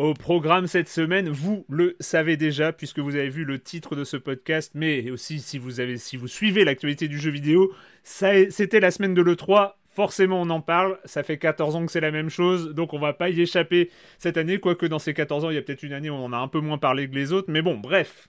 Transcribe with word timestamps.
Au 0.00 0.14
programme 0.14 0.66
cette 0.66 0.88
semaine, 0.88 1.28
vous 1.28 1.66
le 1.68 1.94
savez 2.00 2.38
déjà 2.38 2.72
puisque 2.72 3.00
vous 3.00 3.16
avez 3.16 3.28
vu 3.28 3.44
le 3.44 3.58
titre 3.58 3.96
de 3.96 4.04
ce 4.04 4.16
podcast, 4.16 4.72
mais 4.74 5.10
aussi 5.10 5.40
si 5.40 5.58
vous 5.58 5.78
avez, 5.78 5.98
si 5.98 6.18
suivez 6.26 6.64
l'actualité 6.64 7.06
du 7.06 7.18
jeu 7.18 7.30
vidéo, 7.30 7.70
c'était 8.02 8.80
la 8.80 8.90
semaine 8.92 9.12
de 9.12 9.20
l'E3. 9.20 9.74
Forcément, 9.94 10.40
on 10.40 10.48
en 10.48 10.62
parle. 10.62 10.98
Ça 11.04 11.22
fait 11.22 11.36
14 11.36 11.76
ans 11.76 11.84
que 11.84 11.92
c'est 11.92 12.00
la 12.00 12.12
même 12.12 12.30
chose, 12.30 12.70
donc 12.72 12.94
on 12.94 12.98
va 12.98 13.12
pas 13.12 13.28
y 13.28 13.42
échapper 13.42 13.90
cette 14.16 14.38
année. 14.38 14.56
Quoique 14.56 14.86
dans 14.86 14.98
ces 14.98 15.12
14 15.12 15.44
ans, 15.44 15.50
il 15.50 15.56
y 15.56 15.58
a 15.58 15.62
peut-être 15.62 15.82
une 15.82 15.92
année 15.92 16.08
où 16.08 16.14
on 16.14 16.24
en 16.24 16.32
a 16.32 16.38
un 16.38 16.48
peu 16.48 16.60
moins 16.60 16.78
parlé 16.78 17.06
que 17.06 17.14
les 17.14 17.34
autres. 17.34 17.50
Mais 17.50 17.60
bon, 17.60 17.76
bref. 17.76 18.26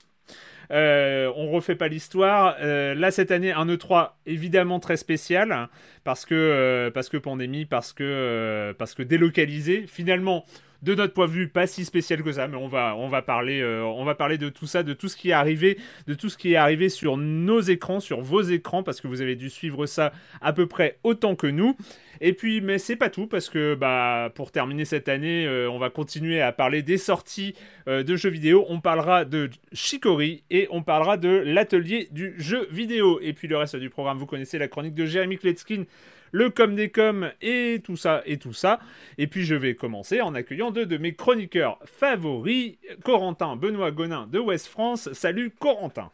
Euh, 0.72 1.32
on 1.38 1.52
refait 1.52 1.76
pas 1.76 1.88
l'histoire. 1.88 2.58
Euh, 2.60 2.96
là, 2.96 3.12
cette 3.12 3.32
année, 3.32 3.54
un 3.54 3.68
E3 3.68 4.10
évidemment 4.26 4.82
très 4.82 4.98
spécial 4.98 5.70
parce 6.04 6.26
que, 6.26 6.36
euh, 6.36 7.20
pandémie, 7.22 7.64
parce 7.64 7.94
que 7.94 9.04
délocalisé. 9.04 9.86
Finalement, 9.88 10.46
de 10.82 10.96
notre 10.96 11.14
point 11.14 11.28
de 11.28 11.32
vue, 11.32 11.48
pas 11.48 11.68
si 11.68 11.86
spécial 11.86 12.24
que 12.24 12.32
ça, 12.32 12.48
mais 12.48 12.58
on 12.58 12.68
va, 12.68 12.96
on 12.96 13.08
va 13.08 13.22
parler, 13.22 13.62
euh, 13.62 13.84
on 13.84 14.04
va 14.04 14.16
parler 14.16 14.38
de 14.38 14.50
tout 14.50 14.66
ça, 14.66 14.84
de 14.84 14.94
tout 14.94 15.08
ce 15.08 15.16
qui 15.16 15.30
est 15.30 15.34
arrivé, 15.34 15.78
de 16.08 16.14
tout 16.14 16.30
ce 16.30 16.38
qui 16.38 16.54
est 16.54 16.56
arrivé 16.56 16.90
sur 16.90 17.18
nos 17.18 17.60
écrans, 17.60 18.00
sur 18.00 18.22
vos 18.22 18.42
écrans, 18.42 18.84
parce 18.84 19.02
que 19.02 19.08
vous 19.08 19.22
avez 19.22 19.36
dû 19.36 19.50
suivre 19.50 19.86
ça 19.86 20.12
à 20.42 20.54
peu 20.54 20.68
près 20.68 20.98
autant 21.04 21.36
que 21.36 21.48
nous. 21.48 21.76
Et 22.20 22.34
puis, 22.34 22.62
mais 22.62 22.78
c'est 22.78 22.96
pas 22.96 23.10
tout, 23.10 23.28
parce 23.28 23.50
que 23.50 23.76
bah, 23.76 24.32
pour 24.36 24.52
terminer 24.52 24.86
cette 24.86 25.10
année, 25.10 25.46
euh, 25.46 25.70
on 25.70 25.80
va 25.80 25.90
continuer 25.90 26.42
à 26.42 26.52
parler 26.52 26.84
des 26.84 26.98
sorties 26.98 27.56
euh, 27.88 28.04
de 28.04 28.16
jeux 28.16 28.30
vidéo. 28.30 28.66
On 28.70 28.80
parlera 28.80 29.26
de 29.26 29.50
Chicory 29.74 30.44
et 30.50 30.68
on 30.72 30.84
parlera 30.84 31.18
de 31.18 31.30
l'atelier 31.30 32.10
du 32.12 32.36
jeu 32.38 32.68
vidéo. 32.72 33.20
Et 33.22 33.34
puis 33.34 33.48
le 33.48 33.58
reste 33.58 33.76
du 33.76 33.90
programme, 33.90 34.18
vous 34.18 34.28
connaissez 34.28 34.58
la 34.58 34.68
chronique 34.68 34.94
de 34.94 35.06
Jérémy 35.06 35.38
Kletskin, 35.38 35.86
le 36.32 36.50
com 36.50 36.76
des 36.76 36.90
coms 36.90 37.32
et 37.42 37.82
tout 37.84 37.98
ça 37.98 38.22
et 38.26 38.38
tout 38.38 38.54
ça. 38.54 38.80
Et 39.18 39.28
puis 39.28 39.46
je 39.46 39.56
vais 39.56 39.76
commencer 39.76 40.22
en 40.22 40.34
accueillant 40.34 40.72
deux 40.72 40.86
de 40.86 40.98
mes 40.98 41.14
chroniqueurs 41.14 41.80
favoris, 41.86 42.78
Corentin 43.04 43.56
Benoît 43.56 43.92
Gonin 43.92 44.28
de 44.28 44.40
West 44.40 44.68
France. 44.68 45.12
Salut 45.14 45.52
Corentin. 45.52 46.12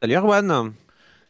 Salut 0.00 0.14
Erwan 0.14 0.72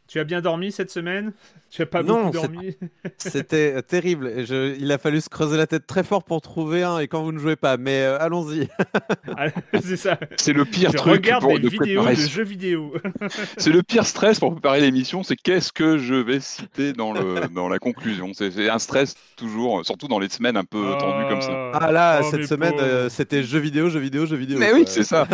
Tu 0.07 0.19
as 0.21 0.25
bien 0.25 0.41
dormi 0.41 0.73
cette 0.73 0.91
semaine? 0.91 1.33
Tu 1.71 1.83
as 1.83 1.87
pas 1.87 2.03
Non, 2.03 2.27
beaucoup 2.31 2.39
c'est- 2.39 2.43
dormi 2.53 2.77
C'était 3.19 3.75
euh, 3.77 3.83
terrible. 3.83 4.47
Je- 4.47 4.75
Il 4.79 4.91
a 4.91 4.97
fallu 4.99 5.21
se 5.21 5.29
creuser 5.29 5.57
la 5.59 5.67
tête 5.67 5.87
très 5.87 6.03
fort 6.03 6.25
pour 6.25 6.41
trouver 6.41 6.83
un 6.83 6.99
et 6.99 7.09
quand 7.09 7.23
vous 7.23 7.33
ne 7.33 7.39
jouez 7.39 7.57
pas. 7.57 7.77
Mais 7.77 8.01
euh, 8.03 8.19
allons-y. 8.21 8.69
Ah, 9.37 9.49
C'est 9.83 9.97
ça. 9.97 10.19
C'est 10.37 10.53
le 10.53 10.65
pire 10.65 10.91
Je 10.93 10.97
truc 10.97 11.13
regarde 11.13 11.43
pour 11.43 11.53
des 11.55 11.61
de 11.61 11.69
vidéos 11.69 12.05
de 12.07 12.15
jeux 12.15 12.43
vidéo. 12.43 12.95
C'est 13.59 13.71
le 13.71 13.83
pire 13.83 14.07
stress 14.07 14.41
pour 14.41 14.53
préparer 14.53 14.81
l'émission, 14.81 15.23
c'est 15.23 15.37
qu'est-ce 15.37 15.73
que 15.73 15.99
je 15.99 16.15
vais 16.15 16.41
citer 16.41 16.93
dans, 16.93 17.13
le, 17.13 17.47
dans 17.55 17.69
la 17.69 17.79
conclusion. 17.79 18.33
C'est 18.35 18.69
un 18.69 18.79
stress 18.79 19.15
toujours, 19.37 19.85
surtout 19.85 20.09
dans 20.09 20.19
les 20.19 20.29
semaines 20.29 20.57
un 20.57 20.65
peu 20.65 20.97
tendues 20.99 21.29
comme 21.29 21.43
ça. 21.43 21.71
Ah 21.75 21.93
là, 21.93 22.21
Oh, 22.23 22.29
cette 22.31 22.47
semaine, 22.47 22.75
euh, 22.79 23.09
c'était 23.09 23.43
jeux 23.43 23.59
vidéo, 23.61 23.91
jeux 23.91 24.01
vidéo, 24.01 24.27
jeux 24.27 24.37
vidéo. 24.37 24.59
Mais 24.59 24.71
quoi. 24.71 24.79
oui, 24.79 24.85
c'est 24.89 25.05
ça. 25.05 25.27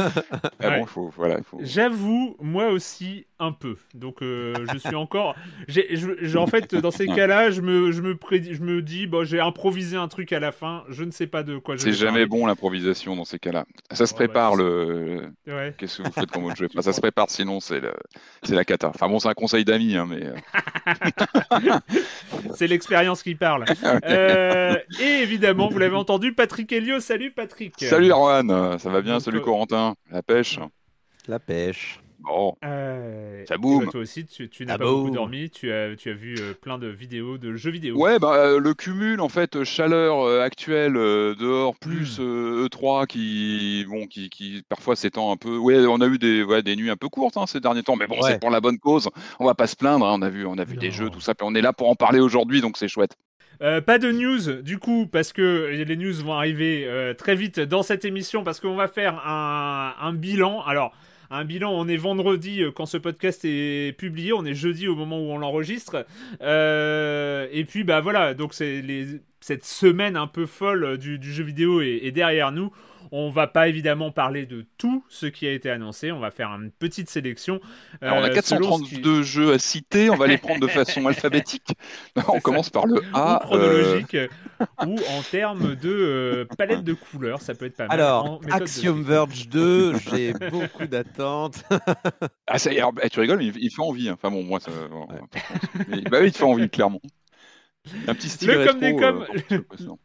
Ah 0.61 0.69
Ouais. 0.69 0.81
bon, 0.81 0.87
faut, 0.87 1.13
voilà, 1.17 1.39
faut... 1.49 1.59
J'avoue, 1.63 2.37
moi 2.41 2.69
aussi, 2.69 3.27
un 3.39 3.53
peu. 3.53 3.77
Donc, 3.95 4.23
euh, 4.23 4.55
je 4.73 4.79
suis 4.79 4.95
encore. 4.97 5.35
je- 5.69 6.24
je- 6.25 6.39
en 6.39 6.47
fait, 6.47 6.75
dans 6.75 6.91
ces 6.91 7.07
cas-là, 7.07 7.51
je 7.51 7.61
me, 7.61 7.93
je 7.93 8.03
me, 8.03 8.15
prédis- 8.15 8.55
je 8.55 8.63
me 8.63 8.83
dis, 8.83 9.07
bon, 9.07 9.25
j'ai 9.25 9.41
improvisé 9.41 9.97
un 9.97 10.09
truc 10.09 10.33
à 10.33 10.41
la 10.41 10.53
fin. 10.53 10.85
Je 10.89 11.05
ne 11.05 11.11
sais 11.11 11.27
pas 11.27 11.43
de 11.43 11.59
quoi 11.59 11.77
je 11.77 11.83
C'est 11.83 11.93
jamais 11.93 12.11
parler. 12.13 12.27
bon 12.27 12.47
l'improvisation 12.47 13.17
dans 13.17 13.25
ces 13.25 13.39
cas-là. 13.39 13.65
Ça 13.91 14.07
se 14.07 14.13
Ouais, 14.15 14.17
prépare 14.27 14.53
bah, 14.57 14.63
le. 14.63 15.29
Ouais. 15.47 15.75
Qu'est-ce 15.79 15.99
que 15.99 16.03
vous 16.09 16.13
faites 16.13 16.31
quand 16.31 16.41
vous 16.41 16.51
ne 16.51 16.57
jouez 16.57 16.69
pas 16.69 16.83
Ça 16.83 16.93
se 16.93 17.01
prépare, 17.01 17.31
sinon 17.31 17.61
c'est 17.61 17.81
le... 17.81 17.93
la 18.49 18.65
cata. 18.65 18.89
Enfin 18.89 19.09
bon, 19.09 19.19
c'est 19.19 19.29
un 19.29 19.35
conseil 19.35 19.65
d'amis, 19.65 19.97
hein, 19.97 20.07
mais. 20.09 20.23
euh, 20.25 20.35
C'est 22.55 22.67
l'expérience 22.67 23.23
qui 23.23 23.35
parle. 23.35 23.65
Euh, 24.05 24.77
et 25.01 25.23
évidemment, 25.23 25.69
vous 25.69 25.79
l'avez 25.79 25.97
entendu, 25.97 26.33
Patrick 26.33 26.71
Helio. 26.73 27.01
Salut, 27.01 27.31
Patrick. 27.31 27.75
Salut 27.79 28.11
Erwan, 28.11 28.79
ça 28.79 28.91
va 28.91 29.01
bien? 29.01 29.15
Donc, 29.15 29.23
Salut 29.23 29.41
Corentin, 29.41 29.95
la 30.11 30.23
pêche? 30.23 30.59
La 31.27 31.39
pêche. 31.39 32.01
Bon, 32.25 32.57
Euh, 32.65 33.45
Ça 33.47 33.59
boum. 33.59 33.85
bah, 33.85 33.91
toi 33.93 34.01
aussi, 34.01 34.25
tu, 34.25 34.49
tu 34.49 34.65
n'as 34.65 34.79
pas 34.79 34.85
beaucoup 34.85 35.05
boum. 35.07 35.15
dormi. 35.15 35.51
Tu 35.51 35.71
as, 35.73 35.95
tu 35.95 36.11
as 36.11 36.15
vu 36.15 36.35
euh, 36.39 36.55
plein 36.55 36.79
de 36.79 36.87
vidéos 36.89 37.37
de 37.39 37.55
jeux 37.55 37.71
vidéo. 37.71 37.97
Ouais, 37.97 38.19
bah, 38.19 38.35
euh, 38.37 38.59
le 38.59 38.73
cumul 38.75 39.21
en 39.21 39.29
fait 39.29 39.63
chaleur 39.65 40.21
euh, 40.27 40.41
actuelle 40.41 40.97
euh, 40.97 41.35
dehors 41.35 41.75
plus 41.79 42.19
euh, 42.21 42.67
E3 42.69 43.07
qui 43.07 43.85
bon 43.89 44.07
qui, 44.07 44.31
qui 44.31 44.63
parfois 44.69 44.97
s'étend 44.97 45.33
un 45.33 45.37
peu. 45.37 45.57
Ouais, 45.59 45.85
on 45.87 46.01
a 46.01 46.07
eu 46.07 46.19
des 46.19 46.43
ouais, 46.43 46.63
des 46.63 46.77
nuits 46.77 46.91
un 46.91 46.97
peu 46.97 47.09
courtes 47.09 47.37
hein, 47.37 47.47
ces 47.47 47.61
derniers 47.61 47.83
temps, 47.83 47.97
mais 47.97 48.07
bon, 48.07 48.15
Ouais. 48.17 48.31
c'est 48.33 48.41
pour 48.41 48.51
la 48.51 48.61
bonne 48.61 48.79
cause. 48.79 49.09
On 49.39 49.45
va 49.45 49.55
pas 49.55 49.67
se 49.67 49.77
plaindre. 49.77 50.07
hein, 50.07 50.17
On 50.19 50.23
a 50.23 50.31
vu 50.31 50.47
on 50.47 50.57
a 50.59 50.65
vu 50.65 50.77
des 50.77 50.91
jeux 50.91 51.11
tout 51.11 51.21
ça, 51.21 51.35
puis 51.35 51.47
on 51.49 51.55
est 51.55 51.63
là 51.63 51.73
pour 51.73 51.89
en 51.89 51.95
parler 51.95 52.21
aujourd'hui, 52.21 52.61
donc 52.61 52.77
c'est 52.79 52.89
chouette. 52.89 53.17
Euh, 53.63 53.81
pas 53.81 53.99
de 54.01 54.11
news 54.11 54.63
du 54.63 54.79
coup 54.79 55.07
parce 55.07 55.33
que 55.33 55.67
les 55.71 55.97
news 55.97 56.15
vont 56.25 56.33
arriver 56.33 56.87
euh, 56.89 57.15
très 57.15 57.37
vite 57.37 57.61
dans 57.61 57.85
cette 57.85 58.05
émission 58.05 58.43
parce 58.43 58.59
qu'on 58.59 58.75
va 58.75 58.89
faire 58.89 59.23
un, 59.25 59.95
un 60.01 60.13
bilan. 60.13 60.61
Alors 60.63 60.93
un 61.31 61.45
bilan, 61.45 61.73
on 61.73 61.89
est 61.89 61.97
vendredi 61.97 62.63
euh, 62.63 62.71
quand 62.71 62.87
ce 62.87 62.97
podcast 62.97 63.45
est 63.45 63.97
publié, 63.97 64.33
on 64.33 64.45
est 64.45 64.55
jeudi 64.55 64.89
au 64.89 64.95
moment 64.95 65.19
où 65.19 65.31
on 65.31 65.39
l'enregistre. 65.39 66.07
Euh, 66.43 67.47
et 67.53 67.65
puis 67.65 67.85
bah 67.85 68.01
voilà, 68.01 68.35
donc 68.35 68.55
c'est 68.55 68.83
cette 69.41 69.65
semaine 69.65 70.17
un 70.17 70.27
peu 70.27 70.47
folle 70.47 70.99
du, 70.99 71.19
du 71.19 71.33
jeu 71.33 71.45
vidéo 71.45 71.81
est 71.83 72.11
derrière 72.13 72.53
nous. 72.53 72.73
On 73.13 73.31
va 73.31 73.47
pas 73.47 73.69
évidemment 73.69 74.11
parler 74.11 74.47
de 74.47 74.67
tout 74.79 75.05
ce 75.09 75.27
qui 75.27 75.47
a 75.47 75.53
été 75.53 75.71
annoncé. 75.71 76.13
On 76.13 76.19
va 76.21 76.31
faire 76.31 76.49
une 76.51 76.71
petite 76.71 77.09
sélection. 77.11 77.61
Alors, 78.01 78.19
on 78.19 78.23
a 78.23 78.31
euh, 78.31 78.35
432 78.35 79.23
jeux 79.23 79.53
à 79.53 79.59
citer. 79.59 80.11
On 80.11 80.17
va 80.17 80.27
les 80.27 80.39
prendre 80.39 80.61
de 80.61 80.67
façon 80.69 81.07
alphabétique. 81.07 81.75
On 82.29 82.41
commence 82.41 82.71
par 82.71 82.87
le 82.87 83.03
A. 83.13 83.37
ou 83.43 83.47
chronologique 83.47 84.15
euh, 84.15 84.29
ou 84.87 84.97
en 85.11 85.23
termes 85.31 85.75
de 85.77 85.91
euh, 85.91 86.45
palette 86.57 86.85
de 86.85 86.95
couleurs. 86.95 87.41
Ça 87.41 87.55
peut 87.55 87.67
être 87.67 87.77
pas 87.77 87.87
mal. 87.87 88.01
Alors, 88.01 88.41
de 88.41 88.53
Axiom. 88.53 89.03
Verge 89.03 89.49
2, 89.49 89.95
j'ai 90.11 90.33
beaucoup 90.51 90.87
d'attentes. 90.87 91.65
Ah, 92.47 92.59
ça 92.59 92.71
alors, 92.71 92.93
eh, 93.03 93.09
tu 93.09 93.21
rigoles, 93.21 93.39
mais 93.39 93.47
il, 93.47 93.71
fait 93.71 93.81
envie. 93.83 94.09
hein. 94.09 94.15
Enfin 94.15 94.31
bon, 94.31 94.43
moi, 94.45 94.61
ça. 94.61 94.71
mais- 95.89 96.03
bah 96.03 96.19
oui, 96.21 96.27
il 96.29 96.33
fait 96.33 96.45
envie, 96.45 96.69
clairement. 96.69 97.01
Un 98.07 98.15
petit 98.15 98.29
style 98.29 98.49
Le 98.51 98.59
rétro, 98.59 98.73
comme 98.73 98.81
des 98.81 99.57
euh, 99.57 99.61
comme. 99.69 99.97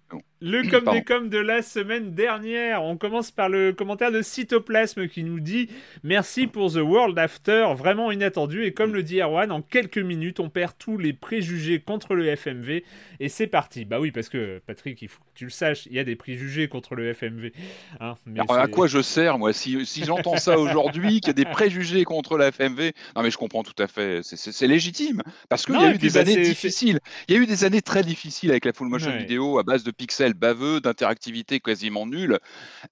Le 0.41 0.61
comme 0.69 0.85
Pardon. 0.85 0.97
des 1.00 1.03
comme 1.03 1.27
de 1.29 1.38
la 1.38 1.61
semaine 1.61 2.13
dernière. 2.13 2.81
On 2.83 2.95
commence 2.95 3.29
par 3.29 3.50
le 3.50 3.73
commentaire 3.73 4.09
de 4.09 4.21
Cytoplasme 4.21 5.09
qui 5.09 5.23
nous 5.25 5.41
dit 5.41 5.69
Merci 6.03 6.47
pour 6.47 6.71
The 6.71 6.77
World 6.77 7.19
After, 7.19 7.67
vraiment 7.75 8.09
inattendu. 8.09 8.63
Et 8.63 8.71
comme 8.73 8.94
le 8.94 9.03
dit 9.03 9.19
Erwan, 9.19 9.51
en 9.51 9.61
quelques 9.61 9.97
minutes, 9.97 10.39
on 10.39 10.50
perd 10.50 10.71
tous 10.79 10.97
les 10.97 11.11
préjugés 11.11 11.81
contre 11.81 12.15
le 12.15 12.25
FMV. 12.38 12.83
Et 13.19 13.27
c'est 13.27 13.47
parti. 13.47 13.83
Bah 13.83 14.00
oui, 14.00 14.11
parce 14.11 14.29
que 14.29 14.61
Patrick, 14.65 15.01
il 15.01 15.09
faut 15.09 15.19
que 15.19 15.27
tu 15.35 15.44
le 15.44 15.50
saches, 15.50 15.85
il 15.88 15.94
y 15.94 16.00
a 16.00 16.06
des 16.06 16.15
préjugés 16.15 16.69
contre 16.69 16.95
le 16.95 17.13
FMV. 17.13 17.51
Hein, 18.00 18.15
mais 18.25 18.39
Alors, 18.39 18.57
à 18.59 18.67
quoi 18.69 18.88
je 18.88 19.01
sers, 19.01 19.38
moi 19.38 19.51
Si, 19.51 19.85
si 19.85 20.06
j'entends 20.06 20.38
ça 20.38 20.57
aujourd'hui, 20.57 21.19
qu'il 21.19 21.27
y 21.27 21.31
a 21.31 21.33
des 21.33 21.44
préjugés 21.45 22.06
contre 22.06 22.38
la 22.38 22.47
FMV, 22.53 22.94
non 23.17 23.23
mais 23.23 23.31
je 23.31 23.38
comprends 23.38 23.63
tout 23.63 23.73
à 23.83 23.88
fait, 23.88 24.21
c'est- 24.23 24.67
légitime, 24.67 25.21
parce 25.50 25.65
qu'il 25.65 25.75
y 25.75 25.83
a 25.83 25.94
eu 25.94 25.97
des 25.97 26.11
bah, 26.11 26.21
années 26.21 26.41
difficiles. 26.41 27.00
Il 27.27 27.35
y 27.35 27.38
a 27.38 27.41
eu 27.41 27.45
des 27.45 27.65
années 27.65 27.81
très 27.81 28.03
difficiles 28.03 28.51
avec 28.51 28.63
la 28.65 28.71
full 28.71 28.88
motion 28.88 29.09
Ouais. 29.11 29.17
vidéo 29.17 29.59
à 29.59 29.63
base 29.63 29.83
de 29.83 29.91
pixels 29.99 30.33
baveux, 30.33 30.79
d'interactivité 30.79 31.59
quasiment 31.59 32.07
nulle. 32.07 32.39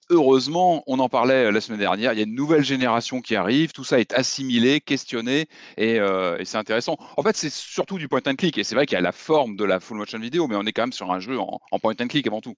Heureusement, 0.10 0.84
on 0.88 1.00
en 1.00 1.08
parlait 1.08 1.46
euh, 1.46 1.52
la 1.52 1.62
semaine 1.62 1.80
dernière, 1.80 2.12
il 2.12 2.18
y 2.18 2.20
a 2.20 2.26
une 2.26 2.36
nouvelle 2.36 2.66
génération 2.66 3.22
qui 3.22 3.36
arrive, 3.36 3.72
tout 3.72 3.86
ça 3.86 4.00
est 4.00 4.14
assimilé, 4.14 4.82
questionné, 4.82 5.48
et, 5.78 6.00
euh, 6.00 6.38
et 6.38 6.46
c'est 6.46 6.58
intéressant. 6.58 6.98
En 7.16 7.24
fait, 7.24 7.36
c'est 7.38 7.52
surtout 7.52 7.98
du 7.98 8.10
point 8.10 8.20
and 8.28 8.36
click, 8.36 8.58
et 8.58 8.64
c'est 8.66 8.76
vrai 8.76 8.86
qu'il 8.86 8.96
y 8.96 9.00
a 9.00 9.02
la 9.02 9.14
forme 9.14 9.56
de 9.56 9.64
la 9.64 9.80
full 9.80 9.98
motion 9.98 10.20
vidéo, 10.20 10.48
mais 10.48 10.58
on 10.58 10.64
est 10.64 10.74
quand 10.74 10.84
même 10.84 10.92
sur 10.92 11.10
un 11.12 11.20
jeu 11.20 11.40
en, 11.40 11.80
point 11.80 11.96
and 12.00 12.08
click 12.08 12.28
avant 12.28 12.42
tout. 12.42 12.56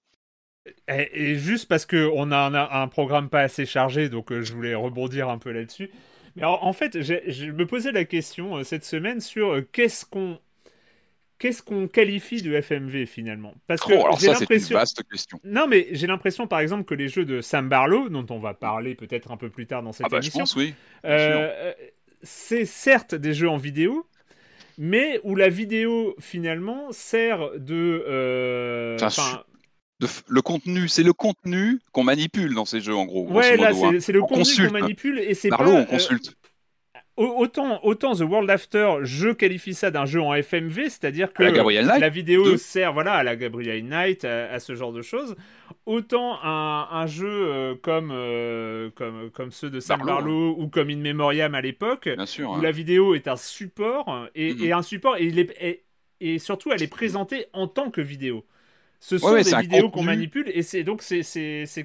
Et, 0.87 1.35
juste 1.35 1.67
parce 1.67 1.85
qu'on 1.85 2.31
a 2.31 2.79
un, 2.81 2.87
programme 2.87 3.29
pas 3.29 3.41
assez 3.41 3.67
chargé, 3.67 4.09
donc 4.09 4.31
euh, 4.31 4.41
je 4.41 4.53
voulais 4.53 4.73
rebondir 4.73 5.29
un 5.29 5.37
peu 5.37 5.51
là-dessus. 5.51 5.91
Mais 6.35 6.43
en, 6.43 6.73
fait, 6.73 7.01
je 7.01 7.51
me 7.51 7.65
posais 7.65 7.91
la 7.91 8.05
question 8.05 8.63
cette 8.63 8.85
semaine 8.85 9.19
sur 9.19 9.61
qu'est-ce 9.71 10.05
qu'on 10.05 10.39
qu'est-ce 11.39 11.63
qu'on 11.63 11.87
qualifie 11.87 12.41
de 12.41 12.53
FMV 12.61 13.05
finalement? 13.07 13.55
Parce 13.67 13.81
que 13.81 13.93
Oh, 13.93 14.05
alors 14.05 14.21
ça, 14.21 14.35
c'est 14.35 14.49
une 14.49 14.59
vaste 14.73 15.03
question. 15.09 15.39
Non, 15.43 15.67
mais 15.67 15.87
j'ai 15.91 16.07
l'impression, 16.07 16.47
par 16.47 16.59
exemple, 16.59 16.83
que 16.85 16.93
les 16.93 17.07
jeux 17.07 17.25
de 17.25 17.41
Sam 17.41 17.69
Barlow, 17.69 18.09
dont 18.09 18.25
on 18.29 18.39
va 18.39 18.53
parler 18.53 18.95
peut-être 18.95 19.31
un 19.31 19.37
peu 19.37 19.49
plus 19.49 19.65
tard 19.67 19.83
dans 19.83 19.91
cette 19.93 20.05
Ah 20.07 20.09
bah, 20.09 20.21
je 20.21 20.27
émission, 20.27 20.39
pense, 20.41 20.55
oui. 20.55 20.75
bien 21.03 21.11
euh, 21.11 21.73
c'est 22.21 22.65
certes 22.65 23.15
des 23.15 23.33
jeux 23.33 23.49
en 23.49 23.57
vidéo, 23.57 24.05
mais 24.77 25.19
où 25.23 25.35
la 25.35 25.49
vidéo 25.49 26.15
finalement 26.19 26.91
sert 26.91 27.51
de. 27.57 28.03
euh, 28.07 28.97
enfin, 29.01 29.43
de 29.99 30.07
le 30.27 30.41
contenu, 30.41 30.87
c'est 30.87 31.03
le 31.03 31.13
contenu 31.13 31.79
qu'on 31.91 32.03
manipule 32.03 32.53
dans 32.55 32.65
ces 32.65 32.79
jeux 32.81 32.95
en 32.95 33.05
gros. 33.05 33.27
ouais, 33.29 33.57
là, 33.57 33.71
hein. 33.73 33.99
c'est 33.99 34.11
le 34.13 34.21
On 34.21 34.27
contenu 34.27 34.67
qu'on 34.67 34.73
manipule 34.73 35.19
et 35.19 35.33
c'est 35.33 35.49
Barlow, 35.49 35.71
pas. 35.71 35.77
on 35.77 35.81
euh, 35.81 35.85
consulte. 35.85 36.35
Autant, 37.25 37.79
autant 37.83 38.15
The 38.15 38.21
World 38.21 38.49
After, 38.49 38.97
je 39.03 39.29
qualifie 39.29 39.73
ça 39.73 39.91
d'un 39.91 40.05
jeu 40.05 40.21
en 40.21 40.33
FMV, 40.33 40.83
c'est-à-dire 40.89 41.33
que 41.33 41.43
la 41.99 42.09
vidéo 42.09 42.43
2. 42.45 42.57
sert 42.57 42.93
voilà, 42.93 43.13
à 43.13 43.23
la 43.23 43.35
Gabriel 43.35 43.85
Knight, 43.85 44.25
à, 44.25 44.51
à 44.51 44.59
ce 44.59 44.75
genre 44.75 44.93
de 44.93 45.01
choses. 45.01 45.35
Autant 45.85 46.39
un, 46.43 46.87
un 46.91 47.07
jeu 47.07 47.27
euh, 47.29 47.75
comme, 47.81 48.11
euh, 48.13 48.89
comme, 48.95 49.29
comme 49.31 49.51
ceux 49.51 49.69
de 49.69 49.79
Sam 49.79 50.01
Barlow, 50.05 50.55
ou 50.57 50.67
comme 50.67 50.89
In 50.89 50.97
Memoriam 50.97 51.53
à 51.55 51.61
l'époque, 51.61 52.07
où 52.07 52.53
hein. 52.53 52.61
la 52.61 52.71
vidéo 52.71 53.15
est 53.15 53.27
un 53.27 53.35
support, 53.37 54.27
et, 54.35 54.53
Mhm. 54.53 54.63
et 54.63 54.71
un 54.71 54.81
support, 54.81 55.17
et, 55.17 55.25
il 55.25 55.39
est, 55.39 55.55
et, 55.61 55.83
et 56.21 56.39
surtout 56.39 56.71
elle 56.71 56.83
est 56.83 56.87
présentée 56.87 57.45
en 57.53 57.67
tant 57.67 57.91
que 57.91 58.01
vidéo. 58.01 58.45
Ce 59.01 59.17
sont 59.17 59.31
ouais, 59.31 59.43
des 59.43 59.55
vidéos 59.55 59.89
qu'on 59.89 60.03
manipule 60.03 60.51
et 60.53 60.61
c'est 60.61 60.83
donc 60.83 61.01
c'est 61.01 61.23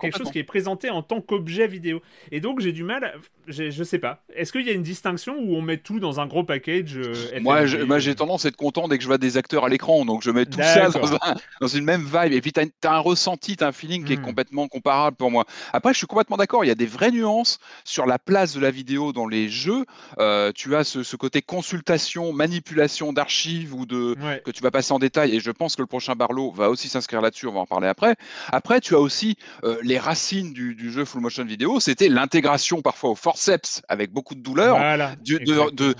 quelque 0.00 0.18
chose 0.18 0.30
qui 0.32 0.38
est 0.40 0.44
présenté 0.44 0.90
en 0.90 1.02
tant 1.02 1.20
qu'objet 1.20 1.66
vidéo. 1.68 2.02
Et 2.32 2.40
donc 2.40 2.60
j'ai 2.60 2.72
du 2.72 2.82
mal, 2.82 3.04
à- 3.04 3.12
je 3.46 3.84
sais 3.84 3.98
pas. 4.00 4.24
Est-ce 4.34 4.50
qu'il 4.52 4.66
y 4.66 4.70
a 4.70 4.72
une 4.72 4.82
distinction 4.82 5.36
où 5.38 5.54
on 5.54 5.62
met 5.62 5.76
tout 5.76 6.00
dans 6.00 6.18
un 6.18 6.26
gros 6.26 6.42
package 6.42 6.96
euh, 6.96 7.14
Moi, 7.40 7.66
moi, 7.86 7.98
j'ai 8.00 8.14
tendance 8.16 8.44
à 8.44 8.48
être 8.48 8.56
content 8.56 8.88
dès 8.88 8.96
que 8.96 9.02
je 9.02 9.08
vois 9.08 9.18
des 9.18 9.36
acteurs 9.36 9.64
à 9.64 9.68
l'écran, 9.68 10.04
donc 10.04 10.22
je 10.22 10.30
mets 10.30 10.44
tout 10.44 10.58
ça 10.60 10.88
dans, 10.90 11.14
un- 11.14 11.34
dans 11.60 11.66
une 11.68 11.84
même 11.84 12.02
vibe. 12.04 12.32
Et 12.32 12.40
puis, 12.40 12.52
tu 12.52 12.60
as, 12.60 12.92
un 12.92 12.98
ressenti, 12.98 13.56
tu 13.56 13.62
un 13.64 13.70
feeling 13.72 14.04
qui 14.04 14.12
est 14.14 14.16
Hmm. 14.16 14.22
complètement 14.22 14.66
comparable 14.68 15.16
pour 15.16 15.30
moi. 15.30 15.44
Après, 15.72 15.92
je 15.92 15.98
suis 15.98 16.06
complètement 16.08 16.36
d'accord, 16.36 16.64
il 16.64 16.68
y 16.68 16.72
a 16.72 16.74
des 16.74 16.86
vraies 16.86 17.10
nuances 17.12 17.58
sur 17.84 18.06
la 18.06 18.18
place 18.18 18.54
de 18.54 18.60
la 18.60 18.70
vidéo 18.72 19.12
dans 19.12 19.26
les 19.28 19.48
jeux. 19.48 19.84
Euh, 20.18 20.50
tu 20.52 20.74
as 20.74 20.82
ce, 20.84 21.02
ce 21.04 21.14
côté 21.16 21.42
consultation, 21.42 22.32
manipulation 22.32 23.12
d'archives 23.12 23.72
ou 23.74 23.86
de, 23.86 24.16
Ouais. 24.20 24.42
que 24.44 24.50
tu 24.50 24.62
vas 24.62 24.70
passer 24.70 24.92
en 24.92 24.98
détail, 24.98 25.34
et 25.36 25.40
je 25.40 25.50
pense 25.50 25.76
que 25.76 25.82
le 25.82 25.86
prochain 25.86 26.14
Barlow 26.14 26.50
va 26.52 26.70
aussi 26.70 26.88
s'inscrire 26.88 27.03
là-dessus, 27.12 27.46
on 27.46 27.52
va 27.52 27.60
en 27.60 27.66
parler 27.66 27.88
après. 27.88 28.16
Après, 28.52 28.80
tu 28.80 28.94
as 28.94 29.00
aussi 29.00 29.36
euh, 29.64 29.76
les 29.82 29.98
racines 29.98 30.52
du, 30.52 30.74
du 30.74 30.90
jeu 30.90 31.04
full 31.04 31.20
motion 31.20 31.44
vidéo, 31.44 31.80
c'était 31.80 32.08
l'intégration 32.08 32.82
parfois 32.82 33.10
au 33.10 33.14
forceps 33.14 33.82
avec 33.88 34.12
beaucoup 34.12 34.34
de 34.34 34.40
douleur, 34.40 34.76
Voilà, 34.76 35.14
du- 35.16 35.34
de, 35.34 35.40
exactement. 35.42 35.70
de, 35.72 35.94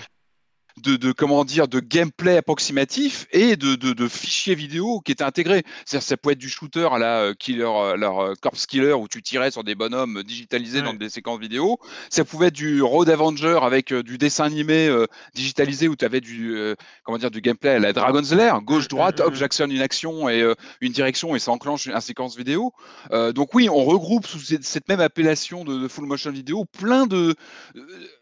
de, 0.83 0.95
de- 0.97 1.11
comment 1.11 1.45
dire 1.45 1.67
de 1.67 1.79
gameplay 1.79 2.37
approximatif 2.37 3.27
et 3.31 3.55
de, 3.55 3.75
de, 3.75 3.93
de 3.93 4.07
fichiers 4.07 4.55
vidéo 4.55 4.99
qui 5.01 5.11
étaient 5.11 5.23
intégrés. 5.23 5.63
C'est-à-dire 5.85 6.07
ça 6.07 6.17
pouvait 6.17 6.33
être 6.33 6.39
du 6.39 6.49
shooter 6.49 6.87
à 6.91 6.97
la 6.97 7.19
euh, 7.21 7.33
killer, 7.33 7.63
euh, 7.63 7.95
leur 7.95 8.19
euh, 8.19 8.33
corpse 8.41 8.65
killer 8.65 8.93
où 8.93 9.07
tu 9.07 9.21
tirais 9.21 9.51
sur 9.51 9.63
des 9.63 9.75
bonhommes 9.75 10.23
digitalisés 10.23 10.81
dans 10.81 10.93
des 10.93 11.09
séquences 11.09 11.39
vidéo. 11.39 11.77
Ça 12.09 12.25
pouvait 12.25 12.47
être 12.47 12.53
du 12.55 12.81
Road 12.81 13.09
Avenger 13.09 13.59
avec 13.61 13.93
du 13.93 14.17
dessin 14.17 14.45
animé 14.45 14.87
euh, 14.87 15.05
digitalisé 15.33 15.87
où 15.87 15.95
tu 15.95 16.05
avais 16.05 16.21
du 16.21 16.55
euh, 16.55 16.75
comment 17.03 17.17
dire 17.17 17.31
du 17.31 17.41
gameplay 17.41 17.71
à 17.71 17.79
la 17.79 17.93
Dragon's 17.93 18.31
Lair, 18.33 18.61
gauche 18.61 18.87
droite, 18.87 19.19
hop 19.21 19.33
j'actionne 19.35 19.71
une 19.71 19.81
action 19.81 20.29
et 20.29 20.41
euh, 20.41 20.55
une 20.81 20.91
direction 20.91 21.35
et 21.35 21.39
ça 21.39 21.51
enclenche 21.51 21.85
une, 21.85 21.93
une 21.93 22.01
séquence 22.01 22.35
vidéo. 22.37 22.73
Donc 23.11 23.53
oui, 23.53 23.69
on 23.69 23.83
regroupe 23.85 24.27
sous 24.27 24.39
cette, 24.39 24.87
même 24.89 24.99
appellation 24.99 25.63
de, 25.63 25.77
de 25.77 25.87
full 25.87 26.05
motion 26.05 26.31
vidéo 26.31 26.65
plein 26.65 27.05
de, 27.07 27.35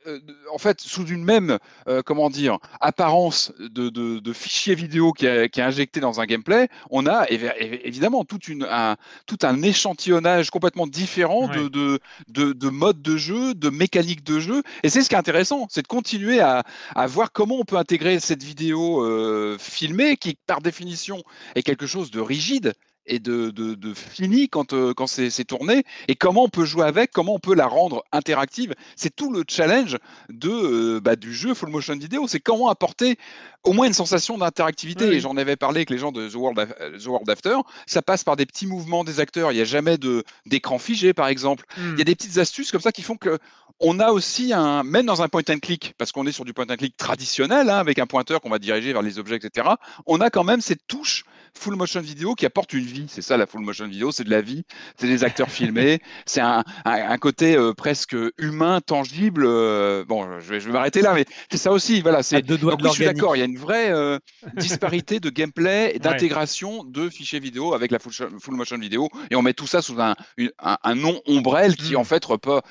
euh, 0.08 0.20
en 0.52 0.58
fait 0.58 0.82
sous 0.82 1.06
une 1.08 1.24
même 1.24 1.58
euh, 1.88 2.02
comment 2.06 2.30
dire 2.30 2.58
apparence 2.82 3.52
de, 3.60 3.90
de, 3.90 4.20
de 4.20 4.34
fichier 4.34 4.76
vidéo 4.76 5.12
qui 5.14 5.26
est, 5.26 5.50
qui 5.50 5.60
est 5.60 5.64
injecté 5.64 6.00
dans 6.00 6.20
un 6.20 6.26
gameplay, 6.26 6.68
on 6.90 7.06
a 7.06 7.26
évi- 7.26 7.54
évi- 7.60 7.82
évidemment 7.84 8.26
toute 8.26 8.48
une, 8.48 8.68
un, 8.70 8.96
tout 9.26 9.38
un 9.44 9.62
échantillonnage 9.62 10.50
complètement 10.50 10.88
différent 10.88 11.48
de, 11.48 11.64
Ouais. 11.64 11.70
de, 11.70 12.00
de, 12.30 12.54
de 12.54 12.70
modes 12.70 13.02
de 13.02 13.18
jeu, 13.18 13.54
de 13.54 13.70
mécaniques 13.70 14.24
de 14.24 14.40
jeu. 14.40 14.64
Et 14.84 14.90
c'est 14.90 15.02
ce 15.02 15.10
qui 15.10 15.16
est 15.16 15.18
intéressant, 15.20 15.68
c'est 15.70 15.84
de 15.84 15.88
continuer 15.88 16.40
à, 16.40 16.64
à 16.96 17.08
voir 17.08 17.32
comment 17.32 17.58
on 17.60 17.64
peut 17.66 17.78
intégrer 17.78 18.20
cette 18.20 18.44
vidéo 18.44 19.04
euh, 19.04 19.58
filmée 19.60 20.18
qui, 20.18 20.38
par 20.48 20.62
définition, 20.62 21.22
est 21.56 21.64
quelque 21.64 21.86
chose 21.88 22.12
de 22.12 22.20
rigide 22.20 22.74
et 23.06 23.20
de, 23.20 23.50
de, 23.50 23.76
de 23.76 23.94
fini 23.94 24.50
quand, 24.50 24.74
euh, 24.74 24.94
quand 24.94 25.08
c'est 25.08 25.30
tourné, 25.46 25.84
et 26.08 26.16
comment 26.16 26.44
on 26.44 26.50
peut 26.50 26.66
jouer 26.66 26.86
avec, 26.86 27.12
comment 27.12 27.36
on 27.36 27.40
peut 27.40 27.56
la 27.56 27.68
rendre 27.68 28.04
interactive. 28.12 28.74
C'est 28.96 29.16
tout 29.16 29.32
le 29.32 29.44
challenge 29.48 29.98
de, 30.30 30.50
euh, 30.50 31.00
bah, 31.02 31.16
du 31.16 31.34
jeu 31.34 31.54
full 31.54 31.70
motion 31.70 31.96
vidéo, 31.98 32.28
c'est 32.28 32.40
comment 32.40 32.70
apporter 32.70 33.18
au 33.64 33.74
moins 33.74 33.88
une 33.88 33.94
sensation 33.94 34.38
d'interactivité. 34.38 35.08
Oui. 35.08 35.16
Et 35.16 35.20
j'en 35.20 35.38
avais 35.38 35.56
parlé 35.56 35.80
avec 35.80 35.90
les 35.90 35.98
gens 35.98 36.12
de 36.12 36.30
The 36.30 36.36
World, 36.36 36.60
Af- 36.60 36.76
euh, 36.82 36.98
The 36.98 37.06
World 37.08 37.30
After, 37.30 37.56
ça 37.88 38.02
passe 38.02 38.24
par 38.24 38.36
des 38.36 38.46
petits 38.46 38.68
mouvements 38.68 39.04
des 39.04 39.20
acteurs, 39.20 39.52
il 39.52 39.56
n'y 39.56 39.62
a 39.62 39.66
jamais 39.66 39.98
de- 39.98 40.24
d'écran 40.46 40.80
figé 40.80 41.14
par 41.14 41.28
exemple. 41.28 41.66
Hmm. 41.78 41.94
Il 41.94 42.00
y 42.00 42.02
a 42.02 42.06
des 42.06 42.16
petites 42.16 42.38
astuces 42.38 42.72
comme 42.72 42.82
ça 42.82 42.92
qui 42.92 43.02
font 43.02 43.18
que 43.18 43.38
on 43.80 44.00
a 44.00 44.12
aussi 44.12 44.54
un, 44.54 44.84
même 44.84 45.06
dans 45.08 45.22
un 45.24 45.28
point 45.28 45.42
and 45.50 45.60
click, 45.60 45.94
parce 45.98 46.12
qu'on 46.12 46.26
est 46.28 46.32
sur 46.32 46.46
du 46.46 46.54
point 46.54 46.66
and 46.70 46.76
click 46.78 46.96
traditionnel, 46.96 47.70
hein, 47.70 47.78
avec 47.78 48.00
un 48.00 48.06
pointeur 48.06 48.40
qu'on 48.40 48.50
va 48.50 48.60
diriger 48.60 48.94
vers 48.94 49.02
les 49.02 49.20
objets, 49.20 49.36
etc. 49.36 49.68
On 50.06 50.22
a 50.22 50.30
quand 50.30 50.44
même 50.44 50.62
cette 50.62 50.86
touche 50.88 51.26
full 51.58 51.76
motion 51.76 52.02
vidéo 52.02 52.36
qui 52.36 52.46
apporte 52.46 52.74
une 52.74 52.86
vie. 52.86 53.06
C'est 53.08 53.22
ça 53.22 53.38
la 53.38 53.46
full 53.48 53.62
motion 53.62 53.88
vidéo, 53.88 54.12
c'est 54.12 54.24
de 54.24 54.30
la 54.30 54.42
vie, 54.42 54.64
c'est 54.98 55.08
des 55.08 55.24
acteurs 55.24 55.50
filmés, 55.50 56.00
c'est 56.26 56.42
un, 56.42 56.64
un- 56.86 57.10
un 57.12 57.18
côté 57.18 57.56
euh, 57.56 57.74
presque 57.74 58.16
humain, 58.38 58.82
tangible. 58.82 59.44
euh, 59.46 60.04
bon, 60.06 60.40
je 60.40 60.50
vais, 60.50 60.60
je 60.60 60.68
vais 60.68 60.74
m'arrêter 60.74 61.02
là, 61.02 61.14
mais 61.14 61.26
c'est 61.52 61.58
ça 61.58 61.72
aussi. 61.72 62.02
Voilà, 62.02 62.24
c'est. 62.24 62.42
deux 62.42 62.58
doigts 62.58 62.72
Donc 62.72 62.80
de 62.82 62.86
oui, 62.86 62.90
je 62.92 62.96
suis 62.96 63.06
d'accord, 63.06 63.36
il 63.36 63.40
y 63.40 63.42
a 63.42 63.46
une 63.46 63.58
vraie 63.58 63.92
euh, 63.92 64.18
disparité 64.58 65.20
de 65.20 65.30
gameplay 65.30 65.92
et 65.96 66.00
d'intégration 66.00 66.84
de 66.84 67.10
fichiers 67.10 67.40
vidéo 67.40 67.74
avec 67.74 67.92
la 67.92 68.00
full, 68.00 68.12
full 68.40 68.56
motion 68.56 68.78
vidéo, 68.78 69.10
et 69.30 69.36
on 69.36 69.42
met 69.42 69.54
tout 69.54 69.68
ça 69.68 69.82
sous 69.82 70.00
un, 70.02 70.16
une- 70.38 70.52
un, 70.60 70.96
nom 70.96 71.20
ombrelle 71.28 71.76
qui 71.76 71.94
Mm. 71.94 71.98
en 71.98 72.04
fait 72.04 72.24
repas, 72.26 72.62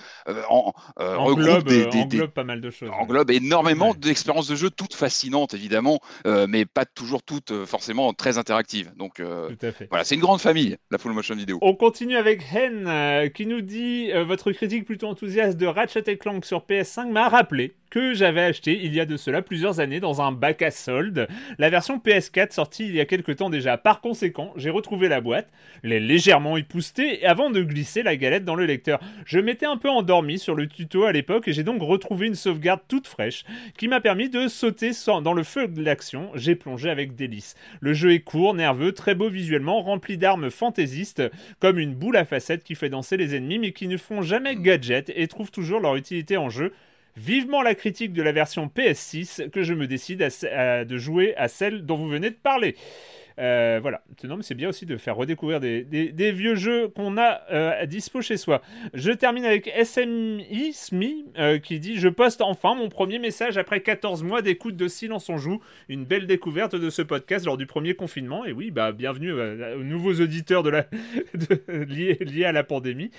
en, 0.48 0.72
englobe, 0.96 1.68
des, 1.68 2.26
pas 2.28 2.44
mal 2.44 2.60
de 2.60 2.70
choses. 2.70 2.88
ouais. 2.88 2.94
englobe 2.94 3.30
énormément 3.30 3.90
Ouais. 3.90 3.96
d'expériences 3.98 4.48
de 4.48 4.56
jeu, 4.56 4.70
toutes 4.70 4.94
fascinantes 4.94 5.54
évidemment, 5.54 6.00
mais 6.48 6.64
pas 6.64 6.84
toujours 6.84 7.22
toutes 7.22 7.64
forcément 7.66 8.12
très 8.14 8.38
interactives. 8.38 8.71
Donc 8.96 9.20
euh, 9.20 9.48
Tout 9.50 9.66
à 9.66 9.72
fait. 9.72 9.86
voilà, 9.90 10.04
c'est 10.04 10.14
une 10.14 10.20
grande 10.20 10.40
famille, 10.40 10.76
la 10.90 10.98
full 10.98 11.12
motion 11.12 11.34
vidéo. 11.34 11.58
On 11.62 11.74
continue 11.74 12.16
avec 12.16 12.42
Hen 12.54 12.86
euh, 12.86 13.28
qui 13.28 13.46
nous 13.46 13.60
dit 13.60 14.10
euh, 14.12 14.24
Votre 14.24 14.52
critique 14.52 14.84
plutôt 14.84 15.06
enthousiaste 15.08 15.58
de 15.58 15.66
Ratchet 15.66 16.16
Clank 16.16 16.44
sur 16.44 16.60
PS5 16.68 17.10
m'a 17.10 17.28
rappelé 17.28 17.74
que 17.90 18.14
j'avais 18.14 18.40
acheté 18.40 18.80
il 18.82 18.94
y 18.94 19.00
a 19.00 19.04
de 19.04 19.18
cela 19.18 19.42
plusieurs 19.42 19.78
années 19.78 20.00
dans 20.00 20.22
un 20.22 20.32
bac 20.32 20.62
à 20.62 20.70
soldes 20.70 21.28
la 21.58 21.68
version 21.68 21.98
PS4 21.98 22.52
sortie 22.52 22.86
il 22.86 22.94
y 22.96 23.00
a 23.00 23.04
quelques 23.04 23.36
temps 23.36 23.50
déjà. 23.50 23.76
Par 23.76 24.00
conséquent, 24.00 24.54
j'ai 24.56 24.70
retrouvé 24.70 25.08
la 25.10 25.20
boîte, 25.20 25.50
l'ai 25.82 26.00
légèrement 26.00 26.56
époustée 26.56 27.22
avant 27.26 27.50
de 27.50 27.60
glisser 27.62 28.02
la 28.02 28.16
galette 28.16 28.46
dans 28.46 28.54
le 28.54 28.64
lecteur. 28.64 28.98
Je 29.26 29.38
m'étais 29.40 29.66
un 29.66 29.76
peu 29.76 29.90
endormi 29.90 30.38
sur 30.38 30.54
le 30.54 30.66
tuto 30.68 31.04
à 31.04 31.12
l'époque 31.12 31.48
et 31.48 31.52
j'ai 31.52 31.64
donc 31.64 31.82
retrouvé 31.82 32.28
une 32.28 32.34
sauvegarde 32.34 32.80
toute 32.88 33.06
fraîche 33.06 33.44
qui 33.76 33.88
m'a 33.88 34.00
permis 34.00 34.30
de 34.30 34.48
sauter 34.48 34.94
sans- 34.94 35.20
dans 35.20 35.34
le 35.34 35.42
feu 35.42 35.68
de 35.68 35.82
l'action. 35.82 36.30
J'ai 36.34 36.54
plongé 36.54 36.88
avec 36.88 37.14
délice. 37.14 37.56
Le 37.80 37.92
jeu 37.92 38.12
est 38.14 38.20
court, 38.20 38.54
nerveux, 38.62 38.92
très 38.92 39.14
beau 39.14 39.28
visuellement, 39.28 39.82
rempli 39.82 40.16
d'armes 40.16 40.50
fantaisistes, 40.50 41.22
comme 41.60 41.78
une 41.78 41.94
boule 41.94 42.16
à 42.16 42.24
facettes 42.24 42.62
qui 42.64 42.74
fait 42.76 42.88
danser 42.88 43.16
les 43.16 43.34
ennemis 43.34 43.58
mais 43.58 43.72
qui 43.72 43.88
ne 43.88 43.96
font 43.96 44.22
jamais 44.22 44.54
gadget 44.56 45.10
et 45.14 45.26
trouvent 45.26 45.50
toujours 45.50 45.80
leur 45.80 45.96
utilité 45.96 46.36
en 46.36 46.48
jeu. 46.48 46.72
Vivement 47.16 47.60
la 47.60 47.74
critique 47.74 48.12
de 48.14 48.22
la 48.22 48.32
version 48.32 48.68
PS6 48.74 49.50
que 49.50 49.62
je 49.62 49.74
me 49.74 49.86
décide 49.86 50.22
à 50.22 50.28
à- 50.52 50.84
de 50.84 50.96
jouer 50.96 51.34
à 51.36 51.48
celle 51.48 51.84
dont 51.84 51.96
vous 51.96 52.08
venez 52.08 52.30
de 52.30 52.36
parler. 52.42 52.74
Euh, 53.42 53.80
voilà. 53.82 54.02
Non, 54.24 54.36
mais 54.36 54.42
c'est 54.44 54.54
bien 54.54 54.68
aussi 54.68 54.86
de 54.86 54.96
faire 54.96 55.16
redécouvrir 55.16 55.58
des, 55.58 56.32
vieux 56.32 56.54
jeux 56.54 56.88
qu'on 56.88 57.18
a 57.18 57.40
euh, 57.50 57.82
à 57.82 57.86
dispo 57.86 58.22
chez 58.22 58.36
soi. 58.36 58.62
Je 58.94 59.10
termine 59.10 59.44
avec 59.44 59.68
SMI 59.82 60.72
SMI 60.72 61.26
euh, 61.38 61.58
qui 61.58 61.80
dit 61.80 61.96
Je 61.98 62.08
poste 62.08 62.40
enfin 62.40 62.74
mon 62.74 62.88
premier 62.88 63.18
message 63.18 63.58
après 63.58 63.80
14 63.80 64.22
mois 64.22 64.42
d'écoute 64.42 64.76
de 64.76 64.86
Silence 64.86 65.28
on 65.28 65.38
joue. 65.38 65.60
Une 65.88 66.04
belle 66.04 66.26
découverte 66.26 66.76
de 66.76 66.88
ce 66.88 67.02
podcast 67.02 67.44
lors 67.44 67.56
du 67.56 67.66
premier 67.66 67.94
confinement. 67.94 68.44
Et 68.44 68.52
oui, 68.52 68.70
bah 68.70 68.92
bienvenue 68.92 69.32
aux 69.32 69.82
nouveaux 69.82 70.14
auditeurs 70.20 70.62
de 70.62 70.70
la 70.70 70.86
liés, 71.68 72.44
à 72.44 72.52
la 72.52 72.62
pandémie. 72.62 73.10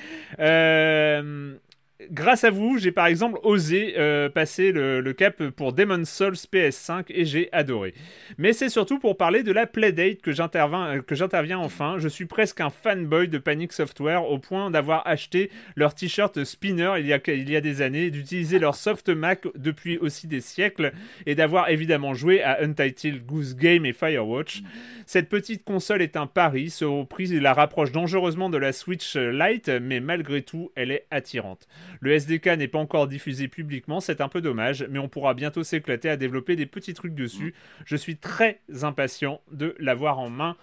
Grâce 2.09 2.43
à 2.43 2.49
vous, 2.49 2.79
j'ai 2.79 2.91
par 2.91 3.05
exemple 3.05 3.39
osé 3.43 3.93
euh, 3.97 4.27
passer 4.27 4.71
le, 4.71 5.13
cap 5.13 5.43
pour 5.49 5.73
Demon's 5.73 6.09
Souls 6.09 6.33
PS5 6.33 7.05
et 7.09 7.23
j'ai 7.23 7.49
adoré. 7.51 7.93
Mais 8.37 8.51
c'est 8.51 8.69
surtout 8.69 8.99
pour 8.99 9.15
parler 9.15 9.43
de 9.43 9.51
la 9.51 9.67
Playdate 9.67 10.21
que 10.21 10.31
j'interviens, 10.31 10.97
euh, 10.97 11.01
que 11.01 11.13
j'interviens 11.13 11.59
enfin. 11.59 11.97
Je 11.99 12.07
suis 12.07 12.25
presque 12.25 12.61
un 12.61 12.71
fanboy 12.71 13.27
de 13.27 13.37
Panic 13.37 13.73
Software 13.73 14.27
au 14.29 14.39
point 14.39 14.71
d'avoir 14.71 15.05
acheté 15.07 15.51
leur 15.75 15.93
t-shirt 15.93 16.43
Spinner 16.43 16.93
il 16.97 17.05
y, 17.05 17.13
a, 17.13 17.19
il 17.27 17.49
y 17.49 17.55
a 17.55 17.61
des 17.61 17.81
années, 17.81 18.09
d'utiliser 18.09 18.57
leur 18.57 18.75
soft 18.75 19.09
Mac 19.09 19.47
depuis 19.55 19.97
aussi 19.99 20.27
des 20.27 20.41
siècles 20.41 20.93
et 21.27 21.35
d'avoir 21.35 21.69
évidemment 21.69 22.15
joué 22.15 22.41
à 22.41 22.63
Untitled 22.63 23.23
Goose 23.25 23.55
Game 23.55 23.85
et 23.85 23.93
Firewatch. 23.93 24.63
Cette 25.05 25.29
petite 25.29 25.63
console 25.63 26.01
est 26.01 26.17
un 26.17 26.27
pari, 26.27 26.69
ce 26.69 27.03
prix 27.05 27.27
la 27.27 27.53
rapproche 27.53 27.91
dangereusement 27.91 28.49
de 28.49 28.57
la 28.57 28.73
Switch 28.73 29.15
Lite, 29.15 29.69
mais 29.69 29.99
malgré 29.99 30.41
tout, 30.41 30.71
elle 30.75 30.91
est 30.91 31.05
attirante. 31.11 31.67
Le 32.01 32.11
SDK 32.13 32.47
n'est 32.57 32.67
pas 32.67 32.79
encore 32.79 33.07
diffusé 33.07 33.47
publiquement, 33.47 33.99
c'est 33.99 34.21
un 34.21 34.29
peu 34.29 34.41
dommage, 34.41 34.85
mais 34.89 34.99
on 34.99 35.07
pourra 35.09 35.33
bientôt 35.33 35.63
s'éclater 35.63 36.09
à 36.09 36.17
développer 36.17 36.55
des 36.55 36.65
petits 36.65 36.93
trucs 36.93 37.15
dessus. 37.15 37.53
Je 37.85 37.95
suis 37.95 38.17
très 38.17 38.61
impatient 38.81 39.41
de 39.51 39.75
l'avoir 39.79 40.19
en 40.19 40.29
main. 40.29 40.55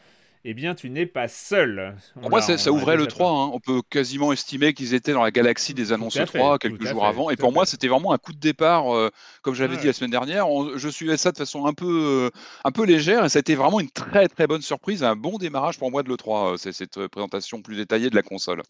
Eh 0.42 0.54
bien, 0.54 0.74
tu 0.74 0.88
n'es 0.88 1.04
pas 1.04 1.28
seul. 1.28 1.94
On 2.16 2.20
Pour 2.22 2.30
moi, 2.30 2.40
l'a- 2.40 2.56
ça, 2.56 2.72
ouvrait 2.72 2.96
le 2.96 3.02
déjà 3.04 3.10
3. 3.14 3.30
hein. 3.30 3.50
On 3.52 3.60
peut 3.60 3.82
quasiment 3.90 4.32
estimer 4.32 4.72
qu'ils 4.72 4.94
étaient 4.94 5.12
dans 5.12 5.22
la 5.22 5.30
galaxie 5.30 5.74
des 5.74 5.92
annonces 5.92 6.16
à 6.16 6.24
fait, 6.24 6.38
3 6.38 6.58
tout 6.58 6.66
quelques 6.66 6.86
jours 6.86 7.02
fait, 7.02 7.08
avant. 7.08 7.28
Et 7.28 7.36
pour 7.36 7.52
moi, 7.52 7.66
c'était 7.66 7.88
vraiment 7.88 8.14
un 8.14 8.16
coup 8.16 8.32
de 8.32 8.38
départ, 8.38 8.90
euh, 8.96 9.10
comme 9.42 9.54
j'avais 9.54 9.74
Ouais. 9.74 9.80
dit 9.82 9.86
la 9.88 9.92
semaine 9.92 10.10
dernière. 10.12 10.48
On- 10.48 10.78
je 10.78 10.88
suivais 10.88 11.18
ça 11.18 11.30
de 11.30 11.36
façon 11.36 11.66
un 11.66 11.74
peu, 11.74 11.84
euh, 11.86 12.30
un 12.64 12.72
peu 12.72 12.86
légère 12.86 13.26
et 13.26 13.28
ça 13.28 13.38
a 13.38 13.40
été 13.40 13.54
vraiment 13.54 13.80
une 13.80 13.90
très 13.90 14.28
très 14.28 14.46
bonne 14.46 14.62
surprise, 14.62 15.02
un 15.04 15.14
bon 15.14 15.36
démarrage 15.36 15.78
pour 15.78 15.90
moi 15.90 16.02
de 16.02 16.08
l'E3, 16.08 16.54
euh, 16.54 16.56
c'est 16.56 16.72
cette 16.72 17.06
présentation 17.08 17.60
plus 17.60 17.76
détaillée 17.76 18.08
de 18.08 18.16
la 18.16 18.22
console. 18.22 18.62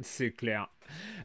C'est 0.00 0.30
clair. 0.30 0.68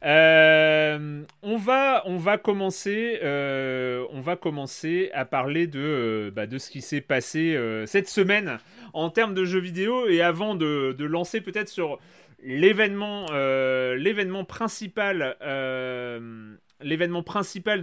Euh, 0.04 1.24
on 1.42 1.58
va, 1.58 2.04
on 2.06 2.18
va 2.18 2.38
commencer, 2.38 3.20
euh, 3.24 4.06
on 4.12 4.20
va 4.20 4.36
commencer 4.36 5.10
à 5.14 5.24
parler 5.26 5.66
de, 5.68 5.80
euh, 5.80 6.32
bah, 6.32 6.46
ce 6.58 6.70
qui 6.70 6.82
s'est 6.82 7.02
passé 7.02 7.58
cette 7.86 8.10
semaine 8.10 8.60
en 8.94 9.10
termes 9.10 9.34
de 9.34 9.46
jeux 9.46 9.60
vidéo. 9.60 10.08
Et 10.08 10.22
avant 10.22 10.56
de, 10.56 10.96
lancer 11.04 11.42
peut-être 11.42 11.70
sur 11.70 12.00
l'événement, 12.44 13.26
principal, 14.44 15.36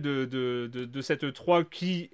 de, 0.03 0.25
de, 0.27 0.69
de, 0.71 0.85
de 0.85 1.01
cette 1.01 1.33
3 1.33 1.65
qui 1.65 2.11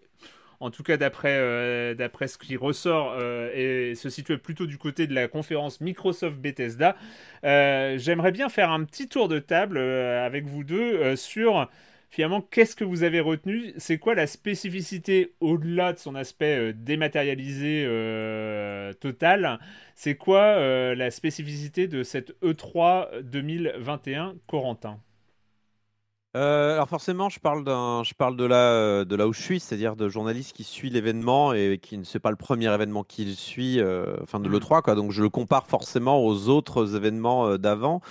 en 0.60 0.70
tout 0.70 0.82
cas 0.82 0.96
d'après 0.96 1.36
euh, 1.38 1.94
ce 2.26 2.38
qui 2.38 2.56
ressort 2.56 3.14
euh, 3.18 3.50
et 3.54 3.94
se 3.94 4.08
situe 4.08 4.38
plutôt 4.38 4.66
du 4.66 4.78
côté 4.78 5.06
de 5.06 5.14
la 5.14 5.28
conférence 5.28 5.80
Microsoft 5.80 6.36
Bethesda. 6.36 6.96
Euh, 7.44 7.98
J'aimerais 7.98 8.32
bien 8.32 8.48
faire 8.48 8.70
un 8.70 8.84
petit 8.84 9.08
tour 9.08 9.28
de 9.28 9.38
table 9.38 9.78
avec 9.78 10.46
vous 10.46 10.64
deux 10.64 11.16
sur 11.16 11.68
finalement 12.10 12.40
qu'est-ce 12.40 12.76
que 12.76 12.84
vous 12.84 13.02
avez 13.02 13.20
retenu, 13.20 13.72
c'est 13.76 13.98
quoi 13.98 14.14
la 14.14 14.26
spécificité 14.26 15.34
au-delà 15.40 15.92
de 15.92 15.98
son 15.98 16.14
aspect 16.14 16.72
dématérialisé 16.72 17.84
total, 19.00 19.58
c'est 19.94 20.14
quoi 20.14 20.94
la 20.94 21.10
spécificité 21.10 21.88
de 21.88 22.02
cette 22.02 22.30
E 22.42 22.52
E3 22.52 23.22
2021 23.22 24.34
Corentin? 24.46 25.00
Euh, 26.36 26.74
alors 26.74 26.88
forcément, 26.88 27.30
je 27.30 27.40
parle 27.40 27.64
d'un, 27.64 28.02
je 28.04 28.12
parle 28.12 28.36
de 28.36 28.44
là, 28.44 28.56
euh, 28.72 29.04
de 29.06 29.16
là 29.16 29.26
où 29.26 29.32
je 29.32 29.40
suis, 29.40 29.58
c'est-à-dire 29.58 29.96
de 29.96 30.08
journaliste 30.10 30.52
qui 30.54 30.64
suit 30.64 30.90
l'événement 30.90 31.54
et 31.54 31.78
qui 31.80 31.96
ne 31.96 32.04
c'est 32.04 32.18
pas 32.18 32.28
le 32.30 32.36
premier 32.36 32.72
événement 32.74 33.04
qu'il 33.04 33.34
suit, 33.36 33.80
euh, 33.80 34.16
enfin 34.22 34.38
de 34.38 34.48
Mm. 34.48 34.52
l'E3 34.52 34.82
quoi. 34.82 34.94
Donc 34.94 35.12
je 35.12 35.22
le 35.22 35.30
compare 35.30 35.66
forcément 35.66 36.22
aux 36.22 36.48
autres 36.50 36.94
événements 36.94 37.46
euh, 37.48 37.56
d'avant. 37.56 38.02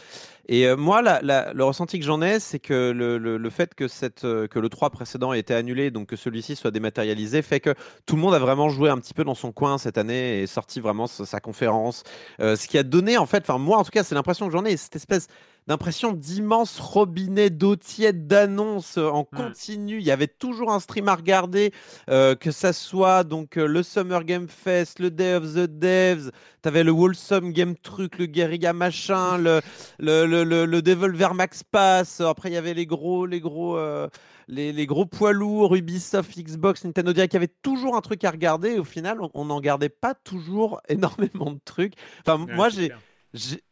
Et 0.47 0.67
euh, 0.67 0.75
moi, 0.75 1.01
la- 1.03 1.21
la- 1.23 1.53
le 1.53 1.63
ressenti 1.63 1.99
que 1.99 2.05
j'en 2.05 2.21
ai, 2.21 2.39
c'est 2.39 2.59
que 2.59 2.91
le, 2.91 3.17
le- 3.19 3.37
le 3.37 3.49
fait 3.49 3.75
que, 3.75 3.87
cette, 3.87 4.25
euh, 4.25 4.47
que 4.47 4.59
le 4.59 4.69
3 4.69 4.89
précédent 4.91 5.33
ait 5.33 5.39
été 5.39 5.53
annulé, 5.53 5.91
donc 5.91 6.07
que 6.07 6.15
celui-ci 6.15 6.55
soit 6.55 6.71
dématérialisé, 6.71 7.41
fait 7.43 7.59
que 7.59 7.73
tout 8.07 8.15
le 8.15 8.21
monde 8.21 8.33
a 8.35 8.39
vraiment 8.39 8.69
joué 8.69 8.89
un 8.89 8.97
petit 8.99 9.13
peu 9.13 9.23
dans 9.23 9.35
son 9.35 9.51
coin 9.51 9.77
cette 9.77 9.97
année 9.99 10.41
et 10.41 10.47
sorti 10.47 10.79
vraiment 10.79 11.05
sa, 11.07 11.25
sa 11.25 11.39
conférence. 11.39 12.03
Euh, 12.39 12.55
ce 12.55 12.67
qui 12.67 12.77
a 12.79 12.83
donné, 12.83 13.17
en 13.17 13.25
fait, 13.27 13.43
enfin 13.47 13.57
moi 13.59 13.77
en 13.77 13.83
tout 13.83 13.91
cas, 13.91 14.03
c'est 14.03 14.15
l'impression 14.15 14.45
que 14.47 14.51
j'en 14.53 14.65
ai, 14.65 14.77
cette 14.77 14.95
espèce 14.95 15.27
d'impression 15.67 16.11
d'immense 16.13 16.79
robinet 16.79 17.49
d'eau 17.49 17.75
tiède 17.75 18.27
d'annonces 18.27 18.97
euh, 18.97 19.09
en 19.09 19.23
continu. 19.23 19.97
Il 19.97 20.03
y 20.05 20.11
avait 20.11 20.27
toujours 20.27 20.71
un 20.71 20.79
stream 20.79 21.07
à 21.09 21.15
regarder, 21.15 21.71
euh, 22.09 22.35
que 22.35 22.51
ça 22.51 22.71
soit 22.73 23.23
donc 23.23 23.57
euh, 23.57 23.65
le 23.65 23.81
Summer 23.83 24.23
Game 24.23 24.47
Fest, 24.47 24.99
le 24.99 25.09
Day 25.11 25.33
of 25.35 25.53
the 25.53 25.67
Devs, 25.67 26.31
tu 26.61 26.67
avais 26.67 26.83
le 26.83 26.91
Wholesome 26.91 27.51
Game 27.51 27.75
Truc, 27.77 28.17
le 28.17 28.25
Guerrilla 28.25 28.73
machin, 28.73 29.37
le, 29.37 29.61
le, 29.99 30.25
le, 30.25 30.43
le, 30.43 30.65
le 30.65 30.81
Devolver 30.81 31.33
Max 31.33 31.63
Pass. 31.63 32.21
Après, 32.21 32.49
il 32.49 32.53
y 32.53 32.57
avait 32.57 32.73
les 32.73 32.85
gros, 32.87 33.25
les 33.25 33.39
gros, 33.39 33.77
euh, 33.77 34.07
les, 34.47 34.71
les 34.73 34.85
gros 34.85 35.05
poids 35.05 35.31
lourds, 35.33 35.75
Ubisoft, 35.75 36.37
Xbox, 36.37 36.83
Nintendo 36.83 37.13
Direct. 37.13 37.33
Il 37.33 37.35
y 37.35 37.37
avait 37.37 37.53
toujours 37.61 37.95
un 37.95 38.01
truc 38.01 38.23
à 38.23 38.31
regarder. 38.31 38.69
Et 38.71 38.79
au 38.79 38.83
final, 38.83 39.19
on 39.33 39.45
n'en 39.45 39.59
gardait 39.59 39.89
pas 39.89 40.13
toujours 40.15 40.81
énormément 40.89 41.51
de 41.51 41.59
trucs. 41.63 41.93
Enfin, 42.25 42.47
Ouais, 42.47 42.55
moi, 42.55 42.69
j'ai. 42.69 42.91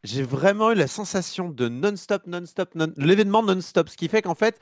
J'ai 0.03 0.24
vraiment 0.24 0.72
eu 0.72 0.75
la 0.75 0.88
sensation 0.88 1.50
de 1.50 1.70
non-stop, 1.70 2.27
non-stop, 2.27 2.75
non 2.75 2.88
l'événement 2.98 3.43
non-stop, 3.43 3.89
ce 3.89 3.98
qui 3.98 4.08
fait 4.08 4.22
qu'en 4.22 4.36
fait, 4.36 4.60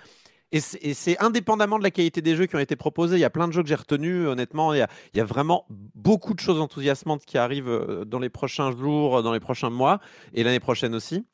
et 0.51 0.60
c'est 0.60 1.17
indépendamment 1.22 1.77
de 1.77 1.84
la 1.84 1.91
qualité 1.91 2.22
des 2.22 2.36
jeux 2.36 2.46
qui 2.46 2.58
ont 2.58 2.60
été 2.60 2.75
proposés, 2.75 3.15
il 3.15 3.22
y 3.22 3.25
a 3.25 3.29
plein 3.29 3.48
de 3.48 3.53
jeux 3.53 3.63
que 3.63 3.70
j'ai 3.70 3.75
retenus, 3.75 4.27
honnêtement, 4.27 4.74
il 4.74 4.79
y, 4.79 4.81
a, 4.81 4.89
il 5.13 5.17
y 5.17 5.22
a 5.22 5.25
vraiment 5.25 5.65
beaucoup 5.70 6.34
de 6.34 6.41
choses 6.41 6.60
enthousiasmantes 6.60 7.25
qui 7.25 7.38
arrivent 7.38 7.70
euh, 7.70 8.03
dans 8.03 8.20
les 8.20 8.29
prochains 8.29 8.72
jours, 8.75 9.24
dans 9.24 9.31
les 9.31 9.39
prochains 9.39 9.70
mois, 9.70 10.01
et 10.34 10.43
l'année 10.43 10.60
prochaine 10.60 10.93
aussi. 10.93 11.25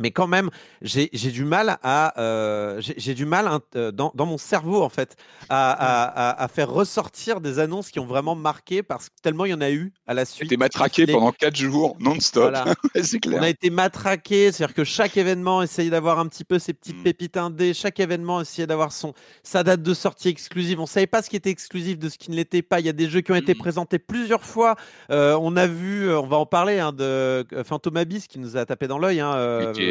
Mais 0.00 0.10
quand 0.10 0.26
même, 0.26 0.50
j'ai 0.82 1.08
du 1.12 1.44
mal 1.44 1.78
à, 1.82 2.18
euh, 2.20 2.80
j'ai 2.80 3.14
du 3.14 3.26
mal 3.26 3.46
hein, 3.48 3.60
euh, 3.76 3.90
dans, 3.92 4.12
dans 4.14 4.26
mon 4.26 4.38
cerveau 4.38 4.82
en 4.82 4.88
fait 4.88 5.16
à, 5.48 5.70
à- 5.72 6.30
à- 6.30 6.42
à 6.44 6.48
faire 6.48 6.70
ressortir 6.70 7.40
des 7.40 7.58
annonces 7.58 7.90
qui 7.90 7.98
ont 8.00 8.06
vraiment 8.06 8.34
marqué 8.34 8.82
parce 8.82 9.08
que 9.08 9.14
tellement 9.22 9.44
il 9.44 9.50
y 9.50 9.54
en 9.54 9.60
a 9.60 9.70
eu 9.70 9.92
à 10.06 10.14
la 10.14 10.24
suite. 10.24 10.48
T'es 10.50 10.56
matraqué 10.56 11.06
Les- 11.06 11.12
pendant 11.12 11.32
4 11.32 11.56
jours 11.56 11.96
non-stop. 12.00 12.50
Voilà. 12.50 12.64
c'est 13.02 13.18
on 13.26 13.42
a 13.42 13.48
été 13.48 13.70
matraqué, 13.70 14.52
c'est-à-dire 14.52 14.74
que 14.74 14.84
chaque 14.84 15.16
événement 15.16 15.62
essayait 15.62 15.90
d'avoir 15.90 16.18
un 16.18 16.26
petit 16.26 16.44
peu 16.44 16.58
ses 16.58 16.72
petites 16.72 16.96
Mm. 16.98 17.02
pépites 17.02 17.36
indées, 17.36 17.74
chaque 17.74 18.00
événement 18.00 18.40
essayait 18.40 18.66
d'avoir 18.66 18.92
son 18.92 19.12
sa 19.42 19.62
date 19.62 19.82
de 19.82 19.94
sortie 19.94 20.28
exclusive. 20.28 20.80
On 20.80 20.86
savait 20.86 21.06
pas 21.06 21.22
ce 21.22 21.30
qui 21.30 21.36
était 21.36 21.50
exclusif 21.50 21.98
de 21.98 22.08
ce 22.08 22.18
qui 22.18 22.30
ne 22.30 22.36
l'était 22.36 22.62
pas. 22.62 22.80
Il 22.80 22.86
y 22.86 22.88
a 22.88 22.92
des 22.92 23.08
jeux 23.08 23.20
qui 23.20 23.32
ont 23.32 23.36
été 23.36 23.54
Mm. 23.54 23.58
présentés 23.58 23.98
plusieurs 23.98 24.44
fois. 24.44 24.76
Euh, 25.10 25.36
on 25.40 25.56
a 25.56 25.66
vu, 25.66 26.10
on 26.14 26.26
va 26.26 26.36
en 26.36 26.46
parler, 26.46 26.78
hein, 26.78 26.92
de 26.92 27.46
Phantom 27.64 27.96
Abyss 27.96 28.26
qui 28.26 28.38
nous 28.38 28.56
a 28.56 28.64
tapé 28.66 28.86
dans 28.88 28.98
l'œil, 28.98 29.20
hein, 29.20 29.32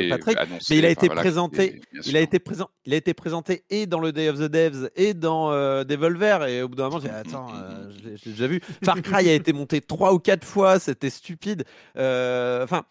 Patrick. 0.10 0.38
annoncé, 0.38 0.66
Mais 0.74 0.78
il 0.80 0.86
a 0.86 0.90
été 0.90 1.08
voilà, 1.08 1.22
présenté, 1.22 1.82
il 2.06 2.18
a 2.18 2.20
été 2.22 2.40
présent, 2.40 2.70
il 2.86 2.94
a 2.94 2.98
été 2.98 3.14
présenté 3.14 3.64
et 3.70 3.86
dans 3.86 4.00
le 4.00 4.12
Day 4.12 4.30
of 4.30 4.38
the 4.38 4.44
Devs 4.50 4.90
et 4.96 5.14
dans 5.14 5.52
euh, 5.52 5.84
Devolver. 5.84 6.44
Et 6.48 6.62
au 6.62 6.68
bout 6.70 6.76
d'un 6.76 6.86
moment, 6.86 7.00
j'ai 7.00 7.10
dit, 7.10 7.14
attends, 7.16 7.48
euh, 7.56 7.90
je 7.98 8.10
l'ai 8.10 8.18
je 8.18 8.26
l'ai 8.26 8.32
déjà 8.32 8.48
vu. 8.48 8.62
Far 8.84 9.02
Cry 9.02 9.30
a 9.30 9.34
été 9.34 9.54
monté 9.54 9.82
trois 9.82 10.14
ou 10.14 10.20
quatre 10.20 10.46
fois, 10.46 10.80
c'était 10.80 11.10
stupide. 11.10 11.64
Euh, 11.98 12.64
Enfin. 12.64 12.84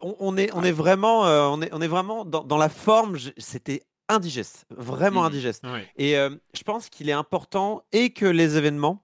on, 0.00 0.14
on 0.20 0.36
est, 0.36 0.50
on 0.54 0.62
est 0.64 0.72
vraiment, 0.72 1.22
on 1.52 1.60
est, 1.62 1.68
on 1.72 1.80
est 1.82 1.88
vraiment 1.88 2.24
dans, 2.24 2.42
dans 2.44 2.56
la 2.58 2.68
forme. 2.68 3.16
j'ai- 3.16 3.34
C'était 3.36 3.82
indigeste, 4.08 4.66
vraiment 4.70 5.24
indigeste. 5.24 5.64
Et 5.98 6.16
euh, 6.16 6.30
je 6.54 6.62
pense 6.62 6.88
qu'il 6.88 7.08
est 7.08 7.12
important 7.12 7.82
et 7.92 8.10
que 8.10 8.24
les 8.26 8.56
événements 8.56 9.02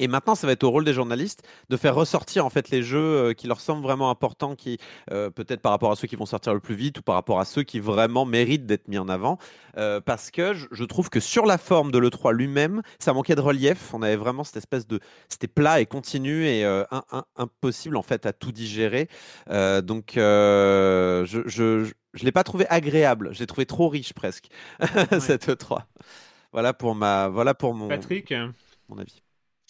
Et 0.00 0.08
maintenant, 0.08 0.34
ça 0.34 0.48
va 0.48 0.54
être 0.54 0.64
au 0.64 0.70
rôle 0.70 0.84
des 0.84 0.92
journalistes 0.92 1.42
de 1.68 1.76
faire 1.76 1.94
ressortir 1.94 2.44
en 2.44 2.50
fait 2.50 2.70
les 2.70 2.82
jeux 2.82 2.98
euh, 2.98 3.32
qui 3.32 3.46
leur 3.46 3.60
semblent 3.60 3.82
vraiment 3.82 4.10
importants, 4.10 4.56
qui 4.56 4.78
euh, 5.12 5.30
peut-être 5.30 5.60
par 5.60 5.70
rapport 5.70 5.92
à 5.92 5.96
ceux 5.96 6.08
qui 6.08 6.16
vont 6.16 6.26
sortir 6.26 6.52
le 6.52 6.58
plus 6.58 6.74
vite 6.74 6.98
ou 6.98 7.02
par 7.02 7.14
rapport 7.14 7.38
à 7.38 7.44
ceux 7.44 7.62
qui 7.62 7.78
vraiment 7.78 8.24
méritent 8.24 8.66
d'être 8.66 8.88
mis 8.88 8.98
en 8.98 9.08
avant. 9.08 9.38
Euh, 9.76 10.00
parce 10.00 10.32
que 10.32 10.52
je, 10.52 10.84
trouve 10.84 11.10
que 11.10 11.20
sur 11.20 11.46
la 11.46 11.58
forme 11.58 11.92
de 11.92 11.98
l'E3 11.98 12.32
lui-même, 12.32 12.82
ça 12.98 13.12
manquait 13.12 13.36
de 13.36 13.40
relief. 13.40 13.94
On 13.94 14.02
avait 14.02 14.16
vraiment 14.16 14.42
cette 14.42 14.56
espèce 14.56 14.86
de. 14.88 14.98
C'était 15.28 15.46
plat 15.46 15.80
et 15.80 15.86
continu 15.86 16.44
et 16.44 16.64
euh, 16.64 16.82
un- 16.90 17.04
un- 17.12 17.24
impossible 17.36 17.96
en 17.96 18.02
fait 18.02 18.26
à 18.26 18.32
tout 18.32 18.50
digérer. 18.52 19.08
Donc 19.48 20.12
je. 20.16 21.42
je, 21.46 22.24
l'ai 22.24 22.32
pas 22.32 22.44
trouvé 22.44 22.66
agréable, 22.68 23.30
je 23.32 23.40
l'ai 23.40 23.46
trouvé 23.46 23.66
trop 23.66 23.88
riche 23.88 24.12
presque, 24.12 24.48
cette 25.20 25.48
E3. 25.48 25.82
Voilà 26.52 26.72
pour 26.72 26.94
ma, 26.94 27.28
voilà 27.28 27.54
pour 27.54 27.74
mon, 27.74 27.88
Patrick 27.88 28.32
mon 28.88 28.98
avis. 28.98 29.22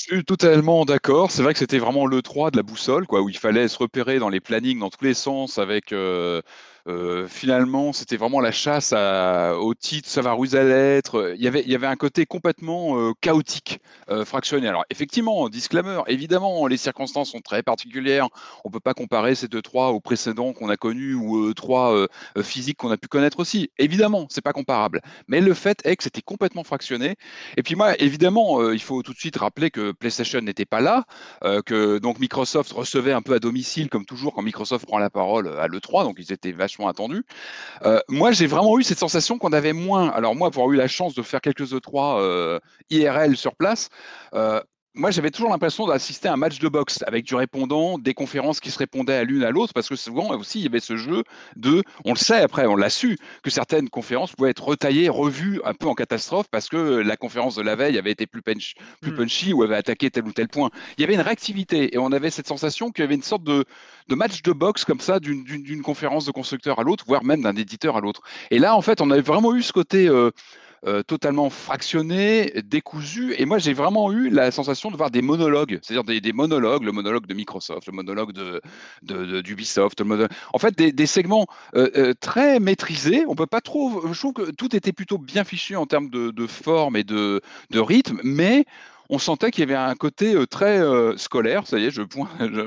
Suis 0.07 0.25
totalement 0.25 0.85
d'accord. 0.85 1.31
C'est 1.31 1.43
vrai 1.43 1.53
que 1.55 1.59
c'était 1.59 1.79
vraiment 1.79 2.05
le 2.07 2.21
3 2.21 2.51
de 2.51 2.57
la 2.59 2.63
boussole, 2.63 3.07
quoi, 3.07 3.23
où 3.23 3.29
il 3.31 3.39
fallait 3.39 3.69
se 3.69 3.79
repérer 3.79 4.19
dans 4.19 4.29
les 4.29 4.41
plannings 4.41 4.79
dans 4.79 4.91
tous 4.91 5.03
les 5.05 5.15
sens 5.15 5.59
avec. 5.59 5.93
euh, 5.93 6.43
euh, 6.87 7.27
finalement, 7.29 7.93
c'était 7.93 8.17
vraiment 8.17 8.41
la 8.41 8.53
chasse 8.53 8.93
au 8.93 9.75
titre, 9.75 10.09
savoir 10.09 10.39
où 10.39 10.45
ils 10.45 10.57
allaient 10.57 10.97
être. 10.97 11.35
Il 11.37 11.43
y 11.43 11.47
avait, 11.47 11.87
un 11.87 11.97
côté 11.97 12.27
complètement 12.27 12.99
euh, 12.99 13.13
chaotique, 13.21 13.81
euh, 14.11 14.25
fractionné. 14.25 14.69
Alors, 14.69 14.85
effectivement, 14.91 15.49
disclaimer, 15.49 16.01
évidemment, 16.07 16.67
les 16.67 16.77
circonstances 16.77 17.31
sont 17.31 17.41
très 17.41 17.63
particulières. 17.63 18.29
On 18.65 18.71
peut 18.71 18.81
pas 18.81 18.95
comparer 18.95 19.35
ces 19.35 19.49
deux 19.49 19.63
trois 19.63 19.91
aux 19.91 20.01
précédents 20.01 20.53
qu'on 20.53 20.69
a 20.69 20.77
connus 20.77 21.15
ou 21.15 21.53
trois 21.55 22.07
physiques 22.43 22.79
qu'on 22.79 22.91
a 22.91 22.97
pu 22.97 23.09
connaître 23.09 23.41
aussi. 23.41 23.71
Évidemment, 23.79 24.27
c'est 24.31 24.43
pas 24.43 24.53
comparable. 24.53 25.01
Mais 25.29 25.41
le 25.41 25.55
fait 25.55 25.81
est 25.85 25.97
que 25.97 26.03
c'était 26.03 26.23
complètement 26.23 26.65
fractionné. 26.65 27.17
Et 27.57 27.63
puis 27.63 27.75
moi, 27.75 27.95
évidemment, 28.01 28.71
il 28.71 28.81
faut 28.81 29.03
tout 29.03 29.13
de 29.13 29.19
suite 29.19 29.37
rappeler 29.37 29.71
que 29.71 29.93
PlayStation 29.93 30.41
n'était 30.41 30.65
pas 30.65 30.81
là, 30.81 31.05
que 31.67 31.99
donc 31.99 32.19
Microsoft 32.19 32.73
recevait 32.73 33.13
un 33.13 33.23
peu 33.23 33.35
à 33.35 33.39
domicile, 33.39 33.89
comme 33.89 34.05
toujours 34.05 34.35
quand 34.35 34.43
Microsoft 34.43 34.87
prend 34.87 34.99
la 34.99 35.11
parole 35.11 35.49
à 35.59 35.67
l'E3, 35.69 36.05
donc 36.05 36.17
ils 36.19 36.33
étaient 36.33 36.53
vachement 36.53 36.74
attendus. 36.83 37.25
Euh, 37.85 38.01
moi, 38.09 38.33
j'ai 38.33 38.47
vraiment 38.47 38.79
eu 38.79 38.83
cette 38.83 38.99
sensation 38.99 39.39
qu'on 39.39 39.53
avait 39.53 39.73
moins. 39.73 40.11
Alors 40.11 40.35
moi, 40.35 40.51
pour 40.51 40.63
avoir 40.63 40.75
eu 40.75 40.79
la 40.79 40.89
chance 40.89 41.15
de 41.15 41.23
faire 41.23 41.41
quelques 41.41 41.73
E3 41.73 42.21
euh, 42.21 42.61
IRL 42.91 43.37
sur 43.37 43.55
place, 43.55 43.89
euh, 44.35 44.61
moi, 44.95 45.11
j'avais 45.11 45.31
toujours 45.33 45.51
l'impression 45.51 45.87
d'assister 45.87 46.29
à 46.29 46.35
un 46.35 46.37
match 46.37 46.61
de 46.61 46.69
boxe 46.69 47.03
avec 47.07 47.25
du 47.25 47.35
répondant, 47.35 47.99
des 47.99 48.15
conférences 48.15 48.61
qui 48.61 48.71
se 48.71 48.79
répondaient 48.79 49.17
à 49.17 49.25
l'une 49.25 49.43
à 49.43 49.51
l'autre, 49.51 49.73
parce 49.73 49.89
que 49.89 49.97
souvent 49.97 50.31
aussi, 50.37 50.61
il 50.61 50.65
y 50.65 50.67
avait 50.69 50.79
ce 50.79 50.97
jeu 50.97 51.25
de, 51.57 51.83
on 52.05 52.13
le 52.13 52.19
sait 52.19 52.41
après, 52.41 52.67
on 52.67 52.77
l'a 52.77 52.91
su, 52.91 53.19
que 53.43 53.51
certaines 53.51 53.89
conférences 53.89 54.33
pouvaient 54.33 54.51
être 54.51 54.63
retaillées, 54.65 55.09
revues 55.09 55.61
un 55.65 55.75
peu 55.75 55.89
en 55.89 55.95
catastrophe, 55.95 56.47
parce 56.49 56.69
que 56.69 56.77
la 56.77 57.17
conférence 57.17 57.57
de 57.57 57.63
la 57.63 57.75
veille 57.75 57.99
avait 57.99 58.13
été 58.13 58.27
plus, 58.27 58.41
punch- 58.41 58.75
plus 59.01 59.11
Mm. 59.11 59.17
punchy 59.17 59.53
ou 59.53 59.65
avait 59.65 59.77
attaqué 59.77 60.11
tel 60.11 60.25
ou 60.27 60.33
tel 60.33 60.49
point. 60.49 60.71
Il 60.97 61.01
y 61.01 61.05
avait 61.05 61.15
une 61.15 61.21
réactivité, 61.21 61.95
et 61.95 61.99
on 61.99 62.13
avait 62.13 62.31
cette 62.31 62.47
sensation 62.47 62.91
qu'il 62.91 63.03
y 63.03 63.07
avait 63.07 63.17
une 63.17 63.23
sorte 63.23 63.43
de, 63.43 63.65
de 64.09 64.15
match 64.15 64.43
de 64.43 64.53
boxe 64.53 64.85
comme 64.85 65.01
ça, 65.01 65.19
d'une 65.19 65.83
conférence 65.83 66.25
de 66.25 66.31
constructeur 66.31 66.79
à 66.79 66.85
l'autre, 66.85 67.05
voire 67.09 67.25
même 67.25 67.43
d'un 67.43 67.57
éditeur 67.57 67.97
à 67.97 68.01
l'autre. 68.01 68.23
Et 68.53 68.61
là, 68.61 68.77
en 68.77 68.81
fait, 68.81 69.01
on 69.01 69.11
avait 69.11 69.23
vraiment 69.23 69.57
eu 69.57 69.63
ce 69.63 69.73
côté... 69.73 70.07
euh, 70.09 70.31
euh, 70.87 71.03
totalement 71.03 71.51
fractionné, 71.51 72.53
décousu. 72.65 73.35
Et 73.39 73.45
moi, 73.47 73.59
j'ai 73.59 73.73
vraiment 73.73 74.13
eu 74.13 74.29
la 74.31 74.51
sensation 74.51 74.91
de 74.91 74.97
voir 74.97 75.11
des 75.11 75.23
monologues, 75.23 75.79
c'est-à-dire 75.83 76.21
des, 76.21 76.33
monologues, 76.33 76.83
le 76.85 76.93
monologue 76.93 77.27
de 77.27 77.35
Microsoft, 77.35 77.87
le 77.87 77.93
monologue 77.93 78.33
de, 78.33 78.61
de- 79.03 79.25
de- 79.25 79.41
d'Ubisoft, 79.41 80.01
le 80.01 80.07
monologue- 80.07 80.31
en 80.53 80.59
fait, 80.59 80.77
des, 80.77 81.07
segments 81.07 81.47
euh, 81.75 81.91
euh, 81.97 82.15
très 82.19 82.61
maîtrisés. 82.61 83.25
On 83.29 83.35
peut 83.35 83.47
pas 83.47 83.61
trop. 83.61 84.13
Je 84.13 84.19
trouve 84.19 84.33
que 84.33 84.51
tout 84.51 84.75
était 84.77 84.93
plutôt 84.93 85.19
bien 85.19 85.45
fichu 85.45 85.77
en 85.77 85.87
termes 85.87 86.11
de, 86.11 86.31
de 86.31 86.47
forme 86.47 86.97
et 86.97 87.05
de, 87.05 87.41
de 87.71 87.81
rythme, 87.81 88.21
mais 88.25 88.65
on 89.11 89.19
sentait 89.19 89.51
qu'il 89.51 89.61
y 89.61 89.65
avait 89.65 89.75
un 89.75 89.95
côté 89.95 90.35
euh, 90.35 90.47
très 90.47 90.79
euh, 90.81 91.17
scolaire, 91.17 91.67
ça 91.67 91.79
y 91.79 91.87
est, 91.87 91.91
je 91.91 92.03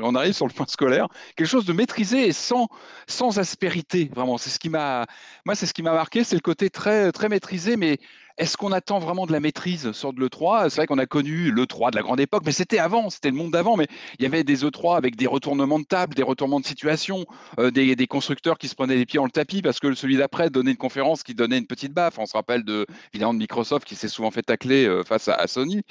on 0.01 0.15
arrive 0.15 0.33
sur 0.33 0.47
le 0.47 0.53
point 0.53 0.65
scolaire, 0.67 1.07
quelque 1.35 1.47
chose 1.47 1.65
de 1.65 1.73
maîtrisé 1.73 2.27
et 2.27 2.33
sans, 2.33 2.67
sans 3.07 3.39
aspérité, 3.39 4.09
vraiment. 4.15 4.37
C'est 4.37 4.49
ce 4.49 4.59
qui 4.59 4.69
m'a, 4.69 5.05
moi, 5.45 5.55
c'est 5.55 5.65
ce 5.65 5.73
qui 5.73 5.83
m'a 5.83 5.93
marqué, 5.93 6.23
c'est 6.23 6.35
le 6.35 6.41
côté 6.41 6.69
très, 6.69 7.11
très 7.11 7.29
maîtrisé, 7.29 7.77
mais 7.77 7.99
est-ce 8.37 8.55
qu'on 8.55 8.71
attend 8.71 8.99
vraiment 8.99 9.25
de 9.25 9.31
la 9.31 9.39
maîtrise 9.39 9.91
sur 9.93 10.13
de 10.13 10.19
l'E3 10.19 10.69
C'est 10.69 10.77
vrai 10.77 10.87
qu'on 10.87 10.99
a 10.99 11.05
connu 11.07 11.51
l'E3 11.51 11.91
de 11.91 11.95
la 11.95 12.03
grande 12.03 12.19
époque, 12.19 12.43
mais 12.45 12.51
c'était 12.51 12.77
avant, 12.77 13.09
c'était 13.09 13.31
le 13.31 13.35
monde 13.35 13.51
d'avant. 13.51 13.77
Mais 13.77 13.87
il 14.19 14.23
y 14.23 14.25
avait 14.25 14.43
des 14.43 14.63
E3 14.63 14.95
avec 14.95 15.15
des 15.15 15.27
retournements 15.27 15.79
de 15.79 15.85
table, 15.85 16.13
des 16.13 16.23
retournements 16.23 16.59
de 16.59 16.65
situation, 16.65 17.25
euh, 17.59 17.71
des, 17.71 18.07
constructeurs 18.07 18.57
qui 18.57 18.67
se 18.67 18.75
prenaient 18.75 18.95
les 18.95 19.05
pieds 19.05 19.17
dans 19.17 19.25
le 19.25 19.31
tapis 19.31 19.61
parce 19.61 19.79
que 19.79 19.93
celui 19.93 20.17
d'après 20.17 20.49
donnait 20.49 20.71
une 20.71 20.77
conférence 20.77 21.23
qui 21.23 21.33
donnait 21.33 21.57
une 21.57 21.67
petite 21.67 21.93
baffe. 21.93 22.19
On 22.19 22.25
se 22.25 22.33
rappelle 22.33 22.63
de, 22.63 22.85
évidemment 23.13 23.33
de 23.33 23.39
Microsoft 23.39 23.85
qui 23.87 23.95
s'est 23.95 24.07
souvent 24.07 24.31
fait 24.31 24.43
tacler 24.43 24.85
euh, 24.85 25.03
face 25.03 25.27
à 25.27 25.47
Sony. 25.47 25.83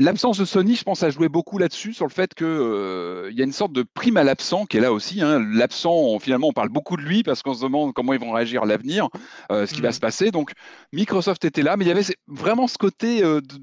L'absence 0.00 0.38
de 0.38 0.44
Sony, 0.44 0.74
je 0.76 0.82
pense, 0.84 1.02
a 1.02 1.10
joué 1.10 1.28
beaucoup 1.28 1.58
là-dessus, 1.58 1.92
sur 1.92 2.06
le 2.06 2.10
fait 2.12 2.34
qu'il 2.34 2.46
y 2.46 3.40
a 3.40 3.44
une 3.44 3.52
sorte 3.52 3.72
de 3.72 3.82
prime 3.94 4.16
à 4.16 4.24
l'absent 4.24 4.66
qui 4.66 4.76
est 4.76 4.80
là 4.80 4.92
aussi. 4.92 5.20
hein. 5.22 5.38
L'absent, 5.52 5.92
on- 5.92 6.18
finalement, 6.18 6.48
on 6.48 6.52
parle 6.52 6.68
beaucoup 6.68 6.96
de 6.96 7.02
lui 7.02 7.22
parce 7.22 7.42
qu'on 7.42 7.54
se 7.54 7.62
demande 7.62 7.92
comment 7.92 8.12
ils 8.12 8.20
vont 8.20 8.32
réagir 8.32 8.62
à 8.62 8.66
l'avenir, 8.66 9.08
euh, 9.52 9.66
ce 9.66 9.74
qui 9.74 9.80
va 9.80 9.88
Mhm. 9.88 9.94
se 9.94 10.00
passer. 10.00 10.30
Donc, 10.30 10.52
Microsoft 10.92 11.44
était 11.44 11.62
là, 11.62 11.76
mais 11.76 11.84
il 11.84 11.88
y 11.88 11.90
avait 11.90 12.02
vraiment 12.26 12.66
ce 12.66 12.78
côté 12.78 13.22
euh, 13.22 13.40
de, 13.40 13.54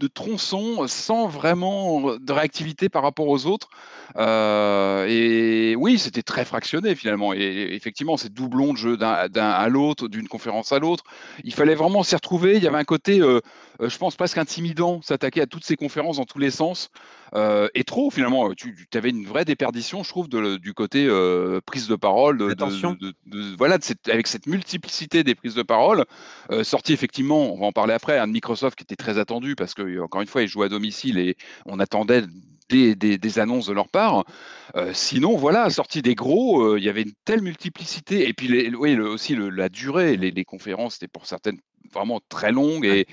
de 0.00 0.06
tronçon 0.06 0.86
sans 0.86 1.26
vraiment 1.26 2.16
de 2.18 2.32
réactivité 2.32 2.88
par 2.88 3.02
rapport 3.02 3.26
aux 3.26 3.46
autres. 3.46 3.68
Euh, 4.16 5.06
et 5.08 5.74
oui, 5.76 5.98
c'était 5.98 6.22
très 6.22 6.44
fractionné 6.44 6.94
finalement. 6.94 7.32
Et 7.34 7.70
effectivement, 7.72 8.16
ces 8.16 8.28
doublons 8.28 8.72
de 8.72 8.78
jeu 8.78 8.96
d'un 8.96 9.28
à 9.50 9.68
l'autre, 9.68 10.08
d'une 10.08 10.28
conférence 10.28 10.72
à 10.72 10.78
l'autre, 10.78 11.04
il 11.44 11.52
fallait 11.52 11.74
vraiment 11.74 12.02
s'y 12.02 12.14
retrouver. 12.14 12.56
Il 12.56 12.62
y 12.62 12.68
avait 12.68 12.78
un 12.78 12.84
côté, 12.84 13.20
euh, 13.20 13.26
euh, 13.28 13.40
je 13.80 13.96
pense, 13.98 14.16
presque 14.16 14.38
intimidant, 14.38 15.00
s'attaquer 15.02 15.40
à 15.40 15.46
toutes 15.46 15.64
ces 15.64 15.76
conférences 15.76 16.16
dans 16.16 16.24
tous 16.24 16.38
les 16.38 16.50
sens. 16.50 16.88
Euh, 17.34 17.68
et 17.74 17.84
trop 17.84 18.10
finalement, 18.10 18.52
tu, 18.54 18.74
tu 18.90 18.98
avais 18.98 19.10
une 19.10 19.24
vraie 19.26 19.44
déperdition, 19.44 20.02
je 20.02 20.08
trouve, 20.08 20.28
de- 20.28 20.56
du 20.56 20.74
côté 20.74 21.06
euh, 21.06 21.60
prise 21.64 21.86
de 21.86 21.94
parole, 21.94 22.38
de, 22.38 22.50
Attention. 22.50 22.96
de- 23.00 23.14
voilà, 23.56 23.78
cette- 23.80 24.08
avec 24.08 24.26
cette 24.26 24.46
multiplicité 24.46 25.22
des 25.24 25.34
prises 25.34 25.54
de 25.54 25.62
parole, 25.62 26.04
euh, 26.50 26.64
sorti 26.64 26.92
effectivement, 26.92 27.52
on 27.54 27.60
va 27.60 27.66
en 27.66 27.72
parler 27.72 27.94
après, 27.94 28.18
un 28.18 28.26
de 28.26 28.32
Microsoft 28.32 28.76
qui 28.76 28.82
était 28.84 28.96
très 28.96 29.18
attendu 29.18 29.54
parce 29.54 29.74
que 29.74 30.00
encore 30.00 30.22
une 30.22 30.28
fois, 30.28 30.42
ils 30.42 30.48
jouaient 30.48 30.66
à 30.66 30.70
domicile 30.70 31.18
et 31.18 31.36
on 31.66 31.78
attendait 31.78 32.22
des, 32.70 32.94
des- 32.94 33.16
des 33.16 33.38
annonces 33.38 33.66
de 33.66 33.72
leur 33.72 33.88
part. 33.88 34.24
Euh, 34.76 34.92
sinon, 34.92 35.36
voilà, 35.36 35.70
sorti 35.70 36.02
des 36.02 36.14
gros, 36.14 36.62
euh, 36.62 36.78
il 36.78 36.84
y 36.84 36.88
avait 36.88 37.02
une 37.02 37.14
telle 37.24 37.42
multiplicité 37.42 38.28
et 38.28 38.34
puis 38.34 38.48
les- 38.48 38.74
oui, 38.74 38.94
le- 38.94 39.08
aussi 39.08 39.34
le- 39.34 39.50
la 39.50 39.68
durée, 39.68 40.16
les, 40.16 40.30
les 40.30 40.44
conférences 40.44 40.96
étaient 40.96 41.08
pour 41.08 41.26
certaines 41.26 41.58
vraiment 41.92 42.20
très 42.28 42.52
longues 42.52 42.84
et 42.84 43.06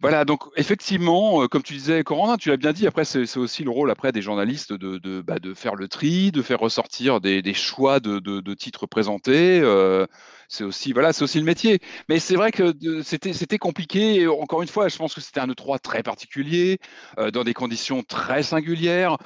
voilà, 0.00 0.26
donc 0.26 0.42
effectivement, 0.56 1.42
euh, 1.42 1.48
comme 1.48 1.62
tu 1.62 1.72
disais, 1.72 2.04
Corentin, 2.04 2.36
tu 2.36 2.50
l'as 2.50 2.58
bien 2.58 2.72
dit, 2.72 2.86
après, 2.86 3.04
c'est 3.06 3.38
aussi 3.38 3.64
le 3.64 3.70
rôle 3.70 3.90
après 3.90 4.12
des 4.12 4.20
journalistes 4.20 4.74
bah, 4.74 5.38
de 5.38 5.54
faire 5.54 5.74
le 5.74 5.88
tri, 5.88 6.32
de 6.32 6.42
faire 6.42 6.60
ressortir 6.60 7.20
des, 7.20 7.54
choix 7.54 7.98
de 7.98 8.54
titres 8.54 8.86
présentés. 8.86 9.60
euh, 9.62 10.06
c'est 10.48 10.64
aussi, 10.64 10.92
voilà, 10.92 11.12
c'est 11.12 11.22
aussi 11.22 11.38
le 11.38 11.44
métier. 11.44 11.80
Mais 12.08 12.18
c'est 12.18 12.36
vrai 12.36 12.52
que 12.52 12.74
c'était 13.02 13.58
compliqué. 13.58 14.26
Encore 14.26 14.62
une 14.62 14.68
fois, 14.68 14.88
je 14.88 14.96
pense 14.96 15.14
que 15.14 15.20
c'était 15.20 15.40
un 15.40 15.48
E3 15.48 15.78
très 15.78 16.02
particulier, 16.02 16.78
euh, 17.18 17.30
dans 17.30 17.44
des 17.44 17.54
conditions 17.54 18.02
très 18.02 18.42
singulières, 18.42 19.16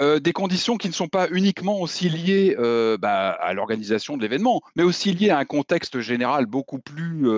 euh, 0.00 0.20
des 0.20 0.32
conditions 0.32 0.76
qui 0.76 0.88
ne 0.88 0.92
sont 0.92 1.08
pas 1.08 1.28
uniquement 1.30 1.80
aussi 1.80 2.08
liées 2.08 2.56
euh, 2.58 2.96
bah, 2.98 3.30
à 3.30 3.52
l'organisation 3.54 4.16
de 4.16 4.22
l'événement, 4.22 4.60
mais 4.76 4.82
aussi 4.82 5.12
liées 5.12 5.30
à 5.30 5.38
un 5.38 5.44
contexte 5.44 6.00
général 6.00 6.46
beaucoup 6.46 6.78
plus, 6.78 7.28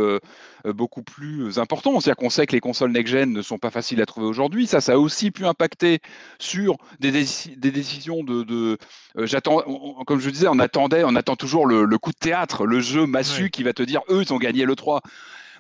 beaucoup 0.64 1.02
plus 1.02 1.58
important. 1.58 2.00
C'est-à-dire 2.00 2.16
qu'on 2.16 2.30
sait 2.30 2.46
que 2.46 2.52
les 2.52 2.60
consoles 2.60 2.92
next-gen 2.92 3.32
ne 3.32 3.42
sont 3.42 3.58
pas 3.58 3.70
faciles 3.70 4.00
à 4.02 4.06
trouver 4.06 4.26
aujourd'hui. 4.26 4.66
Ça, 4.66 4.80
ça 4.80 4.92
a 4.92 4.96
aussi 4.96 5.30
pu 5.30 5.46
impacter 5.46 6.00
sur 6.38 6.76
des, 7.00 7.12
déci- 7.12 7.58
des 7.58 7.70
décisions 7.70 8.22
de. 8.24 8.78
j'attends, 9.16 9.62
comme 10.06 10.20
je 10.20 10.30
disais, 10.30 10.48
on 10.48 10.58
attendait, 10.58 11.04
on 11.04 11.14
attend 11.16 11.36
toujours 11.36 11.66
le, 11.66 11.98
coup 11.98 12.10
de 12.10 12.18
théâtre, 12.18 12.66
le 12.66 12.80
jeu 12.80 13.06
Ouais. 13.30 13.50
qui 13.50 13.62
va 13.62 13.72
te 13.72 13.82
dire, 13.82 14.00
eux, 14.08 14.22
ils 14.22 14.32
ont 14.32 14.38
gagné 14.38 14.64
le 14.64 14.76
3. 14.76 15.00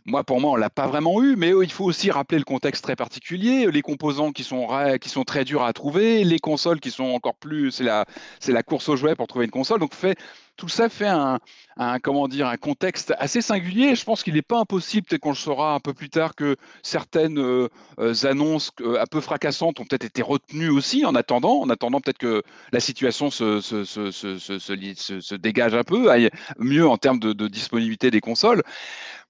Moi, 0.04 0.24
pour 0.24 0.40
moi, 0.40 0.52
on 0.52 0.56
l'a 0.56 0.70
pas 0.70 0.86
vraiment 0.86 1.22
eu, 1.22 1.36
mais 1.36 1.52
il 1.62 1.70
faut 1.70 1.84
aussi 1.84 2.10
rappeler 2.10 2.38
le 2.38 2.44
contexte 2.44 2.82
très 2.82 2.96
particulier, 2.96 3.70
les 3.70 3.82
composants 3.82 4.32
qui 4.32 4.42
sont, 4.42 4.68
qui 5.00 5.08
sont 5.10 5.24
très 5.24 5.44
durs 5.44 5.62
à 5.62 5.72
trouver, 5.72 6.24
les 6.24 6.38
consoles 6.38 6.80
qui 6.80 6.90
sont 6.90 7.04
encore 7.04 7.34
plus, 7.34 7.70
c'est 7.72 7.84
la, 7.84 8.06
c'est 8.40 8.52
la 8.52 8.62
course 8.62 8.88
aux 8.88 8.96
jouets 8.96 9.14
pour 9.14 9.26
trouver 9.26 9.44
une 9.44 9.50
console. 9.50 9.80
Donc, 9.80 9.94
fait, 9.94 10.16
tout 10.58 10.68
ça 10.68 10.88
fait 10.88 11.06
un, 11.06 11.38
un, 11.78 11.98
comment 12.00 12.28
dire, 12.28 12.48
un 12.48 12.56
contexte 12.56 13.14
assez 13.18 13.40
singulier. 13.40 13.94
Je 13.94 14.04
pense 14.04 14.22
qu'il 14.22 14.34
n'est 14.34 14.42
pas 14.42 14.58
impossible, 14.58 15.06
peut-être 15.06 15.22
qu'on 15.22 15.30
le 15.30 15.36
saura 15.36 15.74
un 15.74 15.80
peu 15.80 15.94
plus 15.94 16.10
tard, 16.10 16.34
que 16.34 16.56
certaines 16.82 17.38
euh, 17.38 17.68
annonces 18.24 18.72
euh, 18.80 19.00
un 19.00 19.06
peu 19.06 19.20
fracassantes 19.20 19.80
ont 19.80 19.84
peut-être 19.84 20.04
été 20.04 20.20
retenues 20.20 20.68
aussi 20.68 21.06
en 21.06 21.14
attendant, 21.14 21.60
en 21.60 21.70
attendant 21.70 22.00
peut-être 22.00 22.18
que 22.18 22.42
la 22.72 22.80
situation 22.80 23.30
se, 23.30 23.60
dégage 25.36 25.74
un 25.74 25.84
peu, 25.84 26.10
aille 26.10 26.28
mieux 26.58 26.88
en 26.88 26.98
termes 26.98 27.20
de, 27.20 27.32
de 27.32 27.46
disponibilité 27.48 28.10
des 28.10 28.20
consoles. 28.20 28.62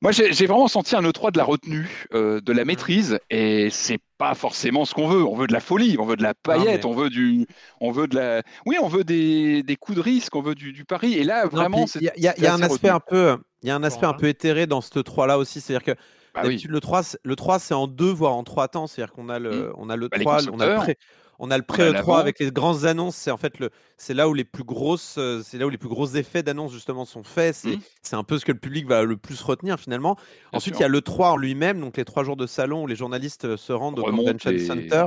Moi, 0.01 0.13
j'ai 0.13 0.33
j'ai 0.33 0.47
vraiment 0.47 0.69
senti 0.69 0.97
un 0.97 1.03
E3 1.03 1.33
de 1.33 1.39
la 1.39 1.45
retenue, 1.45 2.07
euh, 2.15 2.41
de 2.41 2.53
la 2.53 2.65
maîtrise, 2.65 3.19
et 3.31 3.69
c'est 3.71 3.99
pas 4.19 4.35
forcément 4.35 4.85
ce 4.85 4.95
qu'on 4.95 5.09
veut. 5.09 5.25
On 5.25 5.35
veut 5.37 5.47
de 5.47 5.53
la 5.53 5.61
folie, 5.61 5.97
on 5.99 6.05
veut 6.05 6.17
de 6.17 6.23
la 6.23 6.35
paillette, 6.35 6.85
mais- 6.85 6.91
on 6.91 6.95
veut 6.95 7.09
du, 7.09 7.47
on 7.81 7.91
veut 7.93 8.09
de 8.09 8.17
la, 8.17 8.43
oui, 8.67 8.77
on 8.83 8.89
veut 8.89 9.05
des, 9.05 9.63
des 9.63 9.77
coups 9.77 9.97
de 9.97 10.03
risque, 10.03 10.35
on 10.37 10.43
veut 10.43 10.55
du, 10.55 10.73
du 10.73 10.85
pari. 10.85 11.15
Et 11.15 11.25
là, 11.25 11.47
vraiment, 11.47 11.85
il 11.95 12.03
y 12.17 12.29
a, 12.29 12.37
y 12.39 12.43
y 12.43 12.47
un 12.47 12.61
aspect 12.63 12.91
retenu. 12.91 12.91
un 12.91 13.01
peu, 13.01 13.37
il 13.63 13.69
y 13.69 13.71
a 13.71 13.77
un 13.77 13.83
aspect 13.85 14.05
un 14.05 14.09
Laurent. 14.09 14.19
peu 14.19 14.29
éthéré 14.29 14.67
dans 14.67 14.81
ce 14.81 14.99
3 14.99 15.27
là 15.27 15.39
aussi, 15.39 15.61
c'est-à-dire 15.61 15.95
que 15.95 16.01
Ah 16.35 16.41
oui. 16.43 16.49
D'habitude, 16.51 16.71
le 16.71 16.81
3, 16.81 17.03
c'est- 17.03 17.19
le 17.23 17.37
3, 17.37 17.59
c'est 17.59 17.75
en 17.75 17.87
deux, 17.87 18.11
voire 18.13 18.35
en 18.35 18.45
trois 18.45 18.69
temps. 18.69 18.87
C'est-à-dire 18.87 19.13
qu'on 19.13 19.29
a 19.29 19.39
le, 19.39 19.73
on 19.77 19.89
a 19.89 19.97
le 19.97 20.09
Bah, 20.09 20.19
les 20.19 20.25
3, 20.25 20.49
on 20.53 20.61
a 20.61 20.67
le 20.67 20.75
pré, 20.77 20.97
on 21.39 21.51
a 21.51 21.57
le 21.59 21.63
On 21.69 21.73
a 21.73 21.75
pré 21.75 21.85
l'avant. 21.93 22.03
3 22.03 22.21
avec 22.21 22.39
les 22.41 22.51
grandes 22.51 22.85
annonces. 22.85 23.17
C'est 23.17 23.31
en 23.31 23.37
fait 23.37 23.59
le, 23.59 23.71
c'est 23.97 24.15
là 24.15 24.29
où 24.29 24.35
les 24.35 24.45
plus 24.45 24.65
grosses, 24.65 25.17
euh, 25.19 25.43
c'est 25.45 25.59
là 25.59 25.67
où 25.67 25.71
les 25.71 25.79
plus 25.79 25.89
gros 25.89 26.07
effets 26.09 26.43
d'annonce 26.43 26.73
justement 26.73 27.05
sont 27.05 27.23
faits. 27.25 27.55
C'est, 27.55 27.79
c'est 28.03 28.17
un 28.17 28.25
peu 28.25 28.39
ce 28.39 28.45
que 28.45 28.53
le 28.53 28.59
public 28.59 28.87
va 28.87 29.03
le 29.05 29.17
plus 29.17 29.41
retenir 29.43 29.79
finalement. 29.79 30.15
Bien 30.15 30.25
Ensuite, 30.59 30.77
il 30.79 30.81
y 30.81 30.85
a 30.85 30.89
le 30.89 31.01
3 31.01 31.31
en 31.31 31.37
lui-même, 31.37 31.81
donc 31.81 31.97
les 31.97 32.05
trois 32.05 32.25
jours 32.25 32.37
de 32.37 32.47
salon 32.47 32.83
où 32.85 32.87
les 32.87 32.97
journalistes 32.97 33.45
euh, 33.45 33.57
se 33.57 33.73
rendent 33.73 33.99
au 33.99 34.05
Convention 34.05 34.59
Center. 34.59 35.07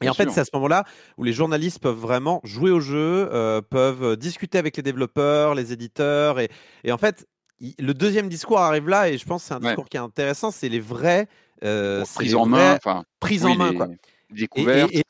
Et 0.00 0.06
Bien 0.06 0.10
en 0.10 0.14
fait, 0.14 0.28
c'est 0.30 0.40
à 0.40 0.44
ce 0.44 0.50
moment-là 0.54 0.84
où 1.18 1.22
les 1.22 1.32
journalistes 1.32 1.78
peuvent 1.78 1.96
vraiment 1.96 2.40
jouer 2.42 2.72
au 2.72 2.80
jeu, 2.80 3.28
euh, 3.32 3.62
peuvent 3.62 4.16
discuter 4.16 4.58
avec 4.58 4.76
les 4.76 4.82
développeurs, 4.82 5.54
les 5.54 5.72
éditeurs. 5.72 6.40
Et, 6.40 6.50
et 6.82 6.90
en 6.90 6.98
fait, 6.98 7.26
il- 7.60 7.74
le 7.78 7.94
deuxième 7.94 8.28
discours 8.28 8.58
arrive 8.58 8.88
là, 8.88 9.08
et 9.08 9.16
je 9.18 9.24
pense 9.24 9.42
que 9.42 9.48
c'est 9.48 9.54
un 9.54 9.58
Ouais. 9.60 9.66
discours 9.68 9.88
qui 9.88 9.96
est 9.96 10.00
intéressant, 10.00 10.50
c'est 10.50 10.68
les 10.68 10.80
vrais... 10.80 11.28
euh, 11.62 12.02
prise 12.16 12.30
les 12.30 12.34
en 12.34 12.44
main, 12.46 12.76
prises 13.20 13.44
oui, 13.44 13.52
en 13.52 13.54
main. 13.54 13.70
les 13.70 13.76
Quoi. 13.76 13.88
Et- 14.56 14.98
et- 14.98 15.03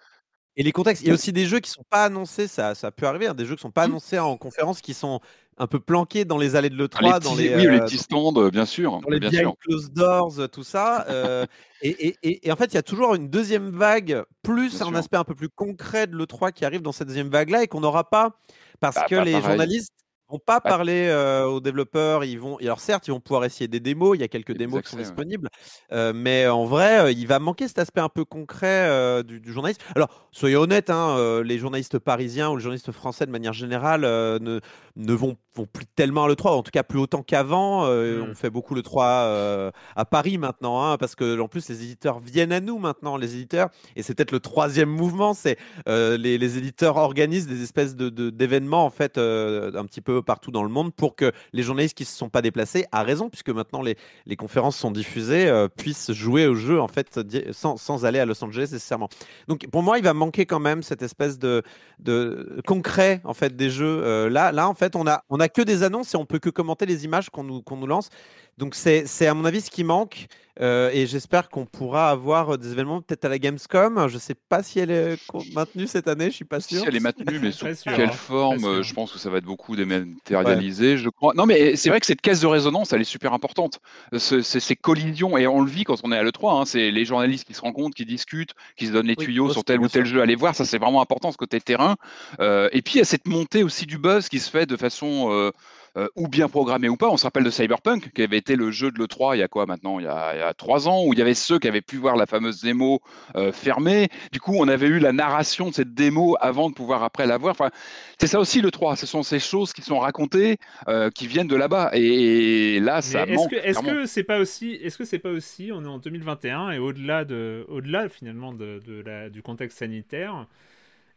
et 0.57 0.63
les 0.63 0.73
contextes. 0.73 1.03
Il 1.03 1.09
y 1.09 1.11
a 1.11 1.15
aussi 1.15 1.33
des 1.33 1.47
jeux 1.47 1.61
qui 1.61 1.71
sont 1.71 1.85
pas 1.91 2.05
annoncés, 2.05 2.47
ça, 2.49 2.75
ça 2.75 2.91
peut 2.91 3.07
arriver, 3.07 3.27
hein, 3.27 3.35
des 3.35 3.45
jeux 3.47 3.57
qui 3.57 3.63
sont 3.63 3.71
pas 3.71 3.87
Mm. 3.87 3.91
annoncés 3.91 4.19
en 4.19 4.37
conférence, 4.37 4.81
qui 4.81 4.95
sont 4.95 5.21
un 5.57 5.67
peu 5.69 5.79
planqués 5.79 6.25
dans 6.25 6.37
les 6.39 6.57
allées 6.57 6.71
de 6.71 6.75
Ah, 6.75 7.01
les 7.03 7.09
l'E3, 7.09 7.21
dans 7.21 7.35
les, 7.37 7.55
oui, 7.55 7.63
les 7.63 7.69
euh, 7.69 7.85
petits 7.85 7.99
stands, 7.99 8.33
euh, 8.37 8.51
bien 8.51 8.67
sûr, 8.67 9.01
dans 9.01 9.09
les 9.11 9.21
bien 9.21 9.31
sûr. 9.31 9.55
closed 9.61 9.93
doors, 9.93 10.39
euh, 10.41 10.49
tout 10.49 10.65
ça. 10.65 11.07
euh, 11.09 11.47
et, 11.81 12.09
et- 12.09 12.17
et- 12.23 12.49
et 12.49 12.53
en 12.53 12.57
fait, 12.57 12.67
il 12.67 12.75
y 12.75 12.79
a 12.79 12.83
toujours 12.83 13.15
une 13.15 13.29
deuxième 13.29 13.71
vague, 13.71 14.25
plus 14.43 14.71
Bien 14.79 14.87
un 14.87 14.89
sûr. 14.91 14.97
aspect 14.97 15.17
un 15.17 15.25
peu 15.25 15.35
plus 15.37 15.49
concret 15.49 16.07
de 16.09 16.17
l'E3 16.17 16.51
qui 16.53 16.65
arrive 16.65 16.83
dans 16.83 16.93
cette 16.93 17.07
deuxième 17.09 17.29
vague-là 17.29 17.63
et 17.63 17.69
qu'on 17.69 17.81
n'aura 17.81 18.09
pas 18.11 18.41
parce 18.81 18.97
Bah, 18.97 19.07
que 19.09 19.15
les 19.15 19.33
pareil. 19.33 19.43
journalistes 19.43 19.93
vont 20.29 20.39
pas 20.39 20.61
Bah- 20.63 20.69
parler 20.69 21.07
euh, 21.09 21.45
aux 21.47 21.61
développeurs. 21.61 22.25
Ils 22.25 22.39
vont, 22.39 22.57
alors 22.59 22.81
certes, 22.81 23.07
ils 23.09 23.11
vont 23.11 23.21
pouvoir 23.21 23.45
essayer 23.45 23.69
des 23.69 23.81
démos. 23.81 24.17
Il 24.17 24.21
y 24.21 24.25
a 24.25 24.29
quelques 24.29 24.53
démos 24.57 24.83
qui 24.83 24.89
sont 24.89 24.97
ouais. 24.97 25.03
disponibles, 25.03 25.49
euh, 25.93 26.13
mais 26.15 26.47
en 26.49 26.65
vrai, 26.65 27.13
il 27.15 27.27
va 27.27 27.39
manquer 27.39 27.69
cet 27.69 27.79
aspect 27.79 28.01
un 28.01 28.09
peu 28.09 28.25
concret 28.25 28.89
euh, 28.89 29.23
du, 29.23 29.41
du 29.41 29.53
journaliste. 29.53 29.83
Alors, 29.95 30.29
soyez 30.33 30.57
honnêtes, 30.57 30.91
hein, 30.91 31.43
les 31.43 31.59
journalistes 31.59 31.99
parisiens 31.99 32.51
ou 32.51 32.57
les 32.57 32.63
journalistes 32.63 32.93
français 32.93 33.27
de 33.27 33.31
manière 33.31 33.53
générale 33.53 34.03
ne, 34.03 34.61
ne 34.97 35.13
vont, 35.13 35.37
vont 35.57 35.67
plus 35.67 35.87
tellement 35.87 36.25
à 36.25 36.29
l'E3, 36.29 36.49
en 36.51 36.63
tout 36.63 36.71
cas 36.71 36.83
plus 36.83 36.99
autant 36.99 37.23
qu'avant. 37.23 37.85
Euh, 37.87 38.05
Mm. 38.25 38.31
On 38.31 38.35
fait 38.35 38.51
beaucoup 38.51 38.75
l'E3 38.75 39.03
euh, 39.05 39.71
à 39.97 40.05
Paris 40.05 40.37
maintenant, 40.39 40.83
hein, 40.85 40.97
parce 40.99 41.15
que 41.15 41.39
en 41.41 41.49
plus 41.49 41.69
les 41.69 41.83
éditeurs 41.83 42.19
viennent 42.21 42.53
à 42.53 42.61
nous 42.61 42.79
maintenant, 42.79 43.17
les 43.17 43.35
éditeurs, 43.35 43.69
et 43.97 44.03
c'est 44.03 44.15
peut-être 44.15 44.33
le 44.33 44.41
troisième 44.41 44.89
mouvement, 44.91 45.33
c'est 45.35 45.57
euh, 45.89 46.17
les, 46.17 46.39
les 46.39 46.59
éditeurs 46.59 46.97
organisent 46.97 47.47
des 47.47 47.63
espèces 47.63 47.97
de 47.97 48.09
de- 48.09 48.31
d'événements 48.31 48.85
en 48.85 48.91
fait 48.91 49.17
un 49.19 49.85
petit 49.87 50.01
peu 50.01 50.23
partout 50.23 50.51
dans 50.51 50.63
le 50.63 50.69
monde 50.69 50.93
pour 50.95 51.17
que 51.17 51.33
les 51.53 51.63
journalistes 51.63 51.97
qui 51.97 52.05
se 52.05 52.17
sont 52.17 52.29
pas 52.29 52.43
déplacés, 52.43 52.87
à 52.93 53.03
raison, 53.03 53.29
puisque 53.31 53.51
maintenant 53.51 53.83
les, 53.83 53.97
les 54.27 54.37
conférences 54.37 54.77
sont 54.77 54.91
diffusées, 54.91 55.51
puissent 55.77 56.13
jouer 56.13 56.47
au 56.47 56.55
jeu 56.55 56.81
en 56.81 56.89
fait 56.89 57.21
sans, 57.53 57.77
sans 57.77 58.05
aller 58.05 58.19
à 58.19 58.27
Los 58.27 58.43
Angeles 58.45 58.69
nécessairement. 58.73 59.09
Donc 59.49 59.67
pour 59.71 59.83
moi, 59.83 59.99
il 59.99 60.05
va 60.05 60.15
manquer 60.15 60.47
quand 60.47 60.61
même 60.61 60.83
cette 60.83 61.03
espèce 61.03 61.39
de, 61.39 61.63
de 62.01 62.61
concret 62.67 63.21
en 63.25 63.35
fait 63.35 63.57
des 63.57 63.71
jeux. 63.71 64.29
Là, 64.29 64.53
là 64.53 64.69
en 64.69 64.75
fait, 64.75 64.97
on 64.97 65.07
a 65.07 65.23
on 65.31 65.41
a 65.41 65.44
que 65.49 65.63
des 65.63 65.83
annonces 65.83 66.15
et 66.15 66.17
on 66.17 66.27
peut 66.27 66.39
que 66.39 66.51
commenter 66.51 66.87
les 66.87 67.05
images 67.05 67.31
qu'on 67.31 67.45
nous 67.45 67.87
lance. 67.87 68.11
Donc 68.59 68.75
c'est 68.75 69.07
c'est 69.07 69.27
à 69.27 69.35
mon 69.35 69.45
avis 69.45 69.61
ce 69.61 69.71
qui 69.71 69.83
manque 69.85 70.27
euh, 70.61 70.89
et 70.93 71.09
j'espère 71.09 71.49
qu'on 71.49 71.67
pourra 71.67 72.11
avoir 72.11 72.57
des 72.59 72.71
événements 72.71 73.03
peut-être 73.03 73.25
à 73.25 73.29
la 73.29 73.41
Gamescom. 73.41 74.07
Je 74.09 74.19
sais 74.19 74.37
pas 74.49 74.63
si 74.63 74.79
elle 74.79 74.93
est 74.93 75.19
maintenue 75.53 75.89
cette 75.89 76.07
année, 76.07 76.27
je 76.27 76.37
suis 76.37 76.45
pas 76.45 76.61
Si 76.61 76.77
sûr. 76.77 76.85
elle 76.87 76.95
est 76.95 77.01
maintenue, 77.01 77.41
mais 77.41 77.51
sous 77.51 77.67
sûr, 77.75 77.93
quelle 77.97 78.11
hein. 78.11 78.13
forme 78.13 78.65
euh. 78.65 78.83
Je 78.85 78.95
pense 78.95 79.11
que 79.13 79.19
ça 79.19 79.31
va 79.31 79.39
être 79.39 79.45
beaucoup 79.45 79.75
dématérialisé, 79.75 80.97
je 80.97 81.09
crois. 81.09 81.35
Non, 81.35 81.47
mais 81.47 81.75
c'est 81.77 81.89
vrai 81.89 81.99
que 81.99 82.07
cette 82.07 82.21
caisse 82.21 82.41
de 82.41 82.47
résonance, 82.47 82.93
elle 82.93 83.01
est 83.01 83.05
super 83.05 83.33
importante. 83.33 83.81
Ce- 84.17 84.43
ce- 84.43 84.61
ces 84.61 84.77
collisions, 84.77 85.37
et 85.37 85.47
on 85.49 85.61
le 85.61 85.69
vit 85.71 85.83
quand 85.85 85.97
on 86.05 86.13
est 86.13 86.17
à 86.17 86.23
l'E3, 86.23 86.61
hein, 86.61 86.65
c'est 86.67 86.93
les 86.93 87.05
journalistes 87.05 87.45
qui 87.47 87.55
se 87.55 87.61
rencontrent, 87.61 87.97
qui 87.97 88.05
discutent, 88.05 88.53
qui 88.77 88.87
se 88.87 88.93
donnent 88.93 89.07
les 89.09 89.17
Oui, 89.19 89.25
tuyaux 89.25 89.51
sur 89.51 89.65
tel 89.65 89.81
ou 89.81 89.89
tel 89.89 90.07
jeu. 90.07 90.21
Allez 90.23 90.37
voir, 90.37 90.55
ça 90.55 90.65
c'est 90.65 90.79
vraiment 90.79 91.01
important, 91.03 91.33
ce 91.33 91.37
côté 91.37 91.61
terrain. 91.61 91.97
Euh, 92.41 92.69
et 92.73 92.81
puis 92.83 92.95
il 92.95 92.99
y 92.99 93.03
a 93.03 93.05
cette 93.05 93.27
montée 93.27 93.65
aussi 93.65 93.87
du 93.87 93.99
buzz 93.99 94.29
qui 94.29 94.39
se 94.39 94.51
fait 94.51 94.67
de 94.67 94.77
façon 94.77 95.29
euh, 95.33 95.51
euh, 95.97 96.09
ou 96.17 96.29
bien 96.29 96.49
programmée 96.49 96.89
ou 96.89 96.97
pas. 96.97 97.09
On 97.09 97.17
se 97.17 97.25
rappelle 97.25 97.45
de 97.45 97.51
Cyberpunk, 97.51 98.13
qui 98.13 98.23
avait 98.23 98.39
été 98.39 98.57
le 98.57 98.71
jeu 98.71 98.91
de 98.91 98.99
l'E3 98.99 99.37
il 99.37 99.41
y 99.41 99.43
a 99.43 99.49
quoi 99.49 99.67
maintenant 99.67 99.99
il 99.99 100.05
y 100.05 100.09
a, 100.09 100.35
il 100.35 100.39
y 100.39 100.43
a 100.43 100.55
trois 100.55 100.89
ans, 100.89 101.05
où 101.05 101.13
il 101.13 101.19
y 101.19 101.23
avait 101.23 101.35
ceux 101.35 101.59
qui 101.59 101.69
avaient 101.69 101.81
pu 101.81 101.97
voir 101.97 102.17
la 102.17 102.27
fameuse 102.27 102.61
démo 102.61 103.01
euh, 103.37 103.53
fermée. 103.53 104.09
Du 104.33 104.41
coup, 104.41 104.55
on 104.57 104.69
avait 104.69 104.89
eu 104.89 104.99
la 104.99 105.13
narration 105.13 105.69
de 105.71 105.75
cette 105.75 105.95
démo 105.95 106.37
avant 106.41 106.69
de 106.69 106.75
pouvoir 106.75 107.03
après 107.03 107.27
la 107.27 107.39
voir. 107.39 107.53
Enfin, 107.53 107.71
c'est 108.19 108.27
ça 108.27 108.41
aussi 108.41 108.61
le 108.61 108.71
3. 108.71 108.97
Ce 108.97 109.07
sont 109.07 109.23
ces 109.23 109.39
choses 109.39 109.73
qui 109.73 109.83
sont 109.83 109.99
racontées, 109.99 110.59
euh, 110.89 111.11
qui 111.11 111.27
viennent 111.27 111.49
de 111.49 111.57
là-bas. 111.57 111.91
Et, 111.95 112.81
là, 112.81 113.03
ça 113.03 113.25
est-ce 113.25 113.49
que 113.49 113.57
est-ce 113.57 113.81
que 113.81 114.07
c'est 114.07 114.25
pas 114.25 114.39
aussi 114.39 114.73
est-ce 114.83 114.99
que 114.99 115.05
c'est 115.05 115.19
pas 115.19 115.31
aussi 115.31 115.71
on 115.73 115.85
est 115.85 115.89
en 115.89 115.99
2021 115.99 116.73
et 116.73 116.79
au-delà 116.79 117.25
de 117.25 117.65
au-delà 117.69 118.09
finalement 118.09 118.53
de, 118.53 118.81
de 118.87 119.03
la, 119.03 119.31
du 119.31 119.43
contexte 119.43 119.79
sanitaire 119.79 120.47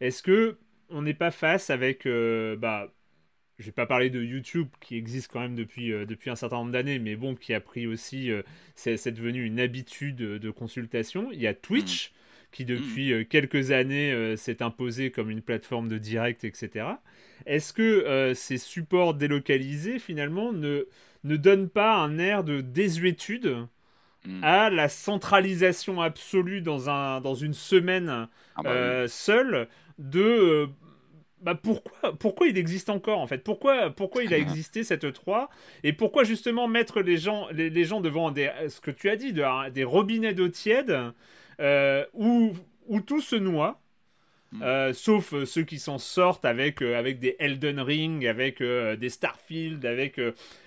est-ce 0.00 0.22
que 0.22 0.56
on 0.90 1.02
n'est 1.02 1.14
pas 1.14 1.30
face 1.30 1.70
avec 1.70 2.06
euh, 2.06 2.56
bah 2.56 2.88
je 3.58 3.66
vais 3.66 3.72
pas 3.72 3.86
parler 3.86 4.10
de 4.10 4.22
YouTube 4.22 4.68
qui 4.80 4.96
existe 4.96 5.30
quand 5.32 5.40
même 5.40 5.54
depuis 5.54 5.92
euh, 5.92 6.06
depuis 6.06 6.30
un 6.30 6.36
certain 6.36 6.56
nombre 6.56 6.72
d'années 6.72 6.98
mais 6.98 7.16
bon 7.16 7.34
qui 7.34 7.54
a 7.54 7.60
pris 7.60 7.86
aussi 7.86 8.30
euh, 8.30 8.42
c'est 8.74 8.96
c'est 8.96 9.12
devenu 9.12 9.44
une 9.44 9.60
habitude 9.60 10.16
de 10.16 10.50
consultation 10.50 11.30
il 11.32 11.40
y 11.40 11.46
a 11.46 11.54
Twitch 11.54 12.12
qui 12.52 12.64
depuis 12.64 13.12
euh, 13.12 13.24
quelques 13.24 13.70
années 13.72 14.12
euh, 14.12 14.36
s'est 14.36 14.62
imposé 14.62 15.10
comme 15.10 15.30
une 15.30 15.42
plateforme 15.42 15.88
de 15.88 15.98
direct 15.98 16.44
etc 16.44 16.86
est-ce 17.46 17.72
que 17.72 18.32
ces 18.34 18.58
supports 18.58 19.14
délocalisés 19.14 19.98
finalement 19.98 20.52
ne 20.52 20.86
ne 21.24 21.36
donnent 21.36 21.68
pas 21.68 21.96
un 21.96 22.18
air 22.18 22.44
de 22.44 22.60
désuétude 22.60 23.66
Mm. 24.24 24.42
à 24.42 24.70
la 24.70 24.88
centralisation 24.88 26.00
absolue 26.02 26.60
dans, 26.60 26.90
un, 26.90 27.20
dans 27.20 27.34
une 27.34 27.54
semaine 27.54 28.28
Ah 28.56 28.62
bah 28.62 28.70
oui. 29.02 29.08
seule 29.08 29.68
de 29.98 30.68
bah 31.42 31.54
pourquoi, 31.54 32.16
pourquoi 32.18 32.48
il 32.48 32.58
existe 32.58 32.90
encore 32.90 33.18
en 33.20 33.26
fait? 33.26 33.38
Pourquoi, 33.44 33.90
pourquoi 33.90 34.24
il 34.24 34.34
a 34.34 34.38
existé 34.38 34.84
cette 34.84 35.12
3 35.12 35.50
et 35.84 35.92
pourquoi 35.92 36.24
justement 36.24 36.68
mettre 36.68 37.00
les 37.00 37.16
gens, 37.16 37.48
les, 37.52 37.70
les 37.70 37.84
gens 37.84 38.00
devant 38.00 38.30
des, 38.30 38.50
ce 38.68 38.80
que 38.80 38.90
tu 38.90 39.08
as 39.10 39.16
dit 39.16 39.32
de, 39.32 39.70
des 39.70 39.84
robinets 39.84 40.34
d'eau 40.34 40.48
tiède 40.48 40.98
euh, 41.60 42.04
où, 42.14 42.52
où 42.86 43.00
tout 43.00 43.20
se 43.20 43.36
noie 43.36 43.80
Mm. 44.50 44.62
euh, 44.62 44.92
sauf 44.94 45.34
euh, 45.34 45.44
ceux 45.44 45.62
qui 45.62 45.78
s'en 45.78 45.98
sortent 45.98 46.46
avec, 46.46 46.82
euh, 46.82 46.98
avec 46.98 47.18
des 47.18 47.36
Elden 47.38 47.80
Ring, 47.80 48.26
avec 48.26 48.62
des 48.62 49.10
Starfield, 49.10 49.84
avec 49.84 50.18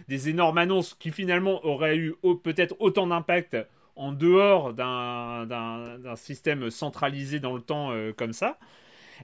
des 0.07 0.29
énormes 0.29 0.59
annonces 0.59 0.93
qui 0.93 1.11
finalement 1.11 1.65
auraient 1.65 1.97
eu 1.97 2.13
au- 2.21 2.35
peut-être 2.35 2.75
autant 2.79 3.07
d'impact 3.07 3.57
en 3.95 4.11
dehors 4.11 4.73
d'un- 4.73 5.45
d'un 5.47 5.97
d'un 5.99 6.15
système 6.15 6.69
centralisé 6.69 7.39
dans 7.39 7.55
le 7.55 7.61
temps 7.61 7.91
comme 8.17 8.33
ça. 8.33 8.57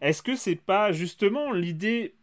Est-ce 0.01 0.21
que 0.21 0.35
c'est 0.35 0.55
pas 0.55 0.91
justement 0.91 1.51
l'idée 1.51 2.13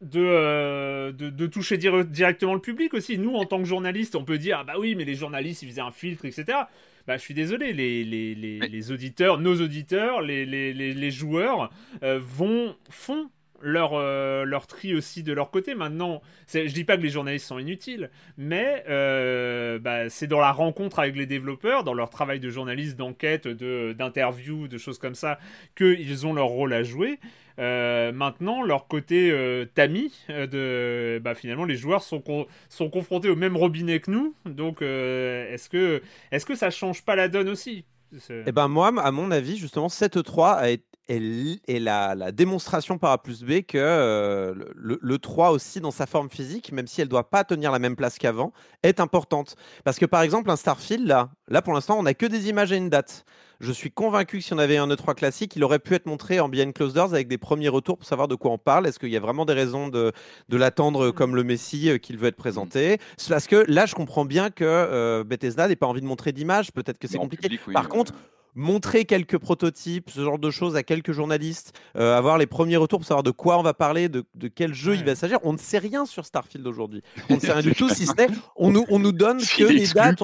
de, 0.00 0.20
euh, 0.20 1.12
de, 1.12 1.28
de 1.30 1.46
toucher 1.46 1.76
dire- 1.76 2.04
directement 2.04 2.54
le 2.54 2.60
public 2.60 2.94
aussi? 2.94 3.18
Nous, 3.18 3.34
en 3.34 3.44
tant 3.46 3.58
que 3.58 3.64
journalistes, 3.64 4.14
on 4.16 4.24
peut 4.24 4.38
dire 4.38 4.58
ah 4.60 4.64
bah 4.64 4.74
oui, 4.78 4.94
mais 4.94 5.04
les 5.04 5.14
journalistes 5.14 5.62
ils 5.62 5.68
faisaient 5.68 5.80
un 5.80 5.90
filtre, 5.90 6.24
etc. 6.24 6.58
Bah, 7.06 7.16
je 7.16 7.22
suis 7.22 7.34
désolé, 7.34 7.72
les, 7.72 8.04
les, 8.04 8.34
les, 8.34 8.58
Mais- 8.60 8.68
les 8.68 8.92
auditeurs, 8.92 9.38
nos 9.40 9.60
auditeurs, 9.60 10.20
les, 10.20 10.44
les, 10.46 10.72
les, 10.74 10.92
les 10.94 11.10
joueurs 11.10 11.70
euh, 12.02 12.18
vont, 12.22 12.76
font 12.90 13.30
leur, 13.60 13.92
euh, 13.94 14.44
leur 14.44 14.66
tri 14.66 14.94
aussi 14.94 15.22
de 15.22 15.32
leur 15.32 15.50
côté. 15.50 15.74
Maintenant, 15.74 16.20
je 16.52 16.72
dis 16.72 16.84
pas 16.84 16.96
que 16.96 17.02
les 17.02 17.10
journalistes 17.10 17.46
sont 17.46 17.58
inutiles, 17.58 18.10
mais 18.36 18.84
euh, 18.88 19.78
bah, 19.78 20.08
c'est 20.08 20.26
dans 20.26 20.40
la 20.40 20.52
rencontre 20.52 20.98
avec 20.98 21.16
les 21.16 21.26
développeurs, 21.26 21.84
dans 21.84 21.94
leur 21.94 22.10
travail 22.10 22.40
de 22.40 22.50
journaliste, 22.50 22.96
d'enquête, 22.96 23.48
de- 23.48 23.94
d'interview, 23.98 24.68
de, 24.68 24.78
choses 24.78 24.98
comme 24.98 25.14
ça, 25.14 25.38
qu'ils 25.76 26.26
ont 26.26 26.32
leur 26.32 26.46
rôle 26.48 26.72
à 26.72 26.82
jouer. 26.82 27.18
Euh, 27.58 28.12
maintenant, 28.12 28.62
leur 28.62 28.86
côté 28.86 29.32
tamis, 29.74 30.12
de, 30.28 31.20
bah, 31.22 31.34
finalement, 31.34 31.64
les 31.64 31.76
joueurs 31.76 32.02
sont, 32.02 32.22
sont 32.68 32.88
confrontés 32.90 33.28
au 33.28 33.36
même 33.36 33.56
robinet 33.56 34.00
que 34.00 34.10
nous. 34.10 34.34
Donc, 34.46 34.80
est-ce 34.82 35.68
que, 35.68 36.00
est 36.30 36.44
que 36.44 36.54
ça 36.54 36.70
change 36.70 37.02
pas 37.04 37.16
la 37.16 37.28
donne 37.28 37.48
aussi? 37.48 37.84
Eh 38.30 38.52
ben 38.52 38.68
moi, 38.68 38.90
à 39.02 39.10
mon 39.10 39.30
avis, 39.30 39.58
justement, 39.58 39.88
cette 39.90 40.16
E3 40.16 40.54
a 40.56 40.70
été- 40.70 40.84
est 41.08 41.78
la, 41.78 42.14
la 42.14 42.32
démonstration 42.32 42.98
par 42.98 43.12
A 43.12 43.22
plus 43.22 43.42
B 43.42 43.62
que 43.62 43.78
euh, 43.78 44.54
le, 44.76 44.98
le 45.00 45.18
3 45.18 45.50
aussi 45.50 45.80
dans 45.80 45.90
sa 45.90 46.06
forme 46.06 46.30
physique, 46.30 46.72
même 46.72 46.86
si 46.86 47.00
elle 47.00 47.08
doit 47.08 47.30
pas 47.30 47.44
tenir 47.44 47.72
la 47.72 47.78
même 47.78 47.96
place 47.96 48.18
qu'avant, 48.18 48.52
est 48.82 49.00
importante. 49.00 49.56
Parce 49.84 49.98
que 49.98 50.06
par 50.06 50.22
exemple, 50.22 50.50
un 50.50 50.56
Starfield, 50.56 51.06
là, 51.06 51.30
là 51.48 51.62
pour 51.62 51.72
l'instant, 51.72 51.98
on 51.98 52.02
n'a 52.02 52.14
que 52.14 52.26
des 52.26 52.48
images 52.48 52.72
à 52.72 52.76
une 52.76 52.90
date. 52.90 53.24
Je 53.60 53.72
suis 53.72 53.90
convaincu 53.90 54.38
que 54.38 54.44
si 54.44 54.52
on 54.52 54.58
avait 54.58 54.76
un 54.76 54.86
E3 54.86 55.16
classique, 55.16 55.56
il 55.56 55.64
aurait 55.64 55.80
pu 55.80 55.94
être 55.94 56.06
montré 56.06 56.38
en 56.38 56.48
behind 56.48 56.72
closed 56.72 56.94
doors 56.94 57.12
avec 57.12 57.26
des 57.26 57.38
premiers 57.38 57.68
retours 57.68 57.98
pour 57.98 58.06
savoir 58.06 58.28
de 58.28 58.36
quoi 58.36 58.52
on 58.52 58.58
parle. 58.58 58.86
Est-ce 58.86 59.00
qu'il 59.00 59.08
y 59.08 59.16
a 59.16 59.20
vraiment 59.20 59.44
des 59.44 59.52
raisons 59.52 59.88
de, 59.88 60.12
de 60.48 60.56
l'attendre 60.56 61.10
comme 61.10 61.34
le 61.34 61.42
Messi 61.42 61.90
euh, 61.90 61.98
qu'il 61.98 62.18
veut 62.18 62.28
être 62.28 62.36
présenté? 62.36 62.98
C'est 63.16 63.30
parce 63.30 63.48
que 63.48 63.64
là, 63.66 63.86
je 63.86 63.96
comprends 63.96 64.24
bien 64.24 64.50
que 64.50 64.64
euh, 64.64 65.24
Bethesda 65.24 65.66
n'ait 65.66 65.74
pas 65.74 65.88
envie 65.88 66.00
de 66.00 66.06
montrer 66.06 66.30
d'images. 66.30 66.70
Peut-être 66.70 66.98
que 66.98 67.08
c'est 67.08 67.18
compliqué. 67.18 67.48
public, 67.48 67.60
oui, 67.66 67.74
Par 67.74 67.86
euh, 67.86 67.88
contre, 67.88 68.12
montrer 68.54 69.04
quelques 69.04 69.38
prototypes, 69.38 70.10
ce 70.10 70.20
genre 70.20 70.38
de 70.38 70.50
choses 70.50 70.76
à 70.76 70.82
quelques 70.82 71.12
journalistes, 71.12 71.78
euh, 71.96 72.16
avoir 72.16 72.38
les 72.38 72.46
premiers 72.46 72.76
retours 72.76 72.98
pour 73.00 73.06
savoir 73.06 73.22
de 73.22 73.30
quoi 73.30 73.58
on 73.58 73.62
va 73.62 73.74
parler, 73.74 74.08
de, 74.08 74.24
de 74.34 74.48
quel 74.48 74.74
jeu 74.74 74.94
il 74.94 75.04
va 75.04 75.14
s'agir. 75.14 75.38
On 75.42 75.52
ne 75.52 75.58
sait 75.58 75.78
rien 75.78 76.06
sur 76.06 76.26
Starfield 76.26 76.66
aujourd'hui. 76.66 77.02
On 77.30 77.34
ne 77.36 77.40
sait 77.40 77.52
rien 77.52 77.62
du 77.62 77.74
tout, 77.76 77.88
si 77.88 78.06
ce 78.06 78.14
n'est 78.16 78.28
on 78.56 78.70
nous, 78.70 78.84
on 78.88 78.98
nous 78.98 79.12
donne 79.12 79.38
que 79.40 79.64
les 79.64 79.86
dates, 79.86 80.22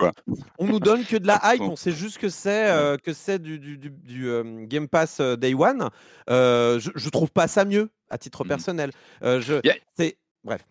on, 0.58 0.66
nous 0.66 0.80
donne 0.80 1.04
que 1.04 1.16
de 1.16 1.26
la 1.26 1.40
hype. 1.54 1.62
On 1.62 1.76
sait 1.76 1.92
juste 1.92 2.18
que 2.18 2.28
c'est 2.28 2.70
euh, 2.70 2.96
que 2.96 3.12
c'est 3.12 3.38
du, 3.40 3.58
du, 3.58 3.78
du, 3.78 3.90
du 3.90 4.28
euh, 4.28 4.64
Game 4.66 4.88
Pass 4.88 5.20
Day 5.20 5.54
One. 5.54 5.90
je, 6.28 6.90
je 6.94 7.08
trouve 7.10 7.30
pas 7.30 7.48
ça 7.48 7.64
mieux 7.64 7.90
à 8.10 8.18
titre 8.18 8.44
Mhm. 8.44 8.48
personnel. 8.48 8.90
je, 9.22 9.60
c'est 9.96 10.16
bref. 10.42 10.62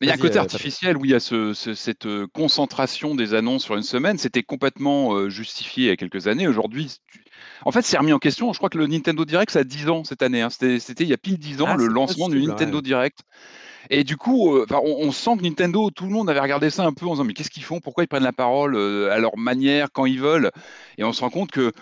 Mais 0.00 0.06
il 0.06 0.08
y 0.08 0.12
a 0.12 0.14
un 0.14 0.18
côté 0.18 0.38
euh, 0.38 0.40
artificiel, 0.40 0.96
oui, 0.96 1.08
il 1.08 1.12
y 1.12 1.14
a 1.14 1.20
ce, 1.20 1.52
ce- 1.52 1.74
cette 1.74 2.06
euh, 2.06 2.26
concentration 2.32 3.14
des 3.14 3.34
annonces 3.34 3.64
sur 3.64 3.76
une 3.76 3.82
semaine. 3.82 4.16
C'était 4.16 4.42
complètement 4.42 5.12
euh, 5.14 5.28
justifié 5.28 5.84
il 5.84 5.88
y 5.88 5.90
a 5.90 5.96
quelques 5.96 6.26
années. 6.26 6.48
Aujourd'hui, 6.48 6.90
tu- 7.06 7.22
en 7.66 7.70
fait, 7.70 7.82
c'est 7.82 7.98
remis 7.98 8.14
en 8.14 8.18
question. 8.18 8.50
Je 8.54 8.58
crois 8.58 8.70
que 8.70 8.78
le 8.78 8.86
Nintendo 8.86 9.26
Direct, 9.26 9.50
ça 9.52 9.58
a 9.58 9.64
10 9.64 9.90
ans 9.90 10.02
cette 10.04 10.22
année. 10.22 10.40
hein. 10.40 10.48
C'était 10.48 11.04
il 11.04 11.08
y 11.08 11.12
a 11.12 11.18
pile 11.18 11.36
10 11.38 11.60
ans 11.60 11.66
Ah, 11.68 11.76
le 11.76 11.86
lancement 11.86 12.30
du 12.30 12.40
Nintendo 12.40 12.78
ouais. 12.78 12.82
Direct. 12.82 13.18
Et 13.90 14.04
du 14.04 14.16
coup, 14.16 14.56
euh, 14.56 14.66
on, 14.70 15.08
on 15.08 15.12
sent 15.12 15.36
que 15.38 15.42
Nintendo, 15.42 15.90
tout 15.90 16.06
le 16.06 16.12
monde 16.12 16.30
avait 16.30 16.40
regardé 16.40 16.70
ça 16.70 16.84
un 16.84 16.92
peu 16.94 17.06
en 17.06 17.12
disant 17.12 17.24
mais 17.24 17.34
qu'est-ce 17.34 17.50
qu'ils 17.50 17.64
font? 17.64 17.80
Pourquoi 17.80 18.04
ils 18.04 18.08
prennent 18.08 18.22
la 18.22 18.32
parole 18.32 18.76
à 19.10 19.18
leur 19.18 19.36
manière, 19.38 19.88
quand 19.92 20.06
ils 20.06 20.20
veulent? 20.20 20.50
Et 20.98 21.04
on 21.04 21.12
se 21.12 21.20
rend 21.20 21.30
compte 21.30 21.50
que 21.50 21.72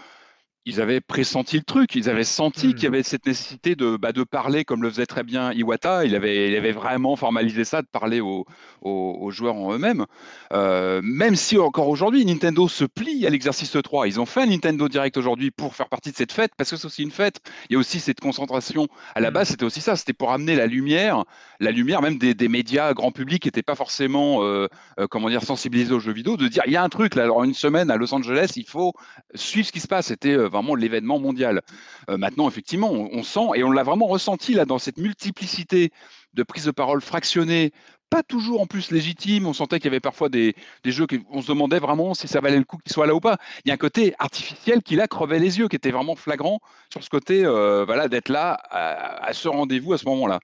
ils 0.68 0.80
avaient 0.80 1.00
pressenti 1.00 1.56
le 1.56 1.62
truc, 1.62 1.94
ils 1.94 2.08
avaient 2.10 2.24
senti 2.24 2.68
Mhm. 2.68 2.74
qu'il 2.74 2.84
y 2.84 2.86
avait 2.86 3.02
cette 3.02 3.26
nécessité 3.26 3.74
de, 3.74 3.96
bah, 3.96 4.12
de 4.12 4.22
parler 4.22 4.64
comme 4.64 4.82
le 4.82 4.90
faisait 4.90 5.06
très 5.06 5.22
bien 5.22 5.52
Iwata. 5.52 6.04
Il 6.04 6.14
avait, 6.14 6.50
il 6.50 6.56
avait 6.56 6.72
vraiment 6.72 7.16
formalisé 7.16 7.64
ça, 7.64 7.80
de 7.82 7.86
parler 7.86 8.20
aux, 8.20 8.44
aux- 8.82 9.16
aux 9.20 9.30
joueurs 9.30 9.54
en 9.56 9.72
eux-mêmes. 9.72 10.04
Euh, 10.52 11.00
même 11.02 11.36
si 11.36 11.58
encore 11.58 11.88
aujourd'hui, 11.88 12.24
Nintendo 12.24 12.68
se 12.68 12.84
plie 12.84 13.26
à 13.26 13.30
l'exercice 13.30 13.76
3. 13.82 14.06
Ils 14.06 14.20
ont 14.20 14.26
fait 14.26 14.42
un 14.42 14.46
Nintendo 14.46 14.88
Direct 14.88 15.16
aujourd'hui 15.16 15.50
pour 15.50 15.74
faire 15.74 15.88
partie 15.88 16.10
de 16.12 16.16
cette 16.16 16.32
fête, 16.32 16.52
parce 16.56 16.70
que 16.70 16.76
c'est 16.76 16.86
aussi 16.86 17.02
une 17.02 17.10
fête. 17.10 17.40
Il 17.68 17.74
y 17.74 17.76
a 17.76 17.78
aussi 17.78 17.98
cette 18.00 18.20
concentration. 18.20 18.88
À 19.14 19.20
la 19.20 19.28
Mhm. 19.30 19.34
base, 19.34 19.48
c'était 19.48 19.64
aussi 19.64 19.80
ça, 19.80 19.96
c'était 19.96 20.12
pour 20.12 20.32
amener 20.32 20.54
la 20.54 20.66
lumière, 20.66 21.24
la 21.60 21.70
lumière 21.70 22.02
même 22.02 22.18
des, 22.18 22.34
des 22.34 22.48
médias 22.48 22.92
grand 22.94 23.10
public 23.10 23.42
qui 23.42 23.48
n'étaient 23.48 23.62
pas 23.62 23.74
forcément, 23.74 24.42
euh, 24.44 24.68
euh, 25.00 25.06
comment 25.08 25.28
dire, 25.30 25.42
sensibilisés 25.42 25.92
aux 25.94 26.00
jeux 26.00 26.12
vidéo, 26.12 26.36
de 26.36 26.46
dire 26.48 26.62
il 26.66 26.72
y 26.72 26.76
a 26.76 26.82
un 26.82 26.88
truc 26.88 27.14
là, 27.14 27.22
alors 27.24 27.42
une 27.44 27.54
semaine 27.54 27.90
à 27.90 27.96
Los 27.96 28.12
Angeles, 28.14 28.52
il 28.56 28.66
faut 28.68 28.92
suivre 29.34 29.66
ce 29.66 29.72
qui 29.72 29.80
se 29.80 29.88
passe. 29.88 30.06
C'était 30.08 30.32
euh, 30.36 30.48
vraiment 30.58 30.74
l'événement 30.74 31.18
mondial. 31.18 31.62
Euh, 32.10 32.16
maintenant, 32.16 32.48
effectivement, 32.48 32.90
on, 32.90 33.08
on 33.12 33.22
sent 33.22 33.48
et 33.54 33.64
on 33.64 33.70
l'a 33.70 33.82
vraiment 33.82 34.06
ressenti 34.06 34.54
là 34.54 34.64
dans 34.64 34.78
cette 34.78 34.98
multiplicité 34.98 35.90
de 36.34 36.42
prises 36.42 36.66
de 36.66 36.70
parole 36.70 37.00
fractionnées, 37.00 37.72
pas 38.10 38.22
toujours 38.22 38.60
en 38.60 38.66
plus 38.66 38.90
légitimes. 38.90 39.46
On 39.46 39.52
sentait 39.52 39.78
qu'il 39.78 39.86
y 39.86 39.88
avait 39.88 40.00
parfois 40.00 40.28
des, 40.28 40.54
des 40.84 40.92
jeux 40.92 41.06
qu'on 41.06 41.42
se 41.42 41.48
demandait 41.48 41.78
vraiment 41.78 42.14
si 42.14 42.28
ça 42.28 42.40
valait 42.40 42.56
le 42.58 42.64
coup 42.64 42.78
qu'ils 42.78 42.92
soient 42.92 43.06
là 43.06 43.14
ou 43.14 43.20
pas. 43.20 43.36
Il 43.64 43.68
y 43.68 43.70
a 43.70 43.74
un 43.74 43.78
côté 43.78 44.14
artificiel 44.18 44.82
qui 44.82 44.96
là 44.96 45.06
crevait 45.06 45.38
les 45.38 45.58
yeux, 45.58 45.68
qui 45.68 45.76
était 45.76 45.90
vraiment 45.90 46.16
flagrant 46.16 46.60
sur 46.90 47.04
ce 47.04 47.10
côté, 47.10 47.44
euh, 47.44 47.84
voilà, 47.84 48.08
d'être 48.08 48.28
là 48.30 48.52
à, 48.70 49.24
à 49.26 49.32
ce 49.32 49.48
rendez-vous 49.48 49.92
à 49.92 49.98
ce 49.98 50.06
moment-là. 50.06 50.40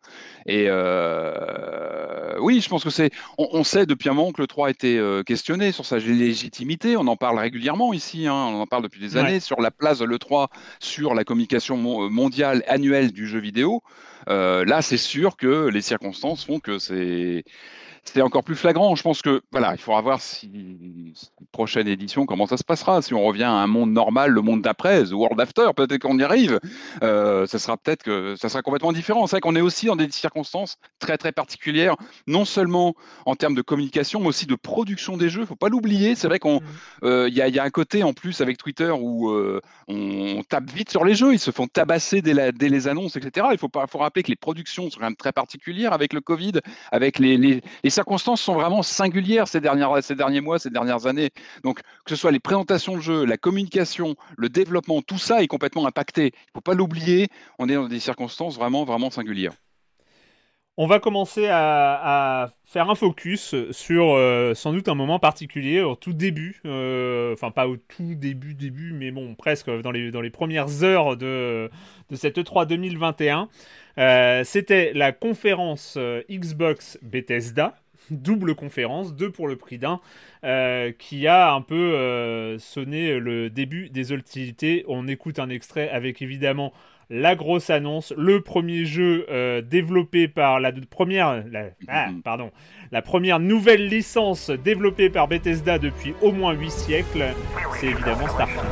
Et 0.47 0.67
euh, 0.69 2.37
oui, 2.41 2.61
je 2.61 2.69
pense 2.69 2.85
que 2.85 2.91
c'est. 2.91 3.11
On, 3.39 3.49
on 3.53 3.65
sait 3.65 3.87
depuis 3.87 4.09
un 4.09 4.15
moment 4.15 4.33
que 4.33 4.41
le 4.41 4.47
3 4.47 4.69
a 4.69 4.71
été 4.71 4.99
euh, 4.99 5.23
questionné 5.23 5.73
sur 5.73 5.87
sa 5.87 5.99
légitimité. 5.99 6.97
On 6.97 7.07
en 7.07 7.17
parle 7.17 7.39
régulièrement 7.39 7.93
ici. 7.93 8.27
hein, 8.27 8.35
on 8.35 8.61
en 8.61 8.67
parle 8.67 8.83
depuis 8.83 9.01
des 9.01 9.15
Ouais. 9.15 9.21
années 9.21 9.41
sur 9.41 9.61
la 9.61 9.71
place 9.71 9.99
de 10.01 10.05
l'E3 10.05 10.49
sur 10.81 11.15
la 11.15 11.25
communication 11.25 11.77
mon- 11.77 12.11
mondiale 12.11 12.63
annuelle 12.67 13.13
du 13.13 13.27
jeu 13.27 13.39
vidéo. 13.39 13.83
Euh, 14.29 14.65
là, 14.65 14.83
c'est 14.83 14.97
sûr 14.97 15.37
que 15.37 15.69
les 15.69 15.83
circonstances 15.83 16.45
font 16.45 16.61
que 16.61 16.79
c'est 16.79 17.45
c'est 18.05 18.21
encore 18.23 18.45
plus 18.45 18.57
flagrant. 18.57 18.95
Je 18.95 19.03
pense 19.03 19.23
que 19.23 19.43
voilà, 19.53 19.73
il 19.75 19.79
faudra 19.81 20.01
voir 20.01 20.21
si 20.21 21.13
prochaine 21.53 21.89
édition 21.89 22.27
comment 22.27 22.47
ça 22.47 22.57
se 22.57 22.65
passera. 22.65 23.01
Si 23.03 23.15
on 23.15 23.23
revient 23.25 23.45
à 23.45 23.51
un 23.53 23.67
monde 23.67 23.93
normal, 23.93 24.31
le 24.31 24.41
monde 24.43 24.63
d'après, 24.63 25.05
The 25.05 25.13
World 25.13 25.41
After, 25.41 25.67
peut-être 25.77 26.03
qu'on 26.03 26.19
y 26.19 26.23
arrive. 26.23 26.61
Euh, 27.03 27.47
ça 27.47 27.59
sera 27.59 27.77
peut-être 27.77 28.03
que 28.03 28.35
ça 28.37 28.49
sera 28.49 28.63
complètement 28.63 28.93
différent. 28.93 29.27
C'est 29.27 29.37
vrai 29.37 29.41
qu'on 29.41 29.57
est 29.57 29.61
aussi 29.61 29.87
dans 29.87 29.97
des 29.97 30.11
circonstances 30.11 30.77
très 30.99 31.17
très 31.19 31.33
particulières, 31.33 31.97
non 32.27 32.45
seulement 32.45 32.95
en 33.27 33.37
termes 33.37 33.55
de 33.55 33.63
communication, 33.63 34.21
mais 34.21 34.27
aussi 34.29 34.47
de 34.47 34.55
production 34.55 35.17
des 35.17 35.29
jeux. 35.29 35.47
Faut 35.47 35.57
pas 35.57 35.69
l'oublier. 35.69 36.15
C'est 36.15 36.29
vrai 36.29 36.39
qu'on 36.39 36.61
euh, 37.05 37.29
il 37.29 37.35
y, 37.35 37.43
a- 37.43 37.49
il 37.49 37.55
y 37.55 37.59
a 37.59 37.65
un 37.65 37.71
côté 37.71 38.03
en 38.03 38.13
plus 38.13 38.41
avec 38.41 38.59
Twitter 38.59 38.91
où 38.91 39.31
euh, 39.31 39.61
on, 39.89 40.43
tape 40.49 40.71
vite 40.71 40.91
sur 40.91 41.05
les 41.05 41.15
jeux, 41.15 41.33
ils 41.33 41.39
se 41.39 41.51
font 41.51 41.67
tabasser 41.67 42.21
dès, 42.23 42.35
la- 42.35 42.53
dès 42.53 42.69
les 42.69 42.89
annonces, 42.89 43.17
etc. 43.17 43.47
Il 43.53 43.59
faut, 43.59 43.69
pas, 43.69 43.87
faut 43.87 43.99
rappeler 43.99 44.23
que 44.23 44.31
les 44.31 44.37
productions 44.37 44.91
sont 44.91 44.99
quand 44.99 45.07
même 45.07 45.17
très 45.17 45.33
particulières 45.33 45.93
avec 45.93 46.13
le 46.13 46.21
Covid, 46.21 46.53
avec 46.93 47.19
les, 47.19 47.37
les- 47.37 47.63
les 47.83 47.91
circonstances 47.95 48.43
sont 48.43 48.55
vraiment 48.55 48.83
singulières 48.83 49.49
ces, 49.49 49.61
dernières, 49.61 50.03
ces 50.03 50.15
derniers 50.15 50.41
mois, 50.41 50.59
ces 50.59 50.71
dernières 50.71 51.07
années. 51.07 51.31
Donc 51.63 51.81
que 51.81 52.11
ce 52.11 52.17
soit 52.17 52.33
les 52.33 52.41
présentations 52.41 52.97
de 52.97 53.01
jeux, 53.01 53.25
la 53.25 53.37
communication, 53.37 54.17
le 54.37 54.49
développement, 54.49 55.03
tout 55.03 55.19
ça 55.19 55.43
est 55.43 55.47
complètement 55.47 55.87
impacté. 55.87 56.33
Il 56.35 56.51
faut 56.55 56.61
pas 56.61 56.75
l'oublier, 56.75 57.29
on 57.59 57.69
est 57.69 57.75
dans 57.75 57.89
des 57.89 58.01
circonstances 58.01 58.57
vraiment, 58.57 58.85
vraiment 58.85 59.11
singulières. 59.11 59.55
On 60.77 60.89
va 60.89 60.99
commencer 60.99 61.47
à, 61.49 62.51
faire 62.65 62.91
un 62.91 62.97
focus 62.97 63.55
sur 63.71 64.15
euh, 64.15 64.55
sans 64.55 64.73
doute 64.73 64.89
un 64.89 64.97
moment 64.97 65.21
particulier, 65.21 65.83
au 65.83 65.95
tout 65.95 66.13
début, 66.13 66.61
euh, 66.67 67.33
enfin 67.33 67.53
pas 67.53 67.69
au 67.69 67.77
tout 67.77 68.17
début, 68.17 68.55
début, 68.55 68.93
mais 68.93 69.13
bon, 69.13 69.37
presque 69.37 69.71
dans 69.71 69.93
les, 69.93 70.11
dans 70.11 70.21
les 70.21 70.31
premières 70.31 70.83
heures 70.83 71.17
de, 71.17 71.71
de 72.11 72.17
cette 72.17 72.39
E 72.39 72.43
E3 72.43 72.67
2021. 72.67 73.49
Euh, 73.99 74.43
C'était 74.43 74.93
la 74.95 75.13
conférence 75.13 75.97
Xbox 76.29 76.99
Bethesda, 77.03 77.77
double 78.11 78.55
conférence, 78.55 79.15
deux 79.15 79.31
pour 79.31 79.49
le 79.49 79.57
prix 79.57 79.79
d'un, 79.79 80.01
euh, 80.45 80.93
qui 80.99 81.27
a 81.27 81.53
un 81.53 81.61
peu 81.61 81.75
euh, 81.75 82.59
sonné 82.59 83.19
le 83.19 83.51
début 83.51 83.89
des 83.89 84.13
hostilités. 84.13 84.85
On 84.89 85.09
écoute 85.09 85.39
un 85.39 85.49
extrait 85.49 85.89
avec 85.89 86.23
évidemment 86.23 86.73
la 87.11 87.35
grosse 87.35 87.71
annonce, 87.71 88.13
le 88.17 88.41
premier 88.41 88.85
jeu 88.85 89.27
euh, 89.31 89.61
développé 89.61 90.27
par 90.27 90.59
la 90.59 90.73
première, 90.73 91.45
la, 91.51 91.67
ah, 91.89 92.09
pardon, 92.25 92.51
la 92.93 93.03
première 93.03 93.41
nouvelle 93.41 93.89
licence 93.89 94.51
développée 94.51 95.11
par 95.11 95.29
Bethesda 95.29 95.79
depuis 95.79 96.15
au 96.23 96.33
moins 96.33 96.55
8 96.55 96.71
siècles, 96.71 97.27
c'est 97.79 97.89
évidemment 97.89 98.27
Starfield. 98.29 98.65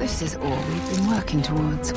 This 0.00 0.22
is 0.22 0.36
all 0.36 0.58
we've 0.68 0.96
been 0.96 1.08
working 1.10 1.42
towards. 1.42 1.92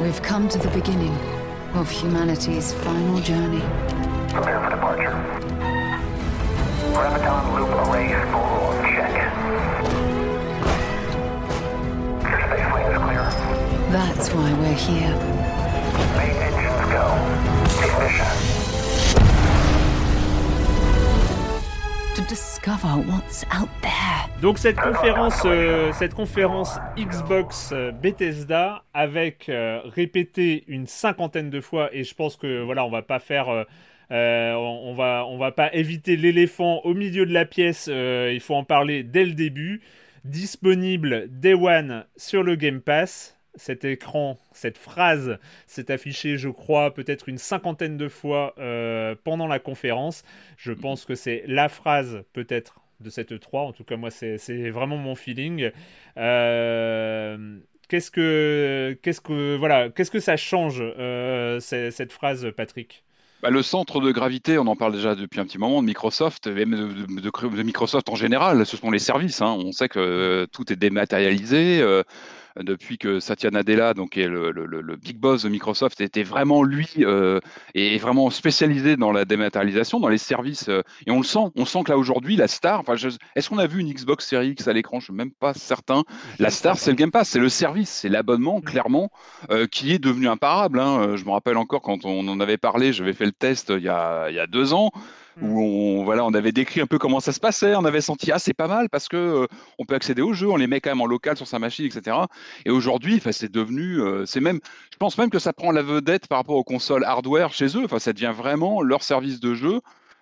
We've 0.00 0.22
come 0.22 0.48
to 0.48 0.58
the 0.58 0.68
beginning 0.68 1.12
of 1.74 1.90
humanity's 1.90 2.72
final 2.72 3.20
journey. 3.20 3.60
Prepare 4.32 4.60
for 4.60 4.70
departure. 4.70 5.14
Graviton 6.92 7.54
loop 7.54 7.70
array 7.88 8.08
full 8.32 8.72
check. 8.94 9.14
Your 12.22 12.40
space 12.46 12.68
lane 12.74 12.90
is 12.92 12.98
clear. 12.98 13.24
That's 13.90 14.32
why 14.32 14.52
we're 14.54 14.74
here. 14.74 15.14
Main 16.16 16.36
engines 16.36 16.84
go. 16.92 17.04
Ignition. 17.84 18.57
To 22.18 22.24
discover 22.24 22.96
what's 23.06 23.44
out 23.54 23.68
there. 23.80 24.40
Donc 24.42 24.58
cette 24.58 24.74
conférence, 24.74 25.42
euh, 25.44 25.92
cette 25.92 26.14
conférence 26.14 26.76
Xbox 26.96 27.70
euh, 27.72 27.92
Bethesda 27.92 28.82
avec 28.92 29.48
euh, 29.48 29.80
répété 29.84 30.64
une 30.66 30.88
cinquantaine 30.88 31.48
de 31.48 31.60
fois 31.60 31.90
et 31.94 32.02
je 32.02 32.16
pense 32.16 32.36
que 32.36 32.60
voilà 32.64 32.84
on 32.84 32.90
va 32.90 33.02
pas 33.02 33.20
faire, 33.20 33.48
euh, 33.48 33.64
on, 34.10 34.94
va 34.94 35.26
on 35.28 35.38
va 35.38 35.52
pas 35.52 35.72
éviter 35.72 36.16
l'éléphant 36.16 36.80
au 36.82 36.92
milieu 36.92 37.24
de 37.24 37.32
la 37.32 37.44
pièce. 37.44 37.86
il 37.86 38.40
faut 38.40 38.56
en 38.56 38.64
parler 38.64 39.04
dès 39.04 39.24
le 39.24 39.34
début. 39.34 39.80
Disponible 40.24 41.28
Day 41.30 41.54
One 41.54 42.04
sur 42.16 42.42
le 42.42 42.56
Game 42.56 42.80
Pass. 42.80 43.37
Cet 43.58 43.84
écran, 43.84 44.38
cette 44.52 44.78
phrase 44.78 45.38
s'est 45.66 45.90
affichée, 45.90 46.38
je 46.38 46.48
crois, 46.48 46.94
peut-être 46.94 47.28
une 47.28 47.38
cinquantaine 47.38 47.96
de 47.98 48.08
fois 48.08 48.54
euh, 48.58 49.14
pendant 49.24 49.46
la 49.46 49.58
conférence. 49.58 50.22
Je 50.56 50.72
pense 50.72 51.04
que 51.04 51.14
c'est 51.14 51.44
la 51.46 51.68
phrase, 51.68 52.22
peut-être, 52.32 52.80
de 53.00 53.10
cette 53.10 53.32
E3. 53.32 53.58
En 53.68 53.72
tout 53.72 53.84
cas, 53.84 53.96
moi, 53.96 54.10
c'est 54.10 54.70
vraiment 54.70 54.96
mon 54.96 55.14
feeling. 55.14 55.70
Euh, 56.16 57.58
Qu'est-ce 57.88 58.10
que, 58.10 58.98
qu'est-ce 59.02 59.22
que, 59.22 59.56
voilà, 59.56 59.88
qu'est-ce 59.88 60.10
que 60.10 60.20
ça 60.20 60.36
change 60.36 60.82
euh, 60.82 61.58
cette 61.58 62.12
phrase, 62.12 62.46
Patrick? 62.54 63.02
Bah, 63.40 63.48
le 63.48 63.62
centre 63.62 64.00
de 64.02 64.10
gravité, 64.12 64.58
on 64.58 64.66
en 64.66 64.76
parle 64.76 64.92
déjà 64.92 65.14
depuis 65.14 65.40
un 65.40 65.46
petit 65.46 65.56
moment 65.56 65.80
de 65.80 65.86
Microsoft, 65.86 66.48
même 66.48 66.72
de, 66.72 67.06
de- 67.06 67.20
de- 67.20 67.56
de 67.56 67.62
Microsoft 67.62 68.10
en 68.10 68.14
général, 68.14 68.66
ce 68.66 68.76
sont 68.76 68.90
les 68.90 68.98
services. 68.98 69.40
hein. 69.40 69.56
On 69.58 69.72
sait 69.72 69.88
que 69.88 69.98
euh, 70.00 70.46
tout 70.52 70.70
est 70.70 70.76
dématérialisé. 70.76 71.80
euh, 71.80 72.02
depuis 72.62 72.98
que 72.98 73.20
Satya 73.20 73.50
Nadella, 73.50 73.94
donc 73.94 74.16
est 74.16 74.26
le, 74.28 74.50
le- 74.50 74.66
le- 74.66 74.80
le 74.80 74.96
big 74.96 75.18
boss 75.18 75.42
de 75.44 75.48
Microsoft, 75.48 76.00
était 76.00 76.22
vraiment 76.22 76.62
lui 76.62 76.88
euh, 76.98 77.40
et 77.74 77.98
vraiment 77.98 78.30
spécialisé 78.30 78.96
dans 78.96 79.12
la 79.12 79.24
dématérialisation, 79.24 80.00
dans 80.00 80.08
les 80.08 80.18
services. 80.18 80.68
euh, 80.68 80.82
et 81.06 81.10
on 81.10 81.18
le 81.18 81.24
sent, 81.24 81.50
on 81.56 81.64
sent 81.64 81.82
que 81.84 81.90
là 81.90 81.98
aujourd'hui, 81.98 82.36
la 82.36 82.48
star. 82.48 82.80
Enfin, 82.80 82.94
est-ce 83.36 83.48
qu'on 83.48 83.58
a 83.58 83.66
vu 83.66 83.80
une 83.80 83.92
Xbox 83.92 84.26
Series 84.26 84.50
X 84.50 84.68
à 84.68 84.72
l'écran? 84.72 85.00
Je 85.00 85.04
suis 85.06 85.14
même 85.14 85.32
pas 85.32 85.54
certain. 85.54 86.04
La 86.38 86.50
star, 86.50 86.78
c'est 86.78 86.90
le 86.90 86.96
Game 86.96 87.10
Pass, 87.10 87.28
c'est 87.28 87.38
le 87.38 87.48
service, 87.48 87.90
c'est 87.90 88.08
l'abonnement, 88.08 88.60
clairement, 88.60 89.10
euh, 89.50 89.66
qui 89.66 89.92
est 89.92 89.98
devenu 89.98 90.28
imparable. 90.28 90.80
hein. 90.80 91.00
Euh, 91.00 91.16
Je 91.16 91.24
me 91.24 91.30
rappelle 91.30 91.56
encore 91.56 91.82
quand 91.82 92.04
on 92.04 92.26
en 92.28 92.40
avait 92.40 92.58
parlé, 92.58 92.92
j'avais 92.92 93.12
fait 93.12 93.26
le 93.26 93.32
test 93.32 93.72
il 93.76 93.82
y 93.82 93.88
a, 93.88 94.28
il 94.30 94.34
y 94.36 94.40
a 94.40 94.46
deux 94.46 94.72
ans. 94.72 94.90
Où 95.40 95.60
on, 95.60 96.04
voilà, 96.04 96.24
on 96.24 96.34
avait 96.34 96.52
décrit 96.52 96.80
un 96.80 96.86
peu 96.86 96.98
comment 96.98 97.20
ça 97.20 97.32
se 97.32 97.40
passait, 97.40 97.74
on 97.74 97.84
avait 97.84 98.00
senti 98.00 98.32
ah 98.32 98.38
c'est 98.38 98.54
pas 98.54 98.68
mal 98.68 98.88
parce 98.88 99.08
que 99.08 99.16
euh, 99.16 99.46
on 99.78 99.84
peut 99.84 99.94
accéder 99.94 100.22
aux 100.22 100.32
jeux, 100.32 100.48
on 100.48 100.56
les 100.56 100.66
met 100.66 100.80
quand 100.80 100.90
même 100.90 101.00
en 101.00 101.06
local 101.06 101.36
sur 101.36 101.46
sa 101.46 101.58
machine, 101.58 101.86
etc. 101.86 102.16
Et 102.64 102.70
aujourd'hui, 102.70 103.20
c'est 103.30 103.50
devenu, 103.50 104.00
euh, 104.00 104.26
c'est 104.26 104.40
même, 104.40 104.60
je 104.92 104.96
pense 104.96 105.18
même 105.18 105.30
que 105.30 105.38
ça 105.38 105.52
prend 105.52 105.70
la 105.70 105.82
vedette 105.82 106.26
par 106.26 106.38
rapport 106.38 106.56
aux 106.56 106.64
consoles 106.64 107.04
hardware 107.04 107.52
chez 107.52 107.76
eux. 107.76 107.84
Enfin, 107.84 107.98
ça 107.98 108.12
devient 108.12 108.32
vraiment 108.36 108.82
leur 108.82 109.02
service 109.02 109.40
de 109.40 109.54
jeu. 109.54 109.80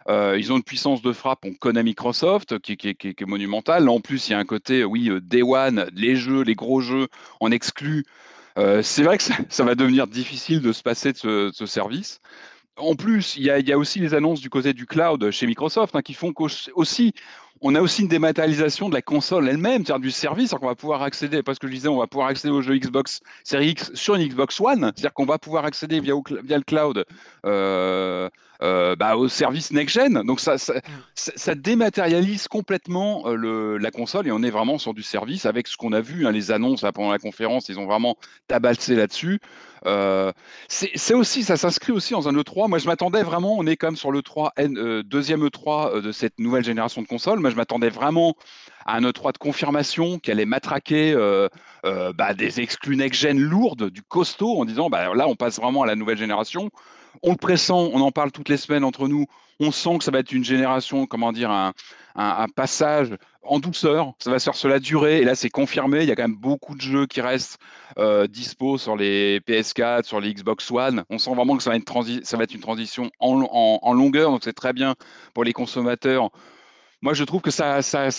Euh, 0.08 0.36
ils 0.38 0.52
ont 0.52 0.56
une 0.56 0.62
puissance 0.62 1.02
de 1.02 1.12
frappe, 1.12 1.40
on 1.44 1.52
connaît 1.54 1.82
Microsoft, 1.82 2.58
qui, 2.60 2.72
est 2.72 3.26
monumentale. 3.26 3.88
En 3.88 4.00
plus, 4.00 4.28
il 4.28 4.32
y 4.32 4.34
a 4.34 4.38
un 4.38 4.44
côté, 4.44 4.84
oui, 4.84 5.10
Day 5.22 5.42
One, 5.42 5.86
les 5.94 6.14
jeux, 6.14 6.42
les 6.42 6.54
gros 6.54 6.80
jeux, 6.80 7.08
en 7.40 7.50
exclu. 7.50 8.04
Euh, 8.58 8.82
c'est 8.82 9.02
vrai 9.02 9.18
que 9.18 9.24
ça, 9.48 9.64
va 9.64 9.74
devenir 9.74 10.06
difficile 10.06 10.60
de 10.60 10.72
se 10.72 10.82
passer 10.82 11.12
de 11.12 11.50
ce 11.52 11.66
service. 11.66 12.20
En 12.78 12.94
plus, 12.94 13.36
il 13.36 13.44
y, 13.44 13.72
a, 13.72 13.78
aussi 13.78 14.00
les 14.00 14.12
annonces 14.12 14.40
du 14.40 14.50
côté 14.50 14.74
du 14.74 14.86
cloud 14.86 15.30
chez 15.30 15.46
Microsoft 15.46 15.96
hein, 15.96 16.02
qui 16.02 16.12
font 16.12 16.32
qu'aussi, 16.34 17.14
on 17.62 17.74
a 17.74 17.80
aussi 17.80 18.02
une 18.02 18.08
dématérialisation 18.08 18.90
de 18.90 18.94
la 18.94 19.00
console 19.00 19.48
elle-même, 19.48 19.84
c'est-à-dire 19.84 20.00
du 20.00 20.10
service, 20.10 20.50
c'est-à-dire 20.50 20.60
qu'on 20.60 20.66
va 20.66 20.74
pouvoir 20.74 21.02
accéder, 21.02 21.42
parce 21.42 21.58
que 21.58 21.68
je 21.68 21.72
disais, 21.72 21.88
on 21.88 21.96
va 21.96 22.06
pouvoir 22.06 22.28
accéder 22.28 22.52
aux 22.52 22.60
jeux 22.60 22.76
Xbox 22.76 23.20
Series 23.44 23.70
X 23.70 23.92
sur 23.94 24.14
une 24.16 24.28
Xbox 24.28 24.60
One, 24.60 24.92
c'est-à-dire 24.94 25.14
qu'on 25.14 25.24
va 25.24 25.38
pouvoir 25.38 25.64
accéder 25.64 26.00
via 26.00 26.14
le 26.14 26.62
cloud 26.62 27.06
euh, 27.46 28.28
euh, 28.62 28.96
bah, 28.96 29.16
au 29.16 29.28
service 29.28 29.70
next-gen. 29.72 30.22
Donc 30.24 30.40
ça, 30.40 30.58
ça, 30.58 30.74
ça- 31.14 31.32
ça 31.36 31.54
dématérialise 31.54 32.48
complètement 32.48 33.26
euh, 33.26 33.34
le, 33.34 33.78
la 33.78 33.90
console 33.90 34.26
et 34.28 34.32
on 34.32 34.42
est 34.42 34.50
vraiment 34.50 34.78
sur 34.78 34.94
du 34.94 35.02
service 35.02 35.46
avec 35.46 35.66
ce 35.68 35.76
qu'on 35.76 35.92
a 35.92 36.00
vu, 36.00 36.26
hein, 36.26 36.32
les 36.32 36.50
annonces 36.50 36.82
là, 36.82 36.92
pendant 36.92 37.10
la 37.10 37.18
conférence, 37.18 37.68
ils 37.68 37.78
ont 37.78 37.86
vraiment 37.86 38.16
tabassé 38.48 38.94
là-dessus. 38.94 39.40
Euh, 39.86 40.32
c'est 40.68 41.14
aussi, 41.14 41.44
ça 41.44 41.56
s'inscrit 41.56 41.92
aussi 41.92 42.12
dans 42.12 42.28
un 42.28 42.32
E3. 42.32 42.66
Moi, 42.68 42.78
je 42.78 42.86
m'attendais 42.86 43.22
vraiment, 43.22 43.56
on 43.58 43.66
est 43.66 43.80
même 43.82 43.96
sur 43.96 44.10
l'E3, 44.10 44.52
N- 44.56 44.76
euh, 44.78 45.02
deuxième 45.04 45.44
E3 45.46 45.94
euh, 45.96 46.00
de 46.00 46.12
cette 46.12 46.38
nouvelle 46.40 46.64
génération 46.64 47.02
de 47.02 47.06
consoles. 47.06 47.38
Moi, 47.40 47.50
je 47.50 47.56
m'attendais 47.56 47.90
vraiment 47.90 48.34
à 48.84 48.96
un 48.96 49.02
E3 49.02 49.32
de 49.32 49.38
confirmation 49.38 50.18
qui 50.18 50.30
allait 50.30 50.44
matraquer 50.46 51.14
bah, 52.14 52.34
des 52.34 52.60
exclus 52.60 52.96
next-gen 52.96 53.38
lourdes, 53.38 53.90
du 53.90 54.02
costaud, 54.02 54.58
en 54.60 54.64
disant 54.64 54.88
bah, 54.90 55.14
là, 55.14 55.28
on 55.28 55.34
passe 55.36 55.56
vraiment 55.60 55.82
à 55.82 55.86
la 55.86 55.94
nouvelle 55.96 56.18
génération. 56.18 56.70
On 57.22 57.30
le 57.32 57.36
pressent, 57.36 57.70
on 57.70 58.00
en 58.00 58.10
parle 58.10 58.32
toutes 58.32 58.48
les 58.48 58.56
semaines 58.56 58.84
entre 58.84 59.08
nous. 59.08 59.26
On 59.60 59.70
sent 59.72 59.98
que 59.98 60.04
ça 60.04 60.10
va 60.10 60.18
être 60.18 60.32
une 60.32 60.44
génération, 60.44 61.06
comment 61.06 61.32
dire, 61.32 61.50
un, 61.50 61.72
passage 62.54 63.14
en 63.42 63.58
douceur. 63.58 64.12
Ça 64.18 64.30
va 64.30 64.38
se 64.38 64.44
faire 64.44 64.54
sur 64.54 64.68
la 64.68 64.78
durée. 64.78 65.18
Et 65.18 65.24
là, 65.24 65.34
c'est 65.34 65.48
confirmé. 65.50 66.02
Il 66.02 66.08
y 66.08 66.12
a 66.12 66.16
quand 66.16 66.24
même 66.28 66.36
beaucoup 66.36 66.74
de 66.74 66.80
jeux 66.80 67.06
qui 67.06 67.20
restent 67.20 67.58
euh, 67.98 68.26
dispo 68.26 68.76
sur 68.78 68.96
les 68.96 69.40
PS4, 69.40 70.04
sur 70.04 70.20
les 70.20 70.32
Xbox 70.34 70.70
One. 70.70 71.04
On 71.10 71.18
sent 71.18 71.34
vraiment 71.34 71.56
que 71.56 71.62
ça 71.62 71.70
va 71.70 71.76
être, 71.76 72.54
une 72.54 72.60
transition 72.60 73.10
en, 73.18 73.40
en- 73.42 73.78
en 73.80 73.92
longueur. 73.94 74.30
Donc, 74.30 74.42
c'est 74.44 74.52
très 74.52 74.72
bien 74.72 74.94
pour 75.32 75.44
les 75.44 75.52
consommateurs. 75.52 76.30
Moi, 77.06 77.14
je 77.14 77.22
trouve 77.22 77.40
que 77.40 77.52
ça, 77.52 77.78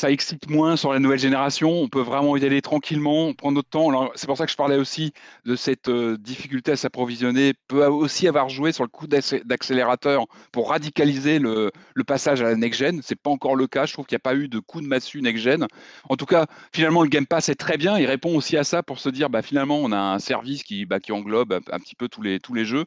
excite 0.10 0.50
moins 0.50 0.78
sur 0.78 0.94
la 0.94 1.00
nouvelle 1.00 1.20
génération. 1.20 1.70
On 1.72 1.90
peut 1.90 2.00
vraiment 2.00 2.38
y 2.38 2.46
aller 2.46 2.62
tranquillement, 2.62 3.34
prendre 3.34 3.56
notre 3.56 3.68
temps. 3.68 4.10
C'est 4.16 4.28
pour 4.28 4.38
ça 4.38 4.46
que 4.46 4.52
je 4.54 4.56
parlais 4.56 4.78
aussi 4.78 5.12
de 5.44 5.58
cette 5.58 5.90
euh, 5.90 6.18
difficulté 6.18 6.72
à 6.72 6.78
s'approvisionner. 6.78 7.54
Peut 7.68 7.86
aussi 7.86 8.30
avoir 8.30 8.48
joué 8.48 8.72
sur 8.72 8.86
le 8.86 8.90
coup 8.90 9.06
d'accé- 9.06 9.44
d'accélérateur 9.44 10.24
pour 10.54 10.70
radicaliser 10.70 11.38
le, 11.38 11.70
passage 12.08 12.42
à 12.42 12.46
la 12.46 12.56
next-gen. 12.56 13.02
C'est 13.04 13.20
pas 13.20 13.30
encore 13.30 13.58
le 13.58 13.68
cas. 13.68 13.86
Je 13.86 13.92
trouve 13.92 14.06
qu'il 14.06 14.16
n'y 14.16 14.22
a 14.22 14.28
pas 14.32 14.36
eu 14.36 14.48
de 14.48 14.60
coup 14.60 14.80
de 14.80 14.88
massue 14.88 15.22
next-gen. 15.22 15.68
En 16.08 16.16
tout 16.16 16.26
cas, 16.26 16.46
finalement, 16.72 17.04
le 17.04 17.10
Game 17.10 17.26
Pass 17.26 17.50
est 17.50 17.56
très 17.56 17.76
bien. 17.76 18.00
Il 18.00 18.06
répond 18.06 18.38
aussi 18.38 18.56
à 18.56 18.64
ça 18.64 18.84
pour 18.84 19.00
se 19.00 19.10
dire, 19.10 19.30
bah, 19.30 19.42
finalement, 19.42 19.80
on 19.80 19.92
a 19.92 20.00
un 20.00 20.20
service 20.20 20.64
qui, 20.64 20.86
bah, 20.86 21.00
englobe 21.10 21.52
un, 21.52 21.80
petit 21.80 21.96
peu 21.96 22.08
tous 22.08 22.22
les 22.22 22.64
jeux. 22.64 22.86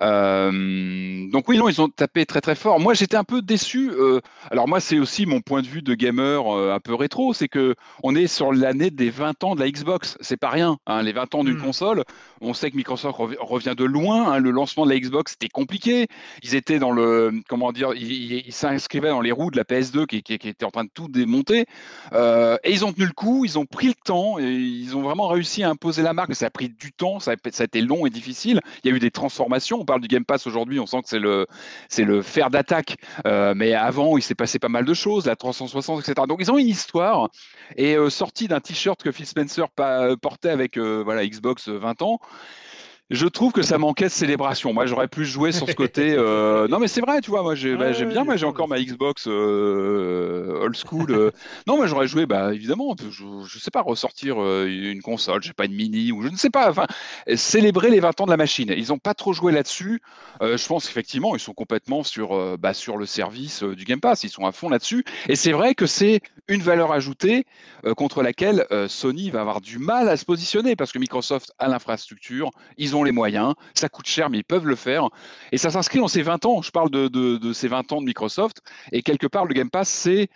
Euh, 0.00 1.28
donc 1.30 1.48
oui, 1.48 1.58
non, 1.58 1.68
ils 1.68 1.80
ont 1.80 1.88
tapé 1.88 2.26
très 2.26 2.40
très 2.40 2.54
fort. 2.54 2.80
Moi, 2.80 2.94
j'étais 2.94 3.16
un 3.16 3.24
peu 3.24 3.42
déçu. 3.42 3.90
euh, 3.90 4.20
alors 4.50 4.68
moi, 4.68 4.80
c'est 4.80 4.98
aussi 4.98 5.26
mon 5.26 5.40
point 5.40 5.62
de 5.62 5.66
vue 5.66 5.82
de 5.82 5.94
gamer 5.94 6.46
euh, 6.56 6.72
un 6.74 6.80
peu 6.80 6.94
rétro, 6.94 7.32
c'est 7.34 7.48
que 7.48 7.74
on 8.02 8.14
est 8.14 8.26
sur 8.26 8.52
l'année 8.52 8.90
des 8.90 9.10
20 9.10 9.42
ans 9.44 9.54
de 9.54 9.60
la 9.60 9.70
Xbox. 9.70 10.16
C'est 10.20 10.36
pas 10.36 10.50
rien, 10.50 10.78
hein, 10.86 11.02
les 11.02 11.12
20 11.12 11.34
ans 11.34 11.44
d'une 11.44 11.56
Mm. 11.58 11.62
console. 11.62 12.04
On 12.40 12.54
sait 12.54 12.70
que 12.70 12.76
Microsoft 12.76 13.16
rev- 13.18 13.36
revient 13.40 13.74
de 13.76 13.84
loin. 13.84 14.32
hein, 14.32 14.38
le 14.38 14.50
lancement 14.50 14.84
de 14.86 14.90
la 14.90 14.98
Xbox, 14.98 15.32
c'était 15.32 15.48
compliqué. 15.48 16.06
Ils 16.42 16.54
étaient 16.54 16.78
dans 16.78 16.92
le, 16.92 17.32
comment 17.48 17.72
dire, 17.72 17.92
ils 17.94 18.52
s'inscrivaient 18.52 19.08
dans 19.08 19.20
les 19.20 19.32
roues 19.32 19.50
de 19.50 19.56
la 19.56 19.64
PS2 19.64 20.06
qui, 20.06 20.22
qui- 20.22 20.38
qui 20.38 20.48
était 20.48 20.64
en 20.64 20.70
train 20.70 20.84
de 20.84 20.90
tout 20.92 21.08
démonter. 21.08 21.66
Et 22.12 22.70
ils 22.72 22.84
ont 22.84 22.92
tenu 22.92 23.06
le 23.06 23.12
coup, 23.12 23.44
ils 23.44 23.58
ont 23.58 23.66
pris 23.66 23.88
le 23.88 23.94
temps 24.04 24.38
et 24.38 24.44
ils 24.44 24.96
ont 24.96 25.02
vraiment 25.02 25.28
réussi 25.28 25.62
à 25.62 25.70
imposer 25.70 26.02
la 26.02 26.12
marque. 26.12 26.34
Ça 26.34 26.46
a 26.46 26.50
pris 26.50 26.68
du 26.68 26.92
temps, 26.92 27.20
ça 27.20 27.32
a, 27.32 27.50
ça 27.50 27.62
a 27.62 27.66
été 27.66 27.80
long 27.80 28.06
et 28.06 28.10
difficile. 28.10 28.60
Il 28.82 28.90
y 28.90 28.92
a 28.92 28.96
eu 28.96 29.00
des 29.00 29.10
transformations. 29.10 29.83
On 29.84 29.86
parle 29.86 30.00
du 30.00 30.08
Game 30.08 30.24
Pass 30.24 30.46
aujourd'hui, 30.46 30.80
on 30.80 30.86
sent 30.86 31.02
que 31.02 31.46
c'est 31.88 32.04
le, 32.04 32.22
fer 32.22 32.48
d'attaque. 32.48 32.96
Euh, 33.26 33.52
mais 33.54 33.74
avant, 33.74 34.16
il 34.16 34.22
s'est 34.22 34.34
passé 34.34 34.58
pas 34.58 34.70
mal 34.70 34.86
de 34.86 34.94
choses, 34.94 35.26
la 35.26 35.36
360, 35.36 36.00
etc. 36.00 36.26
Donc 36.26 36.38
ils 36.40 36.50
ont 36.50 36.56
une 36.56 36.68
histoire. 36.68 37.28
Et 37.76 37.94
euh, 37.94 38.08
sorti 38.08 38.48
d'un 38.48 38.60
t-shirt 38.60 39.02
que 39.02 39.12
Phil 39.12 39.26
Spencer 39.26 39.66
portait 40.22 40.48
avec 40.48 40.78
euh, 40.78 41.02
voilà, 41.04 41.26
Xbox 41.26 41.68
euh, 41.68 41.76
20 41.76 42.00
ans. 42.00 42.18
Je 43.10 43.26
trouve 43.26 43.52
que 43.52 43.60
ça 43.62 43.76
manquait 43.76 44.06
de 44.06 44.10
célébration. 44.10 44.72
Moi, 44.72 44.86
j'aurais 44.86 45.08
plus 45.08 45.26
joué 45.26 45.52
sur 45.52 45.68
ce 45.68 45.74
côté. 45.74 46.14
euh, 46.18 46.66
Non, 46.68 46.78
mais 46.78 46.88
c'est 46.88 47.02
vrai, 47.02 47.20
tu 47.20 47.30
vois. 47.30 47.42
Moi, 47.42 47.54
j'ai- 47.54 47.76
bah, 47.76 47.86
Ouais, 47.88 47.94
j'aime 47.94 48.08
bien. 48.08 48.24
Moi, 48.24 48.36
j'ai 48.36 48.46
encore 48.46 48.66
ma 48.66 48.80
Xbox 48.80 49.26
euh, 49.28 50.58
old 50.62 50.74
school. 50.76 51.10
euh. 51.10 51.30
Non, 51.66 51.80
mais 51.80 51.86
j'aurais 51.86 52.08
joué, 52.08 52.24
bah, 52.24 52.54
évidemment. 52.54 52.96
Je, 53.10 53.24
je 53.46 53.58
sais 53.58 53.70
pas 53.70 53.82
ressortir 53.82 54.42
euh, 54.42 54.66
une 54.66 55.02
console, 55.02 55.42
je 55.42 55.48
sais 55.48 55.54
pas 55.54 55.66
une 55.66 55.74
mini 55.74 56.12
ou 56.12 56.22
je 56.22 56.28
ne 56.28 56.36
sais 56.36 56.48
pas. 56.50 56.70
Enfin, 56.70 56.86
célébrer 57.34 57.90
les 57.90 58.00
20 58.00 58.20
ans 58.22 58.24
de 58.24 58.30
la 58.30 58.36
machine. 58.38 58.72
Ils 58.76 58.88
n'ont 58.88 58.98
pas 58.98 59.14
trop 59.14 59.32
joué 59.34 59.52
là-dessus. 59.52 60.00
Je 60.40 60.66
pense 60.66 60.86
qu'effectivement, 60.86 61.36
ils 61.36 61.40
sont 61.40 61.52
complètement 61.54 62.02
sur, 62.04 62.56
bah, 62.58 62.72
sur 62.74 62.96
le 62.96 63.06
service 63.06 63.62
du 63.62 63.84
Game 63.84 64.00
Pass. 64.00 64.24
Ils 64.24 64.30
sont 64.30 64.46
à 64.46 64.52
fond 64.52 64.68
là-dessus. 64.68 65.04
Et 65.28 65.36
c'est 65.36 65.52
vrai 65.52 65.74
que 65.74 65.86
c'est 65.86 66.20
une 66.48 66.60
valeur 66.62 66.92
ajoutée 66.92 67.46
contre 67.96 68.22
laquelle 68.22 68.66
Sony 68.88 69.30
va 69.30 69.40
avoir 69.42 69.60
du 69.60 69.78
mal 69.78 70.08
à 70.08 70.16
se 70.16 70.24
positionner 70.24 70.74
parce 70.76 70.92
que 70.92 70.98
Microsoft 70.98 71.52
a 71.58 71.68
l'infrastructure, 71.68 72.50
ils 72.76 72.93
les 73.02 73.12
moyens, 73.12 73.54
ça 73.74 73.88
coûte 73.88 74.06
cher, 74.06 74.30
mais 74.30 74.38
ils 74.38 74.44
peuvent 74.44 74.66
le 74.66 74.76
faire. 74.76 75.08
Et 75.52 75.58
ça 75.58 75.70
s'inscrit 75.70 75.98
dans 75.98 76.08
ces 76.08 76.22
20 76.22 76.44
ans. 76.46 76.62
Je 76.62 76.70
parle 76.70 76.90
de, 76.90 77.52
ces 77.52 77.68
20 77.68 77.92
ans 77.92 78.00
de 78.00 78.06
Microsoft. 78.06 78.62
Et 78.92 79.02
quelque 79.02 79.26
part, 79.26 79.44
le 79.46 79.54
Game 79.54 79.70
Pass, 79.70 79.88
c'est. 79.88 80.28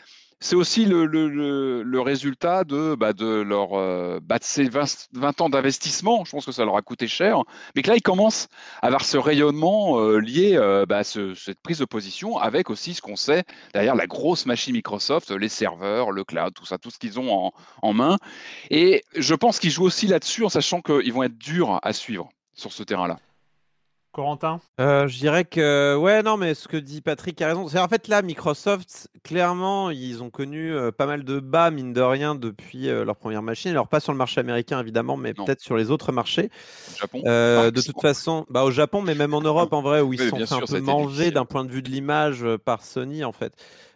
Aussi 0.52 0.84
le, 0.84 2.00
résultat 2.00 2.62
de, 2.62 2.94
bah, 2.94 3.10
euh, 3.20 4.20
bah, 4.22 4.38
ces 4.40 4.68
20, 4.68 5.08
20 5.12 5.40
ans 5.40 5.48
d'investissement. 5.48 6.24
Je 6.24 6.30
pense 6.30 6.46
que 6.46 6.52
ça 6.52 6.64
leur 6.64 6.76
a 6.76 6.82
coûté 6.82 7.08
cher. 7.08 7.42
Mais 7.74 7.82
que 7.82 7.90
là, 7.90 7.96
ils 7.96 8.02
commencent 8.02 8.46
à 8.80 8.86
avoir 8.86 9.04
ce 9.04 9.18
rayonnement 9.18 9.98
euh, 10.00 10.18
lié 10.20 10.52
euh, 10.54 10.86
bah, 10.86 10.98
à 10.98 11.04
ce- 11.04 11.34
cette 11.34 11.60
prise 11.60 11.78
de 11.80 11.84
position 11.84 12.38
avec 12.38 12.70
aussi 12.70 12.94
ce 12.94 13.02
qu'on 13.02 13.16
sait 13.16 13.42
derrière 13.74 13.96
la 13.96 14.06
grosse 14.06 14.46
machine 14.46 14.74
Microsoft, 14.74 15.32
les 15.32 15.48
serveurs, 15.48 16.12
le 16.12 16.22
cloud, 16.24 16.54
tout 16.54 16.64
ça, 16.64 16.78
tout 16.78 16.90
ce 16.90 16.98
qu'ils 16.98 17.18
ont 17.18 17.50
en 17.82 17.92
main. 17.92 18.16
Et 18.70 19.02
je 19.16 19.34
pense 19.34 19.58
qu'ils 19.58 19.70
jouent 19.70 19.84
aussi 19.86 20.06
là-dessus 20.06 20.44
en 20.44 20.48
sachant 20.48 20.80
qu'ils 20.82 21.12
vont 21.12 21.24
être 21.24 21.36
durs 21.38 21.80
à 21.82 21.92
suivre 21.92 22.30
sur 22.58 22.72
ce 22.72 22.82
terrain-là. 22.82 23.18
Corentin? 24.12 24.60
Euh, 24.80 25.06
je 25.06 25.18
dirais 25.18 25.44
que 25.44 25.96
ouais 25.96 26.22
non 26.22 26.36
mais 26.36 26.54
ce 26.54 26.66
que 26.68 26.76
dit 26.76 27.00
Patrick 27.00 27.40
a 27.42 27.48
raison. 27.48 27.68
C'est 27.68 27.78
en 27.78 27.88
fait 27.88 28.08
là 28.08 28.22
Microsoft 28.22 29.08
clairement 29.22 29.90
ils 29.90 30.22
ont 30.22 30.30
connu 30.30 30.72
euh, 30.72 30.90
pas 30.90 31.06
mal 31.06 31.24
de 31.24 31.38
bas 31.40 31.70
mine 31.70 31.92
de 31.92 32.00
rien 32.00 32.34
depuis 32.34 32.88
euh, 32.88 33.04
leur 33.04 33.16
première 33.16 33.42
machine. 33.42 33.70
Alors 33.70 33.88
pas 33.88 34.00
sur 34.00 34.12
le 34.12 34.18
marché 34.18 34.40
américain 34.40 34.80
évidemment 34.80 35.16
mais 35.16 35.34
peut-être 35.34 35.60
sur 35.60 35.76
les 35.76 35.90
autres 35.90 36.10
marchés. 36.12 36.50
Au 36.94 36.98
Japon. 36.98 37.22
Euh, 37.26 37.62
par 37.64 37.72
de 37.72 37.80
toute 37.80 38.00
façon 38.00 38.46
bah 38.50 38.64
au 38.64 38.70
Japon 38.70 39.02
mais 39.02 39.14
même 39.14 39.34
en 39.34 39.40
Europe 39.42 39.72
en 39.72 39.82
vrai 39.82 40.00
où 40.00 40.12
ils 40.12 40.20
Oui, 40.20 40.28
sont 40.28 40.36
un 40.36 40.60
peu 40.60 40.80
difficile. 40.80 41.34
d'un 41.34 41.44
point 41.44 41.64
de 41.64 41.70
vue 41.70 41.82
de 41.82 41.90
l'image 41.90 42.42
euh, 42.44 42.58
par 42.58 42.82
Sony 42.82 43.24
en 43.24 43.32
fait. 43.32 43.52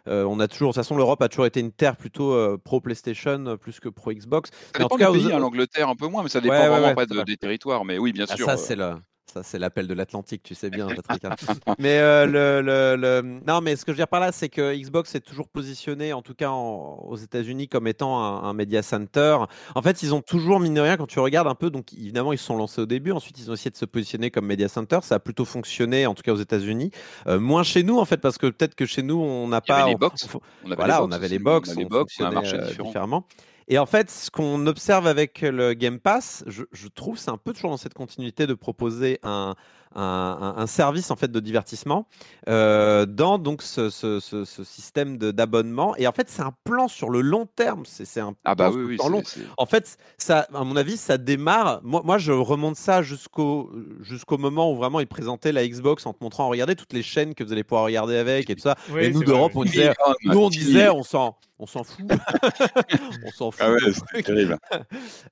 Euh, 0.07 0.25
on 0.25 0.39
a 0.41 0.47
toujours 0.49 0.69
de 0.69 0.73
toute 0.73 0.83
façon 0.83 0.95
l'Europe 0.97 1.21
a 1.21 1.29
toujours 1.29 1.45
été 1.45 1.59
une 1.61 1.71
terre 1.71 1.95
plutôt 1.95 2.33
euh, 2.33 2.57
pro 2.61 2.81
PlayStation 2.81 3.45
euh, 3.47 3.55
plus 3.55 3.79
que 3.79 3.87
pro 3.89 4.11
Xbox. 4.11 4.51
Ça 4.51 4.57
Mais 4.77 4.83
en 4.83 4.87
dépend 4.87 4.95
tout 4.95 4.99
cas 4.99 5.11
du 5.11 5.17
aux- 5.17 5.21
pays, 5.21 5.31
hein, 5.33 5.39
l'Angleterre 5.39 5.87
un 5.89 5.95
peu 5.95 6.07
moins, 6.07 6.23
mais 6.23 6.29
ça 6.29 6.41
dépend 6.41 6.53
Ouais, 6.55 6.59
ouais, 6.61 6.67
vraiment 6.67 6.85
ouais, 6.87 6.91
après 6.91 7.07
de- 7.07 7.21
des 7.23 7.37
territoires. 7.37 7.85
Mais 7.85 7.97
oui, 7.97 8.11
bien 8.11 8.25
Ah, 8.29 8.35
sûr. 8.35 8.45
ça 8.45 8.53
euh, 8.53 8.57
c'est 8.57 8.75
le 8.75 8.95
ça 9.31 9.41
c'est 9.41 9.57
l'appel 9.57 9.87
de 9.87 9.93
l'Atlantique, 9.93 10.43
tu 10.43 10.53
sais 10.53 10.69
bien, 10.69 10.87
Patrick. 10.87 11.25
hein. 11.25 11.35
mais 11.79 11.97
euh, 11.99 12.25
le, 12.25 12.61
le- 12.61 12.95
le- 12.95 13.39
non, 13.47 13.61
mais 13.61 13.75
ce 13.75 13.83
que 13.85 13.91
je 13.91 13.95
veux 13.95 13.99
dire 13.99 14.07
par 14.07 14.19
là, 14.19 14.31
c'est 14.31 14.49
que 14.49 14.75
Xbox 14.75 15.15
est 15.15 15.21
toujours 15.21 15.47
positionné, 15.47 16.13
en 16.13 16.21
tout 16.21 16.33
cas 16.35 16.49
en- 16.49 16.99
aux 17.07 17.15
États-Unis, 17.15 17.67
comme 17.67 17.87
étant 17.87 18.21
un, 18.23 18.43
un 18.43 18.53
media 18.53 18.81
center. 18.83 19.37
En 19.75 19.81
fait, 19.81 20.03
ils 20.03 20.13
ont 20.13 20.21
toujours 20.21 20.59
mine 20.59 20.73
de 20.75 20.81
rien 20.81 20.97
quand 20.97 21.07
tu 21.07 21.19
regardes 21.19 21.47
un 21.47 21.55
peu. 21.55 21.69
Donc 21.69 21.93
évidemment, 21.93 22.31
ils 22.33 22.37
se 22.37 22.45
sont 22.45 22.55
lancés 22.57 22.81
au 22.81 22.85
début. 22.85 23.11
Ensuite, 23.11 23.39
ils 23.39 23.49
ont 23.49 23.53
essayé 23.53 23.71
de 23.71 23.77
se 23.77 23.85
positionner 23.85 24.29
comme 24.29 24.45
media 24.45 24.67
center. 24.67 24.99
Ça 25.01 25.15
a 25.15 25.19
plutôt 25.19 25.45
fonctionné, 25.45 26.05
en 26.05 26.13
tout 26.13 26.21
cas 26.23 26.33
aux 26.33 26.37
États-Unis. 26.37 26.91
Euh, 27.27 27.39
moins 27.39 27.63
chez 27.63 27.83
nous, 27.83 27.97
en 27.97 28.05
fait, 28.05 28.17
parce 28.17 28.37
que 28.37 28.47
peut-être 28.47 28.75
que 28.75 28.85
chez 28.85 29.01
nous, 29.03 29.19
on 29.19 29.47
n'a 29.47 29.57
avait 29.57 29.65
pas. 29.67 29.85
les 29.87 29.95
on- 29.95 29.97
box. 29.97 30.27
on- 30.33 30.39
On 30.63 30.67
avait 30.67 30.75
voilà, 30.75 30.97
les 30.97 31.01
on 31.01 31.07
box 31.07 31.15
avait 31.15 31.25
aussi, 31.25 31.33
les 31.33 31.39
box, 31.39 31.69
on 31.69 31.71
a 31.71 31.75
les 31.79 31.85
box, 31.85 32.15
on 32.19 32.23
a 32.23 32.27
un 32.27 32.31
fonctionnait 32.31 32.61
marché 32.61 32.81
euh, 32.81 32.83
différemment. 32.83 33.25
Et 33.67 33.77
en 33.77 33.85
fait, 33.85 34.09
ce 34.09 34.29
qu'on 34.29 34.67
observe 34.67 35.07
avec 35.07 35.41
le 35.41 35.73
Game 35.73 35.99
Pass, 35.99 36.43
je, 36.47 36.87
trouve, 36.87 37.17
c'est 37.17 37.31
un 37.31 37.37
peu 37.37 37.53
toujours 37.53 37.71
dans 37.71 37.77
cette 37.77 37.93
continuité 37.93 38.47
de 38.47 38.53
proposer 38.53 39.19
un, 39.23 39.55
un, 39.95 40.65
service 40.67 41.11
en 41.11 41.15
fait 41.15 41.31
de 41.31 41.39
divertissement 41.39 42.07
euh, 42.47 43.05
dans 43.05 43.37
donc 43.37 43.61
ce, 43.61 43.89
ce- 43.89 44.19
ce- 44.19 44.45
ce 44.45 44.63
système 44.63 45.17
de- 45.17 45.31
d'abonnement. 45.31 45.95
Et 45.97 46.07
en 46.07 46.11
fait, 46.11 46.29
c'est 46.29 46.41
un 46.41 46.53
plan 46.63 46.87
sur 46.87 47.09
le 47.09 47.21
long 47.21 47.45
terme. 47.55 47.83
C'est 47.85 48.19
un 48.19 48.33
Ah 48.45 48.55
bah 48.55 48.69
plan 48.69 48.79
oui, 48.79 48.97
oui. 49.01 49.09
long. 49.09 49.21
En 49.57 49.65
fait, 49.65 49.97
ça, 50.17 50.47
à 50.53 50.63
mon 50.63 50.75
avis, 50.75 50.97
ça 50.97 51.17
démarre. 51.17 51.81
Moi, 51.83 52.01
moi 52.03 52.17
je 52.17 52.31
remonte 52.31 52.75
ça 52.75 53.01
jusqu'au 53.01 53.71
jusqu'au 54.01 54.37
moment 54.37 54.71
où 54.71 54.75
vraiment 54.75 54.99
ils 54.99 55.07
présentaient 55.07 55.51
la 55.51 55.67
Xbox 55.67 56.05
en 56.05 56.13
te 56.13 56.23
montrant, 56.23 56.47
regardez 56.49 56.75
toutes 56.75 56.93
les 56.93 57.03
chaînes 57.03 57.35
que 57.35 57.43
vous 57.43 57.51
allez 57.51 57.63
pouvoir 57.63 57.85
regarder 57.85 58.17
avec 58.17 58.49
et 58.49 58.55
tout 58.55 58.61
ça. 58.61 58.75
Et 58.99 59.11
nous 59.11 59.23
d'Europe, 59.23 59.51
on 59.55 59.63
disait, 59.63 59.93
nous 60.23 60.39
on 60.39 60.49
disait, 60.49 60.89
on 60.89 61.03
s'en, 61.03 61.37
on 61.59 61.65
s'en 61.67 61.83
fout, 61.83 62.05
on 63.25 63.31
s'en 63.31 63.51
fout. 63.51 63.61
Ah 63.63 63.71
ouais, 63.71 64.23
terrible. 64.23 64.57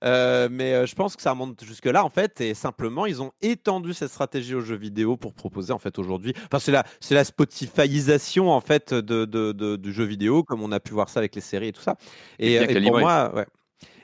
Euh, 0.03 0.47
mais 0.51 0.73
euh, 0.73 0.85
je 0.85 0.95
pense 0.95 1.15
que 1.15 1.21
ça 1.21 1.31
remonte 1.31 1.63
jusque 1.63 1.85
là 1.85 2.03
en 2.03 2.09
fait, 2.09 2.41
et 2.41 2.53
simplement 2.53 3.05
ils 3.05 3.21
ont 3.21 3.31
étendu 3.41 3.93
cette 3.93 4.09
stratégie 4.11 4.50
aux 4.55 4.61
jeux 4.61 4.75
vidéo 4.77 5.17
pour 5.17 5.33
proposer 5.33 5.73
en 5.73 5.79
fait 5.79 5.97
aujourd'hui. 5.99 6.33
Enfin, 6.45 6.59
c'est 6.59 6.71
la, 6.71 6.83
c'est 6.99 7.15
la 7.15 7.23
Spotifyisation 7.23 8.51
en 8.51 8.61
fait 8.61 8.93
de, 8.93 9.25
de- 9.25 9.51
de- 9.51 9.75
du 9.75 9.93
jeu 9.93 10.03
vidéo, 10.03 10.43
comme 10.43 10.61
on 10.61 10.71
a 10.71 10.79
pu 10.79 10.93
voir 10.93 11.09
ça 11.09 11.19
avec 11.19 11.35
les 11.35 11.41
séries 11.41 11.67
et 11.69 11.71
tout 11.73 11.81
ça. 11.81 11.95
Et 12.39 12.53
Et, 12.55 12.81
pour 12.81 12.99
moi, 12.99 13.31
ouais. 13.35 13.45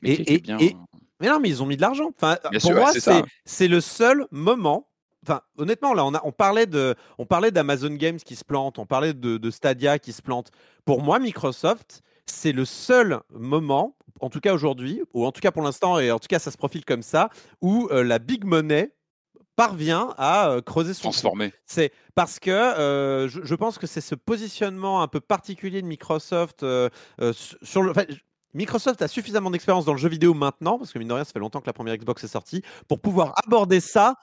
Mais 0.01 0.11
Et- 0.13 0.17
qui- 0.17 0.23
qui 0.25 0.31
est 0.33 0.35
et- 0.35 0.39
bien- 0.39 0.57
et- 0.59 0.75
Mais 1.19 1.29
non, 1.29 1.39
mais 1.39 1.49
ils 1.49 1.63
ont 1.63 1.65
mis 1.65 1.77
de 1.77 1.81
l'argent. 1.81 2.11
Enfin, 2.15 2.37
Bien 2.51 2.59
pour 2.59 2.69
sûr, 2.69 2.79
moi, 2.79 2.91
c'est 2.93 3.23
c'est 3.45 3.67
le 3.67 3.81
seul 3.81 4.27
moment. 4.31 4.87
Enfin, 5.25 5.41
honnêtement, 5.57 5.93
là, 5.95 6.05
on, 6.05 6.13
a, 6.13 6.21
on 6.23 6.31
parlait 6.31 6.67
de, 6.67 6.93
on 7.17 7.25
parlait 7.25 7.49
d'Amazon 7.49 7.89
Games 7.95 8.17
qui 8.19 8.35
se 8.35 8.45
plante, 8.45 8.77
on 8.77 8.85
parlait 8.85 9.13
de, 9.13 9.37
de 9.37 9.49
Stadia 9.51 9.97
qui 9.99 10.13
se 10.13 10.21
plante. 10.21 10.51
Pour 10.85 11.01
moi, 11.01 11.17
Microsoft, 11.19 12.01
c'est 12.27 12.51
le 12.51 12.65
seul 12.65 13.19
moment, 13.31 13.97
en 14.21 14.29
tout 14.29 14.39
cas 14.39 14.53
aujourd'hui, 14.53 15.01
ou 15.15 15.25
en 15.25 15.31
tout 15.31 15.41
cas 15.41 15.51
pour 15.51 15.63
l'instant, 15.63 15.97
et 15.99 16.11
en 16.11 16.19
tout 16.19 16.27
cas 16.29 16.39
ça 16.39 16.51
se 16.51 16.57
profile 16.57 16.85
comme 16.85 17.01
ça, 17.01 17.29
où 17.61 17.87
euh, 17.91 18.03
la 18.03 18.19
big 18.19 18.45
money 18.45 18.91
parvient 19.57 20.13
à 20.17 20.51
euh, 20.51 20.61
creuser 20.61 20.93
son 20.93 21.09
trou. 21.11 21.11
transformé. 21.11 21.51
C'est 21.65 21.91
parce 22.15 22.39
que 22.39 22.51
euh, 22.51 23.27
je, 23.27 23.41
je 23.43 23.55
pense 23.55 23.77
que 23.77 23.87
c'est 23.87 23.99
ce 24.01 24.15
positionnement 24.15 25.01
un 25.01 25.09
peu 25.09 25.19
particulier 25.19 25.81
de 25.81 25.87
Microsoft 25.87 26.63
euh, 26.63 26.89
euh, 27.19 27.33
sur 27.33 27.81
le. 27.81 27.91
enfin, 27.91 28.05
Microsoft 28.53 29.01
a 29.01 29.07
suffisamment 29.09 29.51
d'expérience 29.51 29.85
dans 29.85 29.93
le 29.93 29.99
jeu 29.99 30.09
vidéo 30.09 30.33
maintenant, 30.33 30.77
parce 30.77 30.93
que 30.93 30.99
mine 30.99 31.09
de 31.09 31.13
rien, 31.13 31.25
ça 31.25 31.33
fait 31.33 31.39
longtemps 31.39 31.59
que 31.59 31.67
la 31.67 31.73
première 31.73 31.97
Xbox 31.97 32.23
est 32.23 32.29
sortie, 32.29 32.63
pour 32.87 33.01
pouvoir 33.01 33.33
aborder 33.45 33.81
ça 33.81 34.15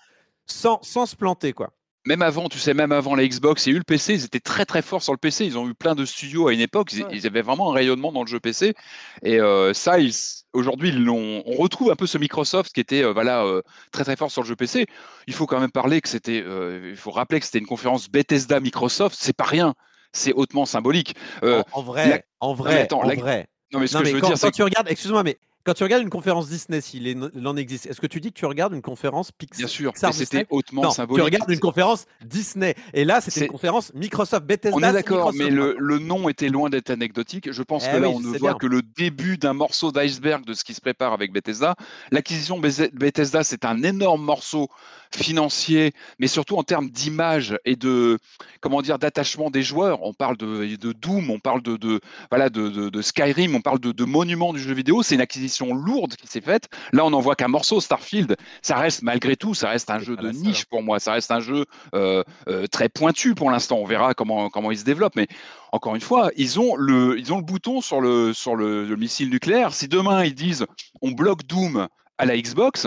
sans, 0.46 0.80
sans 0.82 1.06
se 1.06 1.14
planter, 1.14 1.52
quoi. 1.52 1.70
Même 2.06 2.20
avant, 2.22 2.48
tu 2.50 2.58
sais, 2.58 2.74
même 2.74 2.92
avant 2.92 3.14
la 3.14 3.26
Xbox, 3.26 3.64
il 3.66 3.70
y 3.70 3.72
a 3.72 3.76
eu 3.76 3.78
le 3.78 3.84
PC, 3.84 4.12
ils 4.14 4.24
étaient 4.24 4.40
très 4.40 4.66
très 4.66 4.82
forts 4.82 5.02
sur 5.02 5.12
le 5.12 5.18
PC. 5.18 5.46
Ils 5.46 5.56
ont 5.56 5.66
eu 5.68 5.74
plein 5.74 5.94
de 5.94 6.04
studios 6.04 6.48
à 6.48 6.52
une 6.52 6.60
époque. 6.60 6.92
Ils, 6.92 7.04
Ouais. 7.04 7.08
ils 7.12 7.26
avaient 7.26 7.40
vraiment 7.40 7.70
un 7.70 7.74
rayonnement 7.74 8.12
dans 8.12 8.20
le 8.22 8.26
jeu 8.28 8.40
PC. 8.40 8.74
Et 9.22 9.40
euh, 9.40 9.72
ça, 9.72 9.98
ils- 9.98 10.12
aujourd'hui, 10.52 10.90
ils 10.90 11.02
l'ont. 11.02 11.42
On 11.46 11.54
retrouve 11.56 11.90
un 11.90 11.96
peu 11.96 12.06
ce 12.06 12.18
Microsoft 12.18 12.72
qui 12.74 12.80
était 12.80 13.02
euh, 13.02 13.12
voilà 13.14 13.44
euh, 13.44 13.62
très 13.90 14.04
très 14.04 14.16
fort 14.16 14.30
sur 14.30 14.42
le 14.42 14.48
jeu 14.48 14.54
PC. 14.56 14.86
Il 15.26 15.32
faut 15.34 15.46
quand 15.46 15.60
même 15.60 15.70
parler 15.70 16.02
que 16.02 16.08
c'était. 16.10 16.42
euh, 16.44 16.88
il 16.90 16.96
faut 16.96 17.10
rappeler 17.10 17.40
que 17.40 17.46
c'était 17.46 17.58
une 17.58 17.66
conférence 17.66 18.10
Bethesda 18.10 18.60
Microsoft. 18.60 19.16
C'est 19.18 19.32
pas 19.36 19.44
rien. 19.44 19.74
C'est 20.12 20.34
hautement 20.34 20.66
symbolique. 20.66 21.16
Euh, 21.42 21.62
en, 21.72 21.80
en 21.80 21.82
vrai, 21.82 22.08
la- 22.08 22.20
en 22.40 22.52
vrai, 22.54 22.82
attends, 22.82 23.00
en 23.02 23.08
la- 23.08 23.14
vrai. 23.14 23.46
non, 23.72 23.80
mais 23.80 23.86
ce 23.86 23.94
Non, 23.94 24.00
que 24.00 24.04
mais 24.04 24.10
je 24.10 24.14
veux 24.16 24.20
quand, 24.20 24.28
dire, 24.28 24.38
quand 24.40 24.50
tu 24.50 24.62
regardes, 24.62 24.88
excuse-moi, 24.90 25.22
mais 25.22 25.38
quand 25.64 25.74
tu 25.74 25.82
regardes 25.82 26.02
une 26.02 26.10
conférence 26.10 26.48
Disney, 26.48 26.80
s'il 26.80 27.06
est- 27.06 27.16
en 27.46 27.56
existe, 27.56 27.86
est-ce 27.86 28.00
que 28.00 28.06
tu 28.06 28.20
dis 28.20 28.30
que 28.32 28.38
tu 28.38 28.44
regardes 28.46 28.74
une 28.74 28.82
conférence 28.82 29.32
Pix- 29.32 29.56
bien 29.58 29.66
sûr, 29.66 29.92
Pixar 29.92 30.10
mais 30.10 30.14
c'était 30.14 30.24
Disney 30.38 30.46
hautement 30.50 30.82
Non, 30.82 30.90
symbolique. 30.90 31.18
tu 31.20 31.24
regardes 31.24 31.50
une 31.50 31.58
conférence 31.60 32.04
Disney. 32.24 32.74
Et 32.92 33.04
là, 33.04 33.20
c'était 33.20 33.46
une 33.46 33.50
conférence 33.52 33.92
Microsoft 33.94 34.44
Bethesda. 34.44 34.76
On 34.76 34.82
est 34.82 34.92
d'accord, 34.92 35.32
mais 35.34 35.48
le, 35.50 35.98
nom 35.98 36.28
était 36.28 36.48
loin 36.48 36.68
d'être 36.70 36.90
anecdotique. 36.90 37.50
Je 37.50 37.62
pense 37.62 37.86
Eh 37.88 37.92
que 37.92 37.96
là, 37.96 38.08
oui, 38.08 38.14
on 38.16 38.20
ne 38.20 38.26
voit 38.38 38.50
bien. 38.50 38.54
que 38.58 38.66
le 38.66 38.82
début 38.82 39.38
d'un 39.38 39.54
morceau 39.54 39.90
d'iceberg 39.90 40.44
de 40.44 40.52
ce 40.54 40.64
qui 40.64 40.74
se 40.74 40.80
prépare 40.82 41.12
avec 41.12 41.32
Bethesda. 41.32 41.76
L'acquisition 42.10 42.58
Bethesda, 42.60 43.42
c'est 43.42 43.64
un 43.64 43.82
énorme 43.82 44.22
morceau 44.22 44.68
financier, 45.14 45.92
mais 46.18 46.26
surtout 46.26 46.56
en 46.56 46.64
termes 46.64 46.90
d'image 46.90 47.56
et 47.64 47.76
de 47.76 48.18
comment 48.60 48.82
dire 48.82 48.98
d'attachement 48.98 49.48
des 49.50 49.62
joueurs. 49.62 50.02
On 50.02 50.12
parle 50.12 50.36
de, 50.36 50.76
de 50.76 50.92
Doom, 50.92 51.30
on 51.30 51.38
parle 51.38 51.62
de, 51.62 51.76
de 51.76 52.00
voilà 52.30 52.50
de 52.50 53.00
Skyrim, 53.02 53.54
on 53.54 53.60
parle 53.60 53.78
de, 53.78 53.92
de 53.92 54.04
monuments 54.04 54.52
du 54.52 54.58
jeu 54.60 54.74
vidéo. 54.74 55.02
C'est 55.02 55.14
une 55.14 55.20
acquisition 55.20 55.53
lourde 55.60 56.16
qui 56.16 56.26
s'est 56.26 56.40
faite. 56.40 56.68
Là, 56.92 57.04
on 57.04 57.10
n'en 57.10 57.20
voit 57.20 57.36
qu'un 57.36 57.48
morceau. 57.48 57.80
Starfield, 57.80 58.36
ça 58.62 58.76
reste 58.76 59.02
malgré 59.02 59.36
tout, 59.36 59.54
ça 59.54 59.68
reste 59.68 59.90
un 59.90 59.98
jeu 59.98 60.16
de 60.16 60.30
niche 60.30 60.64
pour 60.66 60.82
moi. 60.82 60.98
Ça 60.98 61.12
reste 61.12 61.30
un 61.30 61.40
jeu 61.40 61.64
euh, 61.94 62.22
euh, 62.48 62.66
très 62.66 62.88
pointu 62.88 63.34
pour 63.34 63.50
l'instant. 63.50 63.76
On 63.78 63.84
verra 63.84 64.14
comment 64.14 64.50
comment 64.50 64.70
il 64.70 64.78
se 64.78 64.84
développe, 64.84 65.16
mais 65.16 65.28
encore 65.72 65.94
une 65.94 66.00
fois, 66.00 66.30
ils 66.36 66.60
ont 66.60 66.76
le, 66.76 67.18
ils 67.18 67.32
ont 67.32 67.38
le 67.38 67.44
bouton 67.44 67.80
sur 67.80 68.00
le, 68.00 68.32
sur 68.32 68.54
le, 68.56 68.84
le 68.84 68.96
missile 68.96 69.30
nucléaire. 69.30 69.74
Si 69.74 69.88
demain 69.88 70.24
ils 70.24 70.34
disent 70.34 70.66
on 71.02 71.10
bloque 71.10 71.44
Doom 71.46 71.88
à 72.18 72.26
la 72.26 72.36
Xbox, 72.36 72.86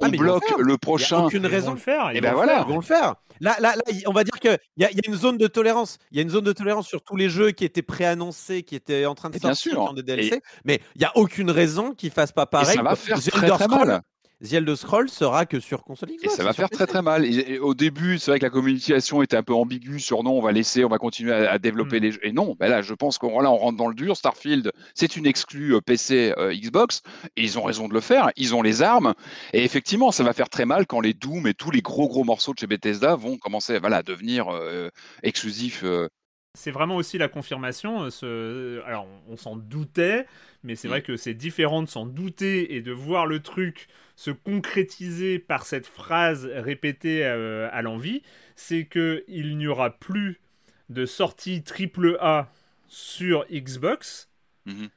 on 0.00 0.06
Ah, 0.06 0.08
le 0.08 0.18
bloque 0.18 0.50
le 0.58 0.64
Il 0.68 0.72
a 0.74 0.78
prochain. 0.78 1.24
aucune 1.24 1.42
Ils 1.42 1.48
vont 1.48 1.54
raison. 1.54 1.70
le 1.72 1.78
faire. 1.78 2.10
Eh 2.12 2.16
ils 2.16 2.20
ben 2.20 2.32
vont 2.34 2.40
le 2.40 2.46
voilà. 2.46 2.52
faire. 2.58 2.64
Ils 2.66 2.70
vont 2.70 2.76
le 2.76 2.82
faire. 2.82 3.14
Là, 3.40 3.56
là, 3.60 3.76
là, 3.76 3.82
il- 3.90 4.02
on 4.08 4.12
va 4.12 4.24
dire 4.24 4.38
qu'il 4.40 4.50
y, 4.78 4.84
a- 4.84 4.90
il 4.90 4.96
y 4.96 5.00
a 5.00 5.08
une 5.08 5.14
zone 5.16 5.36
de 5.38 5.46
tolérance. 5.46 5.98
Il 6.10 6.16
y 6.16 6.20
a 6.20 6.22
une 6.22 6.30
zone 6.30 6.44
de 6.44 6.52
tolérance 6.52 6.86
sur 6.86 7.02
tous 7.02 7.16
les 7.16 7.28
jeux 7.28 7.50
qui 7.50 7.64
étaient 7.64 7.82
préannoncés, 7.82 8.62
qui 8.62 8.74
étaient 8.74 9.06
en 9.06 9.14
train 9.14 9.30
de 9.30 9.36
Et 9.36 9.40
bien 9.40 9.54
sortir, 9.54 9.72
sûr. 9.72 9.82
qui 9.84 9.90
ont 9.90 9.92
des 9.94 10.02
DLC. 10.02 10.40
Mais 10.64 10.80
il 10.94 11.00
n'y 11.00 11.04
a 11.04 11.12
aucune 11.16 11.50
raison 11.50 11.92
qu'ils 11.92 12.10
fassent 12.10 12.32
pas 12.32 12.44
Et 12.44 12.46
pareil. 12.50 12.76
ça 12.76 12.82
va 12.82 12.96
faire 12.96 13.18
très 13.20 13.68
mal. 13.68 14.02
The 14.48 14.54
Elder 14.54 14.76
Scroll 14.76 15.08
sera 15.08 15.46
que 15.46 15.60
sur 15.60 15.82
console 15.82 16.10
Et 16.12 16.16
Xbox. 16.16 16.36
ça 16.36 16.44
va 16.44 16.52
faire 16.52 16.70
très 16.70 16.84
PC. 16.86 16.92
très 16.92 17.02
mal. 17.02 17.24
Et, 17.24 17.54
et 17.54 17.58
au 17.58 17.74
début, 17.74 18.18
c'est 18.18 18.30
vrai 18.30 18.38
que 18.38 18.44
la 18.44 18.50
communication 18.50 19.22
était 19.22 19.36
un 19.36 19.42
peu 19.42 19.54
ambiguë 19.54 19.98
sur 20.00 20.22
non, 20.22 20.32
on 20.32 20.40
va 20.42 20.52
laisser, 20.52 20.84
on 20.84 20.88
va 20.88 20.98
continuer 20.98 21.32
à, 21.32 21.50
à 21.52 21.58
développer 21.58 21.98
Mm. 21.98 22.02
les 22.02 22.12
jeux. 22.12 22.20
Et 22.22 22.32
non, 22.32 22.56
ben 22.58 22.68
là, 22.68 22.82
je 22.82 22.94
pense 22.94 23.18
qu'on 23.18 23.40
là, 23.40 23.50
on 23.50 23.56
rentre 23.56 23.76
dans 23.76 23.88
le 23.88 23.94
dur. 23.94 24.16
Starfield, 24.16 24.72
c'est 24.94 25.16
une 25.16 25.26
exclue 25.26 25.74
euh, 25.74 25.80
PC 25.80 26.32
euh, 26.38 26.54
Xbox, 26.54 27.02
et 27.36 27.42
ils 27.42 27.58
ont 27.58 27.62
raison 27.62 27.88
de 27.88 27.94
le 27.94 28.00
faire. 28.00 28.30
Ils 28.36 28.54
ont 28.54 28.62
les 28.62 28.82
armes, 28.82 29.14
et 29.52 29.64
effectivement, 29.64 30.12
ça 30.12 30.22
va 30.24 30.32
faire 30.32 30.48
très 30.48 30.64
mal 30.66 30.86
quand 30.86 31.00
les 31.00 31.14
Doom 31.14 31.46
et 31.46 31.54
tous 31.54 31.70
les 31.70 31.82
gros 31.82 32.08
gros 32.08 32.24
morceaux 32.24 32.52
de 32.54 32.58
chez 32.58 32.66
Bethesda 32.66 33.16
vont 33.16 33.36
commencer, 33.38 33.78
voilà, 33.78 33.98
à 33.98 34.02
devenir 34.02 34.48
euh, 34.50 34.88
exclusifs. 35.22 35.82
euh. 35.84 36.08
C'est 36.56 36.70
vraiment 36.72 36.96
aussi 36.96 37.18
la 37.18 37.28
confirmation. 37.28 38.04
euh, 38.04 38.10
Ce... 38.10 38.82
Alors, 38.86 39.06
on, 39.28 39.34
on 39.34 39.36
s'en 39.36 39.56
doutait, 39.56 40.26
mais 40.64 40.76
c'est 40.76 40.88
Mm. 40.88 40.90
vrai 40.90 41.02
que 41.02 41.16
c'est 41.16 41.34
différent 41.34 41.82
de 41.82 41.88
s'en 41.88 42.06
douter 42.06 42.74
et 42.74 42.82
de 42.82 42.92
voir 42.92 43.26
le 43.26 43.40
truc 43.40 43.88
se 44.16 44.30
concrétiser 44.30 45.38
par 45.38 45.66
cette 45.66 45.86
phrase 45.86 46.46
répétée 46.46 47.24
euh, 47.24 47.68
à 47.72 47.82
l'envie. 47.82 48.22
C'est 48.56 48.86
que 48.86 49.24
il 49.28 49.56
n'y 49.58 49.66
aura 49.66 49.90
plus 49.90 50.40
de 50.88 51.06
sortie 51.06 51.62
triple 51.62 52.16
A 52.20 52.50
sur 52.88 53.44
Xbox 53.50 54.30
Mhm. 54.66 54.90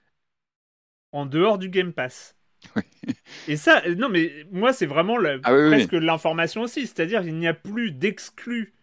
en 1.12 1.26
dehors 1.26 1.58
du 1.58 1.70
Game 1.70 1.94
Pass. 1.94 2.36
Oui. 2.76 2.84
Et 3.48 3.58
ça, 3.58 3.82
euh, 3.86 3.96
non 3.96 4.10
mais 4.10 4.46
moi 4.52 4.74
c'est 4.74 4.86
vraiment 4.86 5.18
la- 5.18 5.38
Ah 5.44 5.54
oui, 5.54 5.60
oui, 5.60 5.66
presque 5.68 5.94
l'information 5.94 6.62
aussi, 6.62 6.82
c'est-à-dire 6.88 7.22
qu'il 7.24 7.36
n'y 7.38 7.48
a 7.48 7.54
plus 7.54 7.92
d'exclus, 7.92 8.74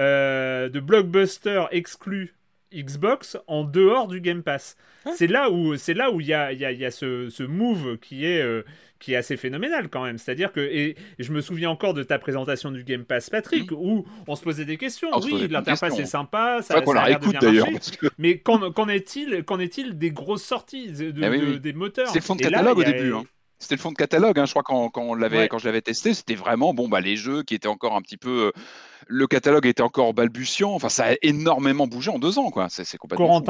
euh, 0.00 0.68
de 0.68 0.80
blockbuster 0.80 1.64
exclus 1.70 2.34
Xbox 2.74 3.36
en 3.48 3.64
dehors 3.64 4.06
du 4.08 4.20
Game 4.20 4.42
Pass. 4.42 4.76
C'est 5.16 5.26
là 5.26 5.50
où 5.50 5.76
c'est 5.76 5.94
là 5.94 6.10
où 6.12 6.20
il 6.20 6.26
y 6.28 6.34
a, 6.34 6.52
il 6.52 6.58
y 6.60 6.64
a- 6.64 6.70
il 6.72 6.78
y 6.78 6.84
a 6.84 6.90
ce, 6.90 7.28
ce 7.28 7.42
move 7.42 7.98
qui 7.98 8.24
est 8.24 8.42
euh, 8.42 8.62
qui 9.00 9.14
est 9.14 9.16
assez 9.16 9.36
phénoménal 9.36 9.88
quand 9.88 10.04
même. 10.04 10.18
C'est-à-dire 10.18 10.52
que 10.52 10.60
et, 10.60 10.90
et 10.90 11.22
je 11.22 11.32
me 11.32 11.40
souviens 11.40 11.70
encore 11.70 11.94
de 11.94 12.02
ta 12.04 12.18
présentation 12.18 12.70
du 12.70 12.84
Game 12.84 13.04
Pass, 13.04 13.28
Patrick, 13.30 13.72
où 13.72 14.06
on 14.28 14.36
se 14.36 14.42
posait 14.44 14.66
des 14.66 14.76
questions. 14.76 15.08
On 15.12 15.20
oui, 15.20 15.48
l'interface 15.48 15.98
est 15.98 16.04
sympa, 16.04 16.58
C'est 16.62 16.74
ça, 16.74 16.80
qu'on 16.82 16.92
ça 16.92 16.98
la 16.98 17.04
a 17.04 17.08
l'air 17.08 17.18
de 17.18 17.24
réécoute 17.24 17.40
bien 17.40 17.50
d'ailleurs. 17.64 18.12
Mais 18.18 18.38
qu'en 18.38 18.70
qu'en 18.70 18.88
est-il 18.88 19.42
qu'en 19.44 19.58
est-il 19.58 19.98
des 19.98 20.10
grosses 20.12 20.44
sorties 20.44 20.92
de, 20.92 21.10
de- 21.10 21.28
oui, 21.28 21.40
de- 21.40 21.46
oui. 21.46 21.60
des 21.60 21.72
moteurs? 21.72 22.08
C'est 22.10 22.22
fond 22.22 22.36
de 22.36 22.44
là, 22.44 22.50
catalogue 22.50 22.78
au 22.78 22.82
a- 22.82 22.84
début. 22.92 23.14
hein. 23.14 23.24
C'était 23.60 23.76
le 23.76 23.80
fond 23.80 23.90
de 23.92 23.96
catalogue, 23.96 24.38
hein. 24.38 24.46
je 24.46 24.50
crois 24.52 24.62
quand, 24.62 24.88
quand 24.88 25.02
on 25.02 25.14
l'avait, 25.14 25.38
Ouais. 25.40 25.48
quand 25.48 25.58
je 25.58 25.66
l'avais 25.66 25.82
testé, 25.82 26.14
c'était 26.14 26.34
vraiment 26.34 26.72
bon 26.74 26.88
bah 26.88 27.00
les 27.00 27.14
jeux 27.16 27.42
qui 27.42 27.54
étaient 27.54 27.68
encore 27.68 27.94
un 27.94 28.00
petit 28.02 28.16
peu, 28.16 28.46
euh, 28.56 28.60
le 29.06 29.26
catalogue 29.26 29.66
était 29.66 29.82
encore 29.82 30.14
balbutiant. 30.14 30.72
Enfin, 30.72 30.88
ça 30.88 31.04
a 31.08 31.14
énormément 31.22 31.86
bougé 31.86 32.10
en 32.10 32.18
deux 32.18 32.38
ans, 32.38 32.50
quoi. 32.50 32.68
C'est 32.70 32.84
c'est 32.84 32.96
complètement. 32.98 33.26
fou. 33.38 33.44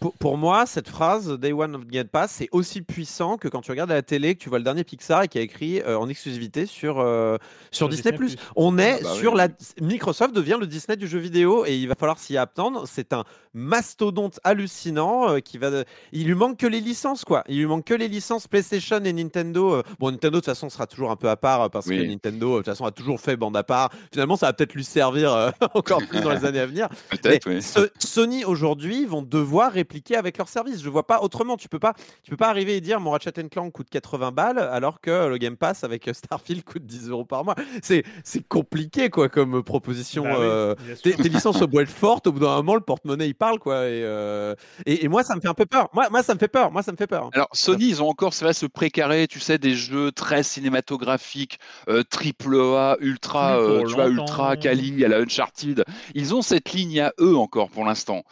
Pour, 0.00 0.12
pour 0.14 0.36
moi, 0.36 0.66
cette 0.66 0.88
phrase 0.88 1.30
Day 1.38 1.52
One 1.52 1.74
of 1.76 1.86
Game 1.86 2.06
Pass, 2.08 2.32
c'est 2.32 2.48
aussi 2.52 2.82
puissant 2.82 3.36
que 3.38 3.48
quand 3.48 3.60
tu 3.62 3.70
regardes 3.70 3.90
à 3.90 3.94
la 3.94 4.02
télé, 4.02 4.34
que 4.34 4.42
tu 4.42 4.48
vois 4.48 4.58
le 4.58 4.64
dernier 4.64 4.84
Pixar 4.84 5.22
et 5.22 5.28
qui 5.28 5.38
a 5.38 5.40
écrit 5.40 5.80
euh, 5.80 5.98
en 5.98 6.08
exclusivité 6.08 6.66
sur, 6.66 7.00
euh, 7.00 7.38
sur, 7.70 7.86
Sur 7.86 7.88
Disney+. 7.88 8.12
Disney+. 8.18 8.40
On 8.56 8.78
est 8.78 8.98
Ah 9.00 9.04
bah 9.04 9.14
sur 9.14 9.32
oui. 9.32 9.38
la 9.38 9.48
Microsoft 9.80 10.34
devient 10.34 10.58
le 10.60 10.66
Disney 10.66 10.96
du 10.96 11.06
jeu 11.06 11.18
vidéo 11.18 11.64
et 11.66 11.76
il 11.76 11.88
va 11.88 11.94
falloir 11.94 12.18
s'y 12.18 12.36
attendre. 12.36 12.84
C'est 12.86 13.12
un 13.12 13.24
mastodonte 13.54 14.40
hallucinant 14.44 15.30
euh, 15.30 15.38
qui 15.40 15.58
va. 15.58 15.70
Il 16.12 16.26
lui 16.26 16.34
manque 16.34 16.58
que 16.58 16.66
les 16.66 16.80
licences 16.80 17.24
quoi. 17.24 17.44
Il 17.48 17.58
lui 17.58 17.66
manque 17.66 17.84
que 17.84 17.94
les 17.94 18.08
licences 18.08 18.46
PlayStation 18.46 19.02
et 19.04 19.12
Nintendo. 19.12 19.74
euh. 19.76 19.82
Bon, 19.98 20.10
Nintendo 20.10 20.36
de 20.36 20.40
toute 20.40 20.46
façon 20.46 20.68
sera 20.70 20.86
toujours 20.86 21.10
un 21.10 21.16
peu 21.16 21.28
à 21.30 21.36
part 21.36 21.70
parce 21.70 21.86
que. 21.86 21.94
Nintendo 21.94 22.52
de 22.52 22.56
toute 22.58 22.66
façon 22.66 22.84
a 22.84 22.90
toujours 22.90 23.20
fait 23.20 23.36
bande 23.36 23.56
à 23.56 23.62
part. 23.62 23.90
Finalement, 24.12 24.36
ça 24.36 24.46
va 24.46 24.52
peut-être 24.52 24.74
lui 24.74 24.84
servir 24.84 25.32
euh, 25.32 25.50
encore 25.74 26.02
plus 26.06 26.20
dans 26.20 26.30
les 26.32 26.44
années 26.44 26.60
à 26.60 26.66
venir. 26.66 26.88
Peut-être, 27.10 27.48
oui. 27.48 27.62
ce- 27.62 27.88
Sony 27.98 28.44
aujourd'hui 28.44 29.06
vont 29.06 29.22
devoir 29.22 29.76
répliquer 29.84 30.16
avec 30.16 30.38
leur 30.38 30.48
service. 30.48 30.82
Je 30.82 30.88
vois 30.88 31.06
pas 31.06 31.20
autrement. 31.20 31.56
Tu 31.56 31.68
peux 31.68 31.78
pas, 31.78 31.94
tu 32.22 32.30
peux 32.30 32.36
pas 32.36 32.48
arriver 32.48 32.76
et 32.76 32.80
dire 32.80 33.00
mon 33.00 33.10
Ratchet 33.10 33.32
Clank 33.50 33.70
coûte 33.72 33.88
80 33.90 34.32
balles 34.32 34.58
alors 34.58 35.00
que 35.00 35.28
le 35.28 35.36
Game 35.36 35.56
Pass 35.56 35.84
avec 35.84 36.08
Starfield 36.12 36.64
coûte 36.64 36.86
10 36.86 37.10
euros 37.10 37.24
par 37.24 37.44
mois. 37.44 37.54
C'est 37.82 38.02
c'est 38.24 38.46
compliqué 38.46 39.10
quoi 39.10 39.28
comme 39.28 39.62
proposition. 39.62 40.24
Bah 40.24 40.36
oui, 40.38 40.44
euh, 40.44 40.74
tes, 41.02 41.28
licences 41.28 41.62
au 41.62 41.66
boîte 41.66 41.88
forte, 41.88 42.26
au 42.26 42.32
bout 42.32 42.40
d'un 42.40 42.56
moment, 42.56 42.74
le 42.74 42.80
porte-monnaie 42.80 43.28
il 43.28 43.34
parle 43.34 43.58
quoi. 43.58 43.84
Et, 43.84 44.02
euh, 44.02 44.54
et, 44.86 45.04
et 45.04 45.08
moi 45.08 45.22
ça 45.22 45.36
me 45.36 45.40
fait 45.40 45.48
un 45.48 45.54
peu 45.54 45.66
peur. 45.66 45.88
Moi, 45.92 46.08
moi 46.10 46.22
ça 46.22 46.34
me 46.34 46.38
fait 46.38 46.48
peur. 46.48 46.72
Moi 46.72 46.82
ça 46.82 46.92
me 46.92 46.96
fait 46.96 47.06
peur. 47.06 47.30
Alors 47.34 47.48
Sony, 47.52 47.88
ils 47.88 48.02
ont 48.02 48.08
encore, 48.08 48.34
c'est 48.34 48.44
vrai, 48.44 48.54
ce 48.54 48.66
précaré, 48.66 49.26
tu 49.26 49.40
sais, 49.40 49.58
des 49.58 49.74
jeux 49.74 50.12
très 50.12 50.42
cinématographiques, 50.42 51.58
euh, 51.88 52.02
triple 52.02 52.56
A, 52.60 52.96
ultra, 53.00 53.58
euh, 53.58 53.84
tu 53.84 53.94
vois, 53.94 54.08
ultra 54.08 54.56
quali, 54.56 55.04
à 55.04 55.08
la 55.08 55.18
Uncharted. 55.18 55.84
Ils 56.14 56.34
ont 56.34 56.42
cette 56.42 56.72
ligne 56.72 57.00
à 57.00 57.12
eux 57.20 57.36
encore 57.36 57.70
pour 57.70 57.84
l'instant. 57.84 58.24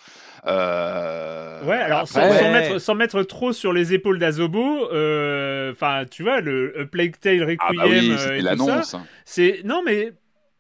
Euh, 0.47 1.65
Ouais, 1.65 1.77
alors 1.77 2.09
sans, 2.09 2.21
après- 2.21 2.39
sans 2.39 2.45
Ouais. 2.47 2.53
mettre, 2.53 2.79
sans 2.81 2.95
mettre 2.95 3.23
trop 3.23 3.53
sur 3.53 3.73
les 3.73 3.95
épaules 3.95 4.19
d'Azobo, 4.19 4.91
euh, 4.93 5.71
enfin, 5.73 6.05
tu 6.11 6.23
vois, 6.25 6.41
le 6.41 6.81
A 6.81 6.85
Plague 6.87 7.17
Tale 7.21 7.43
Requiem 7.43 7.59
Ah 7.61 7.71
bah 7.77 7.85
oui, 7.89 8.11
et 8.13 8.39
tout 8.39 8.45
l'annonce. 8.45 8.89
ça, 8.91 9.03
c'est 9.25 9.61
non 9.65 9.83
mais 9.87 10.13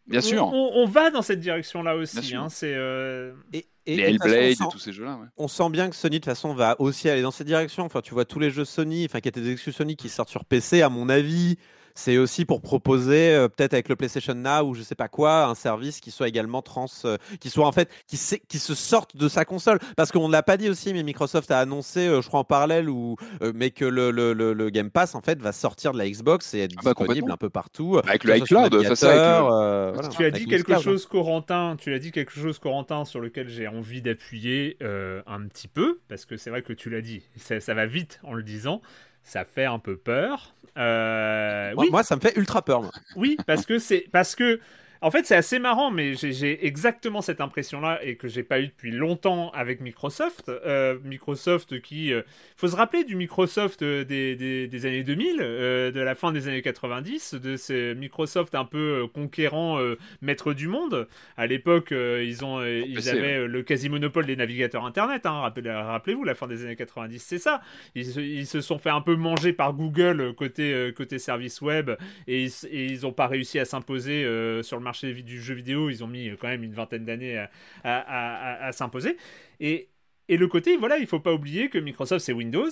Bien 0.07 0.21
on- 0.21 0.23
sûr. 0.23 0.47
on, 0.47 0.71
on 0.75 0.87
va 0.87 1.11
dans 1.11 1.23
cette 1.23 1.41
direction-là 1.41 1.97
aussi. 1.97 2.35
Hein, 2.37 2.47
c'est 2.49 2.73
euh, 2.77 3.33
Et, 3.53 3.67
et- 3.87 3.97
Les 3.97 4.03
Hellblade 4.05 4.31
on 4.31 4.43
et 4.43 4.55
sent- 4.55 4.65
tous 4.71 4.79
ces 4.79 4.93
jeux-là. 4.93 5.17
ouais. 5.21 5.27
on 5.37 5.49
sent 5.49 5.71
bien 5.71 5.91
que 5.91 5.97
Sony 5.97 6.17
de 6.21 6.25
toute 6.25 6.27
façon 6.27 6.55
va 6.55 6.81
aussi 6.81 7.09
aller 7.09 7.23
dans 7.23 7.33
cette 7.33 7.49
direction. 7.49 7.85
Enfin, 7.85 8.01
tu 8.01 8.15
vois 8.15 8.25
tous 8.25 8.39
les 8.39 8.51
jeux 8.51 8.65
Sony, 8.65 9.05
enfin 9.07 9.19
qui 9.21 9.29
étaient 9.29 9.41
des 9.41 9.51
exclus 9.53 9.73
Sony 9.73 9.97
qui 9.97 10.09
sortent 10.09 10.29
sur 10.31 10.45
PC, 10.45 10.83
à 10.83 10.89
mon 10.89 11.09
avis, 11.09 11.59
c'est 11.95 12.19
aussi 12.19 12.45
pour 12.45 12.61
proposer 12.63 13.35
euh, 13.35 13.49
peut-être 13.49 13.73
avec 13.75 13.89
le 13.89 13.97
PlayStation 13.97 14.35
Now 14.35 14.63
ou 14.69 14.75
je 14.75 14.83
sais 14.83 14.95
pas 14.95 15.09
quoi, 15.09 15.47
un 15.47 15.55
service 15.55 16.01
qui 16.01 16.11
soit 16.11 16.29
également 16.29 16.63
trans, 16.63 16.87
euh, 17.05 17.17
qui 17.41 17.51
soit 17.51 17.67
en 17.67 17.73
fait 17.73 17.89
qui, 18.07 18.17
se 18.17 18.75
sorte 18.75 19.17
de 19.17 19.29
sa 19.29 19.45
console. 19.45 19.79
Parce 19.97 20.13
qu'on 20.13 20.29
ne 20.29 20.33
l'a 20.33 20.43
pas 20.43 20.57
dit 20.57 20.69
aussi, 20.69 20.93
mais 20.93 21.03
Microsoft 21.03 21.51
a 21.51 21.59
annoncé, 21.59 22.07
euh, 22.09 22.21
je 22.23 22.29
crois 22.29 22.41
en 22.41 22.45
parallèle 22.45 22.89
ou 22.89 23.17
euh, 23.43 23.53
mais 23.55 23.71
que 23.71 23.85
le, 23.85 24.11
le, 24.11 24.33
le- 24.33 24.53
le 24.53 24.71
Game 24.71 24.91
Pass 24.91 25.15
en 25.15 25.21
fait 25.21 25.41
va 25.41 25.53
sortir 25.53 25.93
de 25.93 25.99
la 25.99 26.09
Xbox 26.09 26.55
et 26.55 26.61
être 26.61 26.73
Ah 26.79 26.81
bah, 26.85 26.95
disponible 26.95 27.31
un 27.33 27.37
peu 27.37 27.51
partout. 27.51 27.99
Avec 28.07 28.25
le 28.25 28.37
iCloud, 28.37 28.83
ça, 28.85 28.97
c'est 28.97 29.07
avec 29.07 29.17
le- 29.19 29.23
navigateur, 29.23 29.53
euh, 29.53 29.93
voilà, 29.93 30.09
tu 30.09 30.23
as 30.23 30.27
avec 30.27 30.35
dit 30.43 30.47
quelque 30.47 30.79
chose, 30.81 31.07
Corentin. 31.07 31.77
Tu 31.79 31.93
as 31.95 31.99
dit 31.99 32.11
quelque 32.13 32.33
chose, 32.33 32.59
Corentin, 32.59 33.05
sur 33.05 33.21
lequel 33.21 33.49
j'ai 33.49 33.69
envie 33.69 34.03
d'appuyer 34.03 34.77
euh, 34.83 35.23
un 35.27 35.47
petit 35.47 35.69
peu, 35.69 36.01
parce 36.09 36.25
que 36.25 36.37
c'est 36.37 36.51
vrai 36.51 36.63
que 36.63 36.73
tu 36.73 36.91
l'as 36.91 37.01
dit. 37.01 37.23
Ça, 37.37 37.61
ça 37.61 37.75
va 37.75 37.87
vite 37.87 38.21
en 38.23 38.35
le 38.35 38.43
disant. 38.43 38.81
Ça 39.23 39.45
fait 39.45 39.65
un 39.65 39.79
peu 39.79 39.97
peur. 39.97 40.55
Euh, 40.77 41.75
Moi, 41.75 41.85
oui, 41.85 41.91
moi, 41.91 42.03
ça 42.03 42.17
me 42.17 42.21
fait 42.21 42.37
ultra 42.37 42.63
peur. 42.63 42.83
moi. 42.83 42.91
Oui, 43.17 43.37
parce 43.47 43.67
que 43.67 43.79
c'est 43.79 44.07
parce 44.13 44.35
que 44.35 44.61
en 45.03 45.11
fait 45.11 45.27
c'est 45.27 45.35
assez 45.35 45.59
marrant, 45.59 45.91
mais 45.91 46.15
j'ai- 46.15 46.65
exactement 46.67 47.21
cette 47.21 47.41
impression-là 47.41 48.01
et 48.05 48.17
que 48.17 48.29
j'ai 48.29 48.43
pas 48.43 48.61
eu 48.61 48.69
depuis 48.69 48.91
longtemps 48.93 49.51
avec 49.51 49.81
Microsoft. 49.81 50.49
Euh, 50.49 50.99
Microsoft 51.05 51.81
qui, 51.81 52.13
euh, 52.13 52.23
faut 52.57 52.69
se 52.69 52.77
rappeler 52.77 53.05
du 53.05 53.17
Microsoft 53.17 53.83
euh, 53.83 54.05
des, 54.05 54.37
des, 54.37 54.69
des 54.69 54.87
années 54.87 55.03
2000, 55.03 55.39
euh, 55.41 55.91
de 55.91 56.01
la 56.01 56.15
fin 56.15 56.31
des 56.33 56.47
années 56.49 56.63
90, 56.63 57.35
de 57.35 57.57
ces 57.57 57.95
Microsoft 57.97 58.55
un 58.55 58.65
peu 58.65 59.03
euh, 59.03 59.07
conquérant, 59.09 59.79
maître 60.21 60.53
du 60.55 60.69
monde. 60.69 61.09
À 61.37 61.47
l'époque, 61.47 61.89
ils 61.93 62.45
ont, 62.45 62.65
ils 62.65 62.95
PC, 62.95 63.11
avaient 63.11 63.47
le 63.49 63.63
quasi-monopole 63.63 64.27
des 64.27 64.37
navigateurs 64.37 64.85
Internet. 64.87 65.27
Hein, 65.27 65.41
rappelez- 65.41 65.71
Rappelez-vous, 65.71 66.23
la 66.25 66.35
fin 66.35 66.47
des 66.47 66.65
années 66.65 66.77
90, 66.77 67.19
c'est 67.19 67.39
ça. 67.39 67.61
Ils, 67.95 68.07
se- 68.07 68.21
ils 68.21 68.47
se 68.47 68.61
sont 68.61 68.79
fait 68.79 68.91
un 68.91 69.01
peu 69.01 69.17
manger 69.17 69.53
par 69.53 69.73
Google 69.75 70.33
côté, 70.35 70.93
côté 70.97 71.19
service 71.19 71.61
web 71.61 71.91
et 72.29 72.45
ils, 72.45 72.53
et 72.71 72.85
ils 72.87 73.07
ont 73.07 73.13
pas 73.13 73.27
réussi 73.27 73.59
à 73.59 73.65
s'imposer 73.65 74.23
sur 74.63 74.77
le 74.77 74.83
marché 74.83 74.92
du 75.01 75.41
jeu 75.41 75.55
vidéo. 75.55 75.91
Ils 75.91 76.05
ont 76.05 76.07
mis 76.07 76.29
euh, 76.29 76.37
quand 76.39 76.49
même 76.49 76.63
une 76.63 76.75
vingtaine 76.75 77.05
d'années 77.05 77.47
à, 77.85 78.71
s'imposer. 78.73 79.17
Et, 79.61 79.89
le 80.29 80.49
côté, 80.49 80.77
voilà, 80.77 80.97
il 80.99 81.07
faut 81.07 81.21
pas 81.21 81.35
oublier 81.35 81.69
que 81.69 81.79
Microsoft 81.79 82.25
c'est 82.25 82.33
Windows. 82.33 82.71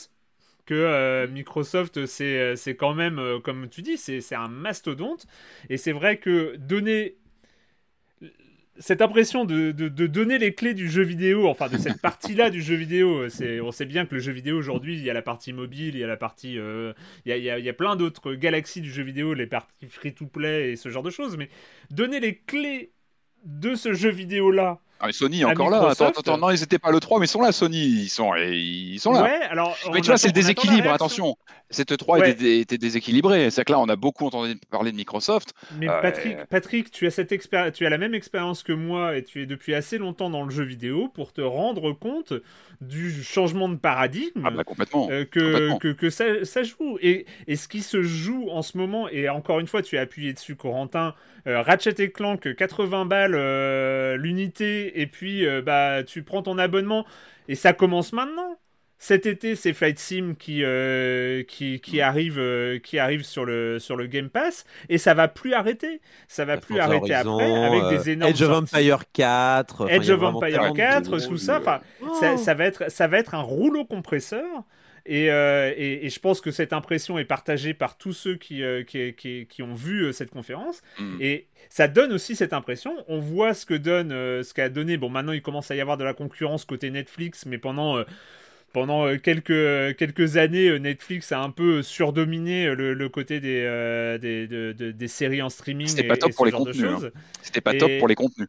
Que 0.67 0.75
euh, 0.75 1.27
Microsoft, 1.29 2.07
c'est 2.07 2.39
euh, 2.39 2.57
c'est 2.57 2.77
quand 2.77 2.95
même, 2.95 3.21
comme 3.43 3.69
tu 3.69 3.83
dis, 3.83 3.97
c'est 3.97 4.35
un 4.35 4.49
mastodonte. 4.49 5.27
Et 5.69 5.77
c'est 5.77 5.93
vrai 5.93 6.19
que 6.19 6.57
donner 6.57 7.17
cette 8.79 9.03
impression 9.03 9.45
de, 9.45 9.73
de- 9.73 10.07
donner 10.07 10.39
les 10.39 10.55
clés 10.55 10.73
du 10.75 10.89
jeu 10.89 11.03
vidéo, 11.03 11.49
enfin 11.49 11.69
de 11.69 11.77
cette 11.77 12.01
partie-là 12.01 12.51
du 12.51 12.63
jeu 12.63 12.77
vidéo, 12.77 13.29
c'est, 13.29 13.61
on 13.61 13.73
sait 13.73 13.85
bien 13.85 14.07
que 14.07 14.15
le 14.15 14.21
jeu 14.21 14.33
vidéo 14.33 14.57
aujourd'hui, 14.57 14.97
il 14.97 15.05
y 15.05 15.11
a 15.11 15.13
la 15.15 15.23
partie 15.23 15.53
mobile, 15.53 15.95
il 15.95 16.01
y 16.01 16.05
a 16.05 16.07
la 16.07 16.17
partie, 16.17 16.59
euh, 16.59 16.93
il 17.27 17.31
y 17.37 17.51
a- 17.51 17.59
il 17.59 17.65
y 17.65 17.69
a 17.69 17.73
plein 17.75 17.97
d'autres 17.97 18.35
galaxies 18.35 18.81
du 18.81 18.91
jeu 18.91 19.03
vidéo, 19.03 19.35
les 19.35 19.47
parties 19.47 19.87
free-to-play 19.87 20.73
et 20.73 20.77
ce 20.77 20.89
genre 20.89 21.03
de 21.03 21.11
choses, 21.11 21.37
mais 21.37 21.51
donner 21.91 22.21
les 22.21 22.37
clés 22.37 22.93
de 23.45 23.75
ce 23.75 23.93
jeu 23.93 24.11
vidéo-là. 24.11 24.81
Ah, 25.03 25.11
Sony 25.13 25.45
encore 25.45 25.71
là. 25.71 25.89
Attends, 25.91 26.09
attends, 26.09 26.37
non, 26.39 26.51
ils 26.51 26.61
n'étaient 26.61 26.79
pas 26.79 26.91
le 26.91 27.01
3, 27.01 27.19
mais 27.21 27.25
ils 27.27 27.29
sont 27.29 27.41
là, 27.41 27.53
Sony. 27.53 27.79
Ils 27.79 28.09
sont, 28.11 28.35
ils 28.37 28.99
sont 29.01 29.13
là. 29.13 29.23
Ouais, 29.23 29.41
alors. 29.51 29.77
Mais 29.93 30.01
tu 30.01 30.09
vois, 30.09 30.19
c'est 30.19 30.29
le 30.29 30.33
déséquilibre, 30.33 30.91
attention. 30.93 31.37
Cette 31.71 31.97
3 31.97 32.19
Ouais. 32.19 32.31
était, 32.33 32.59
était 32.59 32.79
déséquilibrée. 32.79 33.51
C'est 33.51 33.65
que 33.65 33.73
là, 33.73 33.79
on 33.79 33.89
a 33.89 33.97
beaucoup 33.97 34.27
entendu 34.27 34.57
parler 34.71 34.91
de 34.93 34.97
Microsoft. 34.97 35.55
Mais 35.79 35.89
Euh, 35.89 36.03
Patrick, 36.03 36.37
Patrick, 36.51 36.91
tu 36.91 37.07
as 37.07 37.11
cette 37.11 37.31
expéri- 37.33 37.73
tu 37.73 37.87
as 37.87 37.91
la 37.91 37.99
même 37.99 38.13
expérience 38.15 38.63
que 38.63 38.73
moi 38.73 39.17
et 39.17 39.23
tu 39.25 39.41
es 39.43 39.47
depuis 39.47 39.75
assez 39.75 39.97
longtemps 39.97 40.31
dans 40.31 40.43
le 40.43 40.51
jeu 40.51 40.65
vidéo 40.65 41.09
pour 41.09 41.33
te 41.33 41.41
rendre 41.41 41.93
compte 41.93 42.33
du 42.81 43.23
changement 43.23 43.69
de 43.69 43.77
paradigme. 43.77 44.43
Ah 44.45 44.51
bah 44.51 44.65
complètement. 44.65 45.09
euh, 45.11 45.25
que, 45.25 45.39
complètement. 45.41 45.79
que, 45.79 45.89
que 45.93 46.11
ça, 46.11 46.45
ça 46.45 46.63
joue. 46.63 46.99
Et, 47.01 47.27
et 47.47 47.57
ce 47.57 47.69
qui 47.69 47.83
se 47.83 48.03
joue 48.03 48.49
en 48.51 48.63
ce 48.63 48.77
moment, 48.77 49.09
et 49.09 49.29
encore 49.29 49.61
une 49.61 49.67
fois, 49.67 49.83
tu 49.83 49.97
as 49.97 50.01
appuyé 50.01 50.33
dessus, 50.33 50.57
Corentin, 50.57 51.15
euh, 51.47 51.63
Ratchet 51.63 51.95
et 52.03 52.11
Clank, 52.11 52.55
80 52.57 53.05
balles 53.07 53.35
euh, 53.37 54.17
l'unité, 54.17 54.90
et 54.95 55.07
puis 55.07 55.47
euh, 55.47 55.63
bah, 55.63 56.03
tu 56.05 56.23
prends 56.23 56.43
ton 56.43 56.59
abonnement, 56.59 57.07
et 57.49 57.55
ça 57.55 57.73
commence 57.73 58.13
maintenant. 58.13 58.59
Cet 59.03 59.25
été, 59.25 59.57
c'est 59.57 59.73
Flight 59.73 59.99
Sim 59.99 60.35
qui, 60.39 60.63
euh, 60.63 61.43
qui, 61.45 61.81
qui, 61.81 62.03
arrive, 62.03 62.39
euh, 62.39 62.79
qui 62.79 62.99
arrive 62.99 63.23
sur 63.23 63.47
le, 63.47 63.79
sur 63.79 63.97
le 63.97 64.07
Game 64.07 64.29
Pass, 64.29 64.67
et 64.91 64.99
ça 64.99 65.15
va 65.15 65.27
plus 65.27 65.55
arrêter. 65.55 66.03
Ça 66.29 66.45
va 66.45 66.59
plus 66.59 66.79
arrêter 66.79 67.15
après, 67.15 67.65
avec 67.65 67.99
des 67.99 68.11
énormes 68.11 68.31
Edge 68.31 68.43
of. 68.43 68.51
Empire 68.51 69.05
4. 69.15 69.75
enfin, 69.75 69.87
il 69.89 69.97
Edge 69.97 70.11
of 70.11 70.23
Empire 70.23 70.49
tellement 70.51 70.71
de 70.73 70.77
4, 70.77 71.11
gros 71.11 71.19
tout 71.19 71.39
ça, 71.39 71.63
ça, 72.21 72.37
ça 72.37 72.53
va 72.53 72.67
être, 72.67 72.91
ça 72.91 73.07
va 73.07 73.19
être 73.19 73.35
un 73.35 73.41
rouleau 73.41 73.87
compresseur. 73.87 74.45
Et, 75.13 75.31
euh, 75.31 75.75
et, 75.77 76.07
et 76.07 76.09
je 76.09 76.21
pense 76.21 76.41
que 76.41 76.53
cette 76.53 76.73
impression 76.73 77.19
est 77.19 77.25
partagée 77.25 77.75
par 77.75 77.99
tous 77.99 78.13
ceux 78.13 78.37
qui, 78.37 78.63
euh, 78.63 78.85
qui, 78.85 79.13
qui, 79.15 79.47
qui 79.49 79.63
ont 79.63 79.75
vu 79.75 80.05
euh, 80.05 80.13
cette 80.13 80.31
conférence. 80.31 80.83
Mm. 81.01 81.17
Et 81.21 81.47
ça 81.69 81.89
donne 81.89 82.13
aussi 82.13 82.37
cette 82.37 82.53
impression. 82.53 82.95
On 83.09 83.19
voit 83.19 83.53
ce 83.53 83.67
que 83.67 83.75
donne, 83.75 84.11
ce 84.11 84.55
qu'a 84.55 84.69
donné. 84.69 84.97
Bon, 84.97 85.09
maintenant 85.09 85.33
il 85.33 85.43
commence 85.43 85.71
à 85.71 85.75
y 85.75 85.81
avoir 85.81 85.97
de 85.99 86.05
la 86.05 86.15
concurrence 86.15 86.65
côté 86.65 86.91
Netflix, 86.91 87.45
mais 87.45 87.59
pendant 87.59 88.05
pendant 88.73 89.19
quelques, 89.19 89.97
quelques 89.97 90.37
années, 90.37 90.79
Netflix 90.79 91.33
a 91.33 91.41
un 91.41 91.51
peu 91.51 91.83
surdominé 91.83 92.73
le, 92.73 92.95
le 92.95 93.09
côté 93.09 93.41
des, 93.41 93.65
euh, 93.67 94.17
des, 94.17 94.47
de- 94.47 94.73
de- 94.79 94.93
des 94.93 95.09
séries 95.09 95.43
en 95.43 95.49
streaming 95.49 95.89
C'était 95.89 96.05
pas 96.07 96.17
top 96.17 96.29
et 96.29 96.33
ce 96.33 96.37
pour 96.37 96.47
les 96.47 96.53
contenus, 96.53 96.85
hein. 96.85 97.11
C'était 97.43 97.61
pas 97.61 97.75
Et- 97.75 97.79
top 97.79 97.91
pour 97.99 98.07
les 98.07 98.15
contenus. 98.15 98.47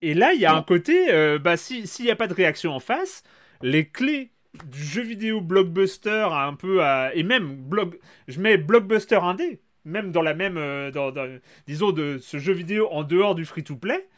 Et 0.00 0.14
là, 0.14 0.32
il 0.32 0.40
y 0.40 0.46
a 0.46 0.52
Non. 0.52 0.58
un 0.58 0.62
côté, 0.62 1.12
euh, 1.12 1.38
bah, 1.38 1.56
si- 1.58 1.86
s'il 1.86 2.06
n'y 2.06 2.10
a 2.10 2.16
pas 2.16 2.26
de 2.28 2.32
réaction 2.34 2.72
en 2.72 2.80
face, 2.80 3.22
les 3.60 3.86
clés 3.86 4.30
du 4.66 4.82
jeu 4.82 5.02
vidéo 5.02 5.40
blockbuster 5.40 6.28
un 6.30 6.54
peu 6.54 6.82
à, 6.82 7.14
et 7.14 7.22
même 7.22 7.54
blog, 7.56 7.98
je 8.28 8.40
mets 8.40 8.56
blockbuster 8.56 9.16
indé, 9.22 9.60
même 9.84 10.12
dans 10.12 10.22
la 10.22 10.34
même, 10.34 10.56
euh, 10.56 10.90
dans, 10.90 11.10
dans- 11.12 11.38
disons 11.66 11.92
de 11.92 12.18
ce 12.20 12.38
jeu 12.38 12.52
vidéo 12.52 12.88
en 12.90 13.02
dehors 13.04 13.34
du 13.34 13.44
free-to-play. 13.44 14.08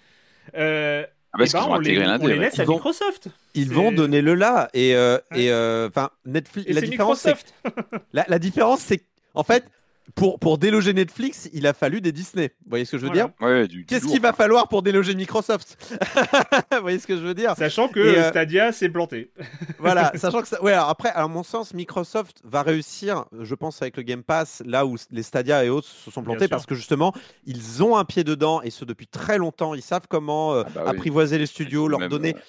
Euh, 0.57 1.05
Ah, 1.32 1.38
parce 1.38 1.51
eh 1.55 1.59
ben, 1.59 1.66
on 1.68 1.78
les, 1.78 1.99
on 1.99 2.26
laisse 2.26 2.59
à 2.59 2.62
Ils 2.64 2.66
vont- 2.66 2.74
Microsoft. 2.74 3.28
Ils 3.55 3.70
vont 3.72 3.93
donner 3.93 4.20
le 4.20 4.34
là. 4.34 4.68
Et, 4.74 4.97
euh, 4.97 5.16
Ouais. 5.30 5.45
et 5.45 5.53
euh, 5.53 5.88
enfin, 5.88 6.11
Netflix. 6.26 6.68
Et 6.68 6.72
la 6.72 6.80
c'est 6.80 6.88
différence. 6.88 7.26
La, 8.12 8.24
la 8.26 8.38
différence, 8.41 8.80
c'est 8.80 9.05
qu'en 9.32 9.45
fait, 9.45 9.64
pour, 10.15 10.39
pour 10.39 10.59
déloger 10.59 10.93
Netflix, 10.93 11.49
il 11.53 11.67
a 11.67 11.73
fallu 11.73 12.01
des 12.01 12.13
Disney. 12.13 12.53
Vous 12.65 12.71
voyez 12.71 12.85
ce 12.85 12.93
que 12.93 12.99
je 12.99 13.03
veux 13.03 13.09
Voilà. 13.13 13.29
dire 13.39 13.47
Ouais, 13.47 13.69
du- 13.69 13.79
du 13.79 13.85
Qu'est-ce 13.87 14.07
qu'il 14.07 14.21
va 14.21 14.33
falloir 14.33 14.69
pour 14.69 14.83
déloger 14.83 15.15
Microsoft 15.15 15.77
Vous 16.73 16.81
voyez 16.83 16.99
ce 16.99 17.07
que 17.07 17.17
je 17.17 17.23
veux 17.23 17.35
dire 17.35 17.55
Sachant 17.57 17.89
que 17.89 18.01
euh, 18.01 18.29
Stadia 18.31 18.73
s'est 18.73 18.89
planté. 18.89 19.31
Voilà, 19.79 20.13
sachant 20.17 20.43
que 20.43 20.49
ça... 20.49 20.63
ouais, 20.63 20.73
alors 20.73 20.89
après, 20.89 21.11
à 21.11 21.27
mon 21.27 21.43
sens, 21.43 21.73
Microsoft 21.75 22.41
va 22.45 22.63
réussir, 22.63 23.25
je 23.41 23.55
pense, 23.55 23.81
avec 23.83 23.97
le 23.97 24.03
Game 24.03 24.23
Pass, 24.23 24.63
là 24.67 24.85
où 24.87 24.97
les 25.11 25.23
Stadia 25.23 25.65
et 25.65 25.69
autres 25.71 25.89
se 25.89 26.11
sont 26.11 26.23
plantés, 26.23 26.49
parce 26.49 26.67
que 26.67 26.75
justement, 26.75 27.15
ils 27.47 27.83
ont 27.83 27.97
un 27.97 28.05
pied 28.05 28.25
dedans, 28.25 28.61
et 28.63 28.71
ce 28.71 28.85
depuis 28.85 29.07
très 29.07 29.39
longtemps. 29.39 29.75
Ils 29.75 29.83
savent 29.83 30.07
comment 30.09 30.55
euh, 30.55 30.63
Ah 30.67 30.71
bah 30.75 30.83
oui. 30.85 30.91
apprivoiser 30.91 31.39
les 31.39 31.47
studios, 31.47 31.89
leur 31.89 32.01
Même, 32.01 32.09
donner 32.11 32.35
euh, 32.37 32.41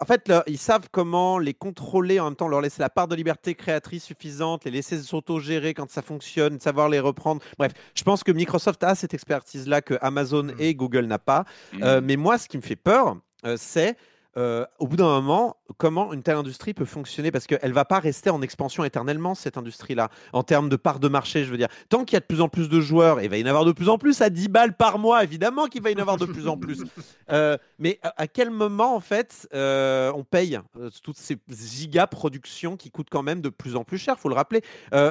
En 0.00 0.04
fait, 0.06 0.32
ils 0.46 0.58
savent 0.58 0.88
comment 0.90 1.38
les 1.38 1.52
contrôler, 1.52 2.18
en 2.18 2.24
même 2.24 2.36
temps 2.36 2.48
leur 2.48 2.62
laisser 2.62 2.80
la 2.80 2.88
part 2.88 3.06
de 3.06 3.14
liberté 3.14 3.54
créatrice 3.54 4.04
suffisante, 4.04 4.64
les 4.64 4.70
laisser 4.70 4.98
s'auto-gérer 5.02 5.74
quand 5.74 5.90
ça 5.90 6.00
fonctionne, 6.00 6.58
savoir 6.58 6.88
les 6.88 7.00
reprendre. 7.00 7.42
Bref, 7.58 7.72
je 7.94 8.02
pense 8.02 8.24
que 8.24 8.32
Microsoft 8.32 8.82
a 8.82 8.94
cette 8.94 9.12
expertise-là 9.12 9.82
que 9.82 9.94
Amazon 10.00 10.44
Mm. 10.44 10.54
et 10.58 10.74
Google 10.74 11.04
n'a 11.06 11.18
pas. 11.18 11.44
mm. 11.72 11.82
Euh, 11.82 12.00
mais 12.02 12.16
moi, 12.16 12.38
ce 12.38 12.48
qui 12.48 12.56
me 12.56 12.62
fait 12.62 12.76
peur, 12.76 13.18
euh, 13.44 13.56
c'est 13.58 13.96
euh, 14.36 14.64
au 14.78 14.86
bout 14.86 14.96
d'un 14.96 15.04
moment, 15.04 15.56
comment 15.78 16.12
une 16.12 16.22
telle 16.22 16.36
industrie 16.36 16.74
peut 16.74 16.84
fonctionner? 16.84 17.30
Parce 17.30 17.46
qu'elle 17.46 17.72
va 17.72 17.84
pas 17.84 17.98
rester 17.98 18.30
en 18.30 18.42
expansion 18.42 18.84
éternellement, 18.84 19.34
cette 19.34 19.56
industrie-là, 19.56 20.10
en 20.32 20.42
termes 20.42 20.68
de 20.68 20.76
part 20.76 21.00
de 21.00 21.08
marché, 21.08 21.44
je 21.44 21.50
veux 21.50 21.56
dire. 21.56 21.68
Tant 21.88 22.04
qu'il 22.04 22.14
y 22.14 22.16
a 22.16 22.20
de 22.20 22.26
plus 22.26 22.40
en 22.40 22.48
plus 22.48 22.68
de 22.68 22.80
joueurs, 22.80 23.20
et 23.20 23.24
il 23.24 23.30
va 23.30 23.36
y 23.36 23.42
en 23.42 23.46
avoir 23.46 23.64
de 23.64 23.72
plus 23.72 23.88
en 23.88 23.98
plus 23.98 24.20
à 24.20 24.30
10 24.30 24.48
balles 24.48 24.76
par 24.76 24.98
mois, 24.98 25.22
évidemment 25.24 25.66
qu'il 25.66 25.82
va 25.82 25.90
y 25.90 25.94
en 25.96 26.00
avoir 26.00 26.16
de 26.16 26.26
plus 26.26 26.48
en 26.48 26.56
plus. 26.56 26.82
Euh, 27.30 27.56
mais 27.78 27.98
à, 28.02 28.22
à 28.22 28.26
quel 28.26 28.50
moment, 28.50 28.94
en 28.94 29.00
fait, 29.00 29.48
euh, 29.54 30.12
on 30.14 30.24
paye 30.24 30.58
toutes 31.02 31.16
ces 31.16 31.38
giga 31.48 32.06
productions 32.06 32.76
qui 32.76 32.90
coûtent 32.90 33.08
quand 33.10 33.22
même 33.22 33.40
de 33.40 33.48
plus 33.48 33.76
en 33.76 33.84
plus 33.84 33.96
cher, 33.96 34.18
faut 34.18 34.28
le 34.28 34.34
rappeler. 34.34 34.62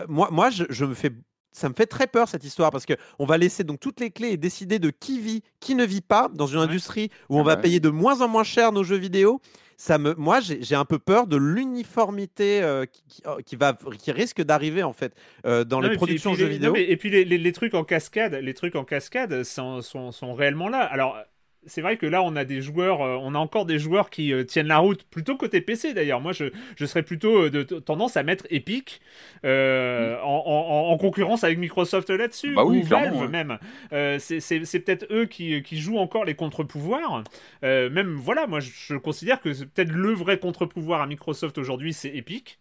Moi, 0.07 0.29
moi 0.31 0.49
je, 0.49 0.65
je 0.69 0.85
me 0.85 0.93
fais 0.93 1.11
ça 1.53 1.69
me 1.69 1.73
fait 1.73 1.85
très 1.85 2.07
peur 2.07 2.27
cette 2.27 2.43
histoire 2.43 2.69
parce 2.71 2.85
que 2.85 2.93
on 3.19 3.25
va 3.25 3.37
laisser 3.37 3.63
donc 3.63 3.79
toutes 3.79 3.99
les 4.01 4.11
clés 4.11 4.29
et 4.31 4.37
décider 4.37 4.79
de 4.79 4.89
qui 4.89 5.19
vit, 5.21 5.41
qui 5.61 5.75
ne 5.75 5.85
vit 5.85 6.01
pas 6.01 6.29
dans 6.33 6.47
une 6.47 6.57
Ouais. 6.57 6.65
industrie 6.65 7.09
où 7.29 7.39
on 7.39 7.43
va 7.43 7.55
payer 7.55 7.79
de 7.79 7.89
moins 7.89 8.19
en 8.21 8.27
moins 8.27 8.43
cher 8.43 8.71
nos 8.73 8.83
jeux 8.83 8.97
vidéo. 8.97 9.39
Ça 9.77 9.97
me, 9.97 10.13
moi, 10.15 10.39
j'ai 10.41 10.75
un 10.75 10.85
peu 10.85 10.99
peur 10.99 11.25
de 11.27 11.35
l'uniformité 11.83 12.61
euh, 12.61 12.85
qui, 12.85 13.03
qui- 13.07 13.21
oh, 13.25 13.37
qui 13.45 13.55
va, 13.55 13.77
qui 13.99 14.11
risque 14.11 14.41
d'arriver 14.41 14.83
en 14.83 14.93
fait 14.93 15.13
euh, 15.45 15.63
dans 15.63 15.77
Non, 15.77 15.83
les 15.83 15.89
puis- 15.89 15.97
productions 15.97 16.31
et 16.31 16.33
puis 16.35 16.41
jeux 16.41 16.47
les- 16.47 16.53
vidéo. 16.53 16.67
non, 16.69 16.73
mais- 16.73 16.89
et 16.89 16.97
puis 16.97 17.09
les, 17.09 17.25
les- 17.25 17.37
les 17.37 17.51
trucs 17.51 17.73
en 17.73 17.83
cascade, 17.83 18.33
les 18.35 18.53
trucs 18.53 18.75
en 18.75 18.83
cascade 18.83 19.43
sont, 19.43 19.81
sont, 19.81 20.11
sont 20.11 20.33
réellement 20.33 20.69
là. 20.69 20.79
Alors 20.83 21.17
c'est 21.65 21.81
vrai 21.81 21.97
que 21.97 22.05
là 22.05 22.23
on 22.23 22.35
a 22.35 22.45
des 22.45 22.61
joueurs, 22.61 23.01
euh, 23.01 23.17
on 23.21 23.35
a 23.35 23.37
encore 23.39 23.65
des 23.65 23.79
joueurs 23.79 24.09
qui 24.09 24.33
euh, 24.33 24.43
tiennent 24.43 24.67
la 24.67 24.79
route, 24.79 25.03
plutôt 25.05 25.37
côté 25.37 25.61
PC 25.61 25.93
d'ailleurs. 25.93 26.21
Moi 26.21 26.31
je, 26.31 26.45
je 26.75 26.85
serais 26.85 27.03
plutôt 27.03 27.43
euh, 27.45 27.49
de, 27.49 27.63
tendance 27.63 28.17
à 28.17 28.23
mettre 28.23 28.45
Epic 28.49 29.01
euh, 29.45 30.19
en, 30.21 30.43
en- 30.45 30.91
en 30.93 30.97
concurrence 30.97 31.43
avec 31.43 31.57
Microsoft 31.57 32.09
là-dessus, 32.09 32.55
Bah 32.55 32.63
oui, 32.65 32.79
ou 32.79 32.83
Valve 32.83 33.15
ouais. 33.15 33.27
même. 33.27 33.57
Euh, 33.93 34.17
c'est 34.19 34.39
peut-être 34.79 35.05
eux 35.11 35.25
qui, 35.25 35.61
qui 35.63 35.79
jouent 35.79 35.97
encore 35.97 36.25
les 36.25 36.35
contre-pouvoirs. 36.35 37.23
Euh, 37.63 37.89
même 37.89 38.13
voilà, 38.15 38.47
moi 38.47 38.59
je, 38.59 38.69
je 38.71 38.95
considère 38.95 39.39
que 39.41 39.49
peut-être 39.49 39.91
le 39.91 40.11
vrai 40.13 40.39
contre-pouvoir 40.39 41.01
à 41.01 41.07
Microsoft 41.07 41.57
aujourd'hui, 41.57 41.93
c'est 41.93 42.09
Epic. 42.15 42.59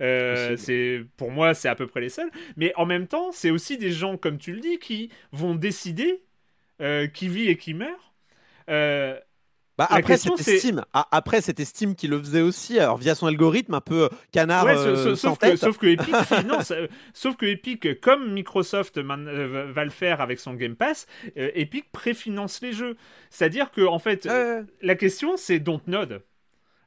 Euh, 0.00 0.56
c'est 0.56 1.04
pour 1.16 1.30
moi 1.30 1.54
c'est 1.54 1.68
à 1.68 1.74
peu 1.76 1.86
près 1.86 2.00
les 2.00 2.08
seuls 2.08 2.30
mais 2.56 2.72
en 2.76 2.86
même 2.86 3.06
temps 3.06 3.30
c'est 3.30 3.50
aussi 3.50 3.76
des 3.78 3.92
gens 3.92 4.16
comme 4.16 4.38
tu 4.38 4.52
le 4.52 4.60
dis 4.60 4.78
qui 4.78 5.10
vont 5.32 5.54
décider 5.54 6.22
euh, 6.82 7.06
qui 7.08 7.28
vit 7.28 7.48
et 7.48 7.56
qui 7.58 7.74
meurt 7.74 8.11
Euh, 8.68 9.18
Bah, 9.78 9.86
après, 9.90 10.18
c'était 10.18 10.58
Steam. 10.58 10.84
Après, 10.92 11.40
c'était 11.40 11.64
Steam 11.64 11.94
qui 11.94 12.06
le 12.06 12.18
faisait 12.18 12.42
aussi, 12.42 12.78
alors 12.78 12.98
via 12.98 13.14
son 13.14 13.26
algorithme 13.26 13.72
un 13.74 13.80
peu 13.80 14.04
euh, 14.04 14.08
canard 14.30 14.66
ouais, 14.66 14.76
euh, 14.76 14.96
sa- 14.96 15.16
sans 15.16 15.30
sauf, 15.30 15.38
que, 15.38 15.46
tête. 15.46 15.56
sauf 15.58 15.78
que 15.78 15.86
Epic 15.86 16.14
finance 16.26 16.70
euh, 16.72 16.86
sauf 17.14 17.36
que 17.36 17.46
Epic 17.46 18.00
comme 18.00 18.32
Microsoft 18.34 18.98
euh, 18.98 19.72
va- 19.74 19.84
le 19.84 19.90
faire 19.90 20.20
avec 20.20 20.40
son 20.40 20.54
Game 20.54 20.76
Pass 20.76 21.06
Epic 21.36 21.90
préfinance 21.90 22.60
les 22.60 22.72
jeux 22.74 22.96
c'est 23.30 23.46
à 23.46 23.48
dire 23.48 23.70
que 23.70 23.80
en 23.80 23.98
fait 23.98 24.28
la 24.82 24.94
question 24.94 25.36
c'est 25.38 25.58
Dontnod 25.58 26.22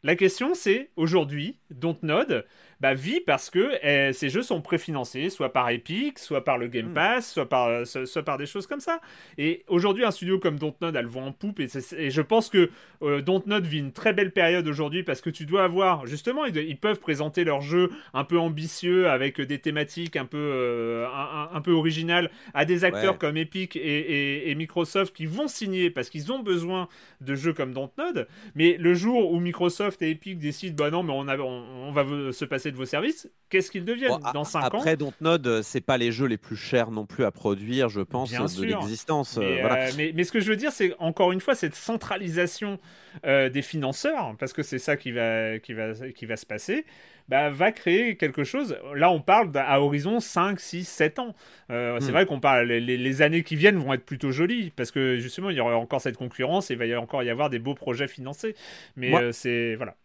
la 0.03 0.15
question 0.15 0.53
c'est 0.53 0.91
aujourd'hui 0.95 1.57
Dontnod 1.71 2.45
bah, 2.81 2.93
vit 2.93 3.21
parce 3.21 3.49
que 3.49 3.83
euh, 3.85 4.11
ces 4.13 4.29
jeux 4.29 4.41
sont 4.43 4.61
préfinancés, 4.61 5.29
soit 5.29 5.51
par 5.53 5.69
Epic, 5.69 6.19
soit 6.19 6.43
par 6.43 6.57
le 6.57 6.67
Hmm. 6.67 6.69
Game 6.71 6.93
Pass, 6.93 7.31
soit, 7.33 7.47
par, 7.47 7.67
euh, 7.67 7.85
soit, 7.85 8.23
par 8.23 8.37
des 8.37 8.45
choses 8.45 8.67
comme 8.67 8.79
ça. 8.79 8.99
Et 9.37 9.63
aujourd'hui, 9.67 10.03
un 10.03 10.11
studio 10.11 10.39
comme 10.39 10.57
Dontnod 10.59 10.95
a 10.95 11.01
le 11.01 11.07
vent 11.07 11.27
en 11.27 11.31
poupe, 11.31 11.59
et, 11.59 11.67
je 11.67 12.21
pense 12.21 12.49
que 12.49 12.69
euh, 13.01 13.21
Dontnod 13.21 13.65
vit 13.65 13.79
une 13.79 13.91
très 13.91 14.13
belle 14.13 14.31
période 14.31 14.67
aujourd'hui 14.67 15.03
parce 15.03 15.21
que 15.21 15.29
tu 15.29 15.45
dois 15.45 15.63
avoir, 15.63 16.05
justement, 16.07 16.45
ils, 16.45 16.55
ils 16.57 16.77
peuvent 16.77 16.99
présenter 16.99 17.43
leurs 17.43 17.61
jeux 17.61 17.89
un 18.13 18.23
peu 18.23 18.37
ambitieux 18.39 19.09
avec 19.09 19.39
des 19.41 19.59
thématiques 19.59 20.15
un 20.15 20.25
peu, 20.25 20.37
euh, 20.37 21.05
un, 21.53 21.61
peu 21.61 21.71
originales 21.71 22.29
à 22.53 22.65
des 22.65 22.83
acteurs 22.83 23.13
Ouais. 23.13 23.17
comme 23.19 23.37
Epic 23.37 23.75
et, 23.75 23.79
et- 23.79 24.49
et 24.51 24.55
Microsoft 24.55 25.15
qui 25.15 25.25
vont 25.25 25.47
signer 25.47 25.89
parce 25.89 26.09
qu'ils 26.09 26.31
ont 26.31 26.39
besoin 26.39 26.87
de 27.21 27.35
jeux 27.35 27.53
comme 27.53 27.73
Dontnod. 27.73 28.27
Mais 28.55 28.77
le 28.79 28.93
jour 28.93 29.31
où 29.31 29.39
Microsoft 29.39 30.01
et 30.01 30.11
Epic 30.11 30.39
décident, 30.39 30.75
bah 30.75 30.89
non, 30.91 31.03
mais 31.03 31.13
on, 31.13 31.27
a- 31.27 31.37
on, 31.37 31.87
on 31.87 31.91
va 31.91 32.05
se 32.31 32.45
passer 32.45 32.64
de 32.71 32.77
vos 32.77 32.85
services, 32.85 33.29
qu'est-ce 33.49 33.71
qu'ils 33.71 33.85
deviennent 33.85 34.11
Bon, 34.11 34.31
dans 34.33 34.43
5 34.43 34.61
ans 34.73 34.77
Après, 34.79 34.97
Dontnod, 34.97 35.45
euh, 35.47 35.61
c'est 35.63 35.81
pas 35.81 35.97
les 35.97 36.11
jeux 36.11 36.27
les 36.27 36.37
plus 36.37 36.55
chers 36.57 36.91
non 36.91 37.05
plus 37.05 37.23
à 37.25 37.31
produire, 37.31 37.89
je 37.89 38.01
pense, 38.01 38.29
Bien 38.31 38.43
de 38.43 38.47
sûr. 38.49 38.65
l'existence. 38.79 39.37
euh, 39.37 39.41
mais, 39.41 39.61
voilà. 39.61 39.87
euh, 39.87 39.91
mais, 39.97 40.11
mais 40.15 40.23
ce 40.23 40.31
que 40.31 40.39
je 40.39 40.49
veux 40.49 40.55
dire, 40.57 40.71
c'est 40.71 40.93
encore 40.99 41.31
une 41.31 41.41
fois 41.41 41.55
cette 41.55 41.75
centralisation 41.75 42.79
euh, 43.25 43.49
des 43.49 43.61
financeurs, 43.61 44.35
parce 44.39 44.53
que 44.53 44.61
c'est 44.63 44.79
ça 44.79 44.97
qui 44.97 45.11
va, 45.11 45.59
qui, 45.59 45.73
va, 45.73 45.93
qui 46.13 46.25
va 46.25 46.35
se 46.35 46.45
passer, 46.45 46.85
bah, 47.29 47.49
va 47.49 47.71
créer 47.71 48.17
quelque 48.17 48.43
chose. 48.43 48.77
Là, 48.95 49.09
on 49.09 49.21
parle 49.21 49.49
à 49.55 49.81
horizon 49.81 50.19
5, 50.19 50.59
6, 50.59 50.85
7 50.87 51.19
ans. 51.19 51.33
Euh, 51.71 51.97
C'est 51.99 52.09
Hmm. 52.09 52.11
vrai 52.11 52.25
qu'on 52.25 52.39
parle, 52.39 52.67
les, 52.67 53.21
années 53.21 53.41
qui 53.43 53.55
viennent 53.55 53.77
vont 53.77 53.93
être 53.93 54.05
plutôt 54.05 54.31
jolies, 54.31 54.71
parce 54.75 54.91
que 54.91 55.17
justement, 55.17 55.49
il 55.49 55.55
y 55.57 55.59
aura 55.59 55.75
encore 55.77 56.01
cette 56.01 56.17
concurrence 56.17 56.69
et 56.69 56.73
il 56.73 56.77
va 56.79 56.85
y 56.85 56.95
encore 56.95 57.23
y 57.23 57.29
avoir 57.29 57.49
des 57.49 57.57
beaux 57.59 57.73
projets 57.73 58.07
financés. 58.07 58.55
Mais 58.95 59.09
Moi- 59.09 59.21
euh, 59.21 59.31
c'est. 59.31 59.75
Voilà. 59.75 59.95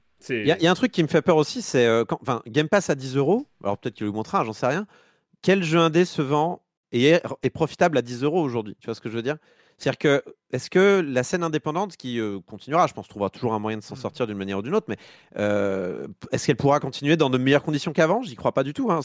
Il 0.43 0.47
y, 0.47 0.66
a- 0.66 0.71
un 0.71 0.75
truc 0.75 0.93
qui 0.93 1.03
me 1.03 1.09
fait 1.09 1.23
peur 1.23 1.37
aussi, 1.37 1.62
c'est 1.62 1.87
euh, 1.87 2.05
quand, 2.05 2.18
enfin, 2.23 2.43
Game 2.47 2.68
Pass 2.68 2.91
à 2.91 2.95
10 2.95 3.16
euros. 3.16 3.47
Alors 3.64 3.79
peut-être 3.79 3.95
qu'il 3.95 4.07
augmentera, 4.07 4.45
j'en 4.45 4.53
sais 4.53 4.66
rien. 4.66 4.87
Quel 5.43 5.62
jeu 5.62 5.79
indé 5.79 6.05
se 6.05 6.23
vend 6.23 6.62
et 6.93 7.07
est, 7.09 7.23
est 7.43 7.51
profitable 7.51 7.97
à 7.99 8.03
10 8.03 8.23
euros 8.25 8.43
aujourd'hui 8.43 8.77
Tu 8.81 8.87
vois 8.87 8.95
ce 8.95 9.01
que 9.01 9.09
je 9.09 9.16
veux 9.16 9.23
dire? 9.23 9.37
C'est-à-dire 9.79 9.99
que 9.99 10.25
est-ce 10.53 10.70
que 10.70 11.01
la 11.07 11.22
scène 11.22 11.42
indépendante 11.42 11.96
qui 11.96 12.18
euh, 12.20 12.38
continuera, 12.46 12.86
je 12.86 12.92
pense, 12.92 13.09
trouvera 13.09 13.30
toujours 13.30 13.55
un 13.55 13.59
moyen 13.59 13.78
de 13.78 13.82
s'en 13.82 13.94
sortir 13.94 14.26
d'une 14.26 14.36
manière 14.36 14.59
ou 14.59 14.62
d'une 14.62 14.74
autre, 14.74 14.86
mais 14.88 14.96
euh, 15.38 16.07
est-ce 16.32 16.46
qu'elle 16.46 16.57
pourra 16.57 16.80
continuer 16.80 17.16
dans 17.16 17.30
de 17.30 17.38
meilleures 17.38 17.62
conditions 17.62 17.92
qu'avant? 17.92 18.22
J'y 18.22 18.34
crois 18.36 18.53
pas 18.53 18.62
du 18.64 18.72
tout. 18.74 18.90
hein. 18.90 19.01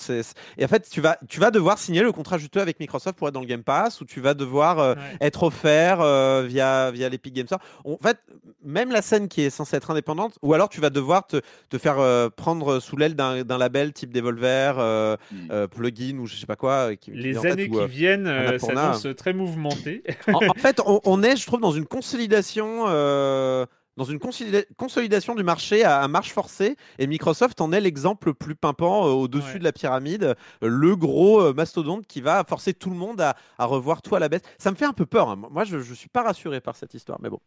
Et 0.57 0.65
en 0.65 0.67
fait, 0.67 0.89
tu 0.89 1.01
vas, 1.01 1.17
tu 1.27 1.39
vas 1.39 1.51
devoir 1.51 1.77
signer 1.77 2.01
le 2.01 2.11
contrat 2.11 2.37
juteux 2.37 2.61
avec 2.61 2.79
Microsoft 2.79 3.17
pour 3.17 3.27
être 3.27 3.33
dans 3.33 3.41
le 3.41 3.45
Game 3.45 3.63
Pass, 3.63 4.01
ou 4.01 4.05
tu 4.05 4.21
vas 4.21 4.33
devoir 4.33 4.79
euh, 4.79 4.95
Ouais. 4.95 5.01
être 5.21 5.43
offert 5.43 5.99
euh, 6.01 6.43
via, 6.47 6.89
via 6.91 7.09
l'Epic 7.09 7.33
Games 7.33 7.47
Store? 7.47 7.59
En 7.83 7.97
fait, 8.01 8.17
même 8.63 8.91
la 8.91 9.01
scène 9.01 9.27
qui 9.27 9.41
est 9.41 9.49
censée 9.49 9.75
être 9.75 9.91
indépendante, 9.91 10.37
ou 10.41 10.53
alors 10.53 10.69
tu 10.69 10.79
vas 10.81 10.89
devoir 10.89 11.27
te, 11.27 11.41
te 11.69 11.77
faire 11.77 11.99
euh, 11.99 12.29
prendre 12.29 12.79
sous 12.79 12.95
l'aile 12.97 13.15
d'un 13.15 13.57
label 13.57 13.93
type 13.93 14.13
Devolver, 14.13 14.75
euh, 14.79 15.15
Mm. 15.31 15.47
euh, 15.51 15.67
plugin 15.67 16.17
ou 16.19 16.27
je 16.27 16.35
sais 16.35 16.45
pas 16.45 16.55
quoi. 16.55 16.95
qui- 16.95 17.11
qui- 17.11 17.17
Les 17.17 17.37
en 17.37 17.41
fait, 17.41 17.51
années 17.51 17.67
où, 17.69 17.79
qui 17.79 17.87
viennent 17.87 18.27
euh, 18.27 18.57
s'annoncent 18.59 19.13
très 19.13 19.33
mouvementées. 19.33 20.03
en, 20.33 20.39
en 20.47 20.53
fait, 20.53 20.81
on, 20.85 20.99
on 21.03 21.23
est, 21.23 21.34
je 21.35 21.45
trouve, 21.45 21.59
dans 21.61 21.71
une 21.71 21.85
consolidation. 21.87 22.85
euh, 22.87 23.65
dans 23.97 24.03
une 24.03 24.17
consolida- 24.19 24.65
consolidation 24.75 25.35
du 25.35 25.43
marché 25.43 25.85
à, 25.85 26.05
marche 26.09 26.33
forcée, 26.33 26.75
et 26.99 27.07
Microsoft 27.07 27.61
en 27.61 27.71
est 27.71 27.79
l'exemple 27.79 28.27
le 28.27 28.33
plus 28.33 28.53
pimpant 28.53 29.07
euh, 29.07 29.11
au-dessus 29.11 29.53
Ouais. 29.53 29.59
de 29.59 29.63
la 29.63 29.71
pyramide, 29.71 30.23
euh, 30.25 30.67
le 30.67 30.97
gros 30.97 31.53
mastodonte 31.53 32.05
qui 32.05 32.19
va 32.19 32.43
forcer 32.43 32.73
tout 32.73 32.89
le 32.89 32.97
monde 32.97 33.21
à, 33.21 33.37
à 33.57 33.63
revoir 33.63 34.01
tout 34.01 34.13
à 34.13 34.19
la 34.19 34.27
baisse. 34.27 34.41
Ça 34.57 34.69
me 34.71 34.75
fait 34.75 34.83
un 34.83 34.91
peu 34.91 35.05
peur. 35.05 35.29
hein. 35.29 35.39
Moi, 35.49 35.63
je, 35.63 35.79
je 35.79 35.93
suis 35.93 36.09
pas 36.09 36.23
rassuré 36.23 36.59
par 36.59 36.75
cette 36.75 36.93
histoire, 36.93 37.19
mais 37.21 37.29
bon. 37.29 37.39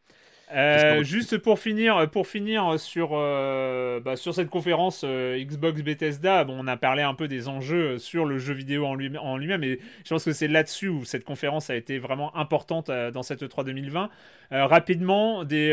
Euh, 0.54 1.02
juste 1.04 1.38
pour 1.38 1.58
finir, 1.58 2.08
pour 2.10 2.26
finir 2.26 2.80
sur, 2.80 3.10
euh, 3.12 4.00
bah, 4.00 4.16
sur 4.16 4.32
cette 4.34 4.48
conférence 4.48 5.02
euh, 5.04 5.38
Xbox 5.38 5.82
Bethesda, 5.82 6.44
bon, 6.44 6.56
on 6.58 6.66
a 6.66 6.76
parlé 6.76 7.02
un 7.02 7.12
peu 7.14 7.28
des 7.28 7.48
enjeux 7.48 7.98
sur 7.98 8.24
le 8.24 8.38
jeu 8.38 8.54
vidéo 8.54 8.86
en 8.86 8.94
lui- 8.94 9.16
en 9.18 9.36
lui-même, 9.36 9.62
et 9.62 9.78
je 10.04 10.08
pense 10.08 10.24
que 10.24 10.32
c'est 10.32 10.48
là-dessus 10.48 10.88
où 10.88 11.04
cette 11.04 11.24
conférence 11.24 11.68
a 11.68 11.76
été 11.76 11.98
vraiment 11.98 12.34
importante 12.36 12.90
dans 12.90 13.22
cette 13.22 13.42
E3 13.42 13.64
2020. 13.64 14.08
Euh, 14.52 14.66
rapidement, 14.66 15.44
des, 15.44 15.72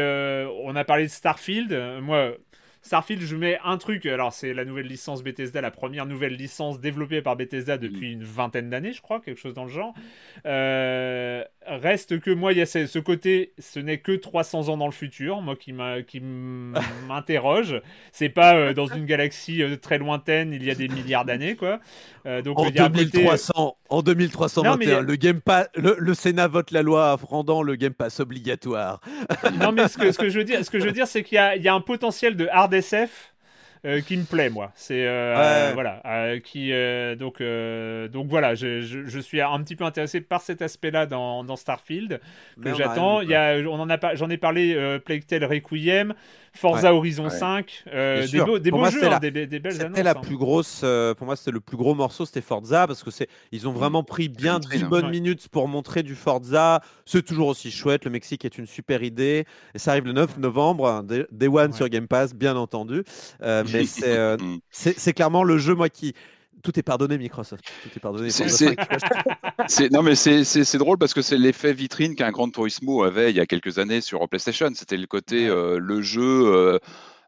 on 0.64 0.76
a 0.76 0.84
parlé 0.84 1.04
de 1.04 1.10
Starfield. 1.10 1.72
Moi, 2.02 2.34
Starfield, 2.86 3.24
je 3.24 3.36
mets 3.36 3.58
un 3.64 3.78
truc. 3.80 4.06
Alors, 4.06 4.32
c'est 4.32 4.54
la 4.54 4.64
nouvelle 4.64 4.86
licence 4.86 5.24
Bethesda, 5.24 5.60
la 5.60 5.72
première 5.72 6.06
nouvelle 6.06 6.36
licence 6.36 6.80
développée 6.80 7.24
par 7.24 7.36
Bethesda 7.36 7.80
depuis 7.80 8.12
une 8.12 8.24
vingtaine 8.24 8.70
d'années, 8.70 8.94
je 8.94 9.02
crois, 9.02 9.20
quelque 9.20 9.40
chose 9.40 9.56
dans 9.56 9.64
le 9.66 9.72
genre. 9.72 9.94
Euh, 10.46 11.44
reste 11.66 12.20
que 12.20 12.30
moi, 12.30 12.52
il 12.52 12.60
y 12.60 12.62
a 12.62 12.68
ce, 12.68 13.00
côté, 13.00 13.54
ce 13.58 13.80
n'est 13.80 13.98
que 13.98 14.12
300 14.12 14.70
ans 14.70 14.78
dans 14.78 14.86
le 14.86 14.92
futur, 14.92 15.42
moi 15.42 15.56
qui 15.56 15.74
m'interroge. 17.08 17.82
C'est 18.12 18.30
pas 18.30 18.56
euh, 18.56 18.74
dans 18.74 18.86
une 18.86 19.06
galaxie 19.06 19.64
euh, 19.64 19.78
très 19.78 19.98
lointaine, 19.98 20.54
il 20.54 20.64
y 20.64 20.70
a 20.70 20.76
des 20.76 20.88
milliards 20.88 21.26
d'années, 21.26 21.56
quoi. 21.56 21.80
Donc, 22.44 22.58
En 22.60 22.68
il 22.70 22.76
y 22.76 22.80
a 22.80 22.86
un 22.86 22.90
côté- 22.90 23.06
2300, 23.06 23.78
en 23.90 24.02
2321, 24.02 24.72
Non, 24.72 24.78
mais 24.78 24.86
il 24.86 24.90
y 24.90 24.92
a- 24.94 25.02
le, 25.02 25.16
Game 25.16 25.42
Pass, 25.42 25.68
le, 25.76 25.96
le 26.00 26.14
Sénat 26.16 26.48
vote 26.48 26.72
la 26.72 26.82
loi 26.82 27.16
rendant 27.22 27.62
le 27.62 27.76
Game 27.76 27.94
Pass 27.94 28.20
obligatoire. 28.20 29.00
non, 29.60 29.72
mais 29.72 29.88
ce 29.88 29.98
que, 29.98 30.12
ce 30.12 30.18
que 30.18 30.30
je 30.30 30.40
veux 30.40 30.44
dire, 30.44 30.64
ce 30.66 30.70
que 30.72 30.80
je 30.80 30.86
veux 30.86 30.92
dire, 30.92 31.08
c'est 31.08 31.24
qu'il 31.24 31.38
y 31.40 31.62
y 31.62 31.68
a 31.68 31.74
un 31.74 31.82
potentiel 31.82 32.36
de 32.36 32.48
hard 32.52 32.75
SF. 32.76 33.32
euh, 33.86 34.02
qui 34.02 34.18
me 34.18 34.24
plaît 34.24 34.50
moi 34.50 34.72
c'est 34.76 35.06
euh, 35.06 35.68
Ouais. 35.68 35.74
voilà 35.74 36.02
euh, 36.08 36.40
qui 36.40 36.74
euh, 36.74 37.16
donc 37.16 37.40
euh, 37.40 38.08
donc 38.08 38.28
voilà 38.30 38.56
je, 38.56 38.82
je, 38.82 39.06
je 39.06 39.20
suis 39.20 39.40
un 39.42 39.62
petit 39.62 39.76
peu 39.76 39.84
intéressé 39.84 40.22
par 40.22 40.42
cet 40.42 40.64
aspect 40.64 40.90
là 40.90 41.06
dans, 41.06 41.44
dans 41.44 41.56
Starfield 41.56 42.20
que 42.64 42.70
j'attends 42.74 43.22
il 43.22 43.30
y 43.30 43.36
a 43.36 43.58
on 43.70 43.80
en 43.80 43.90
a 43.92 44.16
j'en 44.16 44.30
ai 44.32 44.38
parlé 44.38 44.74
euh, 44.76 44.98
Plague 44.98 45.28
Tale 45.28 45.46
Requiem 45.46 46.16
Forza 46.56 46.94
Horizon 46.94 47.26
Ouais. 47.26 47.30
5 47.30 47.84
euh, 47.94 48.28
des 48.28 48.42
beaux, 48.42 48.60
des 48.60 48.70
Pour 48.70 48.80
beaux 48.80 48.86
moi, 48.86 48.90
jeux 48.90 49.04
hein, 49.06 49.10
la- 49.10 49.20
des, 49.20 49.32
des- 49.48 49.60
belles 49.60 49.74
annonces 49.82 49.90
C'était 49.90 50.04
la 50.04 50.12
hein. 50.12 50.22
plus 50.22 50.38
grosse, 50.38 50.82
euh, 50.84 51.14
pour 51.14 51.26
moi, 51.26 51.36
c'était 51.36 51.52
le 51.52 51.60
plus 51.60 51.78
gros 51.78 51.94
morceau, 51.96 52.26
c'était 52.26 52.42
Forza, 52.42 52.88
parce 52.88 53.04
que 53.04 53.12
c'est, 53.12 53.28
ils 53.52 53.68
ont 53.68 53.72
vraiment 53.74 54.04
pris 54.04 54.30
bien 54.30 54.54
montré, 54.54 54.78
10 54.78 54.82
là. 54.84 54.88
bonnes 54.90 55.06
Ouais. 55.06 55.12
minutes 55.12 55.48
pour 55.50 55.68
montrer 55.68 56.02
du 56.04 56.16
Forza. 56.16 56.82
C'est 57.06 57.24
toujours 57.26 57.48
aussi 57.48 57.72
chouette. 57.72 58.06
Le 58.06 58.12
Mexique 58.12 58.46
est 58.46 58.58
une 58.58 58.66
super 58.68 59.04
idée. 59.04 59.46
Et 59.74 59.80
ça 59.80 59.92
arrive 59.92 60.06
le 60.06 60.14
9 60.14 60.38
novembre, 60.38 60.88
hein, 60.88 61.04
Day 61.04 61.26
Day 61.32 61.48
One 61.48 61.72
Ouais. 61.72 61.78
sur 61.78 61.90
Game 61.90 62.08
Pass, 62.08 62.34
bien 62.34 62.56
entendu. 62.56 63.04
Euh, 63.42 63.64
mais 63.72 63.86
c'est, 63.86 64.18
euh, 64.18 64.38
Mm. 64.38 64.60
c'est, 64.72 64.98
c'est 65.00 65.14
clairement 65.14 65.44
le 65.44 65.58
jeu, 65.58 65.76
moi, 65.76 65.90
qui. 65.90 66.14
Tout 66.66 66.78
est 66.80 66.84
pardonné 66.84 67.18
Microsoft. 67.18 67.64
Tout 67.84 67.90
est 67.96 68.00
pardonné. 68.00 68.30
C'est- 68.30 68.44
Forza 68.50 68.58
c'est- 68.58 68.76
5. 68.76 68.78
C'est- 69.68 69.92
non, 69.92 70.04
mais 70.04 70.16
c'est- 70.16 70.44
c'est 70.44 70.64
c'est 70.64 70.78
drôle 70.78 70.98
parce 70.98 71.14
que 71.14 71.22
c'est 71.22 71.38
l'effet 71.38 71.74
vitrine 71.74 72.16
qu'un 72.16 72.32
Gran 72.32 72.50
Turismo 72.50 73.04
avait 73.04 73.30
il 73.32 73.36
y 73.38 73.40
a 73.40 73.46
quelques 73.46 73.78
années 73.80 74.02
sur 74.02 74.28
PlayStation. 74.28 74.70
C'était 74.76 74.98
le 74.98 75.08
côté, 75.08 75.48
euh, 75.48 75.78
le 75.80 76.02
jeu 76.02 76.22
euh, 76.24 76.80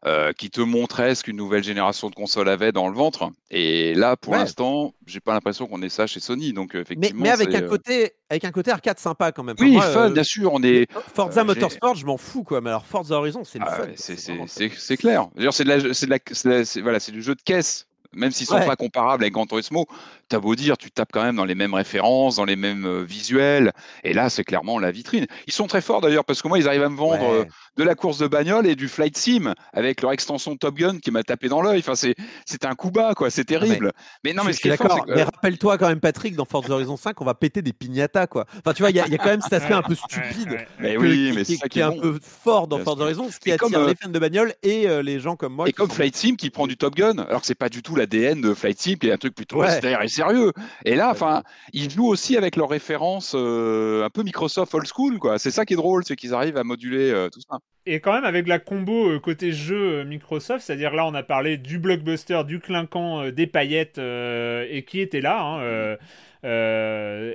euh, 0.06 0.32
qui 0.32 0.48
te 0.50 0.60
montrait 0.60 1.16
ce 1.16 1.24
qu'une 1.24 1.36
nouvelle 1.36 1.64
génération 1.64 2.08
de 2.08 2.14
consoles 2.14 2.48
avait 2.48 2.70
dans 2.70 2.86
le 2.88 2.94
ventre. 2.94 3.30
Et 3.50 3.94
là, 3.94 4.16
pour 4.16 4.34
Ouais. 4.34 4.38
l'instant, 4.38 4.94
j'ai 5.06 5.18
pas 5.18 5.32
l'impression 5.32 5.66
qu'on 5.66 5.82
ait 5.82 5.88
ça 5.88 6.06
chez 6.06 6.20
Sony. 6.20 6.52
Donc, 6.52 6.74
euh, 6.76 6.78
mais, 6.78 6.82
effectivement. 6.82 7.22
mais 7.24 7.30
avec 7.30 7.52
un 7.52 7.62
euh, 7.62 7.68
côté, 7.68 8.12
avec 8.30 8.44
un 8.44 8.52
côté 8.52 8.70
arcade 8.70 9.00
sympa 9.00 9.32
quand 9.32 9.42
même. 9.42 9.56
Oui, 9.58 9.72
moi, 9.72 9.82
fun, 9.90 10.10
euh, 10.10 10.12
bien 10.12 10.22
sûr. 10.22 10.52
On 10.52 10.62
est. 10.62 10.86
Forza 11.14 11.40
euh, 11.40 11.44
Motorsport, 11.44 11.96
je 11.96 12.06
m'en 12.06 12.16
fous 12.16 12.44
quoi. 12.44 12.60
Mais 12.60 12.70
alors 12.70 12.86
Forza 12.86 13.16
Horizon, 13.16 13.42
c'est 13.42 13.58
le 13.58 13.64
Ah 13.66 13.72
fun. 13.74 13.86
c'est 13.96 14.96
clair. 14.96 15.26
D'ailleurs, 15.34 15.52
c'est 15.54 15.64
de 15.64 15.68
la, 15.70 15.92
c'est 15.94 16.06
de 16.06 16.10
la, 16.10 16.18
c'est 16.30 16.48
de 16.48 16.54
la- 16.54 16.64
c'est- 16.64 16.80
voilà, 16.80 17.00
c'est 17.00 17.12
du 17.12 17.22
jeu 17.22 17.34
de 17.34 17.42
caisse. 17.42 17.87
Même 18.14 18.30
s'ils 18.32 18.46
sont 18.46 18.54
Ouais. 18.56 18.66
pas 18.66 18.76
comparables 18.76 19.22
avec 19.22 19.34
Gran 19.34 19.46
Turismo, 19.46 19.86
t'as 20.28 20.38
beau 20.40 20.54
dire, 20.54 20.76
tu 20.76 20.90
tapes 20.90 21.10
quand 21.12 21.22
même 21.22 21.36
dans 21.36 21.44
les 21.44 21.54
mêmes 21.54 21.74
références, 21.74 22.36
dans 22.36 22.44
les 22.44 22.56
mêmes 22.56 22.84
euh, 22.86 23.02
visuels. 23.04 23.72
Et 24.04 24.12
là, 24.12 24.28
c'est 24.30 24.44
clairement 24.44 24.78
la 24.78 24.90
vitrine. 24.90 25.26
Ils 25.46 25.52
sont 25.52 25.66
très 25.66 25.80
forts 25.80 26.00
d'ailleurs 26.00 26.24
parce 26.24 26.42
que 26.42 26.48
moi, 26.48 26.58
ils 26.58 26.68
arrivent 26.68 26.82
à 26.82 26.88
me 26.88 26.96
vendre 26.96 27.22
euh, 27.32 27.38
Ouais. 27.42 27.48
de 27.76 27.84
la 27.84 27.94
course 27.94 28.18
de 28.18 28.26
bagnole 28.26 28.66
et 28.66 28.74
du 28.76 28.88
flight 28.88 29.16
sim 29.16 29.54
avec 29.72 30.02
leur 30.02 30.12
extension 30.12 30.56
Top 30.56 30.74
Gun 30.76 30.98
qui 30.98 31.10
m'a 31.10 31.22
tapé 31.22 31.48
dans 31.48 31.62
l'œil. 31.62 31.78
Enfin, 31.80 31.94
c'est 31.94 32.14
c'est 32.46 32.64
un 32.64 32.74
coup 32.74 32.90
bas, 32.90 33.14
quoi. 33.14 33.30
C'est 33.30 33.44
terrible. 33.44 33.92
mais, 34.24 34.32
non, 34.32 34.42
mais 34.44 34.50
je 34.52 34.56
ce 34.56 34.60
suis 34.60 34.68
qui 34.68 34.74
est 34.74 34.76
fort, 34.76 34.88
d'accord. 34.88 35.06
que- 35.06 35.12
Mais 35.14 35.22
rappelle-toi 35.22 35.78
quand 35.78 35.88
même, 35.88 36.00
Patrick, 36.00 36.34
dans 36.36 36.44
Forza 36.44 36.74
Horizon 36.74 36.96
5, 36.96 37.20
on 37.20 37.24
va 37.24 37.34
péter 37.34 37.62
des 37.62 37.72
piñatas, 37.72 38.26
quoi. 38.26 38.44
Enfin, 38.58 38.72
tu 38.74 38.82
vois, 38.82 38.90
il 38.90 38.96
y, 38.96 39.00
a- 39.00 39.06
il 39.06 39.12
y 39.12 39.14
a 39.14 39.18
quand 39.18 39.26
même 39.30 39.40
cet 39.40 39.52
aspect 39.54 39.74
un 39.74 39.82
peu 39.82 39.94
stupide. 40.44 40.58
Mais 40.78 40.94
que- 40.96 41.00
oui, 41.00 41.08
qui, 41.30 41.32
mais 41.36 41.44
qui- 41.44 41.52
c'est 41.52 41.60
ça 41.60 41.68
qui 41.68 41.74
qui 41.74 41.78
est 41.78 41.82
est 41.82 41.84
un 41.84 41.92
peu 41.98 42.18
fort 42.22 42.68
dans 42.68 42.78
Forza. 42.78 43.04
Horizon, 43.04 43.30
ce 43.30 43.38
qui 43.38 43.50
Et 43.50 43.52
attire 43.52 43.68
comme, 43.70 43.74
euh, 43.82 43.86
les 43.88 43.94
fans 43.94 44.08
de 44.10 44.18
bagnole 44.18 44.52
et 44.62 44.88
euh, 44.88 45.02
les 45.02 45.20
gens 45.20 45.36
comme 45.36 45.54
moi. 45.54 45.66
Et 45.68 45.72
qui 45.72 45.76
comme 45.76 45.88
sont- 45.88 45.94
Flight 45.94 46.16
Sim 46.16 46.34
qui 46.36 46.50
prend 46.50 46.66
du 46.66 46.76
Top 46.76 46.94
Gun, 46.96 47.18
alors 47.18 47.40
que 47.40 47.46
c'est 47.46 47.54
pas 47.54 47.68
du 47.68 47.82
tout 47.82 47.94
l'ADN 47.96 48.40
de 48.40 48.54
Flight 48.54 48.80
Sim, 48.80 48.94
qui 48.96 49.08
est 49.08 49.12
un 49.12 49.16
truc 49.18 49.34
plutôt 49.34 49.58
Ouais. 49.58 49.68
austère 49.68 50.02
et 50.02 50.08
sérieux. 50.18 50.52
Et 50.84 50.94
là, 50.94 51.10
enfin, 51.10 51.42
ils 51.72 51.90
jouent 51.90 52.08
aussi 52.08 52.36
avec 52.36 52.56
leurs 52.56 52.68
références 52.68 53.32
euh, 53.34 54.04
un 54.04 54.10
peu 54.10 54.22
Microsoft 54.22 54.74
old 54.74 54.86
school, 54.86 55.18
quoi. 55.18 55.38
C'est 55.38 55.50
ça 55.50 55.64
qui 55.64 55.72
est 55.74 55.76
drôle, 55.76 56.04
c'est 56.04 56.16
qu'ils 56.16 56.34
arrivent 56.34 56.56
à 56.58 56.64
moduler 56.64 57.10
euh, 57.10 57.30
tout 57.30 57.40
ça. 57.40 57.58
Et 57.86 58.00
quand 58.00 58.12
même 58.12 58.24
avec 58.24 58.46
la 58.46 58.58
combo 58.58 59.08
euh, 59.12 59.18
côté 59.18 59.50
jeu 59.52 60.04
Microsoft, 60.04 60.64
c'est-à-dire 60.64 60.92
là 60.94 61.06
on 61.06 61.14
a 61.14 61.22
parlé 61.22 61.56
du 61.56 61.78
blockbuster, 61.78 62.42
du 62.46 62.60
clinquant, 62.60 63.30
des 63.30 63.46
paillettes, 63.46 63.98
et 63.98 64.84
qui 64.86 65.00
était 65.00 65.22
là, 65.22 65.40
hein, 65.42 65.96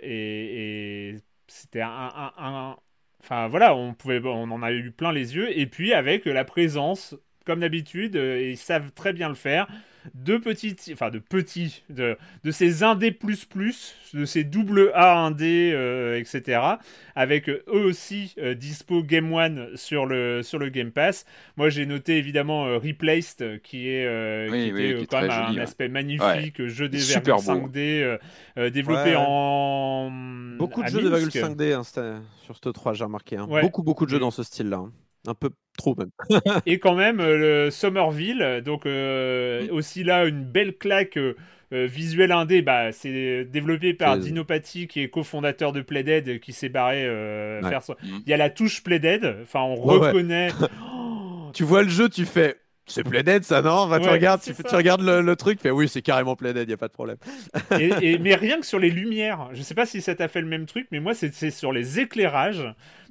et, 0.04 1.10
et 1.10 1.16
c'était 1.48 1.82
un, 1.82 1.90
un- 1.90 2.34
un- 2.38 2.78
Enfin 3.26 3.48
voilà, 3.48 3.74
on, 3.74 3.94
pouvait, 3.94 4.20
on 4.26 4.52
en 4.52 4.62
a 4.64 4.74
eu 4.74 4.92
plein 4.92 5.14
les 5.14 5.34
yeux, 5.36 5.58
et 5.58 5.66
puis 5.66 5.94
avec 5.94 6.26
la 6.26 6.44
présence, 6.44 7.16
comme 7.46 7.62
d'habitude, 7.62 8.16
ils 8.16 8.58
savent 8.58 8.92
très 8.92 9.14
bien 9.14 9.30
le 9.30 9.36
faire, 9.36 9.68
de 10.14 10.38
petits, 10.38 10.76
enfin 10.94 11.10
de 11.10 11.20
petits, 11.20 11.84
de, 11.90 12.18
de 12.44 12.52
ces 12.52 12.84
indés 12.84 13.12
plus 13.12 13.46
plus, 13.46 13.96
de 14.14 14.26
ces 14.26 14.44
double 14.44 14.92
A 14.94 15.18
indés, 15.20 15.72
euh, 15.74 16.20
etc. 16.20 16.62
Avec 17.16 17.50
euh, 17.50 17.64
eux 17.68 17.84
aussi 17.86 18.34
euh, 18.38 18.54
dispo 18.54 19.04
Game 19.04 19.32
One 19.34 19.70
sur 19.76 20.06
le, 20.06 20.42
sur 20.44 20.60
le 20.60 20.70
Game 20.70 20.92
Pass. 20.92 21.26
Moi 21.58 21.70
j'ai 21.70 21.86
noté 21.86 22.18
évidemment 22.18 22.66
euh, 22.66 22.78
Replaced, 22.78 23.42
euh, 23.42 23.58
qui 23.64 23.90
est, 23.90 24.06
euh, 24.06 24.50
Oui, 24.52 24.66
qui 24.68 24.74
oui, 24.74 24.84
était 24.86 24.98
qui 24.98 25.04
est 25.04 25.08
quand 25.08 25.22
même 25.22 25.32
joli, 25.32 25.44
un 25.46 25.54
ouais. 25.56 25.62
aspect 25.62 25.88
magnifique, 25.90 26.60
euh, 26.60 26.68
jeu 26.68 26.90
des 26.90 27.00
Super 27.00 27.38
beau. 27.38 27.42
5D, 27.42 27.78
euh, 27.78 28.18
euh, 28.58 28.70
développé 28.70 29.02
Ouais, 29.12 29.16
ouais. 29.16 29.26
en... 29.28 30.12
Beaucoup 30.58 30.82
de 30.82 30.88
à 30.88 30.90
jeux 30.90 31.02
de 31.02 31.10
Minsk. 31.10 31.36
2,5D 31.36 31.74
hein, 31.74 31.84
sur 32.44 32.56
ce 32.58 32.70
3, 32.70 32.94
j'ai 32.94 33.04
remarqué. 33.04 33.38
hein. 33.38 33.48
Ouais. 33.50 33.62
Beaucoup, 33.62 33.84
beaucoup 33.84 34.06
de 34.06 34.10
jeux 34.12 34.20
dans 34.20 34.32
ce 34.32 34.44
style-là. 34.44 34.78
hein. 34.78 34.92
Un 35.28 35.34
peu 35.34 35.50
trop 35.78 35.96
même. 35.96 36.10
et 36.66 36.80
quand 36.80 36.96
même 36.96 37.20
euh, 37.20 37.66
le 37.66 37.72
Somerville, 37.72 38.62
donc 38.66 38.86
euh, 38.86 39.68
Mm. 39.68 39.72
aussi 39.72 40.04
là 40.04 40.26
une 40.26 40.44
belle 40.44 40.76
claque 40.78 41.18
euh, 41.18 41.36
euh, 41.74 41.86
visuelle 41.88 42.32
indé, 42.32 42.62
bah, 42.62 42.92
c'est 42.92 43.46
développé 43.46 43.94
par 43.94 44.18
Dinopathy 44.18 44.88
qui 44.88 45.02
est 45.02 45.10
cofondateur 45.10 45.72
de 45.72 45.82
Playdead 45.82 46.40
qui 46.40 46.52
s'est 46.54 46.70
barré 46.70 47.04
euh, 47.06 47.62
Ouais. 47.62 47.70
faire 47.70 47.82
son- 47.84 47.96
Mm. 48.04 48.20
Il 48.26 48.30
y 48.30 48.34
a 48.34 48.38
la 48.38 48.50
touche 48.50 48.84
Playdead, 48.84 49.38
enfin 49.44 49.62
on 49.62 49.76
Ouais, 49.84 50.08
reconnaît. 50.08 50.50
Tu 51.54 51.64
vois 51.64 51.84
le 51.84 51.90
jeu, 51.90 52.10
tu 52.10 52.26
fais. 52.26 52.56
C'est 52.86 53.04
Playdead 53.06 53.44
ça, 53.44 53.62
non? 53.62 53.88
Bah, 53.88 54.00
tu, 54.00 54.10
Ouais, 54.10 54.10
regardes, 54.10 54.42
tu, 54.42 54.54
ça. 54.54 54.64
tu 54.64 54.76
regardes 54.76 55.02
le, 55.02 55.22
le 55.22 55.36
truc, 55.38 55.58
tu 55.58 55.64
fais 55.64 55.72
oui, 55.72 55.88
c'est 55.88 56.02
carrément 56.02 56.36
Playdead, 56.36 56.70
y 56.70 56.74
a 56.74 56.78
pas 56.78 56.90
de 56.90 56.94
problème. 56.94 57.18
et, 57.74 58.14
et- 58.14 58.18
mais 58.20 58.36
rien 58.36 58.60
que 58.60 58.66
sur 58.66 58.80
les 58.80 58.90
lumières, 58.90 59.50
je 59.54 59.62
sais 59.62 59.76
pas 59.76 59.86
si 59.86 60.02
ça 60.02 60.16
t'a 60.16 60.28
fait 60.28 60.42
le 60.42 60.48
même 60.48 60.66
truc, 60.66 60.88
mais 60.92 61.00
moi 61.00 61.14
c'est 61.14 61.32
sur 61.52 61.72
les 61.72 62.00
éclairages, 62.00 62.64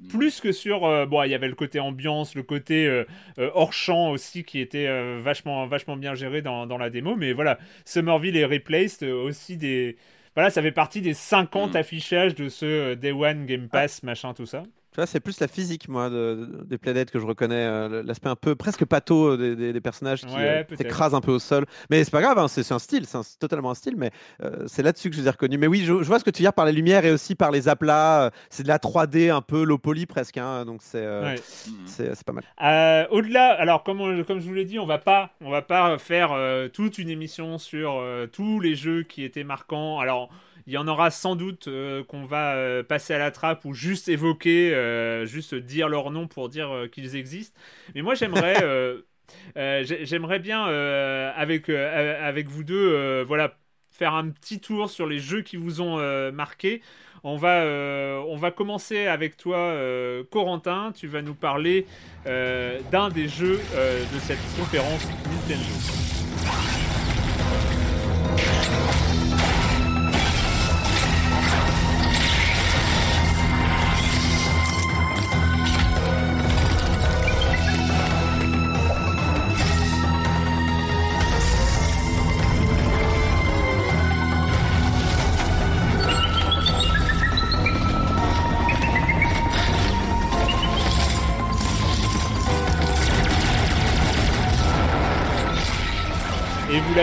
plus 0.07 0.39
que 0.41 0.51
sur. 0.51 0.85
euh, 0.85 1.05
bon, 1.05 1.23
il 1.23 1.31
y 1.31 1.35
avait 1.35 1.47
le 1.47 1.55
côté 1.55 1.79
ambiance, 1.79 2.35
le 2.35 2.43
côté 2.43 2.87
euh, 2.87 3.05
euh, 3.39 3.49
hors 3.53 3.73
champ 3.73 4.11
aussi 4.11 4.43
qui 4.43 4.59
était 4.59 4.87
euh, 4.87 5.19
vachement, 5.21 5.65
vachement 5.67 5.97
bien 5.97 6.15
géré 6.15 6.41
dans, 6.41 6.67
dans 6.67 6.77
la 6.77 6.89
démo, 6.89 7.15
mais 7.15 7.33
voilà, 7.33 7.57
Somerville 7.85 8.37
et 8.37 8.45
Replaced 8.45 9.03
euh, 9.03 9.13
aussi 9.23 9.57
des. 9.57 9.97
Voilà, 10.35 10.49
ça 10.49 10.61
fait 10.61 10.71
partie 10.71 11.01
des 11.01 11.13
50 11.13 11.75
Mm. 11.75 11.75
affichages 11.75 12.35
de 12.35 12.49
ce 12.49 12.95
Day 12.95 13.11
One 13.11 13.45
Game 13.45 13.69
Pass, 13.69 14.03
machin, 14.03 14.33
tout 14.33 14.45
ça. 14.47 14.63
Tu 14.93 14.97
vois, 14.97 15.07
c'est 15.07 15.19
plus 15.19 15.39
la 15.39 15.47
physique, 15.47 15.89
moi, 15.89 16.09
de- 16.11 16.13
de- 16.59 16.63
des 16.65 16.77
Playdead 16.77 17.09
que 17.09 17.17
je 17.19 17.25
reconnais. 17.25 17.55
euh, 17.55 18.03
L'aspect 18.05 18.29
un 18.29 18.35
peu 18.35 18.53
presque 18.53 18.85
pâteau 18.85 19.31
euh, 19.31 19.37
des, 19.37 19.55
des- 19.55 19.73
des 19.73 19.81
personnages 19.81 20.21
qui 20.21 20.35
Ouais, 20.35 20.65
euh, 20.71 20.75
s'écrasent 20.77 21.15
un 21.15 21.21
peu 21.21 21.31
au 21.31 21.39
sol. 21.39 21.65
Mais 21.89 22.03
c'est 22.03 22.11
pas 22.11 22.21
grave, 22.21 22.37
hein, 22.37 22.47
c'est 22.47 22.71
un 22.71 22.77
style, 22.77 23.05
c'est 23.07 23.39
totalement 23.39 23.71
un 23.71 23.75
style, 23.75 23.95
mais 23.97 24.11
euh, 24.43 24.65
c'est 24.67 24.83
là-dessus 24.83 25.09
que 25.09 25.15
je 25.15 25.21
les 25.21 25.27
ai 25.27 25.31
reconnus. 25.31 25.57
Mais 25.59 25.65
oui, 25.65 25.79
je, 25.83 26.03
je 26.03 26.07
vois 26.07 26.19
ce 26.19 26.23
que 26.23 26.29
tu 26.29 26.41
veux 26.41 26.45
dire 26.45 26.53
par 26.53 26.65
les 26.65 26.71
lumières 26.73 27.05
et 27.05 27.11
aussi 27.11 27.33
par 27.33 27.49
les 27.49 27.67
aplats. 27.67 28.25
euh, 28.25 28.29
C'est 28.51 28.61
de 28.63 28.67
la 28.67 28.77
3D 28.77 29.31
un 29.31 29.41
peu 29.41 29.63
low 29.63 29.79
poly 29.79 30.05
presque, 30.05 30.37
hein, 30.37 30.63
donc 30.65 30.81
c'est 30.83 30.97
euh, 31.03 31.23
Ouais. 31.23 31.35
Mm. 31.35 31.71
c'est 31.87 32.23
pas 32.23 32.33
mal. 32.33 32.43
Euh, 32.63 33.07
Au-delà, 33.09 33.47
alors 33.53 33.83
comme, 33.83 33.99
on- 33.99 34.23
comme 34.23 34.39
je 34.39 34.45
vous 34.47 34.53
l'ai 34.53 34.65
dit, 34.65 34.77
on 34.77 34.85
va 34.85 34.99
pas, 34.99 35.31
on 35.41 35.49
va 35.49 35.63
pas 35.63 35.97
faire 35.97 36.33
euh, 36.33 36.67
toute 36.69 36.99
une 36.99 37.09
émission 37.09 37.57
sur 37.57 37.95
euh, 37.99 38.27
tous 38.27 38.59
les 38.59 38.75
jeux 38.75 39.01
qui 39.01 39.23
étaient 39.23 39.43
marquants. 39.43 39.99
Alors 39.99 40.29
il 40.67 40.73
y 40.73 40.77
en 40.77 40.87
aura 40.87 41.11
sans 41.11 41.35
doute 41.35 41.67
euh, 41.67 42.03
qu'on 42.03 42.25
va 42.25 42.55
euh, 42.55 42.83
passer 42.83 43.13
à 43.13 43.17
la 43.19 43.31
trappe 43.31 43.65
ou 43.65 43.73
juste 43.73 44.07
évoquer, 44.09 44.73
euh, 44.73 45.25
juste 45.25 45.55
dire 45.55 45.89
leur 45.89 46.11
nom 46.11 46.27
pour 46.27 46.49
dire 46.49 46.87
qu'ils 46.91 47.15
existent. 47.15 47.57
Mais 47.95 48.01
moi 48.01 48.15
j'aimerais, 48.15 48.55
j'ai- 49.55 50.05
j'aimerais 50.05 50.39
bien 50.39 50.63
avec 50.65 51.69
avec 51.69 52.47
vous 52.49 52.63
deux, 52.63 53.23
voilà, 53.23 53.57
faire 53.91 54.13
un 54.13 54.29
petit 54.29 54.59
tour 54.59 54.89
sur 54.89 55.07
les 55.07 55.19
jeux 55.19 55.41
qui 55.41 55.57
vous 55.57 55.81
ont 55.81 55.97
marqué. 56.31 56.81
On 57.25 57.37
va, 57.37 57.61
euh, 57.61 58.17
on 58.27 58.35
va 58.35 58.51
commencer 58.51 59.07
avec 59.07 59.37
toi, 59.37 59.57
euh, 59.57 60.25
Corentin. 60.29 60.91
Tu 60.93 61.07
vas 61.07 61.21
nous 61.21 61.35
parler 61.35 61.87
euh, 62.27 62.81
d'un 62.91 63.07
des 63.09 63.29
jeux 63.29 63.59
de 63.75 64.19
cette 64.19 64.39
conférence 64.57 65.07
Nintendo. 65.31 66.92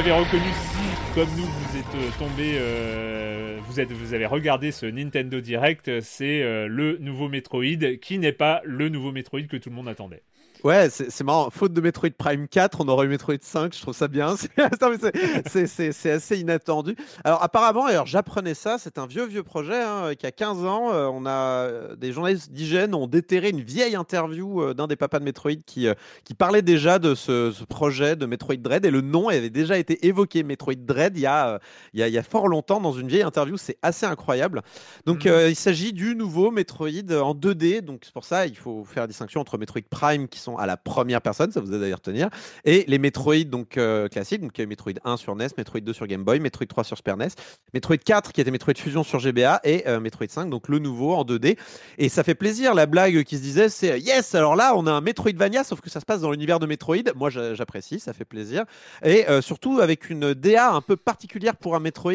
L'avez 0.00 0.12
reconnu 0.12 0.50
si, 0.50 1.14
comme 1.14 1.28
nous, 1.36 1.44
vous 1.44 1.76
êtes 1.76 1.94
euh, 1.94 2.10
tombé, 2.18 2.52
euh, 2.54 3.58
vous, 3.68 4.14
avez 4.14 4.24
regardé 4.24 4.72
ce 4.72 4.86
Nintendo 4.86 5.42
Direct, 5.42 6.00
c'est 6.00 6.42
euh, 6.42 6.66
le 6.68 6.96
nouveau 6.96 7.28
Metroid, 7.28 7.98
qui 8.00 8.18
n'est 8.18 8.32
pas 8.32 8.62
le 8.64 8.88
nouveau 8.88 9.12
Metroid 9.12 9.42
que 9.42 9.58
tout 9.58 9.68
le 9.68 9.74
monde 9.74 9.88
attendait. 9.88 10.22
Ouais, 10.64 10.88
c'est 10.90 11.24
marrant. 11.24 11.48
Faute 11.50 11.72
de 11.72 11.80
Metroid 11.80 12.10
Prime 12.18 12.46
4, 12.46 12.80
on 12.82 12.88
aurait 12.88 13.06
eu 13.06 13.08
Metroid 13.08 13.36
5. 13.40 13.74
Je 13.74 13.80
trouve 13.80 13.94
ça 13.94 14.08
bien. 14.08 14.34
C'est- 15.46 16.10
assez 16.10 16.38
inattendu. 16.38 16.96
Alors, 17.24 17.42
apparemment, 17.42 17.86
alors 17.86 18.06
j'apprenais 18.06 18.54
ça. 18.54 18.76
C'est 18.78 18.98
un 18.98 19.06
vieux, 19.06 19.24
vieux 19.26 19.42
projet 19.42 19.80
hein, 19.80 20.12
qui 20.18 20.26
a 20.26 20.32
15 20.32 20.64
ans. 20.64 20.92
euh, 20.92 21.06
on 21.06 21.24
a 21.24 21.30
euh, 21.30 21.96
des 21.96 22.12
journalistes 22.12 22.50
d'IGN 22.52 22.94
ont 22.94 23.06
déterré 23.06 23.50
une 23.50 23.60
vieille 23.62 23.96
interview 23.96 24.60
euh, 24.62 24.74
d'un 24.74 24.86
des 24.86 24.96
papas 24.96 25.18
de 25.18 25.24
Metroid 25.24 25.52
qui, 25.66 25.86
euh, 25.88 25.94
qui 26.24 26.34
parlait 26.34 26.62
déjà 26.62 26.98
de 26.98 27.14
ce, 27.14 27.52
ce 27.52 27.64
projet 27.64 28.16
de 28.16 28.26
Metroid 28.26 28.56
Dread 28.56 28.84
et 28.84 28.90
le 28.90 29.00
nom 29.00 29.28
avait 29.28 29.50
déjà 29.50 29.78
été 29.78 30.06
évoqué. 30.06 30.42
Metroid 30.42 30.74
Dread 30.76 31.16
il 31.16 31.20
y 31.22 31.26
a, 31.26 31.48
euh, 31.54 31.58
il 31.94 32.00
y 32.00 32.02
a, 32.02 32.08
il 32.08 32.14
y 32.14 32.18
a 32.18 32.22
fort 32.22 32.48
longtemps 32.48 32.80
dans 32.80 32.92
une 32.92 33.08
vieille 33.08 33.22
interview. 33.22 33.56
C'est 33.56 33.78
assez 33.82 34.04
incroyable. 34.06 34.62
Donc, 35.06 35.24
Mhm. 35.24 35.30
euh, 35.32 35.48
il 35.48 35.56
s'agit 35.56 35.92
du 35.92 36.14
nouveau 36.16 36.50
Metroid 36.50 36.88
en 37.22 37.34
2D. 37.34 37.80
Donc, 37.82 38.02
c'est 38.04 38.12
pour 38.12 38.24
ça 38.24 38.46
il 38.46 38.56
faut 38.56 38.84
faire 38.84 39.04
la 39.04 39.06
distinction 39.06 39.40
entre 39.40 39.56
Metroid 39.58 39.80
Prime 39.88 40.28
qui 40.28 40.38
sont 40.38 40.49
à 40.58 40.66
la 40.66 40.76
première 40.76 41.20
personne, 41.22 41.50
ça 41.52 41.60
vous 41.60 41.72
aide 41.74 41.82
à 41.82 41.88
y 41.88 41.94
retenir. 41.94 42.28
Et 42.64 42.84
les 42.88 42.98
Metroid 42.98 43.44
donc 43.44 43.76
euh, 43.76 44.08
classiques, 44.08 44.40
donc 44.42 44.58
Metroid 44.58 44.92
1 45.04 45.16
sur 45.16 45.34
NES, 45.36 45.48
Metroid 45.58 45.80
2 45.80 45.92
sur 45.92 46.06
Game 46.06 46.24
Boy, 46.24 46.40
Metroid 46.40 46.66
3 46.66 46.84
sur 46.84 46.96
Super 46.96 47.16
NES, 47.16 47.28
Metroid 47.74 47.96
4 47.96 48.32
qui 48.32 48.40
était 48.40 48.50
Metroid 48.50 48.74
Fusion 48.76 49.02
sur 49.02 49.18
GBA 49.18 49.60
et 49.64 49.86
euh, 49.88 50.00
Metroid 50.00 50.26
5, 50.28 50.50
donc 50.50 50.68
le 50.68 50.78
nouveau 50.78 51.14
en 51.14 51.24
2D. 51.24 51.58
Et 51.98 52.08
ça 52.08 52.22
fait 52.22 52.34
plaisir, 52.34 52.74
la 52.74 52.86
blague 52.86 53.22
qui 53.24 53.36
se 53.36 53.42
disait, 53.42 53.68
c'est 53.68 53.98
yes, 54.00 54.34
alors 54.34 54.56
là 54.56 54.72
on 54.76 54.86
a 54.86 54.92
un 54.92 55.00
Metroidvania, 55.00 55.64
sauf 55.64 55.80
que 55.80 55.90
ça 55.90 56.00
se 56.00 56.04
passe 56.06 56.20
dans 56.20 56.30
l'univers 56.30 56.58
de 56.58 56.66
Metroid. 56.66 56.96
Moi 57.16 57.30
j'a- 57.30 57.54
j'apprécie, 57.54 58.00
ça 58.00 58.12
fait 58.12 58.24
plaisir. 58.24 58.64
Et 59.04 59.28
euh, 59.28 59.40
surtout 59.42 59.80
avec 59.80 60.10
une 60.10 60.34
DA 60.34 60.70
un 60.72 60.80
peu 60.80 60.96
particulière 60.96 61.56
pour 61.56 61.74
un 61.76 61.80
Metroid. 61.80 62.12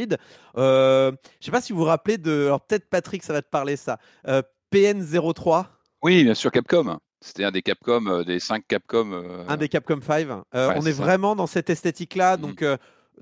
Euh, 0.57 1.11
je 1.39 1.45
sais 1.45 1.51
pas 1.51 1.61
si 1.61 1.73
vous 1.73 1.79
vous 1.79 1.85
rappelez 1.85 2.17
de. 2.17 2.45
Alors 2.45 2.61
peut-être 2.61 2.89
Patrick, 2.89 3.23
ça 3.23 3.33
va 3.33 3.41
te 3.41 3.49
parler 3.49 3.75
ça. 3.75 3.97
Euh, 4.27 4.41
PN03, 4.73 5.65
Oui, 6.03 6.23
bien 6.23 6.33
sûr, 6.33 6.51
Capcom. 6.51 6.97
C'était 7.21 7.43
un 7.43 7.51
des 7.51 7.61
Capcom, 7.61 8.05
euh, 8.07 8.23
des 8.23 8.39
cinq 8.39 8.65
Capcom. 8.67 9.11
euh, 9.11 9.45
un 9.47 9.57
des 9.57 9.69
Capcom 9.69 9.99
5. 10.01 10.27
Euh, 10.29 10.67
Ouais, 10.69 10.75
on 10.77 10.81
c'est 10.81 10.89
est 10.89 10.93
ça. 10.93 11.03
vraiment 11.03 11.35
dans 11.35 11.47
cette 11.47 11.69
esthétique-là. 11.69 12.37
Mhm. 12.37 12.41
Donc. 12.41 12.61
euh, 12.61 12.77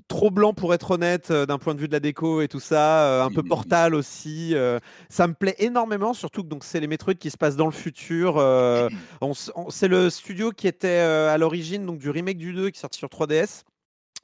Trop 0.08 0.28
blanc 0.32 0.52
pour 0.54 0.74
être 0.74 0.90
honnête 0.90 1.30
euh, 1.30 1.46
d'un 1.46 1.56
point 1.56 1.72
de 1.72 1.78
vue 1.80 1.86
de 1.86 1.92
la 1.92 2.00
déco 2.00 2.40
et 2.42 2.48
tout 2.48 2.58
ça, 2.58 3.04
euh, 3.06 3.22
un 3.24 3.30
peu 3.30 3.42
Mhm. 3.42 3.48
portal 3.48 3.94
aussi. 3.94 4.50
euh, 4.52 4.80
ça 5.08 5.28
me 5.28 5.34
plaît 5.34 5.54
énormément, 5.60 6.12
surtout 6.14 6.42
que 6.42 6.48
donc 6.48 6.64
c'est 6.64 6.80
les 6.80 6.88
Metroid 6.88 7.14
qui 7.14 7.30
se 7.30 7.36
passent 7.36 7.54
dans 7.54 7.64
le 7.66 7.70
futur. 7.72 8.36
euh, 8.36 8.88
on 9.20 9.30
s- 9.30 9.52
on- 9.54 9.70
c'est 9.70 9.86
le 9.86 10.10
studio 10.10 10.50
qui 10.50 10.66
était 10.66 10.88
euh, 10.88 11.32
à 11.32 11.38
l'origine 11.38 11.86
donc 11.86 11.98
du 11.98 12.10
remake 12.10 12.38
du 12.38 12.52
2 12.52 12.70
qui 12.70 12.78
est 12.78 12.80
sorti 12.80 12.98
sur 12.98 13.08
3DS. 13.08 13.62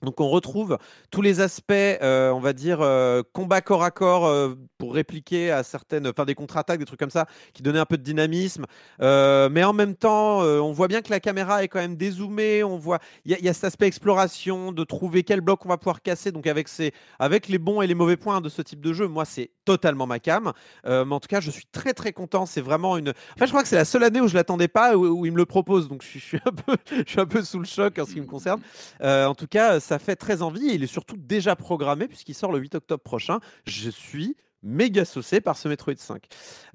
Donc 0.03 0.21
on 0.21 0.29
retrouve 0.29 0.79
tous 1.11 1.21
les 1.21 1.41
aspects, 1.41 1.73
euh, 1.73 2.31
on 2.31 2.41
va 2.41 2.55
dire, 2.55 2.79
euh, 2.81 3.23
combat 3.35 3.61
corps 3.61 3.83
à 3.83 3.91
corps 3.91 4.27
euh, 4.27 4.55
pour 4.79 4.95
répliquer 4.95 5.51
à 5.51 5.63
certaines, 5.63 6.07
enfin 6.07 6.25
des 6.25 6.35
contre-attaques, 6.35 6.79
des 6.79 6.87
trucs 6.87 6.99
comme 6.99 7.11
ça, 7.11 7.27
qui 7.53 7.63
donnaient 7.63 7.79
un 7.79 7.85
peu 7.85 7.99
de 7.99 8.03
dynamisme. 8.03 8.65
Mais 9.01 9.65
en 9.65 9.73
même 9.73 9.95
temps, 9.95 10.41
on 10.41 10.73
voit 10.73 10.89
bien 10.89 11.03
que 11.03 11.11
la 11.11 11.21
caméra 11.21 11.63
est 11.63 11.69
quand 11.69 11.81
même 11.81 11.97
dézoomée. 11.97 12.65
On 12.65 12.79
voit, 12.79 12.99
il 13.25 13.33
y, 13.33 13.49
a- 13.49 13.53
cet 13.53 13.65
aspect 13.65 13.87
exploration, 13.87 14.73
de 14.73 14.85
trouver 14.85 15.23
quel 15.23 15.43
bloc 15.43 15.67
on 15.67 15.69
va 15.69 15.77
pouvoir 15.77 16.01
casser. 16.01 16.33
Donc 16.33 16.47
avec, 16.47 16.69
ces, 16.69 16.93
avec 17.19 17.49
les 17.49 17.59
bons 17.59 17.83
et 17.83 17.87
les 17.87 17.95
mauvais 17.95 18.17
points 18.17 18.41
de 18.41 18.49
ce 18.49 18.63
type 18.63 18.81
de 18.81 18.93
jeu, 18.95 19.07
moi 19.07 19.25
c'est 19.27 19.51
totalement 19.67 20.07
ma 20.07 20.19
cam. 20.19 20.53
Mais 20.87 21.13
en 21.13 21.21
tout 21.21 21.29
cas, 21.29 21.41
je 21.41 21.51
suis 21.51 21.67
très 21.71 21.93
très 21.93 22.13
content. 22.13 22.47
C'est 22.47 22.63
vraiment 22.63 22.97
une. 22.97 23.11
En 23.11 23.39
fait, 23.39 23.47
je 23.47 23.51
crois 23.51 23.63
que 23.63 23.69
c'est 23.69 23.77
la 23.77 23.85
seule 23.85 24.05
année 24.05 24.21
où 24.21 24.29
je 24.29 24.35
l'attendais 24.35 24.69
pas, 24.69 24.97
où, 24.97 25.27
il 25.27 25.33
me 25.33 25.37
le 25.37 25.47
propose. 25.47 25.89
Donc 25.89 26.03
je 26.03 26.09
suis, 26.09 26.21
je 26.21 26.25
suis 26.25 26.41
un 26.47 26.53
peu, 26.53 26.77
je 26.91 27.11
suis 27.11 27.21
un 27.21 27.27
peu 27.27 27.43
sous 27.43 27.59
le 27.59 27.67
choc 27.67 27.99
en 27.99 28.07
ce 28.07 28.15
qui 28.15 28.21
me 28.21 28.27
concerne. 28.27 28.63
En 29.03 29.35
tout 29.35 29.47
cas, 29.47 29.79
ça 29.91 29.99
fait 29.99 30.17
très 30.17 30.41
envie. 30.43 30.69
et 30.71 30.75
Il 30.75 30.83
est 30.85 30.87
surtout 30.87 31.17
déjà 31.19 31.57
programmé 31.57 32.07
puisqu'il 32.09 32.35
sort 32.35 32.53
le 32.53 32.59
8 32.61 32.77
octobre 32.77 33.03
prochain. 33.03 33.41
Je 33.67 33.91
suis 33.91 34.37
méga 34.63 35.05
saucé 35.05 35.41
par 35.41 35.57
ce 35.57 35.69
Metroid 35.69 35.95
5. 35.97 36.23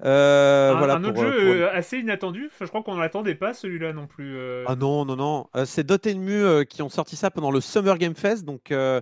Euh, 0.04 0.72
un, 0.74 0.78
voilà 0.78 0.94
un 0.96 1.04
autre 1.04 1.14
pour, 1.14 1.22
euh, 1.22 1.32
jeu 1.32 1.38
pour- 1.38 1.54
euh, 1.54 1.68
assez 1.72 1.98
inattendu. 1.98 2.50
Je 2.60 2.66
crois 2.66 2.82
qu'on 2.82 2.94
ne 2.96 3.00
l'attendait 3.00 3.34
pas 3.36 3.54
celui-là 3.54 3.92
non 3.92 4.06
plus. 4.06 4.36
euh. 4.36 4.64
Ah 4.66 4.76
non, 4.76 5.04
non, 5.04 5.16
non. 5.16 5.46
C'est 5.64 5.84
Dotemu 5.86 6.32
euh, 6.32 6.64
qui 6.64 6.82
ont 6.82 6.88
sorti 6.88 7.16
ça 7.16 7.30
pendant 7.30 7.50
le 7.50 7.60
Summer 7.60 7.96
Game 7.96 8.14
Fest. 8.16 8.44
Donc, 8.44 8.70
euh, 8.70 9.00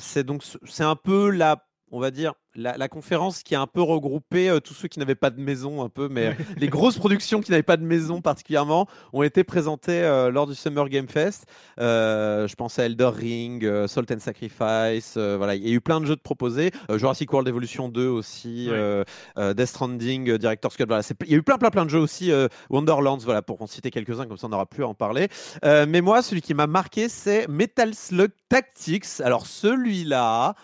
c'est 0.00 0.24
donc 0.24 0.42
c'est 0.64 0.84
un 0.84 0.96
peu 0.96 1.30
la, 1.30 1.64
on 1.92 2.00
va 2.00 2.10
dire, 2.10 2.34
la, 2.56 2.76
la 2.76 2.88
conférence 2.88 3.42
qui 3.42 3.54
a 3.54 3.60
un 3.60 3.66
peu 3.66 3.82
regroupé 3.82 4.48
euh, 4.48 4.60
tous 4.60 4.74
ceux 4.74 4.88
qui 4.88 4.98
n'avaient 4.98 5.14
pas 5.14 5.30
de 5.30 5.40
maison, 5.40 5.84
un 5.84 5.88
peu, 5.88 6.08
mais 6.08 6.26
euh, 6.26 6.32
les 6.56 6.68
grosses 6.68 6.98
productions 6.98 7.40
qui 7.40 7.50
n'avaient 7.50 7.62
pas 7.62 7.76
de 7.76 7.84
maison 7.84 8.20
particulièrement 8.22 8.86
ont 9.12 9.22
été 9.22 9.44
présentées 9.44 10.02
euh, 10.02 10.30
lors 10.30 10.46
du 10.46 10.54
Summer 10.54 10.88
Game 10.88 11.06
Fest. 11.06 11.46
Euh, 11.78 12.48
je 12.48 12.54
pense 12.56 12.78
à 12.78 12.86
Elder 12.86 13.10
Ring, 13.14 13.86
Salt 13.86 14.10
and 14.10 14.20
Sacrifice. 14.20 15.16
voilà, 15.16 15.54
il 15.54 15.66
y 15.66 15.70
a 15.70 15.74
eu 15.74 15.80
plein 15.80 16.00
de 16.00 16.06
jeux 16.06 16.16
de 16.16 16.20
proposés. 16.20 16.70
Jurassic 16.94 17.32
World 17.32 17.48
Evolution 17.48 17.88
2 17.88 18.06
aussi. 18.08 18.68
Ouais. 18.70 19.54
Death 19.54 19.68
Stranding, 19.68 20.36
Director's 20.38 20.76
Cut. 20.76 20.84
Voilà, 20.86 21.02
il 21.24 21.30
y 21.30 21.34
a 21.34 21.38
eu 21.38 21.42
plein, 21.42 21.58
plein, 21.58 21.70
plein 21.70 21.84
de 21.84 21.90
jeux 21.90 22.00
aussi. 22.00 22.32
Wonderlands, 22.70 23.18
voilà, 23.18 23.42
pour 23.42 23.60
en 23.62 23.66
citer 23.66 23.90
quelques-uns, 23.90 24.26
comme 24.26 24.36
ça 24.36 24.46
on 24.46 24.50
n'aura 24.50 24.66
plus 24.66 24.84
à 24.84 24.88
en 24.88 24.94
parler. 24.94 25.28
Mais 25.62 26.00
moi, 26.00 26.22
celui 26.22 26.42
qui 26.42 26.54
m'a 26.54 26.66
marqué, 26.66 27.08
c'est 27.08 27.48
Metal 27.48 27.94
Slug 27.94 28.30
Tactics. 28.48 29.20
Alors 29.22 29.46
celui-là, 29.46 30.54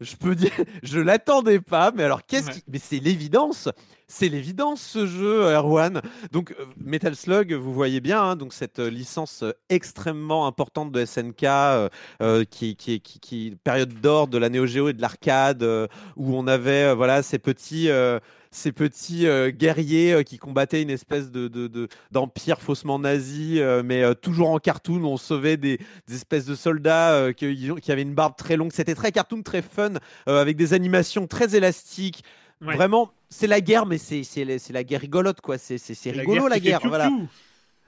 je 0.00 0.16
peux 0.16 0.34
dire, 0.34 0.52
je 0.82 0.98
l'attendais 1.00 1.60
pas, 1.60 1.90
mais 1.94 2.04
alors 2.04 2.24
qu'est-ce 2.24 2.46
Ouais. 2.48 2.52
qui, 2.54 2.62
mais 2.68 2.78
c'est 2.78 2.98
l'évidence. 2.98 3.68
C'est 4.10 4.30
l'évidence 4.30 4.80
ce 4.80 5.06
jeu, 5.06 5.42
Erwan. 5.52 6.00
Donc 6.32 6.54
euh, 6.58 6.64
Metal 6.78 7.14
Slug, 7.14 7.52
vous 7.52 7.74
voyez 7.74 8.00
bien, 8.00 8.22
hein, 8.22 8.36
donc 8.36 8.54
cette 8.54 8.78
euh, 8.78 8.88
licence 8.88 9.42
euh, 9.42 9.52
extrêmement 9.68 10.46
importante 10.46 10.90
de 10.92 11.04
SNK, 11.04 11.42
euh, 11.44 11.88
euh, 12.22 12.44
qui, 12.44 12.74
qui, 12.74 13.02
qui, 13.02 13.20
qui 13.20 13.56
période 13.62 13.92
d'or 14.00 14.26
de 14.28 14.38
la 14.38 14.48
Neo 14.48 14.64
Geo 14.64 14.88
et 14.88 14.94
de 14.94 15.02
l'arcade, 15.02 15.62
euh, 15.62 15.86
où 16.16 16.34
on 16.34 16.46
avait 16.46 16.84
euh, 16.84 16.94
voilà 16.94 17.22
ces 17.22 17.38
petits 17.38 17.90
euh, 17.90 18.18
ces 18.50 18.72
petits 18.72 19.26
euh, 19.26 19.50
guerriers 19.50 20.14
euh, 20.14 20.22
qui 20.22 20.38
combattaient 20.38 20.80
une 20.80 20.88
espèce 20.88 21.30
de, 21.30 21.48
de- 21.48 21.66
de- 21.68 21.88
d'empire 22.10 22.62
faussement 22.62 22.98
nazi, 22.98 23.60
euh, 23.60 23.82
mais 23.84 24.02
euh, 24.02 24.14
toujours 24.14 24.48
en 24.48 24.58
cartoon. 24.58 25.04
On 25.04 25.18
sauvait 25.18 25.58
des, 25.58 25.78
espèces 26.10 26.46
de 26.46 26.54
soldats 26.54 27.10
euh, 27.12 27.32
qui, 27.34 27.70
qui 27.82 27.92
avaient 27.92 28.00
une 28.00 28.14
barbe 28.14 28.36
très 28.38 28.56
longue. 28.56 28.72
C'était 28.72 28.94
très 28.94 29.12
cartoon, 29.12 29.42
très 29.42 29.60
fun, 29.60 29.92
euh, 30.30 30.40
avec 30.40 30.56
des 30.56 30.72
animations 30.72 31.26
très 31.26 31.56
élastiques. 31.56 32.24
Ouais. 32.60 32.74
Vraiment, 32.76 33.10
c'est 33.28 33.46
la 33.46 33.60
guerre, 33.60 33.86
mais 33.86 33.98
c'est, 33.98 34.22
la- 34.70 34.84
guerre 34.84 35.00
rigolote, 35.00 35.40
quoi. 35.40 35.58
C'est, 35.58 35.76
La 36.06 36.20
rigolo, 36.22 36.48
la 36.48 36.58
guerre. 36.58 36.80
Voilà 36.84 37.10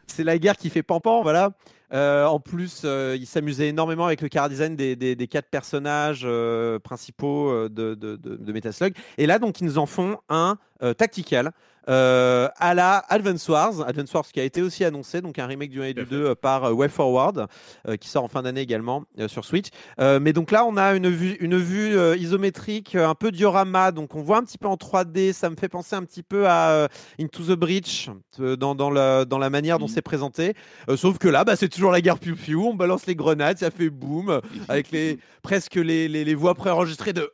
c'est 0.06 0.24
la 0.24 0.38
guerre 0.38 0.56
qui 0.56 0.70
fait 0.70 0.82
pampan, 0.82 1.22
voilà. 1.22 1.52
Euh, 1.92 2.24
en 2.26 2.40
plus, 2.40 2.82
euh, 2.84 3.16
il 3.18 3.26
s'amusait 3.26 3.68
énormément 3.68 4.06
avec 4.06 4.20
le 4.22 4.28
car 4.28 4.48
design 4.48 4.74
des, 4.74 4.96
des- 4.96 5.14
des 5.16 5.26
quatre 5.28 5.48
personnages 5.48 6.22
euh, 6.24 6.78
principaux 6.80 7.48
euh, 7.50 7.68
de, 7.68 7.94
de, 7.94 8.16
de, 8.16 8.36
de 8.36 8.52
Metal 8.52 8.72
Slug. 8.72 8.94
Et 9.18 9.26
là, 9.26 9.38
donc, 9.38 9.60
ils 9.60 9.64
nous 9.64 9.78
en 9.78 9.86
font 9.86 10.18
un 10.28 10.56
tactical 10.98 11.52
euh, 11.91 12.49
à 12.57 12.74
la 12.74 13.05
Advance 13.09 13.47
Wars. 13.49 13.86
Advance 13.86 14.12
Wars 14.14 14.24
qui 14.32 14.41
a 14.41 14.45
été 14.45 14.62
aussi 14.62 14.84
annoncé, 14.84 15.20
donc 15.20 15.38
un 15.38 15.47
remake 15.47 15.70
du 15.70 15.82
1 15.82 15.84
et 15.86 15.95
du 15.95 16.01
fait. 16.03 16.11
2 16.11 16.24
euh, 16.24 16.34
par 16.34 16.64
euh, 16.64 16.72
Way 16.72 16.88
Forward, 16.88 17.47
euh, 17.88 17.97
qui 17.97 18.09
sort 18.09 18.24
en 18.24 18.28
fin 18.28 18.43
d'année 18.43 18.61
également 18.61 19.05
euh, 19.18 19.28
sur 19.28 19.45
Switch. 19.45 19.68
Mais 19.99 20.32
donc 20.32 20.51
là, 20.51 20.64
on 20.64 20.76
a 20.76 20.95
une 20.95 21.09
vue, 21.11 21.36
une 21.41 21.59
vue 21.59 21.97
isométrique, 22.18 22.95
un 22.95 23.14
peu 23.14 23.30
diorama, 23.32 23.93
donc 23.93 24.14
on 24.14 24.22
voit 24.22 24.38
un 24.38 24.45
petit 24.45 24.59
peu 24.59 24.68
en 24.68 24.76
3D. 24.76 25.32
Ça 25.32 25.51
me 25.51 25.57
fait 25.57 25.68
penser 25.68 25.97
un 25.97 26.05
petit 26.05 26.22
peu 26.22 26.47
à 26.49 26.88
Into 27.20 27.43
the 27.45 27.59
Breach 27.59 28.09
dans, 28.38 28.74
dans, 28.74 28.91
la, 28.91 29.24
dans 29.24 29.38
la 29.38 29.51
manière 29.51 29.78
dont 29.78 29.86
Mhm. 29.86 29.93
c'est 29.95 30.03
présenté. 30.03 30.55
Sauf 30.97 31.18
que 31.18 31.28
là, 31.28 31.45
bah, 31.45 31.57
c'est 31.57 31.68
toujours 31.68 31.91
la 31.91 32.01
guerre 32.01 32.18
piou 32.18 32.36
piou. 32.36 32.66
On 32.66 32.74
balance 32.74 33.07
les 33.07 33.14
grenades, 33.16 33.59
ça 33.59 33.70
fait 33.70 33.91
boum, 33.91 34.41
avec 34.68 34.91
les, 34.91 35.18
presque 35.43 35.74
les, 35.74 36.09
les, 36.09 36.24
les 36.24 36.34
voix 36.34 36.55
préenregistrées 36.55 37.12
de 37.12 37.30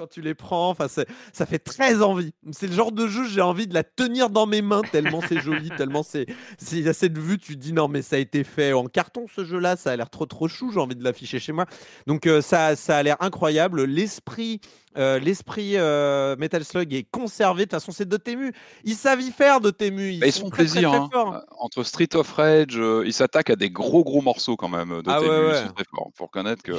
quand 0.00 0.06
tu 0.06 0.22
les 0.22 0.34
prends. 0.34 0.70
Enfin, 0.70 0.86
ça 0.88 1.46
fait 1.46 1.58
très 1.58 2.02
envie. 2.02 2.32
C'est 2.52 2.66
le 2.68 2.72
genre 2.72 2.90
de 2.90 3.06
jeu, 3.06 3.26
j'ai 3.28 3.42
envie 3.42 3.66
de 3.66 3.74
la 3.74 3.84
tenir 3.84 4.30
dans 4.30 4.46
mes 4.46 4.62
mains 4.62 4.80
tellement 4.90 5.20
c'est 5.28 5.40
joli, 5.40 5.68
tellement 5.76 6.02
c'est. 6.02 6.24
S'il 6.58 6.80
y 6.80 6.88
a 6.88 6.94
cette 6.94 7.18
vue, 7.18 7.36
tu 7.38 7.54
te 7.56 7.58
dis 7.60 7.74
non, 7.74 7.86
mais 7.88 8.00
ça 8.00 8.16
a 8.16 8.18
été 8.18 8.42
fait 8.42 8.72
en 8.72 8.86
carton 8.86 9.26
ce 9.34 9.44
jeu-là, 9.44 9.76
ça 9.76 9.90
a 9.92 9.96
l'air 9.96 10.08
trop 10.08 10.24
trop 10.24 10.48
chou, 10.48 10.70
j'ai 10.72 10.80
envie 10.80 10.96
de 10.96 11.04
l'afficher 11.04 11.38
chez 11.38 11.52
moi. 11.52 11.66
Donc 12.06 12.26
euh, 12.26 12.40
ça, 12.40 12.76
ça 12.76 12.96
a 12.96 13.02
l'air 13.02 13.16
incroyable. 13.20 13.84
L'esprit. 13.84 14.60
euh, 14.96 15.18
L'esprit 15.18 15.72
euh, 15.76 16.34
Metal 16.36 16.64
Slug 16.64 16.94
est 16.94 17.04
conservé. 17.10 17.60
De 17.60 17.64
toute 17.64 17.72
façon, 17.72 17.92
c'est 17.92 18.08
Dotemu. 18.08 18.52
Ils 18.84 18.94
savent 18.94 19.20
y 19.20 19.30
faire 19.30 19.60
Dotemu. 19.60 20.12
Ils, 20.14 20.20
Bah, 20.20 20.26
ils 20.28 20.32
sont 20.32 20.48
très, 20.48 20.62
plaisir. 20.64 20.90
très 21.10 21.18
hein. 21.20 21.42
Entre 21.58 21.82
Street 21.84 22.08
of 22.14 22.32
Rage, 22.32 22.80
ils 23.04 23.12
s'attaquent 23.12 23.50
à 23.50 23.56
des 23.56 23.70
gros 23.70 24.02
gros 24.02 24.22
morceaux 24.22 24.56
quand 24.56 24.70
même. 24.70 25.02
De 25.02 25.10
Ah 25.10 25.20
ouais, 25.20 25.26
Dotemu. 25.28 25.46
ouais. 25.48 25.60
Ils 25.62 25.66
sont 25.68 25.74
très 25.74 25.84
forts. 25.90 26.10
Faut 26.16 26.24
reconnaître 26.24 26.62
que. 26.62 26.72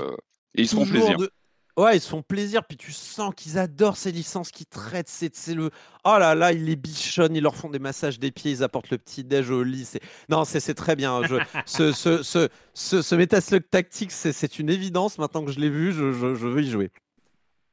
Et 0.55 0.63
ils 0.63 0.67
se 0.67 0.75
font 0.75 0.85
plaisir. 0.85 1.17
de- 1.17 1.29
Ouais, 1.77 1.97
ils 1.97 2.01
se 2.01 2.09
font 2.09 2.21
plaisir, 2.21 2.63
puis 2.65 2.75
tu 2.77 2.91
sens 2.91 3.33
qu'ils 3.35 3.57
adorent 3.57 3.95
ces 3.97 4.11
licences 4.11 4.51
qu'ils 4.51 4.65
traitent. 4.65 5.07
C'est 5.09 5.53
le. 5.53 5.69
Oh 6.03 6.17
là 6.19 6.35
là, 6.35 6.51
ils 6.51 6.65
les 6.65 6.75
bichonnent, 6.75 7.35
ils 7.35 7.41
leur 7.41 7.55
font 7.55 7.69
des 7.69 7.79
massages 7.79 8.19
des 8.19 8.31
pieds, 8.31 8.51
ils 8.51 8.63
apportent 8.63 8.89
le 8.89 8.97
petit 8.97 9.23
déj 9.23 9.49
au 9.51 9.63
lit. 9.63 9.89
Non, 10.29 10.43
c'est 10.45 10.73
très 10.73 10.95
bien. 10.95 11.23
Je... 11.25 11.35
ce, 11.65 11.91
ce, 11.93 12.23
ce, 12.23 12.49
ce, 12.73 13.01
ce 13.01 13.15
Metaslug 13.15 13.63
Tactics, 13.69 14.11
c'est- 14.11 14.33
c'est 14.33 14.59
une 14.59 14.69
évidence. 14.69 15.17
Maintenant 15.17 15.45
que 15.45 15.51
je 15.51 15.59
l'ai 15.59 15.69
vu, 15.69 15.93
je, 15.93 16.11
je, 16.11 16.35
je 16.35 16.47
veux 16.47 16.61
y 16.61 16.69
jouer. 16.69 16.91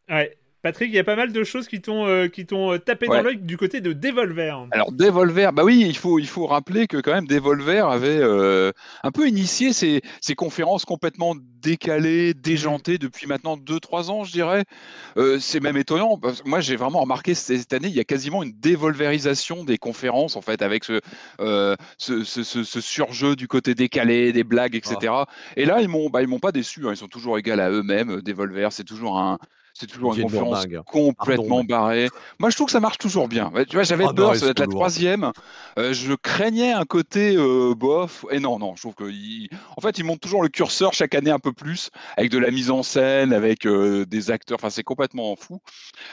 Ouais. 0.09 0.38
Patrick, 0.63 0.89
il 0.91 0.95
y 0.97 0.99
a 0.99 1.05
pas 1.05 1.15
mal 1.17 1.33
de 1.33 1.45
choses 1.45 1.69
qui 1.69 1.81
t'ont 1.81 2.07
euh, 2.07 2.27
qui 2.29 2.45
t'ont 2.45 2.73
euh, 2.73 2.79
tapé 2.79 3.09
Ouais. 3.09 3.19
dans 3.19 3.23
l'œil 3.23 3.39
du 3.39 3.57
côté 3.57 3.81
de 3.81 3.93
Devolver. 3.93 4.67
Alors 4.73 4.91
Devolver, 4.93 5.53
bah 5.53 5.63
oui, 5.65 5.85
il 5.89 5.97
faut, 5.97 6.19
il 6.19 6.27
faut 6.27 6.47
rappeler 6.47 6.87
que 6.89 6.97
quand 6.97 7.13
même 7.13 7.27
Devolver 7.29 7.87
avait 7.89 8.19
euh, 8.21 8.73
un 9.05 9.11
peu 9.13 9.29
initié 9.29 9.73
ces, 9.73 10.01
ces 10.21 10.35
conférences 10.35 10.85
complètement 10.85 11.37
décalées, 11.63 12.35
déjantées 12.35 12.99
depuis 12.99 13.27
maintenant 13.29 13.57
2-3 13.57 14.11
ans, 14.11 14.25
je 14.25 14.33
dirais. 14.33 14.65
Euh, 15.17 15.39
c'est 15.39 15.61
même 15.61 15.77
étonnant. 15.77 16.19
parce 16.19 16.43
que 16.43 16.49
moi, 16.49 16.61
j'ai 16.61 16.77
vraiment 16.77 17.01
remarqué 17.01 17.35
cette 17.35 17.73
année, 17.73 17.89
il 17.89 17.95
y 17.95 18.01
a 18.01 18.05
quasiment 18.05 18.43
une 18.43 18.53
dévolverisation 18.53 19.65
des 19.65 19.79
conférences, 19.79 20.35
en 20.37 20.43
fait, 20.43 20.61
avec 20.63 20.85
ce, 20.85 21.01
ce, 21.39 22.25
ce- 22.25 22.43
ce- 22.43 22.65
ce 22.65 22.81
surjeu 22.81 23.37
du 23.37 23.49
côté 23.49 23.75
décalé, 23.75 24.33
des 24.33 24.45
blagues, 24.45 24.75
etc. 24.75 25.13
Et 25.57 25.65
là, 25.65 25.81
ils 25.81 25.89
m'ont, 25.89 26.11
bah, 26.11 26.23
ils 26.23 26.29
m'ont 26.29 26.39
pas 26.41 26.53
déçu. 26.53 26.87
hein. 26.87 26.91
Ils 26.93 26.97
sont 26.97 27.09
toujours 27.09 27.39
égaux 27.39 27.53
à 27.59 27.71
eux-mêmes. 27.71 28.21
Devolver, 28.23 28.73
c'est 28.73 28.85
toujours 28.85 29.19
un 29.19 29.39
C'est 29.79 29.87
toujours 29.87 30.15
une 30.15 30.23
conférence 30.23 30.67
complètement 30.87 31.63
barrée. 31.63 32.09
Moi, 32.39 32.51
je 32.51 32.57
trouve 32.57 32.67
que 32.67 32.73
ça 32.73 32.81
marche 32.81 32.99
toujours 32.99 33.29
bien. 33.29 33.53
Tu 33.69 33.77
vois, 33.77 33.85
j'avais 33.85 34.05
non, 34.05 34.15
peur, 34.15 34.35
ça 34.37 34.47
va 34.47 34.51
être 34.51 34.59
la 34.59 34.67
troisième. 34.67 35.31
Euh, 35.79 35.93
je 35.93 36.15
craignais 36.15 36.73
un 36.73 36.85
côté 36.85 37.37
euh, 37.37 37.75
bof. 37.77 38.25
Et 38.31 38.41
non, 38.41 38.59
non, 38.59 38.75
je 38.77 38.83
trouve 38.83 38.95
que, 38.95 39.05
il- 39.11 39.49
en 39.77 39.81
fait, 39.81 39.99
ils 39.99 40.05
montent 40.05 40.21
toujours 40.21 40.43
le 40.43 40.49
curseur 40.49 40.93
chaque 40.95 41.15
année 41.15 41.31
un 41.31 41.39
peu 41.39 41.53
plus, 41.53 41.91
avec 42.17 42.31
de 42.31 42.39
la 42.39 42.51
mise 42.51 42.71
en 42.71 42.83
scène, 42.83 43.33
avec 43.33 43.67
euh, 43.67 44.05
des 44.07 44.31
acteurs. 44.33 44.57
Enfin, 44.61 44.71
c'est 44.71 44.83
complètement 44.83 45.37
fou. 45.37 45.61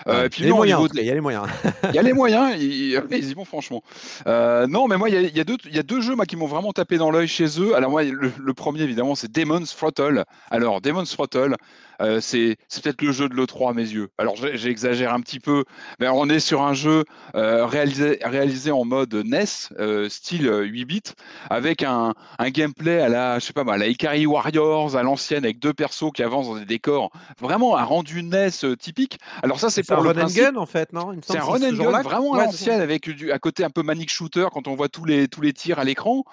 Ouais. 0.05 0.27
et 0.27 0.29
puis 0.29 0.43
Il 0.43 0.43
y 0.43 0.45
a 0.45 0.47
les 0.47 0.49
non, 0.51 0.57
moyens, 0.57 0.89
il 0.93 1.03
y 1.03 1.09
a 1.09 1.13
les 1.15 1.21
moyens. 1.21 1.47
il 1.89 1.95
y 1.95 1.97
a 1.99 2.01
les 2.03 2.13
moyens, 2.13 2.55
ils, 2.61 3.01
ils 3.11 3.29
y 3.29 3.33
vont 3.33 3.45
franchement. 3.45 3.81
Non, 4.25 4.87
mais 4.87 4.97
moi, 4.97 5.09
il 5.09 5.15
y 5.15 5.17
a, 5.17 5.21
il 5.21 5.35
y 5.35 5.39
a 5.39 5.43
deux, 5.43 5.57
il 5.65 5.75
y 5.75 5.79
a 5.79 5.83
deux 5.83 6.01
jeux 6.01 6.15
moi, 6.15 6.25
qui 6.25 6.35
m'ont 6.35 6.47
vraiment 6.47 6.71
tapé 6.73 6.97
dans 6.97 7.09
l'œil 7.11 7.27
chez 7.27 7.59
eux. 7.59 7.75
Alors 7.75 7.89
moi, 7.91 8.03
le, 8.03 8.31
le 8.37 8.53
premier, 8.53 8.81
évidemment, 8.81 9.15
c'est 9.15 9.31
Demon's 9.31 9.75
Throttle. 9.75 10.23
Alors, 10.51 10.81
Demon's 10.81 11.09
Throttle, 11.11 11.55
euh, 12.01 12.19
c'est 12.21 12.57
peut-être 12.83 13.01
le 13.01 13.11
jeu 13.11 13.29
de 13.29 13.35
l'E3 13.35 13.71
à 13.71 13.73
mes 13.73 13.81
yeux. 13.83 14.09
Alors, 14.17 14.35
j'exagère 14.35 15.13
un 15.13 15.19
petit 15.21 15.39
peu, 15.39 15.63
mais 15.99 16.07
on 16.07 16.27
est 16.29 16.39
sur 16.39 16.61
un 16.61 16.73
jeu 16.73 17.03
euh, 17.35 17.65
réalisé, 17.65 18.19
réalisé 18.23 18.71
en 18.71 18.85
mode 18.85 19.13
NES, 19.13 19.45
euh, 19.79 20.09
style 20.09 20.47
euh, 20.47 20.63
8 20.63 20.85
bits, 20.85 21.01
avec 21.49 21.83
un, 21.83 22.13
un 22.39 22.49
gameplay 22.49 22.99
à 23.01 23.09
la, 23.09 23.39
je 23.39 23.45
sais 23.45 23.53
pas 23.53 23.63
à 23.71 23.77
la 23.77 23.87
Ikari 23.87 24.25
Warriors, 24.25 24.95
à 24.95 25.03
l'ancienne, 25.03 25.43
avec 25.45 25.59
deux 25.59 25.73
persos 25.73 26.11
qui 26.13 26.23
avancent 26.23 26.47
dans 26.47 26.57
des 26.57 26.65
décors. 26.65 27.11
Vraiment 27.39 27.77
un 27.77 27.83
rendu 27.83 28.23
NES 28.23 28.49
typique. 28.79 29.19
Alors 29.43 29.59
ça, 29.59 29.69
c'est 29.69 29.83
C'est 29.83 29.93
un 29.93 29.97
pour 29.97 30.03
le 30.03 30.09
run 30.09 30.17
and 30.17 30.29
principe. 30.29 30.53
gun, 30.53 30.55
en 30.57 30.65
fait, 30.65 30.93
non? 30.93 31.13
C'est 31.23 31.37
un 31.37 31.43
run 31.43 31.61
and 31.63 31.73
gun 31.73 31.95
vraiment 32.01 32.35
à 32.35 32.39
Ouais, 32.39 32.45
l'ancienne 32.45 32.81
avec 32.81 33.09
du, 33.09 33.31
à 33.31 33.39
côté 33.39 33.63
un 33.63 33.69
peu 33.69 33.83
manic 33.83 34.09
shooter 34.11 34.47
quand 34.51 34.67
on 34.67 34.75
voit 34.75 34.89
tous 34.89 35.05
les, 35.05 35.27
tous 35.27 35.41
les 35.41 35.53
tirs 35.53 35.79
à 35.79 35.83
l'écran. 35.83 36.23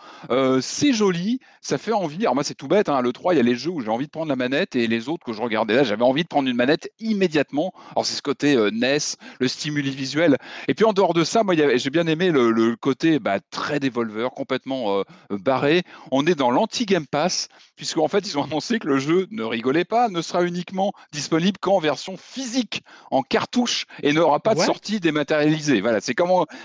C'est 0.60 0.92
joli, 0.92 1.38
ça 1.60 1.78
fait 1.78 1.92
envie. 1.92 2.22
Alors 2.22 2.34
moi 2.34 2.44
c'est 2.44 2.54
tout 2.54 2.68
bête, 2.68 2.88
hein, 2.88 3.00
le 3.02 3.12
3 3.12 3.34
il 3.34 3.36
y 3.36 3.40
a 3.40 3.42
les 3.42 3.54
jeux 3.56 3.70
où 3.70 3.80
j'ai 3.80 3.88
envie 3.90 4.06
de 4.06 4.10
prendre 4.10 4.28
la 4.28 4.36
manette 4.36 4.74
et 4.76 4.86
les 4.86 5.08
autres 5.08 5.24
que 5.24 5.32
je 5.32 5.40
regardais 5.52 5.74
là 5.74 5.84
j'avais 5.84 6.02
envie 6.04 6.22
de 6.22 6.28
prendre 6.28 6.48
une 6.48 6.56
manette 6.56 6.90
immédiatement. 7.00 7.72
Alors 7.92 8.06
c'est 8.06 8.14
ce 8.16 8.22
côté 8.22 8.56
euh, 8.56 8.70
NES, 8.70 9.16
le 9.40 9.48
stimuli 9.48 9.90
visuel. 9.90 10.36
Et 10.68 10.74
puis 10.74 10.84
en 10.84 10.92
dehors 10.92 11.14
de 11.14 11.24
ça, 11.24 11.42
moi 11.42 11.54
j'ai 11.54 11.90
bien 11.90 12.06
aimé 12.06 12.30
le, 12.30 12.50
le 12.50 12.76
côté 12.76 13.18
bah, 13.18 13.38
très 13.50 13.80
dévolver, 13.80 14.28
complètement 14.34 14.98
euh, 14.98 15.02
barré. 15.30 15.82
On 16.10 16.26
est 16.26 16.34
dans 16.34 16.50
l'anti-Game 16.50 17.06
Pass 17.06 17.48
puisqu'en 17.76 18.08
fait 18.08 18.26
ils 18.26 18.38
ont 18.38 18.44
annoncé 18.44 18.78
que 18.78 18.88
le 18.88 18.98
jeu, 18.98 19.26
ne 19.30 19.42
rigolez 19.42 19.84
pas, 19.84 20.08
ne 20.08 20.22
sera 20.22 20.44
uniquement 20.44 20.92
disponible 21.12 21.58
qu'en 21.58 21.78
version 21.78 22.16
physique, 22.16 22.82
en 23.10 23.22
cartouche 23.22 23.86
et 24.02 24.12
n'aura 24.12 24.40
pas 24.40 24.54
de 24.54 24.60
sortie 24.60 25.00
dématérialisée. 25.00 25.80
Voilà, 25.80 26.00
c'est 26.00 26.14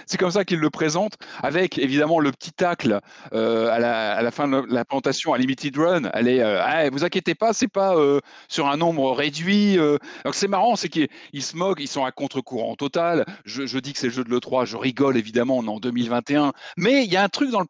c'est 0.06 0.18
comme 0.18 0.32
ça 0.32 0.46
qu'ils 0.46 0.60
le 0.60 0.70
présentent, 0.70 1.18
avec 1.42 1.78
évidemment 1.78 2.20
le 2.20 2.32
petit 2.32 2.52
tacle 2.52 3.00
euh, 3.34 3.70
à, 3.70 3.80
la, 3.80 4.14
à 4.14 4.22
la 4.22 4.32
fin 4.32 4.48
de 4.48 4.64
la 4.70 4.86
présentation 4.86 5.34
à 5.34 5.38
Limited 5.38 5.78
Run. 5.78 6.06
Euh, 6.06 6.62
Ah, 6.64 6.90
vous 6.90 7.04
inquiétez 7.04 7.36
pas, 7.36 7.54
c'est 7.54 7.68
pas 7.68 7.96
sur 8.48 8.68
un 8.68 8.77
nombre 8.78 9.12
réduit. 9.12 9.78
euh. 9.78 9.98
Donc 10.26 10.36
c'est 10.36 10.48
marrant, 10.48 10.76
c'est 10.76 10.90
qu'ils 10.90 11.08
ils 11.34 11.44
se 11.44 11.56
moquent, 11.58 11.80
ils 11.82 11.88
sont 11.88 12.06
à 12.06 12.12
contre-courant 12.12 12.76
total. 12.76 13.26
Je, 13.46 13.66
je 13.66 13.80
dis 13.80 13.94
que 13.94 14.00
c'est 14.00 14.08
le 14.08 14.14
jeu 14.14 14.24
de 14.24 14.30
l'E3, 14.30 14.66
je 14.66 14.78
rigole 14.78 15.18
évidemment, 15.18 15.58
on 15.58 15.66
est 15.66 15.70
en 15.70 15.80
2021. 15.80 16.54
Mais 16.78 17.04
il 17.04 17.12
y 17.12 17.18
a 17.18 17.24
un 17.24 17.30
truc 17.30 17.52
dans 17.52 17.62
le- 17.62 17.68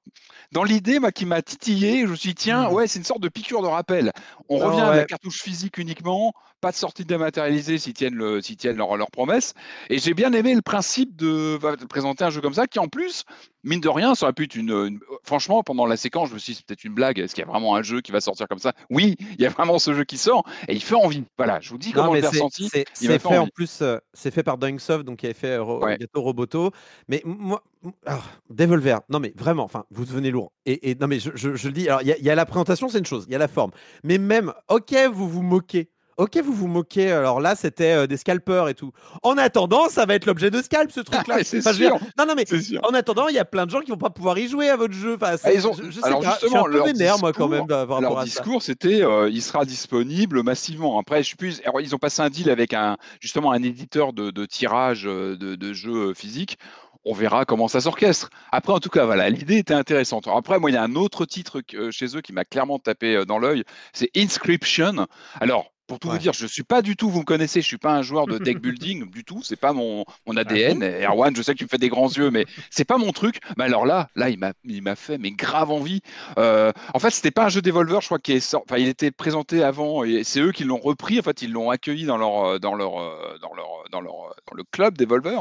dans 0.53 0.63
l'idée 0.63 0.99
qui 1.13 1.25
m'a 1.25 1.41
titillé. 1.41 2.03
Je 2.05 2.11
me 2.11 2.15
suis 2.15 2.29
dit, 2.29 2.35
tiens, 2.35 2.69
ouais, 2.69 2.87
c'est 2.87 2.99
une 2.99 3.05
sorte 3.05 3.21
de 3.21 3.27
piqûre 3.29 3.61
de 3.61 3.67
rappel. 3.67 4.11
On 4.49 4.57
revient 4.67 4.79
à 4.81 4.95
la 4.95 5.03
cartouche 5.05 5.41
physique 5.41 5.77
uniquement, 5.77 6.31
pas 6.59 6.71
de 6.71 6.75
sortie 6.75 7.05
dématérialisée 7.05 7.77
s'ils 7.77 7.93
tiennent, 7.93 8.15
le, 8.15 8.41
s'ils 8.41 8.57
tiennent 8.57 8.77
leur, 8.77 8.97
leur 8.97 9.11
promesse. 9.11 9.53
Et 9.89 9.99
j'ai 9.99 10.13
bien 10.13 10.33
aimé 10.33 10.55
le 10.55 10.61
principe 10.61 11.15
de, 11.15 11.57
va- 11.57 11.75
de 11.75 11.85
présenter 11.85 12.23
un 12.23 12.29
jeu 12.29 12.41
comme 12.41 12.53
ça, 12.53 12.67
qui 12.67 12.79
en 12.79 12.87
plus, 12.87 13.23
mine 13.63 13.79
de 13.79 13.89
rien, 13.89 14.15
ça 14.15 14.25
aurait 14.25 14.33
pu 14.33 14.43
être 14.45 14.55
une. 14.55 14.71
une- 14.71 14.99
Franchement, 15.23 15.61
pendant 15.63 15.85
la 15.85 15.97
séquence, 15.97 16.29
je 16.29 16.33
me 16.33 16.39
suis 16.39 16.53
dit, 16.53 16.57
c'est 16.59 16.65
peut-être 16.65 16.83
une 16.83 16.93
blague. 16.93 17.19
Est-ce 17.19 17.35
qu'il 17.35 17.43
y 17.43 17.47
a 17.47 17.49
vraiment 17.49 17.75
un 17.75 17.83
jeu 17.83 18.01
qui 18.01 18.11
va 18.11 18.21
sortir 18.21 18.47
comme 18.47 18.59
ça? 18.59 18.73
Oui, 18.89 19.15
il 19.37 19.41
y 19.41 19.45
a 19.45 19.49
vraiment 19.49 19.77
ce 19.77 19.93
jeu 19.93 20.03
qui 20.03 20.17
sort 20.17 20.43
et 20.67 20.73
il 20.73 20.81
fait 20.81 20.95
envie. 20.95 21.23
Voilà, 21.37 21.59
je 21.61 21.69
vous 21.69 21.77
dis 21.77 21.89
Non, 21.89 21.95
comment 21.95 22.13
mais 22.13 22.21
je 22.21 22.25
l'ai 22.25 22.31
c'est- 22.31 22.37
ressenti. 22.37 22.69
c'est 22.71 22.85
c'est 22.93 23.07
fait 23.07 23.19
fait 23.19 23.37
en 23.37 23.47
plus, 23.47 23.81
euh, 23.81 23.97
c'est 24.13 24.31
fait 24.31 24.43
par 24.43 24.57
Dunksoft, 24.57 25.05
donc 25.05 25.17
qui 25.19 25.25
avait 25.27 25.33
fait 25.33 25.51
euh, 25.57 25.63
Ro- 25.63 25.83
Ouais. 25.83 25.97
Gato 25.97 26.21
Roboto. 26.21 26.71
Mais 27.07 27.21
moi, 27.25 27.63
ah, 28.05 28.19
Devolver, 28.49 28.99
non 29.09 29.19
mais 29.19 29.33
vraiment, 29.35 29.63
enfin, 29.63 29.85
vous 29.91 30.05
devenez 30.05 30.31
lourd. 30.31 30.51
Et, 30.65 30.89
et 30.91 30.95
non 30.95 31.07
mais 31.07 31.19
je, 31.19 31.29
je- 31.35 31.55
je 31.55 31.67
le 31.67 31.73
dis, 31.73 31.87
alors 31.87 32.01
il 32.01 32.07
y, 32.07 32.11
a- 32.13 32.17
il 32.17 32.23
y 32.25 32.29
a 32.31 32.35
la 32.35 32.45
présentation, 32.45 32.89
c'est 32.89 32.97
une 32.99 33.05
chose, 33.05 33.25
il 33.27 33.33
y 33.33 33.35
a 33.35 33.39
la 33.39 33.47
forme. 33.47 33.71
Mais 34.03 34.17
même, 34.17 34.53
ok, 34.69 34.95
vous 35.13 35.29
vous 35.29 35.43
moquez. 35.43 35.89
Ok, 36.17 36.37
vous 36.43 36.51
vous 36.53 36.67
moquez. 36.67 37.11
Alors 37.11 37.39
là, 37.39 37.55
c'était 37.55 37.91
euh, 37.93 38.07
des 38.07 38.17
scalpers 38.17 38.67
et 38.69 38.73
tout. 38.73 38.91
En 39.21 39.37
attendant, 39.37 39.87
ça 39.87 40.05
va 40.07 40.15
être 40.15 40.25
l'objet 40.25 40.49
de 40.49 40.61
scalp, 40.63 40.91
ce 40.91 40.99
truc-là. 41.01 41.35
mais 41.37 41.43
c'est 41.43 41.59
Enfin, 41.59 41.73
dire- 41.73 41.89
sûr. 41.97 41.99
Non, 42.17 42.25
non, 42.25 42.33
mais 42.35 42.45
en 42.83 42.93
attendant, 42.95 43.27
il 43.27 43.35
y 43.35 43.39
a 43.39 43.45
plein 43.45 43.65
de 43.67 43.71
gens 43.71 43.81
qui 43.81 43.91
vont 43.91 43.97
pas 43.97 44.09
pouvoir 44.09 44.37
y 44.39 44.47
jouer 44.47 44.67
à 44.69 44.75
votre 44.77 44.95
jeu. 44.95 45.13
Enfin, 45.15 45.35
Ah, 45.43 45.53
ils 45.53 45.67
ont- 45.67 45.73
je, 45.73 45.83
je 45.83 45.91
sais. 45.91 46.09
Je 46.09 46.15
suis 46.15 46.29
justement, 46.41 46.65
un 46.67 46.71
peu 46.71 46.83
vénère, 46.83 47.19
moi, 47.19 47.33
quand 47.33 47.47
discours- 47.47 47.67
même, 47.67 47.87
par 47.87 48.01
Leur 48.01 48.17
à 48.19 48.23
discours, 48.23 48.63
c'était 48.63 49.03
euh, 49.03 49.29
il 49.29 49.43
sera 49.43 49.63
disponible 49.63 50.41
massivement. 50.41 50.99
Après, 50.99 51.21
je 51.23 51.35
alors, 51.65 51.81
ils 51.81 51.93
ont 51.93 51.99
passé 51.99 52.23
un 52.23 52.29
deal 52.29 52.49
avec 52.49 52.73
un 52.73 52.97
justement 53.19 53.51
un 53.51 53.61
éditeur 53.61 54.11
de, 54.11 54.31
de 54.31 54.45
tirage 54.45 55.03
euh, 55.05 55.37
de, 55.37 55.53
de 55.55 55.73
jeux 55.73 56.15
physiques. 56.15 56.57
On 57.05 57.13
verra 57.13 57.45
comment 57.45 57.67
ça 57.67 57.79
s'orchestre. 57.79 58.31
Après, 58.51 58.73
en 58.73 58.79
tout 58.79 58.89
cas, 58.89 59.05
voilà, 59.05 59.29
l'idée 59.29 59.57
était 59.57 59.75
intéressante. 59.75 60.27
Après, 60.27 60.57
moi, 60.59 60.71
il 60.71 60.73
y 60.73 60.77
a 60.77 60.83
un 60.83 60.95
autre 60.95 61.25
titre 61.25 61.61
chez 61.91 62.17
eux 62.17 62.21
qui 62.21 62.33
m'a 62.33 62.43
clairement 62.43 62.79
tapé 62.79 63.23
dans 63.25 63.37
l'œil. 63.37 63.63
C'est 63.93 64.09
Inscription. 64.17 65.05
Alors. 65.39 65.71
Pour 65.87 65.99
tout 65.99 66.09
Ouais. 66.09 66.15
vous 66.15 66.17
dire, 66.19 66.33
je 66.33 66.45
suis 66.45 66.63
pas 66.63 66.81
du 66.81 66.97
tout, 66.97 67.09
vous 67.09 67.19
me 67.19 67.23
connaissez, 67.25 67.61
je 67.61 67.65
suis 67.65 67.77
pas 67.77 67.93
un 67.93 68.01
joueur 68.01 68.27
de 68.27 68.37
deck 68.37 68.59
building 68.61 69.09
du 69.09 69.23
tout, 69.23 69.41
c'est 69.41 69.55
pas 69.55 69.71
mon, 69.73 70.03
mon 70.25 70.35
Ah 70.35 70.41
ADN. 70.41 70.83
Et 70.83 71.05
Erwan, 71.05 71.33
je 71.35 71.41
sais 71.41 71.53
que 71.53 71.57
tu 71.59 71.63
me 71.63 71.69
fais 71.69 71.77
des 71.77 71.87
grands 71.89 72.09
yeux, 72.09 72.29
mais 72.29 72.45
c'est 72.69 72.83
pas 72.85 72.97
mon 72.97 73.11
truc. 73.13 73.39
Mais 73.57 73.63
alors 73.63 73.85
là, 73.85 74.09
là, 74.15 74.29
il 74.29 74.37
m'a, 74.37 74.51
il 74.65 74.81
m'a 74.81 74.95
fait 74.97 75.17
mais 75.17 75.31
grave 75.31 75.71
envie. 75.71 76.01
Euh, 76.37 76.73
en 76.93 76.99
fait, 76.99 77.11
c'était 77.11 77.31
pas 77.31 77.45
un 77.45 77.49
jeu 77.49 77.61
Devolver, 77.61 78.01
je 78.01 78.07
crois, 78.07 78.19
qui 78.19 78.33
est 78.33 78.39
sort- 78.41 78.63
enfin, 78.69 78.77
il 78.79 78.87
était 78.89 79.11
présenté 79.11 79.63
avant 79.63 80.03
et 80.03 80.23
c'est 80.25 80.41
eux 80.41 80.51
qui 80.51 80.65
l'ont 80.65 80.77
repris. 80.79 81.19
En 81.19 81.23
fait, 81.23 81.41
ils 81.41 81.51
l'ont 81.51 81.69
accueilli 81.69 82.05
dans 82.05 82.17
leur, 82.17 82.43
euh, 82.45 82.59
dans 82.59 82.75
leur, 82.75 82.99
euh, 83.01 83.37
dans 83.41 83.53
leur, 83.53 83.67
dans 83.91 84.01
leur, 84.01 84.13
euh, 84.25 84.33
dans 84.49 84.55
le 84.57 84.63
club 84.71 84.97
Devolver. 84.97 85.39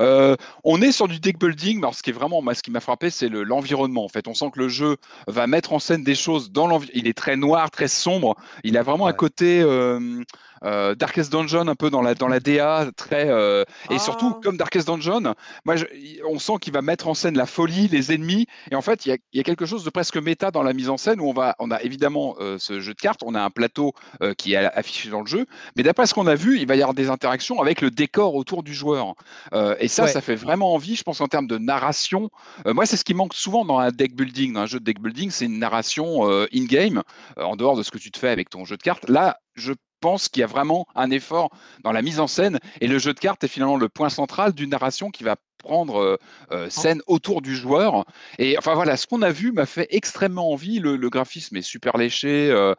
Euh, 0.00 0.36
on 0.64 0.82
est 0.82 0.92
sur 0.92 1.08
du 1.08 1.18
deck 1.20 1.38
building, 1.38 1.76
mais 1.76 1.84
alors, 1.84 1.94
ce 1.94 2.02
qui 2.02 2.10
est 2.10 2.12
vraiment, 2.12 2.42
moi, 2.42 2.54
ce 2.54 2.62
qui 2.62 2.70
m'a 2.70 2.80
frappé, 2.80 3.10
c'est 3.10 3.28
le- 3.28 3.42
l'environnement. 3.42 4.04
En 4.04 4.08
fait, 4.08 4.28
on 4.28 4.34
sent 4.34 4.50
que 4.52 4.58
le 4.58 4.68
jeu 4.68 4.96
va 5.26 5.46
mettre 5.46 5.72
en 5.72 5.78
scène 5.78 6.04
des 6.04 6.14
choses 6.14 6.50
dans 6.52 6.66
l'environnement. 6.66 6.92
Il 6.94 7.06
est 7.08 7.16
très 7.16 7.36
noir, 7.36 7.70
très 7.70 7.88
sombre. 7.88 8.36
Il 8.64 8.76
a 8.76 8.82
vraiment 8.82 9.06
un 9.06 9.12
côté 9.12 9.60
euh, 9.60 9.77
euh, 9.77 9.77
Darkest 10.62 11.30
Dungeon, 11.32 11.68
un 11.68 11.74
peu 11.74 11.90
dans 11.90 12.02
la, 12.02 12.14
dans 12.14 12.28
la 12.28 12.40
DA, 12.40 12.86
très. 12.96 13.28
euh, 13.30 13.64
et 13.90 13.98
surtout, 13.98 14.32
Ah. 14.36 14.40
comme 14.42 14.56
Darkest 14.56 14.86
Dungeon, 14.88 15.34
moi, 15.64 15.76
je- 15.76 15.84
on 16.28 16.38
sent 16.38 16.54
qu'il 16.60 16.72
va 16.72 16.82
mettre 16.82 17.08
en 17.08 17.14
scène 17.14 17.36
la 17.36 17.46
folie, 17.46 17.88
les 17.88 18.12
ennemis. 18.12 18.46
Et 18.70 18.74
en 18.74 18.82
fait, 18.82 19.06
il 19.06 19.10
y 19.10 19.12
a, 19.12 19.16
il 19.32 19.36
y 19.36 19.40
a 19.40 19.44
quelque 19.44 19.66
chose 19.66 19.84
de 19.84 19.90
presque 19.90 20.16
méta 20.16 20.50
dans 20.50 20.62
la 20.62 20.72
mise 20.72 20.88
en 20.88 20.96
scène 20.96 21.20
où 21.20 21.28
on, 21.28 21.32
va, 21.32 21.54
on 21.58 21.70
a 21.70 21.80
évidemment 21.82 22.34
euh, 22.40 22.56
ce 22.58 22.80
jeu 22.80 22.94
de 22.94 23.00
cartes, 23.00 23.20
on 23.24 23.34
a 23.34 23.40
un 23.42 23.50
plateau 23.50 23.92
euh, 24.22 24.34
qui 24.34 24.54
est 24.54 24.56
affiché 24.56 25.10
dans 25.10 25.20
le 25.20 25.26
jeu. 25.26 25.46
Mais 25.76 25.82
d'après 25.82 26.06
ce 26.06 26.14
qu'on 26.14 26.26
a 26.26 26.34
vu, 26.34 26.58
il 26.58 26.66
va 26.66 26.74
y 26.76 26.82
avoir 26.82 26.94
des 26.94 27.08
interactions 27.08 27.60
avec 27.60 27.80
le 27.80 27.90
décor 27.90 28.34
autour 28.34 28.62
du 28.62 28.74
joueur. 28.74 29.14
Euh, 29.54 29.76
et 29.78 29.88
ça, 29.88 30.04
Ouais. 30.04 30.08
ça 30.12 30.20
fait 30.20 30.34
vraiment 30.34 30.74
envie, 30.74 30.96
je 30.96 31.02
pense, 31.02 31.20
en 31.20 31.28
termes 31.28 31.46
de 31.46 31.58
narration. 31.58 32.30
Euh, 32.66 32.74
moi, 32.74 32.86
c'est 32.86 32.96
ce 32.96 33.04
qui 33.04 33.14
manque 33.14 33.34
souvent 33.34 33.64
dans 33.64 33.78
un 33.78 33.90
deck 33.90 34.14
building, 34.14 34.54
dans 34.54 34.60
un 34.60 34.66
jeu 34.66 34.80
de 34.80 34.84
deck 34.84 35.00
building, 35.00 35.30
c'est 35.30 35.44
une 35.46 35.58
narration 35.58 36.28
euh, 36.30 36.46
in-game, 36.54 37.02
euh, 37.38 37.42
en 37.42 37.56
dehors 37.56 37.76
de 37.76 37.82
ce 37.82 37.90
que 37.90 37.98
tu 37.98 38.10
te 38.10 38.18
fais 38.18 38.28
avec 38.28 38.50
ton 38.50 38.64
jeu 38.64 38.76
de 38.76 38.82
cartes. 38.82 39.08
Là, 39.08 39.38
je 39.58 39.72
pense 40.00 40.28
qu'il 40.28 40.40
y 40.40 40.44
a 40.44 40.46
vraiment 40.46 40.86
un 40.94 41.10
effort 41.10 41.50
dans 41.82 41.90
la 41.92 42.02
mise 42.02 42.20
en 42.20 42.28
scène 42.28 42.60
et 42.80 42.86
le 42.86 42.98
jeu 42.98 43.12
de 43.14 43.18
cartes 43.18 43.42
est 43.42 43.48
finalement 43.48 43.76
le 43.76 43.88
point 43.88 44.08
central 44.10 44.52
d'une 44.52 44.70
narration 44.70 45.10
qui 45.10 45.24
va 45.24 45.36
prendre 45.58 45.96
euh, 46.00 46.16
euh, 46.52 46.70
scène 46.70 47.02
autour 47.08 47.42
du 47.42 47.56
joueur. 47.56 48.04
Et 48.38 48.56
enfin 48.58 48.74
voilà, 48.74 48.96
ce 48.96 49.08
qu'on 49.08 49.22
a 49.22 49.32
vu 49.32 49.50
m'a 49.50 49.66
fait 49.66 49.88
extrêmement 49.90 50.52
envie. 50.52 50.78
Le, 50.78 50.94
le 50.96 51.10
graphisme 51.10 51.56
est 51.56 51.62
super 51.62 51.96
léché. 51.96 52.48
euh, 52.52 52.74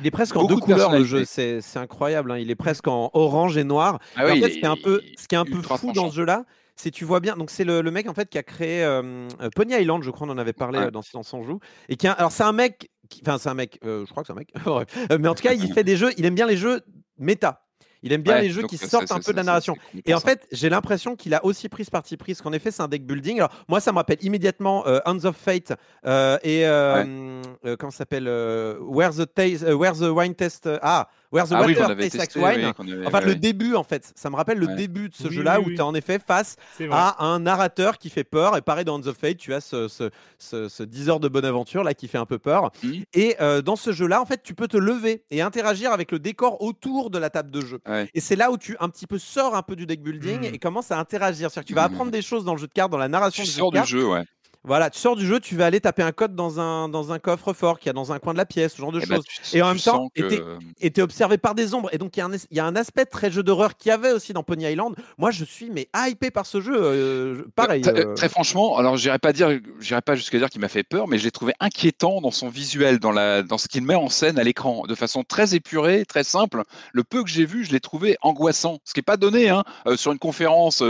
Il 0.00 0.06
est 0.06 0.10
presque 0.10 0.34
en 0.36 0.44
deux 0.44 0.54
de 0.56 0.60
couleurs 0.60 0.92
le 0.92 1.04
jeu, 1.04 1.24
c'est 1.26 1.60
incroyable. 1.76 2.30
hein. 2.32 2.38
Il 2.38 2.50
est 2.50 2.54
presque 2.56 2.88
en 2.88 3.10
orange 3.12 3.58
et 3.58 3.64
noir. 3.64 3.98
Ah 4.16 4.22
Et 4.26 4.32
oui, 4.32 4.38
en 4.38 4.46
fait, 4.46 4.52
ce 4.54 4.58
qui 4.58 4.64
est 4.64 4.66
un 4.66 4.76
peu, 4.76 5.02
il 5.04 5.12
est 5.12 5.20
ce 5.20 5.28
qui 5.28 5.34
est 5.34 5.38
un 5.38 5.44
peu 5.44 5.56
ultra 5.58 5.76
fou 5.76 5.92
dans 5.92 6.10
ce 6.10 6.16
jeu-là, 6.16 6.44
c'est 6.74 6.90
tu 6.90 7.04
vois 7.04 7.20
bien. 7.20 7.36
Donc 7.36 7.50
c'est 7.50 7.64
le, 7.64 7.82
le 7.82 7.90
mec 7.90 8.08
en 8.08 8.14
fait 8.14 8.28
qui 8.30 8.38
a 8.38 8.42
créé 8.42 8.82
euh, 8.82 9.28
Pony 9.54 9.74
Island, 9.74 10.02
je 10.02 10.10
crois, 10.10 10.26
on 10.26 10.30
en 10.30 10.38
avait 10.38 10.52
parlé 10.54 10.78
Ouais. 10.78 10.90
dans 10.90 11.02
Silence 11.02 11.32
on 11.34 11.42
joue. 11.42 11.60
Et 11.90 11.96
qui 11.96 12.06
a- 12.06 12.12
alors 12.12 12.32
c'est 12.32 12.42
un 12.44 12.52
mec, 12.52 12.88
enfin 13.22 13.38
c'est 13.38 13.48
un 13.48 13.54
mec, 13.54 13.78
euh, 13.84 14.04
je 14.06 14.10
crois 14.10 14.22
que 14.22 14.28
c'est 14.28 14.32
un 14.32 14.36
mec. 14.36 14.52
Euh, 15.10 15.18
mais 15.20 15.28
en 15.28 15.34
tout 15.34 15.42
cas 15.42 15.52
il 15.52 15.72
fait 15.72 15.84
des 15.84 15.96
jeux, 15.96 16.10
il 16.16 16.24
aime 16.24 16.34
bien 16.34 16.46
les 16.46 16.56
jeux 16.56 16.80
méta. 17.18 17.66
Il 18.02 18.12
aime 18.12 18.22
bien 18.22 18.34
Ouais, 18.34 18.42
les 18.42 18.50
jeux 18.50 18.62
qui 18.62 18.78
sortent 18.78 19.10
un 19.10 19.18
peu 19.18 19.32
de 19.32 19.36
la 19.36 19.42
narration. 19.42 19.74
Et 20.04 20.14
en 20.14 20.20
fait, 20.20 20.46
j'ai 20.52 20.68
l'impression 20.68 21.16
qu'il 21.16 21.34
a 21.34 21.44
aussi 21.44 21.68
pris 21.68 21.84
ce 21.84 21.90
parti 21.90 22.16
pris, 22.16 22.34
qu'en 22.36 22.52
effet, 22.52 22.70
c'est 22.70 22.82
un 22.82 22.88
deck 22.88 23.04
building. 23.04 23.38
Alors, 23.38 23.50
moi, 23.68 23.80
ça 23.80 23.90
me 23.90 23.96
rappelle 23.96 24.18
immédiatement 24.20 24.86
euh, 24.86 25.00
Hands 25.06 25.24
of 25.24 25.36
Fate 25.36 25.72
euh, 26.06 26.38
et 26.44 26.66
euh, 26.66 27.42
comment 27.78 27.90
ça 27.90 27.98
s'appelle 27.98 28.28
euh, 28.28 28.78
Where 28.80 29.12
the 29.12 29.26
Taste, 29.34 29.64
the 29.64 30.10
Wine 30.10 30.34
Test. 30.34 30.68
ah, 30.82 31.08
Where 31.32 31.44
the 31.46 31.52
Ah 31.52 31.62
oui, 31.66 31.74
Water 31.74 31.88
Tastes 31.96 32.00
testé, 32.12 32.18
Like 32.18 32.34
Wine. 32.36 32.44
oui, 32.78 32.92
avait- 32.92 33.06
Enfin, 33.06 33.18
ouais, 33.18 33.24
le 33.24 33.30
ouais. 33.32 33.34
début, 33.36 33.74
en 33.74 33.82
fait. 33.84 34.12
Ça 34.14 34.30
me 34.30 34.36
rappelle 34.36 34.58
le 34.58 34.66
Ouais. 34.66 34.74
début 34.76 35.08
de 35.08 35.14
ce 35.14 35.28
Oui, 35.28 35.34
jeu-là 35.34 35.58
oui, 35.58 35.64
où 35.64 35.68
oui. 35.68 35.74
tu 35.74 35.80
es 35.80 35.82
en 35.82 35.94
effet 35.94 36.18
face 36.24 36.56
à 36.90 37.24
un 37.24 37.40
narrateur 37.40 37.98
qui 37.98 38.10
fait 38.10 38.24
peur. 38.24 38.56
Et 38.56 38.62
pareil, 38.62 38.84
dans 38.84 39.00
of 39.00 39.16
Fate, 39.16 39.36
tu 39.36 39.52
as 39.54 39.60
ce, 39.60 39.88
ce, 39.88 40.10
ce, 40.38 40.68
ce 40.68 40.82
10 40.82 41.08
heures 41.08 41.20
de 41.20 41.28
bonne 41.28 41.44
aventure 41.44 41.82
là 41.84 41.94
qui 41.94 42.08
fait 42.08 42.18
un 42.18 42.26
peu 42.26 42.38
peur. 42.38 42.70
Mhm. 42.82 43.04
Et 43.14 43.36
euh, 43.40 43.62
dans 43.62 43.76
ce 43.76 43.92
jeu-là, 43.92 44.20
en 44.20 44.26
fait, 44.26 44.42
tu 44.42 44.54
peux 44.54 44.68
te 44.68 44.76
lever 44.76 45.24
et 45.30 45.42
interagir 45.42 45.92
avec 45.92 46.12
le 46.12 46.18
décor 46.18 46.62
autour 46.62 47.10
de 47.10 47.18
la 47.18 47.30
table 47.30 47.50
de 47.50 47.60
jeu. 47.60 47.80
Ouais. 47.88 48.08
Et 48.14 48.20
c'est 48.20 48.36
là 48.36 48.50
où 48.50 48.58
tu 48.58 48.76
un 48.80 48.88
petit 48.88 49.06
peu 49.06 49.18
sors 49.18 49.54
un 49.56 49.62
peu 49.62 49.76
du 49.76 49.86
deck 49.86 50.02
building 50.02 50.38
Mhm. 50.48 50.54
et 50.54 50.58
commences 50.58 50.90
à 50.92 50.98
interagir. 50.98 51.50
C'est-à-dire 51.50 51.62
que 51.64 51.68
tu 51.68 51.74
vas 51.74 51.88
Mhm. 51.88 51.94
apprendre 51.94 52.10
des 52.10 52.22
choses 52.22 52.44
dans 52.44 52.52
le 52.54 52.58
jeu 52.60 52.66
de 52.66 52.72
cartes, 52.72 52.90
dans 52.90 52.98
la 52.98 53.08
narration 53.08 53.42
Tu 53.42 53.48
du 53.48 53.54
jeu 53.54 53.58
sors 53.60 53.72
de 53.72 53.80
du 53.80 53.86
jeu, 53.86 54.06
ouais. 54.06 54.24
Voilà, 54.66 54.90
tu 54.90 54.98
sors 54.98 55.14
du 55.14 55.24
jeu, 55.24 55.38
tu 55.38 55.54
vas 55.56 55.66
aller 55.66 55.80
taper 55.80 56.02
un 56.02 56.10
code 56.10 56.34
dans 56.34 56.58
un, 56.58 56.88
dans 56.88 57.12
un 57.12 57.20
coffre-fort 57.20 57.78
qu'il 57.78 57.86
y 57.86 57.90
a 57.90 57.92
dans 57.92 58.12
un 58.12 58.18
coin 58.18 58.32
de 58.32 58.38
la 58.38 58.46
pièce, 58.46 58.72
ce 58.74 58.78
genre 58.78 58.90
de 58.90 59.00
Eh 59.00 59.06
ben, 59.06 59.16
choses. 59.16 59.24
Et 59.54 59.62
en 59.62 59.68
même 59.68 59.78
temps, 59.78 60.10
que- 60.14 60.58
et 60.80 60.90
t'es 60.90 61.02
observé 61.02 61.38
par 61.38 61.54
des 61.54 61.72
ombres. 61.72 61.88
Et 61.92 61.98
donc, 61.98 62.16
il 62.16 62.20
y, 62.20 62.22
a 62.22 62.26
un 62.26 62.32
es- 62.32 62.46
il 62.50 62.56
y 62.56 62.60
a 62.60 62.64
un 62.66 62.74
aspect 62.74 63.04
très 63.06 63.30
jeu 63.30 63.44
d'horreur 63.44 63.76
qu'il 63.76 63.90
y 63.90 63.92
avait 63.92 64.10
aussi 64.10 64.32
dans 64.32 64.42
Pony 64.42 64.64
Island. 64.64 64.96
Moi, 65.18 65.30
je 65.30 65.44
suis 65.44 65.70
mais 65.70 65.88
hypé 65.96 66.30
par 66.32 66.46
ce 66.46 66.60
jeu. 66.60 66.74
euh, 66.76 67.44
pareil. 67.54 67.80
Très, 67.82 68.06
euh, 68.06 68.14
très 68.14 68.28
franchement, 68.28 68.76
alors 68.76 68.96
j'irai 68.96 69.18
pas 69.20 69.32
dire, 69.32 69.56
j'irai 69.78 70.02
pas 70.02 70.16
jusqu'à 70.16 70.38
dire 70.38 70.50
qu'il 70.50 70.60
m'a 70.60 70.68
fait 70.68 70.82
peur, 70.82 71.06
mais 71.06 71.18
je 71.18 71.24
l'ai 71.24 71.30
trouvé 71.30 71.52
inquiétant 71.60 72.20
dans 72.20 72.32
son 72.32 72.48
visuel, 72.48 72.98
dans 72.98 73.12
la, 73.12 73.42
dans 73.44 73.58
ce 73.58 73.68
qu'il 73.68 73.82
met 73.82 73.94
en 73.94 74.08
scène 74.08 74.36
à 74.38 74.42
l'écran, 74.44 74.82
de 74.88 74.94
façon 74.96 75.22
très 75.22 75.54
épurée, 75.54 76.04
très 76.06 76.24
simple. 76.24 76.64
Le 76.92 77.04
peu 77.04 77.22
que 77.22 77.30
j'ai 77.30 77.44
vu, 77.46 77.64
je 77.64 77.70
l'ai 77.70 77.80
trouvé 77.80 78.16
angoissant, 78.20 78.78
ce 78.84 78.94
qui 78.94 79.00
est 79.00 79.02
pas 79.04 79.16
donné 79.16 79.48
hein, 79.48 79.62
euh, 79.86 79.96
sur 79.96 80.10
une 80.10 80.18
conférence 80.18 80.82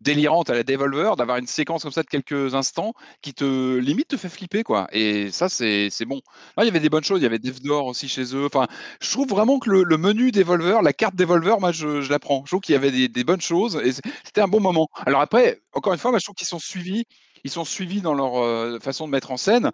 délirante 0.00 0.48
à 0.50 0.54
la 0.54 0.62
Devolver, 0.62 1.16
d'avoir 1.16 1.38
une 1.38 1.46
séquence 1.48 1.82
comme 1.82 1.92
ça 1.92 2.02
de 2.02 2.08
quelques 2.08 2.54
instants 2.54 2.94
qui 3.22 3.34
te 3.34 3.76
limite 3.78 4.08
te 4.08 4.16
fait 4.16 4.28
flipper 4.28 4.62
quoi. 4.62 4.86
Et 4.92 5.30
ça 5.30 5.48
c'est 5.48 5.90
bon. 6.06 6.20
Il 6.58 6.64
y 6.64 6.68
avait 6.68 6.80
des 6.80 6.88
bonnes 6.88 7.04
choses, 7.04 7.20
il 7.20 7.24
y 7.24 7.26
avait 7.26 7.38
Dev 7.38 7.58
d'or 7.60 7.86
aussi 7.86 8.08
chez 8.08 8.34
eux. 8.34 8.46
Enfin, 8.46 8.66
je 9.00 9.10
trouve 9.10 9.28
vraiment 9.28 9.58
que 9.58 9.70
le, 9.70 9.82
le 9.84 9.98
menu 9.98 10.30
Devolver, 10.32 10.82
la 10.82 10.92
carte 10.92 11.16
Devolver, 11.16 11.60
moi 11.60 11.72
je, 11.72 12.00
je 12.02 12.10
la 12.10 12.18
prends. 12.18 12.42
Je 12.44 12.50
trouve 12.50 12.60
qu'il 12.60 12.72
y 12.74 12.76
avait 12.76 12.90
des, 12.90 13.08
des 13.08 13.24
bonnes 13.24 13.40
choses 13.40 13.76
et 13.84 13.92
c'était 13.92 14.40
un 14.40 14.48
bon 14.48 14.60
moment. 14.60 14.88
Alors 15.06 15.20
après, 15.20 15.60
encore 15.72 15.92
une 15.92 15.98
fois, 15.98 16.10
moi, 16.10 16.18
je 16.20 16.24
trouve 16.24 16.34
qu'ils 16.36 16.46
sont 16.46 16.58
suivis, 16.58 17.04
ils 17.44 17.50
sont 17.50 17.64
suivis 17.64 18.00
dans 18.00 18.14
leur 18.14 18.36
euh, 18.42 18.78
façon 18.80 19.06
de 19.06 19.12
mettre 19.12 19.30
en 19.30 19.36
scène. 19.36 19.70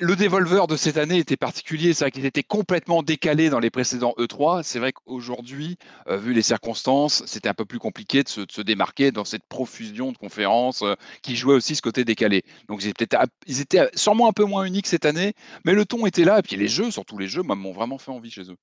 Le 0.00 0.14
Devolver 0.14 0.66
de 0.66 0.76
cette 0.76 0.98
année 0.98 1.18
était 1.18 1.36
particulier, 1.36 1.94
c'est 1.94 2.04
vrai 2.04 2.10
qu'il 2.10 2.26
était 2.26 2.42
complètement 2.42 3.02
décalé 3.02 3.48
dans 3.48 3.60
les 3.60 3.70
précédents 3.70 4.14
E3. 4.18 4.62
C'est 4.62 4.78
vrai 4.78 4.92
qu'aujourd'hui, 4.92 5.78
euh, 6.08 6.18
vu 6.18 6.34
les 6.34 6.42
circonstances, 6.42 7.22
c'était 7.26 7.48
un 7.48 7.54
peu 7.54 7.64
plus 7.64 7.78
compliqué 7.78 8.22
de 8.22 8.28
se, 8.28 8.60
démarquer 8.60 9.10
dans 9.10 9.24
cette 9.24 9.44
profusion 9.46 10.12
de 10.12 10.18
conférences 10.18 10.82
euh, 10.82 10.94
qui 11.22 11.36
jouait 11.36 11.54
aussi 11.54 11.76
ce 11.76 11.82
côté 11.82 12.04
décalé. 12.04 12.42
Donc 12.68 12.82
ils 12.82 12.88
étaient, 12.88 13.08
ils 13.46 13.60
étaient 13.60 13.88
sûrement 13.94 14.28
un 14.28 14.32
peu 14.32 14.44
moins 14.44 14.64
uniques 14.64 14.86
cette 14.86 15.06
année, 15.06 15.32
mais 15.64 15.72
le 15.72 15.86
ton 15.86 16.04
était 16.04 16.24
là. 16.24 16.40
Et 16.40 16.42
puis 16.42 16.56
les 16.56 16.68
jeux, 16.68 16.90
surtout 16.90 17.16
les 17.16 17.28
jeux, 17.28 17.42
m'ont 17.42 17.72
vraiment 17.72 17.98
fait 17.98 18.10
envie 18.10 18.30
chez 18.30 18.50
eux. 18.50 18.56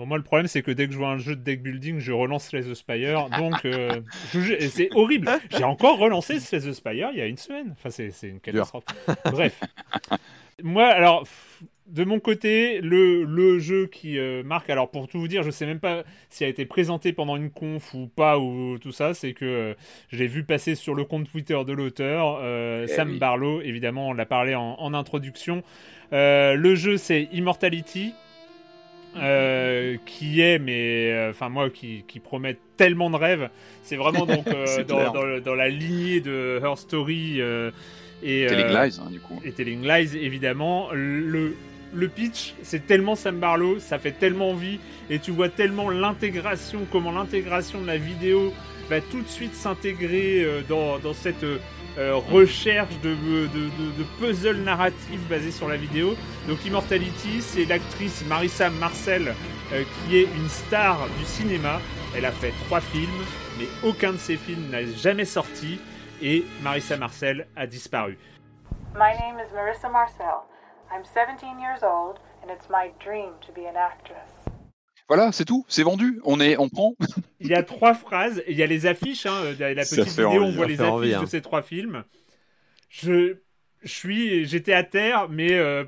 Bon, 0.00 0.06
moi, 0.06 0.16
le 0.16 0.24
problème, 0.24 0.46
c'est 0.46 0.62
que 0.62 0.70
dès 0.70 0.86
que 0.86 0.94
je 0.94 0.96
vois 0.96 1.10
un 1.10 1.18
jeu 1.18 1.36
de 1.36 1.42
deck 1.42 1.62
building, 1.62 1.98
je 1.98 2.10
relance 2.10 2.46
Slay 2.46 2.62
the 2.62 2.72
Spire. 2.72 3.28
Donc, 3.38 3.66
euh, 3.66 4.00
c'est 4.70 4.88
horrible. 4.94 5.28
J'ai 5.50 5.64
encore 5.64 5.98
relancé 5.98 6.40
Slay 6.40 6.60
the 6.60 6.72
Spire 6.72 7.10
il 7.12 7.18
y 7.18 7.20
a 7.20 7.26
une 7.26 7.36
semaine. 7.36 7.72
Enfin, 7.72 7.90
c'est 7.90 8.10
une 8.26 8.40
catastrophe. 8.40 8.84
Bref. 9.26 9.60
Moi, 10.62 10.86
alors, 10.86 11.28
de 11.86 12.04
mon 12.04 12.18
côté, 12.18 12.80
le, 12.80 13.24
le 13.24 13.58
jeu 13.58 13.88
qui 13.88 14.18
euh, 14.18 14.42
marque, 14.42 14.70
alors 14.70 14.90
pour 14.90 15.06
tout 15.06 15.20
vous 15.20 15.28
dire, 15.28 15.42
je 15.42 15.50
sais 15.50 15.66
même 15.66 15.80
pas 15.80 16.02
s'il 16.30 16.46
a 16.46 16.48
été 16.48 16.64
présenté 16.64 17.12
pendant 17.12 17.36
une 17.36 17.50
conf 17.50 17.92
ou 17.92 18.06
pas, 18.06 18.38
ou 18.38 18.78
tout 18.78 18.92
ça, 18.92 19.12
c'est 19.12 19.34
que 19.34 19.44
euh, 19.44 19.74
je 20.08 20.16
l'ai 20.16 20.28
vu 20.28 20.44
passer 20.44 20.76
sur 20.76 20.94
le 20.94 21.04
compte 21.04 21.30
Twitter 21.30 21.58
de 21.66 21.74
l'auteur, 21.74 22.38
euh, 22.40 22.86
Eh 22.88 22.92
Sam 22.94 23.10
oui. 23.10 23.18
Barlow, 23.18 23.60
évidemment, 23.60 24.08
on 24.08 24.12
l'a 24.14 24.24
parlé 24.24 24.54
en, 24.54 24.76
en 24.78 24.94
introduction. 24.94 25.62
Le 26.10 26.74
jeu, 26.74 26.96
c'est 26.96 27.28
Immortality. 27.32 28.14
Euh, 29.16 29.96
qui 30.06 30.40
est, 30.40 30.58
mais 30.58 31.12
euh, 31.12 31.30
enfin 31.30 31.48
moi 31.48 31.68
qui, 31.70 32.04
qui 32.06 32.20
promet 32.20 32.56
tellement 32.76 33.10
de 33.10 33.16
rêves, 33.16 33.50
c'est 33.82 33.96
vraiment 33.96 34.26
donc 34.26 34.46
euh, 34.54 34.84
dans, 34.84 35.54
la 35.54 35.68
lignée 35.68 36.20
de 36.20 36.60
Her 36.62 36.78
Story 36.78 37.40
et 38.22 38.46
Telling 38.46 38.68
Lies, 38.68 39.00
hein, 39.00 39.10
du 39.10 39.20
coup. 39.20 39.40
et 39.44 39.52
Telling 39.52 39.82
Lies 39.82 40.16
évidemment. 40.16 40.88
Le, 40.92 41.56
le 41.92 42.08
pitch, 42.08 42.54
c'est 42.62 42.86
tellement 42.86 43.16
Sam 43.16 43.40
Barlow, 43.40 43.80
ça 43.80 43.98
fait 43.98 44.12
tellement 44.12 44.50
envie, 44.50 44.78
et 45.08 45.18
tu 45.18 45.32
vois 45.32 45.48
tellement 45.48 45.90
l'intégration, 45.90 46.86
comment 46.90 47.10
l'intégration 47.10 47.80
de 47.80 47.86
la 47.86 47.96
vidéo 47.96 48.52
va 48.90 49.00
tout 49.00 49.22
de 49.22 49.28
suite 49.28 49.54
s'intégrer 49.54 50.42
euh, 50.42 50.62
dans, 50.62 51.14
cette 51.14 51.44
euh, 51.44 51.58
euh, 51.96 52.16
recherche 52.16 52.98
de, 53.02 53.14
puzzle 54.18 54.56
narratif 54.56 55.20
basé 55.28 55.52
sur 55.52 55.68
la 55.68 55.76
vidéo. 55.76 56.14
Donc 56.48 56.64
Immortality, 56.64 57.40
c'est 57.40 57.66
l'actrice 57.66 58.24
Marissa 58.26 58.68
Marcel 58.68 59.34
qui 59.70 60.18
est 60.18 60.24
une 60.24 60.48
star 60.48 61.06
du 61.16 61.24
cinéma. 61.24 61.80
Elle 62.16 62.24
a 62.24 62.32
fait 62.32 62.52
trois 62.66 62.80
films, 62.80 63.24
mais 63.56 63.66
aucun 63.88 64.12
de 64.12 64.18
ces 64.18 64.36
films 64.36 64.68
n'a 64.68 64.84
jamais 64.84 65.24
sorti, 65.24 65.80
et 66.20 66.44
Marissa 66.60 66.96
Marcel 66.96 67.46
a 67.54 67.68
disparu. 67.68 68.18
My 68.96 69.14
name 69.20 69.38
is 69.38 69.52
Marissa 69.54 69.88
Marcel. 69.88 70.42
I'm 70.92 71.04
17 71.04 71.60
years 71.60 71.84
old, 71.84 72.18
and 72.42 72.50
it's 72.50 72.68
my 72.68 72.90
dream 72.98 73.30
to 73.46 73.52
be 73.52 73.64
an 73.68 73.76
actress. 73.76 74.49
Voilà, 75.10 75.32
c'est 75.32 75.44
tout, 75.44 75.64
c'est 75.66 75.82
vendu. 75.82 76.20
On 76.22 76.38
est, 76.38 76.56
on 76.56 76.68
prend. 76.68 76.94
Il 77.40 77.48
y 77.48 77.54
a 77.54 77.64
trois 77.64 77.94
phrases, 77.94 78.44
il 78.46 78.56
y 78.56 78.62
a 78.62 78.66
les 78.66 78.86
affiches, 78.86 79.26
hein, 79.26 79.42
la 79.58 79.84
Ça 79.84 79.96
petite 79.96 80.10
vidéo, 80.10 80.44
on 80.44 80.52
voit 80.52 80.68
les 80.68 80.80
affiches 80.80 80.92
envie, 80.92 81.14
hein. 81.14 81.22
de 81.22 81.26
ces 81.26 81.40
trois 81.40 81.62
films. 81.62 82.04
Je, 82.88 83.38
je 83.82 83.92
suis, 83.92 84.44
j'étais 84.44 84.72
à 84.72 84.84
terre, 84.84 85.28
mais 85.28 85.54
euh, 85.54 85.82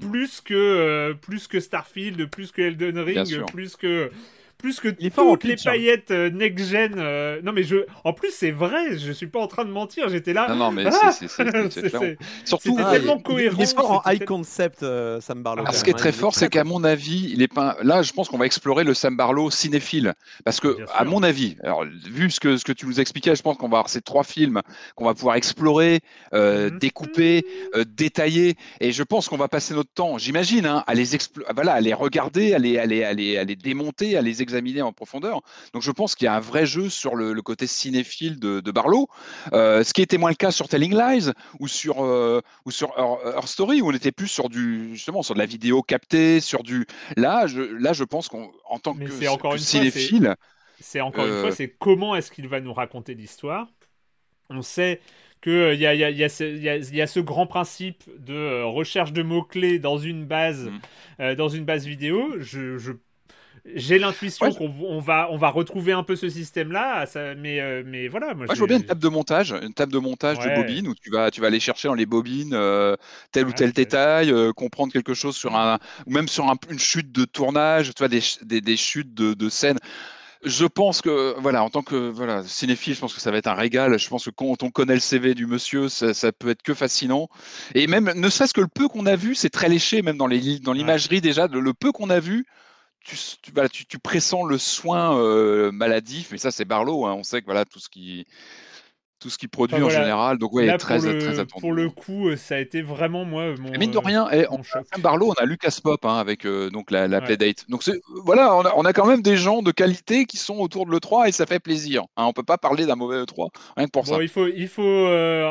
plus 0.00 0.40
que 0.40 0.54
euh, 0.54 1.12
plus 1.12 1.46
que 1.46 1.60
Starfield, 1.60 2.30
plus 2.30 2.50
que 2.50 2.62
Elden 2.62 2.98
Ring, 2.98 3.44
plus 3.48 3.76
que 3.76 4.10
plus 4.58 4.80
que 4.80 4.88
en 4.88 4.92
toutes 5.32 5.44
les 5.44 5.54
pitch, 5.54 5.66
hein. 5.66 5.70
paillettes 5.70 6.10
euh, 6.10 6.30
next 6.30 6.66
gen. 6.68 6.94
euh, 6.98 7.40
Non 7.42 7.52
mais 7.52 7.62
je, 7.62 7.76
en 8.04 8.12
plus 8.12 8.30
c'est 8.32 8.50
vrai, 8.50 8.98
je 8.98 9.12
suis 9.12 9.28
pas 9.28 9.38
en 9.40 9.46
train 9.46 9.64
de 9.64 9.70
mentir, 9.70 10.08
j'étais 10.08 10.32
là. 10.32 10.48
Non, 10.48 10.56
non, 10.56 10.70
mais 10.72 10.84
Ah 10.86 11.12
c'est- 11.12 11.28
Surtout, 12.44 12.76
Ah, 12.78 12.92
tellement 12.92 13.16
il- 13.18 13.22
cohérent. 13.22 13.56
Il 13.58 13.62
est 13.62 13.74
fort 13.76 14.02
en 14.04 14.10
high 14.10 14.24
concept, 14.24 14.82
euh, 14.82 15.20
Sam 15.20 15.42
Barlow. 15.42 15.64
Ah, 15.66 15.72
ce 15.72 15.84
qui 15.84 15.90
est 15.90 15.94
très 15.94 16.08
hein, 16.10 16.12
fort, 16.12 16.34
c'est 16.34 16.48
qu'à 16.48 16.64
mon 16.64 16.82
avis, 16.84 17.30
il 17.32 17.42
est 17.42 17.52
pas. 17.52 17.76
Là, 17.82 18.02
je 18.02 18.12
pense 18.12 18.28
qu'on 18.28 18.38
va 18.38 18.46
explorer 18.46 18.84
le 18.84 18.94
Sam 18.94 19.16
Barlow 19.16 19.50
cinéphile, 19.50 20.14
parce 20.44 20.60
que, 20.60 20.76
à 20.94 21.04
mon 21.04 21.22
avis, 21.22 21.56
alors 21.62 21.84
vu 21.84 22.30
ce 22.30 22.40
que 22.40 22.56
ce 22.56 22.64
que 22.64 22.72
tu 22.72 22.86
nous 22.86 23.00
expliquais, 23.00 23.34
je 23.36 23.42
pense 23.42 23.56
qu'on 23.56 23.68
va 23.68 23.78
avoir 23.78 23.88
ces 23.88 24.00
trois 24.02 24.24
films 24.24 24.60
qu'on 24.96 25.04
va 25.04 25.14
pouvoir 25.14 25.36
explorer, 25.36 26.00
euh, 26.34 26.70
Mhm. 26.70 26.78
découper, 26.78 27.44
euh, 27.74 27.84
détailler, 27.86 28.56
et 28.80 28.92
je 28.92 29.02
pense 29.02 29.28
qu'on 29.28 29.36
va 29.36 29.48
passer 29.48 29.74
notre 29.74 29.92
temps, 29.92 30.18
j'imagine, 30.18 30.66
hein, 30.66 30.82
à 30.86 30.94
les 30.94 31.16
explo- 31.16 31.44
voilà, 31.54 31.74
à 31.74 31.80
les 31.80 31.94
regarder, 31.94 32.54
à 32.54 32.58
les, 32.58 32.78
à 32.78 32.86
les, 32.86 33.04
à 33.04 33.12
les, 33.12 33.36
à 33.36 33.44
les 33.44 33.56
démonter, 33.56 34.16
à 34.16 34.22
les 34.22 34.42
examiner 34.48 34.82
en 34.82 34.92
profondeur. 34.92 35.40
Donc, 35.74 35.82
je 35.82 35.90
pense 35.90 36.14
qu'il 36.14 36.24
y 36.26 36.28
a 36.28 36.34
un 36.34 36.40
vrai 36.40 36.66
jeu 36.66 36.88
sur 36.88 37.14
le, 37.14 37.32
le 37.32 37.42
côté 37.42 37.66
cinéphile 37.66 38.38
de, 38.40 38.60
de 38.60 38.70
Barlow, 38.70 39.08
euh, 39.52 39.84
ce 39.84 39.92
qui 39.92 40.02
était 40.02 40.18
moins 40.18 40.30
le 40.30 40.36
cas 40.36 40.50
sur 40.50 40.68
Telling 40.68 40.94
Lies 40.94 41.30
ou 41.60 41.68
sur 41.68 42.04
euh, 42.04 42.40
ou 42.64 42.70
sur 42.70 42.88
Her, 42.96 43.36
Her 43.36 43.46
Story 43.48 43.80
où 43.82 43.88
on 43.88 43.92
était 43.92 44.12
plus 44.12 44.28
sur 44.28 44.48
du 44.48 44.90
justement 44.94 45.22
sur 45.22 45.34
de 45.34 45.38
la 45.38 45.46
vidéo 45.46 45.82
captée, 45.82 46.40
sur 46.40 46.62
du 46.62 46.86
là 47.16 47.46
je 47.46 47.60
là 47.60 47.92
je 47.92 48.04
pense 48.04 48.28
qu'on 48.28 48.50
en 48.68 48.78
tant 48.78 48.94
Mais 48.94 49.04
que, 49.04 49.28
encore 49.28 49.52
que 49.52 49.58
une 49.58 49.62
cinéphile 49.64 50.34
c'est 50.80 51.00
encore 51.00 51.26
une 51.26 51.30
Euh, 51.32 51.40
fois, 51.40 51.50
c'est 51.50 51.70
comment 51.70 52.14
est-ce 52.16 52.30
qu'il 52.30 52.48
va 52.48 52.60
nous 52.60 52.72
raconter 52.72 53.14
l'histoire. 53.14 53.68
On 54.50 54.62
sait 54.62 55.00
qu'il 55.42 55.74
y 55.80 55.86
a, 55.86 55.94
y, 55.94 56.04
a, 56.04 56.10
y, 56.10 56.24
a 56.24 56.28
ce- 56.28 56.44
y, 56.44 56.68
a, 56.68 56.76
y 56.78 57.00
a 57.02 57.06
ce 57.06 57.20
grand 57.20 57.46
principe 57.46 58.04
de 58.18 58.34
euh, 58.34 58.66
recherche 58.66 59.12
de 59.12 59.22
mots-clés 59.22 59.78
dans 59.80 59.98
une 59.98 60.26
base, 60.26 60.72
euh, 61.20 61.34
dans 61.36 61.48
une 61.48 61.64
base 61.64 61.86
vidéo. 61.86 62.34
Je, 62.40 62.78
je- 62.78 62.92
j'ai 63.74 63.98
l'intuition 63.98 64.46
Ouais. 64.46 64.54
qu'on 64.54 64.72
on 64.80 65.00
va, 65.00 65.28
on 65.30 65.36
va 65.36 65.50
retrouver 65.50 65.92
un 65.92 66.02
peu 66.02 66.16
ce 66.16 66.28
système-là, 66.28 67.06
ça- 67.06 67.34
mais, 67.34 67.60
euh, 67.60 67.82
mais 67.86 68.08
voilà. 68.08 68.34
Moi, 68.34 68.46
Moi, 68.46 68.54
je 68.54 68.58
vois 68.60 68.66
bien 68.66 68.78
une 68.78 68.84
table 68.84 69.02
de 69.02 69.08
montage, 69.08 69.52
une 69.52 69.74
table 69.74 69.92
de 69.92 69.98
montage 69.98 70.38
Ouais. 70.38 70.40
de 70.40 70.48
bobines 70.48 70.88
où 70.88 70.94
tu 70.94 71.10
vas, 71.10 71.30
tu 71.30 71.42
vas 71.42 71.48
aller 71.48 71.60
chercher 71.60 71.88
dans 71.88 71.94
les 71.94 72.06
bobines 72.06 72.54
euh, 72.54 72.96
tel 73.30 73.46
ou 73.46 73.52
Ouais, 73.52 73.52
tel 73.52 73.72
détail, 73.72 74.30
euh, 74.32 74.52
comprendre 74.54 74.90
quelque 74.90 75.12
chose 75.12 75.36
sur 75.36 75.54
un, 75.54 75.78
ou 76.06 76.12
même 76.12 76.28
sur 76.28 76.48
un- 76.48 76.56
une 76.70 76.78
chute 76.78 77.12
de 77.12 77.26
tournage, 77.26 77.88
tu 77.94 77.98
vois, 77.98 78.08
des, 78.08 78.20
des, 78.42 78.62
des 78.62 78.76
chutes 78.78 79.12
de, 79.12 79.34
de 79.34 79.48
scènes. 79.50 79.78
Je 80.44 80.66
pense 80.66 81.02
que, 81.02 81.34
voilà, 81.40 81.64
en 81.64 81.70
tant 81.70 81.82
que 81.82 82.10
voilà, 82.10 82.44
cinéphile, 82.44 82.94
je 82.94 83.00
pense 83.00 83.14
que 83.14 83.20
ça 83.20 83.30
va 83.32 83.38
être 83.38 83.48
un 83.48 83.54
régal. 83.54 83.98
Je 83.98 84.08
pense 84.08 84.26
que 84.26 84.30
quand 84.30 84.62
on 84.62 84.70
connaît 84.70 84.94
le 84.94 85.00
CV 85.00 85.34
du 85.34 85.46
monsieur, 85.46 85.88
ça, 85.88 86.14
ça 86.14 86.32
peut 86.32 86.50
être 86.50 86.62
que 86.62 86.74
fascinant. 86.74 87.28
Et 87.74 87.86
même, 87.88 88.12
ne 88.14 88.28
serait-ce 88.30 88.54
que 88.54 88.60
le 88.62 88.68
peu 88.68 88.88
qu'on 88.88 89.06
a 89.06 89.16
vu, 89.16 89.34
c'est 89.34 89.50
très 89.50 89.68
léché, 89.68 90.02
même 90.02 90.16
dans 90.18 90.26
les 90.28 90.60
dans 90.60 90.72
l'imagerie 90.74 91.20
déjà, 91.20 91.48
le 91.48 91.74
peu 91.74 91.92
qu'on 91.92 92.10
a 92.10 92.20
vu. 92.20 92.46
Tu, 93.10 93.98
pressens 93.98 94.44
le 94.44 94.58
soin 94.58 95.18
euh, 95.18 95.72
maladif, 95.72 96.30
mais 96.30 96.38
ça 96.38 96.50
c'est 96.50 96.64
Barlow, 96.64 97.06
hein, 97.06 97.14
on 97.14 97.22
sait 97.22 97.40
que 97.40 97.46
voilà 97.46 97.64
tout 97.64 97.78
ce 97.78 97.88
qui 97.88 98.26
tout 99.18 99.30
ce 99.30 99.38
qu'il 99.38 99.48
produit 99.48 99.76
Enfin, 99.76 99.84
en 99.84 99.90
général, 99.90 100.38
donc 100.38 100.52
ouais, 100.52 100.66
Là, 100.66 100.78
très, 100.78 100.96
pour, 100.98 101.06
le, 101.06 101.18
très 101.18 101.38
attendu. 101.40 101.60
pour 101.60 101.72
le 101.72 101.90
coup, 101.90 102.28
euh, 102.28 102.36
ça 102.36 102.56
a 102.56 102.58
été 102.58 102.82
vraiment 102.82 103.24
moi 103.24 103.54
mon. 103.58 103.72
Et 103.72 103.78
mine 103.78 103.90
de 103.90 103.96
euh, 103.96 104.00
rien, 104.00 104.28
mon 104.50 104.60
on, 104.96 105.00
Barlow, 105.00 105.30
on 105.30 105.42
a 105.42 105.44
Lucas 105.44 105.78
Pop 105.82 106.04
hein, 106.04 106.16
avec 106.18 106.46
euh, 106.46 106.70
donc 106.70 106.90
la, 106.90 107.08
la 107.08 107.20
Ouais. 107.20 107.24
Playdate. 107.24 107.68
Donc 107.68 107.82
voilà, 108.24 108.54
on 108.56 108.62
a, 108.64 108.72
on 108.76 108.84
a 108.84 108.92
quand 108.92 109.06
même 109.06 109.22
des 109.22 109.36
gens 109.36 109.62
de 109.62 109.70
qualité 109.72 110.24
qui 110.26 110.36
sont 110.36 110.58
autour 110.58 110.86
de 110.86 110.92
l'E3 110.92 111.28
et 111.28 111.32
ça 111.32 111.46
fait 111.46 111.60
plaisir. 111.60 112.02
Hein, 112.16 112.24
on 112.26 112.32
peut 112.32 112.42
pas 112.44 112.58
parler 112.58 112.86
d'un 112.86 112.96
mauvais 112.96 113.22
E3 113.22 113.48
rien 113.76 113.86
que 113.86 113.90
pour 113.90 114.04
Bon, 114.04 114.16
ça. 114.16 114.22
il 114.22 114.28
faut, 114.28 114.46
il 114.46 114.68
faut, 114.68 114.82
euh, 114.82 115.50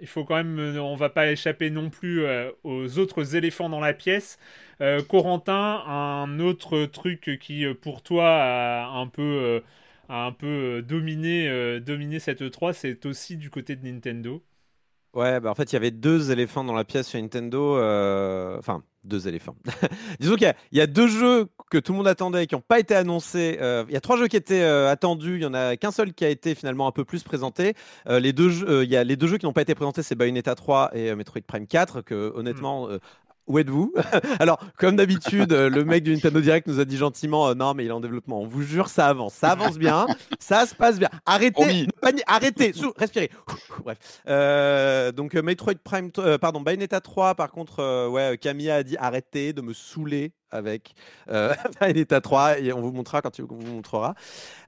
il 0.00 0.06
faut 0.06 0.24
quand 0.24 0.36
même, 0.36 0.58
euh, 0.58 0.78
on 0.80 0.96
va 0.96 1.08
pas 1.08 1.30
échapper 1.30 1.70
non 1.70 1.90
plus 1.90 2.24
euh, 2.24 2.50
aux 2.64 2.98
autres 2.98 3.34
éléphants 3.36 3.68
dans 3.70 3.80
la 3.80 3.94
pièce. 3.94 4.38
Euh, 4.82 5.02
Corentin, 5.02 5.82
un 5.86 6.38
autre 6.40 6.84
truc 6.86 7.38
qui, 7.40 7.64
euh, 7.64 7.74
pour 7.74 8.02
toi, 8.02 8.28
a 8.28 8.86
un 8.88 9.06
peu, 9.06 9.22
euh, 9.22 9.60
a 10.08 10.24
un 10.26 10.32
peu 10.32 10.46
euh, 10.78 10.82
dominé, 10.82 11.48
euh, 11.48 11.80
dominé 11.80 12.18
cette 12.20 12.42
E3, 12.42 12.72
c'est 12.72 13.06
aussi 13.06 13.36
du 13.36 13.50
côté 13.50 13.76
de 13.76 13.86
Nintendo. 13.86 14.44
Ouais, 15.14 15.40
bah 15.40 15.50
en 15.50 15.54
fait, 15.54 15.72
il 15.72 15.72
y 15.72 15.76
avait 15.76 15.90
deux 15.92 16.30
éléphants 16.30 16.62
dans 16.62 16.74
la 16.74 16.84
pièce 16.84 17.08
chez 17.10 17.22
Nintendo. 17.22 17.78
euh, 17.78 18.58
Enfin, 18.58 18.82
deux 19.02 19.28
éléphants. 19.28 19.56
Disons 20.20 20.34
qu'il 20.36 20.52
y, 20.72 20.76
y 20.76 20.80
a 20.82 20.86
deux 20.86 21.06
jeux 21.08 21.46
que 21.70 21.78
tout 21.78 21.92
le 21.92 21.96
monde 21.98 22.08
attendait 22.08 22.44
et 22.44 22.46
qui 22.46 22.54
n'ont 22.54 22.60
pas 22.60 22.78
été 22.80 22.94
annoncés. 22.94 23.56
Euh, 23.62 23.84
il 23.88 23.94
y 23.94 23.96
a 23.96 24.00
trois 24.02 24.18
jeux 24.18 24.28
qui 24.28 24.36
étaient 24.36 24.60
euh, 24.62 24.90
attendus. 24.90 25.36
Il 25.36 25.42
y 25.42 25.46
en 25.46 25.54
a 25.54 25.76
qu'un 25.78 25.90
seul 25.90 26.12
qui 26.12 26.26
a 26.26 26.28
été 26.28 26.54
finalement 26.54 26.86
un 26.86 26.92
peu 26.92 27.06
plus 27.06 27.22
présenté. 27.22 27.72
Les, 28.06 28.34
deux 28.34 28.50
jeux, 28.50 28.84
il 28.84 28.90
y 28.90 28.96
a 28.96 29.04
les 29.04 29.16
deux 29.16 29.26
jeux 29.26 29.38
qui 29.38 29.46
n'ont 29.46 29.54
pas 29.54 29.62
été 29.62 29.74
présentés, 29.74 30.02
c'est 30.02 30.16
Bayonetta 30.16 30.54
3 30.54 30.90
et 30.94 31.14
Metroid 31.14 31.40
Prime 31.46 31.66
4. 31.66 32.02
Que 32.02 32.32
honnêtement. 32.34 32.90
euh, 32.90 32.98
où 33.46 33.58
êtes-vous 33.58 33.94
Alors, 34.40 34.58
comme 34.78 34.96
d'habitude, 34.96 35.52
euh, 35.52 35.70
le 35.70 35.84
mec 35.84 36.02
du 36.04 36.12
Nintendo 36.14 36.40
Direct 36.40 36.66
nous 36.66 36.80
a 36.80 36.84
dit 36.84 36.96
gentiment 36.96 37.48
euh, 37.48 37.54
Non, 37.54 37.74
mais 37.74 37.84
il 37.84 37.88
est 37.88 37.92
en 37.92 38.00
développement. 38.00 38.40
On 38.42 38.46
vous 38.46 38.62
jure, 38.62 38.88
ça 38.88 39.06
avance. 39.08 39.34
Ça 39.34 39.50
avance 39.52 39.78
bien. 39.78 40.06
ça 40.38 40.66
se 40.66 40.74
passe 40.74 40.98
bien. 40.98 41.08
Arrêtez. 41.24 41.86
Arrêtez. 42.26 42.72
Sou- 42.72 42.92
respirez. 42.96 43.30
Bref. 43.84 43.98
Euh, 44.28 45.12
donc, 45.12 45.34
Metroid 45.34 45.74
Prime. 45.84 46.10
euh, 46.18 46.38
pardon, 46.38 46.60
Bayonetta 46.60 47.00
3, 47.00 47.34
par 47.34 47.50
contre, 47.50 48.08
ouais, 48.08 48.36
Camilla 48.38 48.76
a 48.76 48.82
dit 48.82 48.96
Arrêtez 48.98 49.52
de 49.52 49.60
me 49.60 49.72
saouler 49.72 50.32
avec 50.50 50.94
euh, 51.28 51.52
Bayonetta 51.80 52.20
3 52.20 52.60
et 52.60 52.72
on 52.72 52.80
vous 52.80 52.92
montrera 52.92 53.20
quand 53.22 53.38
il- 53.38 53.44
on 53.44 53.56
vous 53.56 53.72
montrera. 53.72 54.14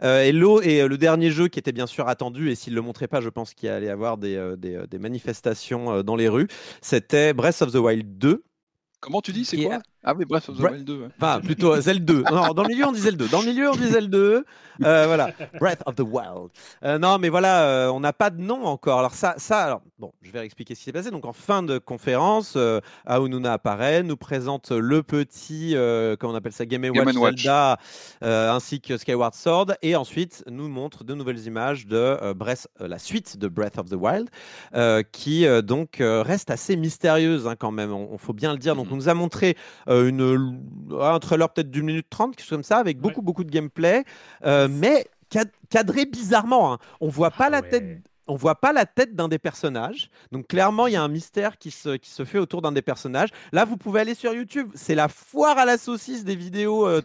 Euh, 0.03 0.23
et, 0.25 0.33
l'eau- 0.33 0.61
et 0.61 0.87
le 0.87 0.99
dernier 0.99 1.31
jeu 1.31 1.49
qui 1.49 1.59
était 1.59 1.73
bien 1.73 1.87
sûr 1.87 2.09
attendu, 2.09 2.51
et 2.51 2.55
s'il 2.55 2.73
ne 2.75 2.77
le 2.79 2.83
montrait 2.83 3.09
pas, 3.09 3.21
je 3.21 3.29
pense 3.29 3.55
qu'il 3.55 3.69
allait 3.69 3.87
y 3.87 3.91
avoir 3.91 4.19
des, 4.19 4.55
des, 4.57 4.83
des 4.89 4.99
manifestations 4.99 6.03
dans 6.03 6.17
les 6.17 6.29
rues, 6.29 6.49
c'était 6.83 7.33
Breath 7.33 7.63
of 7.63 7.73
the 7.73 7.77
Wild 7.77 8.19
2. 8.19 8.45
Comment 9.01 9.21
tu 9.23 9.33
dis, 9.33 9.45
c'est 9.45 9.59
quoi? 9.59 9.81
Ah 10.05 10.15
oui, 10.17 10.25
Breath 10.25 10.49
of 10.49 10.57
the 10.57 10.61
Wild 10.61 10.85
2. 10.85 11.01
ouais. 11.03 11.09
Enfin, 11.21 11.41
plutôt 11.41 11.73
euh, 11.75 11.81
Zelda 11.81 12.13
2. 12.13 12.23
Non, 12.31 12.53
dans 12.55 12.63
le 12.63 12.69
milieu, 12.69 12.87
on 12.87 12.93
dit 12.93 13.01
Zelda 13.01 13.25
2. 13.25 13.31
Dans 13.31 13.41
le 13.41 13.47
milieu, 13.47 13.69
on 13.71 13.75
dit 13.77 13.89
Zelda 13.89 14.17
2. 14.17 14.45
Euh, 14.85 15.07
voilà. 15.07 15.31
Breath 15.59 15.83
of 15.87 15.97
the 15.97 16.01
Wild. 16.03 16.51
Euh, 16.85 16.99
non, 16.99 17.19
mais 17.19 17.29
voilà, 17.29 17.63
euh, 17.65 17.89
on 17.91 17.99
n'a 17.99 18.13
pas 18.13 18.31
de 18.31 18.41
nom 18.41 18.65
encore. 18.65 19.01
Alors, 19.01 19.13
ça, 19.15 19.35
ça 19.37 19.65
alors, 19.65 19.83
bon, 19.99 20.13
je 20.23 20.31
vais 20.31 20.45
expliquer 20.45 20.75
ce 20.77 20.79
qui 20.81 20.85
s'est 20.85 20.93
passé. 20.93 21.11
Donc, 21.11 21.25
en 21.25 21.33
fin 21.33 21.65
de 21.65 21.79
conférence, 21.79 22.55
euh, 22.57 22.81
Aonuna 23.07 23.55
apparaît, 23.55 24.05
nous 24.05 24.17
présente 24.17 24.71
le 24.71 25.03
petit, 25.03 25.73
euh, 25.75 26.15
comment 26.17 26.33
on 26.33 26.37
appelle 26.37 26.53
ça, 26.53 26.65
Game 26.65 26.85
Watch, 26.85 26.93
Game 27.05 27.17
Watch. 27.17 27.43
Zelda, 27.43 27.79
euh, 28.23 28.53
ainsi 28.53 28.81
que 28.81 28.97
Skyward 28.97 29.35
Sword. 29.35 29.73
Et 29.83 29.97
ensuite, 29.97 30.45
nous 30.49 30.69
montre 30.69 31.03
de 31.03 31.15
nouvelles 31.15 31.45
images 31.47 31.89
de 31.89 31.97
euh, 31.97 32.35
Breath, 32.35 32.69
euh, 32.81 32.87
la 32.87 32.99
suite 32.99 33.37
de 33.37 33.49
Breath 33.49 33.79
of 33.79 33.89
the 33.91 33.95
Wild, 33.99 34.29
euh, 34.77 35.03
qui 35.11 35.45
euh, 35.45 35.61
donc 35.61 36.01
euh, 36.01 36.23
reste 36.23 36.51
assez 36.53 36.77
mystérieuse 36.77 37.49
hein, 37.49 37.57
quand 37.59 37.73
même. 37.73 37.93
On, 37.93 38.11
on 38.13 38.19
faut 38.19 38.33
bien 38.33 38.53
le 38.53 38.59
dire. 38.59 38.77
Donc, 38.77 38.87
on 38.93 38.97
nous 38.97 39.09
a 39.09 39.15
montré 39.15 39.57
euh, 39.89 40.09
une, 40.09 40.63
un 41.01 41.19
trailer 41.19 41.49
peut-être 41.53 41.71
d'une 41.71 41.87
minute 41.87 42.09
trente, 42.11 42.37
quelque 42.37 42.47
chose 42.47 42.57
comme 42.59 42.63
ça, 42.65 42.79
avec 42.79 42.99
beaucoup, 43.01 43.23
beaucoup 43.23 43.45
de 43.45 43.51
gameplay, 43.51 44.05
euh, 44.45 44.69
mais 44.71 45.07
cad- 45.31 45.51
cadré 45.71 46.07
bizarrement. 46.07 46.75
hein. 46.75 46.79
On 47.01 47.09
voit 47.09 47.31
pas 47.31 47.47
Ah 47.47 47.51
la 47.51 47.63
ouais. 47.63 47.69
tête. 47.69 47.85
On 48.29 48.37
voit 48.37 48.57
pas 48.57 48.73
la 48.73 48.87
tête 48.87 49.15
d'un 49.17 49.27
des 49.29 49.39
personnages. 49.39 50.11
Donc 50.33 50.47
clairement, 50.49 50.87
il 50.87 50.93
y 50.93 50.97
a 50.97 51.03
un 51.03 51.09
mystère 51.09 51.59
qui 51.59 51.71
se, 51.71 51.97
qui 51.97 52.11
se 52.11 52.25
fait 52.25 52.39
autour 52.39 52.63
d'un 52.63 52.73
des 52.73 52.83
personnages. 52.83 53.31
Là, 53.53 53.65
vous 53.65 53.77
pouvez 53.77 54.01
aller 54.01 54.15
sur 54.15 54.33
YouTube. 54.35 54.71
C'est 54.75 54.95
la 54.95 55.09
foire 55.09 55.59
à 55.59 55.65
la 55.65 55.79
saucisse 55.79 56.25
des 56.25 56.37
vidéos 56.37 56.87
euh, 56.87 57.01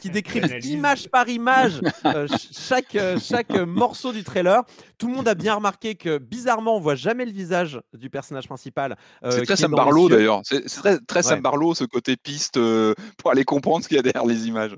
qui 0.00 0.10
décrivent 0.10 0.58
image 0.64 1.08
par 1.08 1.28
image 1.28 1.80
euh, 2.04 2.26
ch- 2.26 2.48
chaque, 2.52 2.94
euh, 2.96 3.18
chaque 3.20 3.50
morceau 3.50 4.12
du 4.12 4.24
trailer. 4.24 4.62
Tout 4.98 5.08
le 5.08 5.14
monde 5.14 5.28
a 5.28 5.34
bien 5.34 5.54
remarqué 5.54 5.94
que 5.94 6.18
bizarrement, 6.18 6.76
on 6.76 6.80
voit 6.80 6.96
jamais 6.96 7.24
le 7.24 7.32
visage 7.32 7.80
du 7.94 8.10
personnage 8.10 8.48
principal. 8.48 8.96
euh, 9.24 9.30
C'est 9.30 9.42
très 9.44 9.56
Sam 9.56 9.70
Barlow 9.70 10.08
d'ailleurs. 10.08 10.40
C'est 10.44 10.64
très, 10.64 10.98
très 10.98 11.22
Sam. 11.22 11.40
Barlow 11.40 11.74
ce 11.74 11.84
côté 11.84 12.16
piste 12.16 12.56
euh, 12.56 12.94
pour 13.16 13.30
aller 13.30 13.44
comprendre 13.44 13.84
ce 13.84 13.88
qu'il 13.88 13.96
y 13.96 14.00
a 14.00 14.02
derrière 14.02 14.26
les 14.26 14.48
images. 14.48 14.74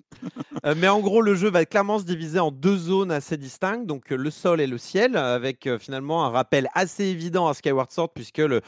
Euh, 0.67 0.75
mais 0.77 0.89
en 0.89 1.01
gros, 1.01 1.23
le 1.23 1.35
jeu 1.35 1.49
va 1.51 1.65
clairement 1.65 1.99
se 1.99 2.05
diviser 2.05 2.39
en 2.39 2.51
deux 2.51 2.77
zones 2.77 3.11
assez 3.11 3.39
distinctes, 3.39 3.87
donc 3.87 4.13
euh, 4.13 4.17
le 4.17 4.31
sol 4.31 4.61
et 4.61 4.67
le 4.67 4.77
ciel, 4.77 5.17
avec 5.17 5.67
euh, 5.71 5.79
finalement 5.79 6.25
un 6.25 6.31
rappel 6.31 6.69
assez 6.75 7.05
évident 7.05 7.49
à 7.49 7.55
Skyward 7.55 7.91
Sword, 7.91 8.11
puisque 8.15 8.39
le, 8.39 8.61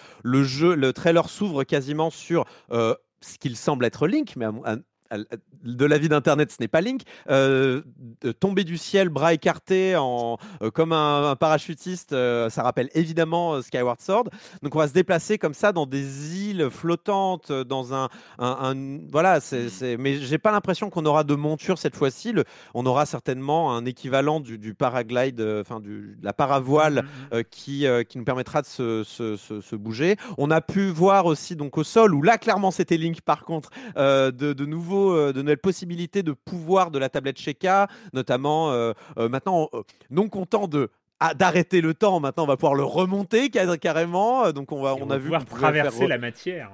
jeu, 0.45 0.74
le 0.74 0.93
trailer 0.93 1.29
s'ouvre 1.29 1.65
quasiment 1.65 2.11
sur 2.11 2.45
euh, 2.73 2.95
ce 3.20 3.39
qu'il 3.39 3.57
semble 3.57 3.85
être 3.85 4.07
Link, 4.07 4.35
mais 4.37 4.47
à- 4.65 4.77
de 5.64 5.84
l'avis 5.84 6.09
d'internet, 6.09 6.51
ce 6.51 6.56
n'est 6.60 6.68
pas 6.68 6.80
Link. 6.80 7.02
Euh, 7.30 7.82
tomber 8.40 8.64
du 8.64 8.76
ciel, 8.78 9.09
bras 9.09 9.32
écartés, 9.34 9.97
en, 9.97 10.39
euh, 10.62 10.70
comme 10.70 10.93
un, 10.93 11.30
un 11.30 11.36
parachutiste, 11.36 12.12
euh, 12.12 12.51
ça 12.51 12.62
rappelle 12.62 12.89
évidemment 12.94 13.60
Skyward 13.62 14.01
Sword. 14.01 14.24
Donc 14.62 14.74
on 14.74 14.78
va 14.78 14.89
se 14.89 14.93
déplacer 14.93 15.39
comme 15.39 15.55
ça 15.55 15.72
dans 15.72 15.86
des 15.86 16.36
îles 16.48 16.68
flottantes, 16.70 17.52
dans 17.52 17.94
un, 17.94 18.09
un- 18.39 18.59
un- 18.74 18.98
voilà. 19.10 19.40
C'est, 19.40 19.68
c'est- 19.68 19.97
mais 19.97 20.16
j'ai 20.16 20.39
pas 20.39 20.51
l'impression 20.52 20.90
qu'on 20.90 21.06
aura 21.06 21.24
de 21.24 21.34
monture 21.34 21.78
cette 21.78 21.97
fois-ci. 21.97 22.32
Le- 22.32 22.44
on 22.74 22.86
aura 22.86 23.06
certainement 23.06 23.74
un 23.76 23.84
équivalent 23.84 24.40
du, 24.40 24.59
du 24.59 24.74
paraglide, 24.74 25.40
enfin 25.60 25.80
du, 25.80 26.16
de 26.18 26.24
la 26.24 26.32
paravoile 26.32 27.05
euh, 27.32 27.43
qui, 27.48 27.86
euh, 27.86 28.02
qui 28.02 28.18
nous 28.18 28.24
permettra 28.24 28.62
de 28.62 28.66
se, 28.66 29.05
se- 29.05 29.36
se- 29.36 29.60
se 29.60 29.76
bouger. 29.76 30.16
On 30.39 30.51
a 30.51 30.60
pu 30.60 30.89
voir 30.89 31.26
aussi 31.26 31.56
donc 31.56 31.78
au 31.78 31.84
sol 31.84 32.14
où 32.14 32.22
là 32.22 32.39
clairement 32.39 32.70
c'était 32.70 32.97
Link 32.97 33.20
par 33.20 33.44
contre 33.44 33.70
de, 33.97 34.30
de 34.30 34.64
nouveaux 35.03 35.16
euh, 35.16 35.33
de 35.33 35.43
nouvelles 35.43 35.59
possibilités 35.59 36.23
de 36.23 36.33
pouvoir 36.33 36.91
de 36.91 36.99
la 36.99 37.09
tablette 37.09 37.39
Sheikah, 37.39 37.89
notamment 38.12 38.70
euh, 38.73 38.93
euh, 39.19 39.29
maintenant 39.29 39.69
non 40.11 40.29
content 40.29 40.69
de 40.69 40.89
ah, 41.20 41.35
d'arrêter 41.35 41.81
le 41.81 41.95
temps, 41.95 42.19
maintenant 42.20 42.45
on 42.45 42.47
va 42.47 42.57
pouvoir 42.57 42.74
le 42.74 42.85
remonter 42.85 43.51
ca- 43.53 43.77
carrément. 43.77 44.51
Donc 44.53 44.73
on 44.73 44.83
va, 44.83 44.95
on, 44.95 45.03
on 45.03 45.11
a 45.11 45.15
va 45.15 45.19
vu 45.19 45.24
pouvoir 45.24 45.43
faire 45.43 45.59
traverser 45.59 46.07
la 46.09 46.19
matière. 46.19 46.70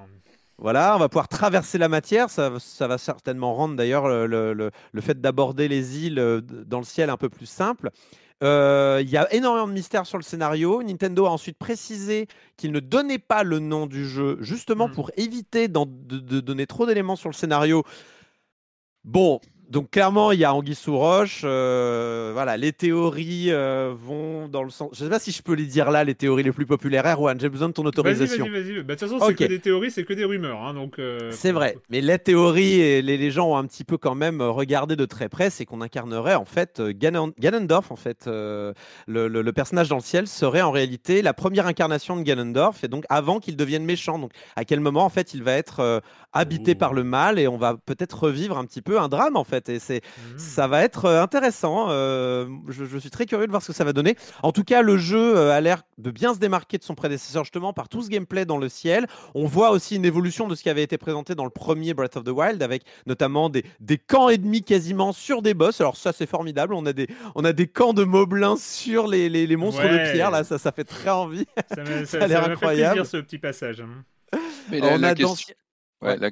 voilà, 0.57 0.95
on 0.95 0.99
va 0.99 1.07
pouvoir 1.07 1.27
traverser 1.27 1.77
la 1.77 1.87
matière. 1.87 2.29
Ça, 2.29 2.51
ça 2.59 2.87
va 2.87 2.97
certainement 2.97 3.53
rendre 3.53 3.75
d'ailleurs 3.75 4.07
le, 4.07 4.53
le- 4.53 5.01
fait 5.01 5.21
d'aborder 5.21 5.67
les 5.67 6.05
îles 6.05 6.41
dans 6.65 6.79
le 6.79 6.83
ciel 6.85 7.09
un 7.11 7.17
peu 7.17 7.29
plus 7.29 7.45
simple. 7.45 7.91
Euh, 8.41 8.99
Il 9.03 9.09
y 9.09 9.17
a 9.17 9.31
énormément 9.33 9.67
de 9.67 9.73
mystères 9.73 10.05
sur 10.05 10.17
le 10.17 10.23
scénario. 10.23 10.81
Nintendo 10.81 11.25
a 11.25 11.29
ensuite 11.29 11.57
précisé 11.57 12.27
qu'il 12.57 12.71
ne 12.71 12.79
donnait 12.79 13.19
pas 13.19 13.43
le 13.43 13.59
nom 13.59 13.85
du 13.85 14.07
jeu, 14.07 14.37
justement 14.39 14.87
Mm. 14.87 14.93
pour 14.93 15.11
éviter 15.17 15.67
de 15.67 16.39
donner 16.39 16.65
trop 16.65 16.85
d'éléments 16.87 17.17
sur 17.17 17.29
le 17.29 17.35
scénario. 17.35 17.83
Bon, 19.05 19.39
donc 19.69 19.91
clairement, 19.91 20.31
il 20.31 20.39
y 20.39 20.43
a 20.45 20.53
Anguille 20.53 20.73
sous 20.75 20.97
roche. 20.97 21.41
euh, 21.43 22.31
voilà, 22.33 22.57
les 22.57 22.73
théories 22.73 23.51
euh, 23.51 23.93
vont 23.95 24.47
dans 24.47 24.63
le 24.63 24.71
sens. 24.71 24.89
Je 24.93 25.03
ne 25.03 25.09
sais 25.09 25.11
pas 25.11 25.19
si 25.19 25.31
je 25.31 25.43
peux 25.43 25.53
les 25.53 25.65
dire 25.65 25.91
là, 25.91 26.03
les 26.03 26.15
théories 26.15 26.41
les 26.41 26.51
plus 26.51 26.65
populaires. 26.65 27.05
Erwan, 27.05 27.39
j'ai 27.39 27.49
besoin 27.49 27.67
de 27.69 27.73
ton 27.73 27.83
Vas-y, 27.83 27.89
autorisation. 27.89 28.45
vas-y, 28.49 28.63
vas-y. 28.63 28.83
Bah, 28.83 28.95
De 28.95 28.99
toute 28.99 29.07
façon, 29.07 29.19
c'est 29.19 29.31
Ok. 29.31 29.35
que 29.37 29.43
des 29.43 29.59
théories, 29.59 29.91
c'est 29.91 30.03
que 30.03 30.13
des 30.13 30.25
rumeurs. 30.25 30.63
hein, 30.63 30.73
donc, 30.73 30.97
euh, 30.97 31.29
C'est 31.31 31.51
vrai, 31.51 31.77
mais 31.91 32.01
la 32.01 32.17
théorie 32.17 32.81
et 32.81 33.01
les, 33.03 33.15
les 33.17 33.29
gens 33.31 33.51
ont 33.51 33.57
un 33.57 33.65
petit 33.65 33.83
peu 33.83 33.97
quand 33.99 34.15
même 34.15 34.41
regardé 34.41 34.95
de 34.95 35.05
très 35.05 35.29
près, 35.29 35.51
c'est 35.51 35.65
qu'on 35.65 35.81
incarnerait 35.81 36.33
en 36.35 36.45
fait 36.45 36.81
Ganon- 36.81 37.33
Ganondorf, 37.39 37.91
en 37.91 37.95
fait, 37.95 38.23
le, 38.25 38.73
le- 39.07 39.27
le 39.43 39.53
personnage 39.53 39.87
dans 39.87 39.97
le 39.97 40.01
ciel 40.01 40.27
serait 40.27 40.61
en 40.61 40.71
réalité 40.71 41.21
la 41.21 41.33
première 41.33 41.67
incarnation 41.67 42.17
de 42.17 42.23
Ganondorf, 42.23 42.83
et 42.83 42.87
donc 42.87 43.05
avant 43.09 43.39
qu'il 43.39 43.55
devienne 43.55 43.85
méchant. 43.85 44.17
Donc 44.19 44.31
à 44.55 44.65
quel 44.65 44.79
moment 44.79 45.05
en 45.05 45.09
fait 45.09 45.33
il 45.35 45.43
va 45.43 45.53
être 45.53 46.01
habité 46.33 46.71
Ouh. 46.71 46.75
par 46.77 46.93
le 46.93 47.03
mal 47.03 47.39
et 47.39 47.47
on 47.47 47.57
va 47.57 47.75
peut-être 47.85 48.23
revivre 48.23 48.57
un 48.57 48.65
petit 48.65 48.81
peu 48.81 48.99
un 48.99 49.07
drame 49.09 49.35
en 49.35 49.43
fait. 49.43 49.69
Et 49.69 49.79
c'est 49.79 50.01
Mhm. 50.31 50.37
ça 50.37 50.67
va 50.67 50.83
être 50.83 51.05
euh, 51.05 51.23
intéressant. 51.23 51.87
euh, 51.89 52.47
je, 52.67 52.85
je 52.85 52.97
suis 52.97 53.09
très 53.09 53.25
curieux 53.25 53.45
de 53.47 53.51
voir 53.51 53.61
ce 53.63 53.67
que 53.67 53.73
ça 53.73 53.83
va 53.83 53.93
donner. 53.93 54.15
En 54.43 54.51
tout 54.51 54.63
cas, 54.63 54.81
le 54.81 54.97
jeu 54.97 55.37
euh, 55.37 55.51
a 55.51 55.59
l'air 55.61 55.83
de 55.97 56.11
bien 56.11 56.33
se 56.33 56.39
démarquer 56.39 56.77
de 56.77 56.83
son 56.83 56.93
prédécesseur 56.95 57.43
justement 57.43 57.73
par 57.73 57.89
tout 57.89 58.01
ce 58.01 58.09
gameplay 58.09 58.45
dans 58.45 58.57
le 58.57 58.69
ciel. 58.69 59.07
On 59.33 59.45
voit 59.45 59.71
aussi 59.71 59.95
une 59.95 60.05
évolution 60.05 60.47
de 60.47 60.55
ce 60.55 60.63
qui 60.63 60.69
avait 60.69 60.83
été 60.83 60.97
présenté 60.97 61.35
dans 61.35 61.45
le 61.45 61.49
premier 61.49 61.93
Breath 61.93 62.17
of 62.17 62.23
the 62.23 62.29
Wild, 62.29 62.61
avec 62.61 62.83
notamment 63.07 63.49
des, 63.49 63.63
des 63.79 63.97
camps 63.97 64.29
ennemis 64.29 64.61
quasiment 64.63 65.11
sur 65.13 65.41
des 65.41 65.53
boss. 65.53 65.81
Alors 65.81 65.97
ça, 65.97 66.11
c'est 66.13 66.27
formidable. 66.29 66.73
On 66.73 66.85
a 66.85 66.93
des, 66.93 67.07
on 67.35 67.43
a 67.43 67.53
des 67.53 67.67
camps 67.67 67.93
de 67.93 68.03
moblins 68.03 68.55
sur 68.57 69.07
les, 69.07 69.29
les- 69.29 69.47
les 69.47 69.55
monstres 69.55 69.83
Ouais. 69.83 70.07
de 70.07 70.11
pierre. 70.11 70.29
Là, 70.31 70.43
ça, 70.43 70.57
ça 70.57 70.71
fait 70.71 70.83
très 70.83 71.09
envie. 71.09 71.45
Ça 71.69 71.83
Ça 71.85 72.05
ça, 72.05 72.17
a 72.23 72.27
l'air 72.27 72.29
ça 72.29 72.41
m'a 72.41 72.43
fait 72.47 72.51
incroyable. 72.53 72.93
plaisir 72.95 73.05
ce 73.09 73.17
petit 73.17 73.37
passage. 73.39 73.81
hein. 73.81 74.39
Mais 74.69 74.79
la, 74.79 74.87
on 74.93 74.97
la 74.99 75.07
a 75.09 75.15
dans- 75.15 75.29
question, 75.33 75.55
ouais, 76.01 76.09
Ouais. 76.09 76.17
la- 76.19 76.31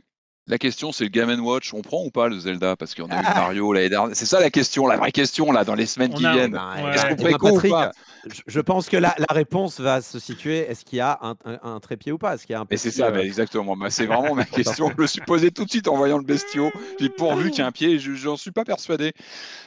la 0.50 0.58
question, 0.58 0.94
c'est 0.94 1.04
le 1.04 1.10
Game 1.10 1.30
Watch, 1.46 1.74
on 1.74 1.82
prend 1.82 2.06
ou 2.06 2.10
pas 2.10 2.30
le 2.30 2.40
Zelda? 2.40 2.78
Parce 2.78 2.96
qu'on 2.96 3.10
a 3.10 3.16
eu 3.22 3.26
Ah. 3.26 3.34
Mario 3.36 3.74
l'année 3.74 3.90
dernière. 3.90 4.16
C'est 4.16 4.26
ça 4.26 4.40
la 4.40 4.50
question, 4.50 4.88
la 4.88 4.96
vraie 4.96 5.12
question 5.12 5.52
là 5.52 5.66
dans 5.66 5.76
les 5.76 5.86
semaines 5.86 6.14
On 6.14 6.18
qui 6.18 6.26
a- 6.26 6.32
viennent. 6.32 6.54
Ouais. 6.56 6.94
Est-ce 6.96 7.06
qu'on 7.08 7.16
préco 7.18 7.48
ou 7.50 7.54
Patrick, 7.56 7.72
pas? 7.74 7.92
je, 8.34 8.42
je 8.48 8.60
pense 8.62 8.88
que 8.88 8.96
la, 8.96 9.14
la 9.20 9.26
réponse 9.36 9.82
va 9.82 10.00
se 10.02 10.20
situer 10.20 10.60
est-ce 10.60 10.86
qu'il 10.86 11.00
y 11.00 11.02
a 11.02 11.20
un, 11.22 11.36
un- 11.44 11.60
un 11.64 11.80
trépied 11.82 12.14
ou 12.14 12.18
pas? 12.18 12.36
Est-ce 12.36 12.48
qu'il 12.48 12.54
y 12.54 12.56
a 12.56 12.62
un 12.62 12.66
Mais 12.72 12.78
c'est 12.78 12.92
petit, 12.92 13.00
ça, 13.00 13.08
euh, 13.08 13.12
mais 13.14 13.26
exactement. 13.26 13.76
Bah, 13.76 13.90
c'est 13.90 14.06
vraiment 14.06 14.36
ma 14.36 14.46
question. 14.86 14.90
Je 14.96 15.02
me 15.02 15.06
suis 15.08 15.20
posé 15.20 15.52
tout 15.52 15.66
de 15.66 15.70
suite 15.70 15.90
en 15.90 15.98
voyant 15.98 16.18
le 16.18 16.24
bestiau. 16.24 16.72
J'ai 16.98 17.10
pourvu 17.10 17.50
qu'il 17.50 17.60
y 17.60 17.62
ait 17.64 17.66
un 17.68 17.72
pied. 17.74 18.00
Je 18.00 18.14
j'en 18.14 18.38
suis 18.38 18.52
pas 18.52 18.64
persuadé. 18.64 19.12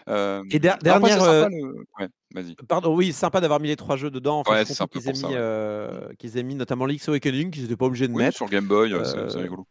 Euh, 0.09 0.43
Et 0.51 0.59
der- 0.61 0.77
après, 0.77 0.85
dernière, 0.85 1.09
c'est 1.11 1.27
sympa, 1.27 1.29
euh, 1.29 1.49
le- 1.51 1.85
ouais, 2.01 2.09
vas-y. 2.35 2.55
Pardon, 2.67 2.95
oui, 2.97 3.13
sympa 3.13 3.43
d'avoir 3.43 3.61
mis 3.61 3.69
les 3.69 3.77
trois 3.77 3.99
jeux 3.99 4.11
dedans. 4.11 4.41
Enfin, 4.41 4.53
Ouais, 4.53 4.65
c'est 4.65 4.69
comprends 4.79 4.85
un 4.85 4.87
peu 4.89 4.99
qu'ils 5.01 5.09
aient, 5.11 5.13
pour 5.13 5.21
ça, 5.21 5.27
mis, 5.29 5.35
ouais. 5.35 5.39
euh, 5.43 6.09
qu'ils 6.19 6.39
aient 6.39 6.43
mis 6.43 6.55
notamment 6.55 6.87
l'X 6.87 7.07
Awakening, 7.07 7.51
qu'ils 7.51 7.65
n'étaient 7.65 7.77
pas 7.77 7.85
obligés 7.85 8.09
de 8.09 8.15
Oui, 8.15 8.23
mettre. 8.23 8.39
sur 8.39 8.49
Game 8.49 8.65
Boy, 8.67 8.95
euh, 8.95 9.05
c'est- 9.05 9.19
Euh, 9.19 9.29
c'est 9.29 9.41
rigolo. 9.41 9.67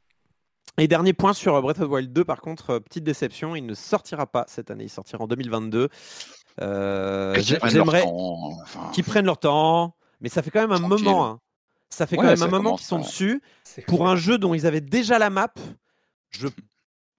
Et 0.79 0.87
dernier 0.87 1.13
point 1.13 1.33
sur 1.33 1.55
euh, 1.55 1.61
Breath 1.61 1.79
of 1.79 1.87
the 1.87 1.91
Wild 1.91 2.13
2, 2.13 2.23
par 2.23 2.41
contre, 2.41 2.71
euh, 2.71 2.79
petite 2.79 3.03
déception, 3.03 3.55
il 3.55 3.65
ne 3.65 3.73
sortira 3.73 4.25
pas 4.25 4.45
cette 4.47 4.71
année, 4.71 4.85
il 4.85 4.89
sortira 4.89 5.23
en 5.23 5.27
2022. 5.27 5.89
Euh, 6.61 7.35
J'aimerais 7.39 8.03
enfin, 8.05 8.89
qu'ils 8.93 9.03
prennent 9.03 9.25
leur 9.25 9.37
temps, 9.39 9.95
mais 10.21 10.29
ça 10.29 10.41
fait 10.41 10.51
quand 10.51 10.61
même 10.61 10.71
un 10.71 10.79
Tranquille. 10.79 11.05
moment. 11.05 11.25
hein. 11.27 11.39
Ça 11.89 12.05
fait 12.05 12.15
quand 12.17 12.23
Ouais, 12.23 12.29
même 12.35 12.43
un 12.43 12.47
moment 12.47 12.75
qu'ils 12.75 12.85
sont 12.85 12.97
à- 12.97 13.01
dessus. 13.01 13.41
C'est 13.63 13.85
Pour 13.85 14.07
un 14.07 14.15
jeu 14.15 14.37
dont 14.37 14.53
ils 14.53 14.67
avaient 14.67 14.81
déjà 14.81 15.17
la 15.19 15.29
map, 15.29 15.51
je, 16.29 16.47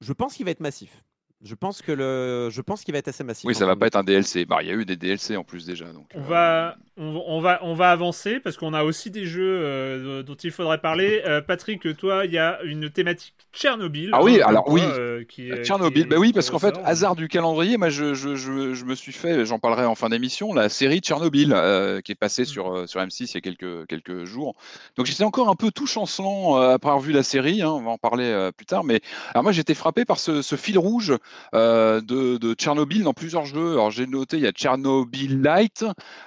je 0.00 0.12
pense 0.12 0.34
qu'il 0.34 0.44
va 0.44 0.52
être 0.52 0.60
massif. 0.60 1.02
Je 1.42 1.54
pense 1.54 1.80
que 1.80 1.90
le, 1.92 2.50
je 2.50 2.60
pense 2.60 2.84
qu'il 2.84 2.92
va 2.92 2.98
être 2.98 3.08
assez 3.08 3.24
massif. 3.24 3.46
Oui, 3.46 3.54
en 3.54 3.58
ça 3.58 3.64
va 3.64 3.74
pas 3.74 3.86
être 3.86 3.96
un 3.96 4.04
DLC. 4.04 4.44
Bah, 4.44 4.58
il 4.60 4.68
y 4.68 4.70
a 4.70 4.74
eu 4.74 4.84
des 4.84 4.96
DLC 4.96 5.36
en 5.38 5.44
plus 5.44 5.64
déjà. 5.64 5.86
Donc, 5.86 6.04
On 6.14 6.18
euh, 6.20 6.22
va, 6.22 6.76
on, 6.98 7.22
on 7.26 7.40
va, 7.40 7.60
on 7.62 7.72
va 7.72 7.92
avancer 7.92 8.40
parce 8.40 8.58
qu'on 8.58 8.74
a 8.74 8.84
aussi 8.84 9.10
des 9.10 9.24
jeux 9.24 9.58
euh, 9.62 10.22
dont 10.22 10.34
il 10.34 10.50
faudrait 10.50 10.82
parler. 10.82 11.22
Euh, 11.24 11.40
Patrick, 11.40 11.96
toi, 11.96 12.26
il 12.26 12.32
y 12.32 12.38
a 12.38 12.60
une 12.64 12.90
thématique 12.90 13.32
Tchernobyl. 13.54 14.10
Ah 14.12 14.22
oui, 14.22 14.42
hein, 14.42 14.48
alors 14.48 14.68
oui. 14.68 14.82
euh, 14.84 15.24
qui, 15.24 15.50
euh, 15.50 15.64
Tchernobyl, 15.64 16.02
qui- 16.02 16.08
bah 16.10 16.16
oui, 16.18 16.34
parce 16.34 16.50
qu'en 16.50 16.58
fait, 16.58 16.74
hasard 16.84 17.16
du 17.16 17.26
calendrier, 17.28 17.78
moi 17.78 17.88
je, 17.88 18.12
je, 18.12 18.34
je, 18.36 18.74
je 18.74 18.84
me 18.84 18.94
suis 18.94 19.12
fait, 19.12 19.46
j'en 19.46 19.58
parlerai 19.58 19.86
en 19.86 19.94
fin 19.94 20.10
d'émission, 20.10 20.52
la 20.52 20.68
série 20.68 20.98
Tchernobyl 21.00 21.54
euh, 21.54 22.02
qui 22.02 22.12
est 22.12 22.16
passée 22.16 22.44
sur, 22.44 22.70
euh, 22.76 22.86
sur 22.86 23.00
M6 23.00 23.30
il 23.30 23.34
y 23.34 23.38
a 23.38 23.40
quelques, 23.40 23.86
quelques 23.86 24.24
jours. 24.24 24.56
Donc 24.96 25.06
j'étais 25.06 25.24
encore 25.24 25.48
un 25.48 25.54
peu 25.54 25.70
tout 25.70 25.86
chancelant 25.86 26.58
euh, 26.60 26.74
après 26.74 26.90
avoir 26.90 27.00
vu 27.00 27.12
la 27.12 27.22
série, 27.22 27.62
hein, 27.62 27.70
on 27.70 27.80
va 27.82 27.90
en 27.92 27.98
parler 27.98 28.24
euh, 28.26 28.52
plus 28.52 28.66
tard, 28.66 28.84
mais 28.84 29.00
alors 29.30 29.42
moi 29.42 29.52
j'étais 29.52 29.74
frappé 29.74 30.04
par 30.04 30.18
ce, 30.18 30.42
ce 30.42 30.56
fil 30.56 30.76
rouge 30.78 31.14
euh, 31.54 32.00
de, 32.00 32.36
de 32.36 32.54
Tchernobyl 32.54 33.02
dans 33.02 33.14
plusieurs 33.14 33.44
jeux. 33.46 33.72
Alors 33.72 33.90
j'ai 33.90 34.06
noté, 34.06 34.36
il 34.36 34.42
y 34.42 34.46
a 34.46 34.52
Tchernobyl 34.52 35.40
Light, 35.42 35.84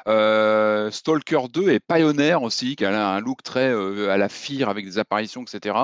euh, 0.08 0.92
Stalker 0.92 1.42
2 1.52 1.70
et 1.70 1.80
Pioneer 1.80 2.36
aussi, 2.42 2.76
qui 2.76 2.86
a 2.86 3.14
un 3.14 3.20
look 3.20 3.44
très 3.44 3.70
euh, 3.74 4.10
à 4.12 4.18
la 4.18 4.30
Fear 4.30 4.70
avec 4.70 4.86
des 4.86 4.98
apparitions, 5.00 5.44
etc. 5.44 5.76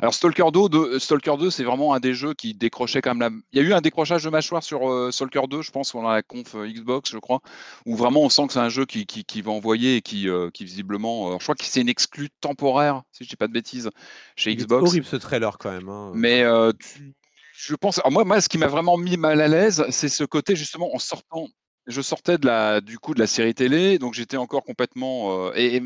Alors 0.00 0.14
Stalker 0.14 0.50
2, 0.52 0.68
de- 0.68 0.98
Stalker 0.98 1.36
2 1.38 1.50
c'est 1.50 1.64
vraiment 1.64 1.94
un 1.94 2.00
des 2.00 2.14
jeux 2.14 2.34
qui 2.34 2.54
décrochait 2.54 3.00
quand 3.02 3.14
même 3.14 3.20
la... 3.20 3.36
Il 3.52 3.60
y 3.62 3.64
a 3.64 3.68
eu 3.68 3.72
un 3.72 3.80
décrochage 3.80 4.24
de 4.24 4.30
mâchoire 4.30 4.62
sur 4.62 5.12
Stalker 5.12 5.42
2, 5.48 5.62
je 5.62 5.70
pense, 5.70 5.92
pendant 5.92 6.10
la 6.10 6.22
conf 6.22 6.54
Xbox, 6.56 7.10
je 7.10 7.18
crois, 7.18 7.40
où 7.86 7.96
vraiment 7.96 8.22
on 8.22 8.28
sent 8.28 8.46
que 8.46 8.52
c'est 8.52 8.58
un 8.58 8.68
jeu 8.68 8.84
qui, 8.86 9.06
qui, 9.06 9.24
qui 9.24 9.42
va 9.42 9.52
envoyer 9.52 9.96
et 9.96 10.02
qui, 10.02 10.28
qui 10.54 10.64
visiblement... 10.64 11.38
je 11.38 11.44
crois 11.44 11.54
que 11.54 11.64
c'est 11.64 11.80
une 11.80 11.88
exclue 11.88 12.28
temporaire, 12.40 13.02
si 13.12 13.24
je 13.24 13.28
dis 13.28 13.36
pas 13.36 13.46
de 13.48 13.52
bêtises, 13.52 13.90
chez 14.36 14.54
Xbox. 14.54 14.88
horrible 14.88 15.06
ce 15.06 15.16
trailer 15.16 15.58
quand 15.58 15.70
même. 15.70 15.88
hein. 15.88 16.12
Mais 16.14 16.44
tu- 16.78 17.14
je 17.58 17.74
pense. 17.74 18.00
moi, 18.10 18.24
moi, 18.24 18.40
ce 18.40 18.48
qui 18.48 18.56
m'a 18.56 18.68
vraiment 18.68 18.96
mis 18.96 19.16
mal 19.16 19.40
à 19.40 19.48
l'aise, 19.48 19.84
c'est 19.90 20.08
ce 20.08 20.22
côté 20.22 20.54
justement 20.54 20.94
en 20.94 20.98
sortant. 20.98 21.48
Je 21.88 22.02
sortais 22.02 22.36
de 22.36 22.44
la, 22.46 22.82
du 22.82 22.98
coup 22.98 23.14
de 23.14 23.18
la 23.18 23.26
série 23.26 23.54
télé, 23.54 23.98
donc 23.98 24.12
j'étais 24.12 24.36
encore 24.36 24.62
complètement. 24.62 25.46
euh, 25.48 25.52
et, 25.56 25.76
et 25.76 25.82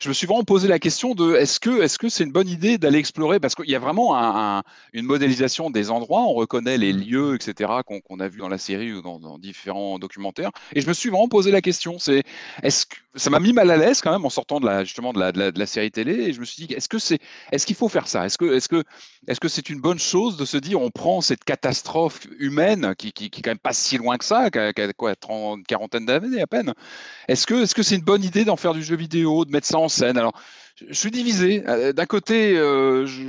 je 0.00 0.08
me 0.08 0.14
suis 0.14 0.26
vraiment 0.26 0.44
posé 0.44 0.66
la 0.66 0.78
question 0.78 1.14
de 1.14 1.34
est-ce 1.34 1.60
que 1.60 1.82
est-ce 1.82 1.98
que 1.98 2.08
c'est 2.08 2.24
une 2.24 2.32
bonne 2.32 2.48
idée 2.48 2.78
d'aller 2.78 2.98
explorer? 2.98 3.38
Parce 3.38 3.54
qu'il 3.54 3.68
y 3.68 3.74
a 3.74 3.78
vraiment 3.78 4.16
un- 4.16 4.58
un- 4.58 4.62
une 4.94 5.04
modélisation 5.04 5.68
des 5.68 5.90
endroits, 5.90 6.22
on 6.22 6.32
reconnaît 6.32 6.78
les 6.78 6.94
lieux, 6.94 7.36
etc. 7.38 7.82
qu'on 7.84 8.18
a 8.20 8.28
vu 8.28 8.38
dans 8.38 8.48
la 8.48 8.56
série 8.56 8.92
ou 8.94 9.02
dans, 9.02 9.18
dans 9.20 9.38
différents 9.38 9.98
documentaires. 9.98 10.50
Et 10.74 10.80
je 10.80 10.88
me 10.88 10.94
suis 10.94 11.10
vraiment 11.10 11.28
posé 11.28 11.50
la 11.50 11.60
question. 11.60 11.98
C'est 11.98 12.22
est-ce 12.62 12.86
que 12.86 12.96
ça 13.14 13.28
m'a 13.28 13.38
mis 13.40 13.52
mal 13.52 13.70
à 13.70 13.76
l'aise 13.76 14.00
quand 14.00 14.10
même 14.12 14.24
en 14.24 14.30
sortant 14.30 14.58
de 14.58 14.64
la 14.66 14.84
justement 14.84 15.12
de 15.12 15.18
la, 15.20 15.32
de 15.32 15.38
la, 15.38 15.52
de 15.52 15.58
la 15.58 15.66
série 15.66 15.90
télé 15.90 16.14
et 16.14 16.32
je 16.32 16.40
me 16.40 16.46
suis 16.46 16.66
dit 16.66 16.72
est-ce 16.74 16.88
que 16.88 16.98
c'est 16.98 17.18
est-ce 17.52 17.66
qu'il 17.66 17.76
faut 17.76 17.88
faire 17.90 18.08
ça? 18.08 18.24
Est-ce 18.24 18.38
que 18.38 18.54
est-ce 18.54 18.68
que 18.70 18.82
est-ce 19.26 19.40
que 19.40 19.48
c'est 19.48 19.68
une 19.70 19.80
bonne 19.80 19.98
chose 19.98 20.36
de 20.36 20.44
se 20.44 20.56
dire 20.56 20.80
on 20.80 20.90
prend 20.90 21.20
cette 21.20 21.44
catastrophe 21.44 22.26
humaine 22.38 22.94
qui, 22.96 23.12
qui, 23.12 23.30
qui 23.30 23.40
est 23.40 23.42
quand 23.42 23.50
même 23.50 23.58
pas 23.58 23.72
si 23.72 23.98
loin 23.98 24.16
que 24.18 24.24
ça, 24.24 24.50
qui 24.50 24.58
a, 24.58 24.72
qui 24.72 24.80
a 24.82 24.92
quoi, 24.92 25.14
30, 25.16 25.41
une 25.56 25.64
quarantaine 25.64 26.06
d'années 26.06 26.42
à 26.42 26.46
peine 26.46 26.72
Est-ce 27.28 27.46
que 27.46 27.82
c'est 27.82 27.96
une 27.96 28.02
bonne 28.02 28.24
idée 28.24 28.44
d'en 28.44 28.56
faire 28.56 28.74
du 28.74 28.82
jeu 28.82 28.96
vidéo, 28.96 29.44
de 29.44 29.50
mettre 29.50 29.66
ça 29.66 29.78
en 29.78 29.88
scène? 29.88 30.18
Alors, 30.18 30.32
je, 30.76 30.86
je 30.88 30.94
suis 30.94 31.10
divisé. 31.10 31.62
Euh, 31.68 31.92
D'un 31.92 32.06
côté, 32.06 32.56
euh, 32.56 33.06
je 33.06 33.22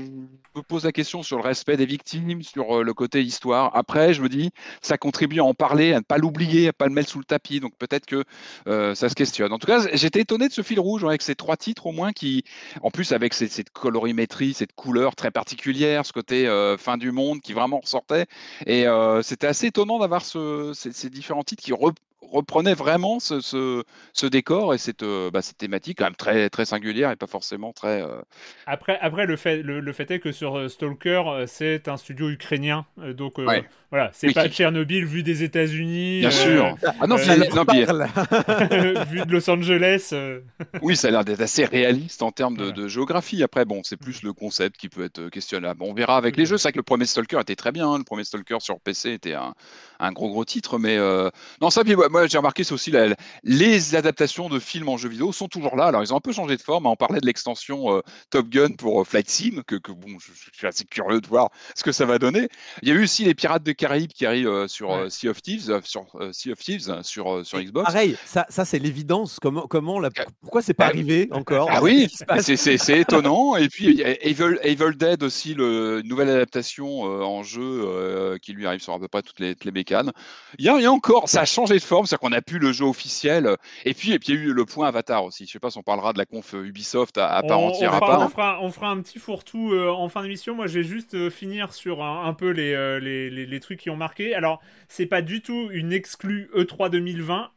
me 0.55 0.61
pose 0.61 0.84
la 0.85 0.91
question 0.91 1.23
sur 1.23 1.38
le 1.38 1.43
respect 1.43 1.77
des 1.77 1.85
victimes, 1.85 2.43
sur 2.43 2.80
euh, 2.80 2.84
le 2.84 2.93
côté 2.93 3.23
histoire. 3.23 3.75
Après, 3.75 4.13
je 4.13 4.21
me 4.21 4.30
dis, 4.30 4.51
ça 4.81 4.97
contribue 4.97 5.39
à 5.39 5.43
en 5.43 5.53
parler, 5.53 5.93
à 5.93 5.97
ne 5.97 6.03
pas 6.03 6.17
l'oublier, 6.17 6.67
à 6.67 6.73
pas 6.73 6.85
le 6.88 6.93
mettre 6.93 7.09
sous 7.09 7.19
le 7.19 7.25
tapis. 7.25 7.59
Donc 7.59 7.75
peut-être 7.77 8.05
que 8.05 8.23
euh, 8.67 8.93
ça 8.95 9.09
se 9.09 9.15
questionne. 9.15 9.51
En 9.51 9.57
tout 9.59 9.67
cas, 9.67 9.85
j'étais 9.93 10.21
étonné 10.21 10.47
de 10.47 10.53
ce 10.53 10.61
fil 10.61 10.80
rouge 10.80 11.03
avec 11.03 11.21
ces 11.21 11.35
trois 11.35 11.57
titres 11.57 11.88
au 11.88 11.91
moins 11.91 12.11
qui, 12.11 12.43
en 12.81 12.91
plus 12.91 13.11
avec 13.13 13.34
cette, 13.34 13.69
colorimétrie, 13.71 14.53
cette 14.53 14.73
couleur 14.73 15.15
très 15.15 15.31
particulière, 15.31 16.05
ce 16.05 16.13
côté 16.13 16.47
euh, 16.47 16.77
fin 16.77 16.97
du 16.97 17.11
monde 17.11 17.41
qui 17.41 17.53
vraiment 17.53 17.80
ressortait. 17.80 18.27
Et 18.67 18.85
c'était 19.23 19.47
assez 19.47 19.67
étonnant 19.67 19.99
d'avoir 19.99 20.23
ce- 20.23 20.71
ces, 20.73 20.91
ces 20.91 21.09
différents 21.09 21.43
titres 21.43 21.63
qui 21.63 21.71
re- 21.71 21.93
reprenaient 22.31 22.73
vraiment 22.73 23.19
ce, 23.19 23.39
ce- 23.41 23.83
ce 24.13 24.25
décor 24.25 24.73
et 24.73 24.77
cette, 24.77 25.03
euh, 25.03 25.29
bah, 25.31 25.41
cette 25.41 25.57
thématique 25.57 25.97
quand 25.99 26.05
même 26.05 26.15
très, 26.15 26.49
très 26.49 26.65
singulière 26.65 27.11
et 27.11 27.15
pas 27.15 27.27
forcément 27.27 27.73
très... 27.73 28.01
euh, 28.01 28.21
Après, 28.65 28.97
après 29.01 29.25
le, 29.25 29.35
fait, 29.35 29.61
le, 29.63 29.79
le 29.79 29.93
fait 29.93 30.09
est 30.11 30.19
que 30.19 30.31
sur 30.31 30.57
euh, 30.57 30.67
Stalker, 30.69 31.23
c'est 31.47 31.87
un 31.87 31.97
studio 31.97 32.29
ukrainien. 32.29 32.85
donc 33.15 33.39
euh, 33.39 33.45
Ouais. 33.45 33.63
voilà, 33.91 34.09
c'est 34.13 34.27
Oui, 34.27 34.33
pas 34.33 34.47
qui- 34.47 34.55
Tchernobyl 34.55 35.05
vu 35.05 35.23
des 35.23 35.43
États-Unis. 35.43 36.19
Bien 36.21 36.29
euh, 36.29 36.31
sûr. 36.31 36.75
Ah 36.99 37.07
non, 37.07 37.15
euh, 37.15 37.19
Ça 37.19 37.35
non, 37.37 37.65
parle. 37.65 38.07
vu 39.09 39.25
de 39.25 39.31
Los 39.31 39.49
Angeles. 39.49 40.09
euh. 40.13 40.39
Oui, 40.81 40.95
ça 40.95 41.07
a 41.07 41.11
l'air 41.11 41.25
d'être 41.25 41.41
assez 41.41 41.65
réaliste 41.65 42.21
en 42.23 42.31
termes 42.31 42.57
de, 42.57 42.87
géographie. 42.87 43.43
Après, 43.43 43.65
bon, 43.65 43.81
c'est 43.83 43.97
plus 43.97 44.23
le 44.23 44.33
concept 44.33 44.77
qui 44.77 44.89
peut 44.89 45.03
être 45.03 45.29
questionnable. 45.29 45.81
On 45.83 45.93
verra 45.93 46.17
avec 46.17 46.37
les 46.37 46.45
jeux. 46.45 46.57
C'est 46.57 46.63
vrai 46.69 46.71
que 46.73 46.77
le 46.79 46.83
premier 46.83 47.05
Stalker 47.05 47.39
était 47.41 47.55
très 47.55 47.71
bien. 47.71 47.89
hein. 47.89 47.97
Le 47.97 48.03
premier 48.03 48.23
Stalker 48.23 48.57
sur 48.59 48.79
PC 48.79 49.11
était 49.11 49.33
un, 49.33 49.53
un 49.99 50.11
gros 50.11 50.29
gros 50.29 50.45
titre. 50.45 50.77
Mais 50.79 50.97
euh, 50.97 51.29
non, 51.61 51.69
ça, 51.69 51.83
puis 51.83 51.95
moi, 52.14 52.27
j'ai 52.27 52.38
remarqué, 52.38 52.64
c'est 52.64 52.73
aussi 52.73 52.91
la- 52.91 53.15
les 53.44 53.95
adaptations 53.95 54.48
de 54.48 54.60
films 54.60 54.88
en 54.90 54.98
jeux 54.98 55.10
vidéo 55.10 55.31
sont 55.34 55.48
toujours 55.48 55.76
là. 55.76 55.85
Alors, 55.88 56.03
ils 56.03 56.14
ont 56.14 56.18
un 56.18 56.22
peu 56.22 56.31
changé 56.31 56.56
de 56.56 56.61
forme. 56.61 56.85
On 56.85 56.95
parlait 56.95 57.19
de 57.19 57.26
l'extension 57.26 57.98
euh, 57.98 58.02
Top 58.30 58.48
Gun 58.49 58.69
pour 58.77 59.02
euh, 59.02 59.03
Flight 59.03 59.30
Sim, 59.30 59.61
que, 59.68 59.76
que, 59.76 59.91
bon, 59.91 60.18
je, 60.19 60.31
je 60.34 60.57
suis 60.57 60.68
assez 60.68 60.85
curieux 60.85 61.19
de 61.19 61.27
voir 61.27 61.49
ce 61.76 61.84
que 61.84 61.91
ça 61.91 62.06
va 62.06 62.19
donner. 62.19 62.48
Il 62.84 62.90
y 62.90 62.91
a 62.91 62.95
eu 62.95 63.03
aussi 63.03 63.26
les 63.26 63.34
Pirates 63.34 63.64
des 63.64 63.76
Caraïbes 63.76 64.11
qui 64.14 64.26
arrivent 64.26 64.48
euh, 64.48 64.68
sur 64.68 65.11
Sea 65.11 65.30
of 65.30 65.41
Thieves, 65.41 65.81
sur 65.84 66.06
Sea 66.31 66.52
of 66.52 66.60
Thieves 66.60 66.90
euh, 66.90 67.02
sur, 67.03 67.45
sur 67.45 67.60
Xbox. 67.60 67.85
Pareil, 67.91 68.15
ça, 68.26 68.45
ça 68.49 68.64
c'est 68.64 68.80
l'évidence. 68.80 69.40
Comment, 69.41 69.65
comment 69.68 69.99
la- 69.99 70.11
pourquoi 70.41 70.61
c'est 70.61 70.73
pas 70.76 70.85
Ah, 70.85 70.90
arrivé 70.90 71.27
encore? 71.31 71.68
Ah 71.72 71.81
oui, 71.81 72.07
c'est- 72.40 72.90
étonnant. 72.99 73.56
Et 73.56 73.68
puis 73.69 74.02
Evil, 74.22 74.60
Evil 74.61 74.95
Dead 74.95 75.23
aussi, 75.23 75.53
le, 75.56 76.02
une 76.02 76.07
nouvelle 76.07 76.30
adaptation 76.30 77.02
en 77.03 77.41
jeu 77.44 78.38
qui 78.41 78.53
lui 78.53 78.68
arrive 78.68 78.81
sur 78.81 78.94
à 78.94 78.99
peu 78.99 79.07
près 79.07 79.22
toutes 79.23 79.40
les, 79.40 79.56
toutes 79.56 79.65
les 79.65 79.72
bécanes. 79.72 80.11
Il 80.60 80.65
y, 80.65 80.69
a, 80.69 80.77
il 80.77 80.84
y 80.84 80.85
a 80.85 80.91
encore, 80.91 81.27
ça 81.30 81.41
a 81.41 81.45
changé 81.45 81.76
de 81.76 81.80
forme, 81.81 82.02
c'est-à-dire 82.05 82.19
qu'on 82.21 82.30
n'a 82.30 82.41
plus 82.41 82.59
le 82.59 82.71
jeu 82.71 82.85
officiel. 82.85 83.55
Et 83.85 83.93
puis, 83.93 84.11
et 84.13 84.19
puis 84.19 84.34
il 84.34 84.35
y 84.35 84.38
a 84.39 84.41
eu 84.45 84.53
le 84.53 84.65
point 84.65 84.88
Avatar 84.88 85.23
aussi. 85.23 85.45
Je 85.45 85.51
sais 85.51 85.59
pas 85.59 85.69
si 85.69 85.77
on 85.77 85.84
parlera 85.84 86.13
de 86.13 86.17
la 86.17 86.25
conf 86.25 86.53
Ubisoft 86.53 87.17
à, 87.17 87.27
à 87.30 87.43
part 87.43 87.59
on, 87.59 87.67
entière 87.69 87.91
on 87.91 87.95
à 87.95 87.99
fera, 87.99 88.07
part. 88.11 88.21
on 88.25 88.30
fera- 88.30 88.59
on 88.61 88.71
fera 88.71 88.89
un 88.89 89.01
petit 89.01 89.19
fourre-tout 89.19 89.71
euh, 89.73 89.89
en 89.89 90.09
fin 90.09 90.21
d'émission. 90.23 90.55
Moi, 90.55 90.67
je 90.67 90.80
vais 90.80 90.84
juste 90.85 91.13
euh, 91.15 91.30
finir 91.30 91.73
sur 91.73 92.03
un, 92.03 92.25
un 92.27 92.34
peu 92.34 92.49
les, 92.49 92.73
euh, 92.73 92.99
les, 92.99 93.30
les- 93.30 93.45
les 93.45 93.59
trucs 93.59 93.80
qui 93.80 93.89
ont 93.89 93.95
marqué. 93.97 94.34
Alors, 94.35 94.61
c'est 94.88 95.05
pas 95.05 95.21
du 95.21 95.41
tout 95.41 95.69
une 95.71 95.91
exclue 95.93 96.49
E 96.55 96.63
E3 96.63 96.89
2020, 96.89 97.51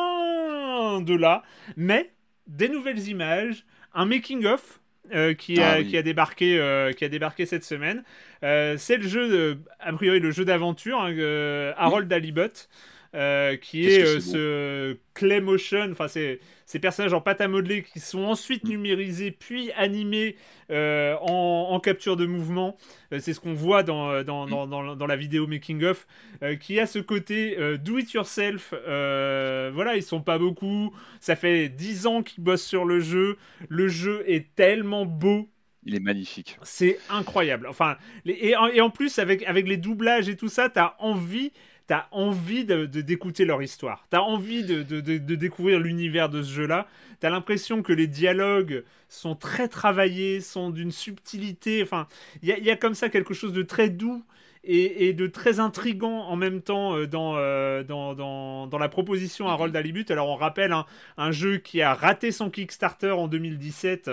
loin 0.00 1.00
de 1.02 1.14
là, 1.14 1.42
mais 1.76 2.10
des 2.46 2.68
nouvelles 2.68 3.08
images, 3.08 3.64
un 3.94 4.06
making-of. 4.06 4.78
euh, 5.12 5.34
qui, 5.34 5.60
a, 5.60 5.72
Ah 5.72 5.78
oui. 5.78 5.88
qui 5.88 5.96
a 5.96 6.02
débarqué 6.02 6.58
euh, 6.60 6.92
qui 6.92 7.04
a 7.04 7.08
débarqué 7.08 7.44
cette 7.44 7.64
semaine 7.64 8.04
Euh, 8.44 8.76
c'est 8.78 8.96
le 8.96 9.08
jeu 9.08 9.28
de- 9.28 9.58
a 9.80 9.92
priori 9.92 10.20
le 10.20 10.30
jeu 10.30 10.44
d'aventure 10.44 11.00
hein, 11.00 11.10
euh, 11.12 11.72
Harold 11.76 12.12
Alibot 12.12 12.68
euh, 13.14 13.56
qui 13.56 13.86
est 13.86 14.02
euh, 14.02 14.20
c'est 14.20 14.30
ce 14.32 14.96
clay 15.14 15.40
motion 15.40 15.88
enfin 15.90 16.06
c'est 16.06 16.38
ces 16.64 16.78
personnages 16.78 17.12
en 17.12 17.20
pâte 17.20 17.40
à 17.40 17.48
modeler 17.48 17.82
qui 17.82 17.98
sont 17.98 18.20
ensuite 18.22 18.62
numérisés 18.64 19.32
puis 19.32 19.72
animés 19.72 20.36
euh, 20.70 21.16
en, 21.20 21.68
en 21.72 21.80
capture 21.80 22.16
de 22.16 22.26
mouvement. 22.26 22.76
C'est 23.18 23.32
ce 23.32 23.40
qu'on 23.40 23.54
voit 23.54 23.82
dans, 23.82 24.08
euh, 24.10 24.22
dans, 24.22 24.46
dans, 24.46 24.68
dans- 24.94 25.06
la 25.06 25.16
vidéo 25.16 25.48
making 25.48 25.82
of, 25.82 26.06
euh, 26.44 26.54
qui 26.54 26.78
a 26.78 26.86
ce 26.86 27.00
côté 27.00 27.56
euh, 27.58 27.76
do 27.76 27.98
it 27.98 28.12
yourself. 28.12 28.72
Voilà, 28.72 29.96
ils 29.96 30.02
sont 30.04 30.20
pas 30.20 30.38
beaucoup. 30.38 30.94
Ça 31.20 31.34
fait 31.36 31.68
10 31.68 32.06
ans 32.06 32.22
qu'ils 32.22 32.44
bossent 32.44 32.64
sur 32.64 32.84
le 32.84 33.00
jeu. 33.00 33.36
Le 33.68 33.88
jeu 33.88 34.22
est 34.26 34.54
tellement 34.54 35.06
beau. 35.06 35.48
Il 35.84 35.94
est 35.94 36.00
magnifique. 36.00 36.58
C'est 36.62 36.98
incroyable. 37.08 37.66
Enfin, 37.66 37.96
les- 38.24 38.38
et, 38.40 38.56
en, 38.56 38.66
et 38.68 38.80
en 38.80 38.90
plus, 38.90 39.18
avec, 39.18 39.42
avec 39.44 39.66
les 39.66 39.76
doublages 39.78 40.28
et 40.28 40.36
tout 40.36 40.48
ça, 40.48 40.68
t'as 40.68 40.94
envie. 40.98 41.52
T'as 41.90 42.06
envie 42.12 42.64
de, 42.64 42.86
d'écouter 42.86 43.44
leur 43.44 43.64
histoire. 43.64 44.06
T'as 44.10 44.20
envie 44.20 44.62
de, 44.62 44.84
de- 44.84 45.00
de- 45.00 45.34
découvrir 45.34 45.80
l'univers 45.80 46.28
de 46.28 46.40
ce 46.40 46.52
jeu-là. 46.52 46.86
T'as 47.18 47.30
l'impression 47.30 47.82
que 47.82 47.92
les 47.92 48.06
dialogues 48.06 48.84
sont 49.08 49.34
très 49.34 49.66
travaillés, 49.66 50.40
sont 50.40 50.70
d'une 50.70 50.92
subtilité. 50.92 51.82
Enfin, 51.82 52.06
il 52.42 52.48
y 52.48 52.52
a, 52.52 52.58
il 52.58 52.64
y 52.64 52.70
a 52.70 52.76
comme 52.76 52.94
ça 52.94 53.08
quelque 53.08 53.34
chose 53.34 53.52
de 53.52 53.62
très 53.62 53.90
doux 53.90 54.22
et, 54.64 55.08
et 55.08 55.12
de 55.14 55.26
très 55.26 55.58
intrigant 55.60 56.24
en 56.26 56.36
même 56.36 56.60
temps 56.60 56.96
euh, 56.96 57.06
dans, 57.06 57.34
euh, 57.36 57.82
dans, 57.82 58.14
dans, 58.14 58.66
dans 58.66 58.78
la 58.78 58.88
proposition 58.88 59.48
à 59.48 59.52
Harold 59.52 59.74
Alibut. 59.74 60.04
Alors, 60.10 60.28
on 60.28 60.34
rappelle 60.36 60.72
hein, 60.72 60.84
un 61.16 61.32
jeu 61.32 61.56
qui 61.58 61.80
a 61.82 61.94
raté 61.94 62.30
son 62.32 62.50
Kickstarter 62.50 63.10
en 63.12 63.28
2017, 63.28 64.10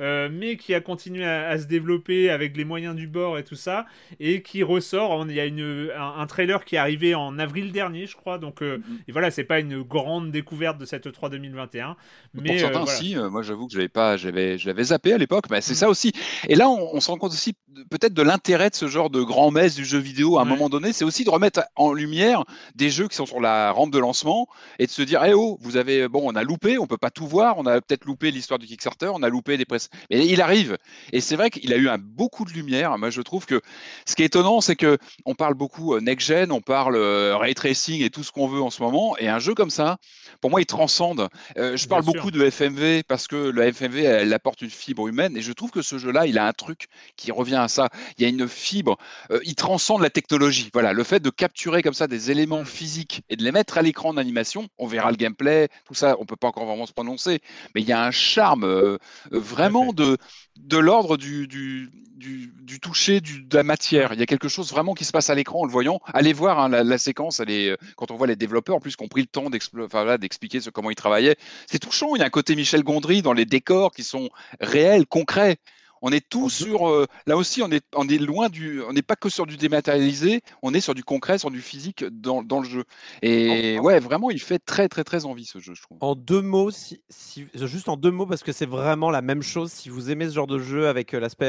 euh, 0.00 0.28
mais 0.32 0.56
qui 0.56 0.74
a 0.74 0.80
continué 0.80 1.24
à, 1.24 1.48
à 1.48 1.58
se 1.58 1.66
développer 1.66 2.30
avec 2.30 2.56
les 2.56 2.64
moyens 2.64 2.94
du 2.94 3.08
bord 3.08 3.38
et 3.38 3.44
tout 3.44 3.54
ça, 3.56 3.86
et 4.20 4.42
qui 4.42 4.62
ressort. 4.62 5.26
Il 5.28 5.34
y 5.34 5.40
a 5.40 5.46
une, 5.46 5.90
un, 5.96 6.20
un 6.20 6.26
trailer 6.26 6.64
qui 6.64 6.76
est 6.76 6.78
arrivé 6.78 7.14
en 7.14 7.38
avril 7.38 7.72
dernier, 7.72 8.06
je 8.06 8.16
crois. 8.16 8.38
Donc, 8.38 8.62
euh, 8.62 8.80
et 9.08 9.12
voilà, 9.12 9.30
c'est 9.30 9.44
pas 9.44 9.58
une 9.60 9.82
grande 9.82 10.30
découverte 10.30 10.78
de 10.78 10.84
cette 10.84 11.10
3 11.10 11.28
2021. 11.30 11.96
Mais 12.34 12.50
Pour 12.50 12.56
euh, 12.56 12.58
certains, 12.58 12.84
voilà. 12.84 12.98
si. 12.98 13.16
euh, 13.16 13.30
moi, 13.30 13.42
j'avoue 13.42 13.66
que 13.66 13.72
j'avais 13.72 13.88
pas, 13.88 14.16
j'avais, 14.16 14.58
je 14.58 14.66
l'avais 14.68 14.84
zappé 14.84 15.12
à 15.12 15.18
l'époque. 15.18 15.46
Mais 15.50 15.60
c'est 15.60 15.74
ça 15.74 15.88
aussi. 15.88 16.12
Et 16.48 16.54
là, 16.54 16.68
on, 16.68 16.94
on 16.94 17.00
se 17.00 17.10
rend 17.10 17.16
compte 17.16 17.32
aussi 17.32 17.54
peut-être 17.90 18.14
de 18.14 18.22
l'intérêt 18.22 18.70
de 18.70 18.74
ce 18.74 18.86
genre 18.88 19.10
de 19.10 19.22
grand 19.22 19.50
messe 19.50 19.74
du 19.74 19.84
jeu 19.88 19.98
vidéo 19.98 20.38
à 20.38 20.42
un 20.42 20.44
Ouais. 20.44 20.46
moment 20.46 20.68
donné, 20.68 20.92
c'est 20.92 21.04
aussi 21.04 21.24
de 21.24 21.30
remettre 21.30 21.62
en 21.76 21.92
lumière 21.92 22.44
des 22.76 22.90
jeux 22.90 23.08
qui 23.08 23.16
sont 23.16 23.26
sur 23.26 23.40
la 23.40 23.72
rampe 23.72 23.92
de 23.92 23.98
lancement 23.98 24.46
et 24.78 24.86
de 24.86 24.90
se 24.92 25.02
dire, 25.02 25.24
eh 25.24 25.34
oh, 25.34 25.58
vous 25.60 25.76
avez, 25.76 26.08
bon, 26.08 26.22
on 26.24 26.36
a 26.36 26.44
loupé, 26.44 26.78
on 26.78 26.86
peut 26.86 26.98
pas 26.98 27.10
tout 27.10 27.26
voir, 27.26 27.58
on 27.58 27.66
a 27.66 27.80
peut-être 27.80 28.04
loupé 28.04 28.30
l'histoire 28.30 28.58
du 28.58 28.66
Kickstarter, 28.66 29.10
on 29.14 29.22
a 29.22 29.28
loupé 29.28 29.56
des 29.56 29.64
presses, 29.64 29.88
mais 30.10 30.26
il 30.26 30.40
arrive. 30.42 30.76
Et 31.12 31.20
c'est 31.20 31.36
vrai 31.36 31.50
qu'il 31.50 31.72
a 31.72 31.76
eu 31.76 31.88
un 31.88 31.98
beaucoup 31.98 32.44
de 32.44 32.52
lumière. 32.52 32.96
Moi, 32.98 33.10
je 33.10 33.22
trouve 33.22 33.46
que 33.46 33.60
ce 34.06 34.14
qui 34.14 34.22
est 34.22 34.26
étonnant, 34.26 34.60
c'est 34.60 34.76
que 34.76 34.98
on 35.24 35.34
parle 35.34 35.54
beaucoup 35.54 35.94
euh, 35.94 36.00
next 36.00 36.26
gen, 36.28 36.52
on 36.52 36.60
parle 36.60 36.96
euh, 36.96 37.36
ray 37.36 37.54
tracing 37.54 38.02
et 38.02 38.10
tout 38.10 38.22
ce 38.22 38.32
qu'on 38.32 38.46
veut 38.48 38.62
en 38.62 38.70
ce 38.70 38.82
moment, 38.82 39.16
et 39.18 39.28
un 39.28 39.38
jeu 39.38 39.54
comme 39.54 39.70
ça, 39.70 39.98
pour 40.40 40.50
moi, 40.50 40.60
il 40.60 40.66
transcende. 40.66 41.28
Euh, 41.56 41.76
je 41.76 41.86
Bien 41.86 41.88
parle 41.88 42.02
sûr. 42.02 42.04
beaucoup 42.04 42.30
de 42.30 42.44
FMV 42.50 43.02
parce 43.04 43.26
que 43.26 43.36
le 43.36 43.62
FMV, 43.72 44.04
elle 44.04 44.32
apporte 44.32 44.62
une 44.62 44.70
fibre 44.70 45.08
humaine, 45.08 45.36
et 45.36 45.42
je 45.42 45.52
trouve 45.52 45.70
que 45.70 45.82
ce 45.82 45.98
jeu-là, 45.98 46.26
il 46.26 46.38
a 46.38 46.46
un 46.46 46.52
truc 46.52 46.86
qui 47.16 47.32
revient 47.32 47.56
à 47.56 47.68
ça. 47.68 47.88
Il 48.18 48.22
y 48.22 48.26
a 48.26 48.28
une 48.28 48.48
fibre, 48.48 48.96
euh, 49.30 49.40
il 49.44 49.54
transcende 49.54 49.77
la 50.02 50.10
technologie. 50.10 50.70
Voilà, 50.72 50.92
le 50.92 51.04
fait 51.04 51.20
de 51.20 51.30
capturer 51.30 51.82
comme 51.82 51.94
ça 51.94 52.06
des 52.06 52.30
éléments 52.30 52.64
physiques 52.64 53.22
et 53.28 53.36
de 53.36 53.44
les 53.44 53.52
mettre 53.52 53.78
à 53.78 53.82
l'écran 53.82 54.14
d'animation, 54.14 54.68
on 54.78 54.86
verra 54.86 55.10
le 55.10 55.16
gameplay, 55.16 55.68
tout 55.86 55.94
ça, 55.94 56.16
on 56.20 56.26
peut 56.26 56.36
pas 56.36 56.48
encore 56.48 56.66
vraiment 56.66 56.86
se 56.86 56.92
prononcer, 56.92 57.40
mais 57.74 57.80
il 57.82 57.88
y 57.88 57.92
a 57.92 58.04
un 58.04 58.10
charme 58.10 58.64
euh, 58.64 58.98
euh, 59.32 59.38
vraiment 59.38 59.92
de, 59.92 60.16
de 60.56 60.76
l'ordre 60.78 61.16
du, 61.16 61.46
du, 61.46 61.90
du, 62.16 62.52
du 62.60 62.80
toucher, 62.80 63.20
du, 63.20 63.42
de 63.42 63.56
la 63.56 63.62
matière. 63.62 64.12
Il 64.12 64.20
y 64.20 64.22
a 64.22 64.26
quelque 64.26 64.48
chose 64.48 64.70
vraiment 64.70 64.94
qui 64.94 65.04
se 65.04 65.12
passe 65.12 65.30
à 65.30 65.34
l'écran 65.34 65.60
en 65.60 65.64
le 65.64 65.70
voyant. 65.72 66.00
Allez 66.12 66.32
voir 66.32 66.58
hein, 66.58 66.68
la, 66.68 66.84
la 66.84 66.98
séquence, 66.98 67.40
elle 67.40 67.50
est, 67.50 67.70
euh, 67.70 67.76
quand 67.96 68.10
on 68.10 68.16
voit 68.16 68.26
les 68.26 68.36
développeurs, 68.36 68.76
en 68.76 68.80
plus, 68.80 68.96
qui 68.96 69.04
ont 69.04 69.08
pris 69.08 69.22
le 69.22 69.26
temps 69.26 69.50
d'expliquer 69.50 70.60
comment 70.72 70.90
ils 70.90 70.96
travaillaient. 70.96 71.36
C'est 71.70 71.78
touchant. 71.78 72.14
Il 72.16 72.20
y 72.20 72.22
a 72.22 72.26
un 72.26 72.30
côté 72.30 72.56
Michel 72.56 72.82
Gondry 72.82 73.22
dans 73.22 73.32
les 73.32 73.44
décors 73.46 73.92
qui 73.92 74.04
sont 74.04 74.28
réels, 74.60 75.06
concrets. 75.06 75.58
On 76.02 76.10
est 76.12 76.26
tous 76.28 76.50
sur, 76.50 76.88
euh, 76.88 77.06
là 77.26 77.36
aussi, 77.36 77.62
on 77.62 77.70
est, 77.70 77.84
on 77.94 78.08
est 78.08 78.18
loin 78.18 78.48
du, 78.48 78.82
on 78.82 78.92
n'est 78.92 79.02
pas 79.02 79.16
que 79.16 79.28
sur 79.28 79.46
du 79.46 79.56
dématérialisé, 79.56 80.42
on 80.62 80.74
est 80.74 80.80
sur 80.80 80.94
du 80.94 81.04
concret, 81.04 81.38
sur 81.38 81.50
du 81.50 81.60
physique 81.60 82.04
dans, 82.10 82.42
dans 82.42 82.60
le 82.60 82.68
jeu. 82.68 82.84
Et 83.22 83.78
ouais, 83.80 83.98
vraiment, 84.00 84.30
il 84.30 84.40
fait 84.40 84.58
très, 84.58 84.88
très, 84.88 85.04
très 85.04 85.24
envie 85.24 85.44
ce 85.44 85.58
jeu, 85.58 85.74
je 85.74 85.82
trouve. 85.82 85.98
En 86.00 86.14
deux 86.14 86.42
mots, 86.42 86.70
si, 86.70 87.00
si- 87.08 87.46
juste 87.54 87.88
en 87.88 87.96
deux 87.96 88.10
mots, 88.10 88.26
parce 88.26 88.42
que 88.42 88.52
c'est 88.52 88.66
vraiment 88.66 89.10
la 89.10 89.22
même 89.22 89.42
chose. 89.42 89.70
Si 89.72 89.88
vous 89.88 90.10
aimez 90.10 90.28
ce 90.28 90.34
genre 90.34 90.46
de 90.46 90.58
jeu 90.58 90.88
avec 90.88 91.14
euh, 91.14 91.20
l'aspect 91.20 91.46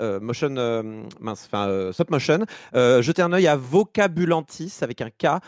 euh, 0.00 0.20
motion, 0.20 0.50
mince, 1.20 1.44
enfin 1.46 1.90
stop 1.92 2.10
motion, 2.10 2.44
jetez 2.74 3.22
un 3.22 3.32
œil 3.32 3.46
à 3.46 3.56
Vocabulantis 3.56 4.72
avec 4.80 5.00
un 5.00 5.10
K, 5.10 5.40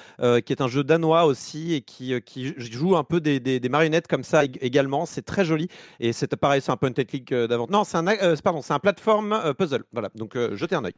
qui 0.44 0.52
est 0.52 0.60
un 0.60 0.69
jeu 0.69 0.85
danois 0.85 1.24
aussi 1.24 1.74
et 1.74 1.81
qui, 1.82 2.12
qui 2.23 2.55
joue 2.59 2.97
un 2.97 3.05
peu 3.05 3.20
des, 3.20 3.40
des- 3.40 3.60
des 3.60 3.69
marionnettes 3.69 4.06
comme 4.09 4.24
ça 4.24 4.44
ég- 4.44 4.59
également. 4.60 5.06
C'est 5.06 5.23
très 5.23 5.44
joli 5.44 5.69
et 6.01 6.12
c'est 6.12 6.35
pareil, 6.36 6.60
c'est 6.62 6.70
un 6.73 6.77
point 6.77 6.90
and 6.90 7.05
click 7.09 7.32
d'avant. 7.32 7.66
Non, 7.70 7.85
c'est 7.85 7.97
un, 7.97 8.06
pardon, 8.43 8.63
c'est 8.63 8.73
un 8.73 8.79
plateforme 8.79 9.33
euh, 9.33 9.55
puzzle. 9.55 9.85
Voilà, 9.93 10.11
donc 10.15 10.37
euh, 10.37 10.57
jetez 10.57 10.75
un 10.75 10.85
œil. 10.85 10.95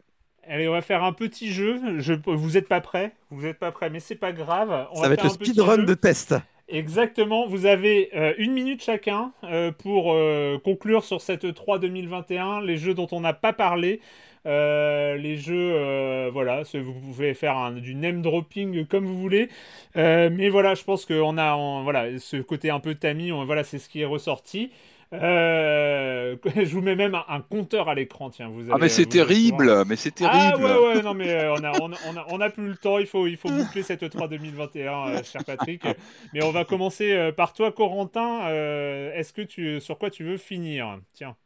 Allez, 0.48 0.69
on 0.69 0.73
va 0.73 0.82
faire 0.82 1.05
un 1.05 1.12
petit 1.12 1.52
jeu. 1.52 1.81
Je... 1.98 2.15
Vous 2.27 2.57
êtes 2.57 2.66
pas 2.69 2.81
prêts? 2.81 3.12
Vous 3.31 3.47
êtes 3.47 3.59
pas 3.59 3.70
prêts, 3.73 3.90
mais 3.90 4.01
c'est 4.01 4.16
pas 4.16 4.32
grave. 4.32 4.89
On 4.93 4.97
ça 5.02 5.09
va 5.09 5.15
être 5.15 5.24
le 5.24 5.28
speedrun 5.31 5.78
de 5.78 5.94
test. 5.94 6.35
Exactement, 6.73 7.48
vous 7.48 7.66
avez 7.66 8.11
euh, 8.15 8.32
une 8.39 8.52
minute 8.52 8.81
chacun 8.82 9.32
euh, 9.43 9.73
pour 9.73 10.12
euh, 10.12 10.57
conclure 10.62 11.02
sur 11.05 11.20
cette 11.20 11.52
3 11.52 11.81
2021, 11.81 12.61
les 12.62 12.77
jeux 12.77 12.94
dont 12.94 13.09
on 13.11 13.19
n'a 13.20 13.32
pas 13.32 13.52
parlé, 13.52 14.01
euh, 14.47 15.16
les 15.16 15.36
jeux, 15.36 15.73
euh, 15.74 16.31
voilà, 16.32 16.62
vous 16.74 16.93
pouvez 16.93 17.35
faire 17.35 17.57
un- 17.57 17.73
du 17.73 17.97
name 17.97 18.23
dropping 18.23 18.86
comme 18.86 19.05
vous 19.05 19.19
voulez, 19.20 19.48
Euh, 19.97 20.31
mais 20.32 20.48
voilà, 20.48 20.77
je 20.77 20.85
pense 20.85 21.05
qu'on 21.07 21.36
a, 21.39 21.57
on- 21.57 21.82
voilà, 21.82 22.16
ce 22.20 22.36
côté 22.36 22.70
un 22.70 22.78
peu 22.78 22.94
tamis, 22.94 23.32
on- 23.32 23.44
voilà, 23.44 23.65
c'est 23.65 23.78
ce 23.81 23.89
qui 23.89 24.01
est 24.02 24.05
ressorti. 24.07 24.70
Euh, 25.12 26.37
je 26.57 26.73
vous 26.73 26.81
mets 26.81 26.95
même 26.97 27.15
un, 27.15 27.24
un 27.28 27.41
compteur 27.41 27.89
à 27.89 27.95
l'écran, 27.95 28.31
tiens, 28.31 28.49
vous 28.49 28.70
Ah, 28.70 28.74
allez- 28.74 28.82
mais 28.82 28.89
c'est 28.89 29.07
pouvoir- 29.07 29.27
terrible, 29.27 29.85
mais 29.87 29.97
c'est 29.97 30.23
ah 30.23 30.53
terrible. 30.53 30.65
ouais 30.65 30.95
ouais 30.97 31.03
non 31.03 31.15
mais 31.15 31.31
euh, 31.31 31.53
on 31.55 31.65
a 31.65 31.73
on 31.81 31.93
a, 31.93 31.97
on 32.09 32.16
a, 32.16 32.27
on 32.28 32.41
a 32.41 32.51
plus 32.51 32.69
le 32.69 32.77
temps 32.77 32.99
il 32.99 33.07
faut 33.07 33.27
il 33.27 33.37
faut 33.37 33.49
boucler 33.49 33.82
cette 33.82 34.09
3 34.09 34.28
2021 34.28 35.09
euh, 35.09 35.23
cher 35.24 35.45
Patrick. 35.45 35.82
Mais 36.32 36.43
on 36.45 36.53
va 36.53 36.65
commencer 36.65 37.12
euh, 37.12 37.32
par 37.32 37.53
toi 37.53 37.73
Corentin. 37.73 38.43
Euh, 38.49 39.12
est-ce 39.15 39.32
que 39.32 39.43
tu 39.43 39.81
sur 39.81 39.99
quoi 39.99 40.11
tu 40.11 40.24
veux 40.24 40.37
finir? 40.37 40.99
Tiens 41.12 41.37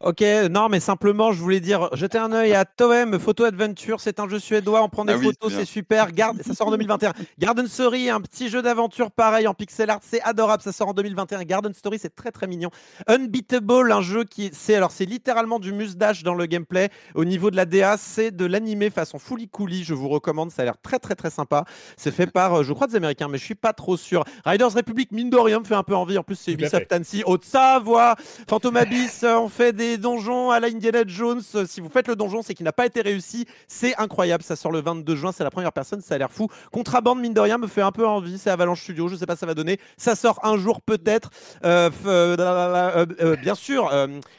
Ok, 0.00 0.22
non, 0.50 0.68
mais 0.68 0.78
simplement, 0.78 1.32
je 1.32 1.40
voulais 1.40 1.58
dire, 1.58 1.88
jetez 1.94 2.18
un 2.18 2.30
œil 2.30 2.52
à 2.52 2.66
Toem 2.66 3.18
Photo 3.18 3.44
Adventure. 3.44 3.98
C'est 4.00 4.20
un 4.20 4.28
jeu 4.28 4.38
suédois. 4.38 4.82
On 4.82 4.90
prend 4.90 5.06
des 5.06 5.14
Ah 5.14 5.18
photos, 5.18 5.54
c'est 5.54 5.64
super. 5.64 6.12
Garde, 6.12 6.42
ça 6.42 6.54
sort 6.54 6.68
en 6.68 6.70
2021. 6.72 7.14
Garden 7.38 7.66
Story, 7.66 8.10
un 8.10 8.20
petit 8.20 8.50
jeu 8.50 8.60
d'aventure 8.60 9.10
pareil 9.10 9.46
en 9.46 9.54
pixel 9.54 9.88
art, 9.88 10.00
c'est 10.02 10.20
adorable. 10.20 10.62
Ça 10.62 10.72
sort 10.72 10.88
en 10.88 10.92
2021. 10.92 11.42
Garden 11.44 11.72
Story, 11.72 11.98
c'est 11.98 12.14
très 12.14 12.30
très 12.30 12.46
mignon. 12.46 12.68
Unbeatable, 13.06 13.90
un 13.90 14.02
jeu 14.02 14.24
qui, 14.24 14.50
c'est 14.52 14.74
alors 14.74 14.90
c'est 14.90 15.06
littéralement 15.06 15.58
du 15.58 15.72
mus 15.72 15.96
dash 15.96 16.22
dans 16.22 16.34
le 16.34 16.44
gameplay. 16.44 16.90
Au 17.14 17.24
niveau 17.24 17.50
de 17.50 17.56
la 17.56 17.64
DA, 17.64 17.96
c'est 17.96 18.30
de 18.30 18.44
l'animé 18.44 18.90
façon 18.90 19.18
fully 19.18 19.48
coolly. 19.48 19.82
Je 19.82 19.94
vous 19.94 20.10
recommande. 20.10 20.50
Ça 20.50 20.60
a 20.60 20.64
l'air 20.66 20.76
très 20.76 20.98
très 20.98 21.14
très 21.14 21.30
sympa. 21.30 21.64
C'est 21.96 22.12
fait 22.12 22.26
par, 22.26 22.58
euh, 22.58 22.62
je 22.64 22.74
crois, 22.74 22.86
des 22.86 22.96
Américains, 22.96 23.28
mais 23.28 23.38
je 23.38 23.44
suis 23.44 23.54
pas 23.54 23.72
trop 23.72 23.96
sûr. 23.96 24.24
Riders 24.44 24.72
Republic, 24.74 25.10
me 25.10 25.64
fait 25.64 25.74
un 25.74 25.82
peu 25.82 25.96
envie. 25.96 26.18
En 26.18 26.22
plus, 26.22 26.36
c'est 26.36 26.52
Ubisoft. 26.52 26.92
Annecy, 26.92 27.22
Haute-Savoie. 27.24 28.16
Phantom 28.46 28.76
Abyss, 28.76 29.22
euh, 29.22 29.38
on 29.38 29.48
fait 29.48 29.72
des 29.72 29.85
donjons 29.96 30.50
à 30.50 30.60
la 30.60 30.68
Indiana 30.68 31.02
Jones. 31.06 31.40
Si 31.66 31.80
vous 31.80 31.88
faites 31.88 32.08
le 32.08 32.16
donjon, 32.16 32.42
c'est 32.42 32.54
qu'il 32.54 32.64
n'a 32.64 32.72
pas 32.72 32.86
été 32.86 33.00
réussi. 33.00 33.46
C'est 33.68 33.96
incroyable. 33.96 34.42
Ça 34.42 34.56
sort 34.56 34.72
le 34.72 34.80
22 34.80 35.16
juin. 35.16 35.32
C'est 35.32 35.44
la 35.44 35.50
première 35.50 35.72
personne. 35.72 36.00
Ça 36.00 36.16
a 36.16 36.18
l'air 36.18 36.30
fou. 36.30 36.48
Contrabande, 36.72 37.20
mine 37.20 37.34
de 37.34 37.40
rien, 37.40 37.58
me 37.58 37.66
fait 37.66 37.82
un 37.82 37.92
peu 37.92 38.06
envie. 38.06 38.38
C'est 38.38 38.50
Avalanche 38.50 38.82
Studio. 38.82 39.08
Je 39.08 39.16
sais 39.16 39.26
pas 39.26 39.34
ce 39.34 39.36
que 39.36 39.40
ça 39.40 39.46
va 39.46 39.54
donner. 39.54 39.78
Ça 39.96 40.14
sort 40.14 40.40
un 40.42 40.56
jour 40.56 40.80
peut-être. 40.80 41.30
Euh, 41.64 41.90
euh, 42.06 43.06
euh, 43.20 43.36
bien 43.36 43.54
sûr, 43.54 43.90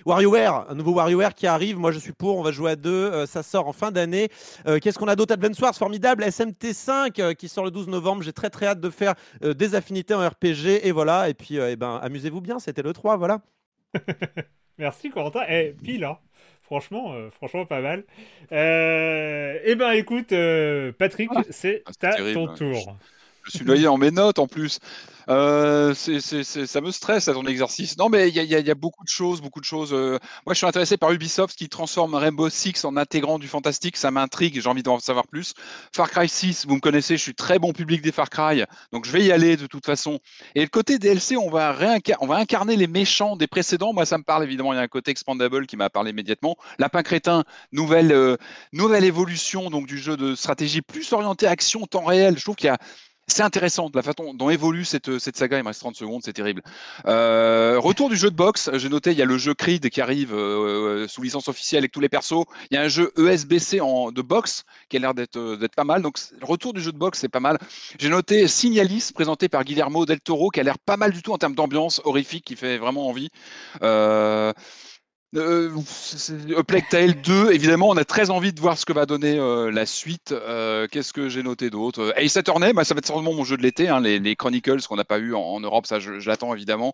WarioWare, 0.06 0.68
un 0.70 0.76
nouveau 0.76 0.94
WarioWare 0.94 1.34
qui 1.34 1.48
arrive. 1.48 1.78
Moi, 1.78 1.92
je 1.92 2.00
suis 2.00 2.14
pour. 2.14 2.38
On 2.38 2.44
va 2.44 2.52
jouer 2.52 2.72
à 2.72 2.76
deux. 2.76 3.26
Ça 3.26 3.44
sort 3.44 3.68
en 3.68 3.74
fin 3.74 3.92
d'année. 3.92 4.30
Qu'est-ce 4.82 5.00
qu'on 5.00 5.08
a 5.08 5.16
d'autre 5.16 5.34
Advance 5.34 5.60
Wars, 5.60 5.76
formidable. 5.76 6.24
SMT5 6.24 7.22
euh, 7.22 7.34
qui 7.34 7.48
sort 7.48 7.66
le 7.66 7.72
12 7.72 7.88
novembre. 7.88 8.24
J'ai 8.24 8.34
très 8.34 8.50
très 8.50 8.68
hâte 8.68 8.80
de 8.80 8.90
faire 8.90 9.14
des 9.42 9.76
affinités 9.76 10.14
en 10.14 10.28
RPG. 10.28 10.86
Et 10.86 10.92
voilà. 10.92 11.30
Et 11.30 11.34
puis, 11.34 11.58
eh 11.58 11.76
ben, 11.76 12.00
amusez-vous 12.02 12.42
bien. 12.42 12.60
C'était 12.60 12.84
le 12.84 12.94
3. 12.94 13.18
Voilà. 13.18 13.42
merci 14.78 15.10
Corentin. 15.10 15.42
Eh 15.50 15.74
pile 15.84 16.04
hein. 16.06 16.18
Franchement 16.64 17.14
euh, 17.14 17.30
franchement 17.30 17.66
pas 17.66 17.82
mal. 17.82 18.04
Euh, 18.52 19.60
eh 19.64 19.76
ben 19.76 19.92
écoute 19.92 20.32
euh, 20.34 20.92
Patrick 20.92 21.32
c'est 21.50 21.84
Ah, 21.86 21.92
c'est 22.00 22.08
à 22.08 22.16
terrible. 22.16 22.34
ton 22.34 22.48
tour 22.48 22.98
Je 23.48 23.58
suis 23.58 23.66
noyé 23.66 23.84
dans 23.84 23.98
mes 23.98 24.12
notes 24.12 24.40
en 24.40 24.48
plus. 24.48 24.80
Euh, 25.30 25.94
c'est- 25.94 26.22
c'est- 26.22 26.44
ça 26.44 26.80
me 26.80 26.90
stresse 26.92 27.28
à 27.28 27.34
ton 27.34 27.46
exercice. 27.46 27.98
Non, 27.98 28.08
mais 28.08 28.30
il 28.30 28.36
y 28.36 28.72
a, 28.72 28.76
beaucoup 28.76 29.04
de 29.04 29.10
choses, 29.10 29.42
beaucoup 29.42 29.60
de 29.60 29.66
choses. 29.66 29.94
euh. 29.94 30.20
moi, 30.46 30.54
je 30.54 30.58
suis 30.58 30.66
intéressé 30.68 30.96
par 30.98 31.12
Ubisoft 31.12 31.58
qui 31.58 31.68
transforme 31.68 32.16
Rainbow 32.16 32.50
Six 32.50 32.86
en 32.86 32.96
intégrant 32.96 33.38
du 33.40 33.48
fantastique. 33.48 33.98
Ça 33.98 34.10
m'intrigue. 34.12 34.62
J'ai 34.62 34.70
envie 34.70 34.84
d'en 34.84 35.00
savoir 35.00 35.28
plus. 35.28 35.54
Far 35.94 36.10
Cry 36.10 36.30
6, 36.30 36.66
vous 36.66 36.76
me 36.76 36.80
connaissez, 36.80 37.18
je 37.18 37.22
suis 37.22 37.36
très 37.36 37.60
bon 37.60 37.74
public 37.74 38.02
des 38.02 38.12
Far 38.12 38.30
Cry, 38.30 38.64
donc 38.94 39.06
je 39.06 39.12
vais 39.12 39.24
y 39.24 39.32
aller 39.32 39.58
de 39.58 39.68
toute 39.68 39.86
façon. 39.86 40.20
Et 40.56 40.62
le 40.62 40.68
côté 40.68 40.98
DLC, 40.98 41.36
on 41.36 41.50
va, 41.50 41.76
on 42.22 42.28
va 42.28 42.36
incarner 42.38 42.76
les 42.78 42.88
méchants 42.88 43.36
des 43.36 43.48
précédents. 43.48 43.94
Moi, 43.94 44.06
ça 44.06 44.18
me 44.18 44.24
parle 44.24 44.44
évidemment. 44.44 44.74
Il 44.74 44.78
y 44.78 44.80
a 44.80 44.84
un 44.84 44.88
côté 44.88 45.12
expandable 45.12 45.68
qui 45.68 45.76
m'a 45.76 45.90
parlé 45.90 46.12
immédiatement. 46.12 46.56
Lapin 46.80 47.04
crétin, 47.04 47.44
nouvelle, 47.72 48.12
euh, 48.12 48.38
nouvelle 48.72 49.04
évolution 49.04 49.70
donc 49.70 49.88
du 49.88 49.98
jeu 49.98 50.16
de 50.16 50.36
stratégie 50.36 50.82
plus 50.82 51.12
orienté 51.12 51.48
action 51.48 51.86
temps 51.86 52.06
réel. 52.06 52.38
Je 52.38 52.44
trouve 52.44 52.56
qu'il 52.56 52.68
y 52.68 52.70
a 52.70 52.78
c'est 53.28 53.44
intéressant 53.44 53.90
la 53.94 54.02
façon 54.02 54.34
dont 54.34 54.50
évolue 54.50 54.86
cette, 54.86 55.20
cette 55.20 55.36
saga. 55.36 55.58
Il 55.58 55.64
me 55.64 55.68
reste 55.68 55.82
30 55.82 55.96
secondes, 55.96 56.22
c'est 56.24 56.34
terrible. 56.34 56.62
Euh, 57.06 57.78
retour 57.78 58.10
du 58.10 58.16
jeu 58.16 58.32
de 58.32 58.36
boxe. 58.36 58.70
J'ai 58.74 58.88
noté, 58.88 59.12
il 59.12 59.18
y 59.18 59.22
a 59.22 59.26
le 59.26 59.38
jeu 59.38 59.54
Creed 59.54 59.90
qui 59.90 60.00
arrive 60.00 60.34
euh, 60.34 61.08
sous 61.10 61.22
licence 61.22 61.50
officielle 61.50 61.80
avec 61.80 61.92
tous 61.92 62.00
les 62.00 62.08
persos. 62.10 62.46
Il 62.72 62.76
y 62.76 62.78
a 62.78 62.82
un 62.84 62.88
jeu 62.88 63.12
ESBC 63.18 63.82
en, 63.82 64.12
de 64.12 64.22
boxe 64.22 64.64
qui 64.90 64.98
a 64.98 65.00
l'air 65.02 65.14
d'être 65.14 65.38
euh, 65.38 65.68
pas 65.76 65.84
mal. 65.84 66.02
Donc, 66.02 66.18
retour 66.42 66.74
du 66.74 66.82
jeu 66.82 66.94
de 66.94 66.98
boxe, 66.98 67.20
c'est 67.20 67.30
pas 67.30 67.42
mal. 67.42 67.58
J'ai 68.00 68.10
noté 68.10 68.48
Signalis, 68.48 69.12
présenté 69.14 69.50
par 69.50 69.66
Guillermo 69.66 70.06
del 70.06 70.22
Toro, 70.22 70.50
qui 70.50 70.62
a 70.62 70.64
l'air 70.64 70.80
pas 70.80 70.98
mal 70.98 71.12
du 71.12 71.22
tout 71.22 71.34
en 71.34 71.38
termes 71.38 71.56
d'ambiance 71.56 72.02
horrifique, 72.06 72.46
qui 72.46 72.56
fait 72.56 72.78
vraiment 72.78 73.10
envie. 73.10 73.30
Euh, 73.84 74.54
euh, 75.38 75.70
A 76.58 76.64
Plague 76.64 76.90
Tale 76.90 77.22
2, 77.22 77.52
évidemment, 77.52 77.90
on 77.90 77.98
a 77.98 78.06
très 78.06 78.30
envie 78.30 78.54
de 78.54 78.60
voir 78.60 78.78
ce 78.78 78.86
que 78.86 78.94
va 78.94 79.06
donner 79.06 79.38
euh, 79.38 79.72
la 79.72 79.86
suite. 79.86 80.32
Euh, 80.32 80.88
Qu'est-ce 80.92 81.14
que 81.14 81.30
j'ai 81.30 81.44
noté 81.44 81.70
d'autre? 81.70 82.02
Euh, 82.02 82.20
Ace 82.20 82.38
Attorney, 82.38 82.74
bah, 82.74 82.84
ça 82.84 82.94
va 82.94 83.00
être 83.00 83.06
sûrement 83.06 83.34
mon 83.34 83.44
jeu 83.44 83.58
de 83.58 83.62
l'été, 83.62 83.90
hein, 83.90 84.00
les, 84.00 84.20
les 84.20 84.36
Chronicles 84.36 84.82
qu'on 84.88 84.96
n'a 84.96 85.04
pas 85.04 85.20
eu 85.20 85.34
en, 85.34 85.60
Europe, 85.60 85.86
ça 85.88 86.00
je, 86.00 86.14
l'attends 86.28 86.54
évidemment. 86.54 86.94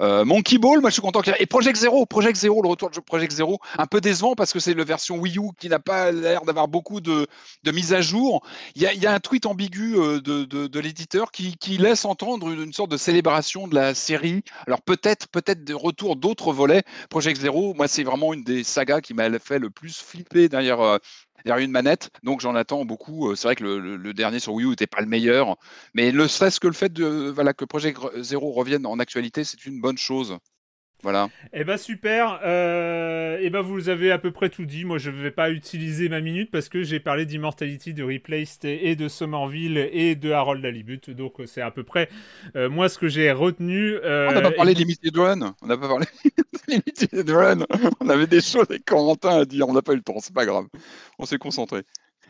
Euh, 0.00 0.24
Monkey 0.24 0.58
Ball, 0.58 0.80
moi 0.80 0.90
je 0.90 0.94
suis 0.94 1.02
content. 1.02 1.20
Et 1.38 1.46
Project 1.46 1.78
Zero, 1.78 2.06
Project 2.06 2.36
Zero, 2.36 2.62
le 2.62 2.68
retour 2.68 2.90
de 2.90 3.00
Project 3.00 3.32
Zero, 3.32 3.60
un 3.78 3.86
peu 3.86 4.00
décevant 4.00 4.34
parce 4.34 4.52
que 4.52 4.60
c'est 4.60 4.74
la 4.74 4.84
version 4.84 5.18
Wii 5.18 5.38
U 5.38 5.50
qui 5.58 5.68
n'a 5.68 5.78
pas 5.78 6.10
l'air 6.12 6.42
d'avoir 6.42 6.68
beaucoup 6.68 7.00
de, 7.00 7.26
de 7.62 7.70
mises 7.70 7.92
à 7.92 8.00
jour. 8.00 8.42
Il 8.76 8.82
y 8.82 9.06
a, 9.06 9.12
un 9.12 9.20
tweet 9.20 9.46
ambigu 9.46 9.94
euh, 9.96 10.20
de, 10.20 10.80
l'éditeur 10.80 11.30
qui, 11.30 11.56
laisse 11.78 12.04
entendre 12.04 12.50
une, 12.50 12.62
une 12.62 12.72
sorte 12.72 12.90
de 12.90 12.96
célébration 12.96 13.68
de 13.68 13.74
la 13.74 13.94
série. 13.94 14.42
Alors 14.66 14.82
peut-être, 14.82 15.28
peut-être 15.28 15.64
de 15.64 15.74
retour 15.74 16.16
d'autres 16.16 16.52
volets. 16.52 16.82
Project 17.10 17.40
Zero, 17.40 17.74
moi, 17.74 17.83
c'est 17.88 18.02
vraiment 18.04 18.32
une 18.34 18.44
des 18.44 18.64
sagas 18.64 19.00
qui 19.00 19.14
m'a 19.14 19.38
fait 19.38 19.58
le 19.58 19.70
plus 19.70 19.98
flipper 20.00 20.48
derrière, 20.48 20.80
euh, 20.80 20.98
derrière 21.44 21.64
une 21.64 21.70
manette. 21.70 22.10
Donc, 22.22 22.40
j'en 22.40 22.54
attends 22.54 22.84
beaucoup. 22.84 23.30
Euh, 23.30 23.34
C'est 23.36 23.48
vrai 23.48 23.56
que 23.56 23.64
le, 23.64 23.78
le- 23.78 23.96
le 23.96 24.12
dernier 24.14 24.38
sur 24.38 24.54
Wii 24.54 24.66
U 24.66 24.70
n'était 24.70 24.86
pas 24.86 25.00
le 25.00 25.06
meilleur. 25.06 25.56
Mais 25.94 26.12
ne 26.12 26.26
serait-ce 26.26 26.60
que 26.60 26.66
le 26.68 26.72
fait 26.74 26.92
de, 26.92 27.30
voilà, 27.34 27.52
que 27.52 27.64
Project 27.64 27.98
Zero 28.20 28.50
revienne 28.52 28.86
en 28.86 28.98
actualité, 28.98 29.44
c'est 29.44 29.64
une 29.66 29.80
bonne 29.80 29.98
chose. 29.98 30.38
Voilà. 31.02 31.28
Eh 31.52 31.64
ben 31.64 31.76
super. 31.76 32.40
Euh, 32.46 33.36
eh 33.42 33.50
ben 33.50 33.60
vous 33.60 33.90
avez 33.90 34.10
à 34.10 34.16
peu 34.18 34.30
près 34.30 34.48
tout 34.48 34.64
dit. 34.64 34.86
Moi 34.86 34.96
je 34.96 35.10
vais 35.10 35.30
pas 35.30 35.50
utiliser 35.50 36.08
ma 36.08 36.22
minute 36.22 36.50
parce 36.50 36.70
que 36.70 36.82
j'ai 36.82 36.98
parlé 36.98 37.26
d'Immortality, 37.26 37.92
de 37.92 38.02
Replaced 38.02 38.64
et 38.64 38.96
de 38.96 39.08
Somerville 39.08 39.76
et 39.92 40.14
de 40.14 40.30
Harold 40.30 40.64
Halibut. 40.64 41.10
Donc 41.10 41.34
c'est 41.44 41.60
à 41.60 41.70
peu 41.70 41.84
près 41.84 42.08
euh, 42.56 42.70
moi 42.70 42.88
ce 42.88 42.96
que 42.98 43.08
j'ai 43.08 43.30
retenu. 43.32 43.96
euh, 44.02 44.28
On 44.30 44.32
n'a 44.32 44.40
pas 44.40 44.48
et- 44.48 44.56
parlé 44.56 44.72
de 44.72 44.78
Limited 44.78 45.14
Run. 45.14 45.54
On 45.60 45.66
n'a 45.66 45.76
pas 45.76 45.88
parlé 45.88 46.06
Limited 46.68 47.30
Run. 47.30 47.64
On 48.00 48.08
avait 48.08 48.26
des 48.26 48.40
choses 48.40 48.66
avec 48.70 48.84
Corentin 48.84 49.40
à 49.40 49.44
dire. 49.44 49.68
On 49.68 49.72
n'a 49.72 49.82
pas 49.82 49.92
eu 49.92 49.96
le 49.96 50.02
temps. 50.02 50.18
C'est 50.20 50.34
pas 50.34 50.46
grave. 50.46 50.66
On 51.18 51.26
s'est 51.26 51.38
concentré. 51.38 51.82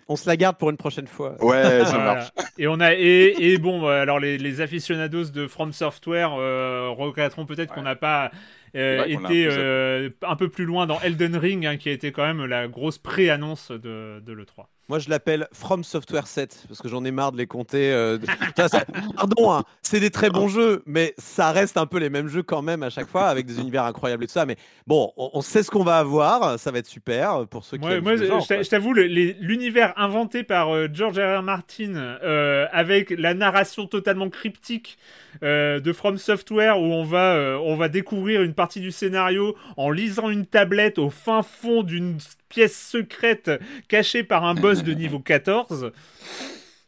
On 0.06 0.16
se 0.16 0.28
la 0.28 0.36
garde 0.36 0.58
pour 0.58 0.68
une 0.68 0.76
prochaine 0.76 1.06
fois. 1.06 1.42
Ouais, 1.42 1.62
ça 1.84 1.90
Voilà. 1.92 2.04
marche. 2.14 2.28
Et 2.58 2.66
on 2.68 2.78
a 2.80 2.92
et, 2.94 3.34
et 3.38 3.56
bon 3.58 3.86
euh, 3.86 4.02
alors 4.02 4.20
les, 4.20 4.36
les 4.36 4.60
aficionados 4.60 5.30
de 5.30 5.46
From 5.46 5.72
Software 5.72 6.34
euh, 6.34 6.90
regretteront 6.90 7.46
peut-être 7.46 7.72
qu'on 7.72 7.82
n'a 7.82 7.96
pas 7.96 8.30
euh, 8.76 9.04
été 9.06 9.46
un 9.46 9.48
peu 9.48 9.56
euh, 9.58 10.10
un 10.22 10.36
peu 10.36 10.50
plus 10.50 10.66
loin 10.66 10.86
dans 10.86 11.00
Elden 11.00 11.36
Ring 11.36 11.64
hein, 11.64 11.76
qui 11.78 11.88
a 11.88 11.92
été 11.92 12.12
quand 12.12 12.26
même 12.26 12.44
la 12.44 12.68
grosse 12.68 12.98
pré-annonce 12.98 13.70
de, 13.70 14.20
de 14.20 14.32
l'E3. 14.34 14.66
Moi, 14.88 14.98
je 14.98 15.08
l'appelle 15.08 15.48
From 15.52 15.82
Software 15.82 16.26
7 16.26 16.64
parce 16.68 16.82
que 16.82 16.88
j'en 16.88 17.04
ai 17.04 17.10
marre 17.10 17.32
de 17.32 17.38
les 17.38 17.46
compter. 17.46 17.90
euh, 17.92 18.18
Ça, 18.56 18.68
Pardon, 19.16 19.52
hein, 19.52 19.64
c'est 19.82 20.00
des 20.00 20.10
très 20.10 20.28
bons 20.28 20.48
jeux, 20.48 20.82
mais 20.84 21.14
ça 21.16 21.52
reste 21.52 21.76
un 21.78 21.86
peu 21.86 21.98
les 21.98 22.10
mêmes 22.10 22.28
jeux 22.28 22.42
quand 22.42 22.60
même 22.60 22.82
à 22.82 22.90
chaque 22.90 23.08
fois 23.08 23.28
avec 23.28 23.46
des 23.46 23.58
univers 23.60 23.84
incroyables 23.84 24.24
et 24.24 24.26
tout 24.26 24.32
ça. 24.34 24.44
Mais 24.44 24.56
bon, 24.86 25.12
on, 25.16 25.30
on 25.32 25.40
sait 25.40 25.62
ce 25.62 25.70
qu'on 25.70 25.84
va 25.84 25.96
avoir, 25.98 26.58
ça 26.58 26.70
va 26.70 26.78
être 26.80 26.86
super 26.86 27.46
pour 27.48 27.64
ceux 27.64 27.78
qui. 27.78 27.86
Moi, 27.86 28.16
je 28.16 28.24
genre, 28.26 28.46
t'avoue, 28.68 28.92
l'univers 28.92 29.94
inventé 29.96 30.42
par 30.42 30.74
euh, 30.74 30.88
George 30.92 31.18
R. 31.18 31.38
R. 31.38 31.42
Martin, 31.42 31.94
euh, 31.96 32.66
avec 32.70 33.10
la 33.10 33.32
narration 33.32 33.86
totalement 33.86 34.28
cryptique 34.28 34.98
de 35.42 35.92
From 35.92 36.16
Software, 36.16 36.78
où 36.78 36.84
on 36.84 37.04
va, 37.04 37.58
on 37.60 37.74
va 37.74 37.88
découvrir 37.88 38.42
une 38.42 38.54
partie 38.54 38.80
du 38.80 38.92
scénario 38.92 39.56
en 39.76 39.90
lisant 39.90 40.30
une 40.30 40.46
tablette 40.46 40.98
au 40.98 41.10
fin 41.10 41.42
fond 41.42 41.82
d'une 41.82 42.18
pièce 42.54 42.78
secrète 42.78 43.50
cachée 43.88 44.22
par 44.22 44.44
un 44.44 44.54
boss 44.54 44.84
de 44.84 44.94
niveau 44.94 45.18
14. 45.18 45.90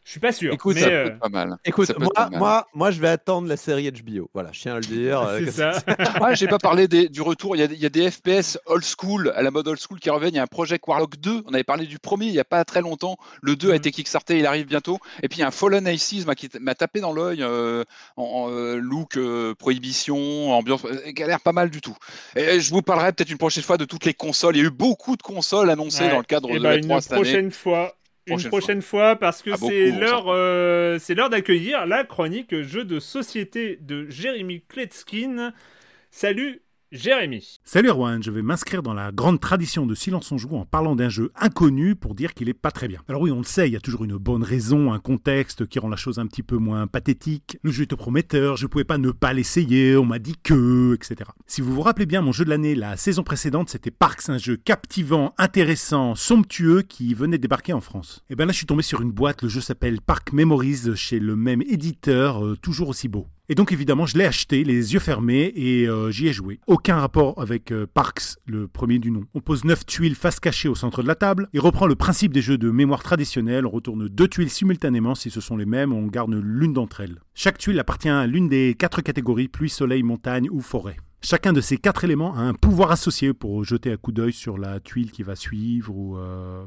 Je 0.06 0.12
suis 0.12 0.20
pas 0.20 0.30
sûr. 0.30 0.52
Écoute, 0.54 0.76
mais, 0.76 0.82
Ça 0.82 0.86
euh, 0.86 1.02
peut 1.04 1.10
être 1.14 1.18
pas 1.18 1.28
mal. 1.28 1.56
Écoute, 1.64 1.86
Ça 1.88 1.94
peut 1.94 2.04
être 2.04 2.04
moi, 2.04 2.12
pas 2.14 2.30
mal. 2.30 2.38
moi, 2.38 2.66
moi, 2.74 2.90
je 2.92 3.00
vais 3.00 3.08
attendre 3.08 3.48
la 3.48 3.56
série 3.56 3.90
HBO. 3.90 4.30
Voilà, 4.32 4.50
je 4.52 4.60
tiens 4.60 4.74
à 4.74 4.76
le 4.76 4.82
dire. 4.82 5.20
euh, 5.28 5.40
c'est 5.44 5.50
ça. 5.50 5.72
Ah, 6.22 6.32
j'ai 6.32 6.46
pas 6.46 6.58
parlé 6.58 6.86
des- 6.86 7.08
du 7.08 7.22
retour. 7.22 7.56
Il 7.56 7.58
y, 7.58 7.62
a, 7.62 7.66
des- 7.66 7.74
il 7.74 7.80
y 7.80 7.86
a 7.86 7.88
des 7.88 8.08
FPS 8.08 8.56
old 8.66 8.84
school, 8.84 9.32
à 9.34 9.42
la 9.42 9.50
mode 9.50 9.66
old 9.66 9.80
school 9.80 9.98
qui 9.98 10.08
reviennent. 10.08 10.34
Il 10.34 10.36
y 10.36 10.38
a 10.38 10.44
un 10.44 10.46
projet 10.46 10.78
Warlock 10.86 11.16
2. 11.16 11.42
On 11.46 11.54
avait 11.54 11.64
parlé 11.64 11.86
du 11.86 11.98
premier 11.98 12.26
il 12.26 12.34
y 12.34 12.38
a 12.38 12.44
pas 12.44 12.64
très 12.64 12.82
longtemps. 12.82 13.16
Le 13.42 13.56
2 13.56 13.70
a 13.70 13.72
Mhm. 13.72 13.76
été 13.78 13.90
kickstarté, 13.90 14.38
il 14.38 14.46
arrive 14.46 14.66
bientôt. 14.66 14.98
Et 15.24 15.28
puis 15.28 15.38
il 15.38 15.40
y 15.40 15.44
a 15.44 15.48
un 15.48 15.50
Fallen 15.50 15.88
Aces 15.88 16.24
moi, 16.24 16.36
qui 16.36 16.48
m'a 16.60 16.76
tapé 16.76 17.00
dans 17.00 17.12
l'œil 17.12 17.42
euh, 17.42 17.82
en, 18.16 18.22
en, 18.22 18.50
euh, 18.52 18.76
look, 18.76 19.16
euh, 19.16 19.54
prohibition, 19.56 20.52
ambiance, 20.52 20.82
qui 21.16 21.20
a 21.22 21.26
l'air 21.26 21.40
pas 21.40 21.52
mal 21.52 21.68
du 21.68 21.80
tout. 21.80 21.96
Et 22.36 22.60
je 22.60 22.70
vous 22.72 22.82
parlerai 22.82 23.12
peut-être 23.12 23.30
une 23.30 23.38
prochaine 23.38 23.64
fois 23.64 23.76
de 23.76 23.84
toutes 23.84 24.04
les 24.04 24.14
consoles. 24.14 24.54
Il 24.56 24.60
y 24.60 24.62
a 24.62 24.68
eu 24.68 24.70
beaucoup 24.70 25.16
de 25.16 25.22
consoles 25.22 25.68
annoncées 25.68 26.04
Ouais. 26.04 26.10
dans 26.10 26.18
le 26.18 26.22
cadre 26.24 26.48
Eh 26.52 26.58
de 26.58 26.62
ben, 26.62 26.68
la 26.70 26.76
une 26.76 26.84
3 26.84 27.00
cette 27.00 27.12
année. 27.12 27.22
prochaine 27.22 27.50
fois. 27.50 27.95
Une 28.26 28.32
Prochaine 28.34 28.50
prochaine 28.50 28.82
fois, 28.82 29.14
parce 29.16 29.40
que 29.40 29.50
Ah, 29.52 29.56
c'est 29.56 29.92
l'heure, 29.92 30.24
euh, 30.28 30.98
c'est 30.98 31.14
l'heure 31.14 31.30
d'accueillir 31.30 31.86
la 31.86 32.02
chronique 32.02 32.60
jeu 32.62 32.84
de 32.84 32.98
société 32.98 33.78
de 33.80 34.08
Jérémy 34.10 34.62
Kletskin. 34.68 35.52
Salut 36.10 36.60
Jérémy. 36.92 37.58
Salut 37.64 37.88
Erwan, 37.88 38.22
je 38.22 38.30
vais 38.30 38.42
m'inscrire 38.42 38.80
dans 38.80 38.94
la 38.94 39.10
grande 39.10 39.40
tradition 39.40 39.86
de 39.86 39.94
Silence 39.96 40.30
on 40.30 40.38
joue 40.38 40.54
en 40.54 40.64
parlant 40.64 40.94
d'un 40.94 41.08
jeu 41.08 41.32
inconnu 41.34 41.96
pour 41.96 42.14
dire 42.14 42.32
qu'il 42.32 42.48
est 42.48 42.54
pas 42.54 42.70
très 42.70 42.86
bien. 42.86 43.00
Alors 43.08 43.22
oui, 43.22 43.32
on 43.32 43.38
le 43.38 43.44
sait, 43.44 43.68
il 43.68 43.72
y 43.72 43.76
a 43.76 43.80
toujours 43.80 44.04
une 44.04 44.16
bonne 44.16 44.44
raison, 44.44 44.92
un 44.92 45.00
contexte 45.00 45.66
qui 45.66 45.80
rend 45.80 45.88
la 45.88 45.96
chose 45.96 46.20
un 46.20 46.28
petit 46.28 46.44
peu 46.44 46.58
moins 46.58 46.86
pathétique. 46.86 47.58
Le 47.62 47.72
jeu 47.72 47.82
était 47.82 47.96
prometteur, 47.96 48.56
je 48.56 48.68
pouvais 48.68 48.84
pas 48.84 48.98
ne 48.98 49.10
pas 49.10 49.32
l'essayer, 49.32 49.96
on 49.96 50.04
m'a 50.04 50.20
dit 50.20 50.36
que, 50.40 50.94
etc. 50.94 51.28
Si 51.48 51.60
vous 51.60 51.74
vous 51.74 51.82
rappelez 51.82 52.06
bien, 52.06 52.22
mon 52.22 52.30
jeu 52.30 52.44
de 52.44 52.50
l'année, 52.50 52.76
la 52.76 52.96
saison 52.96 53.24
précédente, 53.24 53.68
c'était 53.68 53.90
Parks, 53.90 54.28
un 54.28 54.38
jeu 54.38 54.56
captivant, 54.56 55.34
intéressant, 55.38 56.14
somptueux 56.14 56.82
qui 56.82 57.14
venait 57.14 57.38
débarquer 57.38 57.72
en 57.72 57.80
France. 57.80 58.22
Et 58.30 58.36
ben 58.36 58.46
là, 58.46 58.52
je 58.52 58.58
suis 58.58 58.66
tombé 58.66 58.82
sur 58.82 59.00
une 59.00 59.10
boîte, 59.10 59.42
le 59.42 59.48
jeu 59.48 59.60
s'appelle 59.60 60.00
Park 60.00 60.32
Memories 60.32 60.94
chez 60.94 61.18
le 61.18 61.34
même 61.34 61.62
éditeur, 61.62 62.44
euh, 62.44 62.56
toujours 62.56 62.90
aussi 62.90 63.08
beau. 63.08 63.26
Et 63.48 63.54
donc 63.54 63.70
évidemment, 63.70 64.06
je 64.06 64.18
l'ai 64.18 64.24
acheté, 64.24 64.64
les 64.64 64.92
yeux 64.92 64.98
fermés, 64.98 65.52
et 65.54 65.88
euh, 65.88 66.10
j'y 66.10 66.26
ai 66.26 66.32
joué. 66.32 66.58
Aucun 66.66 66.96
rapport 66.96 67.40
avec 67.40 67.70
euh, 67.70 67.86
Parks, 67.86 68.38
le 68.44 68.66
premier 68.66 68.98
du 68.98 69.12
nom. 69.12 69.22
On 69.34 69.40
pose 69.40 69.64
9 69.64 69.86
tuiles 69.86 70.16
face 70.16 70.40
cachée 70.40 70.68
au 70.68 70.74
centre 70.74 71.00
de 71.02 71.06
la 71.06 71.14
table, 71.14 71.48
et 71.54 71.60
reprend 71.60 71.86
le 71.86 71.94
principe 71.94 72.32
des 72.32 72.42
jeux 72.42 72.58
de 72.58 72.70
mémoire 72.70 73.04
traditionnels. 73.04 73.64
On 73.64 73.70
retourne 73.70 74.08
deux 74.08 74.26
tuiles 74.26 74.50
simultanément 74.50 75.14
si 75.14 75.30
ce 75.30 75.40
sont 75.40 75.56
les 75.56 75.66
mêmes, 75.66 75.92
on 75.92 76.06
garde 76.06 76.34
l'une 76.34 76.72
d'entre 76.72 77.02
elles. 77.02 77.20
Chaque 77.34 77.58
tuile 77.58 77.78
appartient 77.78 78.08
à 78.08 78.26
l'une 78.26 78.48
des 78.48 78.74
quatre 78.76 79.00
catégories 79.00 79.48
pluie, 79.48 79.70
soleil, 79.70 80.02
montagne 80.02 80.48
ou 80.50 80.60
forêt. 80.60 80.96
Chacun 81.22 81.52
de 81.52 81.60
ces 81.60 81.76
quatre 81.76 82.04
éléments 82.04 82.36
a 82.36 82.40
un 82.40 82.54
pouvoir 82.54 82.90
associé 82.90 83.32
pour 83.32 83.64
jeter 83.64 83.92
un 83.92 83.96
coup 83.96 84.12
d'œil 84.12 84.32
sur 84.32 84.58
la 84.58 84.80
tuile 84.80 85.10
qui 85.10 85.22
va 85.22 85.34
suivre 85.34 85.92
ou 85.92 86.16
euh, 86.16 86.64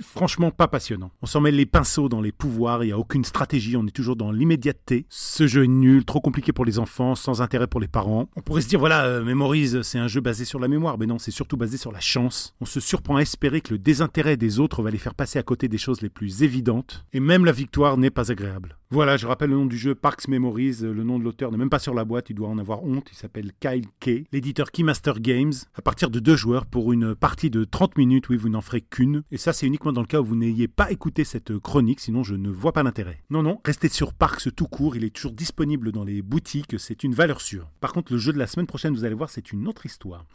franchement 0.00 0.50
pas 0.50 0.68
passionnant. 0.68 1.10
On 1.22 1.26
s'en 1.26 1.40
mêle 1.40 1.56
les 1.56 1.66
pinceaux 1.66 2.08
dans 2.08 2.20
les 2.20 2.32
pouvoirs, 2.32 2.84
il 2.84 2.88
n'y 2.88 2.92
a 2.92 2.98
aucune 2.98 3.24
stratégie, 3.24 3.76
on 3.76 3.86
est 3.86 3.90
toujours 3.90 4.16
dans 4.16 4.32
l'immédiateté. 4.32 5.06
Ce 5.08 5.46
jeu 5.46 5.64
est 5.64 5.68
nul, 5.68 6.04
trop 6.04 6.20
compliqué 6.20 6.52
pour 6.52 6.64
les 6.64 6.78
enfants, 6.78 7.14
sans 7.14 7.42
intérêt 7.42 7.66
pour 7.66 7.80
les 7.80 7.88
parents. 7.88 8.28
On 8.36 8.40
pourrait 8.40 8.62
se 8.62 8.68
dire, 8.68 8.78
voilà, 8.78 9.04
euh, 9.04 9.82
c'est 9.82 9.98
un 9.98 10.08
jeu 10.08 10.20
basé 10.20 10.44
sur 10.44 10.58
la 10.58 10.68
mémoire, 10.68 10.98
mais 10.98 11.06
non, 11.06 11.18
c'est 11.18 11.30
surtout 11.30 11.56
basé 11.56 11.76
sur 11.76 11.92
la 11.92 12.00
chance. 12.00 12.54
On 12.60 12.64
se 12.64 12.80
surprend 12.80 13.16
à 13.16 13.20
espérer 13.20 13.60
que 13.60 13.72
le 13.72 13.78
désintérêt 13.78 14.36
des 14.36 14.60
autres 14.60 14.82
va 14.82 14.90
les 14.90 14.98
faire 14.98 15.14
passer 15.14 15.38
à 15.38 15.42
côté 15.42 15.68
des 15.68 15.78
choses 15.78 16.02
les 16.02 16.10
plus 16.10 16.42
évidentes, 16.42 17.04
et 17.12 17.20
même 17.20 17.44
la 17.44 17.52
victoire 17.52 17.96
n'est 17.96 18.10
pas 18.10 18.30
agréable. 18.30 18.76
Voilà, 18.92 19.16
je 19.16 19.24
rappelle 19.24 19.50
le 19.50 19.56
nom 19.56 19.66
du 19.66 19.78
jeu 19.78 19.94
Parks 19.94 20.26
Memories, 20.26 20.78
euh, 20.82 20.92
le 20.92 21.04
nom 21.04 21.20
de 21.20 21.22
l'auteur 21.22 21.52
n'est 21.52 21.56
même 21.56 21.70
pas 21.70 21.78
sur 21.78 21.94
la 21.94 22.04
boîte, 22.04 22.28
il 22.28 22.34
doit 22.34 22.48
en 22.48 22.58
avoir 22.58 22.82
honte, 22.82 23.06
il 23.12 23.14
s'appelle 23.14 23.52
Kyle 23.60 23.86
Kay, 24.00 24.24
l'éditeur 24.32 24.72
Keymaster 24.72 25.20
Games, 25.20 25.52
à 25.76 25.80
partir 25.80 26.10
de 26.10 26.18
deux 26.18 26.34
joueurs 26.34 26.66
pour 26.66 26.92
une 26.92 27.14
partie 27.14 27.50
de 27.50 27.62
30 27.62 27.96
minutes, 27.96 28.28
oui, 28.30 28.36
vous 28.36 28.48
n'en 28.48 28.62
ferez 28.62 28.80
qu'une, 28.80 29.22
et 29.30 29.36
ça 29.36 29.52
c'est 29.52 29.64
uniquement 29.64 29.92
dans 29.92 30.00
le 30.00 30.08
cas 30.08 30.18
où 30.18 30.24
vous 30.24 30.34
n'ayez 30.34 30.66
pas 30.66 30.90
écouté 30.90 31.22
cette 31.22 31.56
chronique, 31.60 32.00
sinon 32.00 32.24
je 32.24 32.34
ne 32.34 32.50
vois 32.50 32.72
pas 32.72 32.82
l'intérêt. 32.82 33.22
Non, 33.30 33.44
non, 33.44 33.60
restez 33.64 33.88
sur 33.88 34.12
Parks 34.12 34.52
tout 34.56 34.66
court, 34.66 34.96
il 34.96 35.04
est 35.04 35.14
toujours 35.14 35.34
disponible 35.34 35.92
dans 35.92 36.02
les 36.02 36.20
boutiques, 36.20 36.74
c'est 36.80 37.04
une 37.04 37.14
valeur 37.14 37.42
sûre. 37.42 37.70
Par 37.80 37.92
contre, 37.92 38.12
le 38.12 38.18
jeu 38.18 38.32
de 38.32 38.38
la 38.38 38.48
semaine 38.48 38.66
prochaine, 38.66 38.92
vous 38.92 39.04
allez 39.04 39.14
voir, 39.14 39.30
c'est 39.30 39.52
une 39.52 39.68
autre 39.68 39.86
histoire. 39.86 40.26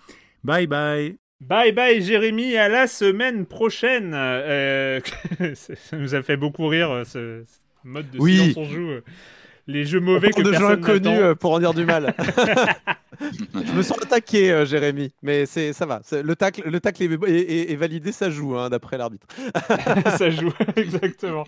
Bye 0.45 0.68
bye 0.68 1.18
Bye 1.41 1.73
bye 1.73 2.02
Jérémy, 2.02 2.56
à 2.56 2.69
la 2.69 2.88
semaine 2.88 3.45
prochaine. 3.45 4.14
Euh, 4.14 5.02
ça 5.56 5.98
nous 5.98 6.15
a 6.15 6.23
fait 6.23 6.38
beaucoup 6.38 6.68
rire 6.68 6.90
euh, 6.91 7.03
ce, 7.03 7.44
mode 7.86 8.10
de 8.12 8.20
Oui. 8.20 8.38
silence 8.38 8.57
on 8.57 8.66
joue. 8.74 8.90
euh, 8.90 9.03
Les 9.68 9.84
jeux 9.86 9.99
mauvais 9.99 10.30
que 10.32 10.41
de 10.44 10.52
personne 10.52 10.72
inconnus 10.74 11.02
n'attend. 11.03 11.16
euh, 11.24 11.34
pour 11.36 11.52
en 11.53 11.60
dire 11.60 11.74
du 11.74 11.86
mal. 11.86 12.14
je 13.20 13.72
me 13.74 13.82
sens 13.82 13.98
attaqué, 14.02 14.52
euh, 14.52 14.66
Jérémy, 14.66 15.12
mais 15.24 15.45
c'est 15.45 15.74
ça 15.74 15.86
va. 15.86 16.02
Le 16.12 16.36
tacle, 16.36 16.64
le 16.70 16.80
tacle 16.80 17.03
est, 17.03 17.30
est- 17.30 17.72
est 17.72 17.76
validé, 17.76 18.12
ça 18.12 18.30
joue 18.30 18.56
hein, 18.57 18.70
d'après 18.70 18.98
l'arbitre. 18.98 19.28
ça 20.18 20.30
joue, 20.30 20.52
exactement. 20.76 21.45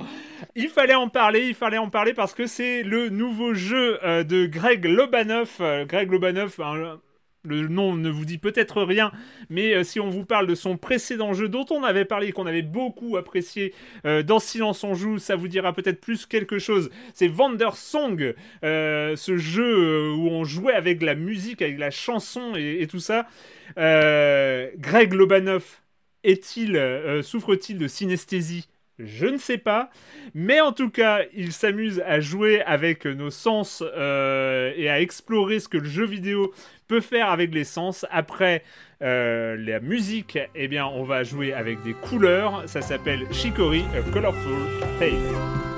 Il 0.55 0.69
fallait 0.69 0.95
en 0.95 1.09
parler, 1.09 1.45
il 1.47 1.53
fallait 1.55 1.77
en 1.77 1.89
parler 1.89 2.13
parce 2.13 2.33
que 2.33 2.47
c'est 2.47 2.81
le 2.83 3.09
nouveau 3.09 3.53
jeu 3.53 3.99
de 4.03 4.45
Greg 4.47 4.85
Lobanoff. 4.85 5.57
Euh, 5.61 5.85
Greg 5.85 6.11
Lobanoff, 6.11 6.59
un- 6.59 6.99
le 7.47 7.67
nom 7.67 7.95
ne 7.95 8.09
vous 8.09 8.25
dit 8.25 8.37
peut-être 8.37 8.83
rien, 8.83 9.11
mais 9.49 9.73
euh, 9.73 9.83
si 9.83 9.99
on 9.99 10.09
vous 10.09 10.25
parle 10.25 10.47
de 10.47 10.55
son 10.55 10.77
précédent 10.77 11.33
jeu 11.33 11.49
dont 11.49 11.65
on 11.71 11.83
avait 11.83 12.05
parlé 12.05 12.31
qu'on 12.31 12.45
avait 12.45 12.61
beaucoup 12.61 13.17
apprécié 13.17 13.73
euh, 14.05 14.23
dans 14.23 14.39
Silence 14.39 14.83
on 14.83 14.93
joue, 14.93 15.19
ça 15.19 15.35
vous 15.35 15.47
dira 15.47 15.73
peut-être 15.73 16.01
plus 16.01 16.25
quelque 16.25 16.59
chose. 16.59 16.89
C'est 17.13 17.29
Wandersong, 17.29 18.33
euh, 18.63 19.15
ce 19.15 19.37
jeu 19.37 20.11
où 20.11 20.29
on 20.29 20.43
jouait 20.43 20.73
avec 20.73 21.01
la 21.01 21.15
musique, 21.15 21.61
avec 21.61 21.79
la 21.79 21.91
chanson 21.91 22.53
et, 22.55 22.87
tout 22.87 22.99
ça. 22.99 23.27
Greg 23.75 25.13
Lobanoff 25.13 25.83
est-il, 26.23 26.79
souffre-t-il 27.21 27.77
de 27.77 27.87
synesthésie? 27.87 28.67
Je 28.99 29.27
ne 29.27 29.37
sais 29.37 29.57
pas, 29.57 29.89
mais 30.33 30.59
en 30.59 30.71
tout 30.71 30.89
cas, 30.89 31.21
il 31.33 31.51
s'amuse 31.51 32.01
à 32.05 32.19
jouer 32.19 32.61
avec 32.61 33.05
nos 33.05 33.29
sens 33.29 33.83
euh, 33.95 34.73
et 34.75 34.89
à 34.89 34.99
explorer 35.01 35.59
ce 35.59 35.67
que 35.67 35.77
le 35.77 35.85
jeu 35.85 36.05
vidéo 36.05 36.51
peut 36.87 37.01
faire 37.01 37.29
avec 37.29 37.53
les 37.53 37.63
sens. 37.63 38.05
Après 38.09 38.63
euh, 39.01 39.55
la 39.59 39.79
musique, 39.79 40.39
eh 40.55 40.67
bien, 40.67 40.85
on 40.87 41.03
va 41.03 41.23
jouer 41.23 41.53
avec 41.53 41.83
des 41.83 41.93
couleurs. 41.93 42.63
Ça 42.65 42.81
s'appelle 42.81 43.21
Chicory, 43.31 43.83
a 43.95 44.11
Colorful 44.11 44.67
Tale. 44.99 45.76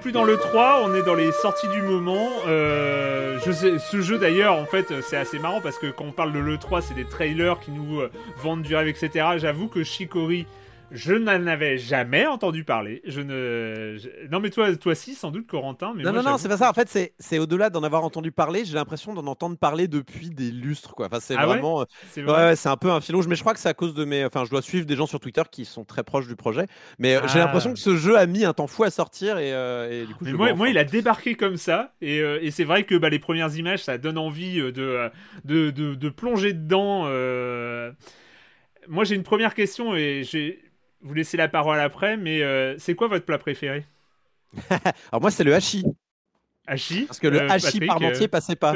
Plus 0.00 0.12
dans 0.12 0.24
le 0.24 0.38
3, 0.38 0.82
on 0.84 0.94
est 0.94 1.02
dans 1.02 1.14
les 1.14 1.30
sorties 1.30 1.68
du 1.68 1.82
moment. 1.82 2.28
Euh, 2.48 3.38
je 3.44 3.52
sais, 3.52 3.78
ce 3.78 4.00
jeu 4.00 4.18
d'ailleurs, 4.18 4.54
en 4.54 4.64
fait, 4.64 4.86
c'est 5.02 5.16
assez 5.16 5.38
marrant 5.38 5.60
parce 5.60 5.78
que 5.78 5.88
quand 5.88 6.04
on 6.04 6.12
parle 6.12 6.32
de 6.32 6.38
l'E3, 6.38 6.80
c'est 6.80 6.94
des 6.94 7.04
trailers 7.04 7.60
qui 7.60 7.70
nous 7.70 8.00
euh, 8.00 8.10
vendent 8.38 8.62
du 8.62 8.74
rêve, 8.74 8.88
etc. 8.88 9.26
J'avoue 9.36 9.68
que 9.68 9.84
Shikori, 9.84 10.46
je 10.92 11.12
n'en 11.14 11.46
avais 11.46 11.78
jamais 11.78 12.26
entendu 12.26 12.64
parler. 12.64 13.00
Je 13.04 13.20
ne. 13.20 13.96
je- 13.98 14.28
Non, 14.30 14.40
mais 14.40 14.50
toi, 14.50 14.74
toi, 14.76 14.94
si, 14.94 15.14
sans 15.14 15.30
doute, 15.30 15.46
Corentin. 15.46 15.92
Mais 15.96 16.02
non, 16.02 16.12
moi, 16.12 16.18
non, 16.22 16.30
non, 16.30 16.36
j'avoue 16.36 16.42
c'est 16.42 16.48
pas 16.48 16.56
ça. 16.56 16.70
En 16.70 16.72
fait, 16.74 16.88
c'est- 16.88 17.12
c'est 17.18 17.38
au-delà 17.38 17.70
d'en 17.70 17.82
avoir 17.82 18.02
entendu 18.04 18.32
parler. 18.32 18.64
J'ai 18.64 18.74
l'impression 18.74 19.14
d'en 19.14 19.26
entendre 19.26 19.56
parler 19.56 19.88
depuis 19.88 20.30
des 20.30 20.50
lustres, 20.50 20.94
quoi. 20.94 21.06
Enfin, 21.06 21.18
c'est 21.20 21.34
Ah 21.36 21.42
ouais 21.42 21.54
vraiment. 21.54 21.82
euh, 21.82 21.84
C'est 22.10 22.22
Ouais, 22.22 22.26
vrai. 22.26 22.44
ouais, 22.46 22.56
c'est 22.56 22.68
un 22.68 22.76
peu 22.76 22.90
un 22.90 23.00
fil 23.00 23.14
rouge, 23.14 23.26
mais 23.28 23.36
je 23.36 23.40
crois 23.40 23.54
que 23.54 23.60
c'est 23.60 23.68
à 23.68 23.74
cause 23.74 23.94
de 23.94 24.04
mes. 24.04 24.24
Enfin, 24.24 24.44
je 24.44 24.50
dois 24.50 24.62
suivre 24.62 24.86
des 24.86 24.96
gens 24.96 25.06
sur 25.06 25.20
Twitter 25.20 25.42
qui 25.50 25.64
sont 25.64 25.84
très 25.84 26.02
proches 26.02 26.26
du 26.26 26.36
projet. 26.36 26.66
Mais 26.98 27.16
euh, 27.16 27.20
j'ai 27.28 27.38
Ah. 27.40 27.44
l'impression 27.44 27.72
que 27.72 27.78
ce 27.78 27.96
jeu 27.96 28.18
a 28.18 28.26
mis 28.26 28.44
un 28.44 28.52
temps 28.52 28.66
fou 28.66 28.82
à 28.84 28.90
sortir 28.90 29.38
et, 29.38 29.52
euh, 29.52 30.02
et 30.02 30.06
du 30.06 30.14
coup, 30.14 30.24
Mais 30.24 30.32
le 30.32 30.36
moi, 30.36 30.46
vois 30.48 30.56
moi, 30.56 30.66
enfin. 30.66 30.72
il 30.72 30.78
a 30.78 30.84
débarqué 30.84 31.34
comme 31.34 31.56
ça, 31.56 31.92
et, 32.00 32.20
euh, 32.20 32.38
et 32.42 32.50
c'est 32.50 32.64
vrai 32.64 32.84
que 32.84 32.94
bah, 32.96 33.08
les 33.10 33.18
premières 33.18 33.56
images, 33.56 33.84
ça 33.84 33.96
donne 33.98 34.18
envie 34.18 34.60
euh, 34.60 34.72
de, 34.72 34.82
euh, 34.82 35.08
de, 35.44 35.70
de, 35.70 35.94
de 35.94 36.08
plonger 36.08 36.52
dedans. 36.52 37.04
euh. 37.06 37.92
Moi, 38.88 39.04
j'ai 39.04 39.14
une 39.14 39.22
première 39.22 39.54
question, 39.54 39.94
et 39.94 40.24
je 40.24 40.36
vais 40.38 40.58
vous 41.02 41.14
laisser 41.14 41.36
la 41.36 41.48
parole 41.48 41.80
après, 41.80 42.16
mais 42.16 42.42
euh, 42.42 42.76
c'est 42.78 42.94
quoi 42.94 43.08
votre 43.08 43.24
plat 43.24 43.38
préféré? 43.38 43.86
Alors, 45.12 45.20
moi, 45.20 45.30
c'est 45.30 45.44
le 45.44 45.54
hachis. 45.54 45.84
Hachi 46.66 47.06
Parce 47.06 47.18
que 47.18 47.26
le 47.28 47.40
Euh, 47.40 47.48
hachis 47.48 47.80
Patrick, 47.80 47.86
parmentier 47.88 48.24
euh, 48.26 48.28
passait 48.28 48.56
pas. 48.56 48.74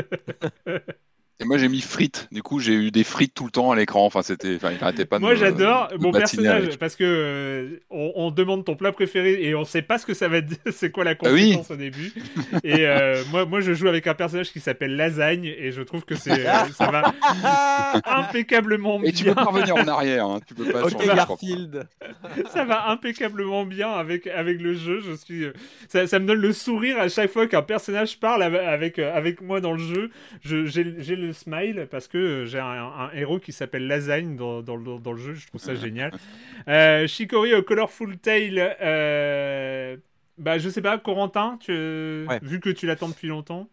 Et 1.40 1.44
moi 1.44 1.58
j'ai 1.58 1.68
mis 1.68 1.80
frites. 1.80 2.28
Du 2.30 2.42
coup 2.42 2.60
j'ai 2.60 2.74
eu 2.74 2.90
des 2.92 3.02
frites 3.02 3.34
tout 3.34 3.44
le 3.44 3.50
temps 3.50 3.72
à 3.72 3.76
l'écran. 3.76 4.04
Enfin 4.06 4.22
c'était, 4.22 4.54
enfin 4.56 4.70
il 4.70 4.82
arrêtait 4.82 5.04
pas 5.04 5.18
de. 5.18 5.22
Moi 5.24 5.34
j'adore 5.34 5.88
mon 5.98 6.12
personnage 6.12 6.62
avec. 6.64 6.78
parce 6.78 6.94
que 6.94 7.04
euh, 7.04 7.80
on, 7.90 8.12
on 8.14 8.30
demande 8.30 8.64
ton 8.64 8.76
plat 8.76 8.92
préféré 8.92 9.42
et 9.42 9.54
on 9.56 9.64
sait 9.64 9.82
pas 9.82 9.98
ce 9.98 10.06
que 10.06 10.14
ça 10.14 10.28
va 10.28 10.40
dire, 10.40 10.56
c'est 10.72 10.90
quoi 10.90 11.02
la 11.04 11.12
Ah 11.24 11.32
oui. 11.32 11.50
conséquence 11.56 11.70
au 11.72 11.76
début. 11.76 12.12
Et 12.62 12.86
euh, 12.86 13.22
moi, 13.32 13.46
moi 13.46 13.60
je 13.60 13.72
joue 13.74 13.88
avec 13.88 14.06
un 14.06 14.14
personnage 14.14 14.52
qui 14.52 14.60
s'appelle 14.60 14.94
Lasagne 14.94 15.44
et 15.44 15.72
je 15.72 15.82
trouve 15.82 16.04
que 16.04 16.14
c'est 16.14 16.46
euh, 16.46 16.64
ça 16.76 16.90
va 16.90 17.12
impeccablement 18.06 18.98
bien. 18.98 19.08
Et 19.08 19.12
tu 19.12 19.24
peux 19.24 19.34
pas 19.34 19.44
revenir 19.44 19.76
en 19.76 19.88
arrière. 19.88 20.26
Hein. 20.26 20.40
Tu 20.46 20.54
peux 20.54 20.64
pas 20.70 20.84
Ok, 20.84 20.92
changer. 20.92 21.04
je 21.04 21.10
crois. 21.10 21.16
Garfield. 21.16 21.88
ça 22.52 22.64
va 22.64 22.90
impeccablement 22.90 23.64
bien 23.64 23.90
avec, 23.90 24.26
avec 24.26 24.60
le 24.60 24.74
jeu. 24.74 25.00
Je 25.04 25.12
suis, 25.14 25.46
ça, 25.88 26.06
ça 26.06 26.18
me 26.18 26.26
donne 26.26 26.40
le 26.40 26.52
sourire 26.52 26.98
à 26.98 27.08
chaque 27.08 27.30
fois 27.30 27.46
qu'un 27.46 27.62
personnage 27.62 28.18
parle 28.20 28.42
av- 28.42 28.54
avec, 28.54 28.98
avec 28.98 29.40
moi 29.40 29.60
dans 29.60 29.72
le 29.72 29.78
jeu. 29.78 30.10
Je- 30.42 30.66
J'ai 30.66 30.94
j'ai 30.98 31.16
le 31.26 31.32
smile 31.32 31.86
parce 31.90 32.08
que 32.08 32.44
j'ai 32.46 32.58
un, 32.58 32.64
un 32.64 33.10
héros 33.14 33.38
qui 33.38 33.52
s'appelle 33.52 33.86
Lasagne 33.86 34.36
dans, 34.36 34.62
dans, 34.62 34.76
le- 34.76 34.98
dans 34.98 35.12
le 35.12 35.18
jeu. 35.18 35.34
Je 35.34 35.46
trouve 35.46 35.60
ça 35.60 35.74
génial. 35.74 36.12
Euh, 36.68 37.06
Shikori 37.06 37.52
au 37.54 37.62
Colorful 37.62 38.16
Tale. 38.16 38.76
Euh, 38.80 39.96
bah, 40.38 40.58
je 40.58 40.68
sais 40.70 40.80
pas, 40.80 40.96
Corentin, 40.98 41.58
tu, 41.60 41.72
Ouais. 41.72 42.38
vu 42.42 42.58
que 42.60 42.70
tu 42.70 42.86
l'attends 42.86 43.08
depuis 43.08 43.28
longtemps? 43.28 43.68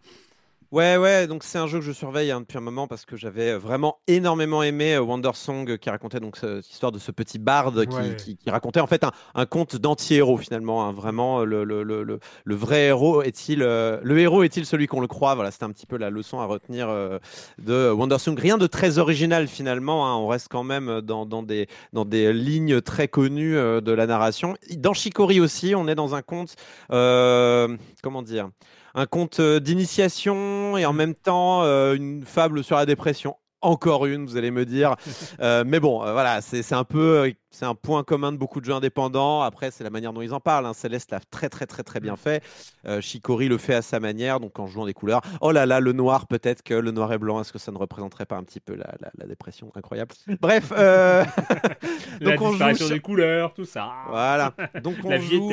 Ouais, 0.72 0.96
ouais, 0.96 1.28
donc 1.28 1.44
c'est 1.44 1.58
un 1.58 1.68
jeu 1.68 1.80
que 1.80 1.84
je 1.86 1.92
surveille 1.92 2.32
hein, 2.32 2.40
depuis 2.40 2.58
un 2.58 2.62
moment 2.62 2.88
parce 2.88 3.04
que 3.06 3.18
j'avais 3.18 3.56
vraiment 3.58 3.98
énormément 4.08 4.64
aimé 4.64 4.98
Wonder 4.98 5.32
Song 5.34 5.78
qui 5.78 5.90
racontait 5.90 6.22
donc 6.22 6.38
ce- 6.38 6.62
cette 6.62 6.72
histoire 6.72 6.94
de 6.94 6.98
ce 7.00 7.12
petit 7.12 7.40
barde 7.40 7.86
qui, 7.86 7.94
Ouais. 7.98 8.16
qui- 8.16 8.38
qui 8.38 8.50
racontait 8.50 8.80
en 8.80 8.88
fait 8.88 9.04
un, 9.04 9.12
un 9.36 9.46
conte 9.46 9.76
d'anti-héros 9.76 10.38
finalement. 10.38 10.88
hein. 10.88 10.94
vraiment, 10.94 11.44
le, 11.44 11.66
le, 11.66 11.84
le, 11.84 12.04
le- 12.04 12.20
le 12.46 12.56
vrai 12.56 12.84
héros 12.86 13.22
est-il 13.22 13.64
euh, 13.64 14.00
le 14.02 14.18
héros 14.20 14.44
est-il 14.44 14.66
celui 14.66 14.88
qu'on 14.88 15.02
le 15.02 15.08
croit? 15.08 15.36
Voilà, 15.36 15.52
c'était 15.52 15.66
un 15.66 15.72
petit 15.72 15.86
peu 15.86 15.98
la 15.98 16.10
leçon 16.10 16.40
à 16.40 16.46
retenir 16.46 16.88
euh, 16.88 17.20
de 17.58 17.92
Wonder 17.92 18.18
Song. 18.18 18.40
Rien 18.40 18.58
de 18.58 18.66
très 18.66 18.98
original 18.98 19.50
finalement. 19.50 20.08
hein, 20.08 20.16
on 20.16 20.28
reste 20.28 20.48
quand 20.50 20.64
même 20.64 21.02
dans, 21.02 21.26
dans 21.26 21.44
des 21.44 21.68
dans 21.92 22.06
des 22.06 22.32
lignes 22.32 22.80
très 22.80 23.10
connues 23.10 23.58
euh, 23.58 23.82
de 23.82 23.92
la 23.92 24.08
narration. 24.08 24.56
Dans 24.78 24.94
Shikori 24.94 25.42
aussi, 25.42 25.76
on 25.76 25.90
est 25.90 25.96
dans 25.96 26.16
un 26.16 26.22
conte. 26.22 26.56
comment 26.90 28.22
dire? 28.22 28.50
Un 28.96 29.06
conte 29.06 29.40
euh, 29.40 29.60
d'initiation 29.60 30.78
et 30.78 30.86
en 30.86 30.94
même 30.94 31.16
temps 31.16 31.64
euh, 31.64 31.96
une 31.96 32.26
fable 32.26 32.64
sur 32.64 32.76
la 32.78 32.86
dépression. 32.86 33.36
Encore 33.64 34.08
une, 34.08 34.26
vous 34.26 34.38
allez 34.38 34.50
me 34.50 34.66
dire. 34.66 34.96
Euh, 35.40 35.64
mais 35.66 35.80
bon, 35.80 36.04
euh, 36.04 36.14
voilà, 36.14 36.40
c'est 36.42 36.74
un 36.74 36.84
peu, 36.84 37.32
c'est 37.50 37.66
un 37.66 37.74
point 37.74 38.04
commun 38.04 38.32
de 38.32 38.38
beaucoup 38.38 38.60
de 38.60 38.66
jeux 38.66 38.74
indépendants. 38.74 39.42
Après, 39.42 39.72
c'est 39.72 39.84
la 39.84 39.90
manière 39.90 40.14
dont 40.14 40.22
ils 40.22 40.34
en 40.36 40.40
parlent. 40.40 40.66
Hein. 40.68 40.74
Céleste 40.74 41.10
l'a 41.12 41.20
très, 41.20 41.50
très, 41.50 41.66
très, 41.66 41.82
très 41.82 42.00
bien 42.00 42.16
fait. 42.16 42.44
Euh, 42.88 43.02
Shikori 43.02 43.48
le 43.48 43.58
fait 43.58 43.74
à 43.74 43.82
sa 43.82 44.00
manière, 44.00 44.40
donc 44.40 44.60
en 44.60 44.68
jouant 44.68 44.86
des 44.86 44.94
couleurs. 44.94 45.22
Oh 45.42 45.52
là 45.52 45.66
là, 45.66 45.80
le 45.80 45.94
noir, 45.94 46.28
peut-être 46.28 46.62
que 46.64 46.76
le 46.76 46.92
noir 46.92 47.12
et 47.14 47.18
blanc, 47.18 47.42
est-ce 47.42 47.52
que 47.54 47.58
ça 47.60 47.72
ne 47.72 47.78
représenterait 47.78 48.26
pas 48.28 48.36
un 48.36 48.44
petit 48.44 48.60
peu 48.60 48.76
la, 48.76 48.94
la- 49.00 49.12
la 49.18 49.26
dépression 49.26 49.72
Incroyable? 49.76 50.14
Bref, 50.42 50.72
euh, 50.78 51.24
La 52.22 52.32
donc 52.32 52.42
on 52.42 52.46
joue 52.48 52.52
disparition 52.54 52.90
des 52.90 53.00
couleurs, 53.00 53.54
tout 53.56 53.66
ça. 53.66 53.90
voilà. 54.10 54.54
Donc 54.84 54.96
on 55.04 55.10
La 55.10 55.18
vie 55.18 55.38
joue, 55.38 55.52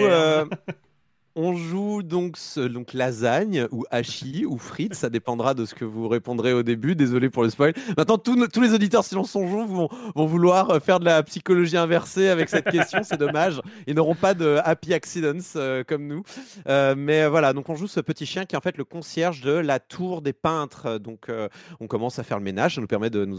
on 1.41 1.55
joue 1.55 2.03
donc, 2.03 2.37
donc 2.57 2.93
lasagne 2.93 3.69
ou 3.71 3.85
hachis 3.93 4.45
ou 4.45 4.59
frites, 4.59 4.97
ça 4.97 5.09
dépendra 5.09 5.55
de 5.55 5.65
ce 5.67 5.75
que 5.77 5.85
vous 5.85 6.09
répondrez 6.09 6.53
au 6.53 6.65
début. 6.65 6.97
Désolé 6.97 7.31
pour 7.31 7.45
le 7.45 7.51
spoil. 7.51 7.75
Maintenant, 7.97 8.19
tous, 8.19 8.61
les 8.61 8.75
auditeurs 8.75 9.05
Silence 9.05 9.37
on 9.37 9.47
joue 9.47 9.65
vont, 9.65 9.89
vont 10.17 10.27
vouloir 10.27 10.83
faire 10.83 10.99
de 10.99 11.05
la 11.05 11.23
psychologie 11.23 11.77
inversée 11.77 12.29
avec 12.29 12.49
cette 12.49 12.65
question. 12.65 13.03
C'est 13.05 13.19
dommage. 13.19 13.61
Ils 13.87 13.95
n'auront 13.95 14.17
pas 14.17 14.35
de 14.35 14.59
happy 14.65 14.93
accidents 14.93 15.39
euh, 15.55 15.85
comme 15.87 16.09
nous. 16.09 16.25
Euh, 16.69 16.97
mais 16.99 17.29
voilà, 17.29 17.53
donc 17.53 17.69
on 17.69 17.77
joue 17.77 17.87
ce 17.87 18.01
petit 18.01 18.27
chien 18.27 18.45
qui 18.45 18.57
est 18.57 18.59
en 18.59 18.61
fait 18.61 18.77
le 18.77 18.85
concierge 18.85 19.41
de 19.43 19.53
la 19.53 19.79
tour 19.79 20.23
des 20.23 20.33
peintres. 20.33 20.99
Donc 20.99 21.29
euh, 21.29 21.49
on 21.79 21.87
commence 21.87 22.19
à 22.19 22.25
faire 22.25 22.39
le 22.39 22.45
ménage. 22.45 22.75
Ça 22.75 22.81
nous 22.81 22.89
permet 22.89 23.11
de 23.11 23.25
nous, 23.25 23.39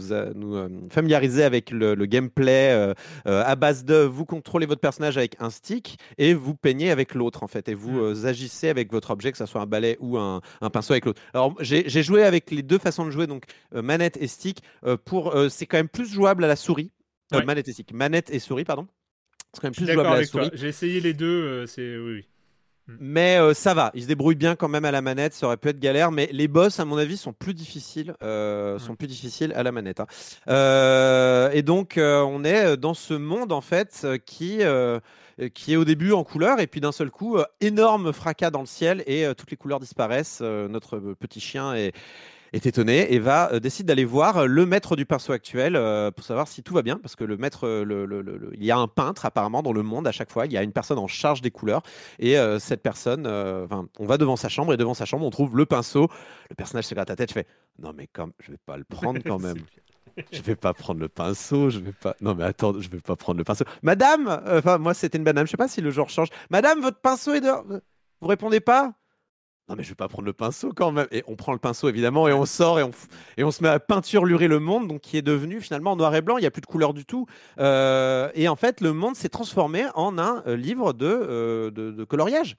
familiariser 0.88 1.44
avec 1.44 1.70
le, 1.70 1.94
le 1.94 2.06
gameplay 2.06 2.94
à 3.26 3.56
base 3.56 3.84
de 3.84 3.96
vous 3.96 4.24
contrôlez 4.24 4.64
votre 4.64 4.80
personnage 4.80 5.18
avec 5.18 5.36
un 5.38 5.50
stick 5.50 5.98
et 6.16 6.32
vous 6.32 6.54
peignez 6.54 6.90
avec 6.90 7.14
l'autre 7.14 7.42
en 7.42 7.46
fait 7.46 7.68
et 7.68 7.74
vous 7.74 7.89
euh, 7.98 8.26
agissez 8.26 8.68
avec 8.68 8.92
votre 8.92 9.10
objet 9.10 9.32
que 9.32 9.38
ce 9.38 9.46
soit 9.46 9.60
un 9.60 9.66
balai 9.66 9.96
ou 10.00 10.16
un, 10.18 10.40
un 10.60 10.70
pinceau 10.70 10.92
avec 10.92 11.04
l'autre. 11.04 11.20
Alors 11.34 11.54
j'ai 11.60 12.02
joué 12.02 12.22
avec 12.24 12.50
les 12.50 12.62
deux 12.62 12.78
façons 12.78 13.04
de 13.04 13.10
jouer 13.10 13.26
donc 13.26 13.44
euh, 13.74 13.82
manette 13.82 14.16
et 14.20 14.26
stick 14.28 14.62
euh, 14.86 14.96
pour 14.96 15.34
c'est 15.50 15.66
quand 15.66 15.76
même 15.78 15.88
plus 15.88 16.06
jouable 16.12 16.44
à 16.44 16.48
la 16.48 16.56
souris 16.56 16.90
Ouais. 17.32 17.44
manette 17.44 17.68
et 17.68 17.72
stick 17.72 17.92
manette 17.92 18.28
et 18.30 18.38
souris 18.40 18.64
pardon 18.64 18.86
c'est 19.52 19.60
quand 19.60 19.66
même 19.68 19.74
plus 19.74 19.86
jouable 19.92 20.08
à 20.08 20.16
la 20.16 20.24
souris 20.24 20.50
J'ai 20.54 20.68
essayé 20.68 21.00
les 21.00 21.14
deux, 21.14 21.66
c'est 21.66 21.96
oui, 21.96 22.12
oui. 22.14 22.24
mais 23.00 23.36
euh, 23.38 23.54
ça 23.54 23.72
va, 23.74 23.90
ils 23.94 24.02
se 24.02 24.08
débrouillent 24.08 24.34
bien 24.34 24.56
quand 24.56 24.68
même 24.68 24.84
à 24.84 24.90
la 24.90 25.00
manette. 25.00 25.32
Ça 25.32 25.46
aurait 25.46 25.56
pu 25.56 25.68
être 25.68 25.78
galère, 25.78 26.10
mais 26.10 26.28
les 26.32 26.48
boss, 26.48 26.80
à 26.80 26.84
mon 26.84 26.96
avis, 26.98 27.16
sont 27.16 27.32
plus 27.32 27.54
difficiles, 27.54 28.14
euh, 28.22 28.78
sont 28.80 28.96
plus 28.96 29.06
difficiles 29.06 29.52
à 29.54 29.62
la 29.62 29.70
manette. 29.70 30.00
hein. 30.00 30.06
Euh, 30.48 31.50
et 31.52 31.62
donc, 31.62 31.94
on 31.98 32.44
est 32.44 32.76
dans 32.76 32.94
ce 32.94 33.14
monde 33.14 33.52
en 33.52 33.60
fait 33.60 34.06
qui 34.26 34.60
qui 35.48 35.72
est 35.72 35.76
au 35.76 35.84
début 35.84 36.12
en 36.12 36.22
couleur, 36.24 36.60
et 36.60 36.66
puis 36.66 36.80
d'un 36.80 36.92
seul 36.92 37.10
coup, 37.10 37.36
euh, 37.38 37.44
énorme 37.60 38.12
fracas 38.12 38.50
dans 38.50 38.60
le 38.60 38.66
ciel 38.66 39.02
et 39.06 39.24
euh, 39.26 39.34
toutes 39.34 39.50
les 39.50 39.56
couleurs 39.56 39.80
disparaissent. 39.80 40.40
Euh, 40.42 40.68
notre 40.68 40.98
petit 40.98 41.40
chien 41.40 41.74
est 41.74 41.92
est 42.52 42.66
étonné 42.66 43.14
et 43.14 43.20
va 43.20 43.52
euh, 43.52 43.60
décide 43.60 43.86
d'aller 43.86 44.04
voir 44.04 44.44
le 44.48 44.66
maître 44.66 44.96
du 44.96 45.06
pinceau 45.06 45.32
actuel 45.32 45.76
euh, 45.76 46.10
pour 46.10 46.24
savoir 46.24 46.48
si 46.48 46.64
tout 46.64 46.74
va 46.74 46.82
bien 46.82 46.96
parce 46.96 47.14
que 47.14 47.22
le 47.22 47.36
maître 47.36 47.64
euh, 47.64 47.84
le, 47.84 48.06
le- 48.06 48.22
le- 48.22 48.38
le- 48.38 48.50
il 48.54 48.64
y 48.64 48.72
a 48.72 48.76
un 48.76 48.88
peintre 48.88 49.24
apparemment 49.24 49.62
dans 49.62 49.72
le 49.72 49.84
monde 49.84 50.08
à 50.08 50.10
chaque 50.10 50.32
fois 50.32 50.46
il 50.46 50.52
y 50.52 50.56
a 50.56 50.64
une 50.64 50.72
personne 50.72 50.98
en 50.98 51.06
charge 51.06 51.42
des 51.42 51.52
couleurs 51.52 51.82
et 52.18 52.36
euh, 52.36 52.58
cette 52.58 52.82
personne 52.82 53.24
euh, 53.28 53.68
on 54.00 54.04
va 54.04 54.18
devant 54.18 54.34
sa 54.34 54.48
chambre 54.48 54.72
et 54.74 54.76
devant 54.76 54.94
sa 54.94 55.04
chambre 55.04 55.24
on 55.24 55.30
trouve 55.30 55.56
le 55.56 55.64
pinceau 55.64 56.08
le 56.50 56.56
personnage 56.56 56.86
se 56.86 56.94
gratte 56.96 57.10
la 57.10 57.14
tête 57.14 57.28
je 57.28 57.34
fais 57.34 57.46
non 57.78 57.92
mais 57.96 58.08
comme 58.08 58.32
je 58.40 58.50
vais 58.50 58.58
pas 58.66 58.76
le 58.76 58.82
prendre 58.82 59.20
quand 59.24 59.38
même 59.54 59.58
je 60.32 60.42
vais 60.42 60.56
pas 60.56 60.74
prendre 60.74 61.00
le 61.00 61.08
pinceau, 61.08 61.70
je 61.70 61.78
vais 61.78 61.92
pas. 61.92 62.16
Non 62.20 62.34
mais 62.34 62.44
attends, 62.44 62.78
je 62.78 62.88
vais 62.88 63.00
pas 63.00 63.16
prendre 63.16 63.38
le 63.38 63.44
pinceau. 63.44 63.64
Madame, 63.82 64.28
euh, 64.28 64.58
enfin 64.58 64.78
moi 64.78 64.94
c'était 64.94 65.18
une 65.18 65.24
madame, 65.24 65.46
je 65.46 65.52
sais 65.52 65.56
pas 65.56 65.68
si 65.68 65.80
le 65.80 65.90
genre 65.90 66.10
change. 66.10 66.28
Madame, 66.50 66.80
votre 66.80 67.00
pinceau 67.00 67.34
est 67.34 67.40
dehors. 67.40 67.64
Vous 68.20 68.28
répondez 68.28 68.60
pas? 68.60 68.94
Non 69.70 69.76
mais 69.76 69.84
je 69.84 69.90
vais 69.90 69.94
pas 69.94 70.08
prendre 70.08 70.26
le 70.26 70.32
pinceau 70.32 70.72
quand 70.74 70.90
même. 70.90 71.06
Et 71.12 71.22
on 71.28 71.36
prend 71.36 71.52
le 71.52 71.58
pinceau 71.58 71.88
évidemment 71.88 72.26
et 72.26 72.32
on 72.32 72.44
sort 72.44 72.80
et 72.80 72.82
on 72.82 72.90
et 73.36 73.44
on 73.44 73.52
se 73.52 73.62
met 73.62 73.68
à 73.68 73.78
peinturelurer 73.78 74.48
le 74.48 74.58
monde, 74.58 74.88
donc 74.88 75.00
qui 75.00 75.16
est 75.16 75.22
devenu 75.22 75.60
finalement 75.60 75.94
noir 75.94 76.12
et 76.16 76.22
blanc. 76.22 76.38
Il 76.38 76.42
y 76.42 76.46
a 76.46 76.50
plus 76.50 76.60
de 76.60 76.66
couleur 76.66 76.92
du 76.92 77.04
tout. 77.04 77.26
Euh, 77.60 78.30
et 78.34 78.48
en 78.48 78.56
fait 78.56 78.80
le 78.80 78.92
monde 78.92 79.14
s'est 79.14 79.28
transformé 79.28 79.84
en 79.94 80.18
un 80.18 80.42
euh, 80.48 80.56
livre 80.56 80.92
de, 80.92 81.06
euh, 81.06 81.70
de, 81.70 81.92
de 81.92 82.04
coloriage. 82.04 82.56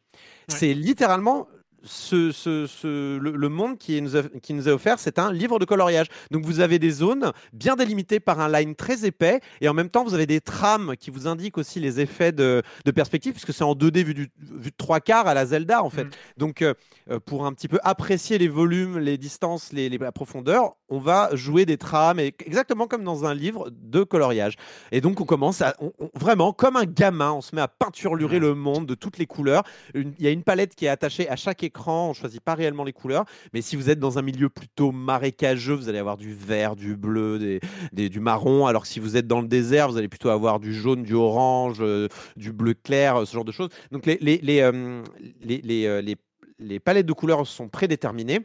C'est 0.47 0.73
littéralement 0.73 1.47
ce, 1.83 2.31
ce- 2.31 2.67
ce- 2.67 3.17
le, 3.17 3.31
le 3.31 3.49
monde 3.49 3.77
qui 3.77 4.01
nous, 4.01 4.15
a, 4.15 4.23
qui 4.41 4.53
nous 4.53 4.67
est 4.69 4.71
offert, 4.71 4.99
c'est 4.99 5.17
un 5.19 5.31
livre 5.31 5.57
de 5.59 5.65
coloriage. 5.65 6.07
Donc 6.29 6.45
vous 6.45 6.59
avez 6.59 6.79
des 6.79 6.91
zones 6.91 7.31
bien 7.53 7.75
délimitées 7.75 8.19
par 8.19 8.39
un 8.39 8.49
line 8.51 8.75
très 8.75 9.05
épais, 9.05 9.39
et 9.61 9.67
en 9.69 9.73
même 9.73 9.89
temps 9.89 10.03
vous 10.03 10.13
avez 10.13 10.25
des 10.27 10.41
trames 10.41 10.95
qui 10.99 11.09
vous 11.11 11.27
indiquent 11.27 11.57
aussi 11.57 11.79
les 11.79 11.99
effets 11.99 12.31
de, 12.31 12.61
de 12.85 12.91
perspective, 12.91 13.33
puisque 13.33 13.53
c'est 13.53 13.63
en 13.63 13.73
2D 13.73 14.03
vu, 14.03 14.13
du, 14.13 14.31
vu 14.39 14.69
de 14.69 14.75
trois 14.77 14.99
quarts 14.99 15.27
à 15.27 15.33
la 15.33 15.45
Zelda 15.45 15.83
en 15.83 15.89
fait. 15.89 16.03
Donc 16.37 16.61
euh, 16.61 16.73
euh, 17.09 17.19
pour 17.19 17.45
un 17.45 17.53
petit 17.53 17.67
peu 17.67 17.79
apprécier 17.83 18.37
les 18.37 18.47
volumes, 18.47 18.99
les 18.99 19.17
distances, 19.17 19.73
les, 19.73 19.89
les- 19.89 19.97
la 19.97 20.11
profondeur, 20.11 20.73
on 20.89 20.99
va 20.99 21.29
jouer 21.35 21.65
des 21.65 21.77
trames, 21.77 22.19
et, 22.19 22.33
exactement 22.45 22.85
comme 22.87 23.03
dans 23.03 23.25
un 23.25 23.33
livre 23.33 23.69
de 23.71 24.03
coloriage. 24.03 24.53
Et 24.91 25.01
donc 25.01 25.19
on 25.19 25.25
commence 25.25 25.61
à, 25.61 25.75
on- 25.79 25.91
on- 25.99 26.09
vraiment 26.13 26.53
comme 26.53 26.75
un 26.75 26.85
gamin, 26.85 27.31
on 27.31 27.41
se 27.41 27.55
met 27.55 27.61
à 27.61 27.67
peinturelurer 27.67 28.37
le 28.39 28.53
monde 28.55 28.85
de 28.85 28.93
toutes 28.95 29.17
les 29.17 29.25
couleurs. 29.25 29.63
Il 29.95 30.13
y 30.19 30.27
a 30.27 30.31
une 30.31 30.43
palette 30.43 30.75
qui 30.75 30.85
est 30.85 30.89
attachée 30.89 31.27
à 31.27 31.35
chaque 31.35 31.63
écran 31.63 31.70
écran, 31.71 32.09
on 32.09 32.13
choisit 32.13 32.41
pas 32.41 32.53
réellement 32.53 32.83
les 32.83 32.93
couleurs. 32.93 33.25
Mais 33.53 33.61
si 33.61 33.75
vous 33.75 33.89
êtes 33.89 33.99
dans 33.99 34.19
un 34.19 34.21
milieu 34.21 34.49
plutôt 34.49 34.91
marécageux, 34.91 35.73
vous 35.73 35.87
allez 35.89 35.97
avoir 35.99 36.17
du 36.17 36.33
vert, 36.33 36.75
du 36.75 36.95
bleu, 36.95 37.39
des, 37.39 37.59
des- 37.93 38.09
du 38.09 38.19
marron. 38.19 38.65
Alors 38.67 38.83
que 38.83 38.87
si 38.89 38.99
vous 38.99 39.15
êtes 39.15 39.27
dans 39.27 39.41
le 39.41 39.47
désert, 39.47 39.89
vous 39.89 39.97
allez 39.97 40.09
plutôt 40.09 40.29
avoir 40.29 40.59
du 40.59 40.73
jaune, 40.73 41.03
du 41.03 41.13
orange, 41.13 41.77
euh, 41.79 42.07
du 42.35 42.51
bleu 42.51 42.73
clair, 42.73 43.15
euh, 43.15 43.25
ce 43.25 43.33
genre 43.33 43.45
de 43.45 43.51
choses. 43.51 43.69
Donc 43.91 44.05
les, 44.05 44.17
les, 44.21 44.37
les, 44.43 44.59
euh, 44.61 45.01
les, 45.41 45.61
les, 45.61 45.85
euh, 45.85 46.01
les- 46.01 46.17
les 46.59 46.79
palettes 46.79 47.07
de 47.07 47.13
couleurs 47.13 47.47
sont 47.47 47.69
prédéterminées. 47.69 48.41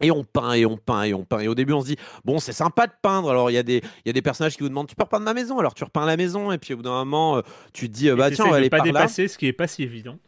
Et 0.00 0.10
on 0.10 0.24
peint 0.24 0.54
et 0.54 0.66
on 0.66 0.76
peint 0.76 1.04
et 1.04 1.14
on 1.14 1.24
peint. 1.24 1.38
Et 1.38 1.46
au 1.46 1.54
début, 1.54 1.72
on 1.72 1.80
se 1.80 1.86
dit, 1.86 1.96
bon, 2.24 2.40
c'est 2.40 2.52
sympa 2.52 2.88
de 2.88 2.92
peindre. 3.00 3.30
Alors, 3.30 3.48
il 3.48 3.54
y, 3.54 3.58
a 3.58 3.62
des- 3.62 3.80
y 4.04 4.10
a 4.10 4.12
des 4.12 4.22
personnages 4.22 4.56
qui 4.56 4.64
vous 4.64 4.68
demandent, 4.68 4.88
tu 4.88 4.96
peux 4.96 5.04
repeindre 5.04 5.24
ma 5.24 5.34
maison? 5.34 5.60
Alors, 5.60 5.72
tu 5.72 5.84
repeins 5.84 6.04
la 6.04 6.16
maison. 6.16 6.50
Et 6.50 6.58
puis, 6.58 6.74
au 6.74 6.78
bout 6.78 6.82
d'un 6.82 7.04
moment, 7.04 7.40
tu 7.72 7.88
te 7.88 7.94
dis, 7.94 8.10
bah 8.10 8.28
tiens, 8.32 8.46
on 8.46 8.50
va 8.50 8.56
aller 8.56 8.70
pas 8.70 8.78
par 8.78 8.86
là. 8.86 8.92
dépasser, 8.92 9.28
ce 9.28 9.38
qui 9.38 9.46
est 9.46 9.52
pas 9.52 9.68
si 9.68 9.84
évident. 9.84 10.18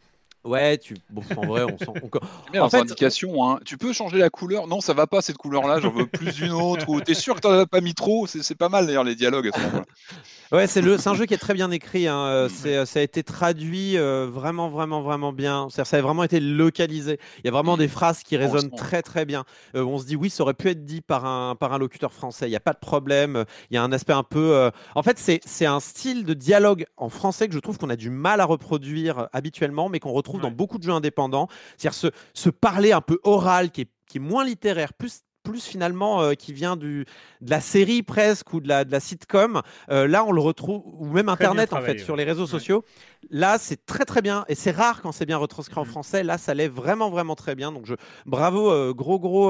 Ouais, 0.47 0.77
tu... 0.77 0.95
bon, 1.09 1.21
en 1.35 1.45
vrai, 1.45 1.63
on 1.63 1.77
s'en. 1.77 1.93
on- 2.01 2.59
En 2.59 2.69
fait- 2.69 2.77
indication, 2.79 3.43
hein. 3.49 3.59
Tu 3.65 3.77
peux 3.77 3.91
changer 3.93 4.17
la 4.17 4.29
couleur. 4.29 4.67
Non, 4.67 4.79
ça 4.81 4.93
va 4.93 5.05
pas 5.07 5.21
cette 5.21 5.37
couleur-là. 5.37 5.79
J'en 5.81 5.91
veux 5.91 6.07
plus 6.07 6.33
d'une 6.35 6.51
autre. 6.53 6.87
Ou 6.89 7.01
t'es 7.01 7.13
sûr 7.13 7.35
que 7.35 7.41
t'en 7.41 7.51
as 7.51 7.65
pas 7.65 7.81
mis 7.81 7.93
trop? 7.93 8.25
C'est 8.27 8.41
c'est 8.43 8.55
pas 8.55 8.69
mal 8.69 8.87
d'ailleurs 8.87 9.03
les 9.03 9.15
dialogues 9.15 9.49
à 9.49 9.57
ce 9.57 9.59
moment-là. 9.65 9.85
Ouais, 10.51 10.65
c'est 10.67 11.07
un 11.07 11.13
jeu 11.13 11.25
qui 11.25 11.33
est 11.33 11.37
très 11.37 11.53
bien 11.53 11.71
écrit. 11.71 12.07
hein. 12.07 12.17
Euh, 12.27 12.49
C'est, 12.49 12.85
ça 12.85 12.99
a 12.99 13.01
été 13.03 13.21
traduit 13.23 13.97
euh, 13.97 14.27
vraiment, 14.31 14.69
vraiment, 14.69 15.01
vraiment 15.01 15.33
bien. 15.33 15.67
Ça 15.69 15.83
a 15.83 16.01
vraiment 16.01 16.23
été 16.23 16.39
localisé. 16.39 17.19
Il 17.39 17.45
y 17.45 17.47
a 17.49 17.51
vraiment 17.51 17.75
des 17.75 17.87
phrases 17.89 18.23
qui 18.23 18.37
résonnent 18.37 18.71
très, 18.71 19.01
très 19.01 19.25
bien. 19.25 19.43
Euh, 19.75 19.83
on 19.83 19.97
se 19.97 20.05
dit 20.05 20.15
oui, 20.15 20.29
ça 20.29 20.43
aurait 20.43 20.53
pu 20.53 20.69
être 20.69 20.85
dit 20.85 21.01
par 21.01 21.25
un, 21.25 21.55
par 21.55 21.73
un 21.73 21.77
locuteur 21.77 22.13
français. 22.13 22.47
Il 22.47 22.51
n'y 22.51 22.55
a 22.55 22.61
pas 22.61 22.73
de 22.73 22.79
problème. 22.79 23.43
Il 23.69 23.75
y 23.75 23.77
a 23.77 23.83
un 23.83 23.91
aspect 23.91 24.13
un 24.13 24.23
peu. 24.23 24.53
euh, 24.55 24.71
En 24.95 25.03
fait, 25.03 25.19
c'est, 25.19 25.65
un 25.65 25.79
style 25.81 26.23
de 26.23 26.33
dialogue 26.33 26.85
en 26.95 27.09
français 27.09 27.47
que 27.49 27.53
je 27.53 27.59
trouve 27.59 27.77
qu'on 27.77 27.89
a 27.89 27.97
du 27.97 28.09
mal 28.09 28.39
à 28.39 28.45
reproduire 28.45 29.19
euh, 29.19 29.25
habituellement, 29.33 29.89
mais 29.89 29.99
qu'on 29.99 30.13
retrouve 30.13 30.39
dans 30.41 30.51
beaucoup 30.51 30.77
de 30.77 30.83
jeux 30.83 30.91
indépendants. 30.93 31.49
C'est-à-dire 31.77 31.93
ce, 31.97 32.07
ce 32.33 32.49
parler 32.49 32.93
un 32.93 33.01
peu 33.01 33.19
oral 33.23 33.69
qui 33.71 33.81
est, 33.81 33.89
qui 34.07 34.17
est 34.17 34.21
moins 34.21 34.45
littéraire, 34.45 34.93
plus 34.93 35.23
plus 35.47 35.65
finalement 35.65 36.21
euh, 36.21 36.33
qui 36.33 36.53
vient 36.53 36.75
du, 36.75 37.05
de 37.41 37.49
la 37.49 37.61
série 37.61 38.03
presque 38.03 38.53
ou 38.53 38.59
de 38.59 38.67
la, 38.67 38.83
de 38.85 38.91
la 38.91 38.99
sitcom. 38.99 39.61
Euh, 39.89 40.07
là, 40.07 40.23
on 40.25 40.31
le 40.31 40.41
retrouve, 40.41 40.83
ou 40.85 41.05
même 41.05 41.25
Très 41.25 41.33
Internet 41.33 41.73
en 41.73 41.81
fait, 41.81 41.99
sur 41.99 42.15
les 42.15 42.23
réseaux 42.23 42.43
Ouais. 42.43 42.47
sociaux. 42.59 42.83
Là, 43.29 43.57
c'est 43.59 43.85
très 43.85 44.05
très 44.05 44.21
bien 44.21 44.45
et 44.47 44.55
c'est 44.55 44.71
rare 44.71 45.01
quand 45.01 45.11
c'est 45.11 45.25
bien 45.25 45.37
retranscrit 45.37 45.79
en 45.79 45.85
Mhm. 45.85 45.89
français. 45.91 46.23
Là, 46.23 46.37
ça 46.37 46.53
l'est 46.53 46.67
vraiment 46.67 47.09
vraiment 47.09 47.35
très 47.35 47.55
bien. 47.55 47.71
Donc, 47.71 47.85
je, 47.85 47.95
bravo, 48.25 48.71
euh, 48.71 48.93
gros 48.93 49.19
gros 49.19 49.47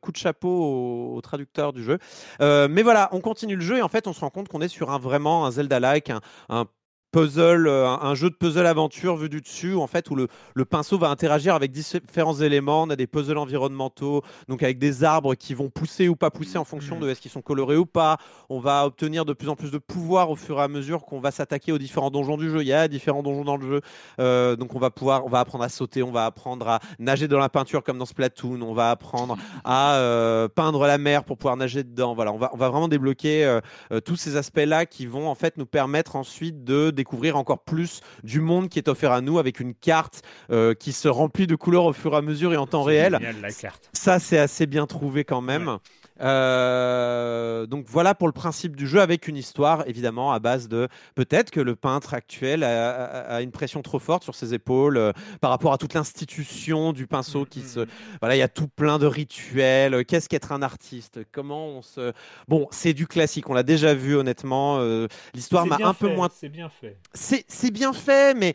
coup 0.00 0.12
de 0.12 0.16
chapeau 0.16 0.48
au, 0.48 1.16
au 1.16 1.20
traducteur 1.20 1.72
du 1.72 1.82
jeu. 1.82 1.98
Mais 2.40 2.82
voilà, 2.82 3.08
on 3.12 3.20
continue 3.20 3.56
le 3.56 3.62
jeu 3.62 3.78
et 3.78 3.82
en 3.82 3.88
fait, 3.88 4.06
on 4.06 4.12
se 4.12 4.20
rend 4.20 4.30
compte 4.30 4.48
qu'on 4.48 4.60
est 4.60 4.68
sur 4.68 4.90
un 4.90 4.98
vraiment 4.98 5.46
un 5.46 5.50
Zelda-like, 5.50 6.10
un, 6.10 6.20
un 6.48 6.66
puzzle, 7.10 7.66
euh, 7.66 7.88
un, 7.88 8.14
jeu 8.14 8.30
de 8.30 8.34
puzzle 8.34 8.66
aventure 8.66 9.16
vu 9.16 9.28
du 9.28 9.40
dessus, 9.40 9.74
en 9.74 9.86
fait, 9.86 10.10
où 10.10 10.14
le, 10.14 10.28
le 10.54 10.64
pinceau 10.64 10.98
va 10.98 11.08
interagir 11.08 11.54
avec 11.54 11.70
différents 11.72 12.34
éléments. 12.34 12.82
On 12.82 12.90
a 12.90 12.96
des 12.96 13.06
puzzles 13.06 13.38
environnementaux, 13.38 14.22
donc 14.48 14.62
avec 14.62 14.78
des 14.78 15.04
arbres 15.04 15.34
qui 15.34 15.54
vont 15.54 15.70
pousser 15.70 16.08
ou 16.08 16.16
pas 16.16 16.30
pousser 16.30 16.58
en 16.58 16.64
fonction 16.64 16.96
Mhm. 16.96 17.02
de 17.02 17.08
est-ce 17.10 17.20
qu'ils 17.20 17.30
sont 17.30 17.42
colorés 17.42 17.76
ou 17.76 17.86
pas. 17.86 18.18
On 18.48 18.60
va 18.60 18.86
obtenir 18.86 19.24
de 19.24 19.32
plus 19.32 19.48
en 19.48 19.56
plus 19.56 19.70
de 19.70 19.78
pouvoir 19.78 20.30
au 20.30 20.36
fur 20.36 20.58
et 20.58 20.62
à 20.62 20.68
mesure 20.68 21.04
qu'on 21.04 21.20
va 21.20 21.30
s'attaquer 21.30 21.72
aux 21.72 21.78
différents 21.78 22.10
donjons 22.10 22.36
du 22.36 22.50
jeu. 22.50 22.62
Il 22.62 22.68
y 22.68 22.72
a 22.72 22.88
différents 22.88 23.22
donjons 23.22 23.44
dans 23.44 23.56
le 23.56 23.66
jeu, 23.66 23.80
Euh, 24.20 24.56
donc 24.56 24.74
on 24.74 24.78
va 24.78 24.90
pouvoir, 24.90 25.24
on 25.24 25.28
va 25.28 25.40
apprendre 25.40 25.64
à 25.64 25.68
sauter, 25.68 26.02
on 26.02 26.12
va 26.12 26.26
apprendre 26.26 26.68
à 26.68 26.80
nager 26.98 27.28
dans 27.28 27.38
la 27.38 27.48
peinture 27.48 27.82
comme 27.82 27.98
dans 27.98 28.06
Splatoon, 28.06 28.60
on 28.62 28.74
va 28.74 28.90
apprendre 28.90 29.36
à 29.64 29.94
euh, 29.96 30.48
peindre 30.48 30.86
la 30.86 30.98
mer 30.98 31.24
pour 31.24 31.38
pouvoir 31.38 31.56
nager 31.56 31.84
dedans. 31.84 32.14
Voilà, 32.14 32.32
on 32.32 32.38
va, 32.38 32.50
on 32.52 32.56
va 32.56 32.68
vraiment 32.68 32.88
débloquer 32.88 33.44
euh, 33.44 34.00
tous 34.04 34.16
ces 34.16 34.36
aspects-là 34.36 34.86
qui 34.86 35.06
vont 35.06 35.28
en 35.28 35.34
fait 35.34 35.56
nous 35.56 35.66
permettre 35.66 36.16
ensuite 36.16 36.64
de 36.64 36.90
découvrir 36.98 37.36
encore 37.36 37.60
plus 37.60 38.00
du 38.22 38.40
monde 38.40 38.68
qui 38.68 38.78
est 38.78 38.88
offert 38.88 39.12
à 39.12 39.20
nous 39.20 39.38
avec 39.38 39.60
une 39.60 39.74
carte 39.74 40.22
euh, 40.50 40.74
qui 40.74 40.92
se 40.92 41.08
remplit 41.08 41.46
de 41.46 41.56
couleurs 41.56 41.84
au 41.84 41.92
fur 41.92 42.12
et 42.12 42.16
à 42.16 42.22
mesure 42.22 42.52
et 42.52 42.56
en 42.56 42.66
temps 42.66 42.82
réel. 42.82 43.14
génial, 43.14 43.40
la 43.40 43.52
carte. 43.52 43.88
Ça, 43.92 44.18
c'est 44.18 44.38
assez 44.38 44.66
bien 44.66 44.86
trouvé 44.86 45.24
quand 45.24 45.40
même. 45.40 45.78
Euh, 46.20 47.66
donc 47.66 47.86
voilà 47.88 48.14
pour 48.14 48.26
le 48.28 48.32
principe 48.32 48.74
du 48.76 48.86
jeu 48.86 49.00
avec 49.00 49.28
une 49.28 49.36
histoire 49.36 49.86
évidemment 49.86 50.32
à 50.32 50.38
base 50.38 50.68
de 50.68 50.88
peut-être 51.14 51.50
que 51.50 51.60
le 51.60 51.76
peintre 51.76 52.14
actuel 52.14 52.64
a, 52.64 52.90
a- 53.04 53.36
a 53.36 53.40
une 53.42 53.50
pression 53.52 53.82
trop 53.82 53.98
forte 53.98 54.24
sur 54.24 54.34
ses 54.34 54.54
épaules 54.54 54.96
euh, 54.96 55.12
par 55.40 55.50
rapport 55.50 55.72
à 55.72 55.78
toute 55.78 55.94
l'institution 55.94 56.92
du 56.92 57.06
pinceau 57.06 57.44
qui 57.44 57.60
se 57.62 57.86
voilà 58.20 58.36
il 58.36 58.38
y 58.38 58.42
a 58.42 58.48
tout 58.48 58.68
plein 58.68 58.98
de 58.98 59.06
rituels 59.06 60.04
qu'est-ce 60.04 60.28
qu'être 60.28 60.52
un 60.52 60.62
artiste? 60.62 61.20
Comment 61.32 61.68
on 61.68 61.82
se 61.82 62.12
bon 62.48 62.66
c'est 62.70 62.94
du 62.94 63.06
classique 63.06 63.48
on 63.48 63.54
l'a 63.54 63.62
déjà 63.62 63.94
vu 63.94 64.16
honnêtement 64.16 64.78
euh, 64.80 65.06
l'histoire 65.34 65.66
m'a 65.66 65.78
un 65.82 65.94
peu 65.94 66.08
moins 66.14 66.28
C'est 66.34 66.48
bien 66.48 66.68
fait. 66.68 66.98
c'est 67.14 67.44
c'est 67.48 67.70
bien 67.70 67.92
fait, 67.92 68.34
mais 68.36 68.54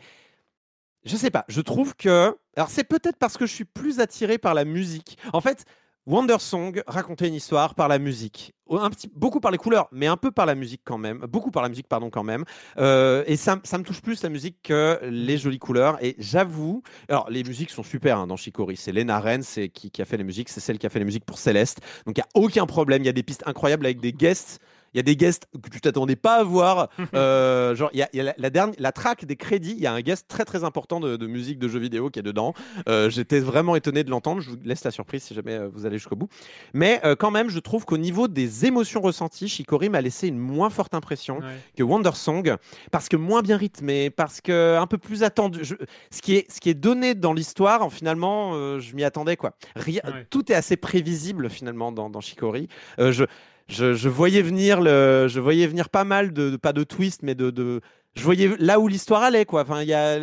je 1.04 1.16
sais 1.16 1.30
pas. 1.30 1.44
Je 1.48 1.60
trouve 1.60 1.94
que. 1.96 2.34
Alors, 2.56 2.70
c'est 2.70 2.84
peut-être 2.84 3.18
parce 3.18 3.36
que 3.36 3.44
je 3.44 3.52
suis 3.52 3.66
plus 3.66 4.00
attiré 4.00 4.38
par 4.38 4.54
la 4.54 4.64
musique. 4.64 5.18
En 5.34 5.42
fait, 5.42 5.66
Wonder 6.06 6.36
Song 6.38 6.82
racontait 6.86 7.28
une 7.28 7.34
histoire 7.34 7.74
par 7.74 7.88
la 7.88 7.98
musique. 7.98 8.52
Un 8.70 8.90
petit, 8.90 9.10
beaucoup 9.14 9.40
par 9.40 9.50
les 9.50 9.58
couleurs, 9.58 9.88
mais 9.90 10.06
un 10.06 10.18
peu 10.18 10.30
par 10.30 10.44
la 10.44 10.54
musique 10.54 10.82
quand 10.84 10.98
même. 10.98 11.18
Beaucoup 11.20 11.50
par 11.50 11.62
la 11.62 11.70
musique, 11.70 11.88
pardon, 11.88 12.10
quand 12.10 12.22
même. 12.22 12.44
Euh, 12.76 13.24
et 13.26 13.36
ça, 13.36 13.58
ça 13.64 13.78
me 13.78 13.84
touche 13.84 14.02
plus 14.02 14.22
la 14.22 14.28
musique 14.28 14.56
que 14.62 14.98
les 15.04 15.38
jolies 15.38 15.58
couleurs. 15.58 15.96
Et 16.02 16.14
j'avoue. 16.18 16.82
Alors, 17.08 17.30
les 17.30 17.42
musiques 17.42 17.70
sont 17.70 17.82
super 17.82 18.18
hein, 18.18 18.26
dans 18.26 18.36
Chicory. 18.36 18.76
C'est 18.76 18.92
Lena 18.92 19.18
Rennes 19.18 19.42
c'est 19.42 19.68
qui, 19.70 19.90
qui 19.90 20.02
a 20.02 20.04
fait 20.04 20.18
les 20.18 20.24
musiques. 20.24 20.50
C'est 20.50 20.60
celle 20.60 20.78
qui 20.78 20.86
a 20.86 20.90
fait 20.90 20.98
les 20.98 21.04
musiques 21.06 21.24
pour 21.24 21.38
Céleste. 21.38 21.80
Donc, 22.06 22.18
il 22.18 22.20
n'y 22.20 22.24
a 22.24 22.46
aucun 22.46 22.66
problème. 22.66 23.02
Il 23.02 23.06
y 23.06 23.10
a 23.10 23.12
des 23.12 23.22
pistes 23.22 23.42
incroyables 23.46 23.86
avec 23.86 24.00
des 24.00 24.12
guests. 24.12 24.60
Il 24.94 24.98
y 24.98 25.00
a 25.00 25.02
des 25.02 25.16
guests 25.16 25.46
que 25.62 25.68
tu 25.68 25.80
t'attendais 25.80 26.16
pas 26.16 26.36
à 26.36 26.42
voir. 26.44 26.88
Euh, 27.14 27.74
genre, 27.76 27.90
il 27.92 27.98
y 27.98 28.02
a, 28.02 28.08
y 28.12 28.20
a 28.20 28.22
la, 28.24 28.34
la 28.38 28.50
dernière, 28.50 28.74
la 28.78 28.90
track 28.92 29.24
des 29.24 29.36
crédits. 29.36 29.72
Il 29.76 29.82
y 29.82 29.86
a 29.86 29.92
un 29.92 30.00
guest 30.00 30.26
très 30.28 30.44
très 30.44 30.64
important 30.64 30.98
de, 31.00 31.16
de 31.16 31.26
musique 31.26 31.58
de 31.58 31.68
jeux 31.68 31.78
vidéo 31.78 32.10
qui 32.10 32.18
est 32.18 32.22
dedans. 32.22 32.54
Euh, 32.88 33.08
J'étais 33.10 33.38
vraiment 33.40 33.76
étonné 33.76 34.02
de 34.04 34.10
l'entendre. 34.10 34.40
Je 34.40 34.50
vous 34.50 34.56
laisse 34.64 34.82
la 34.84 34.90
surprise 34.90 35.22
si 35.22 35.34
jamais 35.34 35.52
euh, 35.54 35.68
vous 35.72 35.86
allez 35.86 35.98
jusqu'au 35.98 36.16
bout. 36.16 36.28
Mais 36.72 37.00
euh, 37.04 37.14
quand 37.14 37.30
même, 37.30 37.48
je 37.50 37.58
trouve 37.60 37.84
qu'au 37.84 37.98
niveau 37.98 38.26
des 38.28 38.66
émotions 38.66 39.00
ressenties, 39.00 39.48
Shikori 39.48 39.88
m'a 39.90 40.00
laissé 40.00 40.28
une 40.28 40.38
moins 40.38 40.70
forte 40.70 40.94
impression 40.94 41.38
Ouais. 41.38 41.46
que 41.76 41.82
Wonder 41.82 42.10
Song 42.14 42.56
parce 42.90 43.08
que 43.08 43.16
moins 43.16 43.42
bien 43.42 43.56
rythmé, 43.56 44.10
parce 44.10 44.40
que 44.40 44.76
un 44.78 44.86
peu 44.86 44.98
plus 44.98 45.22
attendu. 45.22 45.60
Je- 45.62 45.74
ce 46.10 46.20
qui 46.22 46.36
est 46.36 46.50
ce 46.50 46.60
qui 46.60 46.70
est 46.70 46.74
donné 46.74 47.14
dans 47.14 47.32
l'histoire, 47.32 47.82
en 47.82 47.90
finalement, 47.90 48.52
euh, 48.54 48.80
je 48.80 48.94
m'y 48.94 49.04
attendais 49.04 49.36
quoi. 49.36 49.52
Rien- 49.76 50.00
Ouais. 50.04 50.26
Tout 50.30 50.50
est 50.50 50.54
assez 50.54 50.76
prévisible 50.76 51.48
finalement 51.48 51.92
dans, 51.92 52.10
dans 52.10 52.20
Shikori. 52.20 52.68
Euh, 52.98 53.12
je, 53.12 53.24
je, 53.68 54.08
voyais 54.08 54.42
venir 54.42 54.82
je 54.82 55.40
voyais 55.40 55.66
venir 55.66 55.88
pas 55.88 56.04
mal 56.04 56.32
de, 56.32 56.56
pas 56.56 56.72
de 56.72 56.84
twist, 56.84 57.22
mais 57.22 57.34
de, 57.34 57.50
de 57.50 57.80
je 58.14 58.22
voyais 58.22 58.50
là 58.58 58.78
où 58.80 58.88
l'histoire 58.88 59.22
allait 59.22 59.44
quoi. 59.44 59.62
Enfin, 59.62 59.82
il 59.82 59.88
y 59.88 59.94
a 59.94 60.20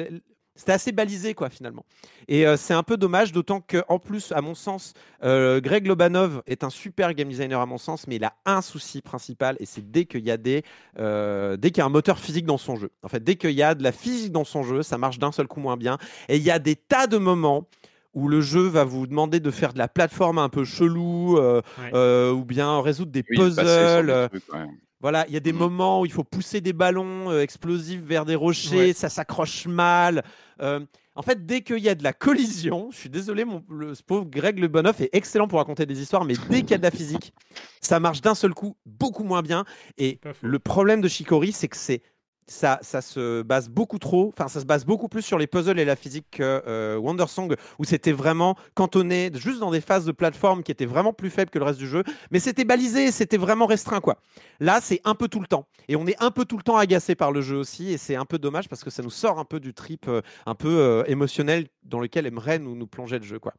c'était 0.61 0.73
assez 0.73 0.91
balisé 0.91 1.33
quoi 1.33 1.49
finalement. 1.49 1.85
Et 2.27 2.45
euh, 2.45 2.55
c'est 2.55 2.73
un 2.73 2.83
peu 2.83 2.95
dommage, 2.95 3.31
d'autant 3.31 3.61
que 3.61 3.83
en 3.87 3.97
plus, 3.99 4.31
à 4.31 4.41
mon 4.41 4.53
sens, 4.53 4.93
euh, 5.23 5.59
Greg 5.59 5.87
Lobanov 5.87 6.43
est 6.45 6.63
un 6.63 6.69
super 6.69 7.13
game 7.15 7.29
designer 7.29 7.59
à 7.59 7.65
mon 7.65 7.79
sens, 7.79 8.05
mais 8.07 8.17
il 8.17 8.23
a 8.23 8.33
un 8.45 8.61
souci 8.61 9.01
principal 9.01 9.55
et 9.59 9.65
c'est 9.65 9.89
dès 9.89 10.05
qu'il 10.05 10.23
y 10.23 10.29
a 10.29 10.37
des, 10.37 10.63
euh, 10.99 11.57
dès 11.57 11.71
qu'il 11.71 11.79
y 11.79 11.81
a 11.81 11.85
un 11.85 11.89
moteur 11.89 12.19
physique 12.19 12.45
dans 12.45 12.59
son 12.59 12.75
jeu. 12.75 12.91
En 13.01 13.07
fait, 13.07 13.23
dès 13.23 13.37
qu'il 13.37 13.51
y 13.51 13.63
a 13.63 13.73
de 13.73 13.81
la 13.81 13.91
physique 13.91 14.31
dans 14.31 14.43
son 14.43 14.61
jeu, 14.61 14.83
ça 14.83 14.99
marche 14.99 15.17
d'un 15.17 15.31
seul 15.31 15.47
coup 15.47 15.61
moins 15.61 15.77
bien. 15.77 15.97
Et 16.29 16.37
il 16.37 16.43
y 16.43 16.51
a 16.51 16.59
des 16.59 16.75
tas 16.75 17.07
de 17.07 17.17
moments 17.17 17.67
où 18.13 18.27
le 18.27 18.41
jeu 18.41 18.67
va 18.67 18.83
vous 18.83 19.07
demander 19.07 19.39
de 19.39 19.51
faire 19.51 19.73
de 19.73 19.77
la 19.77 19.87
plateforme 19.87 20.37
un 20.37 20.49
peu 20.49 20.63
chelou, 20.65 21.37
euh, 21.37 21.61
Ouais. 21.79 21.91
euh, 21.93 22.31
ou 22.31 22.43
bien 22.45 22.81
résoudre 22.81 23.11
des 23.11 23.23
Oui, 23.29 23.37
puzzles. 23.37 24.09
euh, 24.09 24.27
trucs, 24.27 24.53
ouais. 24.53 24.65
voilà, 24.99 25.25
il 25.27 25.33
y 25.33 25.37
a 25.37 25.39
des 25.39 25.53
Mhm. 25.53 25.59
moments 25.59 26.01
où 26.01 26.05
il 26.05 26.11
faut 26.11 26.23
pousser 26.23 26.61
des 26.61 26.73
ballons 26.73 27.29
euh, 27.31 27.41
explosifs 27.41 28.01
vers 28.01 28.25
des 28.25 28.35
rochers, 28.35 28.77
Ouais. 28.87 28.93
ça 28.93 29.09
s'accroche 29.09 29.65
mal. 29.67 30.23
Euh, 30.61 30.79
en 31.15 31.23
fait, 31.23 31.45
dès 31.45 31.61
qu'il 31.61 31.79
y 31.79 31.89
a 31.89 31.95
de 31.95 32.03
la 32.03 32.13
collision, 32.13 32.89
je 32.91 32.97
suis 32.97 33.09
désolé, 33.09 33.43
mon, 33.43 33.63
le, 33.69 33.93
ce 33.95 34.01
pauvre 34.03 34.25
Greg 34.25 34.59
Le 34.59 34.67
Bonoff 34.69 35.01
est 35.01 35.09
excellent 35.13 35.47
pour 35.47 35.59
raconter 35.59 35.85
des 35.85 36.01
histoires, 36.01 36.23
mais 36.23 36.35
dès 36.49 36.61
qu'il 36.61 36.71
y 36.71 36.73
a 36.75 36.77
de 36.77 36.83
la 36.83 36.91
physique, 36.91 37.33
ça 37.81 37.99
marche 37.99 38.21
d'un 38.21 38.35
seul 38.35 38.53
coup 38.53 38.77
beaucoup 38.85 39.23
moins 39.23 39.41
bien. 39.41 39.65
Et 39.97 40.19
le 40.41 40.59
problème 40.59 41.01
de 41.01 41.07
Shikori, 41.09 41.51
c'est 41.51 41.67
que 41.67 41.75
c'est 41.77 42.01
ça, 42.47 42.79
ça 42.81 43.01
se 43.01 43.41
base 43.41 43.69
beaucoup 43.69 43.99
trop, 43.99 44.33
enfin 44.35 44.47
ça 44.47 44.59
se 44.59 44.65
base 44.65 44.85
beaucoup 44.85 45.07
plus 45.07 45.21
sur 45.21 45.37
les 45.37 45.47
puzzles 45.47 45.79
et 45.79 45.85
la 45.85 45.95
physique 45.95 46.27
que 46.31 46.63
euh, 46.67 46.97
Wonder 46.97 47.27
Song, 47.27 47.55
où 47.79 47.85
c'était 47.85 48.11
vraiment 48.11 48.57
cantonné 48.73 49.31
juste 49.35 49.59
dans 49.59 49.71
des 49.71 49.81
phases 49.81 50.05
de 50.05 50.11
plateforme 50.11 50.63
qui 50.63 50.71
étaient 50.71 50.85
vraiment 50.85 51.13
plus 51.13 51.29
faibles 51.29 51.49
que 51.49 51.59
le 51.59 51.65
reste 51.65 51.79
du 51.79 51.87
jeu, 51.87 52.03
mais 52.31 52.39
c'était 52.39 52.65
balisé, 52.65 53.11
c'était 53.11 53.37
vraiment 53.37 53.65
restreint 53.65 54.01
quoi. 54.01 54.17
Là, 54.59 54.79
c'est 54.81 55.01
un 55.03 55.15
peu 55.15 55.27
tout 55.27 55.39
le 55.39 55.47
temps, 55.47 55.67
et 55.87 55.95
on 55.95 56.05
est 56.07 56.21
un 56.21 56.31
peu 56.31 56.45
tout 56.45 56.57
le 56.57 56.63
temps 56.63 56.77
agacé 56.77 57.15
par 57.15 57.31
le 57.31 57.41
jeu 57.41 57.57
aussi, 57.57 57.91
et 57.91 57.97
c'est 57.97 58.15
un 58.15 58.25
peu 58.25 58.37
dommage 58.37 58.67
parce 58.67 58.83
que 58.83 58.89
ça 58.89 59.03
nous 59.03 59.09
sort 59.09 59.39
un 59.39 59.45
peu 59.45 59.59
du 59.59 59.73
trip 59.73 60.07
euh, 60.07 60.21
un 60.45 60.55
peu 60.55 60.69
euh, 60.69 61.03
émotionnel 61.07 61.67
dans 61.83 61.99
lequel 61.99 62.25
aimerait 62.25 62.59
nous, 62.59 62.75
nous 62.75 62.87
plonger 62.87 63.19
le 63.19 63.25
jeu 63.25 63.39
quoi. 63.39 63.53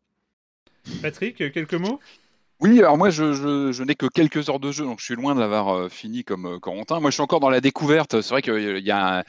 Patrick, 1.00 1.36
quelques 1.36 1.74
mots? 1.74 2.00
Oui, 2.62 2.78
alors 2.78 2.96
moi, 2.96 3.10
je, 3.10 3.82
n'ai 3.82 3.96
que 3.96 4.06
quelques 4.06 4.48
heures 4.48 4.60
de 4.60 4.70
jeu, 4.70 4.84
donc 4.84 5.00
je 5.00 5.04
suis 5.04 5.16
loin 5.16 5.34
de 5.34 5.40
l'avoir 5.40 5.74
euh, 5.74 5.88
fini 5.88 6.22
comme 6.22 6.46
euh, 6.46 6.58
Corentin. 6.60 7.00
Moi, 7.00 7.10
je 7.10 7.14
suis 7.14 7.22
encore 7.22 7.40
dans 7.40 7.50
la 7.50 7.60
découverte. 7.60 8.20
C'est 8.20 8.30
vrai 8.30 8.40
qu'il 8.40 8.78
y 8.84 8.92
a, 8.92 9.24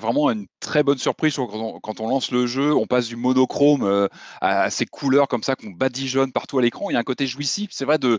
vraiment 0.00 0.28
une 0.28 0.46
très 0.58 0.82
bonne 0.82 0.98
surprise 0.98 1.36
quand 1.36 2.00
on, 2.00 2.08
lance 2.08 2.32
le 2.32 2.48
jeu. 2.48 2.74
On 2.74 2.88
passe 2.88 3.06
du 3.06 3.14
monochrome 3.14 3.84
euh, 3.84 4.08
à, 4.40 4.70
ces 4.70 4.86
couleurs 4.86 5.28
comme 5.28 5.44
ça 5.44 5.54
qu'on 5.54 5.70
badigeonne 5.70 6.32
partout 6.32 6.58
à 6.58 6.62
l'écran. 6.62 6.90
Il 6.90 6.94
y 6.94 6.96
a 6.96 6.98
un 6.98 7.04
côté 7.04 7.28
jouissif, 7.28 7.70
c'est 7.72 7.84
vrai, 7.84 7.98
de, 7.98 8.18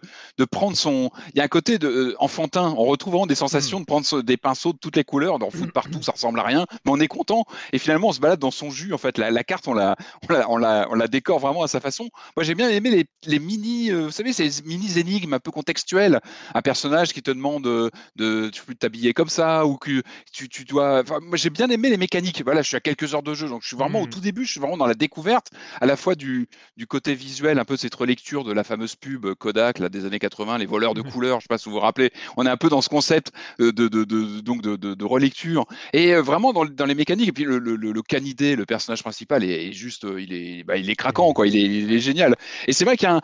prendre 0.50 0.78
son. 0.78 1.10
Il 1.34 1.40
y 1.40 1.42
a 1.42 1.44
un 1.44 1.50
côté 1.50 1.78
enfantin. 2.18 2.74
On 2.78 2.86
retrouve 2.86 3.16
vraiment 3.16 3.28
des 3.28 3.36
sensations 3.36 3.82
de 3.82 3.86
prendre 3.86 4.22
des 4.22 4.38
pinceaux 4.38 4.72
de 4.72 4.78
toutes 4.78 4.96
les 4.96 5.04
couleurs, 5.04 5.38
d'en 5.38 5.50
foutre 5.50 5.74
partout, 5.74 6.02
ça 6.02 6.14
ressemble 6.14 6.40
à 6.40 6.44
rien, 6.44 6.66
mais 6.86 6.94
on 6.94 7.00
est 7.02 7.10
content. 7.10 7.44
Et 7.74 7.78
finalement, 7.78 8.08
on 8.08 8.14
se 8.14 8.22
balade 8.22 8.40
dans 8.40 8.52
son 8.52 8.70
jus. 8.70 8.94
En 8.94 8.98
fait, 8.98 9.18
la, 9.18 9.44
carte, 9.44 9.68
on 9.68 9.74
la, 9.74 11.08
décore 11.10 11.40
vraiment 11.40 11.64
à 11.64 11.68
sa 11.68 11.82
façon. 11.82 12.08
Moi, 12.38 12.46
j'ai 12.46 12.56
bien 12.56 12.70
aimé 12.70 13.06
les, 13.26 13.40
mini, 13.40 13.92
savez, 14.14 14.34
ces 14.34 14.50
mini 14.66 14.98
énigmes 15.00 15.34
un 15.34 15.40
peu 15.40 15.52
contextuelles. 15.52 16.20
Un 16.54 16.62
personnage 16.62 17.14
qui 17.14 17.22
te 17.22 17.32
demande 17.32 17.68
euh, 17.68 17.90
de, 18.16 18.50
tu 18.50 18.64
peux 18.64 18.76
t'habiller 18.76 19.14
comme 19.14 19.30
ça 19.30 19.66
ou 19.66 19.78
que 19.78 20.02
tu, 20.32 20.50
tu 20.50 20.64
dois. 20.66 21.02
Enfin, 21.02 21.20
moi, 21.22 21.38
j'ai 21.38 21.50
bien 21.50 21.68
aimé 21.70 21.90
les 21.90 21.98
mécaniques. 21.98 22.42
Voilà, 22.44 22.62
je 22.62 22.68
suis 22.68 22.78
à 22.78 22.80
quelques 22.80 23.14
heures 23.14 23.24
de 23.24 23.34
jeu, 23.34 23.48
donc 23.50 23.62
je 23.62 23.68
suis 23.68 23.76
vraiment 23.78 24.00
au 24.02 24.06
Mhm. 24.06 24.10
tout 24.10 24.20
début. 24.20 24.46
Je 24.46 24.52
suis 24.52 24.60
vraiment 24.60 24.78
dans 24.78 24.86
la 24.88 24.94
découverte, 24.94 25.50
à 25.82 25.86
la 25.86 25.98
fois 25.98 26.16
du, 26.16 26.48
du 26.78 26.88
côté 26.88 27.16
visuel, 27.16 27.60
un 27.60 27.66
peu 27.66 27.76
cette 27.78 27.96
relecture 27.96 28.44
de 28.44 28.54
la 28.54 28.64
fameuse 28.64 28.96
pub 28.96 29.26
Kodak 29.36 29.80
là, 29.80 29.90
des 29.90 30.06
années 30.06 30.20
80, 30.20 30.58
les 30.60 30.66
voleurs 30.66 30.94
de 30.94 31.02
Mhm. 31.02 31.12
couleurs. 31.12 31.40
Je 31.40 31.44
sais 31.44 31.48
pas 31.50 31.58
si 31.58 31.66
vous 31.70 31.76
vous 31.76 31.80
rappelez. 31.82 32.12
On 32.38 32.46
est 32.46 32.50
un 32.50 32.58
peu 32.58 32.70
dans 32.70 32.82
ce 32.82 32.90
concept 32.90 33.32
euh, 33.60 33.72
de, 33.72 33.88
de, 33.88 34.04
de- 34.04 34.40
donc 34.42 34.62
de, 34.62 34.76
de- 34.76 34.94
de 34.94 35.06
relecture 35.06 35.66
et 35.94 36.14
euh, 36.14 36.22
vraiment 36.22 36.54
dans, 36.54 36.66
dans 36.66 36.86
les 36.86 36.96
mécaniques. 36.96 37.30
Et 37.30 37.32
puis 37.32 37.44
le, 37.46 37.58
le, 37.60 37.76
le- 37.76 37.92
le 37.92 38.02
canidé, 38.02 38.56
le 38.56 38.66
personnage 38.66 39.02
principal, 39.02 39.44
est, 39.44 39.68
est 39.70 39.72
juste, 39.74 40.06
il 40.20 40.34
est, 40.34 40.64
bah, 40.64 40.78
il 40.78 40.90
est 40.90 40.96
craquant, 40.96 41.34
quoi. 41.34 41.48
Il 41.48 41.56
est, 41.56 41.62
il 41.62 41.92
est 41.94 42.00
génial. 42.00 42.36
Et 42.68 42.74
c'est 42.74 42.86
vrai 42.86 42.98
qu'il 42.98 43.08
y 43.08 43.12
a 43.12 43.16
un, 43.16 43.22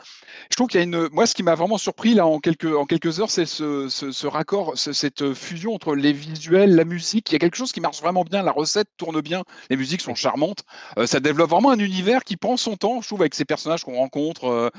je 0.52 0.56
trouve 0.56 0.68
qu'il 0.68 0.79
y 0.80 0.82
a 0.82 0.84
une. 0.84 1.10
Moi, 1.12 1.26
ce 1.28 1.34
qui 1.36 1.44
m'a 1.44 1.56
vraiment 1.56 1.78
surpris 1.78 2.14
là 2.14 2.26
en 2.26 2.40
quelques, 2.40 2.66
en 2.76 2.86
quelques 2.86 3.20
heures, 3.20 3.30
c'est 3.30 3.46
ce, 3.46 3.88
ce, 3.90 4.12
ce 4.12 4.28
raccord, 4.28 4.74
ce- 4.78 4.94
cette 4.94 5.34
fusion 5.34 5.74
entre 5.76 5.96
les 5.96 6.12
visuels, 6.14 6.76
la 6.76 6.86
musique. 6.86 7.30
Il 7.30 7.34
y 7.34 7.36
a 7.36 7.40
quelque 7.40 7.56
chose 7.58 7.72
qui 7.72 7.82
marche 7.82 8.02
vraiment 8.02 8.24
bien. 8.24 8.44
La 8.44 8.52
recette 8.52 8.88
tourne 8.98 9.22
bien. 9.22 9.44
Les 9.70 9.78
musiques 9.78 10.02
sont 10.02 10.16
charmantes. 10.16 10.64
Euh, 10.98 11.06
ça 11.08 11.20
développe 11.20 11.50
vraiment 11.50 11.72
un 11.72 11.80
univers 11.80 12.24
qui 12.24 12.38
prend 12.38 12.58
son 12.58 12.76
temps, 12.76 13.02
je 13.02 13.08
trouve, 13.08 13.22
avec 13.22 13.36
ces 13.36 13.46
personnages 13.46 13.84
qu'on 13.84 13.96
rencontre. 13.96 14.46
Euh, 14.46 14.70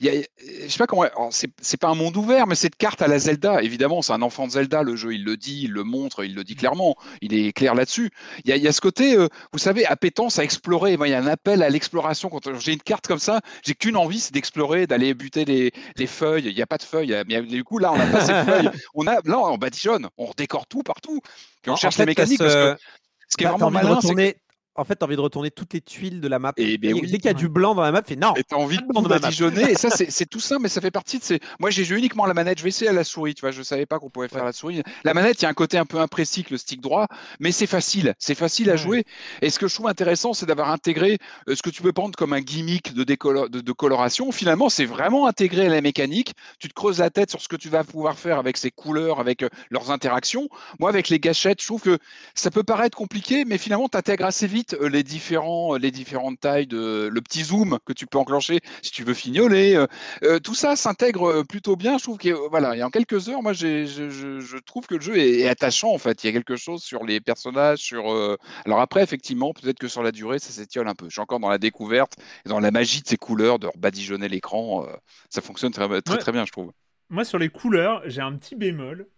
il 0.00 0.06
y 0.06 0.08
a, 0.10 0.22
je 0.64 0.68
sais 0.68 0.78
pas 0.78 0.86
comment. 0.86 1.04
C'est 1.30 1.76
pas 1.80 1.88
un 1.88 1.94
monde 1.94 2.16
ouvert, 2.16 2.46
mais 2.46 2.54
cette 2.54 2.76
carte 2.76 3.02
à 3.02 3.08
la 3.08 3.18
Zelda. 3.18 3.62
Évidemment, 3.62 4.02
c'est 4.02 4.12
un 4.12 4.22
enfant 4.22 4.46
de 4.46 4.52
Zelda. 4.52 4.82
Le 4.82 4.96
jeu, 4.96 5.14
il 5.14 5.24
le 5.24 5.36
dit, 5.36 5.62
il 5.64 5.72
le 5.72 5.84
montre, 5.84 6.24
il 6.24 6.34
le 6.34 6.44
dit 6.44 6.54
clairement. 6.56 6.96
Il 7.20 7.34
est 7.34 7.52
clair 7.52 7.74
là-dessus. 7.74 8.10
Il 8.44 8.50
y 8.50 8.52
a, 8.52 8.56
il 8.56 8.62
y 8.62 8.68
a 8.68 8.72
ce 8.72 8.80
côté, 8.80 9.16
euh, 9.16 9.28
vous 9.52 9.58
savez, 9.58 9.84
appétence 9.86 10.38
à 10.38 10.44
explorer. 10.44 10.96
Moi, 10.96 11.08
il 11.08 11.10
y 11.10 11.14
a 11.14 11.18
un 11.18 11.26
appel 11.26 11.62
à 11.62 11.68
l'exploration. 11.70 12.28
Quand 12.28 12.58
j'ai 12.58 12.72
une 12.72 12.82
carte 12.82 13.06
comme 13.06 13.18
ça, 13.18 13.40
j'ai 13.64 13.74
qu'une 13.74 13.96
envie, 13.96 14.20
c'est 14.20 14.32
d'explorer, 14.32 14.86
d'aller 14.86 15.14
buter 15.14 15.44
les, 15.50 15.72
les 15.96 16.06
feuilles. 16.06 16.44
Il 16.46 16.54
n'y 16.54 16.62
a 16.62 16.66
pas 16.66 16.78
de 16.78 16.82
feuilles, 16.82 17.14
mais 17.28 17.42
du 17.42 17.62
coup, 17.64 17.78
là, 17.78 17.92
on 17.92 17.96
n'a 17.98 18.06
pas 18.06 18.24
ces 18.24 18.32
feuilles. 18.50 18.70
On 18.94 19.06
a, 19.06 19.16
là, 19.24 19.38
on 19.38 19.58
badigeonne, 19.58 20.08
on 20.16 20.26
redécore 20.26 20.66
tout 20.66 20.82
partout. 20.82 21.20
Puis 21.62 21.70
on 21.70 21.74
En- 21.74 21.76
cherche 21.76 21.96
fait, 21.96 22.02
les 22.02 22.06
mécaniques. 22.06 22.38
t'as 22.38 22.44
Parce 22.44 22.54
ce- 22.54 22.74
que 22.74 22.80
ce 23.28 23.36
qui 23.36 23.44
est 23.44 23.48
vraiment 23.48 23.70
malin, 23.70 24.00
c'est 24.00 24.14
que. 24.14 24.36
En 24.80 24.84
fait, 24.84 24.96
t'as 24.96 25.04
envie 25.04 25.16
de 25.16 25.20
retourner 25.20 25.50
toutes 25.50 25.74
les 25.74 25.82
tuiles 25.82 26.22
de 26.22 26.28
la 26.28 26.38
map. 26.38 26.54
Eh 26.56 26.78
ben 26.78 26.90
Et 26.90 26.94
oui. 26.94 27.02
Dès 27.02 27.18
qu'il 27.18 27.26
y 27.26 27.28
a 27.28 27.34
du 27.34 27.50
blanc 27.50 27.74
dans 27.74 27.82
la 27.82 27.92
map, 27.92 28.02
fais 28.02 28.16
non. 28.16 28.34
Et 28.34 28.42
t'as 28.42 28.56
envie 28.56 28.78
de 28.78 29.08
badigeonner. 29.08 29.62
Et 29.72 29.74
ça, 29.74 29.90
c'est 29.90 30.24
tout 30.26 30.40
simple, 30.40 30.62
mais 30.62 30.68
ça 30.70 30.80
fait 30.80 30.90
partie 30.90 31.18
de 31.18 31.22
ces. 31.22 31.38
Moi, 31.58 31.68
j'ai 31.68 31.84
joué 31.84 31.98
uniquement 31.98 32.24
à 32.24 32.28
la 32.28 32.32
manette. 32.32 32.56
Je 32.58 32.62
vais 32.62 32.70
essayer 32.70 32.88
à 32.88 32.94
la 32.94 33.04
souris. 33.04 33.34
Tu 33.34 33.42
vois, 33.42 33.50
je 33.50 33.62
savais 33.62 33.84
pas 33.84 33.98
qu'on 33.98 34.08
pouvait 34.08 34.28
faire 34.28 34.40
Ouais. 34.40 34.46
la 34.46 34.52
souris. 34.54 34.82
La 35.04 35.12
manette, 35.12 35.40
il 35.40 35.42
y 35.42 35.46
a 35.46 35.50
un 35.50 35.54
côté 35.54 35.76
un 35.76 35.84
peu 35.84 35.98
imprécis 35.98 36.44
que 36.44 36.52
le 36.52 36.56
stick 36.56 36.80
droit, 36.80 37.08
mais 37.40 37.52
c'est 37.52 37.66
facile. 37.66 38.14
C'est 38.18 38.34
facile 38.34 38.70
à 38.70 38.76
jouer. 38.76 39.04
Et 39.42 39.50
ce 39.50 39.58
que 39.58 39.68
je 39.68 39.74
trouve 39.74 39.86
intéressant, 39.86 40.32
c'est 40.32 40.46
d'avoir 40.46 40.70
intégré 40.70 41.18
euh, 41.48 41.54
ce 41.54 41.62
que 41.62 41.68
tu 41.68 41.82
peux 41.82 41.92
prendre 41.92 42.16
comme 42.16 42.32
un 42.32 42.40
gimmick 42.40 42.94
de, 42.94 43.04
de 43.04 43.72
coloration. 43.72 44.32
Finalement, 44.32 44.70
c'est 44.70 44.86
vraiment 44.86 45.26
intégré 45.26 45.66
à 45.66 45.68
la 45.68 45.82
mécanique. 45.82 46.32
Tu 46.58 46.68
te 46.68 46.74
creuses 46.74 47.00
la 47.00 47.10
tête 47.10 47.28
sur 47.30 47.42
ce 47.42 47.48
que 47.48 47.56
tu 47.56 47.68
vas 47.68 47.84
pouvoir 47.84 48.18
faire 48.18 48.38
avec 48.38 48.56
ces 48.56 48.70
couleurs, 48.70 49.20
avec 49.20 49.42
euh, 49.42 49.50
leurs 49.68 49.90
interactions. 49.90 50.48
Moi, 50.78 50.88
avec 50.88 51.10
les 51.10 51.20
gâchettes, 51.20 51.60
je 51.60 51.66
trouve 51.66 51.82
que 51.82 51.98
ça 52.34 52.50
peut 52.50 52.62
paraître 52.62 52.96
compliqué, 52.96 53.44
mais 53.44 53.58
finalement, 53.58 53.90
tu 53.90 53.98
intègres 53.98 54.24
assez 54.24 54.46
vite 54.46 54.69
euh, 54.74 54.88
les, 54.88 55.02
différents, 55.02 55.76
les 55.76 55.90
différentes 55.90 56.40
tailles, 56.40 56.66
de, 56.66 57.08
le 57.12 57.20
petit 57.20 57.42
zoom 57.44 57.78
que 57.84 57.92
tu 57.92 58.06
peux 58.06 58.18
enclencher 58.18 58.60
si 58.82 58.90
tu 58.90 59.04
veux 59.04 59.14
fignoler. 59.14 59.74
euh, 59.76 59.86
euh, 60.22 60.38
tout 60.38 60.54
ça 60.54 60.76
s'intègre 60.76 61.28
euh, 61.40 61.44
plutôt 61.44 61.76
bien. 61.76 61.98
Je 61.98 62.02
trouve 62.04 62.18
que 62.18 62.28
euh, 62.28 62.48
voilà, 62.50 62.76
et 62.76 62.82
en 62.82 62.90
quelques 62.90 63.28
heures, 63.28 63.42
moi, 63.42 63.52
je, 63.52 63.86
je- 63.86 64.40
je 64.40 64.56
trouve 64.58 64.86
que 64.86 64.94
le 64.96 65.00
jeu 65.00 65.16
est, 65.18 65.40
est 65.40 65.48
attachant 65.48 65.92
en 65.92 65.98
fait. 65.98 66.22
Il 66.24 66.26
y 66.26 66.30
a 66.30 66.32
quelque 66.32 66.56
chose 66.56 66.82
sur 66.82 67.04
les 67.04 67.20
personnages, 67.20 67.78
sur. 67.78 68.12
euh, 68.12 68.36
Alors 68.64 68.80
après, 68.80 69.02
effectivement, 69.02 69.52
peut-être 69.52 69.78
que 69.78 69.88
sur 69.88 70.02
la 70.02 70.12
durée, 70.12 70.38
ça 70.38 70.50
s'étiole 70.50 70.88
un 70.88 70.94
peu. 70.94 71.06
Je 71.06 71.12
suis 71.12 71.20
encore 71.20 71.40
dans 71.40 71.48
la 71.50 71.58
découverte, 71.58 72.14
et 72.44 72.48
dans 72.48 72.60
la 72.60 72.70
magie 72.70 73.02
de 73.02 73.08
ces 73.08 73.16
couleurs, 73.16 73.58
de 73.58 73.68
badigeonner 73.78 74.28
l'écran. 74.28 74.86
euh, 74.86 74.92
ça 75.30 75.40
fonctionne 75.40 75.72
très, 75.72 76.02
très, 76.02 76.16
Ouais. 76.16 76.18
très 76.18 76.32
bien, 76.32 76.44
je 76.46 76.52
trouve. 76.52 76.72
Moi, 77.10 77.24
sur 77.24 77.38
les 77.38 77.48
couleurs, 77.48 78.02
j'ai 78.06 78.20
un 78.20 78.36
petit 78.36 78.54
bémol. 78.56 79.08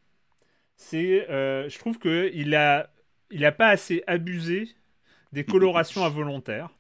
C'est, 0.77 1.29
euh, 1.31 1.69
je 1.69 1.79
trouve 1.79 1.99
que 1.99 2.31
il 2.35 2.55
a, 2.55 2.91
il 3.31 3.45
a 3.45 3.53
pas 3.53 3.69
assez 3.69 4.05
abusé 4.07 4.75
des 5.33 5.45
colorations 5.45 6.05
involontaires. 6.05 6.71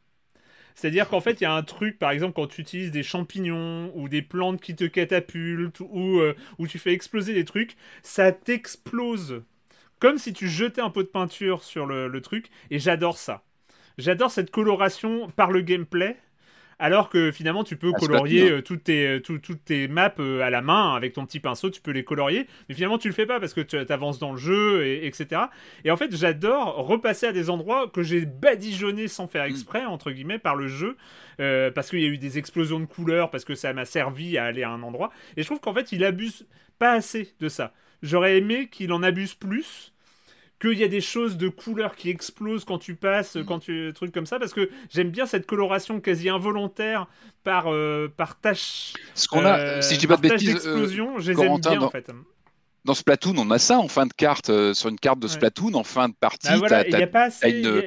C'est-à-dire 0.74 1.08
qu'en 1.08 1.20
fait, 1.20 1.40
il 1.40 1.44
y 1.44 1.46
a 1.46 1.52
un 1.52 1.62
truc, 1.62 1.98
par 1.98 2.10
exemple, 2.10 2.34
quand 2.34 2.46
tu 2.46 2.60
utilises 2.62 2.90
des 2.90 3.02
champignons 3.02 3.92
ou 3.94 4.08
des 4.08 4.22
plantes 4.22 4.60
qui 4.60 4.74
te 4.74 4.84
catapultent 4.84 5.80
ou 5.80 6.20
euh, 6.20 6.34
où 6.58 6.66
tu 6.66 6.78
fais 6.78 6.92
exploser 6.92 7.34
des 7.34 7.44
trucs, 7.44 7.76
ça 8.02 8.32
t'explose. 8.32 9.42
Comme 10.00 10.18
si 10.18 10.32
tu 10.32 10.48
jetais 10.48 10.80
un 10.80 10.90
pot 10.90 11.02
de 11.02 11.08
peinture 11.08 11.62
sur 11.62 11.86
le, 11.86 12.08
le 12.08 12.20
truc, 12.20 12.48
et 12.70 12.78
j'adore 12.78 13.18
ça. 13.18 13.44
J'adore 13.98 14.30
cette 14.30 14.50
coloration 14.50 15.28
par 15.36 15.50
le 15.50 15.60
gameplay, 15.60 16.16
alors 16.82 17.08
que 17.08 17.30
finalement 17.30 17.64
tu 17.64 17.76
peux 17.76 17.92
Ah, 17.94 17.98
colorier 17.98 18.50
euh, 18.50 18.60
toutes, 18.60 18.84
tes, 18.84 19.06
euh, 19.06 19.20
tout- 19.20 19.38
toutes 19.38 19.64
tes 19.64 19.86
maps 19.88 20.12
euh, 20.18 20.40
à 20.42 20.50
la 20.50 20.60
main 20.62 20.94
avec 20.94 21.12
ton 21.12 21.24
petit 21.24 21.38
pinceau, 21.40 21.70
tu 21.70 21.80
peux 21.80 21.92
les 21.92 22.04
colorier, 22.04 22.46
mais 22.68 22.74
finalement 22.74 22.98
tu 22.98 23.08
le 23.08 23.14
fais 23.14 23.24
pas 23.26 23.38
parce 23.40 23.54
que 23.54 23.60
tu 23.60 23.76
avances 23.76 24.18
dans 24.18 24.32
le 24.32 24.38
jeu, 24.38 24.84
et, 24.84 25.06
etc. 25.06 25.42
Et 25.84 25.90
en 25.90 25.96
fait, 25.96 26.14
j'adore 26.14 26.74
repasser 26.86 27.26
à 27.26 27.32
des 27.32 27.50
endroits 27.50 27.88
que 27.88 28.02
j'ai 28.02 28.26
badigeonnés 28.26 29.08
sans 29.08 29.26
faire 29.28 29.44
exprès, 29.44 29.84
entre 29.84 30.10
guillemets, 30.10 30.38
par 30.40 30.56
le 30.56 30.66
jeu, 30.68 30.96
euh, 31.40 31.70
parce 31.70 31.88
qu'il 31.90 32.00
y 32.00 32.04
a 32.04 32.08
eu 32.08 32.18
des 32.18 32.38
explosions 32.38 32.80
de 32.80 32.86
couleurs, 32.86 33.30
parce 33.30 33.44
que 33.44 33.54
ça 33.54 33.72
m'a 33.72 33.84
servi 33.84 34.36
à 34.36 34.44
aller 34.44 34.64
à 34.64 34.70
un 34.70 34.82
endroit. 34.82 35.10
Et 35.36 35.42
je 35.42 35.46
trouve 35.46 35.60
qu'en 35.60 35.74
fait, 35.74 35.92
il 35.92 36.04
abuse 36.04 36.46
pas 36.78 36.92
assez 36.92 37.32
de 37.40 37.48
ça. 37.48 37.72
J'aurais 38.02 38.38
aimé 38.38 38.68
qu'il 38.68 38.92
en 38.92 39.02
abuse 39.04 39.34
plus 39.34 39.91
qu'il 40.62 40.78
y 40.78 40.84
a 40.84 40.88
des 40.88 41.00
choses 41.00 41.36
de 41.36 41.48
couleurs 41.48 41.96
qui 41.96 42.08
explosent 42.08 42.64
quand 42.64 42.78
tu 42.78 42.94
passes, 42.94 43.36
quand 43.46 43.58
tu 43.58 43.90
trucs 43.94 44.12
comme 44.12 44.26
ça, 44.26 44.38
parce 44.38 44.54
que 44.54 44.70
j'aime 44.90 45.10
bien 45.10 45.26
cette 45.26 45.44
coloration 45.46 46.00
quasi 46.00 46.28
involontaire 46.28 47.08
par 47.44 47.66
euh, 47.66 48.08
par 48.16 48.38
tâche. 48.40 48.92
Ce 49.14 49.26
qu'on 49.28 49.44
a, 49.44 49.58
euh, 49.58 49.82
si 49.82 49.94
je 49.96 50.00
dis 50.00 50.06
pas 50.06 50.16
de 50.16 50.22
bêtises, 50.22 50.48
euh, 50.48 50.52
d'explosion, 50.52 51.18
je 51.18 51.30
les 51.30 51.34
Corentin, 51.34 51.54
aime 51.70 51.78
bien 51.78 51.80
dans- 51.80 51.86
en 51.86 51.90
fait. 51.90 52.10
Dans 52.84 52.94
Splatoon, 52.94 53.34
on 53.38 53.50
a 53.50 53.58
ça 53.58 53.78
en 53.78 53.88
fin 53.88 54.06
de 54.06 54.12
carte, 54.12 54.50
euh, 54.50 54.72
sur 54.74 54.88
une 54.88 54.98
carte 54.98 55.18
de 55.20 55.26
Ouais. 55.26 55.32
Splatoon, 55.32 55.74
en 55.74 55.84
fin 55.84 56.08
de 56.08 56.14
partie. 56.14 56.48
Ah, 56.50 56.56
voilà, 56.56 56.88
y 56.88 56.94
a 57.02 57.06
pas 57.06 57.24
assez. 57.24 57.50
une- 57.50 57.64
y 57.64 57.78
a- 57.78 57.82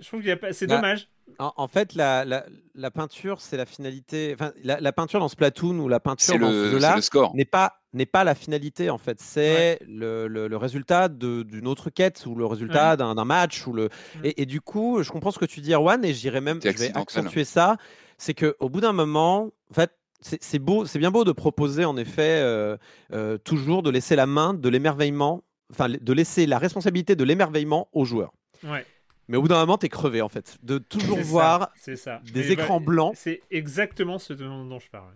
Je 0.00 0.06
trouve 0.06 0.28
a 0.28 0.36
pas. 0.36 0.52
C'est 0.52 0.66
Bah, 0.66 0.76
dommage. 0.76 1.08
En, 1.38 1.52
en 1.56 1.68
fait, 1.68 1.94
la, 1.94 2.24
la, 2.24 2.46
la 2.74 2.90
peinture, 2.90 3.40
c'est 3.40 3.56
la 3.56 3.66
finalité. 3.66 4.30
Enfin, 4.34 4.52
la, 4.64 4.80
la 4.80 4.92
peinture 4.92 5.20
dans 5.20 5.28
Splatoon 5.28 5.78
ou 5.80 5.88
la 5.88 6.00
peinture 6.00 6.34
C'est 6.34 6.38
dans 6.38 6.48
le, 6.50 6.54
ce 6.54 6.64
c'est 6.66 6.70
jeu-là 6.72 6.96
le 6.96 7.02
score. 7.02 7.34
n'est 7.34 7.44
pas 7.44 7.77
n'est 7.92 8.06
pas 8.06 8.24
la 8.24 8.34
finalité 8.34 8.90
en 8.90 8.98
fait. 8.98 9.20
C'est 9.20 9.78
le, 9.86 10.28
le- 10.28 10.48
le 10.48 10.56
résultat 10.56 11.08
d'une 11.08 11.66
autre 11.66 11.90
quête 11.90 12.24
ou 12.26 12.34
le 12.34 12.46
résultat 12.46 12.96
d'un 12.96 13.14
d'un 13.14 13.24
match 13.24 13.66
ou 13.66 13.72
le. 13.72 13.88
Et, 14.24 14.42
et 14.42 14.46
du 14.46 14.60
coup, 14.60 15.02
je 15.02 15.10
comprends 15.10 15.30
ce 15.30 15.38
que 15.38 15.44
tu 15.46 15.60
dis, 15.60 15.72
Erwan, 15.72 16.04
et 16.04 16.12
j'irais 16.14 16.40
même, 16.40 16.60
je 16.62 16.68
vais 16.70 16.96
accentuer 16.96 17.44
ça. 17.44 17.76
C'est 18.18 18.34
que 18.34 18.56
au 18.60 18.68
bout 18.68 18.80
d'un 18.80 18.92
moment, 18.92 19.50
en 19.70 19.74
fait. 19.74 19.92
C'est 20.20 20.42
c'est 20.42 20.58
beau, 20.58 20.84
c'est 20.84 20.98
bien 20.98 21.12
beau 21.12 21.22
de 21.22 21.30
proposer 21.30 21.84
en 21.84 21.96
effet 21.96 22.40
euh, 22.42 22.76
euh, 23.12 23.38
toujours 23.38 23.84
de 23.84 23.90
laisser 23.90 24.16
la 24.16 24.26
main 24.26 24.52
de 24.52 24.68
l'émerveillement, 24.68 25.44
enfin 25.70 25.88
de 25.88 26.12
laisser 26.12 26.44
la 26.46 26.58
responsabilité 26.58 27.14
de 27.14 27.22
l'émerveillement 27.22 27.88
aux 27.92 28.04
joueurs. 28.04 28.32
Ouais. 28.64 28.84
Mais 29.28 29.36
au 29.36 29.42
bout 29.42 29.46
d'un 29.46 29.60
moment, 29.60 29.78
t'es 29.78 29.88
crevé 29.88 30.20
en 30.20 30.28
fait, 30.28 30.58
de 30.64 30.78
toujours 30.78 31.18
ça, 31.18 31.22
voir 31.22 31.70
c'est 31.76 31.94
ça. 31.94 32.20
des 32.32 32.40
Mais 32.40 32.48
écrans 32.50 32.80
bah, 32.80 32.86
blancs, 32.86 33.12
C'est 33.16 33.42
exactement 33.52 34.18
ce 34.18 34.32
dont, 34.32 34.64
dont 34.64 34.80
je 34.80 34.90
parle. 34.90 35.14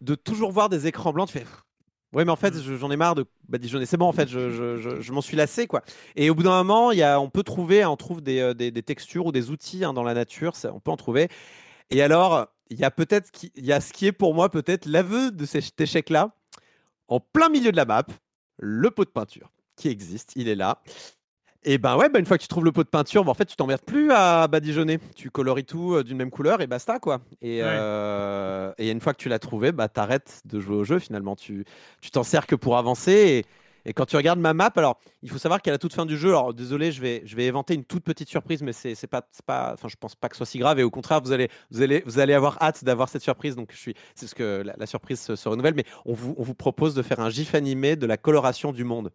de 0.00 0.14
toujours 0.14 0.50
voir 0.50 0.70
des 0.70 0.86
écrans 0.86 1.12
blancs. 1.12 1.28
Tu 1.30 1.38
fais, 1.40 1.44
ouais, 2.12 2.24
mais 2.24 2.30
en 2.30 2.36
fait, 2.36 2.54
je- 2.60 2.76
j'en 2.76 2.90
ai 2.90 2.96
marre 2.96 3.14
de 3.14 3.24
badigeonner. 3.48 3.86
C'est 3.86 3.96
bon, 3.96 4.06
en 4.06 4.12
fait, 4.12 4.28
je, 4.28 4.50
je- 4.50 4.76
je- 4.78 5.00
je 5.00 5.12
m'en 5.12 5.20
suis 5.20 5.36
lassé, 5.36 5.66
quoi. 5.66 5.82
Et 6.16 6.30
au 6.30 6.34
bout 6.34 6.42
d'un 6.42 6.50
moment, 6.62 6.92
y 6.92 7.02
a, 7.02 7.20
on 7.20 7.30
peut 7.30 7.42
trouver, 7.42 7.84
on 7.84 7.96
trouve 7.96 8.20
des, 8.22 8.40
euh, 8.40 8.54
des, 8.54 8.70
des 8.70 8.82
textures 8.82 9.26
ou 9.26 9.32
des 9.32 9.50
outils 9.50 9.84
hein, 9.84 9.92
dans 9.92 10.02
la 10.04 10.14
nature. 10.14 10.56
ça, 10.56 10.72
on 10.74 10.80
peut 10.80 10.90
en 10.90 10.96
trouver. 10.96 11.28
Et 11.90 12.02
alors, 12.02 12.46
il 12.70 12.78
y 12.78 12.84
a 12.84 12.90
peut-être, 12.90 13.30
il 13.54 13.64
y 13.64 13.72
a 13.72 13.80
ce 13.80 13.92
qui 13.92 14.06
est 14.06 14.12
pour 14.12 14.34
moi 14.34 14.50
peut-être 14.50 14.86
l'aveu 14.86 15.30
de 15.30 15.46
cet 15.46 15.80
échec-là, 15.80 16.34
en 17.08 17.20
plein 17.20 17.48
milieu 17.48 17.72
de 17.72 17.76
la 17.76 17.84
map, 17.86 18.04
le 18.58 18.90
pot 18.90 19.04
de 19.04 19.10
peinture 19.10 19.50
qui 19.76 19.88
existe, 19.88 20.32
il 20.36 20.48
est 20.48 20.54
là. 20.56 20.82
Et 21.70 21.76
ben 21.76 21.98
ouais, 21.98 22.08
ben 22.08 22.18
une 22.18 22.24
fois 22.24 22.38
que 22.38 22.42
tu 22.42 22.48
trouves 22.48 22.64
le 22.64 22.72
pot 22.72 22.82
de 22.82 22.88
peinture, 22.88 23.24
ben 23.24 23.30
en 23.30 23.34
fait, 23.34 23.44
tu 23.44 23.54
t'emmerdes 23.54 23.82
plus 23.82 24.10
à 24.10 24.48
badigeonner. 24.48 24.98
Tu 25.14 25.30
coloris 25.30 25.64
tout 25.66 25.96
euh, 25.96 26.02
d'une 26.02 26.16
même 26.16 26.30
couleur 26.30 26.62
et 26.62 26.66
basta, 26.66 26.98
quoi. 26.98 27.20
Et, 27.42 27.58
Ouais. 27.62 27.66
euh, 27.68 28.72
et 28.78 28.90
une 28.90 29.02
fois 29.02 29.12
que 29.12 29.18
tu 29.18 29.28
l'as 29.28 29.38
trouvé, 29.38 29.70
bah, 29.72 29.86
t'arrêtes 29.88 30.40
de 30.46 30.60
jouer 30.60 30.76
au 30.76 30.84
jeu 30.84 30.98
finalement. 30.98 31.36
Tu 31.36 31.66
tu 32.00 32.10
t'en 32.10 32.22
sers 32.22 32.46
que 32.46 32.54
pour 32.56 32.78
avancer. 32.78 33.44
Et 33.84 33.92
quand 33.92 34.06
tu 34.06 34.16
regardes 34.16 34.38
ma 34.40 34.54
map, 34.54 34.70
alors 34.76 34.98
il 35.22 35.28
faut 35.30 35.36
savoir 35.36 35.60
qu'à 35.60 35.70
la 35.70 35.76
toute 35.78 35.92
fin 35.92 36.06
du 36.06 36.16
jeu, 36.16 36.30
alors 36.30 36.54
désolé, 36.54 36.90
je 36.90 37.02
vais, 37.02 37.20
je 37.26 37.36
vais 37.36 37.48
inventer 37.48 37.74
une 37.74 37.84
toute 37.84 38.02
petite 38.02 38.28
surprise, 38.30 38.62
mais 38.62 38.72
c'est 38.72 38.94
c'est 38.94 39.06
pas, 39.06 39.22
c'est 39.30 39.44
pas, 39.44 39.72
enfin 39.74 39.88
je 39.88 39.96
pense 39.96 40.14
pas 40.14 40.28
que 40.30 40.36
ce 40.36 40.38
soit 40.38 40.46
si 40.46 40.58
grave. 40.58 40.78
Et 40.80 40.82
au 40.84 40.90
contraire, 40.90 41.20
vous 41.22 41.32
allez, 41.32 41.48
vous 41.70 41.82
allez, 41.82 42.02
vous 42.06 42.18
allez 42.18 42.32
avoir 42.32 42.56
hâte 42.62 42.82
d'avoir 42.82 43.10
cette 43.10 43.22
surprise. 43.22 43.56
Donc 43.56 43.72
je 43.72 43.78
suis, 43.78 43.94
c'est 44.14 44.26
ce 44.26 44.34
que 44.34 44.62
la, 44.64 44.74
la 44.78 44.86
surprise 44.86 45.20
se, 45.20 45.36
se 45.36 45.48
renouvelle. 45.50 45.74
Mais 45.74 45.84
on 46.06 46.14
vous, 46.14 46.34
on 46.38 46.42
vous 46.42 46.54
propose 46.54 46.94
de 46.94 47.02
faire 47.02 47.20
un 47.20 47.28
gif 47.30 47.54
animé 47.54 47.94
de 47.96 48.06
la 48.06 48.16
coloration 48.16 48.72
du 48.72 48.84
monde. 48.84 49.10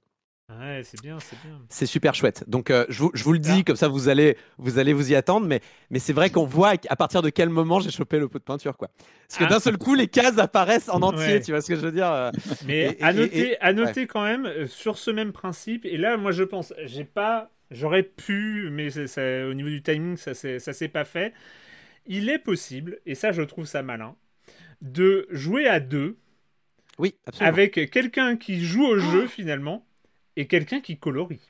Ouais, 0.59 0.81
c'est 0.83 1.01
bien, 1.01 1.17
c'est 1.19 1.35
bien. 1.45 1.59
C'est 1.69 1.85
super 1.85 2.13
chouette. 2.15 2.43
Donc 2.47 2.69
euh, 2.71 2.85
je, 2.89 2.99
vous, 2.99 3.11
je 3.13 3.23
vous 3.23 3.33
le 3.33 3.39
dis, 3.39 3.63
comme 3.63 3.75
ça 3.75 3.87
vous 3.87 4.09
allez, 4.09 4.37
vous 4.57 4.77
allez 4.77 4.93
vous 4.93 5.11
y 5.11 5.15
attendre. 5.15 5.45
Mais, 5.47 5.61
mais 5.89 5.99
c'est 5.99 6.13
vrai 6.13 6.29
qu'on 6.29 6.45
voit 6.45 6.73
à 6.89 6.95
partir 6.95 7.21
de 7.21 7.29
quel 7.29 7.49
moment 7.49 7.79
j'ai 7.79 7.91
chopé 7.91 8.19
le 8.19 8.27
pot 8.27 8.39
de 8.39 8.43
peinture, 8.43 8.77
quoi. 8.77 8.89
Parce 9.27 9.39
que 9.39 9.43
Ah. 9.45 9.47
d'un 9.47 9.59
seul 9.59 9.77
coup, 9.77 9.95
les 9.95 10.07
cases 10.07 10.37
apparaissent 10.37 10.89
en 10.89 11.01
entier. 11.01 11.19
Ouais. 11.35 11.41
Tu 11.41 11.51
vois 11.51 11.61
ce 11.61 11.67
que 11.67 11.75
je 11.75 11.81
veux 11.81 11.91
dire 11.91 12.11
euh, 12.11 12.31
Mais 12.65 12.95
Et- 12.99 13.03
à 13.03 13.11
et- 13.11 13.13
noter, 13.15 13.49
et- 13.51 13.61
à 13.61 13.73
noter 13.73 14.01
ouais. 14.01 14.07
quand 14.07 14.23
même 14.23 14.45
euh, 14.45 14.67
sur 14.67 14.97
ce 14.97 15.11
même 15.11 15.31
principe. 15.31 15.85
Et 15.85 15.97
là, 15.97 16.17
moi, 16.17 16.31
je 16.31 16.43
pense, 16.43 16.73
j'ai 16.85 17.05
pas, 17.05 17.49
j'aurais 17.71 18.03
pu, 18.03 18.69
mais 18.71 18.89
c'est- 18.89 19.07
ça- 19.07 19.47
au 19.47 19.53
niveau 19.53 19.69
du 19.69 19.81
timing, 19.81 20.17
ça 20.17 20.33
ça 20.33 20.73
s'est 20.73 20.87
pas 20.89 21.05
fait. 21.05 21.33
Il 22.05 22.29
est 22.29 22.39
possible, 22.39 22.99
et 23.05 23.15
ça, 23.15 23.31
je 23.31 23.41
trouve 23.41 23.65
ça 23.65 23.81
malin, 23.81 24.15
de 24.81 25.25
jouer 25.31 25.67
à 25.67 25.79
deux 25.79 26.17
Oui, 26.99 27.15
absolument. 27.25 27.47
avec 27.53 27.89
quelqu'un 27.91 28.35
qui 28.35 28.63
joue 28.63 28.85
au 28.85 28.99
jeu 28.99 29.25
finalement 29.27 29.85
et 30.35 30.47
quelqu'un 30.47 30.81
qui 30.81 30.97
colorie. 30.99 31.41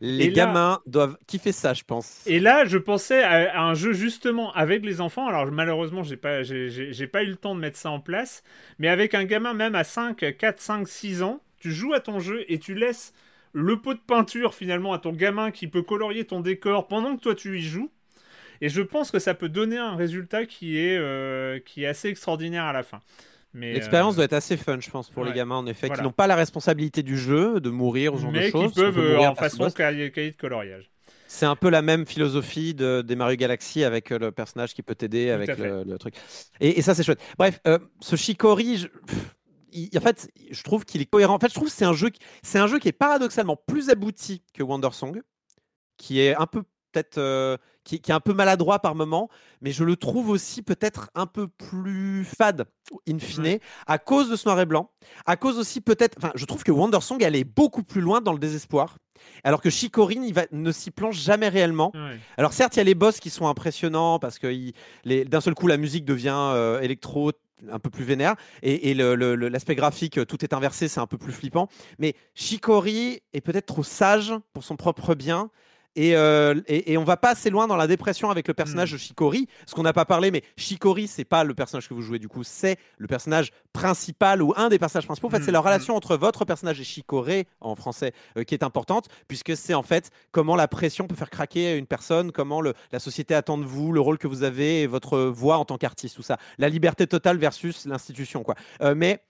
Les 0.00 0.28
Et 0.28 0.30
là- 0.30 0.58
gamins 0.58 0.80
doivent 0.86 1.16
kiffer 1.26 1.52
ça, 1.52 1.72
je 1.72 1.82
pense. 1.84 2.24
Et 2.24 2.38
là, 2.38 2.64
je 2.64 2.78
pensais 2.78 3.22
à, 3.22 3.58
à 3.58 3.62
un 3.62 3.74
jeu 3.74 3.92
justement 3.92 4.52
avec 4.54 4.84
les 4.84 5.00
enfants. 5.00 5.26
Alors 5.26 5.50
malheureusement, 5.50 6.02
j'ai 6.04 6.16
pas, 6.16 6.42
j'ai- 6.44 6.68
j'ai 6.70 6.92
j'ai 6.92 7.06
pas 7.08 7.24
eu 7.24 7.26
le 7.26 7.36
temps 7.36 7.54
de 7.54 7.60
mettre 7.60 7.76
ça 7.76 7.90
en 7.90 8.00
place. 8.00 8.42
Mais 8.78 8.88
avec 8.88 9.14
un 9.14 9.24
gamin 9.24 9.54
même 9.54 9.74
à 9.74 9.82
5, 9.84 10.24
4, 10.38 10.60
5, 10.60 10.86
6 10.88 11.22
ans, 11.22 11.42
tu 11.58 11.72
joues 11.72 11.94
à 11.94 12.00
ton 12.00 12.20
jeu 12.20 12.44
et 12.48 12.58
tu 12.60 12.74
laisses 12.74 13.12
le 13.52 13.80
pot 13.80 13.94
de 13.94 13.98
peinture 14.00 14.54
finalement 14.54 14.92
à 14.92 14.98
ton 14.98 15.12
gamin 15.12 15.50
qui 15.50 15.66
peut 15.66 15.82
colorier 15.82 16.24
ton 16.24 16.40
décor 16.40 16.86
pendant 16.88 17.16
que 17.16 17.20
toi 17.22 17.34
tu 17.34 17.58
y 17.58 17.62
joues. 17.62 17.90
Et 18.60 18.68
je 18.68 18.82
pense 18.82 19.10
que 19.10 19.18
ça 19.18 19.34
peut 19.34 19.48
donner 19.48 19.78
un 19.78 19.96
résultat 19.96 20.46
qui 20.46 20.78
est, 20.78 20.98
euh, 20.98 21.60
qui 21.60 21.84
est 21.84 21.86
assez 21.86 22.08
extraordinaire 22.08 22.64
à 22.64 22.72
la 22.72 22.82
fin. 22.84 23.00
Mais, 23.54 23.72
L'expérience 23.74 24.14
euh, 24.14 24.16
doit 24.16 24.24
être 24.24 24.32
assez 24.32 24.56
fun, 24.56 24.78
je 24.80 24.88
pense, 24.90 25.10
pour 25.10 25.24
les 25.24 25.32
gamins, 25.32 25.56
en 25.56 25.66
effet, 25.66 25.88
Voilà. 25.88 26.00
qui 26.02 26.06
n'ont 26.06 26.12
pas 26.12 26.26
la 26.26 26.36
responsabilité 26.36 27.02
du 27.02 27.18
jeu, 27.18 27.60
de 27.60 27.68
mourir, 27.70 28.14
ou 28.14 28.16
ce 28.16 28.22
genre 28.22 28.32
de 28.32 28.38
mais 28.38 28.50
choses. 28.50 28.72
qui 28.72 28.80
peuvent 28.80 28.98
euh, 28.98 29.18
en 29.18 29.34
façon 29.34 29.68
cahier, 29.70 30.10
de 30.10 30.36
coloriage. 30.36 30.90
C'est 31.26 31.46
un 31.46 31.56
peu 31.56 31.70
la 31.70 31.80
même 31.82 32.06
philosophie 32.06 32.74
de, 32.74 33.02
des 33.02 33.16
Mario 33.16 33.36
Galaxy 33.36 33.84
avec 33.84 34.10
euh, 34.12 34.18
le 34.18 34.32
personnage 34.32 34.74
qui 34.74 34.82
peut 34.82 34.94
t'aider 34.94 35.30
avec 35.30 35.56
le, 35.56 35.82
le 35.84 35.98
truc. 35.98 36.14
Et, 36.60 36.78
et 36.78 36.82
ça, 36.82 36.94
c'est 36.94 37.02
chouette. 37.02 37.20
Bref, 37.38 37.60
euh, 37.66 37.78
ce 38.00 38.16
Shikori, 38.16 38.76
je- 38.78 38.88
il- 39.72 39.90
en 39.96 40.00
fait, 40.00 40.30
je 40.50 40.62
trouve 40.62 40.84
qu'il 40.84 41.00
est 41.00 41.06
cohérent. 41.06 41.34
En 41.34 41.38
fait, 41.38 41.48
je 41.48 41.54
trouve 41.54 41.68
que 41.68 41.74
c'est 41.74 41.86
un 41.86 41.94
jeu, 41.94 42.10
qui- 42.10 42.20
c'est 42.42 42.58
un 42.58 42.66
jeu 42.66 42.78
qui 42.78 42.88
est 42.88 42.92
paradoxalement 42.92 43.56
plus 43.56 43.88
abouti 43.88 44.42
que 44.52 44.62
Wandersong, 44.62 45.22
qui 45.96 46.20
est 46.20 46.34
un 46.34 46.46
peu 46.46 46.62
peut-être, 46.92 47.16
euh, 47.18 47.56
qui, 47.84 48.00
qui 48.00 48.10
est 48.10 48.14
un 48.14 48.20
peu 48.20 48.32
maladroit 48.32 48.78
par 48.78 48.94
moment, 48.94 49.28
mais 49.60 49.72
je 49.72 49.84
le 49.84 49.96
trouve 49.96 50.28
aussi 50.28 50.62
peut-être 50.62 51.10
un 51.14 51.26
peu 51.26 51.48
plus 51.48 52.24
fade 52.24 52.66
in 53.08 53.18
fine 53.18 53.58
à 53.86 53.98
cause 53.98 54.30
de 54.30 54.36
ce 54.36 54.48
noir 54.48 54.60
et 54.60 54.66
blanc, 54.66 54.90
à 55.26 55.36
cause 55.36 55.58
aussi 55.58 55.80
peut-être, 55.80 56.16
enfin, 56.18 56.32
je 56.34 56.44
trouve 56.44 56.62
que 56.62 56.72
Wandersong 56.72 57.22
elle 57.22 57.36
est 57.36 57.44
beaucoup 57.44 57.82
plus 57.82 58.00
loin 58.00 58.20
dans 58.20 58.32
le 58.32 58.38
désespoir, 58.38 58.98
alors 59.44 59.60
que 59.60 59.70
Shikori 59.70 60.18
il 60.24 60.34
va, 60.34 60.46
ne 60.52 60.72
s'y 60.72 60.90
plonge 60.90 61.18
jamais 61.18 61.48
réellement. 61.48 61.92
Ouais. 61.94 62.18
Alors 62.36 62.52
certes, 62.52 62.76
il 62.76 62.78
y 62.78 62.80
a 62.80 62.84
les 62.84 62.94
boss 62.94 63.20
qui 63.20 63.30
sont 63.30 63.46
impressionnants 63.46 64.18
parce 64.18 64.38
que 64.38 64.72
d'un 65.04 65.40
seul 65.40 65.54
coup 65.54 65.66
la 65.66 65.76
musique 65.76 66.04
devient 66.04 66.50
euh, 66.54 66.80
électro 66.80 67.32
un 67.70 67.78
peu 67.78 67.90
plus 67.90 68.04
vénère 68.04 68.34
et, 68.62 68.90
et 68.90 68.94
l'aspect 68.94 69.76
graphique 69.76 70.18
euh, 70.18 70.24
tout 70.24 70.44
est 70.44 70.52
inversé 70.52 70.88
c'est 70.88 70.98
un 70.98 71.06
peu 71.06 71.16
plus 71.16 71.30
flippant 71.30 71.68
mais 72.00 72.16
Shikori 72.34 73.20
est 73.32 73.40
peut-être 73.40 73.66
trop 73.66 73.84
sage 73.84 74.34
pour 74.52 74.64
son 74.64 74.74
propre 74.74 75.14
bien 75.14 75.48
et, 75.96 76.16
euh, 76.16 76.60
et, 76.66 76.92
et 76.92 76.98
on 76.98 77.04
va 77.04 77.16
pas 77.16 77.30
assez 77.30 77.50
loin 77.50 77.66
dans 77.66 77.76
la 77.76 77.86
dépression 77.86 78.30
avec 78.30 78.48
le 78.48 78.54
personnage 78.54 78.92
de 78.92 78.96
Shikori 78.96 79.48
ce 79.66 79.74
qu'on 79.74 79.82
n'a 79.82 79.92
pas 79.92 80.04
parlé 80.04 80.30
mais 80.30 80.42
Shikori 80.56 81.06
c'est 81.08 81.24
pas 81.24 81.44
le 81.44 81.54
personnage 81.54 81.88
que 81.88 81.94
vous 81.94 82.02
jouez 82.02 82.18
du 82.18 82.28
coup 82.28 82.44
c'est 82.44 82.78
le 82.98 83.06
personnage 83.06 83.50
principal 83.72 84.42
ou 84.42 84.52
un 84.56 84.68
des 84.68 84.78
personnages 84.78 85.06
principaux 85.06 85.26
en 85.26 85.30
fait 85.30 85.40
Mm, 85.40 85.44
c'est 85.44 85.50
la 85.52 85.60
mm. 85.60 85.64
relation 85.64 85.96
entre 85.96 86.16
votre 86.16 86.44
personnage 86.44 86.80
et 86.80 86.84
Shikore 86.84 87.26
en 87.60 87.74
français 87.74 88.12
euh, 88.36 88.44
qui 88.44 88.54
est 88.54 88.62
importante 88.62 89.08
puisque 89.28 89.56
c'est 89.56 89.74
en 89.74 89.82
fait 89.82 90.10
comment 90.30 90.56
la 90.56 90.68
pression 90.68 91.06
peut 91.06 91.14
faire 91.16 91.30
craquer 91.30 91.76
une 91.76 91.86
personne, 91.86 92.32
comment 92.32 92.60
le- 92.60 92.74
la 92.92 92.98
société 92.98 93.34
attend 93.34 93.58
de 93.58 93.64
vous, 93.64 93.92
le 93.92 94.00
rôle 94.00 94.18
que 94.18 94.26
vous 94.26 94.42
avez 94.42 94.82
et 94.82 94.86
votre 94.86 95.18
voix 95.18 95.58
en 95.58 95.64
tant 95.64 95.78
qu'artiste, 95.78 96.16
tout 96.16 96.22
ça. 96.22 96.38
La 96.58 96.68
liberté 96.68 97.06
totale 97.06 97.38
versus 97.38 97.86
l'institution, 97.86 98.42
quoi. 98.42 98.54
Euh, 98.82 98.94
mais 98.96 99.20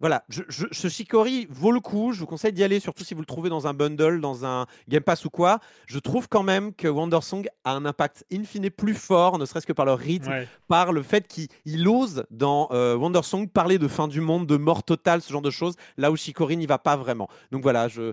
voilà, 0.00 0.24
je, 0.28 0.42
je- 0.48 0.66
ce 0.70 0.88
Shikori 0.88 1.46
vaut 1.50 1.72
le 1.72 1.80
coup. 1.80 2.12
Je 2.12 2.20
vous 2.20 2.26
conseille 2.26 2.52
d'y 2.52 2.62
aller, 2.62 2.78
surtout 2.80 3.02
si 3.04 3.14
vous 3.14 3.20
le 3.20 3.26
trouvez 3.26 3.50
dans 3.50 3.66
un 3.66 3.74
bundle, 3.74 4.20
dans 4.20 4.44
un 4.46 4.66
Game 4.88 5.02
Pass 5.02 5.24
ou 5.24 5.30
quoi. 5.30 5.58
Je 5.86 5.98
trouve 5.98 6.28
quand 6.28 6.42
même 6.44 6.72
que 6.72 6.86
Wandersong 6.88 7.48
a 7.64 7.72
un 7.74 7.84
impact 7.84 8.24
in 8.32 8.44
fine 8.44 8.70
plus 8.70 8.94
fort, 8.94 9.38
ne 9.38 9.44
serait-ce 9.44 9.66
que 9.66 9.72
par 9.72 9.86
le 9.86 9.92
rythme, 9.94 10.28
Ouais. 10.30 10.48
par 10.68 10.92
le 10.92 11.02
fait 11.02 11.26
qu'il 11.26 11.48
il 11.64 11.88
ose 11.88 12.24
dans 12.30 12.68
euh, 12.70 12.96
Wandersong 12.96 13.48
parler 13.48 13.78
de 13.78 13.88
fin 13.88 14.06
du 14.08 14.20
monde, 14.20 14.46
de 14.46 14.56
mort 14.56 14.82
totale, 14.84 15.20
ce 15.22 15.32
genre 15.32 15.42
de 15.42 15.50
choses, 15.50 15.74
là 15.96 16.10
où 16.12 16.16
Shikori 16.16 16.56
n'y 16.56 16.66
va 16.66 16.78
pas 16.78 16.96
vraiment. 16.96 17.28
Donc 17.50 17.62
voilà, 17.62 17.88
je, 17.88 18.12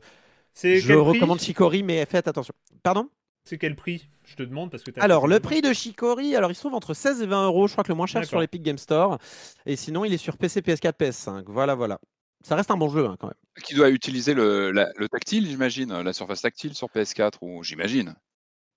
recommande 0.95 1.39
Shikori, 1.39 1.83
mais 1.83 2.05
faites 2.05 2.27
attention. 2.27 2.53
Pardon? 2.81 3.09
C'est 3.47 3.57
quel 3.59 3.75
prix 3.75 4.07
Je 4.25 4.35
te 4.35 4.43
demande 4.43 4.71
parce 4.71 4.83
que 4.83 4.91
Alors, 4.99 5.27
le 5.27 5.39
prix 5.39 5.61
de 5.61 5.71
Shikori, 5.71 6.35
alors 6.35 6.49
il 6.51 6.55
se 6.55 6.61
trouve 6.61 6.73
entre 6.73 6.93
16 6.95 7.21
et 7.21 7.27
20 7.27 7.45
euros. 7.45 7.67
Je 7.67 7.73
crois 7.73 7.83
que 7.83 7.89
le 7.89 7.95
moins 7.95 8.07
cher 8.07 8.25
sur 8.25 8.39
l'Epic 8.39 8.63
Game 8.63 8.79
Store. 8.79 9.19
Et 9.67 9.75
sinon, 9.75 10.03
il 10.03 10.13
est 10.13 10.17
sur 10.17 10.37
PC, 10.37 10.61
PS4, 10.61 10.93
PS5. 10.93 11.43
Voilà, 11.47 11.75
voilà. 11.75 11.99
Ça 12.43 12.55
reste 12.55 12.71
un 12.71 12.77
bon 12.77 12.89
jeu 12.89 13.05
hein, 13.05 13.15
quand 13.19 13.27
même. 13.27 13.35
Qui 13.63 13.75
doit 13.75 13.89
utiliser 13.89 14.33
le, 14.33 14.71
la- 14.71 14.89
le 14.97 15.07
tactile, 15.09 15.47
j'imagine, 15.47 15.93
la 16.01 16.13
surface 16.13 16.41
tactile 16.41 16.73
sur 16.73 16.87
PS4 16.89 17.33
ou 17.41 17.63
j'imagine. 17.63 18.15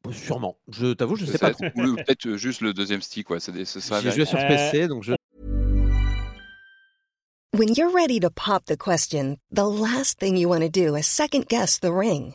Bon, 0.04 0.12
Sûrement. 0.12 0.58
Je 0.70 0.92
t'avoue, 0.92 1.16
je 1.16 1.24
sais 1.26 1.38
pas 1.38 1.52
trop. 1.52 1.64
Ou 1.74 1.96
peut-être 1.96 2.36
juste 2.36 2.60
le 2.60 2.72
deuxième 2.74 3.00
stick, 3.02 3.30
ouais. 3.30 3.38
J'ai 3.40 4.10
joué 4.12 4.24
sur 4.26 4.38
Euh, 4.38 4.48
PC, 4.48 4.86
donc 4.86 5.02
je. 5.02 5.14
When 7.54 7.74
you're 7.74 7.92
ready 7.92 8.20
to 8.20 8.28
pop 8.30 8.64
the 8.66 8.76
question, 8.76 9.38
the 9.50 9.64
last 9.64 10.18
thing 10.20 10.36
you 10.36 10.48
want 10.48 10.60
to 10.60 10.68
do 10.68 10.94
is 10.94 11.04
second 11.06 11.46
guess 11.48 11.80
the 11.80 11.90
ring. 11.90 12.34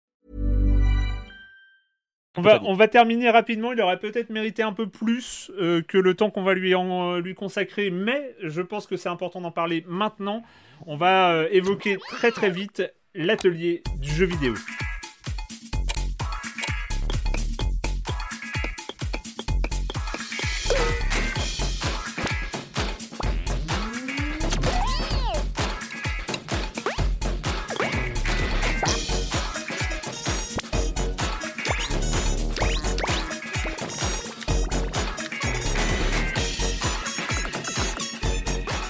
On 2.37 2.41
va, 2.41 2.61
on 2.63 2.73
va 2.73 2.87
terminer 2.87 3.29
rapidement. 3.29 3.73
Il 3.73 3.81
aurait 3.81 3.99
peut-être 3.99 4.29
mérité 4.29 4.63
un 4.63 4.71
peu 4.71 4.87
plus 4.87 5.51
euh, 5.59 5.81
que 5.81 5.97
le 5.97 6.13
temps 6.13 6.29
qu'on 6.29 6.43
va 6.43 6.53
lui, 6.53 6.73
en- 6.75 7.17
lui 7.17 7.35
consacrer, 7.35 7.91
mais 7.91 8.35
je 8.41 8.61
pense 8.61 8.87
que 8.87 8.95
c'est 8.95 9.09
important 9.09 9.41
d'en 9.41 9.51
parler 9.51 9.83
maintenant. 9.87 10.41
On 10.87 10.95
va 10.95 11.33
euh, 11.33 11.47
évoquer 11.51 11.97
très 12.09 12.31
très 12.31 12.49
vite 12.49 12.83
l'atelier 13.13 13.83
du 13.99 14.09
jeu 14.09 14.25
vidéo. 14.25 14.53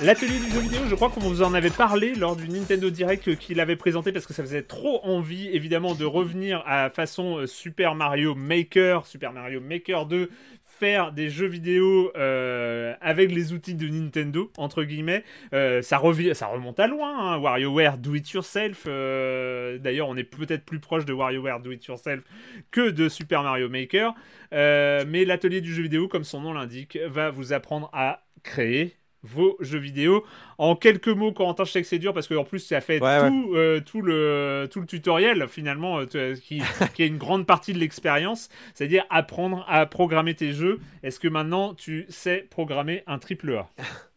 L'atelier 0.03 0.39
du 0.39 0.49
jeu 0.49 0.61
vidéo, 0.61 0.79
je 0.89 0.95
crois 0.95 1.11
qu'on 1.11 1.19
vous 1.19 1.43
en 1.43 1.53
avait 1.53 1.69
parlé 1.69 2.15
lors 2.15 2.35
du 2.35 2.49
Nintendo 2.49 2.89
Direct 2.89 3.35
qu'il 3.35 3.59
avait 3.59 3.75
présenté 3.75 4.11
parce 4.11 4.25
que 4.25 4.33
ça 4.33 4.41
faisait 4.41 4.63
trop 4.63 4.99
envie, 5.05 5.49
évidemment, 5.49 5.93
de 5.93 6.05
revenir 6.05 6.63
à 6.65 6.89
façon 6.89 7.37
euh, 7.37 7.45
Super 7.45 7.93
Mario 7.93 8.33
Maker, 8.33 9.05
Super 9.05 9.31
Mario 9.31 9.61
Maker 9.61 10.07
2, 10.07 10.31
faire 10.63 11.11
des 11.11 11.29
jeux 11.29 11.45
vidéo 11.45 12.11
euh, 12.15 12.95
avec 12.99 13.31
les 13.31 13.53
outils 13.53 13.75
de 13.75 13.87
Nintendo, 13.87 14.51
entre 14.57 14.83
guillemets. 14.83 15.23
Euh, 15.53 15.83
ça, 15.83 15.99
revient, 15.99 16.33
ça 16.33 16.47
remonte 16.47 16.79
à 16.79 16.87
loin, 16.87 17.35
hein, 17.35 17.37
WarioWare 17.37 17.99
Do 17.99 18.15
It 18.15 18.27
Yourself. 18.31 18.87
D'ailleurs, 18.87 20.09
on 20.09 20.17
est 20.17 20.23
peut-être 20.23 20.65
plus 20.65 20.79
proche 20.79 21.05
de 21.05 21.13
WarioWare 21.13 21.59
Do 21.59 21.71
It 21.71 21.85
Yourself 21.85 22.23
que 22.71 22.89
de 22.89 23.07
Super 23.07 23.43
Mario 23.43 23.69
Maker. 23.69 24.15
Mais 24.51 25.25
l'atelier 25.25 25.61
du 25.61 25.75
jeu 25.75 25.83
vidéo, 25.83 26.07
comme 26.07 26.23
son 26.23 26.41
nom 26.41 26.53
l'indique, 26.53 26.97
va 27.05 27.29
vous 27.29 27.53
apprendre 27.53 27.91
à 27.93 28.23
créer 28.41 28.95
vos 29.23 29.55
jeux 29.59 29.79
vidéo. 29.79 30.25
En 30.57 30.75
quelques 30.75 31.07
mots, 31.07 31.31
Corentin, 31.31 31.63
je 31.63 31.71
sais 31.71 31.81
que 31.81 31.87
c'est 31.87 31.99
dur 31.99 32.13
parce 32.13 32.27
qu'en 32.27 32.43
plus, 32.43 32.59
ça 32.59 32.81
fait 32.81 33.01
Ouais, 33.01 33.27
tout, 33.27 33.53
euh, 33.55 33.79
tout, 33.79 34.01
le, 34.01 34.67
tout 34.71 34.79
le 34.79 34.87
tutoriel, 34.87 35.47
finalement, 35.47 35.99
euh, 36.15 36.35
qui, 36.35 36.61
qui 36.95 37.03
est 37.03 37.07
une 37.07 37.17
grande 37.17 37.45
partie 37.45 37.73
de 37.73 37.79
l'expérience, 37.79 38.49
c'est-à-dire 38.73 39.05
apprendre 39.09 39.65
à 39.67 39.85
programmer 39.85 40.33
tes 40.33 40.53
jeux. 40.53 40.79
Est-ce 41.03 41.19
que 41.19 41.27
maintenant, 41.27 41.73
tu 41.73 42.05
sais 42.09 42.47
programmer 42.49 43.03
un 43.07 43.19
triple 43.19 43.53
A? 43.55 43.69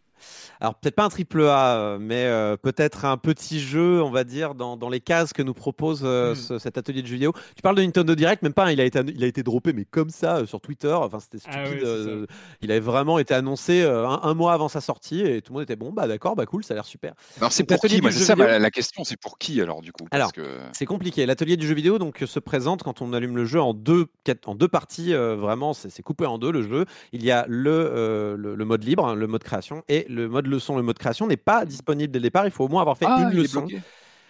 Alors 0.65 0.77
peut-être 0.77 0.95
pas 0.95 1.05
un 1.05 1.11
triple 1.11 1.43
A, 1.43 1.77
euh, 1.77 1.99
mais 2.01 2.25
euh, 2.25 2.57
peut-être 2.57 3.05
un 3.05 3.19
petit 3.19 3.61
jeu, 3.61 4.03
on 4.03 4.11
va 4.11 4.25
dire, 4.25 4.55
dans, 4.55 4.79
dans 4.79 4.89
les 4.89 5.01
cases 5.01 5.35
que 5.35 5.43
nous 5.43 5.53
propose 5.53 6.01
euh, 6.05 6.33
Hmm. 6.33 6.35
ce- 6.37 6.59
cet 6.59 6.79
atelier 6.79 7.03
de 7.03 7.07
jeux 7.07 7.17
vidéo. 7.17 7.35
Tu 7.55 7.61
parles 7.61 7.77
de 7.77 7.83
Nintendo 7.83 8.15
Direct, 8.15 8.41
même 8.43 8.55
pas, 8.55 8.65
hein, 8.65 8.71
il 8.71 8.81
a 8.81 8.85
été, 8.85 8.99
il 9.15 9.23
a 9.23 9.27
été 9.27 9.43
droppé, 9.43 9.75
mais 9.75 9.85
comme 9.85 10.09
ça, 10.09 10.39
euh, 10.39 10.47
sur 10.47 10.63
Twitter. 10.63 10.91
Enfin, 10.95 11.21
c'était 11.21 11.37
stupide. 11.37 11.59
Ah 11.61 11.87
euh, 11.87 12.27
il 12.63 12.71
avait 12.71 12.81
vraiment 12.81 13.19
été 13.19 13.35
annoncé 13.35 13.83
euh, 13.83 14.09
un, 14.09 14.21
un 14.23 14.33
mois 14.33 14.55
avant 14.55 14.69
sa 14.69 14.81
sortie 14.81 15.21
et 15.21 15.43
tout 15.43 15.53
le 15.53 15.57
monde 15.59 15.63
était 15.65 15.77
bon, 15.77 15.93
bah 15.93 16.09
d'accord, 16.09 16.35
bah 16.35 16.47
cool, 16.47 16.65
ça 16.65 16.73
a 16.73 16.77
l'air 16.77 16.87
super. 16.87 17.13
Alors 17.37 17.53
c'est 17.53 17.65
pour 17.65 17.79
qui? 17.83 18.01
c'est 18.11 18.25
ça 18.25 18.35
la 18.35 18.71
question, 18.71 19.05
c'est 19.05 19.21
pour 19.21 19.37
qui 19.37 19.61
alors 19.61 19.83
du 19.83 19.93
coup? 19.93 20.07
Alors, 20.13 20.33
que... 20.33 20.41
C'est 20.73 20.87
compliqué. 20.87 21.27
L'atelier 21.27 21.59
du 21.59 21.67
jeu 21.67 21.75
vidéo 21.75 21.99
donc 21.99 22.23
se 22.27 22.39
présente 22.39 22.83
quand 22.83 23.03
on 23.03 23.13
allume 23.13 23.37
le 23.37 23.45
jeu 23.45 23.61
en 23.61 23.75
deux, 23.75 24.07
quatre- 24.25 24.49
en 24.49 24.55
deux 24.55 24.69
parties. 24.69 25.13
euh, 25.13 25.37
vraiment, 25.37 25.75
c'est 25.75 25.91
c'est 25.91 26.03
coupé 26.03 26.25
en 26.25 26.39
deux 26.39 26.53
le 26.53 26.63
jeu. 26.63 26.87
Il 27.13 27.23
y 27.23 27.31
a 27.31 27.45
le, 27.51 27.71
euh, 27.71 28.37
le, 28.39 28.55
le 28.55 28.65
mode 28.65 28.83
libre, 28.83 29.07
hein, 29.07 29.15
le 29.15 29.27
mode 29.27 29.45
création, 29.45 29.83
et 29.91 30.07
le 30.09 30.27
mode 30.27 30.47
leçon. 30.55 30.77
Le 30.77 30.83
mode 30.83 30.99
création 30.99 31.27
n'est 31.27 31.37
pas 31.37 31.65
disponible 31.65 32.13
dès 32.13 32.19
le 32.19 32.25
départ. 32.25 32.47
Il 32.47 32.51
faut 32.51 32.65
au 32.65 32.69
moins 32.69 32.81
avoir 32.81 32.97
fait 32.97 33.07
Ah, 33.09 33.29
une 33.31 33.37
leçon. 33.37 33.67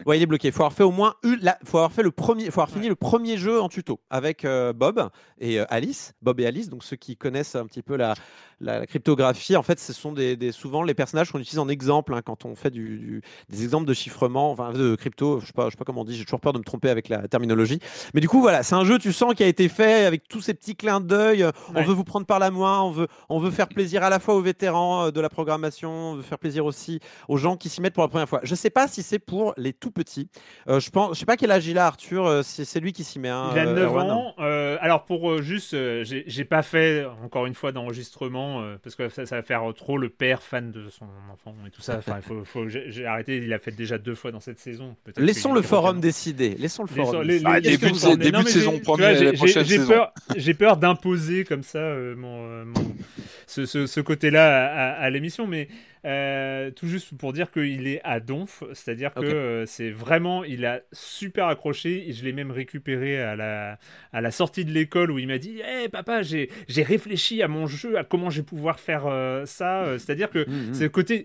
Ouais, 0.06 0.18
il 0.18 0.22
est 0.22 0.26
bloqué. 0.26 0.48
Il 0.48 0.52
faut 0.52 0.62
avoir 0.62 0.72
fait 0.72 0.82
au 0.82 0.90
moins 0.90 1.14
la- 1.40 1.58
faut 1.64 1.78
avoir 1.78 1.92
fait 1.92 2.02
le 2.02 2.10
premier. 2.10 2.50
Faut 2.50 2.60
avoir 2.60 2.70
fini 2.70 2.88
le 2.88 2.96
premier 2.96 3.36
jeu 3.36 3.60
en 3.60 3.68
tuto 3.68 4.00
avec 4.10 4.44
euh, 4.44 4.72
Bob 4.72 5.08
et 5.38 5.60
euh, 5.60 5.64
Alice. 5.68 6.12
Bob 6.22 6.40
et 6.40 6.46
Alice. 6.46 6.68
Donc 6.68 6.84
ceux 6.84 6.96
qui 6.96 7.16
connaissent 7.16 7.54
un 7.54 7.64
petit 7.66 7.82
peu 7.82 7.96
la, 7.96 8.14
la, 8.60 8.80
la 8.80 8.86
cryptographie, 8.86 9.56
en 9.56 9.62
fait, 9.62 9.78
ce 9.78 9.92
sont 9.92 10.12
des, 10.12 10.36
des- 10.36 10.52
souvent 10.52 10.82
les 10.82 10.94
personnages 10.94 11.30
qu'on 11.30 11.38
utilise 11.38 11.58
en 11.58 11.68
exemple 11.68 12.12
hein, 12.14 12.22
quand 12.24 12.44
on 12.44 12.54
fait 12.56 12.70
du, 12.70 12.98
du- 12.98 13.22
des 13.48 13.62
exemples 13.62 13.86
de 13.86 13.94
chiffrement, 13.94 14.50
enfin 14.50 14.72
de 14.72 14.94
crypto. 14.96 15.40
Je 15.40 15.46
sais 15.46 15.52
pas, 15.52 15.66
je 15.66 15.70
sais 15.70 15.76
pas 15.76 15.84
comment 15.84 16.00
on 16.02 16.04
dit. 16.04 16.16
J'ai 16.16 16.24
toujours 16.24 16.40
peur 16.40 16.52
de 16.52 16.58
me 16.58 16.64
tromper 16.64 16.90
avec 16.90 17.08
la 17.08 17.28
terminologie. 17.28 17.78
Mais 18.14 18.20
du 18.20 18.28
coup, 18.28 18.40
voilà, 18.40 18.62
c'est 18.62 18.74
un 18.74 18.84
jeu, 18.84 18.98
tu 18.98 19.12
sens, 19.12 19.34
qui 19.34 19.42
a 19.44 19.46
été 19.48 19.68
fait 19.68 20.04
avec 20.04 20.26
tous 20.28 20.40
ces 20.40 20.54
petits 20.54 20.74
clins 20.76 21.00
d'œil. 21.00 21.46
On 21.74 21.82
veut 21.82 21.94
vous 21.94 22.04
prendre 22.04 22.26
par 22.26 22.38
la 22.40 22.50
main. 22.50 22.80
On 22.82 22.90
veut, 22.90 23.06
on 23.28 23.38
veut 23.38 23.50
faire 23.50 23.68
plaisir 23.68 24.02
à 24.02 24.10
la 24.10 24.18
fois 24.18 24.34
aux 24.34 24.42
vétérans 24.42 25.06
euh, 25.06 25.10
de 25.10 25.20
la 25.20 25.28
programmation. 25.28 25.90
On 25.90 26.14
veut 26.16 26.22
faire 26.22 26.38
plaisir 26.38 26.64
aussi 26.66 27.00
aux 27.28 27.36
gens 27.36 27.56
qui 27.56 27.68
s'y 27.68 27.80
mettent 27.80 27.94
pour 27.94 28.02
la 28.02 28.08
première 28.08 28.28
fois. 28.28 28.40
Je 28.42 28.54
sais 28.54 28.70
pas 28.70 28.88
si 28.88 29.02
c'est 29.02 29.18
pour 29.18 29.54
les 29.56 29.72
tout 29.84 29.90
petits. 29.90 30.28
Euh, 30.68 30.80
je 30.80 30.90
pense, 30.90 31.14
je 31.14 31.20
sais 31.20 31.26
pas 31.26 31.36
quel 31.36 31.50
âge 31.50 31.66
il 31.66 31.78
a 31.78 31.86
Arthur. 31.86 32.26
euh, 32.26 32.42
c'est 32.42 32.64
c'est 32.64 32.80
lui 32.80 32.92
qui 32.92 33.04
s'y 33.04 33.18
met. 33.18 33.28
hein, 33.28 33.50
Il 33.52 33.58
a 33.58 33.66
euh, 33.66 33.74
9 33.74 33.84
Erwan. 33.84 34.10
ans. 34.10 34.34
euh, 34.38 34.76
alors 34.80 35.04
pour 35.04 35.30
euh, 35.30 35.42
juste, 35.42 35.74
euh, 35.74 36.02
j'ai 36.04 36.24
j'ai 36.26 36.44
pas 36.44 36.62
fait 36.62 37.04
encore 37.22 37.46
une 37.46 37.54
fois 37.54 37.70
d'enregistrement 37.72 38.62
euh, 38.62 38.76
parce 38.82 38.96
que 38.96 39.08
ça, 39.08 39.26
ça 39.26 39.36
va 39.36 39.42
faire 39.42 39.68
euh, 39.68 39.72
trop 39.72 39.98
le 39.98 40.08
père 40.08 40.42
fan 40.42 40.72
de 40.72 40.88
son 40.88 41.06
enfant 41.32 41.54
et 41.66 41.70
tout 41.70 41.82
ça. 41.82 41.96
Enfin, 41.98 42.16
il 42.16 42.22
faut, 42.22 42.44
faut- 42.44 42.68
j'ai 42.68 42.90
j'ai 42.90 43.06
arrêté. 43.06 43.36
Il 43.36 43.52
a 43.52 43.58
fait 43.58 43.72
déjà 43.72 43.98
deux 43.98 44.14
fois 44.14 44.32
dans 44.32 44.40
cette 44.40 44.58
saison. 44.58 44.96
Peut-être 45.04 45.20
Laissons 45.20 45.52
le 45.52 45.62
forum 45.62 46.00
décider. 46.00 46.54
Laissons 46.58 46.82
le 46.84 46.88
forum. 46.88 47.22
les- 47.22 47.34
décider. 47.40 47.50
Ah, 47.50 47.60
les- 47.60 47.76
début 47.76 47.92
de 47.92 48.16
début 48.16 48.32
Non, 48.32 48.42
de 48.42 48.48
saison 48.48 48.72
j'ai- 48.72 48.80
première, 48.80 49.86
peur, 49.86 50.12
j'ai 50.36 50.54
peur 50.54 50.76
d'imposer 50.76 51.44
comme 51.44 51.62
ça 51.62 51.78
euh, 51.78 52.14
mon, 52.16 52.46
euh, 52.48 52.64
mon- 52.64 52.94
ce, 53.46 53.66
ce- 53.66 53.86
ce 53.86 54.00
côté-là 54.00 54.66
à, 54.66 54.68
à- 54.70 54.92
à 55.04 55.10
l'émission, 55.10 55.46
mais 55.46 55.68
euh, 56.04 56.70
tout 56.70 56.86
juste 56.86 57.16
pour 57.16 57.32
dire 57.32 57.50
qu'il 57.50 57.86
est 57.86 58.00
à 58.04 58.20
donf, 58.20 58.62
c'est-à-dire 58.72 59.14
que 59.14 59.24
euh, 59.24 59.66
c'est 59.66 59.90
vraiment, 59.90 60.44
il 60.44 60.66
a 60.66 60.80
super 60.92 61.46
accroché 61.48 62.08
et 62.08 62.12
je 62.12 62.24
l'ai 62.24 62.32
même 62.32 62.50
récupéré 62.50 63.20
à 63.20 63.36
la, 63.36 63.78
à 64.12 64.20
la 64.20 64.30
sortie 64.30 64.64
de 64.64 64.70
l'école 64.72 65.10
où 65.10 65.18
il 65.18 65.26
m'a 65.26 65.38
dit 65.38 65.60
Hé 65.60 65.88
papa, 65.88 66.22
j'ai 66.22 66.48
réfléchi 66.82 67.42
à 67.42 67.48
mon 67.48 67.66
jeu, 67.66 67.96
à 67.98 68.04
comment 68.04 68.30
je 68.30 68.40
vais 68.40 68.46
pouvoir 68.46 68.80
faire 68.80 69.06
euh, 69.06 69.46
ça. 69.46 69.86
C'est-à-dire 69.98 70.30
que 70.30 70.48
Mhm. 70.48 70.74
c'est 70.74 70.84
le 70.84 70.90
côté. 70.90 71.24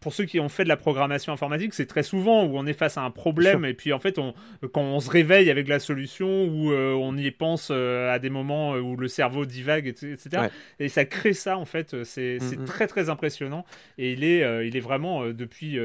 Pour 0.00 0.14
ceux 0.14 0.24
qui 0.24 0.38
ont 0.40 0.48
fait 0.48 0.64
de 0.64 0.68
la 0.68 0.76
programmation 0.76 1.32
informatique, 1.32 1.74
c'est 1.74 1.86
très 1.86 2.02
souvent 2.02 2.44
où 2.44 2.56
on 2.56 2.66
est 2.66 2.72
face 2.72 2.96
à 2.96 3.02
un 3.02 3.10
problème 3.10 3.64
et 3.64 3.74
puis 3.74 3.92
en 3.92 3.98
fait, 3.98 4.18
on, 4.18 4.32
quand 4.72 4.80
on 4.82 5.00
se 5.00 5.10
réveille 5.10 5.50
avec 5.50 5.68
la 5.68 5.78
solution 5.78 6.44
ou 6.44 6.72
euh, 6.72 6.92
on 6.94 7.16
y 7.16 7.30
pense 7.30 7.68
euh, 7.70 8.10
à 8.12 8.18
des 8.18 8.30
moments 8.30 8.74
euh, 8.74 8.80
où 8.80 8.96
le 8.96 9.08
cerveau 9.08 9.44
divague, 9.44 9.88
etc. 9.88 10.16
Ouais. 10.34 10.50
Et 10.78 10.88
ça 10.88 11.04
crée 11.04 11.32
ça 11.32 11.58
en 11.58 11.64
fait. 11.64 12.04
C'est 12.04 12.38
Mhm. 12.40 12.64
très 12.64 12.86
très 12.86 13.10
impressionnant 13.10 13.64
et 13.98 14.12
il 14.12 14.24
est, 14.24 14.42
euh, 14.44 14.64
il 14.64 14.76
est 14.76 14.80
vraiment 14.80 15.26
depuis. 15.26 15.78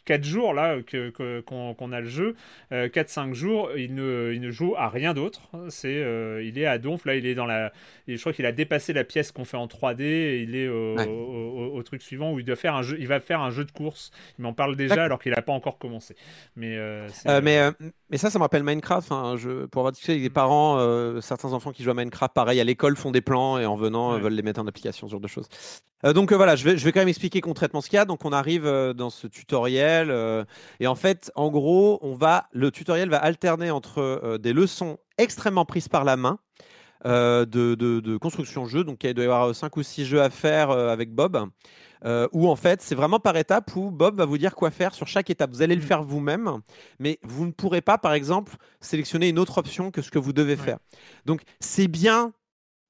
Euh, 0.00 0.04
4 0.06 0.24
jours 0.24 0.54
là 0.54 0.78
que- 0.82 1.10
que- 1.10 1.40
qu'on 1.40 1.74
qu'on 1.74 1.92
a 1.92 2.00
le 2.00 2.08
jeu, 2.08 2.34
4-5 2.70 3.34
jours, 3.34 3.70
il 3.76 3.94
ne, 3.94 4.32
il 4.34 4.40
ne 4.40 4.50
joue 4.50 4.74
à 4.76 4.88
rien 4.88 5.14
d'autre. 5.14 5.42
C'est, 5.68 6.02
euh, 6.02 6.42
il 6.42 6.58
est 6.58 6.66
à 6.66 6.78
Donf, 6.78 7.04
là 7.04 7.14
il 7.16 7.26
est 7.26 7.34
dans 7.34 7.46
la. 7.46 7.72
je 8.08 8.18
crois 8.18 8.32
qu'il 8.32 8.46
a 8.46 8.52
dépassé 8.52 8.92
la 8.92 9.04
pièce 9.04 9.32
qu'on 9.32 9.44
fait 9.44 9.56
en 9.56 9.66
3D 9.66 10.02
et 10.04 10.42
il 10.42 10.54
est 10.56 10.68
au, 10.68 10.96
Ouais. 10.96 11.06
au- 11.06 11.10
au- 11.72 11.76
au 11.76 11.82
truc 11.82 12.02
suivant 12.02 12.32
où 12.32 12.38
il 12.38 12.44
doit 12.44 12.56
faire 12.56 12.74
un 12.74 12.82
jeu. 12.82 12.96
Il 12.98 13.06
va 13.06 13.20
faire 13.20 13.40
un 13.40 13.50
jeu 13.50 13.64
de 13.64 13.70
course. 13.72 14.10
Il 14.38 14.42
m'en 14.42 14.52
parle 14.52 14.76
déjà 14.76 14.94
D'accord. 14.94 15.04
alors 15.04 15.18
qu'il 15.22 15.32
n'a 15.32 15.42
pas 15.42 15.52
encore 15.52 15.78
commencé. 15.78 16.14
Mais, 16.56 16.76
euh, 16.76 17.08
c'est- 17.08 17.28
Euh, 17.28 17.40
mais, 17.42 17.58
euh, 17.58 17.70
mais 18.10 18.16
ça, 18.16 18.30
ça 18.30 18.38
me 18.38 18.42
rappelle 18.44 18.62
Minecraft. 18.64 19.12
hein, 19.12 19.36
je, 19.36 19.66
pour 19.66 19.80
avoir 19.80 19.92
discuté 19.92 20.12
avec 20.12 20.22
des 20.22 20.30
parents, 20.30 20.78
euh, 20.78 21.20
certains 21.20 21.52
enfants 21.52 21.72
qui 21.72 21.82
jouent 21.82 21.90
à 21.90 21.94
Minecraft, 21.94 22.32
pareil, 22.34 22.60
à 22.60 22.64
l'école, 22.64 22.96
font 22.96 23.10
des 23.10 23.20
plans 23.20 23.58
et 23.58 23.66
en 23.66 23.76
venant, 23.76 24.12
euh, 24.12 24.16
Ouais. 24.16 24.20
veulent 24.22 24.32
les 24.34 24.42
mettre 24.42 24.60
en 24.60 24.66
application, 24.66 25.06
ce 25.06 25.12
genre 25.12 25.20
de 25.20 25.28
choses. 25.28 25.48
Euh, 26.06 26.14
donc 26.14 26.32
euh, 26.32 26.36
voilà, 26.36 26.56
je 26.56 26.64
vais, 26.64 26.78
je 26.78 26.84
vais 26.86 26.92
quand 26.92 27.00
même 27.00 27.08
expliquer 27.08 27.42
concrètement 27.42 27.82
ce 27.82 27.90
qu'il 27.90 27.96
y 27.98 28.00
a. 28.00 28.06
Donc 28.06 28.24
on 28.24 28.32
arrive 28.32 28.64
euh, 28.66 28.94
dans 28.94 29.10
ce 29.10 29.26
tutoriel 29.26 29.89
euh, 29.98 30.44
et 30.78 30.86
en 30.86 30.94
fait, 30.94 31.30
en 31.34 31.50
gros, 31.50 31.98
on 32.02 32.14
va, 32.14 32.48
le 32.52 32.70
tutoriel 32.70 33.08
va 33.10 33.18
alterner 33.18 33.70
entre 33.70 33.98
euh, 34.00 34.38
des 34.38 34.52
leçons 34.52 34.98
extrêmement 35.18 35.64
prises 35.64 35.88
par 35.88 36.04
la 36.04 36.16
main. 36.16 36.38
euh, 37.06 37.46
de, 37.46 37.74
de- 37.74 38.00
de 38.00 38.16
construction 38.18 38.66
jeu, 38.66 38.84
donc 38.84 39.04
il 39.04 39.14
doit 39.14 39.24
y 39.24 39.26
avoir 39.26 39.54
5 39.54 39.76
ou 39.76 39.82
6 39.82 40.04
jeux 40.04 40.20
à 40.22 40.30
faire 40.30 40.70
avec 40.70 41.14
Bob, 41.14 41.48
euh, 42.04 42.28
où 42.32 42.48
en 42.48 42.56
fait 42.56 42.82
c'est 42.82 42.94
vraiment 42.94 43.18
par 43.20 43.36
étape 43.38 43.74
où 43.76 43.90
Bob 43.90 44.16
va 44.18 44.26
vous 44.26 44.38
dire 44.38 44.54
quoi 44.54 44.70
faire 44.70 44.94
sur 44.94 45.06
chaque 45.08 45.30
étape. 45.30 45.50
Vous 45.52 45.62
allez 45.62 45.76
le 45.76 45.80
faire 45.80 46.02
vous-même, 46.02 46.58
mais 46.98 47.18
vous 47.22 47.46
ne 47.46 47.52
pourrez 47.52 47.80
pas, 47.80 47.98
par 47.98 48.12
exemple, 48.12 48.52
sélectionner 48.80 49.28
une 49.30 49.38
autre 49.38 49.58
option 49.58 49.90
que 49.90 50.02
ce 50.02 50.10
que 50.10 50.18
vous 50.18 50.32
devez 50.34 50.56
faire. 50.56 50.78
Donc 51.26 51.40
c'est 51.60 51.88
bien 51.88 52.32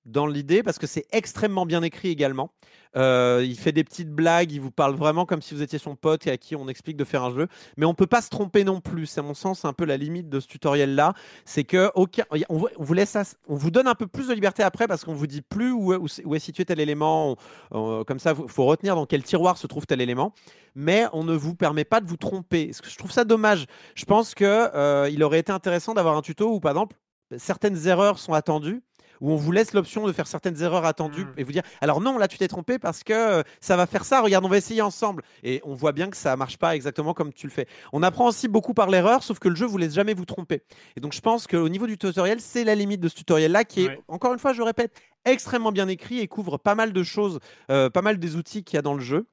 dans 0.06 0.27
l'idée 0.27 0.62
parce 0.62 0.78
que 0.78 0.86
c'est 0.86 1.06
extrêmement 1.12 1.66
bien 1.66 1.82
écrit 1.82 2.09
également. 2.09 2.52
Euh, 2.97 3.44
il 3.47 3.56
fait 3.56 3.70
des 3.70 3.85
petites 3.85 4.10
blagues, 4.10 4.51
il 4.51 4.60
vous 4.60 4.72
parle 4.72 4.97
vraiment 4.97 5.24
comme 5.24 5.43
si 5.43 5.55
vous 5.55 5.62
étiez 5.62 5.78
son 5.78 5.94
pote 5.94 6.27
et 6.27 6.31
à 6.31 6.36
qui 6.36 6.56
on 6.56 6.68
explique 6.68 6.97
de 6.97 7.05
faire 7.05 7.22
un 7.22 7.32
jeu. 7.32 7.47
Mais 7.77 7.86
on 7.86 7.94
peut 7.94 8.06
pas 8.06 8.20
se 8.20 8.31
tromper 8.31 8.64
non 8.64 8.81
plus. 8.81 9.06
C'est 9.06 9.20
à 9.20 9.22
mon 9.22 9.35
sens 9.35 9.64
un 9.64 9.72
peu 9.72 9.85
la 9.85 9.97
limite 9.97 10.28
de 10.28 10.40
ce 10.40 10.48
tutoriel-là. 10.48 11.14
C'est 11.44 11.64
que 11.64 11.90
aucun, 11.94 12.24
on, 12.48 12.66
vous, 12.78 12.94
laisse, 12.94 13.16
on 13.47 13.55
vous 13.55 13.70
donne 13.70 13.86
un 13.86 13.94
peu 13.94 14.06
plus 14.06 14.28
de 14.28 14.35
liberté 14.35 14.62
après 14.62 14.89
parce 14.89 15.05
qu'on 15.05 15.14
vous 15.14 15.27
dit 15.28 15.43
plus 15.43 15.70
où, 15.70 15.93
est- 15.94 16.39
situé 16.40 16.64
tel 16.64 16.81
élément. 16.81 17.36
Comme 17.70 18.18
ça, 18.18 18.35
il 18.36 18.48
faut 18.48 18.64
retenir 18.64 18.97
dans 18.97 19.06
quel 19.06 19.22
tiroir 19.22 19.56
se 19.56 19.66
trouve 19.66 19.86
tel 19.86 20.01
élément. 20.01 20.32
Mais 20.74 21.06
on 21.12 21.24
ne 21.24 21.35
vous 21.35 21.55
permet 21.55 21.85
pas 21.85 22.01
de 22.01 22.06
vous 22.09 22.16
tromper. 22.16 22.72
Je 22.82 22.97
trouve 22.97 23.12
ça 23.12 23.24
dommage? 23.24 23.66
Je 23.94 24.05
pense 24.05 24.35
que 24.35 24.44
euh, 24.74 25.09
il 25.12 25.22
aurait 25.22 25.40
été 25.40 25.52
intéressant 25.52 25.94
d'avoir 25.94 26.16
un 26.16 26.22
tuto 26.22 26.52
où, 26.55 26.60
par 26.60 26.72
exemple, 26.72 26.97
certaines 27.36 27.86
erreurs 27.86 28.18
sont 28.18 28.32
attendues 28.32 28.82
où 29.21 29.31
on 29.33 29.37
vous 29.37 29.53
laisse 29.53 29.73
l'option 29.75 30.07
de 30.07 30.13
faire 30.13 30.27
certaines 30.27 30.61
erreurs 30.63 30.85
attendues 30.85 31.25
Mm. 31.25 31.33
et 31.39 31.45
vous 31.45 31.53
dire 31.53 31.63
alors 31.81 32.01
non 32.01 32.19
là 32.19 32.29
tu 32.29 32.39
t'es 32.39 32.49
trompé 32.49 32.79
parce 32.79 33.03
que 33.05 33.13
euh, 33.13 33.43
ça 33.61 33.77
va 33.77 33.87
faire 33.87 34.05
ça 34.05 34.21
regarde 34.21 34.45
on 34.45 34.49
va 34.49 34.57
essayer 34.57 34.83
ensemble 34.83 35.23
et 35.43 35.61
on 35.65 35.75
voit 35.75 35.93
bien 35.93 36.09
que 36.09 36.17
ça 36.17 36.37
marche 36.37 36.57
pas 36.59 36.75
exactement 36.75 37.15
comme 37.15 37.33
tu 37.33 37.47
le 37.47 37.53
fais 37.53 37.67
on 37.93 38.03
apprend 38.03 38.29
aussi 38.29 38.49
beaucoup 38.49 38.75
par 38.75 38.89
l'erreur 38.91 39.23
sauf 39.23 39.39
que 39.39 39.49
le 39.49 39.55
jeu 39.57 39.67
vous 39.67 39.79
laisse 39.79 39.95
jamais 39.95 40.15
vous 40.15 40.25
tromper 40.25 40.63
et 40.97 41.01
donc 41.01 41.13
je 41.13 41.21
pense 41.21 41.47
qu'au 41.47 41.69
niveau 41.69 41.87
du 41.87 41.99
tutoriel 41.99 42.41
c'est 42.41 42.65
la 42.65 42.75
limite 42.75 43.01
de 43.01 43.09
ce 43.09 43.15
tutoriel 43.15 43.53
là 43.53 43.65
qui 43.65 43.85
est 43.85 43.89
Ouais. 43.89 44.01
encore 44.09 44.33
une 44.33 44.39
fois 44.39 44.53
je 44.53 44.63
répète 44.63 44.93
extrêmement 45.25 45.73
bien 45.73 45.89
écrit 45.89 46.21
et 46.21 46.29
couvre 46.29 46.57
pas 46.59 46.75
mal 46.75 46.93
de 46.93 47.03
choses 47.03 47.39
euh, 47.71 47.91
pas 47.91 48.03
mal 48.03 48.19
des 48.19 48.37
outils 48.37 48.65
qu'il 48.65 48.77
y 48.77 48.79
a 48.79 48.83
dans 48.83 48.95
le 48.95 49.01
jeu 49.01 49.27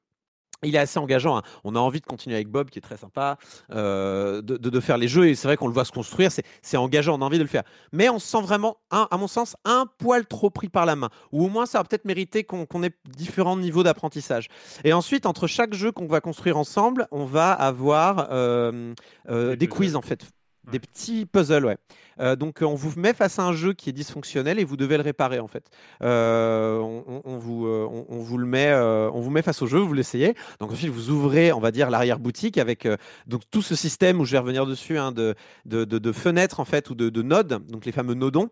il 0.64 0.74
est 0.74 0.78
assez 0.78 0.98
engageant. 0.98 1.36
hein. 1.38 1.42
On 1.64 1.76
a 1.76 1.78
envie 1.78 2.00
de 2.00 2.06
continuer 2.06 2.34
avec 2.36 2.48
Bob, 2.48 2.70
qui 2.70 2.78
est 2.78 2.82
très 2.82 2.96
sympa, 2.96 3.38
euh, 3.72 4.42
de, 4.42 4.56
de- 4.56 4.70
de 4.70 4.80
faire 4.80 4.98
les 4.98 5.08
jeux. 5.08 5.28
Et 5.28 5.34
c'est 5.34 5.46
vrai 5.48 5.56
qu'on 5.56 5.68
le 5.68 5.72
voit 5.74 5.84
se 5.84 5.92
construire. 5.92 6.30
C'est 6.62 6.76
engageant. 6.76 7.18
On 7.18 7.22
a 7.22 7.24
envie 7.24 7.38
de 7.38 7.42
le 7.44 7.48
faire. 7.48 7.62
Mais 7.92 8.08
on 8.08 8.18
se 8.18 8.26
sent 8.26 8.42
vraiment, 8.42 8.76
un, 8.90 9.06
à 9.10 9.16
mon 9.16 9.28
sens, 9.28 9.56
un 9.64 9.86
poil 9.98 10.26
trop 10.26 10.50
pris 10.50 10.68
par 10.68 10.86
la 10.86 10.96
main. 10.96 11.10
Ou 11.32 11.44
au 11.44 11.48
moins, 11.48 11.66
ça 11.66 11.78
va 11.78 11.84
peut-être 11.84 12.04
mériter 12.04 12.44
qu'on 12.44 12.66
qu'on 12.66 12.82
ait 12.82 12.92
différents 13.16 13.56
niveaux 13.56 13.82
d'apprentissage. 13.82 14.48
Et 14.84 14.92
ensuite, 14.92 15.26
entre 15.26 15.46
chaque 15.46 15.74
jeu 15.74 15.92
qu'on 15.92 16.06
va 16.06 16.20
construire 16.20 16.56
ensemble, 16.58 17.06
on 17.10 17.24
va 17.24 17.52
avoir 17.52 18.28
euh, 18.32 18.92
euh, 19.30 19.56
Des 19.56 19.68
quiz 19.68 19.94
en 19.96 20.02
fait. 20.02 20.24
Des 20.70 20.78
petits 20.78 21.26
puzzles, 21.26 21.64
ouais. 21.64 21.76
Euh, 22.20 22.36
donc, 22.36 22.58
on 22.62 22.74
vous 22.74 22.98
met 22.98 23.14
face 23.14 23.38
à 23.38 23.44
un 23.44 23.52
jeu 23.52 23.72
qui 23.72 23.90
est 23.90 23.92
dysfonctionnel 23.92 24.58
et 24.58 24.64
vous 24.64 24.76
devez 24.76 24.96
le 24.96 25.02
réparer 25.02 25.38
en 25.38 25.46
fait. 25.46 25.70
Euh, 26.02 26.78
on, 26.78 27.38
vous, 27.38 27.66
euh, 27.66 27.88
on, 28.08 28.18
vous 28.18 28.38
le 28.38 28.46
met, 28.46 28.74
on 28.74 29.20
vous 29.20 29.30
met 29.30 29.42
face 29.42 29.62
au 29.62 29.66
jeu, 29.66 29.78
vous 29.78 29.94
l'essayez. 29.94 30.34
Donc 30.60 30.72
ensuite, 30.72 30.90
vous 30.90 31.10
ouvrez, 31.10 31.52
on 31.52 31.60
va 31.60 31.70
dire, 31.70 31.90
l'arrière 31.90 32.18
boutique 32.18 32.58
avec 32.58 32.88
donc 33.26 33.42
tout 33.50 33.62
ce 33.62 33.74
système 33.74 34.20
où 34.20 34.24
je 34.24 34.32
vais 34.32 34.38
revenir 34.38 34.66
dessus 34.66 34.98
hein, 34.98 35.12
de, 35.12 35.34
de, 35.64 36.12
fenêtres 36.12 36.60
en 36.60 36.64
fait 36.64 36.90
ou 36.90 36.94
de, 36.94 37.08
de 37.08 37.22
nodes, 37.22 37.62
donc 37.68 37.84
les 37.84 37.92
fameux 37.92 38.14
nodons. 38.14 38.50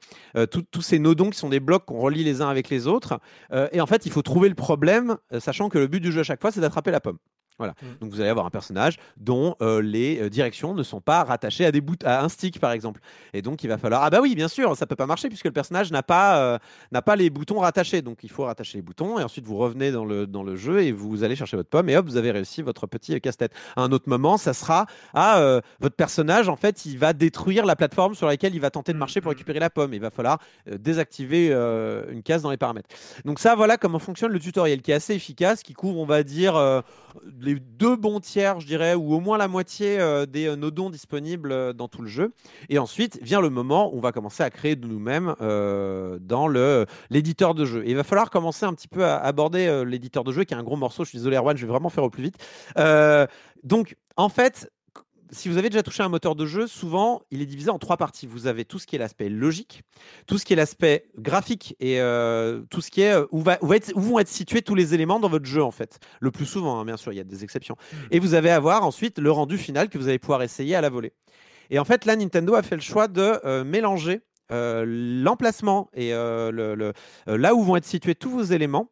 Tous 0.51 0.83
ces 0.83 0.99
nodons 0.99 1.31
qui 1.31 1.39
sont 1.39 1.49
des 1.49 1.61
blocs 1.61 1.85
qu'on 1.87 1.99
relie 1.99 2.25
les 2.25 2.41
uns 2.43 2.49
avec 2.49 2.71
les 2.71 2.87
autres. 2.87 3.21
Et 3.73 3.81
en 3.81 3.87
fait, 3.87 4.07
il 4.07 4.13
faut 4.13 4.23
trouver 4.23 4.49
le 4.49 4.55
problème, 4.55 5.17
sachant 5.39 5.69
que 5.69 5.79
le 5.79 5.87
but 5.87 6.01
du 6.01 6.13
jeu 6.13 6.21
à 6.21 6.25
chaque 6.25 6.41
fois, 6.41 6.53
c'est 6.53 6.61
d'attraper 6.61 6.91
la 6.91 7.01
pomme. 7.01 7.19
Voilà. 7.59 7.75
Mm. 7.81 7.87
Donc 8.01 8.13
vous 8.13 8.21
allez 8.21 8.29
avoir 8.29 8.47
un 8.47 8.51
personnage 8.51 8.97
dont 9.17 9.57
euh, 9.63 9.81
les 9.81 10.21
euh, 10.21 10.29
directions 10.29 10.75
ne 10.75 10.83
sont 10.83 11.01
pas 11.01 11.25
rattachées 11.25 11.65
à 11.65 11.73
des 11.73 11.81
bouts 11.81 11.95
à 12.05 12.23
un 12.23 12.29
stick 12.29 12.61
par 12.61 12.73
exemple. 12.73 13.01
Et 13.33 13.41
donc 13.41 13.65
il 13.65 13.69
va 13.69 13.79
falloir 13.79 14.03
ah 14.03 14.11
bah 14.11 14.19
oui 14.21 14.35
bien 14.35 14.49
sûr 14.49 14.77
ça 14.77 14.87
peut 14.87 14.97
pas 14.97 15.07
marcher 15.07 15.29
puisque 15.29 15.47
le 15.47 15.53
personnage 15.53 15.91
n'a 15.91 16.03
pas 16.03 16.39
euh, 16.39 16.59
n'a 16.93 17.03
pas 17.03 17.17
les 17.17 17.31
boutons 17.31 17.61
rattachés. 17.61 18.03
Donc 18.03 18.25
il 18.25 18.31
faut 18.31 18.45
rattacher 18.45 18.79
les 18.79 18.83
boutons 18.83 19.19
et 19.19 19.25
ensuite 19.25 19.47
vous 19.47 19.57
revenez 19.57 19.91
dans 19.91 20.05
le 20.05 20.27
dans 20.27 20.43
le 20.43 20.57
jeu 20.57 20.83
et 20.83 20.93
vous 20.93 21.25
allez 21.25 21.37
chercher 21.37 21.57
votre 21.57 21.71
pomme 21.71 21.89
et 21.89 21.97
hop 21.97 22.07
vous 22.07 22.17
avez 22.17 22.31
réussi 22.31 22.61
votre 22.61 22.87
petit 22.87 23.19
casse-tête. 23.21 23.53
À 23.77 23.83
un 23.83 23.93
autre 23.93 24.09
moment 24.09 24.37
ça 24.37 24.53
sera 24.53 24.87
ah 25.15 25.39
euh, 25.39 25.61
votre 25.81 25.97
personnage 25.97 26.49
en 26.51 26.57
fait 26.57 26.85
il 26.85 26.99
va 26.99 27.15
détruire 27.15 27.65
la 27.65 27.77
plateforme 27.77 28.15
sur 28.15 28.27
laquelle 28.27 28.55
il 28.55 28.61
va 28.61 28.71
tenter 28.71 28.93
de 28.93 28.99
marcher 28.99 29.23
pour 29.23 29.31
récupérer 29.31 29.61
la 29.61 29.71
pomme. 29.71 29.95
Il 29.95 30.01
va 30.01 30.11
falloir 30.11 30.39
désactiver 30.67 31.53
une 31.53 32.23
case 32.23 32.43
dans 32.43 32.51
les 32.51 32.57
paramètres. 32.59 32.89
Donc 33.25 33.39
ça 33.39 33.55
voilà 33.55 33.79
comment 33.79 33.99
fonctionne 33.99 34.33
le 34.33 34.41
tutoriel 34.41 34.83
qui 34.83 34.91
est 34.91 34.95
assez 34.95 35.15
efficace 35.15 35.63
qui 35.63 35.73
couvre 35.73 35.99
on 35.99 36.07
va 36.07 36.23
dire 36.23 36.83
les 37.47 37.61
deux 37.61 37.97
bons 37.97 38.21
tiers, 38.21 38.61
je 38.61 38.67
dirais, 38.67 38.95
ou 38.95 39.15
au 39.15 39.21
moins 39.21 39.39
la 39.39 39.49
moitié 39.49 39.99
euh, 39.99 40.27
des 40.27 40.47
euh, 40.47 40.57
nodons 40.57 40.91
disponibles 40.91 41.53
euh, 41.53 41.73
dans 41.73 41.89
tout 41.89 42.03
le 42.03 42.09
jeu. 42.09 42.33
Et 42.69 42.79
ensuite 42.79 43.19
vient 43.23 43.41
le 43.41 43.51
moment 43.51 43.95
où 43.95 43.99
on 43.99 44.01
va 44.01 44.13
commencer 44.13 44.43
à 44.43 44.51
créer 44.51 44.77
de 44.77 44.87
nous-mêmes 44.87 45.35
euh, 45.41 46.19
dans 46.21 46.49
l'éditeur 47.11 47.55
de 47.55 47.65
jeu. 47.65 47.85
Il 47.87 47.97
va 47.97 48.03
falloir 48.05 48.31
commencer 48.31 48.67
un 48.67 48.75
petit 48.75 48.89
peu 48.89 49.05
à 49.05 49.17
aborder 49.17 49.85
l'éditeur 49.87 50.25
de 50.25 50.33
jeu, 50.33 50.45
qui 50.45 50.55
est 50.55 50.57
un 50.57 50.63
gros 50.63 50.77
morceau. 50.77 51.05
Je 51.05 51.11
suis 51.11 51.19
désolé, 51.19 51.37
Erwan, 51.37 51.57
je 51.57 51.65
vais 51.65 51.71
vraiment 51.71 51.89
faire 51.89 52.05
au 52.05 52.11
plus 52.11 52.25
vite. 52.25 52.37
Donc, 53.63 53.97
en 54.17 54.29
fait, 54.29 54.71
si 55.31 55.49
vous 55.49 55.57
avez 55.59 55.69
déjà 55.71 55.83
touché 55.83 56.03
un 56.03 56.09
moteur 56.09 56.35
de 56.35 56.47
jeu, 56.47 56.67
souvent, 56.67 57.23
il 57.31 57.43
est 57.43 57.47
divisé 57.47 57.71
en 57.71 57.79
trois 57.79 57.97
parties. 57.97 58.27
Vous 58.27 58.47
avez 58.47 58.65
tout 58.65 58.79
ce 58.79 58.87
qui 58.87 58.97
est 58.97 58.99
l'aspect 58.99 59.29
logique, 59.29 59.83
tout 60.27 60.39
ce 60.39 60.45
qui 60.45 60.53
est 60.53 60.57
l'aspect 60.57 61.09
graphique 61.19 61.75
et 61.81 62.01
euh, 62.01 62.63
tout 62.71 62.81
ce 62.81 62.91
qui 62.91 63.03
est 63.03 63.13
euh, 63.13 63.27
où, 63.33 63.41
va- 63.41 63.59
où 63.63 63.67
va 63.67 63.77
être- 63.77 63.93
où 63.97 64.01
vont 64.01 64.19
être 64.19 64.29
situés 64.29 64.63
tous 64.63 64.75
les 64.75 64.95
éléments 64.95 65.19
dans 65.21 65.29
votre 65.29 65.47
jeu, 65.47 65.63
en 65.63 65.71
fait. 65.71 65.99
Le 66.21 66.31
plus 66.31 66.47
souvent, 66.47 66.79
hein, 66.81 66.85
bien 66.85 66.97
sûr, 66.97 67.13
il 67.13 67.17
y 67.17 67.21
a 67.21 67.25
des 67.25 67.45
exceptions. 67.45 67.77
Et 68.11 68.19
vous 68.19 68.35
allez 68.35 68.51
avoir 68.51 68.85
ensuite 68.85 69.19
le 69.19 69.31
rendu 69.31 69.59
final 69.59 69.89
que 69.89 69.99
vous 69.99 70.09
allez 70.09 70.19
pouvoir 70.19 70.43
essayer 70.43 70.75
à 70.77 70.81
la 70.81 70.89
volée. 70.91 71.13
Et 71.71 71.79
en 71.79 71.85
fait, 71.85 72.05
là, 72.05 72.15
Nintendo 72.17 72.55
a 72.55 72.63
fait 72.63 72.77
le 72.77 72.83
choix 72.83 73.09
de 73.09 73.41
euh, 73.45 73.65
mélanger 73.65 74.21
euh, 74.53 74.85
l'emplacement 74.87 75.91
et 75.93 76.15
euh, 76.15 76.53
le- 76.53 76.75
le- 76.77 76.93
là 77.37 77.55
où 77.57 77.63
vont 77.65 77.75
être 77.77 77.85
situés 77.85 78.15
tous 78.15 78.31
vos 78.31 78.43
éléments 78.45 78.91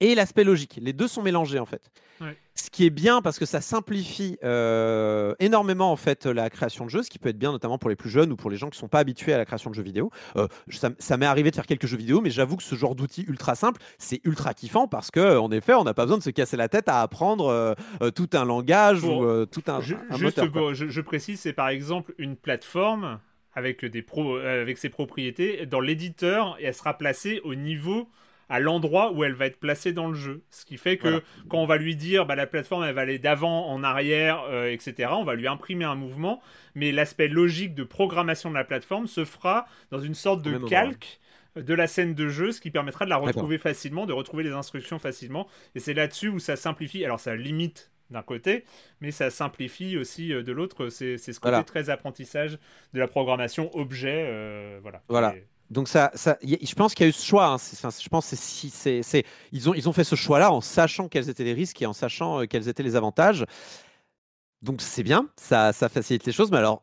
et 0.00 0.14
l'aspect 0.14 0.44
logique. 0.44 0.78
Les 0.80 0.92
deux 0.92 1.08
sont 1.08 1.22
mélangés 1.22 1.58
en 1.58 1.64
fait. 1.66 1.90
Ouais. 2.20 2.36
Ce 2.54 2.70
qui 2.70 2.86
est 2.86 2.90
bien 2.90 3.20
parce 3.20 3.38
que 3.38 3.44
ça 3.44 3.60
simplifie 3.60 4.38
euh, 4.42 5.34
énormément 5.40 5.92
en 5.92 5.96
fait 5.96 6.24
la 6.26 6.48
création 6.48 6.84
de 6.86 6.90
jeux, 6.90 7.02
ce 7.02 7.10
qui 7.10 7.18
peut 7.18 7.28
être 7.28 7.38
bien 7.38 7.52
notamment 7.52 7.76
pour 7.78 7.90
les 7.90 7.96
plus 7.96 8.08
jeunes 8.08 8.32
ou 8.32 8.36
pour 8.36 8.50
les 8.50 8.56
gens 8.56 8.70
qui 8.70 8.78
sont 8.78 8.88
pas 8.88 8.98
habitués 9.00 9.34
à 9.34 9.38
la 9.38 9.44
création 9.44 9.68
de 9.70 9.74
jeux 9.74 9.82
vidéo. 9.82 10.10
Euh, 10.36 10.48
ça 10.70 10.90
ça 10.98 11.16
m'est 11.18 11.26
arrivé 11.26 11.50
de 11.50 11.54
faire 11.56 11.66
quelques 11.66 11.86
jeux 11.86 11.98
vidéo, 11.98 12.20
mais 12.22 12.30
j'avoue 12.30 12.56
que 12.56 12.62
ce 12.62 12.74
genre 12.74 12.94
d'outil 12.94 13.24
ultra 13.28 13.54
simple, 13.54 13.80
c'est 13.98 14.20
ultra 14.24 14.54
kiffant 14.54 14.88
parce 14.88 15.10
que 15.10 15.36
en 15.38 15.50
effet, 15.50 15.74
on 15.74 15.84
n'a 15.84 15.92
pas 15.94 16.04
besoin 16.04 16.18
de 16.18 16.22
se 16.22 16.30
casser 16.30 16.56
la 16.56 16.68
tête 16.68 16.88
à 16.88 17.02
apprendre 17.02 17.46
euh, 17.48 17.74
euh, 18.02 18.10
tout 18.10 18.30
un 18.32 18.44
langage 18.46 19.00
Pour- 19.00 19.18
ou 19.18 19.24
euh, 19.24 19.44
tout 19.46 19.62
un, 19.66 19.80
Ju- 19.80 19.96
un 20.08 20.16
juste 20.16 20.22
moteur, 20.38 20.52
quoi. 20.52 20.60
pour- 20.62 20.74
je, 20.74 20.88
je 20.88 21.00
précise, 21.02 21.40
c'est 21.40 21.52
par 21.52 21.68
exemple 21.68 22.14
une 22.18 22.36
plateforme 22.36 23.20
avec, 23.54 23.84
des 23.84 24.02
pro, 24.02 24.36
euh, 24.36 24.62
avec 24.62 24.78
ses 24.78 24.88
propriétés 24.88 25.66
dans 25.66 25.80
l'éditeur 25.80 26.56
et 26.60 26.64
elle 26.64 26.74
sera 26.74 26.96
placée 26.96 27.40
au 27.44 27.54
niveau 27.54 28.08
à 28.48 28.60
l'endroit 28.60 29.12
où 29.12 29.24
elle 29.24 29.34
va 29.34 29.46
être 29.46 29.58
placée 29.58 29.92
dans 29.92 30.08
le 30.08 30.14
jeu. 30.14 30.42
Ce 30.50 30.64
qui 30.64 30.76
fait 30.76 30.96
que 30.98 31.08
Voilà. 31.08 31.22
quand 31.48 31.58
on 31.58 31.66
va 31.66 31.76
lui 31.78 31.96
dire 31.96 32.26
bah, 32.26 32.36
la 32.36 32.46
plateforme 32.46 32.84
elle 32.84 32.94
va 32.94 33.00
aller 33.02 33.18
d'avant, 33.18 33.66
en 33.68 33.82
arrière, 33.82 34.42
euh, 34.48 34.70
etc., 34.70 35.10
on 35.12 35.24
va 35.24 35.34
lui 35.34 35.48
imprimer 35.48 35.84
un 35.84 35.94
mouvement, 35.96 36.40
mais 36.74 36.92
l'aspect 36.92 37.28
logique 37.28 37.74
de 37.74 37.82
programmation 37.84 38.48
de 38.50 38.54
la 38.54 38.64
plateforme 38.64 39.06
se 39.06 39.24
fera 39.24 39.66
dans 39.90 39.98
une 39.98 40.14
sorte 40.14 40.42
de 40.42 40.58
calque 40.68 41.20
de 41.56 41.72
la 41.74 41.86
scène 41.86 42.14
de 42.14 42.28
jeu, 42.28 42.52
ce 42.52 42.60
qui 42.60 42.70
permettra 42.70 43.04
de 43.06 43.10
la 43.10 43.16
retrouver 43.16 43.56
facilement, 43.58 44.04
de 44.06 44.12
retrouver 44.12 44.42
les 44.44 44.52
instructions 44.52 44.98
facilement. 44.98 45.48
Et 45.74 45.80
c'est 45.80 45.94
là-dessus 45.94 46.28
où 46.28 46.38
ça 46.38 46.54
simplifie. 46.54 47.02
Alors 47.04 47.18
ça 47.18 47.34
limite 47.34 47.90
d'un 48.10 48.22
côté, 48.22 48.64
mais 49.00 49.10
ça 49.10 49.30
simplifie 49.30 49.96
aussi 49.96 50.32
euh, 50.32 50.42
de 50.44 50.52
l'autre. 50.52 50.90
C'est 50.90 51.16
c'est 51.18 51.32
ce 51.32 51.40
côté 51.40 51.50
Voilà. 51.52 51.64
très 51.64 51.88
apprentissage 51.90 52.58
de 52.92 53.00
la 53.00 53.08
programmation 53.08 53.74
objet. 53.74 54.26
euh, 54.28 54.78
voilà. 54.82 55.02
Voilà. 55.08 55.34
Et- 55.34 55.46
Donc 55.70 55.88
ça, 55.88 56.12
je 56.14 56.74
pense 56.74 56.94
qu'il 56.94 57.04
y 57.04 57.06
a 57.06 57.10
eu 57.10 57.12
ce 57.12 57.24
choix. 57.24 57.46
hein. 57.46 57.54
Enfin, 57.54 57.88
je 57.90 58.08
pense 58.08 58.26
c'est 58.34 59.24
ils 59.52 59.68
ont 59.68 59.74
ils 59.74 59.88
ont 59.88 59.92
fait 59.92 60.04
ce 60.04 60.14
choix-là 60.14 60.52
en 60.52 60.60
sachant 60.60 61.08
quels 61.08 61.28
étaient 61.28 61.44
les 61.44 61.54
risques 61.54 61.82
et 61.82 61.86
en 61.86 61.92
sachant 61.92 62.42
euh, 62.42 62.46
quels 62.46 62.68
étaient 62.68 62.84
les 62.84 62.96
avantages. 62.96 63.44
Donc 64.62 64.80
c'est 64.80 65.02
bien, 65.02 65.28
ça, 65.36 65.72
ça 65.72 65.88
facilite 65.88 66.24
les 66.24 66.32
choses. 66.32 66.50
Mais 66.50 66.58
alors, 66.58 66.82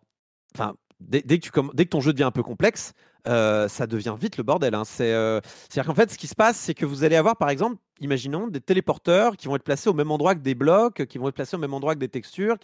enfin, 0.55 0.75
dès, 0.99 1.21
dès 1.21 1.39
que 1.39 1.83
ton 1.83 2.01
jeu 2.01 2.13
devient 2.13 2.23
un 2.23 2.31
peu 2.31 2.43
complexe, 2.43 2.93
euh, 3.27 3.67
ça 3.67 3.87
devient 3.87 4.15
vite 4.19 4.37
le 4.37 4.43
bordel. 4.43 4.75
hein. 4.75 4.83
C'est, 4.85 5.11
euh, 5.13 5.39
c'est-à-dire 5.69 5.85
qu'en 5.87 5.95
fait, 5.95 6.11
ce 6.11 6.17
qui 6.17 6.27
se 6.27 6.35
passe, 6.35 6.57
c'est 6.57 6.73
que 6.73 6.85
vous 6.85 7.03
allez 7.03 7.15
avoir, 7.15 7.37
par 7.37 7.49
exemple, 7.49 7.77
imaginons 7.99 8.47
des 8.47 8.61
téléporteurs 8.61 9.37
qui 9.37 9.47
vont 9.47 9.55
être 9.55 9.63
placés 9.63 9.89
au 9.89 9.93
même 9.93 10.11
endroit 10.11 10.35
que 10.35 10.41
des 10.41 10.55
blocs, 10.55 11.05
qui 11.05 11.17
vont 11.17 11.29
être 11.29 11.35
placés 11.35 11.55
au 11.55 11.59
même 11.59 11.73
endroit 11.73 11.95
que 11.95 11.99
des 11.99 12.09
textures. 12.09 12.57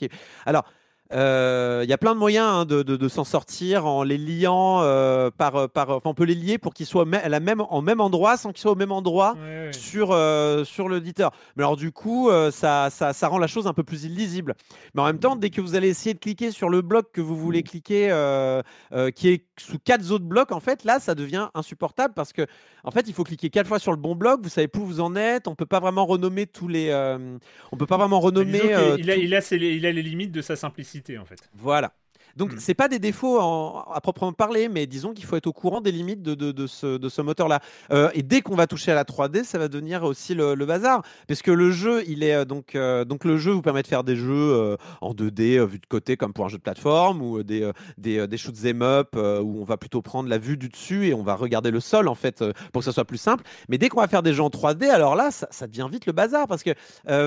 Alors, 0.45 0.65
euh, 1.11 1.81
il 1.83 1.89
y 1.89 1.93
a 1.93 1.97
plein 1.97 2.13
de 2.13 2.19
moyens 2.19 2.45
hein, 2.47 2.65
de, 2.65 2.83
de- 2.83 2.95
de 2.95 3.07
s'en 3.07 3.23
sortir 3.23 3.85
en 3.87 4.03
les 4.03 4.17
liant 4.17 4.81
euh, 4.83 5.31
par, 5.35 5.67
par. 5.69 5.89
Enfin, 5.89 6.09
on 6.11 6.13
peut 6.13 6.23
les 6.23 6.35
lier 6.35 6.57
pour 6.59 6.73
qu'ils 6.73 6.85
soient 6.85 7.05
à 7.23 7.29
la 7.29 7.39
même, 7.39 7.61
en 7.61 7.81
même 7.81 7.99
endroit 7.99 8.37
sans 8.37 8.51
qu'ils 8.51 8.61
soient 8.61 8.73
au 8.73 8.75
même 8.75 8.91
endroit 8.91 9.35
Ouais, 9.41 9.65
ouais. 9.67 9.73
sur, 9.73 10.09
euh, 10.11 10.63
sur 10.63 10.87
l'auditeur. 10.87 11.31
Mais 11.55 11.63
alors, 11.63 11.77
du 11.77 11.91
coup, 11.91 12.29
euh, 12.29 12.51
ça, 12.51 12.89
ça, 12.91 13.13
ça 13.13 13.27
rend 13.27 13.39
la 13.39 13.47
chose 13.47 13.65
un 13.65 13.73
peu 13.73 13.83
plus 13.83 14.03
illisible. 14.03 14.53
Mais 14.93 15.01
en 15.01 15.05
même 15.05 15.17
temps, 15.19 15.35
dès 15.35 15.49
que 15.49 15.61
vous 15.61 15.75
allez 15.75 15.87
essayer 15.89 16.13
de 16.13 16.19
cliquer 16.19 16.51
sur 16.51 16.69
le 16.69 16.81
bloc 16.81 17.11
que 17.11 17.21
vous 17.21 17.35
voulez 17.35 17.63
cliquer, 17.63 18.09
euh, 18.11 18.61
euh, 18.93 19.09
qui 19.09 19.29
est 19.29 19.45
sous 19.57 19.79
quatre 19.79 20.11
autres 20.11 20.25
blocs, 20.25 20.51
en 20.51 20.59
fait, 20.59 20.83
là, 20.83 20.99
ça 20.99 21.15
devient 21.15 21.49
insupportable 21.55 22.13
parce 22.13 22.33
que, 22.33 22.45
en 22.83 22.91
fait, 22.91 23.05
il 23.07 23.13
faut 23.15 23.23
cliquer 23.23 23.49
quatre 23.49 23.67
fois 23.67 23.79
sur 23.79 23.91
le 23.91 23.97
bon 23.97 24.15
bloc. 24.15 24.41
Vous 24.43 24.49
savez 24.49 24.67
plus 24.67 24.81
où 24.81 24.85
vous 24.85 24.99
en 25.01 25.15
êtes. 25.15 25.47
On 25.47 25.55
peut 25.55 25.65
pas 25.65 25.79
vraiment 25.79 26.05
renommer 26.05 26.45
tous 26.45 26.67
les. 26.67 26.89
euh, 26.89 27.37
on 27.71 27.77
peut 27.77 27.87
pas 27.87 27.97
vraiment 27.97 28.19
renommer. 28.19 28.61
Euh, 28.73 28.95
a, 28.95 29.15
il, 29.15 29.33
a 29.33 29.41
ses- 29.41 29.57
il 29.57 29.85
a 29.87 29.91
les 29.91 30.03
limites 30.03 30.31
de 30.31 30.41
sa 30.43 30.55
simplicité 30.55 30.98
en 31.19 31.25
fait. 31.25 31.39
voilà. 31.53 31.93
Donc, 32.35 32.53
Mm. 32.53 32.57
c'est 32.59 32.75
pas 32.75 32.87
des 32.87 32.99
défauts 32.99 33.39
en- 33.41 33.81
à 33.91 33.99
proprement 34.01 34.31
parler, 34.33 34.69
mais 34.69 34.85
disons 34.85 35.13
qu'il 35.13 35.25
faut 35.25 35.35
être 35.35 35.47
au 35.47 35.51
courant 35.51 35.81
des 35.81 35.91
limites 35.91 36.21
de, 36.21 36.35
de- 36.35 36.51
de 36.51 36.67
ce, 36.67 36.97
de 36.97 37.09
ce 37.09 37.21
moteur-là. 37.23 37.59
Euh, 37.91 38.11
et 38.13 38.21
dès 38.21 38.41
qu'on 38.41 38.55
va 38.55 38.67
toucher 38.67 38.91
à 38.91 38.95
la 38.95 39.03
3D, 39.03 39.43
ça 39.43 39.57
va 39.57 39.67
devenir 39.67 40.03
aussi 40.03 40.35
le, 40.35 40.53
le 40.53 40.65
bazar. 40.67 41.01
Parce 41.27 41.41
que 41.41 41.49
le 41.49 41.71
jeu, 41.71 42.03
il 42.07 42.21
est 42.23 42.35
euh, 42.35 42.45
donc, 42.45 42.75
euh, 42.75 43.03
donc 43.03 43.25
le 43.25 43.37
jeu 43.37 43.51
vous 43.51 43.63
permet 43.63 43.81
de 43.81 43.87
faire 43.87 44.03
des 44.03 44.15
jeux 44.15 44.29
euh, 44.53 44.77
en 45.01 45.13
2D, 45.15 45.57
euh, 45.57 45.65
vu 45.65 45.79
de 45.79 45.85
côté, 45.87 46.17
comme 46.17 46.31
pour 46.31 46.45
un 46.45 46.49
jeu 46.49 46.57
de 46.59 46.61
plateforme, 46.63 47.23
ou 47.23 47.41
des, 47.41 47.69
des, 47.97 48.27
des 48.27 48.37
shoots 48.37 48.63
'em 48.63 48.83
up, 48.83 49.15
où 49.15 49.59
on 49.59 49.63
va 49.65 49.77
plutôt 49.77 50.03
prendre 50.03 50.29
la 50.29 50.37
vue 50.37 50.55
du 50.55 50.69
dessus 50.69 51.07
et 51.07 51.15
on 51.15 51.23
va 51.23 51.33
regarder 51.33 51.71
le 51.71 51.79
sol, 51.79 52.07
en 52.07 52.15
fait, 52.15 52.43
pour 52.71 52.81
que 52.81 52.85
ça 52.85 52.91
soit 52.91 53.05
plus 53.05 53.17
simple. 53.17 53.43
Mais 53.69 53.79
dès 53.79 53.89
qu'on 53.89 54.01
va 54.01 54.07
faire 54.07 54.23
des 54.23 54.33
jeux 54.35 54.43
en 54.43 54.49
3D, 54.51 54.87
alors 54.87 55.15
là, 55.15 55.31
ça, 55.31 55.47
ça 55.49 55.65
devient 55.65 55.87
vite 55.91 56.05
le 56.05 56.13
bazar, 56.13 56.47
parce 56.47 56.61
que 56.61 56.71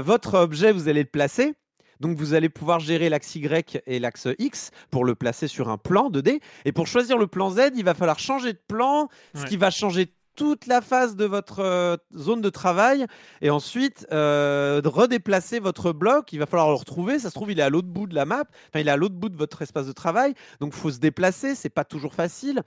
votre 0.01 0.35
objet, 0.39 0.70
vous 0.73 0.89
allez 0.89 1.03
le 1.03 1.09
placer. 1.09 1.55
Donc 2.03 2.19
vous 2.19 2.35
allez 2.35 2.49
pouvoir 2.49 2.81
gérer 2.81 3.09
l'axe 3.09 3.37
Y 3.37 3.81
et 3.87 4.01
l'axe 4.01 4.27
X 4.41 4.73
pour 4.91 5.05
le 5.05 5.15
placer 5.15 5.47
sur 5.47 5.69
un 5.69 5.79
plan 5.79 6.11
2D. 6.11 6.41
Et 6.65 6.73
pour 6.73 6.89
choisir 6.89 7.16
le 7.16 7.29
plan 7.29 7.49
Z, 7.51 7.70
il 7.77 7.85
va 7.85 7.95
falloir 7.95 8.19
changer 8.19 8.53
de 8.53 8.61
plan, 8.66 9.09
ce 9.35 9.45
qui 9.45 9.57
va 9.57 9.70
changer 9.70 10.12
toute 10.35 10.66
la 10.66 10.81
phase 10.81 11.15
de 11.15 11.24
votre 11.27 11.61
euh, 11.61 11.97
zone 12.16 12.41
de 12.41 12.51
travail. 12.51 13.07
Et 13.41 13.51
ensuite, 13.51 14.07
euh, 14.11 14.81
de 14.81 14.89
redéplacer 14.89 15.61
votre 15.61 15.93
bloc. 15.93 16.33
Il 16.33 16.41
va 16.41 16.47
falloir 16.47 16.69
le 16.69 16.74
retrouver. 16.74 17.20
Ça 17.20 17.29
se 17.29 17.35
trouve, 17.35 17.53
il 17.53 17.61
est 17.61 17.62
à 17.62 17.70
l'autre 17.70 17.89
bout 17.89 18.09
de 18.09 18.16
la 18.16 18.24
map. 18.24 18.45
Enfin, 18.69 18.81
il 18.81 18.89
est 18.89 18.91
à 18.91 18.97
l'autre 18.97 19.15
bout 19.15 19.29
de 19.29 19.37
votre 19.37 19.62
espace 19.62 19.87
de 19.87 19.93
travail. 19.93 20.35
Donc 20.59 20.73
il 20.74 20.81
faut 20.81 20.91
se 20.91 20.99
déplacer. 20.99 21.55
C'est 21.55 21.70
pas 21.70 21.85
toujours 21.85 22.15
facile. 22.15 22.62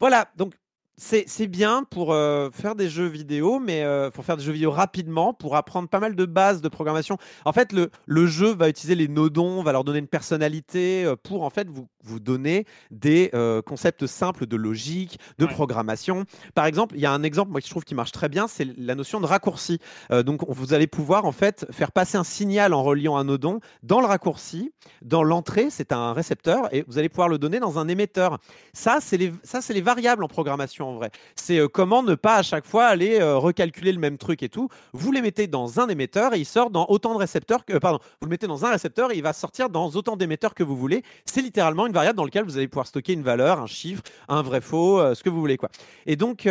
Voilà, 0.00 0.28
donc 0.36 0.54
c'est 0.96 1.46
bien 1.48 1.84
pour 1.90 2.12
euh, 2.12 2.50
faire 2.52 2.74
des 2.74 2.88
jeux 2.88 3.06
vidéo, 3.06 3.58
mais 3.58 3.82
euh, 3.82 4.10
pour 4.10 4.24
faire 4.24 4.36
des 4.36 4.44
jeux 4.44 4.52
vidéo 4.52 4.70
rapidement, 4.70 5.34
pour 5.34 5.56
apprendre 5.56 5.88
pas 5.88 6.00
mal 6.00 6.14
de 6.14 6.24
bases 6.24 6.60
de 6.60 6.68
programmation. 6.68 7.16
En 7.44 7.52
fait, 7.52 7.72
le, 7.72 7.90
le 8.06 8.26
jeu 8.26 8.54
va 8.54 8.68
utiliser 8.68 8.94
les 8.94 9.08
nodons, 9.08 9.62
va 9.62 9.72
leur 9.72 9.84
donner 9.84 9.98
une 9.98 10.06
personnalité 10.06 11.04
euh, 11.04 11.16
pour 11.16 11.42
en 11.42 11.50
fait 11.50 11.68
vous, 11.68 11.88
vous 12.02 12.20
donner 12.20 12.66
des 12.90 13.30
concepts 13.66 14.06
simples 14.06 14.46
de 14.46 14.56
logique, 14.56 15.18
de 15.38 15.44
Ouais. 15.46 15.50
programmation. 15.52 16.24
Par 16.54 16.66
exemple, 16.66 16.94
il 16.96 17.00
y 17.00 17.06
a 17.06 17.12
un 17.12 17.22
exemple 17.22 17.50
moi 17.50 17.60
que 17.60 17.66
je 17.66 17.70
trouve 17.70 17.84
qui 17.84 17.94
marche 17.94 18.12
très 18.12 18.28
bien, 18.28 18.46
c'est 18.46 18.66
la 18.78 18.94
notion 18.94 19.20
de 19.20 19.26
raccourci. 19.26 19.78
Donc, 20.10 20.48
on- 20.48 20.52
vous 20.52 20.74
allez 20.74 20.86
pouvoir 20.86 21.24
en 21.24 21.32
fait 21.32 21.66
faire 21.70 21.92
passer 21.92 22.16
un 22.16 22.24
signal 22.24 22.72
en 22.74 22.82
reliant 22.82 23.16
un 23.16 23.24
nodon 23.24 23.60
dans 23.82 24.00
le 24.00 24.06
raccourci, 24.06 24.72
dans 25.02 25.22
l'entrée, 25.22 25.68
c'est 25.70 25.92
un 25.92 26.12
récepteur, 26.12 26.72
et 26.74 26.84
vous 26.86 26.98
allez 26.98 27.08
pouvoir 27.08 27.28
le 27.28 27.38
donner 27.38 27.58
dans 27.60 27.78
un 27.78 27.88
émetteur. 27.88 28.38
Ça, 28.72 28.98
c'est 29.00 29.16
les, 29.16 29.32
ça, 29.42 29.60
c'est 29.62 29.72
les 29.74 29.80
variables 29.82 30.22
en 30.24 30.28
programmation 30.28 30.83
vrai. 30.92 31.10
C'est 31.34 31.58
euh, 31.58 31.68
comment 31.68 32.02
ne 32.02 32.14
pas 32.14 32.36
à 32.36 32.42
chaque 32.42 32.66
fois 32.66 32.84
aller 32.84 33.18
euh, 33.20 33.38
recalculer 33.38 33.92
le 33.92 33.98
même 33.98 34.18
truc 34.18 34.42
et 34.42 34.48
tout. 34.48 34.68
Vous 34.92 35.10
les 35.10 35.22
mettez 35.22 35.46
dans 35.46 35.80
un 35.80 35.88
émetteur 35.88 36.34
et 36.34 36.38
il 36.38 36.44
sort 36.44 36.70
dans 36.70 36.86
autant 36.88 37.14
de 37.14 37.18
récepteurs 37.18 37.64
que. 37.64 37.72
euh, 37.72 37.80
pardon, 37.80 37.98
vous 38.20 38.26
le 38.26 38.30
mettez 38.30 38.46
dans 38.46 38.64
un 38.64 38.70
récepteur 38.70 39.10
et 39.12 39.16
il 39.16 39.22
va 39.22 39.32
sortir 39.32 39.70
dans 39.70 39.88
autant 39.90 40.16
d'émetteurs 40.16 40.54
que 40.54 40.62
vous 40.62 40.76
voulez. 40.76 41.02
C'est 41.24 41.42
littéralement 41.42 41.86
une 41.86 41.92
variable 41.92 42.16
dans 42.16 42.24
laquelle 42.24 42.44
vous 42.44 42.56
allez 42.56 42.68
pouvoir 42.68 42.86
stocker 42.86 43.14
une 43.14 43.22
valeur, 43.22 43.60
un 43.60 43.66
chiffre, 43.66 44.02
un 44.28 44.42
vrai 44.42 44.60
faux, 44.60 45.14
ce 45.14 45.22
que 45.22 45.30
vous 45.30 45.40
voulez 45.40 45.56
quoi. 45.56 45.70
Et 46.06 46.16
donc. 46.16 46.48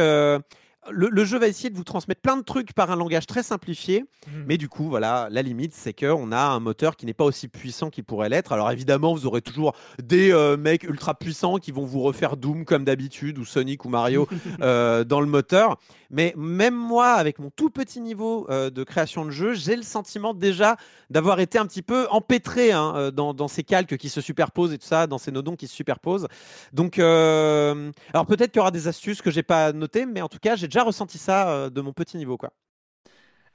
Le, 0.92 1.10
le 1.10 1.26
jeu 1.26 1.38
va 1.40 1.48
essayer 1.48 1.70
de 1.70 1.76
vous 1.76 1.84
transmettre 1.84 2.22
plein 2.22 2.38
de 2.38 2.44
trucs 2.44 2.74
par 2.74 2.92
un 2.92 2.96
langage 2.96 3.26
très 3.26 3.44
simplifié, 3.44 4.06
Mhm. 4.28 4.44
mais 4.48 4.58
du 4.58 4.70
coup, 4.70 4.88
voilà, 4.90 5.28
la 5.32 5.42
limite, 5.42 5.74
c'est 5.74 5.94
qu'on 5.94 6.32
a 6.32 6.40
un 6.42 6.60
moteur 6.60 6.96
qui 6.96 7.06
n'est 7.06 7.14
pas 7.14 7.26
aussi 7.26 7.48
puissant 7.48 7.90
qu'il 7.90 8.04
pourrait 8.04 8.30
l'être. 8.30 8.52
Alors 8.54 8.72
évidemment, 8.72 9.14
vous 9.14 9.26
aurez 9.26 9.42
toujours 9.42 9.74
des 10.02 10.32
euh, 10.32 10.56
mecs 10.58 10.84
ultra 10.84 11.14
puissants 11.14 11.58
qui 11.58 11.72
vont 11.72 11.86
vous 11.86 12.02
refaire 12.02 12.38
Doom 12.38 12.66
comme 12.66 12.86
d'habitude, 12.86 13.38
ou 13.38 13.46
Sonic 13.46 13.84
ou 13.86 13.90
Mario 13.90 14.28
euh, 14.62 15.04
dans 15.04 15.20
le 15.20 15.28
moteur. 15.28 15.78
Mais 16.10 16.34
même 16.38 16.76
moi, 16.76 17.14
avec 17.14 17.40
mon 17.40 17.50
tout 17.50 17.70
petit 17.70 18.00
niveau 18.00 18.48
euh, 18.50 18.70
de 18.70 18.84
création 18.84 19.26
de 19.26 19.32
jeu, 19.32 19.54
j'ai 19.56 19.76
le 19.76 19.84
sentiment 19.84 20.34
déjà 20.34 20.78
d'avoir 21.10 21.40
été 21.40 21.58
un 21.58 21.66
petit 21.66 21.82
peu 21.82 22.08
empêtré 22.12 22.72
hein, 22.72 23.12
dans, 23.14 23.34
dans 23.34 23.48
ces 23.48 23.64
calques 23.64 23.98
qui 23.98 24.10
se 24.10 24.22
superposent 24.22 24.74
et 24.74 24.78
tout 24.78 24.88
ça, 24.88 25.08
dans 25.08 25.18
ces 25.18 25.32
nodons 25.32 25.56
qui 25.56 25.68
se 25.68 25.76
superposent. 25.76 26.28
Donc, 26.72 26.98
alors 26.98 28.26
peut-être 28.28 28.52
qu'il 28.52 28.60
y 28.60 28.62
aura 28.62 28.72
des 28.72 28.88
astuces 28.88 29.22
que 29.22 29.32
j'ai 29.32 29.44
pas 29.44 29.74
notées, 29.74 30.06
mais 30.06 30.22
en 30.22 30.30
tout 30.30 30.40
cas, 30.40 30.56
j'ai 30.56 30.68
déjà 30.74 30.84
ressenti 30.84 31.18
ça 31.18 31.50
euh, 31.50 31.70
de 31.70 31.82
mon 31.82 31.94
petit 31.94 32.18
niveau, 32.18 32.38
quoi. 32.38 32.52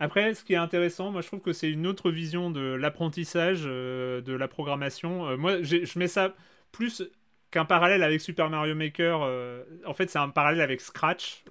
Après, 0.01 0.33
ce 0.35 0.45
qui 0.45 0.53
est 0.53 0.57
intéressant, 0.57 1.11
moi 1.11 1.23
je 1.23 1.27
trouve 1.27 1.41
que 1.41 1.53
c'est 1.53 1.69
une 1.71 1.87
autre 1.87 2.11
vision 2.13 2.51
de 2.53 2.61
l'apprentissage, 2.61 3.63
euh, 3.65 4.21
de 4.21 4.33
la 4.33 4.47
programmation. 4.47 5.27
Euh, 5.29 5.37
moi, 5.37 5.63
je 5.63 5.99
mets 5.99 6.07
ça 6.07 6.35
plus 6.71 7.03
qu'un 7.51 7.65
parallèle 7.65 8.05
avec 8.05 8.21
Super 8.21 8.49
Mario 8.49 8.77
Maker. 8.77 9.23
euh, 9.23 9.65
en 9.85 9.95
fait, 9.95 10.09
c'est 10.09 10.21
un 10.21 10.29
parallèle 10.29 10.61
avec 10.61 10.81
Scratch. 10.81 11.43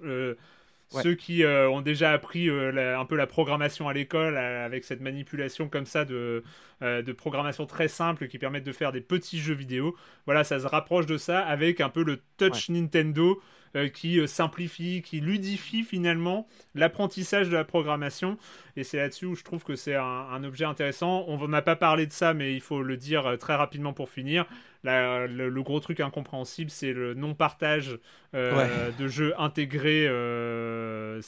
Ouais. 0.90 1.02
Ceux 1.02 1.14
qui 1.14 1.44
ont 1.44 1.82
déjà 1.82 2.12
appris 2.12 2.46
la- 2.46 2.98
un 2.98 3.04
peu 3.04 3.14
la 3.16 3.26
programmation 3.26 3.90
à 3.90 3.92
l'école, 3.92 4.38
avec 4.38 4.84
cette 4.84 5.02
manipulation 5.02 5.68
comme 5.68 5.84
ça 5.84 6.06
de, 6.06 6.42
de 6.80 7.12
programmation 7.12 7.66
très 7.66 7.88
simple 7.88 8.26
qui 8.26 8.38
permettent 8.38 8.64
de 8.64 8.72
faire 8.72 8.90
des 8.90 9.02
petits 9.02 9.38
jeux 9.38 9.52
vidéo. 9.52 9.94
Voilà, 10.24 10.44
ça 10.44 10.58
se 10.58 10.66
rapproche 10.66 11.04
de 11.04 11.18
ça 11.18 11.40
avec 11.40 11.82
un 11.82 11.90
peu 11.90 12.02
le 12.02 12.22
touch 12.38 12.70
Nintendo 12.70 13.38
euh, 13.76 13.88
qui 13.88 14.18
euh, 14.20 14.26
simplifie, 14.26 15.02
qui 15.02 15.20
ludifie 15.20 15.82
finalement 15.82 16.46
l'apprentissage 16.74 17.48
de 17.48 17.54
la 17.56 17.64
programmation. 17.64 18.36
Et 18.76 18.84
c'est 18.84 18.96
là-dessus 18.98 19.26
où 19.26 19.34
je 19.34 19.44
trouve 19.44 19.64
que 19.64 19.74
c'est 19.76 19.94
un, 19.96 20.02
un 20.02 20.44
objet 20.44 20.64
intéressant. 20.64 21.24
On 21.28 21.48
n'a 21.48 21.62
pas 21.62 21.76
parlé 21.76 22.06
de 22.06 22.12
ça, 22.12 22.34
mais 22.34 22.54
il 22.54 22.60
faut 22.60 22.82
le 22.82 22.96
dire 22.96 23.26
euh, 23.26 23.36
très 23.36 23.54
rapidement 23.54 23.92
pour 23.92 24.08
finir. 24.10 24.46
La- 24.84 25.26
le, 25.26 25.48
le 25.48 25.62
gros 25.62 25.80
truc 25.80 26.00
incompréhensible, 26.00 26.70
c'est 26.70 26.92
le 26.92 27.14
non-partage 27.14 27.98
euh, 28.34 28.56
Ouais. 28.56 28.92
de 28.98 29.08
jeux 29.08 29.34
intégrés. 29.40 30.06
euh, 30.08 31.20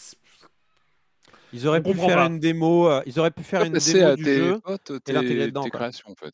Ils 1.52 1.66
auraient 1.66 1.82
pu 1.82 1.94
faire 1.94 2.16
pas. 2.16 2.26
une 2.26 2.38
démo, 2.38 2.88
euh, 2.88 3.02
ils 3.06 3.18
auraient 3.18 3.30
pu 3.32 3.42
faire 3.42 3.64
une 3.64 3.72
démo 3.72 4.06
à 4.06 4.16
du 4.16 4.22
tes 4.24 4.36
jeu 4.36 4.60
potes, 4.60 4.92
et 5.08 5.12
l'intégrer 5.12 5.38
tes, 5.38 5.46
dedans. 5.46 5.64
tes 5.64 5.70
quoi. 5.70 5.80
créations 5.80 6.10
en 6.10 6.14
fait. 6.14 6.32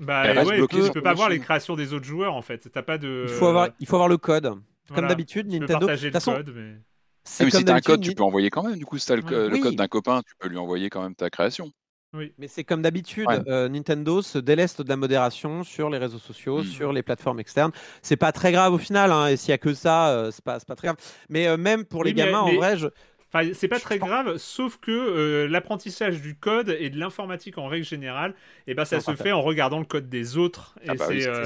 Bah 0.00 0.44
ouais, 0.44 0.60
tu 0.60 0.76
peux 0.76 0.90
ton 0.90 1.00
pas 1.00 1.14
voir 1.14 1.28
les 1.28 1.40
créations 1.40 1.74
des 1.74 1.92
autres 1.92 2.04
joueurs 2.04 2.34
en 2.34 2.42
fait. 2.42 2.68
T'as 2.70 2.82
pas 2.82 2.98
de. 2.98 3.24
Il 3.28 3.34
faut 3.34 3.46
avoir, 3.46 3.68
il 3.80 3.86
faut 3.86 3.96
avoir 3.96 4.08
le 4.08 4.18
code. 4.18 4.54
Comme 4.88 4.96
Voilà. 4.96 5.08
d'habitude, 5.08 5.46
Nintendo. 5.48 5.80
partager 5.86 6.08
De 6.08 6.12
façon, 6.14 6.34
code, 6.36 6.52
mais- 6.54 6.76
c'est 7.24 7.42
Ah, 7.42 7.46
mais 7.46 7.50
comme 7.50 7.60
si 7.60 7.64
t'as 7.66 7.74
un 7.74 7.80
code, 7.80 8.00
tu 8.00 8.14
peux 8.14 8.22
envoyer 8.22 8.50
quand 8.50 8.62
même. 8.62 8.76
Du 8.78 8.86
coup, 8.86 8.98
si 8.98 9.06
t'as 9.06 9.16
le, 9.16 9.22
Ouais. 9.22 9.48
le 9.48 9.52
Oui. 9.54 9.60
code 9.60 9.74
d'un 9.76 9.86
copain, 9.88 10.22
tu 10.26 10.32
peux 10.38 10.48
lui 10.48 10.56
envoyer 10.58 10.88
quand 10.88 11.02
même 11.02 11.14
ta 11.14 11.28
création. 11.30 11.70
Oui. 12.14 12.32
Mais 12.38 12.48
c'est 12.48 12.64
comme 12.64 12.80
d'habitude, 12.80 13.26
Ouais. 13.28 13.40
euh, 13.48 13.68
Nintendo 13.68 14.22
se 14.22 14.38
déleste 14.38 14.80
de 14.80 14.88
la 14.88 14.96
modération 14.96 15.62
sur 15.62 15.90
les 15.90 15.98
réseaux 15.98 16.18
sociaux, 16.18 16.62
Mm. 16.62 16.64
sur 16.64 16.92
les 16.94 17.02
plateformes 17.02 17.38
externes. 17.38 17.70
C'est 18.00 18.16
pas 18.16 18.32
très 18.32 18.50
grave 18.50 18.72
au 18.72 18.78
final, 18.78 19.12
hein, 19.12 19.26
et 19.26 19.36
s'il 19.36 19.50
y 19.50 19.52
a 19.52 19.58
que 19.58 19.74
ça, 19.74 20.08
euh, 20.08 20.30
c'est 20.30 20.42
pas, 20.42 20.58
très 20.58 20.86
grave. 20.88 20.96
Mais 21.28 21.46
euh, 21.48 21.58
même 21.58 21.84
pour 21.84 22.04
les 22.04 22.12
Oui, 22.12 22.16
gamins, 22.16 22.44
mais- 22.46 22.52
en 22.52 22.56
vrai, 22.56 22.78
je... 22.78 22.86
Enfin, 23.30 23.46
c'est 23.52 23.68
pas 23.68 23.78
très 23.78 23.98
grave, 23.98 24.38
sauf 24.38 24.78
que 24.78 24.90
euh, 24.90 25.48
l'apprentissage 25.48 26.22
du 26.22 26.34
code 26.34 26.70
et 26.80 26.88
de 26.88 26.98
l'informatique 26.98 27.58
en 27.58 27.66
règle 27.66 27.84
générale, 27.84 28.34
et 28.66 28.72
ben 28.72 28.86
ça 28.86 28.96
On 28.96 29.00
se 29.00 29.04
partage. 29.04 29.22
fait 29.22 29.32
en 29.32 29.42
regardant 29.42 29.78
le 29.80 29.84
code 29.84 30.08
des 30.08 30.38
autres. 30.38 30.74
Ah 30.88 30.94
et 30.94 30.96
bah 30.96 31.04
oui, 31.10 31.26
euh, 31.26 31.44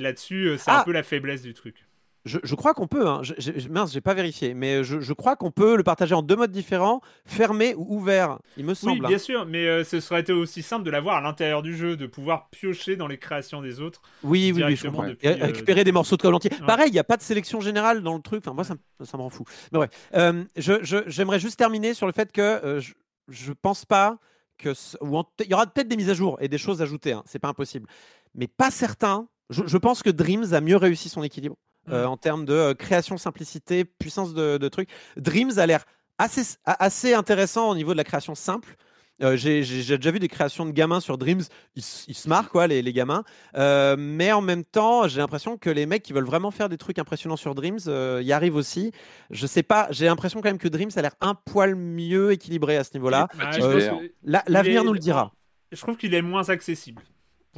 là-dessus, 0.00 0.56
c'est 0.58 0.70
Ah 0.70 0.80
un 0.80 0.84
peu 0.84 0.90
la 0.90 1.04
faiblesse 1.04 1.42
du 1.42 1.54
truc. 1.54 1.86
Je, 2.28 2.38
je 2.44 2.54
crois 2.54 2.74
qu'on 2.74 2.86
peut. 2.86 3.08
Hein. 3.08 3.20
Je, 3.22 3.34
je- 3.38 3.68
mince, 3.68 3.92
j'ai 3.92 4.00
pas 4.00 4.14
vérifié, 4.14 4.54
mais 4.54 4.84
je, 4.84 5.00
je 5.00 5.12
crois 5.12 5.34
qu'on 5.34 5.50
peut 5.50 5.76
le 5.76 5.82
partager 5.82 6.14
en 6.14 6.22
deux 6.22 6.36
modes 6.36 6.52
différents, 6.52 7.00
fermé 7.24 7.74
ou 7.76 7.96
ouvert. 7.96 8.38
Il 8.56 8.64
me 8.64 8.70
Oui, 8.70 8.76
semble. 8.76 9.04
hein. 9.04 9.08
bien 9.08 9.18
sûr, 9.18 9.46
mais 9.46 9.66
euh, 9.66 9.82
ce 9.84 9.98
serait 10.00 10.20
été 10.20 10.32
aussi 10.32 10.62
simple 10.62 10.84
de 10.84 10.90
l'avoir 10.90 11.16
à 11.16 11.20
l'intérieur 11.20 11.62
du 11.62 11.76
jeu, 11.76 11.96
de 11.96 12.06
pouvoir 12.06 12.48
piocher 12.50 12.94
dans 12.96 13.08
les 13.08 13.18
créations 13.18 13.60
des 13.62 13.80
autres. 13.80 14.02
Oui, 14.22 14.52
oui, 14.54 14.62
oui, 14.64 14.76
je 14.76 14.86
comprends. 14.86 15.08
depuis, 15.08 15.26
Et 15.26 15.42
euh, 15.42 15.46
récupérer 15.46 15.82
des 15.84 15.92
morceaux 15.92 16.16
de 16.16 16.22
code 16.22 16.34
entier. 16.34 16.52
Ouais. 16.52 16.66
Pareil, 16.66 16.88
il 16.88 16.92
n'y 16.92 16.98
a 17.00 17.04
pas 17.04 17.16
de 17.16 17.22
sélection 17.22 17.60
générale 17.60 18.02
dans 18.02 18.14
le 18.14 18.22
truc. 18.22 18.42
Enfin, 18.44 18.54
moi, 18.54 18.64
ça, 18.64 18.74
me- 19.00 19.04
ça 19.04 19.16
me 19.16 19.22
rend 19.22 19.30
fou. 19.30 19.44
Mais 19.72 19.78
ouais. 19.80 19.88
Euh, 20.14 20.44
je- 20.56 20.82
je- 20.82 21.08
J'aimerais 21.08 21.40
juste 21.40 21.58
terminer 21.58 21.94
sur 21.94 22.06
le 22.06 22.12
fait 22.12 22.30
que 22.30 22.40
euh, 22.42 22.80
je, 22.80 22.92
je 23.28 23.52
pense 23.52 23.84
pas 23.84 24.18
que. 24.58 24.74
ce- 24.74 24.96
ou 25.00 25.16
en- 25.16 25.24
Il 25.40 25.50
y 25.50 25.54
aura 25.54 25.66
peut-être 25.66 25.88
des 25.88 25.96
mises 25.96 26.10
à 26.10 26.14
jour 26.14 26.36
et 26.40 26.48
des 26.48 26.58
choses 26.58 26.82
ajoutées. 26.82 27.12
Hein, 27.12 27.22
c'est 27.26 27.38
pas 27.38 27.48
impossible. 27.48 27.88
Mais 28.34 28.46
pas 28.48 28.70
certain. 28.70 29.28
Je, 29.50 29.62
je 29.66 29.78
pense 29.78 30.02
que 30.02 30.10
Dreams 30.10 30.52
a 30.52 30.60
mieux 30.60 30.76
réussi 30.76 31.08
son 31.08 31.22
équilibre 31.22 31.56
euh, 31.90 32.04
Mm. 32.04 32.08
en 32.08 32.16
termes 32.16 32.44
de 32.44 32.52
euh, 32.52 32.74
création, 32.74 33.16
simplicité, 33.18 33.84
puissance 33.84 34.34
de, 34.34 34.58
de 34.58 34.68
trucs. 34.68 34.88
Dreams 35.16 35.58
a 35.58 35.66
l'air 35.66 35.84
assez, 36.18 37.14
intéressant 37.14 37.70
au 37.70 37.74
niveau 37.74 37.92
de 37.92 37.96
la 37.96 38.04
création 38.04 38.34
simple. 38.34 38.74
Euh, 39.22 39.36
J'ai 39.36 39.60
déjà 39.62 40.10
vu 40.12 40.20
des 40.20 40.28
créations 40.28 40.64
de 40.64 40.70
gamins 40.70 41.00
sur 41.00 41.18
Dreams, 41.18 41.42
ils, 41.74 41.82
se 41.82 42.28
marrent, 42.28 42.50
quoi, 42.50 42.68
les, 42.68 42.82
les 42.82 42.92
gamins. 42.92 43.24
Euh, 43.56 43.96
mais 43.98 44.30
en 44.30 44.40
même 44.40 44.64
temps, 44.64 45.08
j'ai 45.08 45.18
l'impression 45.18 45.56
que 45.56 45.70
les 45.70 45.86
mecs 45.86 46.04
qui 46.04 46.12
veulent 46.12 46.24
vraiment 46.24 46.52
faire 46.52 46.68
des 46.68 46.76
trucs 46.78 46.98
impressionnants 47.00 47.36
sur 47.36 47.54
Dreams 47.56 47.80
euh, 47.88 48.20
y 48.22 48.32
arrivent 48.32 48.54
aussi. 48.54 48.92
Je 49.30 49.46
sais 49.48 49.64
pas, 49.64 49.88
j'ai 49.90 50.06
l'impression 50.06 50.40
quand 50.40 50.48
même 50.48 50.58
que 50.58 50.68
Dreams 50.68 50.90
a 50.94 51.02
l'air 51.02 51.14
un 51.20 51.34
poil 51.34 51.74
mieux 51.74 52.30
écéquilibré 52.30 52.76
à 52.76 52.84
ce 52.84 52.90
niveau-là. 52.94 53.26
Ah, 53.40 53.50
hein. 53.52 53.98
il 54.24 54.40
L'avenir 54.46 54.82
est- 54.82 54.84
nous 54.84 54.92
le 54.92 55.00
dira. 55.00 55.32
Je 55.72 55.80
trouve 55.80 55.96
qu'il 55.96 56.14
est 56.14 56.22
moins 56.22 56.48
accessible. 56.48 57.02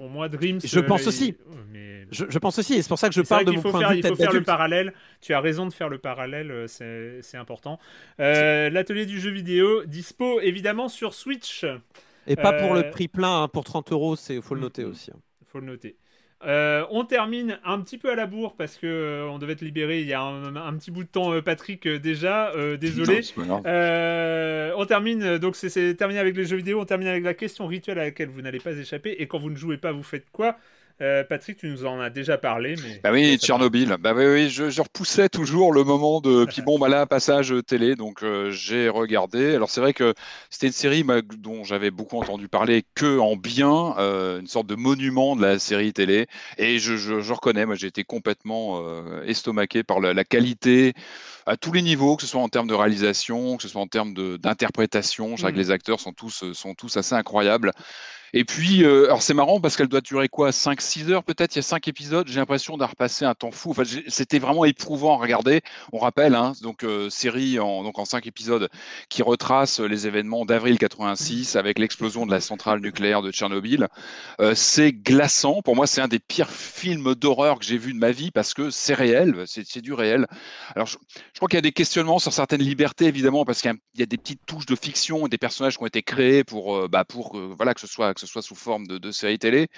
Pour 0.00 0.08
moi, 0.08 0.30
Dreams. 0.30 0.60
Je 0.64 0.78
euh, 0.78 0.82
pense 0.82 1.02
il- 1.02 1.08
aussi. 1.08 1.36
mais- 1.70 2.06
Je, 2.10 2.24
je 2.28 2.38
pense 2.38 2.58
aussi, 2.58 2.72
et 2.74 2.80
c'est 2.82 2.88
pour 2.88 2.98
ça 2.98 3.08
que 3.10 3.14
je 3.14 3.20
parle 3.20 3.44
de 3.44 3.50
mon 3.52 3.60
point 3.60 3.78
faire, 3.80 3.90
de 3.90 3.94
vue 3.94 4.00
il 4.00 4.02
faut 4.06 4.14
peut-être 4.16 4.30
faire 4.30 4.32
le 4.32 4.42
parallèle. 4.42 4.94
Tu 5.20 5.34
as 5.34 5.40
raison 5.40 5.66
de 5.66 5.72
faire 5.74 5.90
le 5.90 5.98
parallèle, 5.98 6.50
euh, 6.50 6.66
c'est 7.22 7.36
important. 7.36 7.78
Euh, 8.18 8.70
L'atelier 8.70 9.04
du 9.04 9.20
jeu 9.20 9.30
vidéo, 9.30 9.84
dispo 9.84 10.40
évidemment 10.40 10.88
sur 10.88 11.12
Switch. 11.12 11.66
Et 12.26 12.36
pas 12.36 12.54
pour 12.54 12.74
Euh, 12.74 12.82
le 12.82 12.90
prix 12.90 13.08
plein, 13.08 13.42
hein, 13.42 13.48
pour 13.48 13.64
30 13.64 13.92
euros, 13.92 14.16
il 14.30 14.40
faut 14.40 14.54
le 14.54 14.62
noter 14.62 14.84
aussi. 14.84 15.10
hein. 15.10 15.20
faut 15.46 15.60
le 15.60 15.66
noter. 15.66 15.96
Euh, 16.46 16.86
on 16.90 17.04
termine 17.04 17.58
un 17.64 17.80
petit 17.80 17.98
peu 17.98 18.10
à 18.10 18.14
la 18.14 18.24
bourre 18.26 18.54
parce 18.56 18.76
que 18.78 18.86
euh, 18.86 19.28
on 19.28 19.38
devait 19.38 19.52
être 19.52 19.60
libéré 19.60 20.00
il 20.00 20.06
y 20.06 20.14
a 20.14 20.22
un, 20.22 20.56
un 20.56 20.72
petit 20.76 20.90
bout 20.90 21.04
de 21.04 21.08
temps, 21.08 21.32
euh, 21.34 21.42
Patrick. 21.42 21.86
déjà, 21.86 22.52
désolé. 22.78 23.20
Non, 23.36 23.62
on 24.76 24.86
termine 24.86 25.36
donc 25.38 25.56
c'est- 25.56 25.68
c'est 25.68 25.94
terminé 25.94 26.18
avec 26.18 26.36
les 26.36 26.44
jeux 26.46 26.56
vidéo. 26.56 26.80
On 26.80 26.84
termine 26.86 27.08
avec 27.08 27.24
la 27.24 27.34
question 27.34 27.66
rituelle 27.66 27.98
à 27.98 28.04
laquelle 28.04 28.30
vous 28.30 28.40
n'allez 28.40 28.58
pas 28.60 28.72
échapper. 28.72 29.16
Et 29.18 29.26
quand 29.26 29.38
vous 29.38 29.50
ne 29.50 29.56
jouez 29.56 29.76
pas, 29.76 29.92
vous 29.92 30.02
faites 30.02 30.30
quoi? 30.32 30.56
Euh, 31.02 31.24
Patrick, 31.24 31.56
tu 31.56 31.68
nous 31.68 31.86
en 31.86 31.98
as 31.98 32.10
déjà 32.10 32.36
parlé, 32.36 32.76
mais 32.76 33.00
Bah 33.02 33.10
oui, 33.10 33.38
Tchernobyl. 33.38 33.96
Bah 34.00 34.12
oui, 34.14 34.26
oui, 34.26 34.50
je, 34.50 34.68
je 34.68 34.82
repoussais 34.82 35.30
toujours 35.30 35.72
le 35.72 35.82
moment 35.82 36.20
de. 36.20 36.44
Puis 36.44 36.60
bon, 36.60 36.78
bah 36.78 36.88
là, 36.88 37.06
passage 37.06 37.54
télé, 37.66 37.96
donc 37.96 38.22
euh, 38.22 38.50
j'ai 38.50 38.90
regardé. 38.90 39.54
Alors 39.54 39.70
c'est 39.70 39.80
vrai 39.80 39.94
que 39.94 40.12
c'était 40.50 40.66
une 40.66 40.72
série 40.74 41.02
bah, 41.02 41.22
dont 41.22 41.64
j'avais 41.64 41.90
beaucoup 41.90 42.18
entendu 42.18 42.48
parler 42.48 42.84
que 42.94 43.18
en 43.18 43.36
bien, 43.36 43.94
euh, 43.98 44.40
une 44.40 44.46
sorte 44.46 44.66
de 44.66 44.74
monument 44.74 45.36
de 45.36 45.42
la 45.42 45.58
série 45.58 45.94
télé. 45.94 46.26
Et 46.58 46.78
je, 46.78 46.96
je, 46.96 47.20
je 47.20 47.32
reconnais, 47.32 47.64
moi 47.64 47.76
j'ai 47.76 47.86
été 47.86 48.04
complètement 48.04 48.82
euh, 48.84 49.22
estomaqué 49.24 49.82
par 49.82 50.00
la, 50.00 50.12
la 50.12 50.24
qualité 50.24 50.92
à 51.46 51.56
tous 51.56 51.72
les 51.72 51.80
niveaux, 51.82 52.16
que 52.16 52.22
ce 52.22 52.28
soit 52.28 52.42
en 52.42 52.48
termes 52.50 52.68
de 52.68 52.74
réalisation, 52.74 53.56
que 53.56 53.62
ce 53.62 53.68
soit 53.68 53.80
en 53.80 53.86
termes 53.86 54.12
d'interprétation. 54.38 55.36
Je 55.36 55.46
Mhm. 55.46 55.52
que 55.52 55.56
les 55.56 55.70
acteurs 55.70 55.98
sont 56.00 56.12
tous, 56.12 56.44
euh, 56.44 56.52
sont 56.54 56.74
tous 56.74 56.96
assez 56.98 57.14
incroyables. 57.14 57.72
Et 58.32 58.44
puis, 58.44 58.84
euh, 58.84 59.06
alors 59.06 59.22
c'est 59.22 59.34
marrant 59.34 59.60
parce 59.60 59.76
qu'elle 59.76 59.88
doit 59.88 60.00
durer 60.00 60.28
quoi 60.28 60.50
5-6 60.50 61.10
heures 61.10 61.24
peut-être? 61.24 61.54
Il 61.56 61.58
y 61.58 61.60
a 61.60 61.62
5 61.62 61.88
épisodes. 61.88 62.28
J'ai 62.28 62.38
l'impression 62.38 62.76
d'avoir 62.76 62.94
passé 62.94 63.24
un 63.24 63.34
temps 63.34 63.50
fou. 63.50 63.70
Enfin, 63.70 63.82
c'était 64.06 64.38
vraiment 64.38 64.64
éprouvant 64.64 65.18
à 65.18 65.22
regarder. 65.22 65.62
On 65.92 65.98
rappelle, 65.98 66.34
hein, 66.34 66.52
donc 66.62 66.84
euh, 66.84 67.10
série 67.10 67.58
en, 67.58 67.82
donc 67.82 67.98
en 67.98 68.04
5 68.04 68.26
épisodes 68.26 68.68
qui 69.08 69.22
retrace 69.22 69.80
les 69.80 70.06
événements 70.06 70.44
d'avril 70.44 70.78
86 70.78 71.56
avec 71.56 71.78
l'explosion 71.78 72.24
de 72.24 72.30
la 72.30 72.40
centrale 72.40 72.80
nucléaire 72.80 73.22
de 73.22 73.32
Tchernobyl. 73.32 73.88
Euh, 74.40 74.54
c'est 74.54 74.92
glaçant. 74.92 75.62
Pour 75.62 75.74
moi, 75.74 75.86
c'est 75.86 76.00
un 76.00 76.08
des 76.08 76.20
pires 76.20 76.50
films 76.50 77.14
d'horreur 77.14 77.58
que 77.58 77.64
j'ai 77.64 77.78
vu 77.78 77.92
de 77.92 77.98
ma 77.98 78.12
vie 78.12 78.30
parce 78.30 78.54
que 78.54 78.70
c'est 78.70 78.94
réel, 78.94 79.44
c'est 79.46 79.80
du 79.80 79.92
réel. 79.92 80.26
Alors, 80.76 80.86
je, 80.86 80.96
crois 81.36 81.48
qu'il 81.48 81.56
y 81.56 81.58
a 81.58 81.62
des 81.62 81.72
questionnements 81.72 82.18
sur 82.18 82.32
certaines 82.32 82.62
libertés, 82.62 83.06
évidemment, 83.06 83.44
parce 83.44 83.60
qu'il 83.60 83.72
y 83.96 84.00
y, 84.00 84.02
a 84.02 84.06
des 84.06 84.16
petites 84.16 84.40
touches 84.46 84.66
de 84.66 84.76
fiction 84.76 85.26
des 85.26 85.38
personnages 85.38 85.76
qui 85.76 85.82
ont 85.82 85.86
été 85.86 86.02
créés 86.02 86.44
pour, 86.44 86.88
bah, 86.88 87.04
pour 87.04 87.38
voilà, 87.56 87.74
que 87.74 87.80
ce 87.80 87.86
soit 87.86 88.14
que 88.20 88.26
ce 88.26 88.32
soit 88.32 88.42
sous 88.42 88.54
forme 88.54 88.86
de, 88.86 88.98
de 88.98 89.10
série 89.10 89.38
télé. 89.38 89.68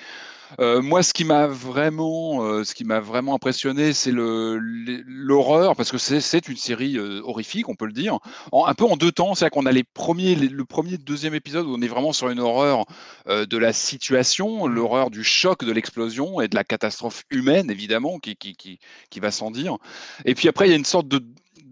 Euh, 0.60 0.82
moi, 0.82 1.02
ce 1.02 1.14
qui 1.14 1.24
m'a 1.24 1.46
vraiment, 1.46 2.44
euh, 2.44 2.64
ce 2.64 2.74
qui 2.74 2.84
m'a 2.84 3.00
vraiment 3.00 3.34
impressionné, 3.34 3.92
c'est 3.92 4.12
l'horreur, 4.12 5.76
parce 5.76 5.90
que 5.90 5.98
c'est 5.98 6.48
une 6.48 6.56
série 6.56 6.98
euh, 6.98 7.22
horrifique, 7.24 7.68
on 7.68 7.74
peut 7.74 7.86
le 7.86 7.92
dire, 7.92 8.18
un 8.52 8.74
peu 8.74 8.84
en 8.84 8.96
deux 8.96 9.12
temps. 9.12 9.34
C'est-à-dire 9.34 9.52
qu'on 9.52 9.66
a 9.66 9.72
les 9.72 9.84
premiers, 9.84 10.34
les- 10.34 10.48
le 10.48 10.64
premier, 10.64 10.98
deuxième 10.98 11.34
épisode 11.34 11.66
où 11.66 11.74
on 11.74 11.80
est 11.80 11.88
vraiment 11.88 12.12
sur 12.12 12.28
une 12.28 12.40
horreur 12.40 12.84
de 13.26 13.56
la 13.58 13.72
situation, 13.72 14.66
l'horreur 14.66 15.10
du 15.10 15.24
choc 15.24 15.64
de 15.64 15.72
l'explosion 15.72 16.40
et 16.40 16.48
de 16.48 16.54
la 16.54 16.64
catastrophe 16.64 17.22
humaine, 17.30 17.70
évidemment, 17.70 18.18
qui, 18.18 18.36
qui, 18.36 18.54
qui, 18.56 18.78
qui 19.08 19.20
va 19.20 19.30
sans 19.30 19.50
dire. 19.50 19.78
Et 20.24 20.34
puis 20.34 20.48
après, 20.48 20.66
il 20.66 20.70
y 20.70 20.74
a 20.74 20.76
une 20.76 20.84
sorte 20.84 21.08
de 21.08 21.22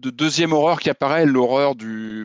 de 0.01 0.09
deuxième 0.09 0.51
horreur 0.51 0.79
qui 0.79 0.89
apparaît, 0.89 1.25
l'horreur 1.25 1.75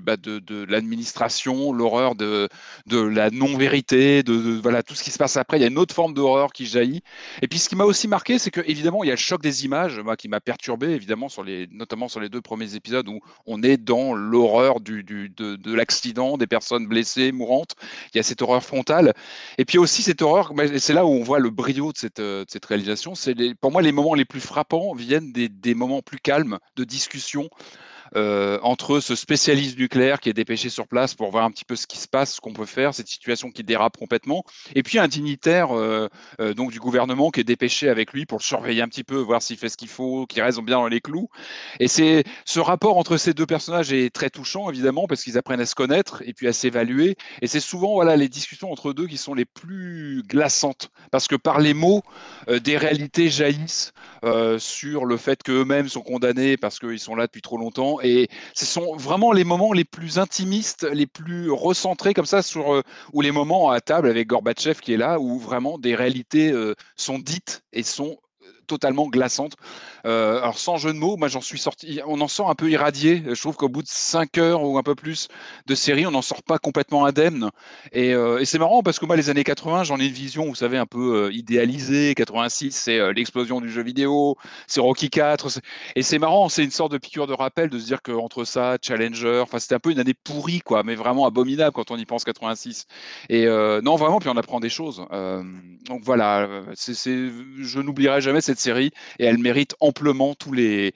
bah, 0.02 0.16
de, 0.16 0.38
de 0.38 0.64
l'administration, 0.64 1.72
l'horreur 1.72 2.14
de, 2.14 2.48
de 2.86 2.98
la 2.98 3.30
non-vérité, 3.30 4.22
de, 4.22 4.32
voilà 4.62 4.82
tout 4.82 4.94
ce 4.94 5.04
qui 5.04 5.10
se 5.10 5.18
passe 5.18 5.36
après. 5.36 5.58
Il 5.58 5.60
y 5.60 5.64
a 5.64 5.68
une 5.68 5.78
autre 5.78 5.94
forme 5.94 6.14
d'horreur 6.14 6.52
qui 6.52 6.66
jaillit. 6.66 7.02
Et 7.42 7.48
puis 7.48 7.58
ce 7.58 7.68
qui 7.68 7.76
m'a 7.76 7.84
aussi 7.84 8.08
marqué, 8.08 8.38
c'est 8.38 8.50
que 8.50 8.62
évidemment 8.66 9.04
il 9.04 9.08
y 9.08 9.10
a 9.10 9.14
le 9.14 9.18
choc 9.18 9.42
des 9.42 9.64
images, 9.64 10.00
moi 10.00 10.16
qui 10.16 10.28
m'a 10.28 10.40
perturbé 10.40 10.88
évidemment 10.88 11.28
sur 11.28 11.44
les, 11.44 11.66
notamment 11.70 12.08
sur 12.08 12.20
les 12.20 12.28
deux 12.30 12.40
premiers 12.40 12.74
épisodes 12.74 13.06
où 13.08 13.20
on 13.46 13.62
est 13.62 13.76
dans 13.76 14.14
l'horreur 14.14 14.80
du, 14.80 15.04
du- 15.04 15.28
de, 15.28 15.56
de 15.56 15.74
l'accident, 15.74 16.38
des 16.38 16.46
personnes 16.46 16.86
blessées, 16.86 17.30
mourantes. 17.30 17.74
Il 18.14 18.16
y 18.16 18.20
a 18.20 18.22
cette 18.22 18.40
horreur 18.42 18.64
frontale. 18.64 19.12
Et 19.58 19.64
puis 19.66 19.78
aussi 19.78 20.02
cette 20.02 20.22
horreur, 20.22 20.52
c'est 20.78 20.94
là 20.94 21.04
où 21.04 21.10
on 21.10 21.22
voit 21.22 21.40
le 21.40 21.50
brio 21.50 21.92
de 21.92 21.98
cette, 21.98 22.22
cette 22.48 22.64
réalisation. 22.64 23.14
C'est 23.14 23.34
pour 23.60 23.70
moi 23.70 23.82
les 23.82 23.92
moments 23.92 24.14
les 24.14 24.24
plus 24.24 24.40
frappants 24.40 24.94
viennent 24.94 25.32
des, 25.32 25.48
des 25.50 25.74
moments 25.74 26.00
plus 26.02 26.18
calmes 26.18 26.58
de 26.76 26.84
discussion 26.84 27.48
euh, 28.14 28.58
entre 28.62 29.00
ce 29.00 29.14
spécialiste 29.14 29.78
nucléaire 29.78 30.20
qui 30.20 30.28
est 30.28 30.34
dépêché 30.34 30.68
sur 30.68 30.86
place 30.86 31.14
pour 31.14 31.30
voir 31.30 31.44
un 31.44 31.50
petit 31.50 31.64
peu 31.64 31.76
ce 31.76 31.86
qui 31.86 31.98
se 31.98 32.08
passe, 32.08 32.34
ce 32.34 32.40
qu'on 32.40 32.52
peut 32.52 32.66
faire, 32.66 32.94
cette 32.94 33.08
situation 33.08 33.50
qui 33.50 33.64
dérape 33.64 33.96
complètement, 33.96 34.44
et 34.74 34.82
puis 34.82 34.98
un 34.98 35.08
dignitaire 35.08 35.76
euh, 35.76 36.08
euh, 36.40 36.54
donc 36.54 36.70
du 36.70 36.78
gouvernement 36.78 37.30
qui 37.30 37.40
est 37.40 37.44
dépêché 37.44 37.88
avec 37.88 38.12
lui 38.12 38.26
pour 38.26 38.38
le 38.38 38.42
surveiller 38.42 38.82
un 38.82 38.88
petit 38.88 39.04
peu, 39.04 39.16
voir 39.16 39.42
s'il 39.42 39.56
fait 39.56 39.68
ce 39.68 39.76
qu'il 39.76 39.88
faut, 39.88 40.26
qu'il 40.26 40.42
reste 40.42 40.60
bien 40.60 40.76
dans 40.76 40.88
les 40.88 41.00
clous. 41.00 41.28
Et 41.80 41.88
c'est 41.88 42.24
ce 42.44 42.60
rapport 42.60 42.98
entre 42.98 43.16
ces 43.16 43.34
deux 43.34 43.46
personnages 43.46 43.92
est 43.92 44.12
très 44.14 44.30
touchant 44.30 44.70
évidemment 44.70 45.06
parce 45.06 45.22
qu'ils 45.22 45.38
apprennent 45.38 45.60
à 45.60 45.66
se 45.66 45.74
connaître 45.74 46.22
et 46.26 46.32
puis 46.32 46.48
à 46.48 46.52
s'évaluer. 46.52 47.16
Et 47.42 47.46
c'est 47.46 47.60
souvent 47.60 47.94
voilà 47.94 48.16
les 48.16 48.28
discussions 48.28 48.70
entre 48.70 48.92
deux 48.92 49.06
qui 49.06 49.16
sont 49.16 49.34
les 49.34 49.44
plus 49.44 50.22
glaçantes 50.26 50.90
parce 51.10 51.28
que 51.28 51.36
par 51.36 51.60
les 51.60 51.74
mots, 51.74 52.02
des 52.48 52.76
réalités 52.76 53.28
jaillissent 53.28 53.92
euh, 54.26 54.58
sur 54.58 55.04
le 55.04 55.16
fait 55.16 55.42
qu'eux-mêmes 55.42 55.88
sont 55.88 56.02
condamnés 56.02 56.56
parce 56.56 56.78
qu'ils 56.78 56.98
sont 56.98 57.14
là 57.14 57.26
depuis 57.26 57.42
trop 57.42 57.58
longtemps. 57.58 58.00
Et 58.02 58.28
ce 58.54 58.64
sont 58.64 58.96
vraiment 58.96 59.32
les 59.32 59.44
moments 59.44 59.72
les 59.72 59.84
plus 59.84 60.18
intimistes, 60.18 60.86
les 60.92 61.06
plus 61.06 61.50
recentrés 61.50 62.14
comme 62.14 62.26
ça, 62.26 62.42
sur, 62.42 62.74
euh, 62.74 62.82
ou 63.12 63.20
les 63.20 63.32
moments 63.32 63.70
à 63.70 63.80
table 63.80 64.08
avec 64.08 64.28
Gorbatchev 64.28 64.80
qui 64.80 64.92
est 64.94 64.96
là, 64.96 65.20
où 65.20 65.38
vraiment 65.38 65.78
des 65.78 65.94
réalités 65.94 66.50
euh, 66.52 66.74
sont 66.96 67.18
dites 67.18 67.62
et 67.72 67.82
sont 67.82 68.18
totalement 68.66 69.06
glaçantes. 69.08 69.54
Euh, 70.06 70.38
alors 70.38 70.58
sans 70.58 70.76
jeu 70.76 70.92
de 70.92 70.98
mots, 70.98 71.16
moi 71.16 71.28
j'en 71.28 71.40
suis 71.40 71.58
sorti, 71.58 72.00
on 72.06 72.20
en 72.20 72.28
sort 72.28 72.50
un 72.50 72.54
peu 72.54 72.70
irradié. 72.70 73.22
Je 73.26 73.40
trouve 73.40 73.56
qu'au 73.56 73.68
bout 73.68 73.82
de 73.82 73.88
5 73.88 74.38
heures 74.38 74.62
ou 74.62 74.78
un 74.78 74.82
peu 74.82 74.94
plus 74.94 75.28
de 75.66 75.74
série, 75.74 76.06
on 76.06 76.10
n'en 76.10 76.22
sort 76.22 76.42
pas 76.42 76.58
complètement 76.58 77.04
indemne. 77.06 77.50
Et, 77.92 78.14
euh, 78.14 78.44
c'est 78.44 78.58
marrant 78.58 78.82
parce 78.82 78.98
que 78.98 79.06
moi 79.06 79.16
les 79.16 79.30
années 79.30 79.42
80, 79.44 79.84
j'en 79.84 79.98
ai 79.98 80.06
une 80.06 80.12
vision, 80.12 80.46
vous 80.46 80.54
savez, 80.54 80.78
un 80.78 80.86
peu 80.86 81.26
euh, 81.26 81.32
idéalisée. 81.32 82.14
86, 82.14 82.72
c'est 82.72 83.12
l'explosion 83.12 83.60
du 83.60 83.70
jeu 83.70 83.82
vidéo, 83.82 84.36
c'est 84.66 84.80
Rocky 84.80 85.10
4. 85.10 85.48
c'est- 85.48 85.60
Et 85.96 86.02
c'est 86.02 86.18
marrant, 86.18 86.48
c'est 86.48 86.62
une 86.64 86.70
sorte 86.70 86.92
de 86.92 86.98
piqûre 86.98 87.26
de 87.26 87.32
rappel 87.34 87.68
de 87.70 87.78
se 87.78 87.86
dire 87.86 88.02
qu'entre 88.02 88.44
ça, 88.44 88.76
Challenger, 88.80 89.40
enfin 89.42 89.58
c'était 89.58 89.74
un 89.74 89.78
peu 89.80 89.90
une 89.90 89.98
année 90.00 90.14
pourrie, 90.14 90.60
quoi, 90.60 90.82
mais 90.84 90.94
vraiment 90.94 91.26
abominable 91.26 91.72
quand 91.72 91.90
on 91.90 91.96
y 91.96 92.04
pense 92.04 92.24
86. 92.24 92.86
Et 93.28 93.46
non, 93.46 93.96
vraiment, 93.96 94.18
puis 94.20 94.28
on 94.28 94.36
apprend 94.36 94.60
des 94.60 94.68
choses. 94.68 95.04
Donc 95.88 96.02
voilà, 96.04 96.48
je 96.76 97.80
n'oublierai 97.80 98.20
jamais 98.20 98.40
cette 98.40 98.55
série 98.58 98.90
et 99.18 99.24
elle 99.24 99.38
mérite 99.38 99.74
amplement 99.80 100.34
tous 100.34 100.52
les, 100.52 100.92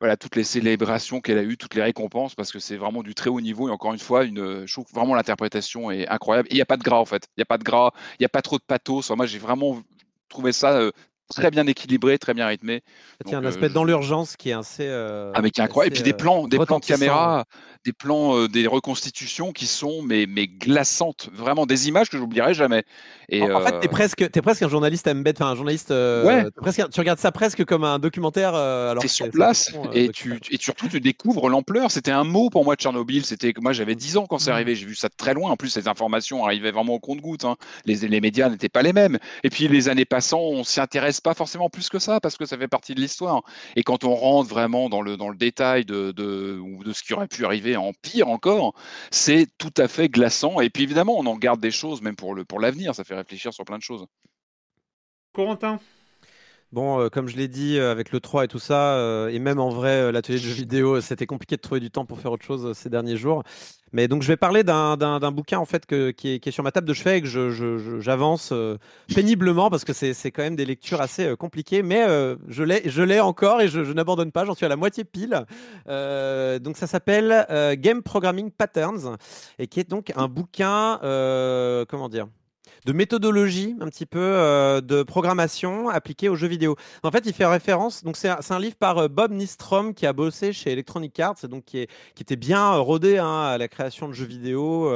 voilà, 0.00 0.16
toutes 0.16 0.36
les 0.36 0.44
célébrations 0.44 1.20
qu'elle 1.20 1.38
a 1.38 1.42
eues, 1.42 1.56
toutes 1.56 1.74
les 1.74 1.82
récompenses, 1.82 2.34
parce 2.34 2.52
que 2.52 2.58
c'est 2.58 2.76
vraiment 2.76 3.02
du 3.02 3.14
très 3.14 3.30
haut 3.30 3.40
niveau. 3.40 3.68
Et 3.68 3.72
encore 3.72 3.92
une 3.92 3.98
fois, 3.98 4.24
une, 4.24 4.66
je 4.66 4.72
trouve 4.72 4.86
vraiment 4.92 5.14
l'interprétation 5.14 5.90
est 5.90 6.08
incroyable. 6.08 6.48
Il 6.50 6.54
n'y 6.56 6.62
a 6.62 6.66
pas 6.66 6.76
de 6.76 6.82
gras, 6.82 6.98
en 6.98 7.04
fait. 7.04 7.28
Il 7.36 7.40
n'y 7.40 7.42
a 7.42 7.46
pas 7.46 7.58
de 7.58 7.64
gras, 7.64 7.90
il 8.12 8.22
n'y 8.22 8.26
a 8.26 8.30
pas 8.30 8.42
trop 8.42 8.58
de 8.58 8.64
pathos. 8.66 9.06
Enfin, 9.06 9.16
moi, 9.16 9.26
j'ai 9.26 9.38
vraiment 9.38 9.80
trouvé 10.28 10.52
ça 10.52 10.72
euh, 10.72 10.90
très 11.28 11.50
bien 11.50 11.66
équilibré, 11.66 12.18
très 12.18 12.34
bien 12.34 12.46
rythmé. 12.46 12.82
Il 13.24 13.32
y 13.32 13.34
a 13.34 13.38
un 13.38 13.44
aspect 13.44 13.66
euh, 13.66 13.70
dans 13.70 13.84
l'urgence 13.84 14.36
qui 14.36 14.50
est 14.50 14.54
assez. 14.54 14.86
euh, 14.86 15.32
ah 15.34 15.42
mais 15.42 15.50
qui 15.50 15.60
est 15.60 15.64
incroyable. 15.64 15.94
Et 15.94 15.96
puis 15.96 16.04
des 16.04 16.12
euh, 16.12 16.16
plans, 16.16 16.48
des 16.48 16.58
plans 16.58 16.78
de 16.78 16.84
caméra, 16.84 17.44
des 17.84 17.92
plans, 17.92 18.36
euh, 18.36 18.48
des 18.48 18.66
reconstitutions 18.66 19.52
qui 19.52 19.66
sont 19.66 20.02
mais, 20.02 20.26
mais 20.28 20.46
glaçantes. 20.48 21.28
Vraiment 21.32 21.66
des 21.66 21.88
images 21.88 22.08
que 22.10 22.16
j'oublierai 22.18 22.54
jamais. 22.54 22.84
Et, 23.28 23.42
En, 23.42 23.56
en 23.56 23.60
fait, 23.60 23.72
euh, 23.74 23.80
t'es 23.80 23.88
presque, 23.88 24.20
es 24.22 24.28
presque 24.42 24.62
un 24.62 24.68
journaliste 24.68 25.06
embed, 25.08 25.36
enfin 25.38 25.50
un 25.50 25.54
journaliste. 25.54 25.90
euh, 25.90 26.24
Ouais. 26.24 26.44
presque, 26.56 26.82
tu 26.90 27.00
regardes 27.00 27.18
ça 27.18 27.32
presque 27.32 27.64
comme 27.64 27.84
un 27.84 27.98
documentaire. 27.98 28.54
euh, 28.54 28.90
alors 28.90 29.02
T'es 29.02 29.08
sur 29.08 29.30
place 29.30 29.72
et, 29.94 30.08
tu, 30.10 30.38
et 30.50 30.56
surtout 30.58 30.88
tu 30.88 31.00
découvres 31.00 31.48
l'ampleur. 31.48 31.90
C'était 31.90 32.10
un 32.10 32.24
mot 32.24 32.50
pour 32.50 32.64
moi 32.64 32.76
Tchernobyl. 32.76 33.24
C'était 33.24 33.52
que 33.52 33.60
moi 33.60 33.72
j'avais 33.72 33.94
10 33.94 34.16
ans 34.16 34.26
quand 34.26 34.38
c'est 34.38 34.50
arrivé. 34.50 34.74
J'ai 34.74 34.86
vu 34.86 34.94
ça 34.94 35.08
de 35.08 35.14
très 35.16 35.34
loin. 35.34 35.50
En 35.50 35.56
plus, 35.56 35.76
les 35.76 35.88
informations 35.88 36.44
arrivaient 36.44 36.70
vraiment 36.72 36.94
au 36.94 37.00
compte-goutte. 37.00 37.44
hein. 37.44 37.56
Les, 37.86 37.96
les 37.96 38.20
médias 38.20 38.48
n'étaient 38.48 38.68
pas 38.68 38.82
les 38.82 38.92
mêmes. 38.92 39.18
Et 39.42 39.50
puis 39.50 39.68
les 39.68 39.88
années 39.88 40.04
passant, 40.04 40.40
on 40.40 40.64
s'y 40.64 40.80
intéresse 40.80 41.20
pas 41.20 41.34
forcément 41.34 41.68
plus 41.70 41.88
que 41.88 41.98
ça 41.98 42.20
parce 42.20 42.36
que 42.36 42.46
ça 42.46 42.56
fait 42.58 42.68
partie 42.68 42.94
de 42.94 43.00
l'histoire. 43.00 43.42
Et 43.76 43.82
quand 43.82 44.04
on 44.04 44.14
rentre 44.14 44.48
vraiment 44.48 44.88
dans 44.88 45.02
le, 45.02 45.16
dans 45.16 45.28
le 45.28 45.36
détail 45.36 45.84
de, 45.84 46.12
de, 46.12 46.60
de 46.84 46.92
ce 46.92 47.02
qui 47.02 47.14
aurait 47.14 47.28
pu 47.28 47.44
arriver 47.44 47.73
en 47.76 47.92
pire 47.92 48.28
encore, 48.28 48.74
c'est 49.10 49.46
tout 49.58 49.72
à 49.76 49.88
fait 49.88 50.08
glaçant. 50.08 50.60
Et 50.60 50.70
puis 50.70 50.82
évidemment, 50.84 51.16
on 51.18 51.26
en 51.26 51.36
garde 51.36 51.60
des 51.60 51.70
choses 51.70 52.02
même 52.02 52.16
pour 52.16 52.34
le 52.34 52.44
pour 52.44 52.60
l'avenir. 52.60 52.94
Ça 52.94 53.04
fait 53.04 53.14
réfléchir 53.14 53.52
sur 53.52 53.64
plein 53.64 53.78
de 53.78 53.82
choses. 53.82 54.06
Corentin? 55.32 55.80
Bon, 56.74 56.98
euh, 56.98 57.08
comme 57.08 57.28
je 57.28 57.36
l'ai 57.36 57.46
dit 57.46 57.78
euh, 57.78 57.92
avec 57.92 58.10
le 58.10 58.18
3 58.18 58.46
et 58.46 58.48
tout 58.48 58.58
ça, 58.58 58.96
euh, 58.96 59.28
et 59.28 59.38
même 59.38 59.60
en 59.60 59.68
vrai, 59.68 60.10
l'atelier 60.10 60.38
de 60.38 60.42
jeux 60.42 60.54
vidéo, 60.54 61.00
c'était 61.00 61.24
compliqué 61.24 61.54
de 61.54 61.60
trouver 61.60 61.78
du 61.78 61.88
temps 61.88 62.04
pour 62.04 62.18
faire 62.18 62.32
autre 62.32 62.44
chose 62.44 62.76
ces 62.76 62.90
derniers 62.90 63.16
jours. 63.16 63.44
Mais 63.92 64.08
donc, 64.08 64.22
je 64.22 64.26
vais 64.26 64.36
parler 64.36 64.64
d'un 64.64 65.30
bouquin 65.30 65.60
en 65.60 65.66
fait 65.66 65.86
qui, 65.86 66.28
est, 66.28 66.50
sur 66.50 66.64
ma 66.64 66.72
table 66.72 66.88
de 66.88 66.92
chevet 66.92 67.18
et 67.18 67.22
que 67.22 68.00
j'avance 68.00 68.52
péniblement 69.14 69.70
parce 69.70 69.84
que 69.84 69.92
c'est 69.92 70.32
quand 70.32 70.42
même 70.42 70.56
des 70.56 70.64
lectures 70.64 71.00
assez 71.00 71.36
compliquées. 71.36 71.84
Mais 71.84 72.04
je 72.48 73.02
l'ai 73.04 73.20
encore 73.20 73.60
et 73.60 73.68
je, 73.68 73.92
n'abandonne 73.92 74.32
pas. 74.32 74.44
J'en 74.44 74.56
suis 74.56 74.66
à 74.66 74.68
la 74.68 74.74
moitié 74.74 75.04
pile. 75.04 75.44
Donc, 75.86 76.76
ça 76.76 76.88
s'appelle 76.88 77.46
Game 77.78 78.02
Programming 78.02 78.50
Patterns 78.50 79.16
et 79.60 79.68
qui 79.68 79.78
est 79.78 79.88
donc 79.88 80.12
un 80.16 80.26
bouquin, 80.26 80.98
comment 81.88 82.08
dire? 82.08 82.26
De 82.84 82.92
méthodologie 82.92 83.76
un 83.80 83.88
petit 83.88 84.06
peu 84.06 84.18
euh, 84.20 84.80
de 84.80 85.02
programmation 85.02 85.88
appliquée 85.88 86.28
aux 86.28 86.36
jeux 86.36 86.48
vidéo. 86.48 86.76
En 87.02 87.10
fait, 87.10 87.24
il 87.26 87.32
fait 87.32 87.46
référence. 87.46 88.04
Donc, 88.04 88.16
c'est 88.16 88.28
un, 88.28 88.58
livre 88.58 88.76
par 88.76 88.98
euh, 88.98 89.08
Bob 89.08 89.32
Nistrom 89.32 89.94
qui 89.94 90.06
a 90.06 90.12
bossé 90.12 90.52
chez 90.52 90.72
Electronic 90.72 91.18
Arts, 91.20 91.48
donc 91.48 91.64
qui, 91.64 91.86
était 92.20 92.36
bien 92.36 92.74
euh, 92.74 92.78
rodé 92.78 93.18
hein, 93.18 93.42
à 93.42 93.58
la 93.58 93.68
création 93.68 94.08
de 94.08 94.12
jeux 94.12 94.26
vidéo 94.26 94.90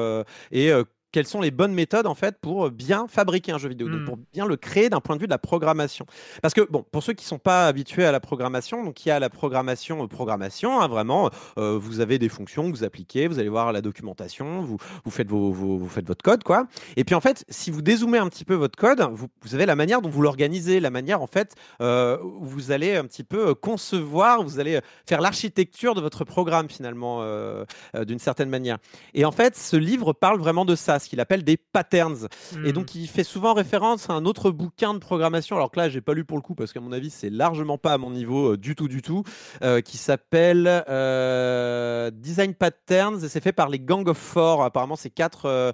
et 0.51 0.73
quelles 1.13 1.27
sont 1.27 1.41
les 1.41 1.51
bonnes 1.51 1.73
méthodes 1.75 2.07
en 2.07 2.15
fait 2.15 2.39
pour 2.41 2.71
bien 2.71 3.07
fabriquer 3.09 3.53
un 3.53 3.59
jeu 3.59 3.69
vidéo, 3.69 3.89
donc 3.89 4.01
Mm. 4.01 4.05
pour 4.05 4.19
bien 4.33 4.47
le 4.47 4.57
créer 4.57 4.89
d'un 4.91 5.01
point 5.01 5.17
de 5.17 5.21
vue 5.21 5.27
de 5.27 5.33
la 5.33 5.39
programmation. 5.39 6.05
Parce 6.43 6.55
que 6.55 6.61
bon, 6.71 6.85
pour 6.93 7.03
ceux 7.03 7.13
qui 7.15 7.25
sont 7.25 7.39
pas 7.39 7.67
habitués 7.67 8.05
à 8.05 8.13
la 8.13 8.21
programmation, 8.21 8.85
donc 8.85 9.05
il 9.05 9.09
y 9.09 9.13
a 9.13 9.19
la 9.19 9.31
programmation, 9.31 10.03
euh, 10.05 10.07
programmation, 10.07 10.81
hein, 10.81 10.89
vraiment. 10.89 11.31
euh, 11.59 11.79
vous 11.81 12.01
avez 12.01 12.19
des 12.19 12.29
fonctions 12.29 12.71
que 12.71 12.77
vous 12.77 12.85
appliquez, 12.85 13.27
vous 13.27 13.39
allez 13.39 13.49
voir 13.49 13.73
la 13.73 13.81
documentation, 13.81 14.61
vous, 14.63 14.77
vous 15.05 15.11
faites 15.11 15.29
vos, 15.29 15.51
vos- 15.53 15.79
vous 15.79 15.89
faites 15.89 16.07
votre 16.07 16.23
code 16.23 16.45
quoi. 16.45 16.67
Et 16.97 17.05
puis 17.05 17.15
en 17.15 17.21
fait, 17.21 17.45
si 17.49 17.71
vous 17.71 17.83
dézoomez 17.83 18.19
un 18.19 18.29
petit 18.29 18.45
peu 18.45 18.55
votre 18.55 18.77
code, 18.79 19.01
vous, 19.13 19.29
vous 19.43 19.55
avez 19.55 19.67
la 19.67 19.77
manière 19.77 20.03
dont 20.03 20.11
vous 20.11 20.23
l'organisez, 20.23 20.81
la 20.81 20.91
manière 20.91 21.23
en 21.23 21.27
fait 21.27 21.55
euh, 21.81 22.19
où 22.23 22.45
vous 22.45 22.71
allez 22.71 22.97
un 22.97 23.05
petit 23.05 23.25
peu 23.25 23.49
euh, 23.49 23.55
concevoir, 23.55 24.43
vous 24.43 24.59
allez 24.61 24.81
faire 25.07 25.21
l'architecture 25.21 25.95
de 25.95 26.01
votre 26.01 26.25
programme 26.25 26.69
finalement 26.69 27.19
euh, 27.23 27.65
euh, 27.95 28.05
d'une 28.05 28.19
certaine 28.19 28.49
manière. 28.51 28.79
Et 29.15 29.25
en 29.25 29.33
fait, 29.33 29.57
ce 29.57 29.77
livre 29.77 30.13
parle 30.13 30.39
vraiment 30.39 30.65
de 30.65 30.75
ça, 30.75 30.98
ce 30.99 31.09
qu'il 31.09 31.21
appelle 31.21 31.45
des 31.45 31.57
patterns. 31.57 32.29
Et 32.65 32.71
Hmm. 32.71 32.73
donc, 32.73 32.95
il 32.95 33.07
fait 33.09 33.25
souvent 33.25 33.55
référence 33.55 34.11
à 34.11 34.15
un 34.15 34.25
autre 34.25 34.51
bouquin 34.51 34.95
de 34.95 34.99
programmation, 34.99 35.57
alors 35.57 35.71
que 35.71 35.79
là, 35.79 35.89
j'ai 35.89 36.01
pas 36.01 36.15
lu 36.15 36.25
pour 36.25 36.37
le 36.37 36.43
coup, 36.43 36.55
parce 36.55 36.73
qu'à 36.73 36.81
mon 36.81 36.93
avis, 36.93 37.11
c'est 37.11 37.31
largement 37.31 37.79
pas 37.79 37.93
à 37.93 37.99
mon 37.99 38.11
niveau 38.11 38.53
euh, 38.53 38.57
du 38.57 38.75
tout, 38.75 38.89
du 38.89 39.03
tout, 39.03 39.23
euh, 39.63 39.81
qui 39.81 39.97
s'appelle 39.97 40.85
euh, 40.89 42.11
Design 42.11 42.55
Patterns, 42.55 43.25
et 43.25 43.29
c'est 43.29 43.43
fait 43.43 43.53
par 43.53 43.69
les 43.69 43.81
Gang 43.81 44.09
of 44.09 44.19
Four. 44.19 44.63
Apparemment, 44.65 44.97
c'est 44.97 45.11
quatre, 45.11 45.73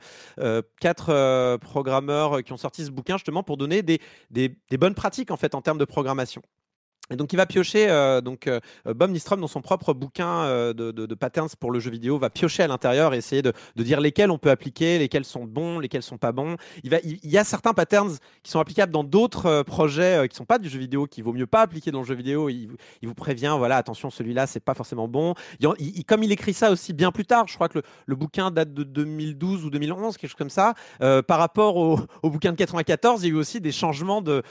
quatre 0.80 1.56
programmeurs 1.58 2.42
qui 2.42 2.52
ont 2.52 2.56
sorti 2.56 2.84
ce 2.84 2.90
bouquin 2.90 3.16
justement 3.16 3.42
pour 3.42 3.56
donner 3.56 3.82
des, 3.82 4.00
des, 4.30 4.56
des 4.70 4.76
bonnes 4.76 4.94
pratiques 4.94 5.30
en 5.30 5.36
fait 5.36 5.54
en 5.54 5.62
termes 5.62 5.78
de 5.78 5.84
programmation. 5.84 6.42
Et 7.10 7.16
donc 7.16 7.34
il 7.34 7.36
va 7.36 7.44
piocher, 7.44 7.90
euh, 7.90 8.22
donc 8.22 8.46
euh, 8.46 8.60
Bob 8.86 9.10
Nistrom 9.10 9.38
dans 9.38 9.46
son 9.46 9.60
propre 9.60 9.92
bouquin 9.92 10.44
euh, 10.44 10.72
de, 10.72 11.14
patterns 11.14 11.50
pour 11.60 11.70
le 11.70 11.78
jeu 11.78 11.90
vidéo 11.90 12.16
va 12.16 12.30
piocher 12.30 12.62
à 12.62 12.66
l'intérieur 12.66 13.12
et 13.12 13.18
essayer 13.18 13.42
de, 13.42 13.52
dire 13.76 14.00
lesquels 14.00 14.30
on 14.30 14.38
peut 14.38 14.50
appliquer, 14.50 14.98
lesquels 14.98 15.26
sont 15.26 15.44
bons, 15.44 15.80
lesquels 15.80 16.02
sont 16.02 16.16
pas 16.16 16.32
bons. 16.32 16.56
Il, 16.82 16.88
va, 16.88 16.96
il, 17.04 17.18
il 17.22 17.30
y 17.30 17.36
a 17.36 17.44
certains 17.44 17.74
patterns 17.74 18.16
qui 18.42 18.50
sont 18.50 18.58
applicables 18.58 18.90
dans 18.90 19.04
d'autres 19.04 19.62
projets 19.64 20.26
qui 20.30 20.34
sont 20.34 20.46
pas 20.46 20.58
du 20.58 20.70
jeu 20.70 20.78
vidéo, 20.78 21.06
qu'il 21.06 21.24
vaut 21.24 21.34
mieux 21.34 21.46
pas 21.46 21.60
appliquer 21.60 21.90
dans 21.90 22.00
le 22.00 22.06
jeu 22.06 22.14
vidéo. 22.14 22.48
Il, 22.48 22.68
vous- 23.02 23.14
prévient, 23.14 23.54
voilà, 23.56 23.76
attention, 23.76 24.10
celui-là 24.10 24.46
c'est 24.46 24.60
pas 24.60 24.74
forcément 24.74 25.06
bon. 25.06 25.34
Il, 25.78 26.04
comme 26.04 26.22
il 26.22 26.32
écrit 26.32 26.54
ça 26.54 26.70
aussi 26.70 26.94
bien 26.94 27.12
plus 27.12 27.26
tard, 27.26 27.46
je 27.48 27.54
crois 27.54 27.68
que 27.68 27.80
le, 28.06 28.16
bouquin 28.16 28.50
date 28.50 28.72
de 28.72 28.82
2012 28.82 29.64
ou 29.64 29.70
2011, 29.70 30.16
quelque 30.16 30.30
chose 30.30 30.38
comme 30.38 30.50
ça. 30.50 30.74
par 30.98 31.38
rapport 31.38 31.76
au, 31.76 31.98
bouquin 32.24 32.50
de 32.52 32.56
94, 32.56 33.22
il 33.22 33.26
y 33.26 33.30
a 33.30 33.34
eu 33.34 33.38
aussi 33.38 33.60
des 33.60 33.72
changements 33.72 34.22
de, 34.22 34.42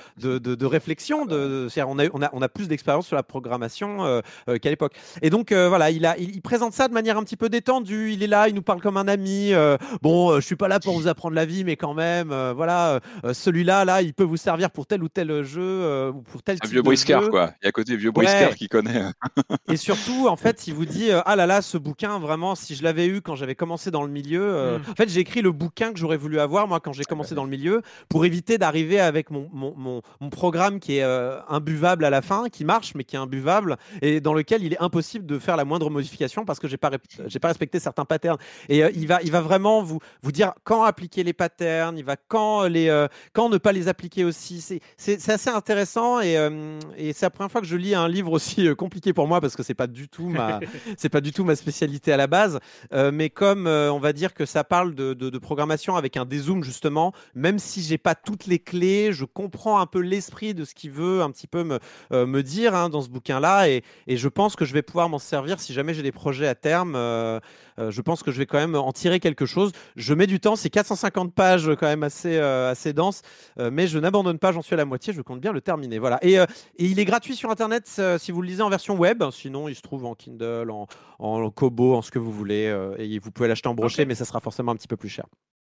réflexion. 0.66 1.26
De, 1.26 1.68
on, 1.78 2.00
a, 2.00 2.06
on, 2.14 2.22
a, 2.22 2.30
on 2.32 2.42
a 2.43 2.43
plus 2.50 2.68
d'expérience 2.68 3.08
sur 3.08 3.16
la 3.16 3.24
programmation 3.24 4.06
euh, 4.06 4.22
euh, 4.50 4.58
qu'à 4.58 4.70
l'époque. 4.70 4.94
Et 5.22 5.30
donc 5.30 5.52
euh, 5.52 5.70
voilà, 5.70 5.90
il, 5.92 6.06
a, 6.06 6.18
il, 6.18 6.36
il 6.36 6.42
présente 6.42 6.74
ça 6.74 6.88
de 6.88 6.94
manière 6.94 7.18
un 7.18 7.24
petit 7.24 7.38
peu 7.38 7.50
détendue. 7.50 8.12
Il 8.12 8.24
est 8.24 8.28
là, 8.28 8.48
il 8.48 8.56
nous 8.56 8.62
parle 8.62 8.82
comme 8.82 8.98
un 8.98 9.08
ami. 9.08 9.54
euh, 9.54 9.78
bon, 10.02 10.32
euh, 10.32 10.40
je 10.40 10.46
suis 10.46 10.56
pas 10.56 10.68
là 10.68 10.80
pour 10.80 10.96
vous 10.98 11.08
apprendre 11.08 11.36
la 11.36 11.46
vie, 11.46 11.64
mais 11.64 11.76
quand 11.76 11.94
même, 11.94 12.32
euh, 12.32 12.54
voilà, 12.56 13.00
euh, 13.26 13.34
celui-là, 13.34 13.86
là, 13.86 14.02
il 14.02 14.14
peut 14.14 14.24
vous 14.24 14.38
servir 14.38 14.72
pour 14.72 14.86
tel 14.88 15.04
ou 15.04 15.10
tel 15.10 15.44
jeu 15.44 15.62
euh, 15.62 16.12
ou 16.12 16.22
pour 16.22 16.44
tel 16.44 16.56
Un 16.56 16.60
type 16.60 16.72
vieux 16.72 16.82
de 16.82 16.86
briscard, 16.86 17.24
jeu. 17.24 17.30
quoi. 17.30 17.52
Il 17.62 17.66
y 17.66 17.70
a 17.70 17.72
côté 17.72 17.96
vieux 17.96 18.10
Ouais. 18.10 18.26
briscard 18.26 18.56
qui 18.56 18.68
connaît. 18.68 19.04
Et 19.68 19.78
surtout, 19.78 20.28
en 20.28 20.36
fait, 20.36 20.68
il 20.68 20.74
vous 20.74 20.86
dit 20.86 21.12
euh, 21.12 21.22
Ah 21.26 21.36
là 21.36 21.46
là, 21.46 21.62
ce 21.62 21.78
bouquin, 21.78 22.20
vraiment, 22.20 22.56
si 22.56 22.76
je 22.76 22.84
l'avais 22.84 23.08
eu 23.08 23.22
quand 23.22 23.36
j'avais 23.36 23.56
commencé 23.56 23.92
dans 23.92 24.04
le 24.04 24.10
milieu. 24.10 24.42
euh, 24.44 24.80
Mm. 24.80 24.82
En 24.92 24.96
fait, 24.96 25.10
j'ai 25.10 25.20
écrit 25.20 25.42
le 25.42 25.52
bouquin 25.52 25.92
que 25.94 26.00
j'aurais 26.00 26.18
voulu 26.18 26.40
avoir, 26.40 26.68
moi, 26.68 26.80
quand 26.80 26.94
j'ai 26.94 27.04
commencé 27.04 27.36
dans 27.36 27.44
le 27.44 27.50
milieu, 27.50 27.82
pour 28.10 28.26
éviter 28.26 28.58
d'arriver 28.58 29.00
avec 29.00 29.30
mon, 29.30 29.50
mon, 29.54 29.74
mon, 29.78 30.02
mon 30.20 30.30
programme 30.30 30.80
qui 30.80 30.98
est 30.98 31.04
euh, 31.04 31.40
imbuvable 31.50 32.06
à 32.06 32.10
la 32.10 32.22
fin, 32.22 32.33
qui 32.52 32.66
marche, 32.66 32.94
mais 32.96 33.04
qui 33.04 33.16
est 33.16 33.20
imbuvable, 33.20 33.78
et 34.02 34.22
dans 34.22 34.34
lequel 34.34 34.64
il 34.64 34.74
est 34.74 34.82
impossible 34.82 35.26
de 35.26 35.40
faire 35.40 35.58
la 35.58 35.66
moindre 35.66 35.90
modification 35.90 36.46
parce 36.46 36.60
que 36.60 36.68
j'ai 36.68 36.78
pas, 36.78 36.92
j'ai 37.28 37.40
pas 37.40 37.48
respecté 37.50 37.80
certains 37.80 38.06
patterns. 38.06 38.38
Et 38.70 38.84
euh, 38.84 38.92
il, 38.96 39.08
va, 39.08 39.22
il 39.24 39.32
va 39.32 39.42
vraiment 39.42 39.84
vous, 39.84 40.00
vous 40.22 40.32
dire 40.32 40.54
quand 40.64 40.84
appliquer 40.84 41.24
les 41.24 41.34
patterns, 41.34 41.98
il 41.98 42.04
va 42.06 42.16
quand, 42.16 42.64
les, 42.68 42.90
euh, 42.90 43.08
quand 43.34 43.50
ne 43.50 43.58
pas 43.58 43.72
les 43.72 43.88
appliquer 43.88 44.24
aussi. 44.26 44.62
C'est, 44.98 45.30
assez 45.30 45.50
intéressant 45.50 46.20
et, 46.22 46.38
euh, 46.38 46.80
et 46.98 47.14
c'est 47.14 47.26
la 47.26 47.30
première 47.30 47.52
fois 47.52 47.62
que 47.62 47.68
je 47.68 47.76
lis 47.76 47.96
un 47.96 48.08
livre 48.08 48.32
aussi 48.32 48.68
euh, 48.68 48.76
compliqué 48.76 49.14
pour 49.14 49.28
moi 49.28 49.42
parce 49.42 49.56
que 49.56 49.64
c'est 49.64 49.74
pas 49.74 49.88
du 49.88 50.08
tout 50.10 50.28
ma, 50.30 50.60
c'est 50.98 51.10
pas 51.10 51.22
du 51.22 51.32
tout 51.32 51.44
ma 51.44 51.56
spécialité 51.56 52.12
à 52.14 52.18
la 52.18 52.28
base. 52.28 52.60
Euh, 52.94 53.12
mais 53.14 53.30
comme 53.30 53.68
euh, 53.68 53.92
on 53.92 54.00
va 54.00 54.14
dire 54.14 54.34
que 54.34 54.46
ça 54.46 54.64
parle 54.64 54.96
de, 54.96 55.14
de- 55.14 55.30
de 55.30 55.38
programmation 55.38 55.96
avec 55.96 56.18
un 56.18 56.26
dézoom 56.26 56.64
justement, 56.64 57.14
même 57.36 57.60
si 57.60 57.82
j'ai 57.82 57.98
pas 57.98 58.16
toutes 58.16 58.46
les 58.46 58.60
clés, 58.60 59.12
je 59.14 59.26
comprends 59.26 59.80
un 59.80 59.86
peu 59.86 60.00
l'esprit 60.00 60.54
de 60.54 60.66
ce 60.66 60.74
qu'il 60.76 60.92
veut 60.92 61.22
un 61.22 61.32
petit 61.32 61.48
peu 61.48 61.64
me, 61.64 61.80
euh, 62.24 62.26
me 62.26 62.42
dire 62.44 62.76
hein, 62.76 62.90
dans 62.90 63.02
ce 63.02 63.10
bouquin-là 63.10 63.70
et, 63.70 63.84
et 64.08 64.18
je 64.18 64.28
pense 64.28 64.56
que 64.56 64.66
je 64.66 64.74
vais 64.74 64.82
pouvoir 64.82 65.10
m'en 65.10 65.20
servir 65.20 65.60
si 65.60 65.74
jamais 65.74 65.94
j'ai 65.94 66.02
des 66.04 66.12
projets 66.12 66.48
à 66.48 66.56
terme. 66.56 66.96
euh, 66.96 67.40
euh, 67.80 67.92
je 67.92 68.02
pense 68.02 68.24
que 68.24 68.32
je 68.32 68.38
vais 68.38 68.46
quand 68.46 68.58
même 68.58 68.76
en 68.76 68.92
tirer 68.92 69.20
quelque 69.20 69.46
chose. 69.46 69.72
Je 69.96 70.14
mets 70.14 70.28
du 70.28 70.40
temps, 70.40 70.56
c'est 70.56 70.70
450 70.70 71.34
pages 71.34 71.70
quand 71.80 71.88
même 71.88 72.04
assez, 72.04 72.38
assez 72.38 72.94
dense, 72.94 73.22
mais 73.58 73.88
je 73.88 73.98
n'abandonne 74.00 74.38
pas, 74.40 74.52
j'en 74.52 74.62
suis 74.62 74.74
à 74.74 74.78
la 74.78 74.86
moitié, 74.86 75.12
je 75.14 75.22
compte 75.22 75.40
bien 75.42 75.52
le 75.52 75.62
terminer. 75.62 75.98
Voilà. 76.00 76.20
Et, 76.24 76.36
et 76.36 76.46
il 76.78 77.00
est 77.00 77.06
gratuit 77.06 77.36
sur 77.36 77.50
Internet 77.50 77.88
si 78.20 78.32
vous 78.32 78.42
le 78.42 78.48
lisez 78.48 78.62
en 78.62 78.70
version 78.70 78.96
web, 78.96 79.24
sinon 79.32 79.68
il 79.70 79.76
se 79.76 79.82
trouve 79.82 80.06
en 80.06 80.14
Kindle, 80.14 80.70
en, 80.70 80.88
en 81.20 81.50
Kobo, 81.50 81.96
en 81.96 82.02
ce 82.02 82.12
que 82.12 82.20
vous 82.20 82.32
voulez, 82.32 82.66
et 83.00 83.20
vous 83.20 83.32
pouvez 83.32 83.48
l'acheter 83.48 83.70
en 83.70 83.74
brochet, 83.74 84.06
mais 84.06 84.16
ça 84.16 84.26
sera 84.26 84.40
forcément 84.40 84.72
un 84.72 84.76
petit 84.76 84.88
peu 84.88 84.98
plus 84.98 85.10
cher. 85.10 85.26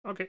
Ok. 0.10 0.28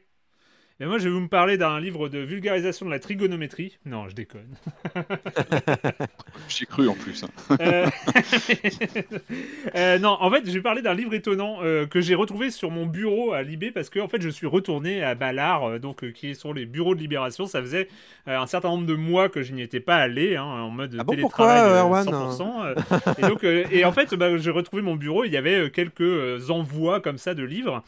Et 0.83 0.85
moi, 0.85 0.99
je 0.99 1.05
vais 1.05 1.11
vous 1.11 1.21
me 1.21 1.29
parler 1.29 1.57
d'un 1.57 1.79
livre 1.79 2.09
de 2.09 2.19
vulgarisation 2.19 2.87
de 2.87 2.91
la 2.91 2.99
trigonométrie. 2.99 3.79
Non, 3.87 4.09
je 4.09 4.17
déconne. 4.17 4.49
J'y 6.49 6.67
cru 6.67 6.89
en 6.89 6.95
plus. 6.95 7.23
hein. 7.23 7.57
Euh, 7.61 7.87
euh, 9.77 9.99
non, 10.01 10.17
en 10.19 10.29
fait, 10.29 10.43
je 10.45 10.51
vais 10.51 10.61
parler 10.61 10.83
d'un 10.83 10.95
livre 10.95 11.15
étonnant 11.15 11.59
euh, 11.63 11.87
que 11.87 12.01
j'ai 12.01 12.17
retrouvé 12.17 12.51
sur 12.51 12.73
mon 12.73 12.87
bureau 12.87 13.33
à 13.33 13.45
Libé 13.45 13.71
parce 13.71 13.91
que 13.91 14.01
en 14.01 14.09
fait, 14.09 14.21
je 14.21 14.29
suis 14.29 14.49
retourné 14.49 15.05
à 15.05 15.15
Ballard, 15.15 15.65
euh, 15.65 15.79
donc 15.79 16.03
euh, 16.03 16.11
qui 16.11 16.35
sont 16.35 16.53
les 16.53 16.67
bureaux 16.67 16.97
de 16.97 17.01
Libération. 17.01 17.47
Ça 17.47 17.61
faisait 17.61 17.87
euh, 18.27 18.37
un 18.37 18.49
certain 18.49 18.71
nombre 18.71 18.87
de 18.87 18.95
mois 18.95 19.29
que 19.29 19.43
je 19.43 19.53
n'y 19.53 19.63
étais 19.63 19.79
pas 19.79 19.99
allé 19.99 20.35
hein, 20.35 20.43
en 20.43 20.71
mode 20.71 20.97
Ah 20.99 21.05
bon, 21.05 21.13
télétravail 21.13 21.61
pourquoi, 21.61 22.09
euh, 22.09 22.09
Erwan 22.09 22.09
100%. 22.09 22.65
euh, 22.67 22.75
et 23.19 23.23
donc, 23.23 23.45
euh, 23.45 23.65
et 23.71 23.85
en 23.85 23.93
fait, 23.93 24.13
bah, 24.17 24.37
j'ai 24.37 24.51
retrouvé 24.51 24.83
mon 24.83 24.97
bureau. 24.97 25.23
Il 25.23 25.31
y 25.31 25.37
avait 25.37 25.71
quelques 25.71 26.01
euh, 26.01 26.41
envois 26.49 27.01
comme 27.01 27.19
ça 27.19 27.35
de 27.35 27.45
livres, 27.45 27.85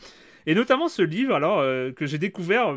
et 0.46 0.54
notamment 0.54 0.88
ce 0.88 1.02
livre, 1.02 1.34
alors 1.34 1.60
euh, 1.60 1.92
que 1.92 2.06
j'ai 2.06 2.18
découvert. 2.18 2.70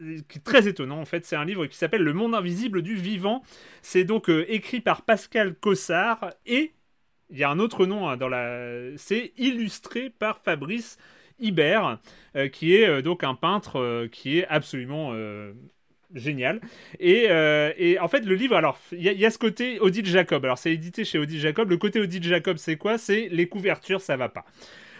euh, 0.00 0.18
qui 0.28 0.38
est 0.38 0.44
très 0.44 0.68
étonnant 0.68 1.00
en 1.00 1.04
fait, 1.06 1.24
c'est 1.24 1.36
un 1.36 1.44
livre 1.44 1.66
qui 1.66 1.76
s'appelle 1.76 2.02
Le 2.02 2.12
monde 2.12 2.34
invisible 2.34 2.82
du 2.82 2.94
vivant. 2.96 3.42
C'est 3.82 4.04
donc 4.04 4.28
euh, 4.30 4.44
écrit 4.48 4.80
par 4.80 5.02
Pascal 5.02 5.54
Cossard 5.54 6.32
et 6.46 6.72
il 7.30 7.38
y 7.38 7.44
a 7.44 7.50
un 7.50 7.58
autre 7.58 7.86
nom 7.86 8.08
hein, 8.08 8.16
dans 8.16 8.28
la. 8.28 8.96
C'est 8.96 9.32
illustré 9.38 10.10
par 10.10 10.38
Fabrice 10.38 10.98
Ibert, 11.40 11.98
qui 12.52 12.74
est 12.74 13.02
donc 13.02 13.24
un 13.24 13.34
peintre 13.34 14.06
qui 14.12 14.38
est 14.38 14.46
absolument 14.46 15.12
génial. 16.14 16.60
Et, 17.00 17.28
en 18.00 18.08
fait, 18.08 18.20
le 18.24 18.34
livre, 18.34 18.56
alors, 18.56 18.78
il 18.92 19.02
y, 19.02 19.08
a- 19.08 19.12
il 19.12 19.18
y 19.20 19.26
a 19.26 19.30
ce 19.30 19.38
côté 19.38 19.80
Odile 19.80 20.06
Jacob. 20.06 20.44
Alors, 20.44 20.58
c'est 20.58 20.72
édité 20.72 21.04
chez 21.04 21.18
Odile 21.18 21.40
Jacob. 21.40 21.68
Le 21.70 21.76
côté 21.76 22.00
Odile 22.00 22.22
Jacob, 22.22 22.56
c'est 22.58 22.76
quoi? 22.76 22.96
C'est 22.98 23.28
les 23.30 23.48
couvertures, 23.48 24.00
ça 24.00 24.16
va 24.16 24.28
pas. 24.28 24.44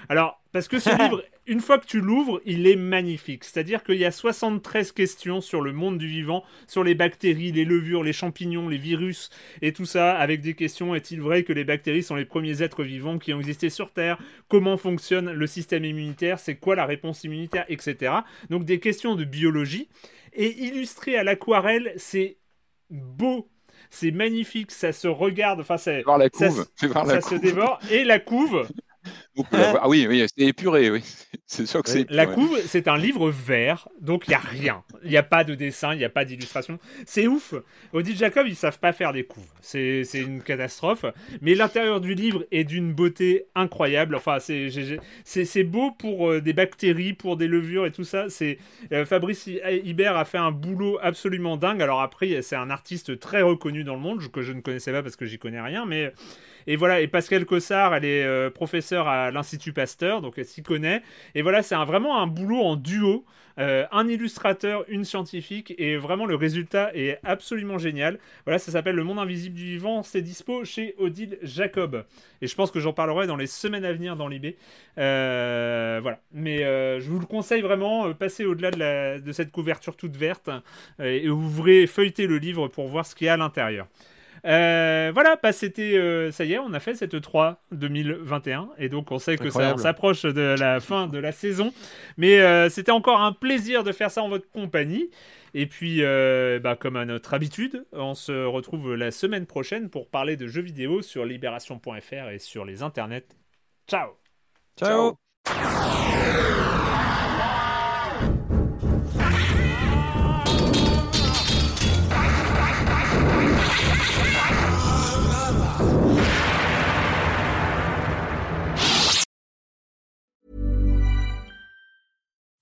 Alors, 0.09 0.41
parce 0.53 0.69
que 0.69 0.78
ce 0.78 0.91
livre, 1.03 1.23
une 1.47 1.61
fois 1.61 1.78
que 1.78 1.87
tu 1.87 2.01
l'ouvres, 2.01 2.41
il 2.45 2.66
est 2.66 2.77
magnifique. 2.77 3.45
C'est-à-dire 3.45 3.83
qu'il 3.83 3.97
y 3.97 4.05
a 4.05 4.11
73 4.11 4.93
questions 4.93 5.41
sur 5.41 5.61
le 5.61 5.73
monde 5.73 5.99
du 5.99 6.09
vivant, 6.09 6.45
sur 6.66 6.83
les 6.85 6.95
bactéries, 6.95 7.53
les 7.53 7.65
levures, 7.65 8.03
les 8.03 8.12
champignons, 8.12 8.69
les 8.69 8.78
virus 8.78 9.31
et 9.62 9.73
tout 9.73 9.85
ça, 9.85 10.16
avec 10.16 10.41
des 10.41 10.55
questions 10.55 10.95
est-il 10.95 11.20
vrai 11.20 11.43
que 11.45 11.53
les 11.53 11.65
bactéries 11.65 12.03
sont 12.03 12.16
les 12.16 12.24
premiers 12.24 12.62
êtres 12.62 12.85
vivants 12.85 13.19
qui 13.19 13.33
ont 13.33 13.39
existé 13.39 13.70
sur 13.70 13.93
Terre? 13.93 14.19
Comment 14.49 14.77
fonctionne 14.77 15.33
le 15.33 15.47
système 15.47 15.85
immunitaire? 15.85 16.39
C'est 16.39 16.57
quoi 16.57 16.74
la 16.77 16.87
réponse 16.87 17.24
immunitaire? 17.24 17.65
Etc. 17.69 18.12
Donc 18.51 18.65
des 18.65 18.81
questions 18.81 19.15
de 19.15 19.24
biologie. 19.24 19.89
Et 20.33 20.65
illustré 20.66 21.16
à 21.16 21.24
l'aquarelle, 21.24 21.95
c'est 21.97 22.37
beau. 22.91 23.49
C'est 23.89 24.11
magnifique, 24.11 24.70
ça 24.70 24.93
se 24.93 25.09
regarde, 25.09 25.61
enfin 25.61 25.77
voir 26.05 26.19
la 26.19 26.28
ça, 26.33 26.49
couve. 26.49 26.66
ça 26.77 27.05
la 27.05 27.20
se 27.20 27.35
dévore. 27.37 27.78
Et 27.91 28.05
la 28.05 28.19
couve, 28.19 28.66
Ah 29.53 29.89
oui, 29.89 30.07
oui, 30.09 30.24
c'est 30.37 30.45
épuré, 30.45 30.91
oui. 30.91 31.03
C'est 31.49 31.66
sûr 31.66 31.83
que 31.83 31.89
c'est. 31.89 32.11
La 32.11 32.27
couve, 32.27 32.59
c'est 32.66 32.89
un 32.89 32.97
livre 32.97 33.31
vert, 33.31 33.89
donc 34.01 34.27
il 34.27 34.31
n'y 34.31 34.35
a 34.35 34.41
rien. 34.41 34.83
Il 35.05 35.11
n'y 35.11 35.16
a 35.16 35.23
pas 35.23 35.45
de 35.45 35.55
dessin, 35.55 35.93
il 35.93 35.99
n'y 35.99 36.05
a 36.05 36.09
pas 36.09 36.24
d'illustration. 36.24 36.81
C'est 37.05 37.28
ouf. 37.28 37.55
Odile 37.93 38.16
Jacob, 38.16 38.49
ils 38.49 38.57
savent 38.57 38.81
pas 38.81 38.93
faire 38.93 39.12
des 39.12 39.23
couves. 39.23 39.45
C'est 39.61 40.03
une 40.15 40.43
catastrophe. 40.43 41.05
Mais 41.43 41.55
l'intérieur 41.55 42.01
du 42.01 42.15
livre 42.15 42.45
est 42.51 42.65
d'une 42.65 42.93
beauté 42.93 43.47
incroyable. 43.55 44.16
Enfin, 44.16 44.39
c'est 44.41 45.65
beau 45.65 45.93
pour 45.93 46.31
euh, 46.31 46.41
des 46.41 46.53
bactéries, 46.53 47.12
pour 47.12 47.37
des 47.37 47.47
levures 47.47 47.87
et 47.87 47.93
tout 47.93 48.05
ça. 48.05 48.28
C'est 48.28 48.59
euh, 48.91 49.05
Fabrice 49.05 49.47
Hibert 49.47 50.16
a 50.16 50.24
fait 50.24 50.39
un 50.39 50.51
boulot 50.51 50.99
absolument 51.01 51.57
dingue. 51.57 51.81
Alors 51.81 52.01
après, 52.01 52.43
c'est 52.43 52.57
un 52.57 52.70
artiste 52.70 53.20
très 53.20 53.43
reconnu 53.43 53.85
dans 53.85 53.95
le 53.95 54.01
monde 54.01 54.27
que 54.33 54.43
je 54.43 54.53
ne 54.53 54.61
connaissais 54.61 54.91
pas 54.91 55.05
parce 55.05 55.15
que 55.15 55.27
j'y 55.27 55.39
connais 55.39 55.61
rien, 55.61 55.87
mais 55.87 56.12
et 56.66 56.76
voilà, 56.76 57.01
et 57.01 57.06
Pascal 57.06 57.44
Cossard, 57.44 57.94
elle 57.94 58.05
est 58.05 58.24
euh, 58.24 58.51
professeure 58.51 59.06
à 59.09 59.30
l'Institut 59.30 59.72
Pasteur, 59.72 60.20
donc 60.20 60.34
elle 60.38 60.44
s'y 60.44 60.62
connaît. 60.62 61.02
Et 61.34 61.43
voilà, 61.43 61.62
c'est 61.62 61.76
vraiment 61.76 62.20
un 62.20 62.26
boulot 62.26 62.60
en 62.60 62.76
duo. 62.76 63.24
Euh, 63.59 63.86
un 63.90 64.06
illustrateur, 64.06 64.84
une 64.86 65.06
scientifique, 65.06 65.74
et 65.78 65.97
vraiment 65.97 66.26
le 66.26 66.34
résultat 66.34 66.90
est 66.94 67.18
absolument 67.24 67.78
génial. 67.78 68.18
Voilà, 68.44 68.59
ça 68.59 68.70
s'appelle 68.70 68.97
Le 68.97 69.02
Monde 69.02 69.18
Invisible 69.18 69.55
du 69.55 69.64
Vivant, 69.64 70.02
c'est 70.02 70.20
dispo 70.20 70.66
chez 70.66 70.94
Odile 70.98 71.38
Jacob. 71.40 72.05
Et 72.43 72.48
je 72.48 72.55
pense 72.55 72.70
que 72.70 72.80
j'en 72.80 72.93
parlerai 72.93 73.26
dans 73.26 73.36
les 73.36 73.47
semaines 73.47 73.86
à 73.86 73.94
venir 73.94 74.14
dans 74.14 74.28
l'IB. 74.28 74.56
Euh, 74.98 76.01
voilà, 76.02 76.20
mais 76.34 76.59
je 77.01 77.09
vous 77.09 77.18
le 77.18 77.24
conseille 77.24 77.62
vraiment, 77.62 78.12
passez 78.12 78.44
au-delà 78.44 78.72
de, 78.72 79.20
de 79.20 79.32
cette 79.32 79.51
couverture 79.51 79.97
toute 79.97 80.16
verte, 80.16 80.51
et 81.02 81.30
ouvrez, 81.30 81.86
feuilletez 81.86 82.26
le 82.26 82.36
livre 82.36 82.68
pour 82.68 82.88
voir 82.88 83.06
ce 83.06 83.14
qu'il 83.14 83.26
y 83.26 83.30
a 83.30 83.34
à 83.34 83.36
l'intérieur. 83.38 83.86
Euh, 84.47 85.10
voilà, 85.12 85.36
bah, 85.43 85.52
c'était, 85.52 85.97
euh, 85.97 86.31
ça 86.31 86.44
y 86.44 86.52
est, 86.52 86.59
on 86.59 86.73
a 86.73 86.78
fait 86.81 86.94
cette 86.94 87.20
3 87.20 87.64
2021 87.73 88.70
et 88.78 88.89
donc 88.89 89.10
on 89.10 89.18
sait 89.18 89.39
que 89.39 89.51
ça 89.51 89.70
Incroyable. 89.70 89.81
s'approche 89.81 90.23
de 90.23 90.55
la 90.59 90.78
fin 90.81 91.09
de 91.09 91.18
la 91.18 91.32
saison, 91.32 91.73
mais 92.16 92.40
euh, 92.40 92.68
c'était 92.68 92.93
encore 92.93 93.20
un 93.20 93.32
plaisir 93.32 93.82
de 93.82 93.90
faire 93.93 94.10
ça 94.10 94.23
en 94.23 94.28
votre 94.28 94.48
compagnie. 94.51 95.10
Et 95.55 95.66
puis, 95.66 96.02
euh, 96.02 96.60
bah, 96.60 96.77
comme 96.77 96.97
à 96.97 97.05
notre 97.05 97.35
habitude, 97.35 97.86
on 97.93 98.14
se 98.14 98.44
retrouve 98.44 98.94
la 98.94 99.10
semaine 99.10 99.47
prochaine 99.47 99.89
pour 99.89 100.09
parler 100.09 100.36
de 100.36 100.47
jeux 100.47 100.62
vidéo 100.62 101.02
sur 101.02 101.24
libération.fr 101.24 102.28
et 102.31 102.39
sur 102.39 102.64
les 102.64 102.82
internets. 102.82 103.27
Ciao. 103.89 104.10
Ciao. 104.78 105.16